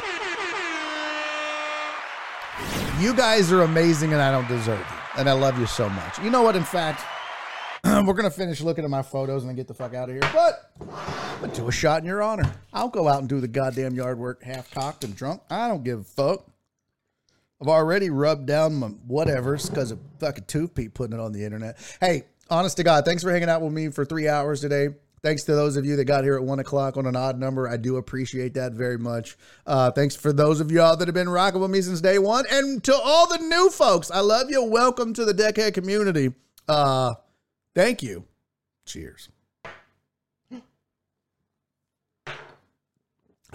You 3.00 3.14
guys 3.14 3.52
are 3.52 3.64
amazing 3.64 4.14
and 4.14 4.22
I 4.22 4.32
don't 4.32 4.48
deserve 4.48 4.80
you. 4.80 4.96
And 5.18 5.30
I 5.30 5.34
love 5.34 5.60
you 5.60 5.66
so 5.66 5.90
much. 5.90 6.20
You 6.20 6.30
know 6.30 6.42
what? 6.42 6.56
In 6.56 6.64
fact, 6.64 7.04
we're 7.84 8.14
going 8.14 8.24
to 8.24 8.30
finish 8.30 8.62
looking 8.62 8.86
at 8.86 8.90
my 8.90 9.02
photos 9.02 9.44
and 9.44 9.50
then 9.50 9.56
get 9.58 9.68
the 9.68 9.74
fuck 9.74 9.94
out 9.94 10.10
of 10.10 10.16
here. 10.16 10.32
But 10.34 10.72
I'm 10.80 11.40
going 11.40 11.52
to 11.52 11.62
do 11.62 11.68
a 11.68 11.72
shot 11.72 12.02
in 12.02 12.06
your 12.06 12.22
honor. 12.22 12.50
I'll 12.72 12.90
go 12.90 13.08
out 13.10 13.20
and 13.20 13.28
do 13.28 13.42
the 13.42 13.48
goddamn 13.48 13.96
yard 13.96 14.18
work 14.18 14.44
half 14.44 14.72
cocked 14.72 15.04
and 15.04 15.14
drunk. 15.16 15.42
I 15.50 15.68
don't 15.68 15.84
give 15.84 16.00
a 16.00 16.04
fuck. 16.04 16.46
I've 17.62 17.68
already 17.68 18.10
rubbed 18.10 18.46
down 18.46 18.76
my 18.76 18.88
whatevers 18.88 19.70
because 19.70 19.92
of 19.92 20.00
fucking 20.20 20.46
Tooth 20.46 20.74
Pete 20.74 20.94
putting 20.94 21.18
it 21.18 21.22
on 21.22 21.34
the 21.34 21.44
internet. 21.44 21.78
Hey, 22.00 22.24
honest 22.50 22.78
to 22.78 22.84
God, 22.84 23.04
thanks 23.04 23.22
for 23.22 23.32
hanging 23.32 23.50
out 23.50 23.62
with 23.62 23.74
me 23.74 23.90
for 23.90 24.06
three 24.06 24.30
hours 24.30 24.62
today. 24.62 24.90
Thanks 25.22 25.44
to 25.44 25.54
those 25.54 25.76
of 25.76 25.86
you 25.86 25.98
that 25.98 26.06
got 26.06 26.24
here 26.24 26.36
at 26.36 26.44
one 26.44 26.60
o'clock 26.60 26.96
on 26.96 27.06
an 27.06 27.18
odd 27.18 27.38
number. 27.38 27.68
I 27.68 27.76
do 27.76 27.98
appreciate 27.98 28.54
that 28.54 28.72
very 28.72 28.98
much. 28.98 29.36
Uh, 29.68 29.92
thanks 29.92 30.16
for 30.16 30.32
those 30.32 30.62
of 30.62 30.72
y'all 30.72 30.96
that 30.96 31.10
have 31.10 31.16
been 31.16 31.28
rocking 31.28 31.60
with 31.60 31.70
me 31.70 31.82
since 31.82 32.00
day 32.00 32.18
one. 32.18 32.46
And 32.50 32.82
to 32.86 32.96
all 32.96 33.28
the 33.28 33.40
new 33.40 33.70
folks, 33.70 34.10
I 34.10 34.22
love 34.22 34.50
you. 34.50 34.64
Welcome 34.64 35.14
to 35.16 35.26
the 35.26 35.34
Deckhead 35.34 35.74
community. 35.74 36.32
Uh, 36.70 37.16
thank 37.76 38.02
you. 38.02 38.24
Cheers. 38.86 39.28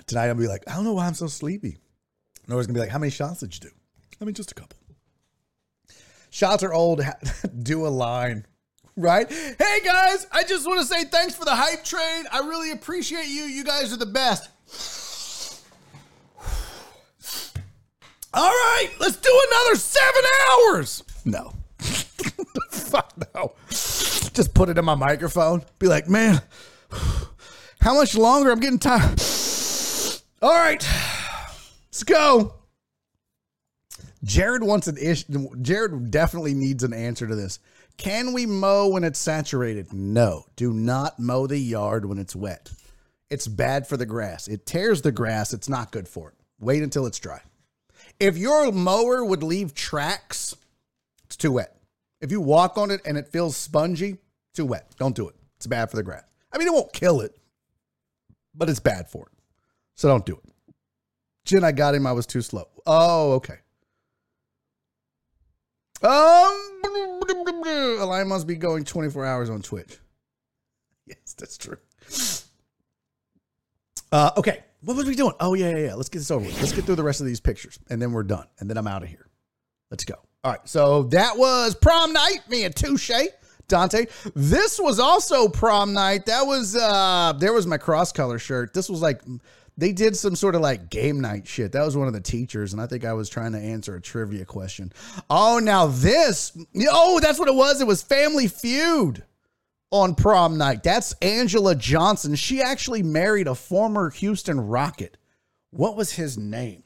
Tonight, 0.06 0.26
to 0.26 0.34
be 0.34 0.46
like, 0.46 0.64
I 0.68 0.74
don't 0.74 0.84
know 0.84 0.92
why 0.92 1.06
I'm 1.06 1.14
so 1.14 1.28
sleepy. 1.28 1.78
Nora's 2.46 2.66
going 2.66 2.74
to 2.74 2.78
be 2.78 2.80
like, 2.80 2.90
How 2.90 2.98
many 2.98 3.10
shots 3.10 3.40
did 3.40 3.54
you 3.54 3.70
do? 3.70 3.74
I 4.20 4.24
mean, 4.24 4.34
just 4.34 4.52
a 4.52 4.54
couple. 4.54 4.78
Shots 6.30 6.62
are 6.62 6.72
old. 6.72 7.02
do 7.62 7.86
a 7.86 7.88
line 7.88 8.46
right? 8.96 9.30
Hey 9.30 9.80
guys, 9.84 10.26
I 10.32 10.44
just 10.44 10.66
want 10.66 10.80
to 10.80 10.86
say 10.86 11.04
thanks 11.04 11.34
for 11.34 11.44
the 11.44 11.54
hype 11.54 11.84
train. 11.84 12.24
I 12.30 12.38
really 12.40 12.70
appreciate 12.70 13.26
you. 13.26 13.44
You 13.44 13.64
guys 13.64 13.92
are 13.92 13.96
the 13.96 14.06
best. 14.06 14.50
All 18.34 18.48
right, 18.48 18.88
let's 18.98 19.16
do 19.16 19.42
another 19.50 19.76
seven 19.76 20.22
hours. 20.50 21.02
No. 21.24 21.52
Fuck 22.70 23.12
no. 23.34 23.54
Just 23.68 24.54
put 24.54 24.68
it 24.68 24.78
in 24.78 24.84
my 24.84 24.94
microphone. 24.94 25.64
Be 25.78 25.86
like, 25.86 26.08
man, 26.08 26.42
how 27.80 27.94
much 27.94 28.16
longer? 28.16 28.50
I'm 28.50 28.60
getting 28.60 28.78
tired. 28.78 29.20
All 30.42 30.54
right, 30.54 30.86
let's 31.88 32.02
go. 32.04 32.54
Jared 34.24 34.64
wants 34.64 34.86
an 34.88 34.96
ish. 34.96 35.24
Jared 35.60 36.10
definitely 36.10 36.54
needs 36.54 36.82
an 36.82 36.92
answer 36.92 37.26
to 37.26 37.36
this. 37.36 37.60
Can 37.96 38.32
we 38.32 38.46
mow 38.46 38.88
when 38.88 39.04
it's 39.04 39.18
saturated? 39.18 39.92
No. 39.92 40.46
Do 40.56 40.72
not 40.72 41.18
mow 41.18 41.46
the 41.46 41.58
yard 41.58 42.06
when 42.06 42.18
it's 42.18 42.34
wet. 42.34 42.72
It's 43.30 43.46
bad 43.46 43.86
for 43.86 43.96
the 43.96 44.06
grass. 44.06 44.48
It 44.48 44.66
tears 44.66 45.02
the 45.02 45.12
grass. 45.12 45.52
It's 45.52 45.68
not 45.68 45.92
good 45.92 46.08
for 46.08 46.30
it. 46.30 46.34
Wait 46.58 46.82
until 46.82 47.06
it's 47.06 47.18
dry. 47.18 47.40
If 48.18 48.36
your 48.36 48.72
mower 48.72 49.24
would 49.24 49.42
leave 49.42 49.74
tracks, 49.74 50.56
it's 51.24 51.36
too 51.36 51.52
wet. 51.52 51.76
If 52.20 52.30
you 52.30 52.40
walk 52.40 52.78
on 52.78 52.90
it 52.90 53.00
and 53.04 53.18
it 53.18 53.28
feels 53.28 53.56
spongy, 53.56 54.18
too 54.54 54.64
wet. 54.64 54.94
Don't 54.98 55.16
do 55.16 55.28
it. 55.28 55.34
It's 55.56 55.66
bad 55.66 55.90
for 55.90 55.96
the 55.96 56.02
grass. 56.02 56.24
I 56.52 56.58
mean, 56.58 56.68
it 56.68 56.72
won't 56.72 56.92
kill 56.92 57.20
it, 57.20 57.36
but 58.54 58.70
it's 58.70 58.80
bad 58.80 59.10
for 59.10 59.26
it. 59.26 59.32
So 59.96 60.08
don't 60.08 60.24
do 60.24 60.34
it. 60.34 60.74
Jen, 61.44 61.64
I 61.64 61.72
got 61.72 61.94
him. 61.94 62.06
I 62.06 62.12
was 62.12 62.26
too 62.26 62.40
slow. 62.40 62.68
Oh, 62.86 63.32
okay. 63.32 63.58
Um, 66.04 67.22
a 67.98 68.04
line 68.04 68.28
must 68.28 68.46
be 68.46 68.56
going 68.56 68.84
24 68.84 69.24
hours 69.24 69.50
on 69.50 69.62
Twitch. 69.62 69.98
Yes, 71.06 71.34
that's 71.36 71.58
true. 71.58 71.76
Uh, 74.10 74.30
okay, 74.38 74.64
what 74.80 74.96
was 74.96 75.04
we 75.04 75.14
doing? 75.14 75.34
Oh 75.38 75.52
yeah, 75.52 75.68
yeah, 75.68 75.88
yeah. 75.88 75.94
Let's 75.96 76.08
get 76.08 76.20
this 76.20 76.30
over 76.30 76.46
with. 76.46 76.58
Let's 76.58 76.72
get 76.72 76.86
through 76.86 76.94
the 76.94 77.02
rest 77.02 77.20
of 77.20 77.26
these 77.26 77.40
pictures, 77.40 77.78
and 77.90 78.00
then 78.00 78.12
we're 78.12 78.22
done, 78.22 78.46
and 78.58 78.70
then 78.70 78.78
I'm 78.78 78.86
out 78.86 79.02
of 79.02 79.10
here. 79.10 79.28
Let's 79.90 80.04
go. 80.04 80.14
All 80.42 80.52
right, 80.52 80.66
so 80.66 81.02
that 81.04 81.36
was 81.36 81.74
prom 81.74 82.14
night. 82.14 82.38
Me 82.48 82.64
and 82.64 82.74
Touche, 82.74 83.10
Dante. 83.68 84.06
This 84.34 84.80
was 84.80 84.98
also 84.98 85.46
prom 85.48 85.92
night. 85.92 86.24
That 86.24 86.46
was 86.46 86.74
uh, 86.74 87.34
there 87.38 87.52
was 87.52 87.66
my 87.66 87.76
cross 87.76 88.12
color 88.12 88.38
shirt. 88.38 88.72
This 88.72 88.88
was 88.88 89.02
like 89.02 89.20
they 89.76 89.92
did 89.92 90.16
some 90.16 90.36
sort 90.36 90.54
of 90.54 90.60
like 90.60 90.90
game 90.90 91.20
night 91.20 91.46
shit. 91.46 91.72
That 91.72 91.84
was 91.84 91.96
one 91.96 92.06
of 92.06 92.12
the 92.12 92.20
teachers, 92.20 92.72
and 92.72 92.80
I 92.80 92.86
think 92.86 93.04
I 93.04 93.12
was 93.12 93.28
trying 93.28 93.52
to 93.52 93.58
answer 93.58 93.96
a 93.96 94.00
trivia 94.00 94.44
question. 94.44 94.92
Oh, 95.28 95.58
now 95.58 95.86
this. 95.86 96.56
Oh, 96.88 97.20
that's 97.20 97.38
what 97.38 97.48
it 97.48 97.54
was. 97.54 97.80
It 97.80 97.86
was 97.86 98.02
Family 98.02 98.46
Feud 98.46 99.24
on 99.90 100.14
prom 100.14 100.58
night. 100.58 100.82
That's 100.82 101.12
Angela 101.14 101.74
Johnson. 101.74 102.34
She 102.34 102.62
actually 102.62 103.02
married 103.02 103.46
a 103.46 103.54
former 103.54 104.10
Houston 104.10 104.60
Rocket. 104.60 105.16
What 105.70 105.96
was 105.96 106.12
his 106.12 106.38
name? 106.38 106.84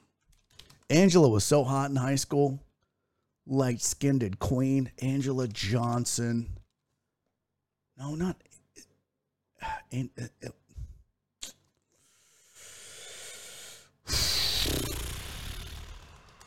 Angela 0.90 1.28
was 1.28 1.44
so 1.44 1.64
hot 1.64 1.90
in 1.90 1.96
high 1.96 2.14
school. 2.14 2.60
Light 3.46 3.82
skinned 3.82 4.38
queen. 4.38 4.90
Angela 5.00 5.46
Johnson. 5.48 6.48
No, 7.98 8.14
not. 8.14 8.36
Uh, 9.60 9.66
and, 9.90 10.10
uh, 10.18 10.48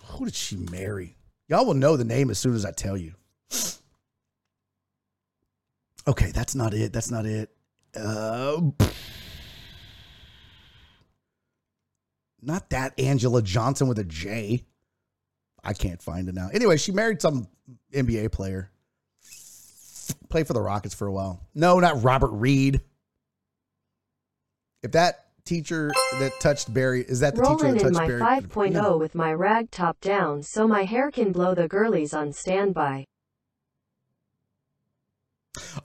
Who 0.06 0.26
did 0.26 0.36
she 0.36 0.56
marry? 0.56 1.16
Y'all 1.48 1.66
will 1.66 1.74
know 1.74 1.98
the 1.98 2.06
name 2.06 2.30
as 2.30 2.40
soon 2.40 2.56
as 2.56 2.66
I 2.66 2.72
tell 2.72 2.98
you. 2.98 3.14
Okay, 6.08 6.32
that's 6.32 6.56
not 6.56 6.74
it. 6.74 6.94
That's 6.94 7.12
not 7.12 7.26
it. 7.26 7.50
Uh, 7.96 8.62
not 12.42 12.70
that 12.72 13.00
Angela 13.00 13.42
Johnson 13.42 13.88
with 13.88 14.00
a 14.00 14.04
J. 14.04 14.66
I 15.64 15.74
can't 15.74 16.02
find 16.02 16.28
it 16.28 16.34
now. 16.34 16.50
Anyway, 16.54 16.78
she 16.78 16.92
married 16.92 17.22
some 17.22 17.48
NBA 17.94 18.32
player. 18.32 18.72
Played 20.30 20.48
for 20.48 20.54
the 20.54 20.62
Rockets 20.62 20.96
for 20.96 21.08
a 21.08 21.12
while. 21.12 21.40
No, 21.54 21.80
not 21.80 22.04
Robert 22.04 22.32
Reed. 22.32 22.82
If 24.82 24.94
that 24.94 25.26
teacher 25.45 25.92
that 26.20 26.32
touched 26.40 26.74
Barry? 26.74 27.02
Is 27.08 27.20
that 27.20 27.36
the 27.36 27.42
Rolling 27.42 27.74
teacher 27.76 27.90
that 27.90 27.94
touched 27.94 28.08
Barry? 28.08 28.20
Rolling 28.20 28.20
in 28.20 28.24
my 28.24 28.40
Barry? 28.40 28.72
5.0 28.72 28.74
No. 28.74 28.98
with 28.98 29.16
my 29.16 29.34
rag 29.34 29.72
top 29.72 30.00
down 30.02 30.44
so 30.44 30.68
my 30.68 30.84
hair 30.84 31.11
can 31.11 31.32
blow 31.32 31.53
the 31.56 31.68
girlies 31.68 32.14
on 32.14 32.32
standby. 32.34 33.06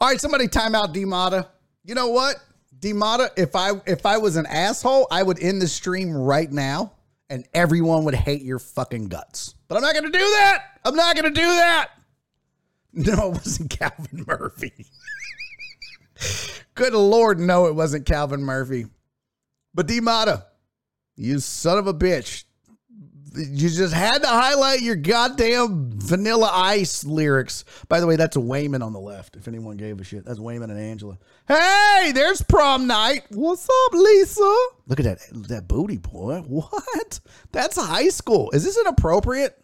All 0.00 0.08
right, 0.08 0.20
somebody 0.20 0.48
time 0.48 0.74
out 0.74 0.94
Demata. 0.94 1.48
You 1.84 1.94
know 1.94 2.08
what? 2.08 2.36
Demata, 2.78 3.30
if 3.36 3.56
I 3.56 3.72
if 3.86 4.04
I 4.06 4.18
was 4.18 4.36
an 4.36 4.46
asshole, 4.46 5.06
I 5.10 5.22
would 5.22 5.42
end 5.42 5.62
the 5.62 5.68
stream 5.68 6.12
right 6.14 6.50
now 6.50 6.92
and 7.30 7.46
everyone 7.54 8.04
would 8.04 8.14
hate 8.14 8.42
your 8.42 8.58
fucking 8.58 9.08
guts. 9.08 9.54
But 9.66 9.76
I'm 9.76 9.82
not 9.82 9.94
gonna 9.94 10.10
do 10.10 10.18
that. 10.18 10.78
I'm 10.84 10.94
not 10.94 11.16
gonna 11.16 11.30
do 11.30 11.46
that. 11.46 11.90
No, 12.98 13.12
it 13.12 13.32
wasn't 13.34 13.68
Calvin 13.68 14.24
Murphy. 14.26 14.86
Good 16.74 16.94
lord, 16.94 17.38
no, 17.38 17.66
it 17.66 17.74
wasn't 17.74 18.06
Calvin 18.06 18.42
Murphy. 18.42 18.86
But 19.76 19.86
Demata, 19.86 20.46
you 21.16 21.38
son 21.38 21.76
of 21.76 21.86
a 21.86 21.92
bitch. 21.92 22.44
You 23.36 23.68
just 23.68 23.92
had 23.92 24.22
to 24.22 24.26
highlight 24.26 24.80
your 24.80 24.96
goddamn 24.96 25.90
vanilla 25.92 26.50
ice 26.50 27.04
lyrics. 27.04 27.66
By 27.86 28.00
the 28.00 28.06
way, 28.06 28.16
that's 28.16 28.36
a 28.36 28.40
Wayman 28.40 28.80
on 28.80 28.94
the 28.94 28.98
left, 28.98 29.36
if 29.36 29.46
anyone 29.46 29.76
gave 29.76 30.00
a 30.00 30.04
shit. 30.04 30.24
That's 30.24 30.38
Wayman 30.38 30.70
and 30.70 30.80
Angela. 30.80 31.18
Hey, 31.46 32.12
there's 32.14 32.40
prom 32.40 32.86
night. 32.86 33.24
What's 33.28 33.68
up, 33.68 33.92
Lisa? 33.92 34.56
Look 34.86 34.98
at 34.98 35.04
that 35.04 35.18
that 35.48 35.68
booty 35.68 35.98
boy. 35.98 36.38
What? 36.46 37.20
That's 37.52 37.76
high 37.76 38.08
school. 38.08 38.50
Is 38.52 38.64
this 38.64 38.78
inappropriate? 38.78 39.62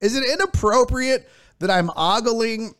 Is 0.00 0.16
it 0.16 0.24
inappropriate 0.24 1.28
that 1.60 1.70
I'm 1.70 1.90
ogling 1.90 2.74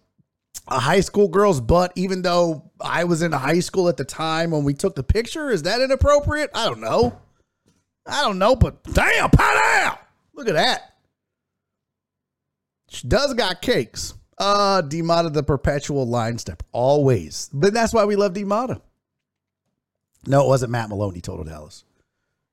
a 0.69 0.79
high 0.81 1.01
school 1.01 1.29
girl's 1.29 1.61
butt 1.61 1.93
even 1.95 2.23
though 2.23 2.71
I 2.81 3.05
was 3.05 3.23
in 3.23 3.33
high 3.33 3.61
school 3.61 3.89
at 3.89 3.97
the 3.97 4.05
time 4.05 4.51
when 4.51 4.65
we 4.65 4.75
took 4.75 4.95
the 4.95 5.03
picture? 5.03 5.51
Is 5.51 5.63
that 5.63 5.81
inappropriate? 5.81 6.51
I 6.55 6.65
don't 6.67 6.81
know. 6.81 7.21
I 8.07 8.23
don't 8.23 8.39
know, 8.39 8.55
but 8.55 8.83
damn, 8.85 9.31
pow 9.31 9.99
Look 10.35 10.49
at 10.49 10.55
that. 10.55 10.95
She 12.89 13.09
does 13.09 13.35
got 13.35 13.63
cakes. 13.63 14.15
Uh, 14.37 14.83
Demata 14.83 15.33
the 15.33 15.43
perpetual 15.43 16.07
line 16.07 16.39
step. 16.39 16.63
Always. 16.73 17.49
But 17.53 17.73
that's 17.73 17.93
why 17.95 18.05
we 18.05 18.17
love 18.17 18.35
Demata. 18.35 18.81
No, 20.27 20.45
it 20.45 20.49
wasn't 20.49 20.73
Matt 20.73 20.89
Maloney, 20.89 21.21
Total 21.21 21.45
Dallas. 21.45 21.85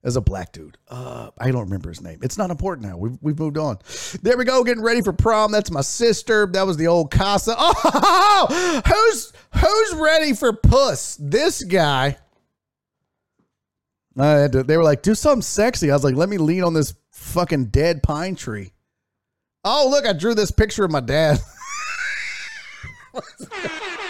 As 0.03 0.15
a 0.15 0.21
black 0.21 0.51
dude. 0.51 0.77
Uh, 0.87 1.29
I 1.37 1.51
don't 1.51 1.63
remember 1.65 1.89
his 1.89 2.01
name. 2.01 2.19
It's 2.21 2.37
not 2.37 2.49
important 2.49 2.87
now. 2.87 2.97
We've, 2.97 3.17
we've 3.21 3.39
moved 3.39 3.57
on. 3.57 3.77
There 4.21 4.37
we 4.37 4.45
go. 4.45 4.63
Getting 4.63 4.83
ready 4.83 5.01
for 5.01 5.13
prom. 5.13 5.51
That's 5.51 5.71
my 5.71 5.81
sister. 5.81 6.47
That 6.47 6.65
was 6.65 6.77
the 6.77 6.87
old 6.87 7.11
Casa. 7.11 7.55
Oh, 8.43 8.81
who's 8.85 9.33
who's 9.55 9.93
ready 9.99 10.33
for 10.33 10.53
puss? 10.53 11.17
This 11.19 11.63
guy. 11.63 12.17
I 14.17 14.25
had 14.27 14.51
to, 14.53 14.63
they 14.63 14.77
were 14.77 14.83
like, 14.83 15.03
do 15.03 15.15
something 15.15 15.41
sexy. 15.41 15.91
I 15.91 15.93
was 15.93 16.03
like, 16.03 16.15
let 16.15 16.29
me 16.29 16.37
lean 16.37 16.63
on 16.63 16.73
this 16.73 16.95
fucking 17.11 17.65
dead 17.65 18.03
pine 18.03 18.35
tree. 18.35 18.73
Oh, 19.63 19.87
look, 19.89 20.05
I 20.05 20.13
drew 20.13 20.33
this 20.33 20.51
picture 20.51 20.83
of 20.83 20.91
my 20.91 20.99
dad. 21.01 21.39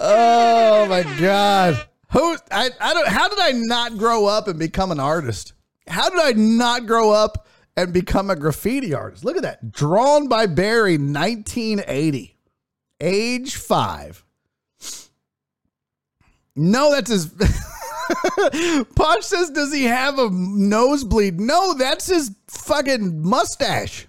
oh 0.00 0.86
my 0.88 1.02
god. 1.18 1.86
Who 2.12 2.36
I, 2.50 2.70
I 2.80 2.94
don't 2.94 3.08
how 3.08 3.28
did 3.28 3.38
I 3.38 3.52
not 3.52 3.98
grow 3.98 4.26
up 4.26 4.48
and 4.48 4.58
become 4.58 4.90
an 4.90 5.00
artist? 5.00 5.52
How 5.86 6.08
did 6.08 6.20
I 6.20 6.32
not 6.32 6.86
grow 6.86 7.10
up 7.12 7.46
and 7.76 7.92
become 7.92 8.30
a 8.30 8.36
graffiti 8.36 8.94
artist? 8.94 9.24
Look 9.24 9.36
at 9.36 9.42
that. 9.42 9.72
Drawn 9.72 10.28
by 10.28 10.46
Barry 10.46 10.98
1980. 10.98 12.36
Age 13.00 13.54
5. 13.56 14.24
No, 16.56 16.90
that's 16.90 17.10
his 17.10 17.26
Punch 18.96 19.24
says, 19.24 19.50
does 19.50 19.72
he 19.72 19.84
have 19.84 20.18
a 20.18 20.28
nosebleed? 20.30 21.40
No, 21.40 21.74
that's 21.74 22.06
his 22.06 22.32
fucking 22.48 23.22
mustache. 23.22 24.06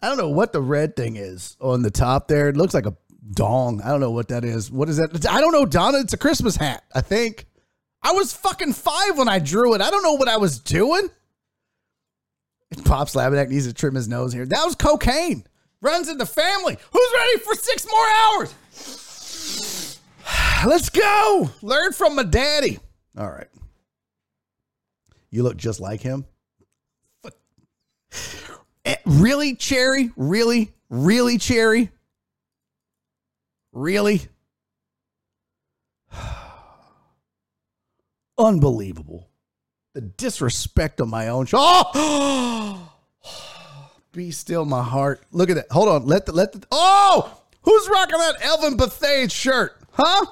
I 0.00 0.08
don't 0.08 0.18
know 0.18 0.28
what 0.28 0.52
the 0.52 0.62
red 0.62 0.96
thing 0.96 1.16
is 1.16 1.56
on 1.60 1.82
the 1.82 1.90
top 1.90 2.28
there. 2.28 2.48
It 2.48 2.56
looks 2.56 2.74
like 2.74 2.86
a 2.86 2.96
dong. 3.32 3.80
I 3.82 3.88
don't 3.88 4.00
know 4.00 4.10
what 4.10 4.28
that 4.28 4.44
is. 4.44 4.70
What 4.70 4.88
is 4.88 4.96
that? 4.98 5.26
I 5.28 5.40
don't 5.40 5.52
know, 5.52 5.66
Donna. 5.66 5.98
It's 5.98 6.12
a 6.12 6.18
Christmas 6.18 6.56
hat, 6.56 6.84
I 6.94 7.00
think. 7.00 7.46
I 8.02 8.12
was 8.12 8.32
fucking 8.32 8.74
five 8.74 9.16
when 9.16 9.28
I 9.28 9.38
drew 9.38 9.74
it. 9.74 9.80
I 9.80 9.90
don't 9.90 10.02
know 10.02 10.14
what 10.14 10.28
I 10.28 10.36
was 10.36 10.58
doing. 10.58 11.08
Pop 12.84 13.08
Slavinak 13.08 13.48
needs 13.48 13.66
to 13.66 13.72
trim 13.72 13.94
his 13.94 14.08
nose 14.08 14.32
here. 14.32 14.44
That 14.44 14.64
was 14.64 14.74
cocaine. 14.74 15.44
Runs 15.80 16.08
in 16.08 16.18
the 16.18 16.26
family. 16.26 16.76
Who's 16.92 17.12
ready 17.14 17.38
for 17.40 17.54
six 17.54 17.86
more 17.90 18.06
hours? 18.08 20.00
Let's 20.66 20.90
go. 20.90 21.50
Learn 21.62 21.92
from 21.92 22.16
my 22.16 22.24
daddy. 22.24 22.78
All 23.16 23.30
right. 23.30 23.48
You 25.30 25.42
look 25.42 25.56
just 25.56 25.80
like 25.80 26.00
him. 26.00 26.26
Eh, 28.84 28.96
really, 29.06 29.54
Cherry? 29.54 30.10
Really? 30.16 30.72
Really, 30.90 31.38
Cherry? 31.38 31.90
Really? 33.74 34.22
Unbelievable. 38.38 39.28
The 39.94 40.00
disrespect 40.00 41.00
of 41.00 41.08
my 41.08 41.28
own 41.28 41.46
show. 41.46 41.58
Oh! 41.60 42.92
Be 44.12 44.30
still 44.30 44.64
my 44.64 44.82
heart. 44.82 45.22
Look 45.32 45.50
at 45.50 45.56
that. 45.56 45.72
Hold 45.72 45.88
on. 45.88 46.06
Let 46.06 46.24
the 46.26 46.32
let 46.32 46.52
the 46.52 46.64
Oh! 46.70 47.40
Who's 47.62 47.88
rocking 47.88 48.18
that 48.18 48.36
Elvin 48.42 48.76
Bethea 48.76 49.28
shirt? 49.28 49.76
Huh? 49.92 50.24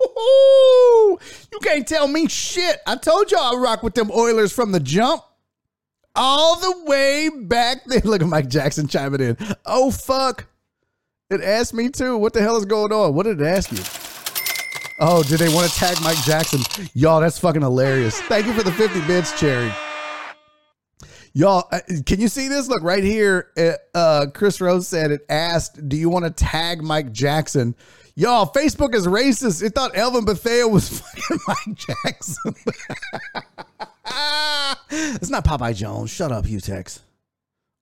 You 0.00 1.58
can't 1.62 1.86
tell 1.86 2.08
me 2.08 2.26
shit. 2.28 2.80
I 2.86 2.96
told 2.96 3.30
y'all 3.30 3.56
I 3.56 3.60
rock 3.60 3.82
with 3.82 3.94
them 3.94 4.10
Oilers 4.10 4.52
from 4.52 4.72
the 4.72 4.80
jump. 4.80 5.22
All 6.16 6.56
the 6.58 6.84
way 6.86 7.28
back 7.28 7.84
there. 7.86 8.00
Look 8.04 8.22
at 8.22 8.28
Mike 8.28 8.48
Jackson 8.48 8.88
chiming 8.88 9.20
in. 9.20 9.36
Oh, 9.64 9.92
fuck. 9.92 10.46
It 11.30 11.42
asked 11.42 11.74
me 11.74 11.90
too. 11.90 12.16
What 12.16 12.32
the 12.32 12.40
hell 12.40 12.56
is 12.56 12.64
going 12.64 12.90
on? 12.90 13.14
What 13.14 13.24
did 13.24 13.40
it 13.40 13.46
ask 13.46 13.70
you? 13.70 13.82
Oh, 14.98 15.22
did 15.22 15.38
they 15.38 15.52
want 15.54 15.70
to 15.70 15.76
tag 15.78 15.96
Mike 16.02 16.16
Jackson? 16.24 16.60
Y'all, 16.94 17.20
that's 17.20 17.38
fucking 17.38 17.60
hilarious. 17.60 18.18
Thank 18.22 18.46
you 18.46 18.54
for 18.54 18.62
the 18.62 18.72
50 18.72 19.06
bits, 19.06 19.38
Cherry. 19.38 19.70
Y'all, 21.34 21.68
uh, 21.70 21.80
can 22.06 22.18
you 22.18 22.28
see 22.28 22.48
this? 22.48 22.66
Look 22.68 22.82
right 22.82 23.04
here. 23.04 23.48
Uh, 23.56 23.72
uh 23.96 24.26
Chris 24.34 24.60
Rose 24.60 24.88
said 24.88 25.10
it 25.10 25.26
asked, 25.28 25.86
Do 25.88 25.96
you 25.96 26.08
want 26.08 26.24
to 26.24 26.30
tag 26.30 26.82
Mike 26.82 27.12
Jackson? 27.12 27.76
Y'all, 28.16 28.50
Facebook 28.50 28.94
is 28.94 29.06
racist. 29.06 29.62
It 29.62 29.74
thought 29.74 29.96
Elvin 29.96 30.24
Bethea 30.24 30.66
was 30.66 31.00
fucking 31.00 31.38
Mike 31.46 31.76
Jackson. 31.76 32.54
it's 34.90 35.30
not 35.30 35.44
Popeye 35.44 35.76
Jones. 35.76 36.10
Shut 36.10 36.32
up, 36.32 36.48
you 36.48 36.58
Utex. 36.58 37.00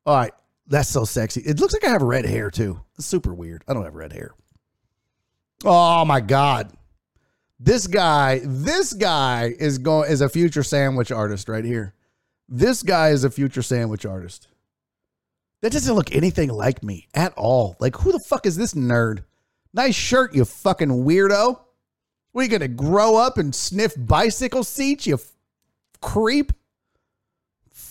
All 0.04 0.16
right. 0.16 0.32
That's 0.66 0.88
so 0.88 1.04
sexy. 1.04 1.42
It 1.42 1.60
looks 1.60 1.72
like 1.74 1.84
I 1.84 1.90
have 1.90 2.02
red 2.02 2.26
hair 2.26 2.50
too. 2.50 2.80
It's 2.96 3.06
super 3.06 3.32
weird. 3.32 3.62
I 3.68 3.74
don't 3.74 3.84
have 3.84 3.94
red 3.94 4.12
hair. 4.12 4.32
Oh 5.64 6.04
my 6.04 6.20
God. 6.20 6.72
This 7.58 7.86
guy, 7.86 8.40
this 8.44 8.92
guy 8.92 9.54
is 9.58 9.78
going 9.78 10.10
is 10.10 10.20
a 10.20 10.28
future 10.28 10.62
sandwich 10.62 11.10
artist 11.10 11.48
right 11.48 11.64
here. 11.64 11.94
This 12.48 12.82
guy 12.82 13.10
is 13.10 13.24
a 13.24 13.30
future 13.30 13.62
sandwich 13.62 14.04
artist. 14.04 14.48
That 15.62 15.72
doesn't 15.72 15.94
look 15.94 16.14
anything 16.14 16.50
like 16.50 16.82
me 16.82 17.08
at 17.14 17.32
all. 17.36 17.76
Like, 17.80 17.96
who 17.96 18.12
the 18.12 18.20
fuck 18.20 18.44
is 18.44 18.56
this 18.56 18.74
nerd? 18.74 19.24
Nice 19.72 19.94
shirt, 19.94 20.34
you 20.34 20.44
fucking 20.44 20.90
weirdo. 20.90 21.60
Are 22.34 22.42
you 22.42 22.48
gonna 22.48 22.68
grow 22.68 23.16
up 23.16 23.38
and 23.38 23.54
sniff 23.54 23.94
bicycle 23.96 24.62
seats, 24.62 25.06
you 25.06 25.14
f- 25.14 25.32
creep? 26.02 26.52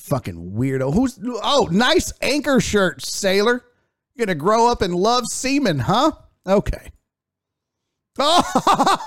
Fucking 0.06 0.52
weirdo. 0.52 0.94
Who's 0.94 1.20
oh, 1.24 1.68
nice 1.72 2.14
anchor 2.22 2.60
shirt, 2.60 3.04
sailor. 3.04 3.66
You're 4.14 4.28
gonna 4.28 4.36
grow 4.36 4.70
up 4.70 4.84
and 4.84 4.94
love 4.94 5.26
semen, 5.26 5.80
huh? 5.80 6.12
Okay. 6.46 6.92
Oh 8.20 9.02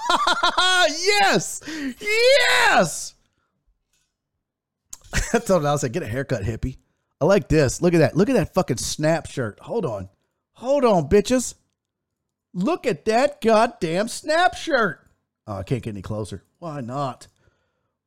yes! 0.89 1.63
Yes! 2.01 3.15
I 5.33 5.39
told 5.39 5.63
him 5.63 5.69
I 5.69 5.73
was 5.73 5.85
like, 5.85 5.93
get 5.93 6.03
a 6.03 6.07
haircut, 6.07 6.43
hippie. 6.43 6.79
I 7.21 7.27
like 7.27 7.49
this. 7.49 7.81
Look 7.81 7.95
at 7.95 7.99
that. 7.99 8.17
Look 8.17 8.29
at 8.29 8.35
that 8.35 8.53
fucking 8.55 8.77
snap 8.79 9.27
shirt. 9.27 9.61
Hold 9.61 9.87
on. 9.87 10.09
Hold 10.55 10.85
on, 10.85 11.09
bitches. 11.09 11.55
Look 12.53 12.87
at 12.87 13.05
that 13.05 13.41
goddamn 13.41 14.09
snap 14.09 14.57
shirt. 14.57 15.07
Oh, 15.47 15.59
I 15.59 15.63
can't 15.63 15.83
get 15.83 15.91
any 15.91 16.03
closer. 16.03 16.43
Why 16.59 16.81
not? 16.81 17.29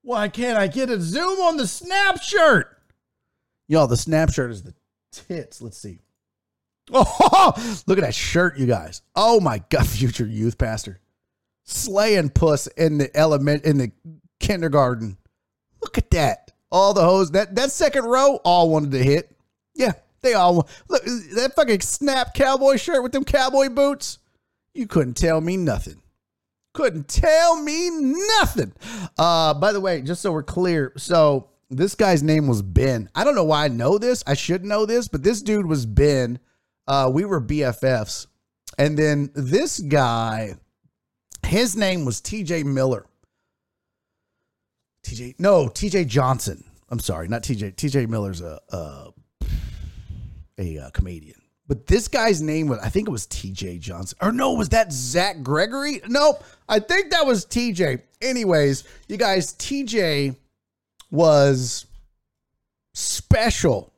Why 0.02 0.28
can't 0.28 0.58
I 0.58 0.68
get 0.68 0.90
a 0.90 1.00
zoom 1.00 1.40
on 1.40 1.56
the 1.56 1.68
snap 1.68 2.22
shirt? 2.22 2.81
Y'all, 3.72 3.88
the 3.88 3.96
snap 3.96 4.30
shirt 4.30 4.52
is 4.52 4.64
the 4.64 4.74
tits. 5.14 5.62
Let's 5.62 5.78
see. 5.78 6.00
Oh, 6.92 7.54
look 7.88 7.98
at 7.98 8.04
that 8.04 8.14
shirt, 8.14 8.58
you 8.58 8.66
guys. 8.66 9.02
Oh 9.16 9.40
my 9.40 9.64
god, 9.70 9.88
future 9.88 10.26
youth 10.26 10.58
pastor. 10.58 11.00
Slaying 11.64 12.28
puss 12.28 12.68
in 12.68 12.98
the 12.98 13.16
element 13.16 13.64
in 13.64 13.78
the 13.78 13.94
kindergarten. 14.42 15.18
Look 15.82 15.98
at 15.98 16.12
that. 16.12 16.52
All 16.70 16.94
the 16.94 17.06
hoes 17.06 17.32
that 17.32 17.56
that 17.56 17.72
second 17.72 18.04
row 18.04 18.42
all 18.44 18.70
wanted 18.70 18.92
to 18.92 19.02
hit. 19.02 19.34
Yeah, 19.74 19.94
they 20.20 20.34
all 20.34 20.68
look 20.90 21.06
that 21.06 21.54
fucking 21.56 21.80
snap 21.80 22.34
cowboy 22.34 22.76
shirt 22.76 23.02
with 23.02 23.14
them 23.14 23.24
cowboy 23.24 23.70
boots. 23.70 24.20
You 24.74 24.86
couldn't 24.86 25.16
tell 25.16 25.40
me 25.40 25.56
nothing. 25.56 26.02
Couldn't 26.74 27.08
tell 27.08 27.56
me 27.62 27.90
nothing. 27.90 28.74
Uh, 29.18 29.54
by 29.54 29.72
the 29.72 29.80
way, 29.80 30.02
just 30.02 30.22
so 30.22 30.34
we're 30.34 30.44
clear, 30.44 30.92
so 30.98 31.51
this 31.72 31.96
guy's 31.96 32.22
name 32.22 32.48
was 32.48 32.62
Ben. 32.62 33.10
I 33.16 33.24
don't 33.24 33.36
know 33.36 33.46
why 33.46 33.66
I 33.66 33.68
know 33.70 33.98
this. 33.98 34.24
I 34.28 34.34
should 34.34 34.66
know 34.66 34.86
this, 34.86 35.08
but 35.08 35.24
this 35.24 35.42
dude 35.42 35.66
was 35.66 35.86
Ben. 35.86 36.40
Uh, 36.88 37.10
we 37.12 37.26
were 37.26 37.42
BFFs. 37.42 38.28
And 38.78 38.98
then 38.98 39.32
this 39.34 39.80
guy, 39.80 40.56
his 41.46 41.76
name 41.76 42.06
was 42.06 42.22
TJ 42.22 42.66
Miller. 42.66 43.06
TJ, 45.04 45.36
no, 45.40 45.68
TJ 45.68 46.08
Johnson. 46.08 46.64
I'm 46.90 47.00
sorry, 47.00 47.28
not 47.28 47.44
TJ. 47.44 47.76
TJ 47.76 48.08
Miller's 48.08 48.42
a 48.42 48.60
a, 48.70 49.12
a, 50.60 50.76
a 50.78 50.92
comedian. 50.92 51.42
But 51.68 51.88
this 51.88 52.10
guy's 52.10 52.42
name 52.42 52.68
was, 52.68 52.80
I 52.80 52.90
think 52.90 53.08
it 53.08 53.12
was 53.12 53.28
TJ 53.28 53.80
Johnson. 53.80 54.18
Or 54.22 54.34
no, 54.34 54.54
was 54.54 54.70
that 54.70 54.92
Zach 54.92 55.42
Gregory? 55.42 56.02
Nope. 56.06 56.44
I 56.68 56.80
think 56.80 57.12
that 57.12 57.26
was 57.26 57.46
TJ. 57.46 58.02
Anyways, 58.22 58.84
you 59.08 59.16
guys, 59.16 59.54
TJ 59.54 60.36
was 61.12 61.86
special 62.94 63.94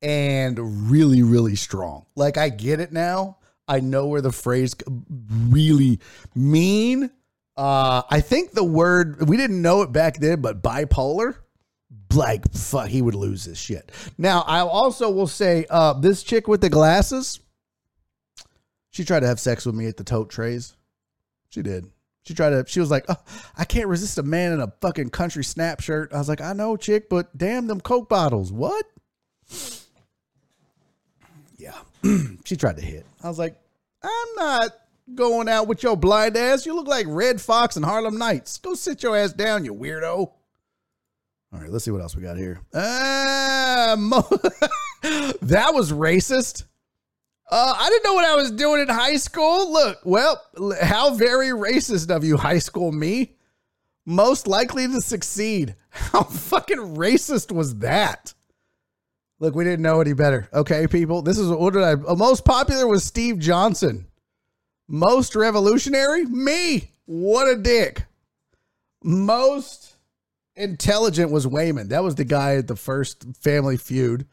and 0.00 0.90
really, 0.90 1.22
really 1.22 1.56
strong. 1.56 2.06
Like, 2.14 2.38
I 2.38 2.48
get 2.48 2.80
it 2.80 2.92
now. 2.92 3.38
I 3.66 3.80
know 3.80 4.06
where 4.06 4.22
the 4.22 4.32
phrase 4.32 4.74
really 5.20 6.00
mean. 6.34 7.10
Uh, 7.56 8.02
I 8.08 8.20
think 8.20 8.52
the 8.52 8.64
word, 8.64 9.28
we 9.28 9.36
didn't 9.36 9.60
know 9.60 9.82
it 9.82 9.92
back 9.92 10.18
then, 10.18 10.40
but 10.40 10.62
bipolar 10.62 11.36
like 12.14 12.50
fuck, 12.52 12.88
he 12.88 13.02
would 13.02 13.14
lose 13.14 13.44
his 13.44 13.58
shit. 13.58 13.92
Now, 14.16 14.42
I 14.42 14.60
also 14.60 15.10
will 15.10 15.26
say, 15.26 15.66
uh, 15.68 15.94
this 15.94 16.22
chick 16.22 16.48
with 16.48 16.60
the 16.60 16.70
glasses, 16.70 17.40
she 18.90 19.04
tried 19.04 19.20
to 19.20 19.26
have 19.26 19.40
sex 19.40 19.66
with 19.66 19.74
me 19.74 19.86
at 19.86 19.96
the 19.96 20.04
tote 20.04 20.30
trays. 20.30 20.76
She 21.50 21.62
did. 21.62 21.90
She 22.28 22.34
tried 22.34 22.50
to. 22.50 22.64
She 22.68 22.78
was 22.78 22.90
like, 22.90 23.06
oh, 23.08 23.16
"I 23.56 23.64
can't 23.64 23.88
resist 23.88 24.18
a 24.18 24.22
man 24.22 24.52
in 24.52 24.60
a 24.60 24.72
fucking 24.80 25.10
country 25.10 25.42
snap 25.42 25.80
shirt." 25.80 26.12
I 26.12 26.18
was 26.18 26.28
like, 26.28 26.40
"I 26.40 26.52
know, 26.52 26.76
chick, 26.76 27.08
but 27.08 27.36
damn 27.36 27.66
them 27.66 27.80
Coke 27.80 28.08
bottles, 28.08 28.52
what?" 28.52 28.86
Yeah, 31.56 31.78
she 32.44 32.56
tried 32.56 32.76
to 32.76 32.82
hit. 32.82 33.06
I 33.22 33.28
was 33.28 33.38
like, 33.38 33.58
"I'm 34.02 34.34
not 34.36 34.70
Going 35.14 35.48
out 35.48 35.68
with 35.68 35.82
your 35.82 35.96
blind 35.96 36.36
ass. 36.36 36.66
You 36.66 36.74
look 36.74 36.86
like 36.86 37.06
Redd 37.08 37.40
Foxx 37.40 37.76
and 37.76 37.84
Harlem 37.84 38.18
Nights. 38.18 38.58
Go 38.58 38.74
sit 38.74 39.02
your 39.02 39.16
ass 39.16 39.32
down, 39.32 39.64
you 39.64 39.74
weirdo. 39.74 40.02
All 40.06 40.34
right, 41.52 41.70
let's 41.70 41.86
see 41.86 41.90
what 41.90 42.02
else 42.02 42.14
we 42.14 42.22
got 42.22 42.36
here. 42.36 42.60
Uh, 42.74 43.96
mo- 43.98 44.28
that 45.40 45.70
was 45.72 45.92
racist. 45.92 46.64
Uh, 47.50 47.74
I 47.78 47.88
didn't 47.88 48.04
know 48.04 48.14
what 48.14 48.24
I 48.26 48.36
was 48.36 48.50
doing 48.50 48.82
in 48.82 48.88
high 48.88 49.16
school. 49.16 49.72
Look, 49.72 50.00
well, 50.04 50.42
how 50.82 51.14
very 51.14 51.48
racist 51.48 52.14
of 52.14 52.22
you, 52.24 52.36
high 52.36 52.58
school 52.58 52.92
me. 52.92 53.36
Most 54.04 54.46
likely 54.46 54.86
to 54.86 55.02
succeed. 55.02 55.74
How 55.90 56.22
fucking 56.22 56.96
racist 56.96 57.52
was 57.52 57.80
that? 57.80 58.32
Look, 59.38 59.54
we 59.54 59.64
didn't 59.64 59.82
know 59.82 60.00
any 60.00 60.14
better. 60.14 60.48
Okay, 60.54 60.86
people. 60.86 61.20
This 61.20 61.36
is 61.36 61.50
what 61.50 61.74
did 61.74 61.82
I? 61.82 61.92
Uh, 61.92 62.14
most 62.14 62.42
popular 62.46 62.86
was 62.86 63.04
Steve 63.04 63.38
Johnson. 63.38 64.06
Most 64.88 65.36
revolutionary, 65.36 66.24
me. 66.24 66.92
What 67.04 67.48
a 67.48 67.56
dick. 67.56 68.06
Most 69.04 69.96
intelligent 70.56 71.30
was 71.30 71.46
Wayman. 71.46 71.88
That 71.88 72.02
was 72.02 72.14
the 72.14 72.24
guy 72.24 72.56
at 72.56 72.66
the 72.66 72.76
first 72.76 73.26
Family 73.36 73.76
Feud. 73.76 74.26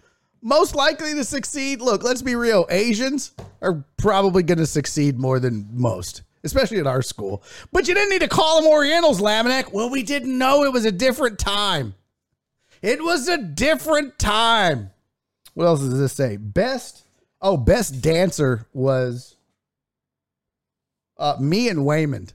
Most 0.45 0.75
likely 0.75 1.15
to 1.15 1.23
succeed. 1.23 1.81
Look, 1.81 2.03
let's 2.03 2.21
be 2.21 2.35
real. 2.35 2.67
Asians 2.69 3.31
are 3.63 3.83
probably 3.97 4.43
going 4.43 4.59
to 4.59 4.67
succeed 4.67 5.17
more 5.17 5.39
than 5.39 5.67
most, 5.71 6.21
especially 6.43 6.77
at 6.77 6.85
our 6.85 7.01
school. 7.01 7.41
But 7.71 7.87
you 7.87 7.95
didn't 7.95 8.11
need 8.11 8.21
to 8.21 8.27
call 8.27 8.61
them 8.61 8.71
Orientals, 8.71 9.19
Laminack. 9.19 9.73
Well, 9.73 9.89
we 9.89 10.03
didn't 10.03 10.37
know 10.37 10.63
it 10.63 10.71
was 10.71 10.85
a 10.85 10.91
different 10.91 11.39
time. 11.39 11.95
It 12.83 13.03
was 13.03 13.27
a 13.27 13.39
different 13.39 14.19
time. 14.19 14.91
What 15.55 15.65
else 15.65 15.79
does 15.79 15.97
this 15.97 16.13
say? 16.13 16.37
Best. 16.37 17.07
Oh, 17.41 17.57
best 17.57 18.01
dancer 18.01 18.67
was 18.71 19.37
uh, 21.17 21.37
me 21.39 21.69
and 21.69 21.79
Waymond. 21.79 22.33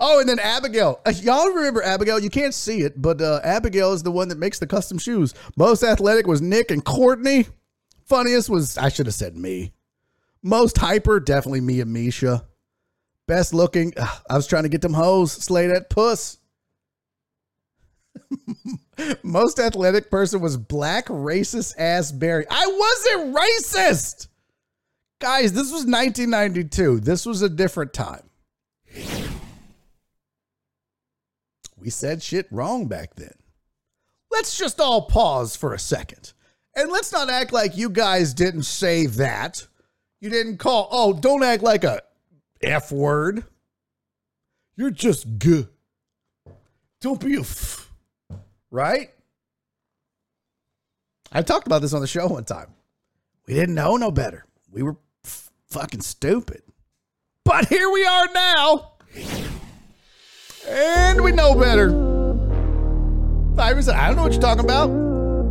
Oh, 0.00 0.20
and 0.20 0.28
then 0.28 0.38
Abigail. 0.38 1.00
Uh, 1.04 1.12
y'all 1.22 1.48
remember 1.48 1.82
Abigail? 1.82 2.18
You 2.18 2.30
can't 2.30 2.54
see 2.54 2.80
it, 2.80 3.00
but 3.00 3.20
uh, 3.20 3.40
Abigail 3.42 3.92
is 3.92 4.02
the 4.02 4.10
one 4.10 4.28
that 4.28 4.38
makes 4.38 4.58
the 4.58 4.66
custom 4.66 4.98
shoes. 4.98 5.34
Most 5.56 5.82
athletic 5.82 6.26
was 6.26 6.40
Nick 6.42 6.70
and 6.70 6.84
Courtney. 6.84 7.46
Funniest 8.04 8.48
was 8.48 8.78
I 8.78 8.88
should 8.88 9.06
have 9.06 9.14
said 9.14 9.36
me. 9.36 9.72
Most 10.42 10.78
hyper, 10.78 11.18
definitely 11.18 11.60
me 11.60 11.80
and 11.80 11.92
Misha. 11.92 12.44
Best 13.26 13.52
looking, 13.52 13.92
ugh, 13.96 14.22
I 14.30 14.36
was 14.36 14.46
trying 14.46 14.62
to 14.62 14.68
get 14.68 14.82
them 14.82 14.94
hoes. 14.94 15.32
Slay 15.32 15.66
that 15.66 15.90
puss. 15.90 16.38
Most 19.22 19.58
athletic 19.58 20.10
person 20.10 20.40
was 20.40 20.56
black 20.56 21.06
racist 21.06 21.74
ass 21.78 22.12
Barry. 22.12 22.46
I 22.48 22.66
wasn't 22.66 23.36
racist. 23.36 24.28
Guys, 25.18 25.52
this 25.52 25.72
was 25.72 25.86
1992. 25.86 27.00
This 27.00 27.26
was 27.26 27.42
a 27.42 27.48
different 27.48 27.92
time. 27.92 28.22
We 31.86 31.90
said 31.90 32.20
shit 32.20 32.48
wrong 32.50 32.88
back 32.88 33.14
then. 33.14 33.34
Let's 34.32 34.58
just 34.58 34.80
all 34.80 35.02
pause 35.02 35.54
for 35.54 35.72
a 35.72 35.78
second. 35.78 36.32
And 36.74 36.90
let's 36.90 37.12
not 37.12 37.30
act 37.30 37.52
like 37.52 37.76
you 37.76 37.90
guys 37.90 38.34
didn't 38.34 38.64
say 38.64 39.06
that. 39.06 39.64
You 40.20 40.28
didn't 40.28 40.56
call, 40.56 40.88
oh, 40.90 41.12
don't 41.12 41.44
act 41.44 41.62
like 41.62 41.84
a 41.84 42.00
F 42.60 42.90
word. 42.90 43.44
You're 44.74 44.90
just 44.90 45.38
good. 45.38 45.68
Don't 47.00 47.20
be 47.20 47.36
a 47.36 47.42
f. 47.42 47.88
Right? 48.72 49.10
I 51.30 51.42
talked 51.42 51.68
about 51.68 51.82
this 51.82 51.92
on 51.92 52.00
the 52.00 52.08
show 52.08 52.26
one 52.26 52.42
time. 52.42 52.74
We 53.46 53.54
didn't 53.54 53.76
know 53.76 53.96
no 53.96 54.10
better. 54.10 54.44
We 54.72 54.82
were 54.82 54.96
f- 55.24 55.52
fucking 55.70 56.00
stupid. 56.00 56.62
But 57.44 57.68
here 57.68 57.88
we 57.88 58.04
are 58.04 58.26
now. 58.34 58.92
And 60.68 61.22
we 61.22 61.32
know 61.32 61.54
better. 61.54 61.90
I 63.58 63.72
was 63.72 63.88
I 63.88 64.08
don't 64.08 64.16
know 64.16 64.22
what 64.24 64.32
you're 64.32 64.40
talking 64.40 64.64
about. 64.64 64.90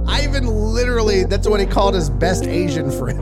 Ivan 0.07 0.45
literally, 0.45 1.23
that's 1.23 1.47
what 1.47 1.59
he 1.59 1.65
called 1.65 1.95
his 1.95 2.09
best 2.09 2.43
Asian 2.45 2.91
friend. 2.91 3.19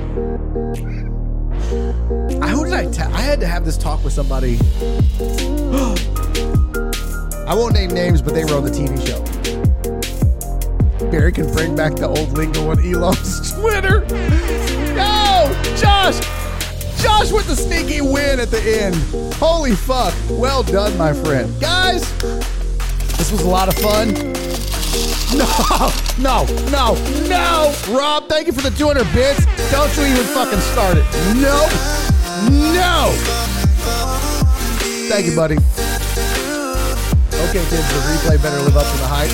I, 2.43 2.49
who 2.49 2.65
did 2.65 2.73
I 2.73 2.91
tell? 2.91 3.13
I 3.13 3.21
had 3.21 3.39
to 3.39 3.47
have 3.47 3.63
this 3.63 3.77
talk 3.77 4.03
with 4.03 4.11
somebody. 4.13 4.57
I 7.47 7.53
won't 7.55 7.73
name 7.73 7.91
names, 7.91 8.21
but 8.21 8.33
they 8.33 8.43
were 8.43 8.55
on 8.55 8.63
the 8.63 8.71
TV 8.71 8.99
show. 9.07 9.21
Barry 11.11 11.31
can 11.31 11.51
bring 11.53 11.75
back 11.75 11.95
the 11.95 12.07
old 12.07 12.31
lingo 12.37 12.71
on 12.71 12.79
Elon's 12.79 13.53
Twitter. 13.59 14.01
Yo, 14.95 15.75
Josh! 15.77 16.42
Josh 17.03 17.33
with 17.33 17.47
the 17.47 17.55
sneaky 17.55 17.99
win 17.99 18.39
at 18.39 18.49
the 18.49 18.61
end. 18.63 18.95
Holy 19.35 19.75
fuck. 19.75 20.13
Well 20.29 20.63
done, 20.63 20.97
my 20.97 21.11
friend. 21.11 21.51
Guys, 21.59 22.01
this 23.17 23.29
was 23.29 23.41
a 23.41 23.49
lot 23.49 23.67
of 23.67 23.75
fun. 23.75 24.13
No, 25.35 25.43
no, 26.17 26.45
no, 26.71 26.95
no. 27.27 27.75
Rob, 27.91 28.29
thank 28.29 28.47
you 28.47 28.53
for 28.53 28.61
the 28.61 28.71
200 28.77 29.03
bits. 29.11 29.43
Don't 29.69 29.91
you 29.97 30.05
even 30.05 30.23
fucking 30.31 30.59
start 30.71 30.95
it. 30.97 31.03
Nope. 31.35 31.67
No. 32.71 33.11
Thank 35.11 35.25
you, 35.25 35.35
buddy. 35.35 35.57
Okay, 37.35 37.59
kids, 37.67 37.87
the 37.91 37.99
replay 38.07 38.41
better 38.41 38.61
live 38.63 38.77
up 38.77 38.87
to 38.87 38.97
the 39.03 39.09
hype. 39.11 39.33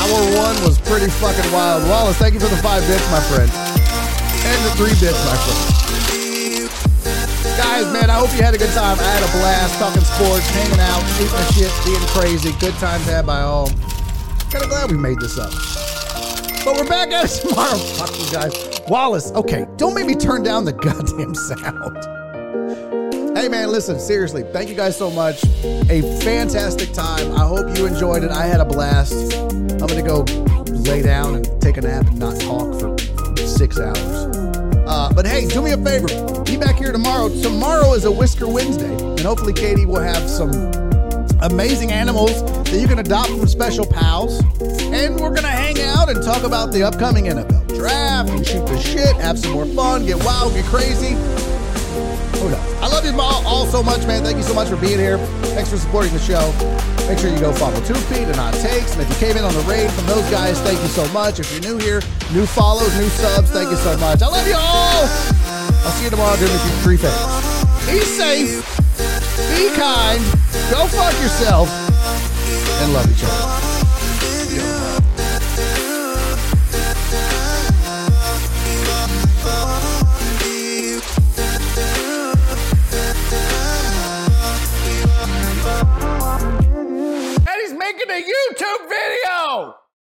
Hour 0.00 0.24
one 0.40 0.56
was 0.64 0.80
pretty 0.80 1.10
fucking 1.10 1.52
wild. 1.52 1.86
Wallace, 1.90 2.16
thank 2.16 2.32
you 2.32 2.40
for 2.40 2.48
the 2.48 2.62
five 2.62 2.80
bits, 2.86 3.04
my 3.10 3.20
friend. 3.20 3.50
And 4.44 4.64
the 4.64 4.70
three 4.76 4.98
bits, 4.98 5.22
my 5.26 5.36
friend. 5.36 5.81
Guys, 7.62 7.92
man, 7.92 8.10
I 8.10 8.14
hope 8.14 8.30
you 8.36 8.42
had 8.42 8.54
a 8.54 8.58
good 8.58 8.74
time. 8.74 8.98
I 8.98 9.02
had 9.02 9.22
a 9.22 9.32
blast 9.38 9.78
talking 9.78 10.02
sports, 10.02 10.48
hanging 10.50 10.80
out, 10.80 11.00
shooting 11.14 11.52
shit, 11.54 11.72
being 11.84 12.06
crazy. 12.08 12.52
Good 12.58 12.74
times 12.74 13.04
had 13.06 13.24
by 13.24 13.42
all. 13.42 13.68
Kind 14.50 14.64
of 14.64 14.68
glad 14.70 14.90
we 14.90 14.96
made 14.96 15.20
this 15.20 15.38
up. 15.38 15.52
But 16.64 16.76
we're 16.76 16.88
back 16.88 17.10
at 17.12 17.24
it 17.24 17.40
tomorrow. 17.48 17.78
Fuck 17.78 18.18
you 18.18 18.30
guys. 18.32 18.80
Wallace, 18.88 19.30
okay, 19.32 19.66
don't 19.76 19.94
make 19.94 20.06
me 20.06 20.14
turn 20.16 20.42
down 20.42 20.64
the 20.64 20.72
goddamn 20.86 21.34
sound. 21.36 21.96
Hey 23.38 23.48
man, 23.48 23.70
listen, 23.70 23.98
seriously, 23.98 24.42
thank 24.52 24.68
you 24.68 24.74
guys 24.74 24.96
so 24.96 25.10
much. 25.10 25.42
A 25.64 26.02
fantastic 26.20 26.92
time. 26.92 27.32
I 27.32 27.46
hope 27.46 27.76
you 27.78 27.86
enjoyed 27.86 28.24
it. 28.24 28.30
I 28.30 28.44
had 28.44 28.60
a 28.60 28.64
blast. 28.64 29.34
I'm 29.34 29.86
gonna 29.86 30.02
go 30.02 30.24
lay 30.90 31.02
down 31.02 31.36
and 31.36 31.62
take 31.62 31.76
a 31.76 31.80
nap 31.80 32.06
and 32.06 32.18
not 32.18 32.40
talk 32.40 32.78
for 32.80 32.96
six 33.46 33.78
hours. 33.78 34.51
Uh, 34.92 35.10
but 35.10 35.26
hey, 35.26 35.46
do 35.46 35.62
me 35.62 35.70
a 35.70 35.78
favor. 35.78 36.06
Be 36.44 36.58
back 36.58 36.76
here 36.76 36.92
tomorrow. 36.92 37.30
Tomorrow 37.40 37.94
is 37.94 38.04
a 38.04 38.12
Whisker 38.12 38.46
Wednesday, 38.46 38.94
and 38.94 39.20
hopefully 39.20 39.54
Katie 39.54 39.86
will 39.86 40.02
have 40.02 40.28
some 40.28 40.52
amazing 41.40 41.90
animals 41.90 42.44
that 42.64 42.78
you 42.78 42.86
can 42.86 42.98
adopt 42.98 43.30
from 43.30 43.48
special 43.48 43.86
pals. 43.86 44.40
And 44.60 45.18
we're 45.18 45.34
gonna 45.34 45.48
hang 45.48 45.80
out 45.80 46.10
and 46.10 46.22
talk 46.22 46.42
about 46.42 46.72
the 46.72 46.82
upcoming 46.82 47.24
NFL 47.24 47.74
draft 47.74 48.28
and 48.28 48.46
shoot 48.46 48.66
the 48.66 48.78
shit, 48.78 49.16
have 49.16 49.38
some 49.38 49.52
more 49.52 49.64
fun, 49.64 50.04
get 50.04 50.22
wild, 50.22 50.52
get 50.52 50.66
crazy. 50.66 51.16
Who 52.42 52.50
knows? 52.50 52.74
I 52.82 52.88
love 52.88 53.04
you 53.06 53.14
all, 53.20 53.46
all 53.46 53.66
so 53.66 53.82
much, 53.82 54.04
man. 54.04 54.24
Thank 54.24 54.36
you 54.36 54.42
so 54.42 54.52
much 54.52 54.68
for 54.68 54.76
being 54.76 54.98
here. 54.98 55.16
Thanks 55.54 55.70
for 55.70 55.76
supporting 55.76 56.12
the 56.12 56.18
show. 56.18 56.42
Make 57.06 57.18
sure 57.18 57.30
you 57.30 57.38
go 57.38 57.52
follow 57.52 57.78
Tooth 57.86 58.02
Pete 58.08 58.26
and 58.26 58.36
On 58.40 58.52
Takes. 58.54 58.94
And 58.94 59.02
if 59.02 59.08
you 59.08 59.14
came 59.16 59.36
in 59.36 59.44
on 59.44 59.54
the 59.54 59.60
raid 59.60 59.90
from 59.92 60.06
those 60.06 60.28
guys, 60.28 60.58
thank 60.62 60.80
you 60.82 60.88
so 60.88 61.06
much. 61.12 61.38
If 61.38 61.52
you're 61.52 61.62
new 61.62 61.78
here, 61.78 62.02
new 62.32 62.44
follows, 62.44 62.92
new 62.98 63.08
subs, 63.08 63.50
thank 63.50 63.70
you 63.70 63.76
so 63.76 63.96
much. 63.98 64.22
I 64.22 64.26
love 64.26 64.46
you 64.46 64.56
all. 64.58 65.06
I'll 65.86 65.92
see 65.92 66.04
you 66.04 66.10
tomorrow 66.10 66.36
during 66.36 66.52
the 66.52 66.58
three 66.82 66.96
phase. 66.96 67.14
Be 67.86 68.00
safe, 68.00 68.62
be 69.54 69.70
kind, 69.78 70.22
go 70.70 70.86
fuck 70.86 71.14
yourself, 71.22 71.68
and 72.82 72.92
love 72.92 73.10
each 73.10 73.24
other. 73.24 73.71
And 88.22 88.51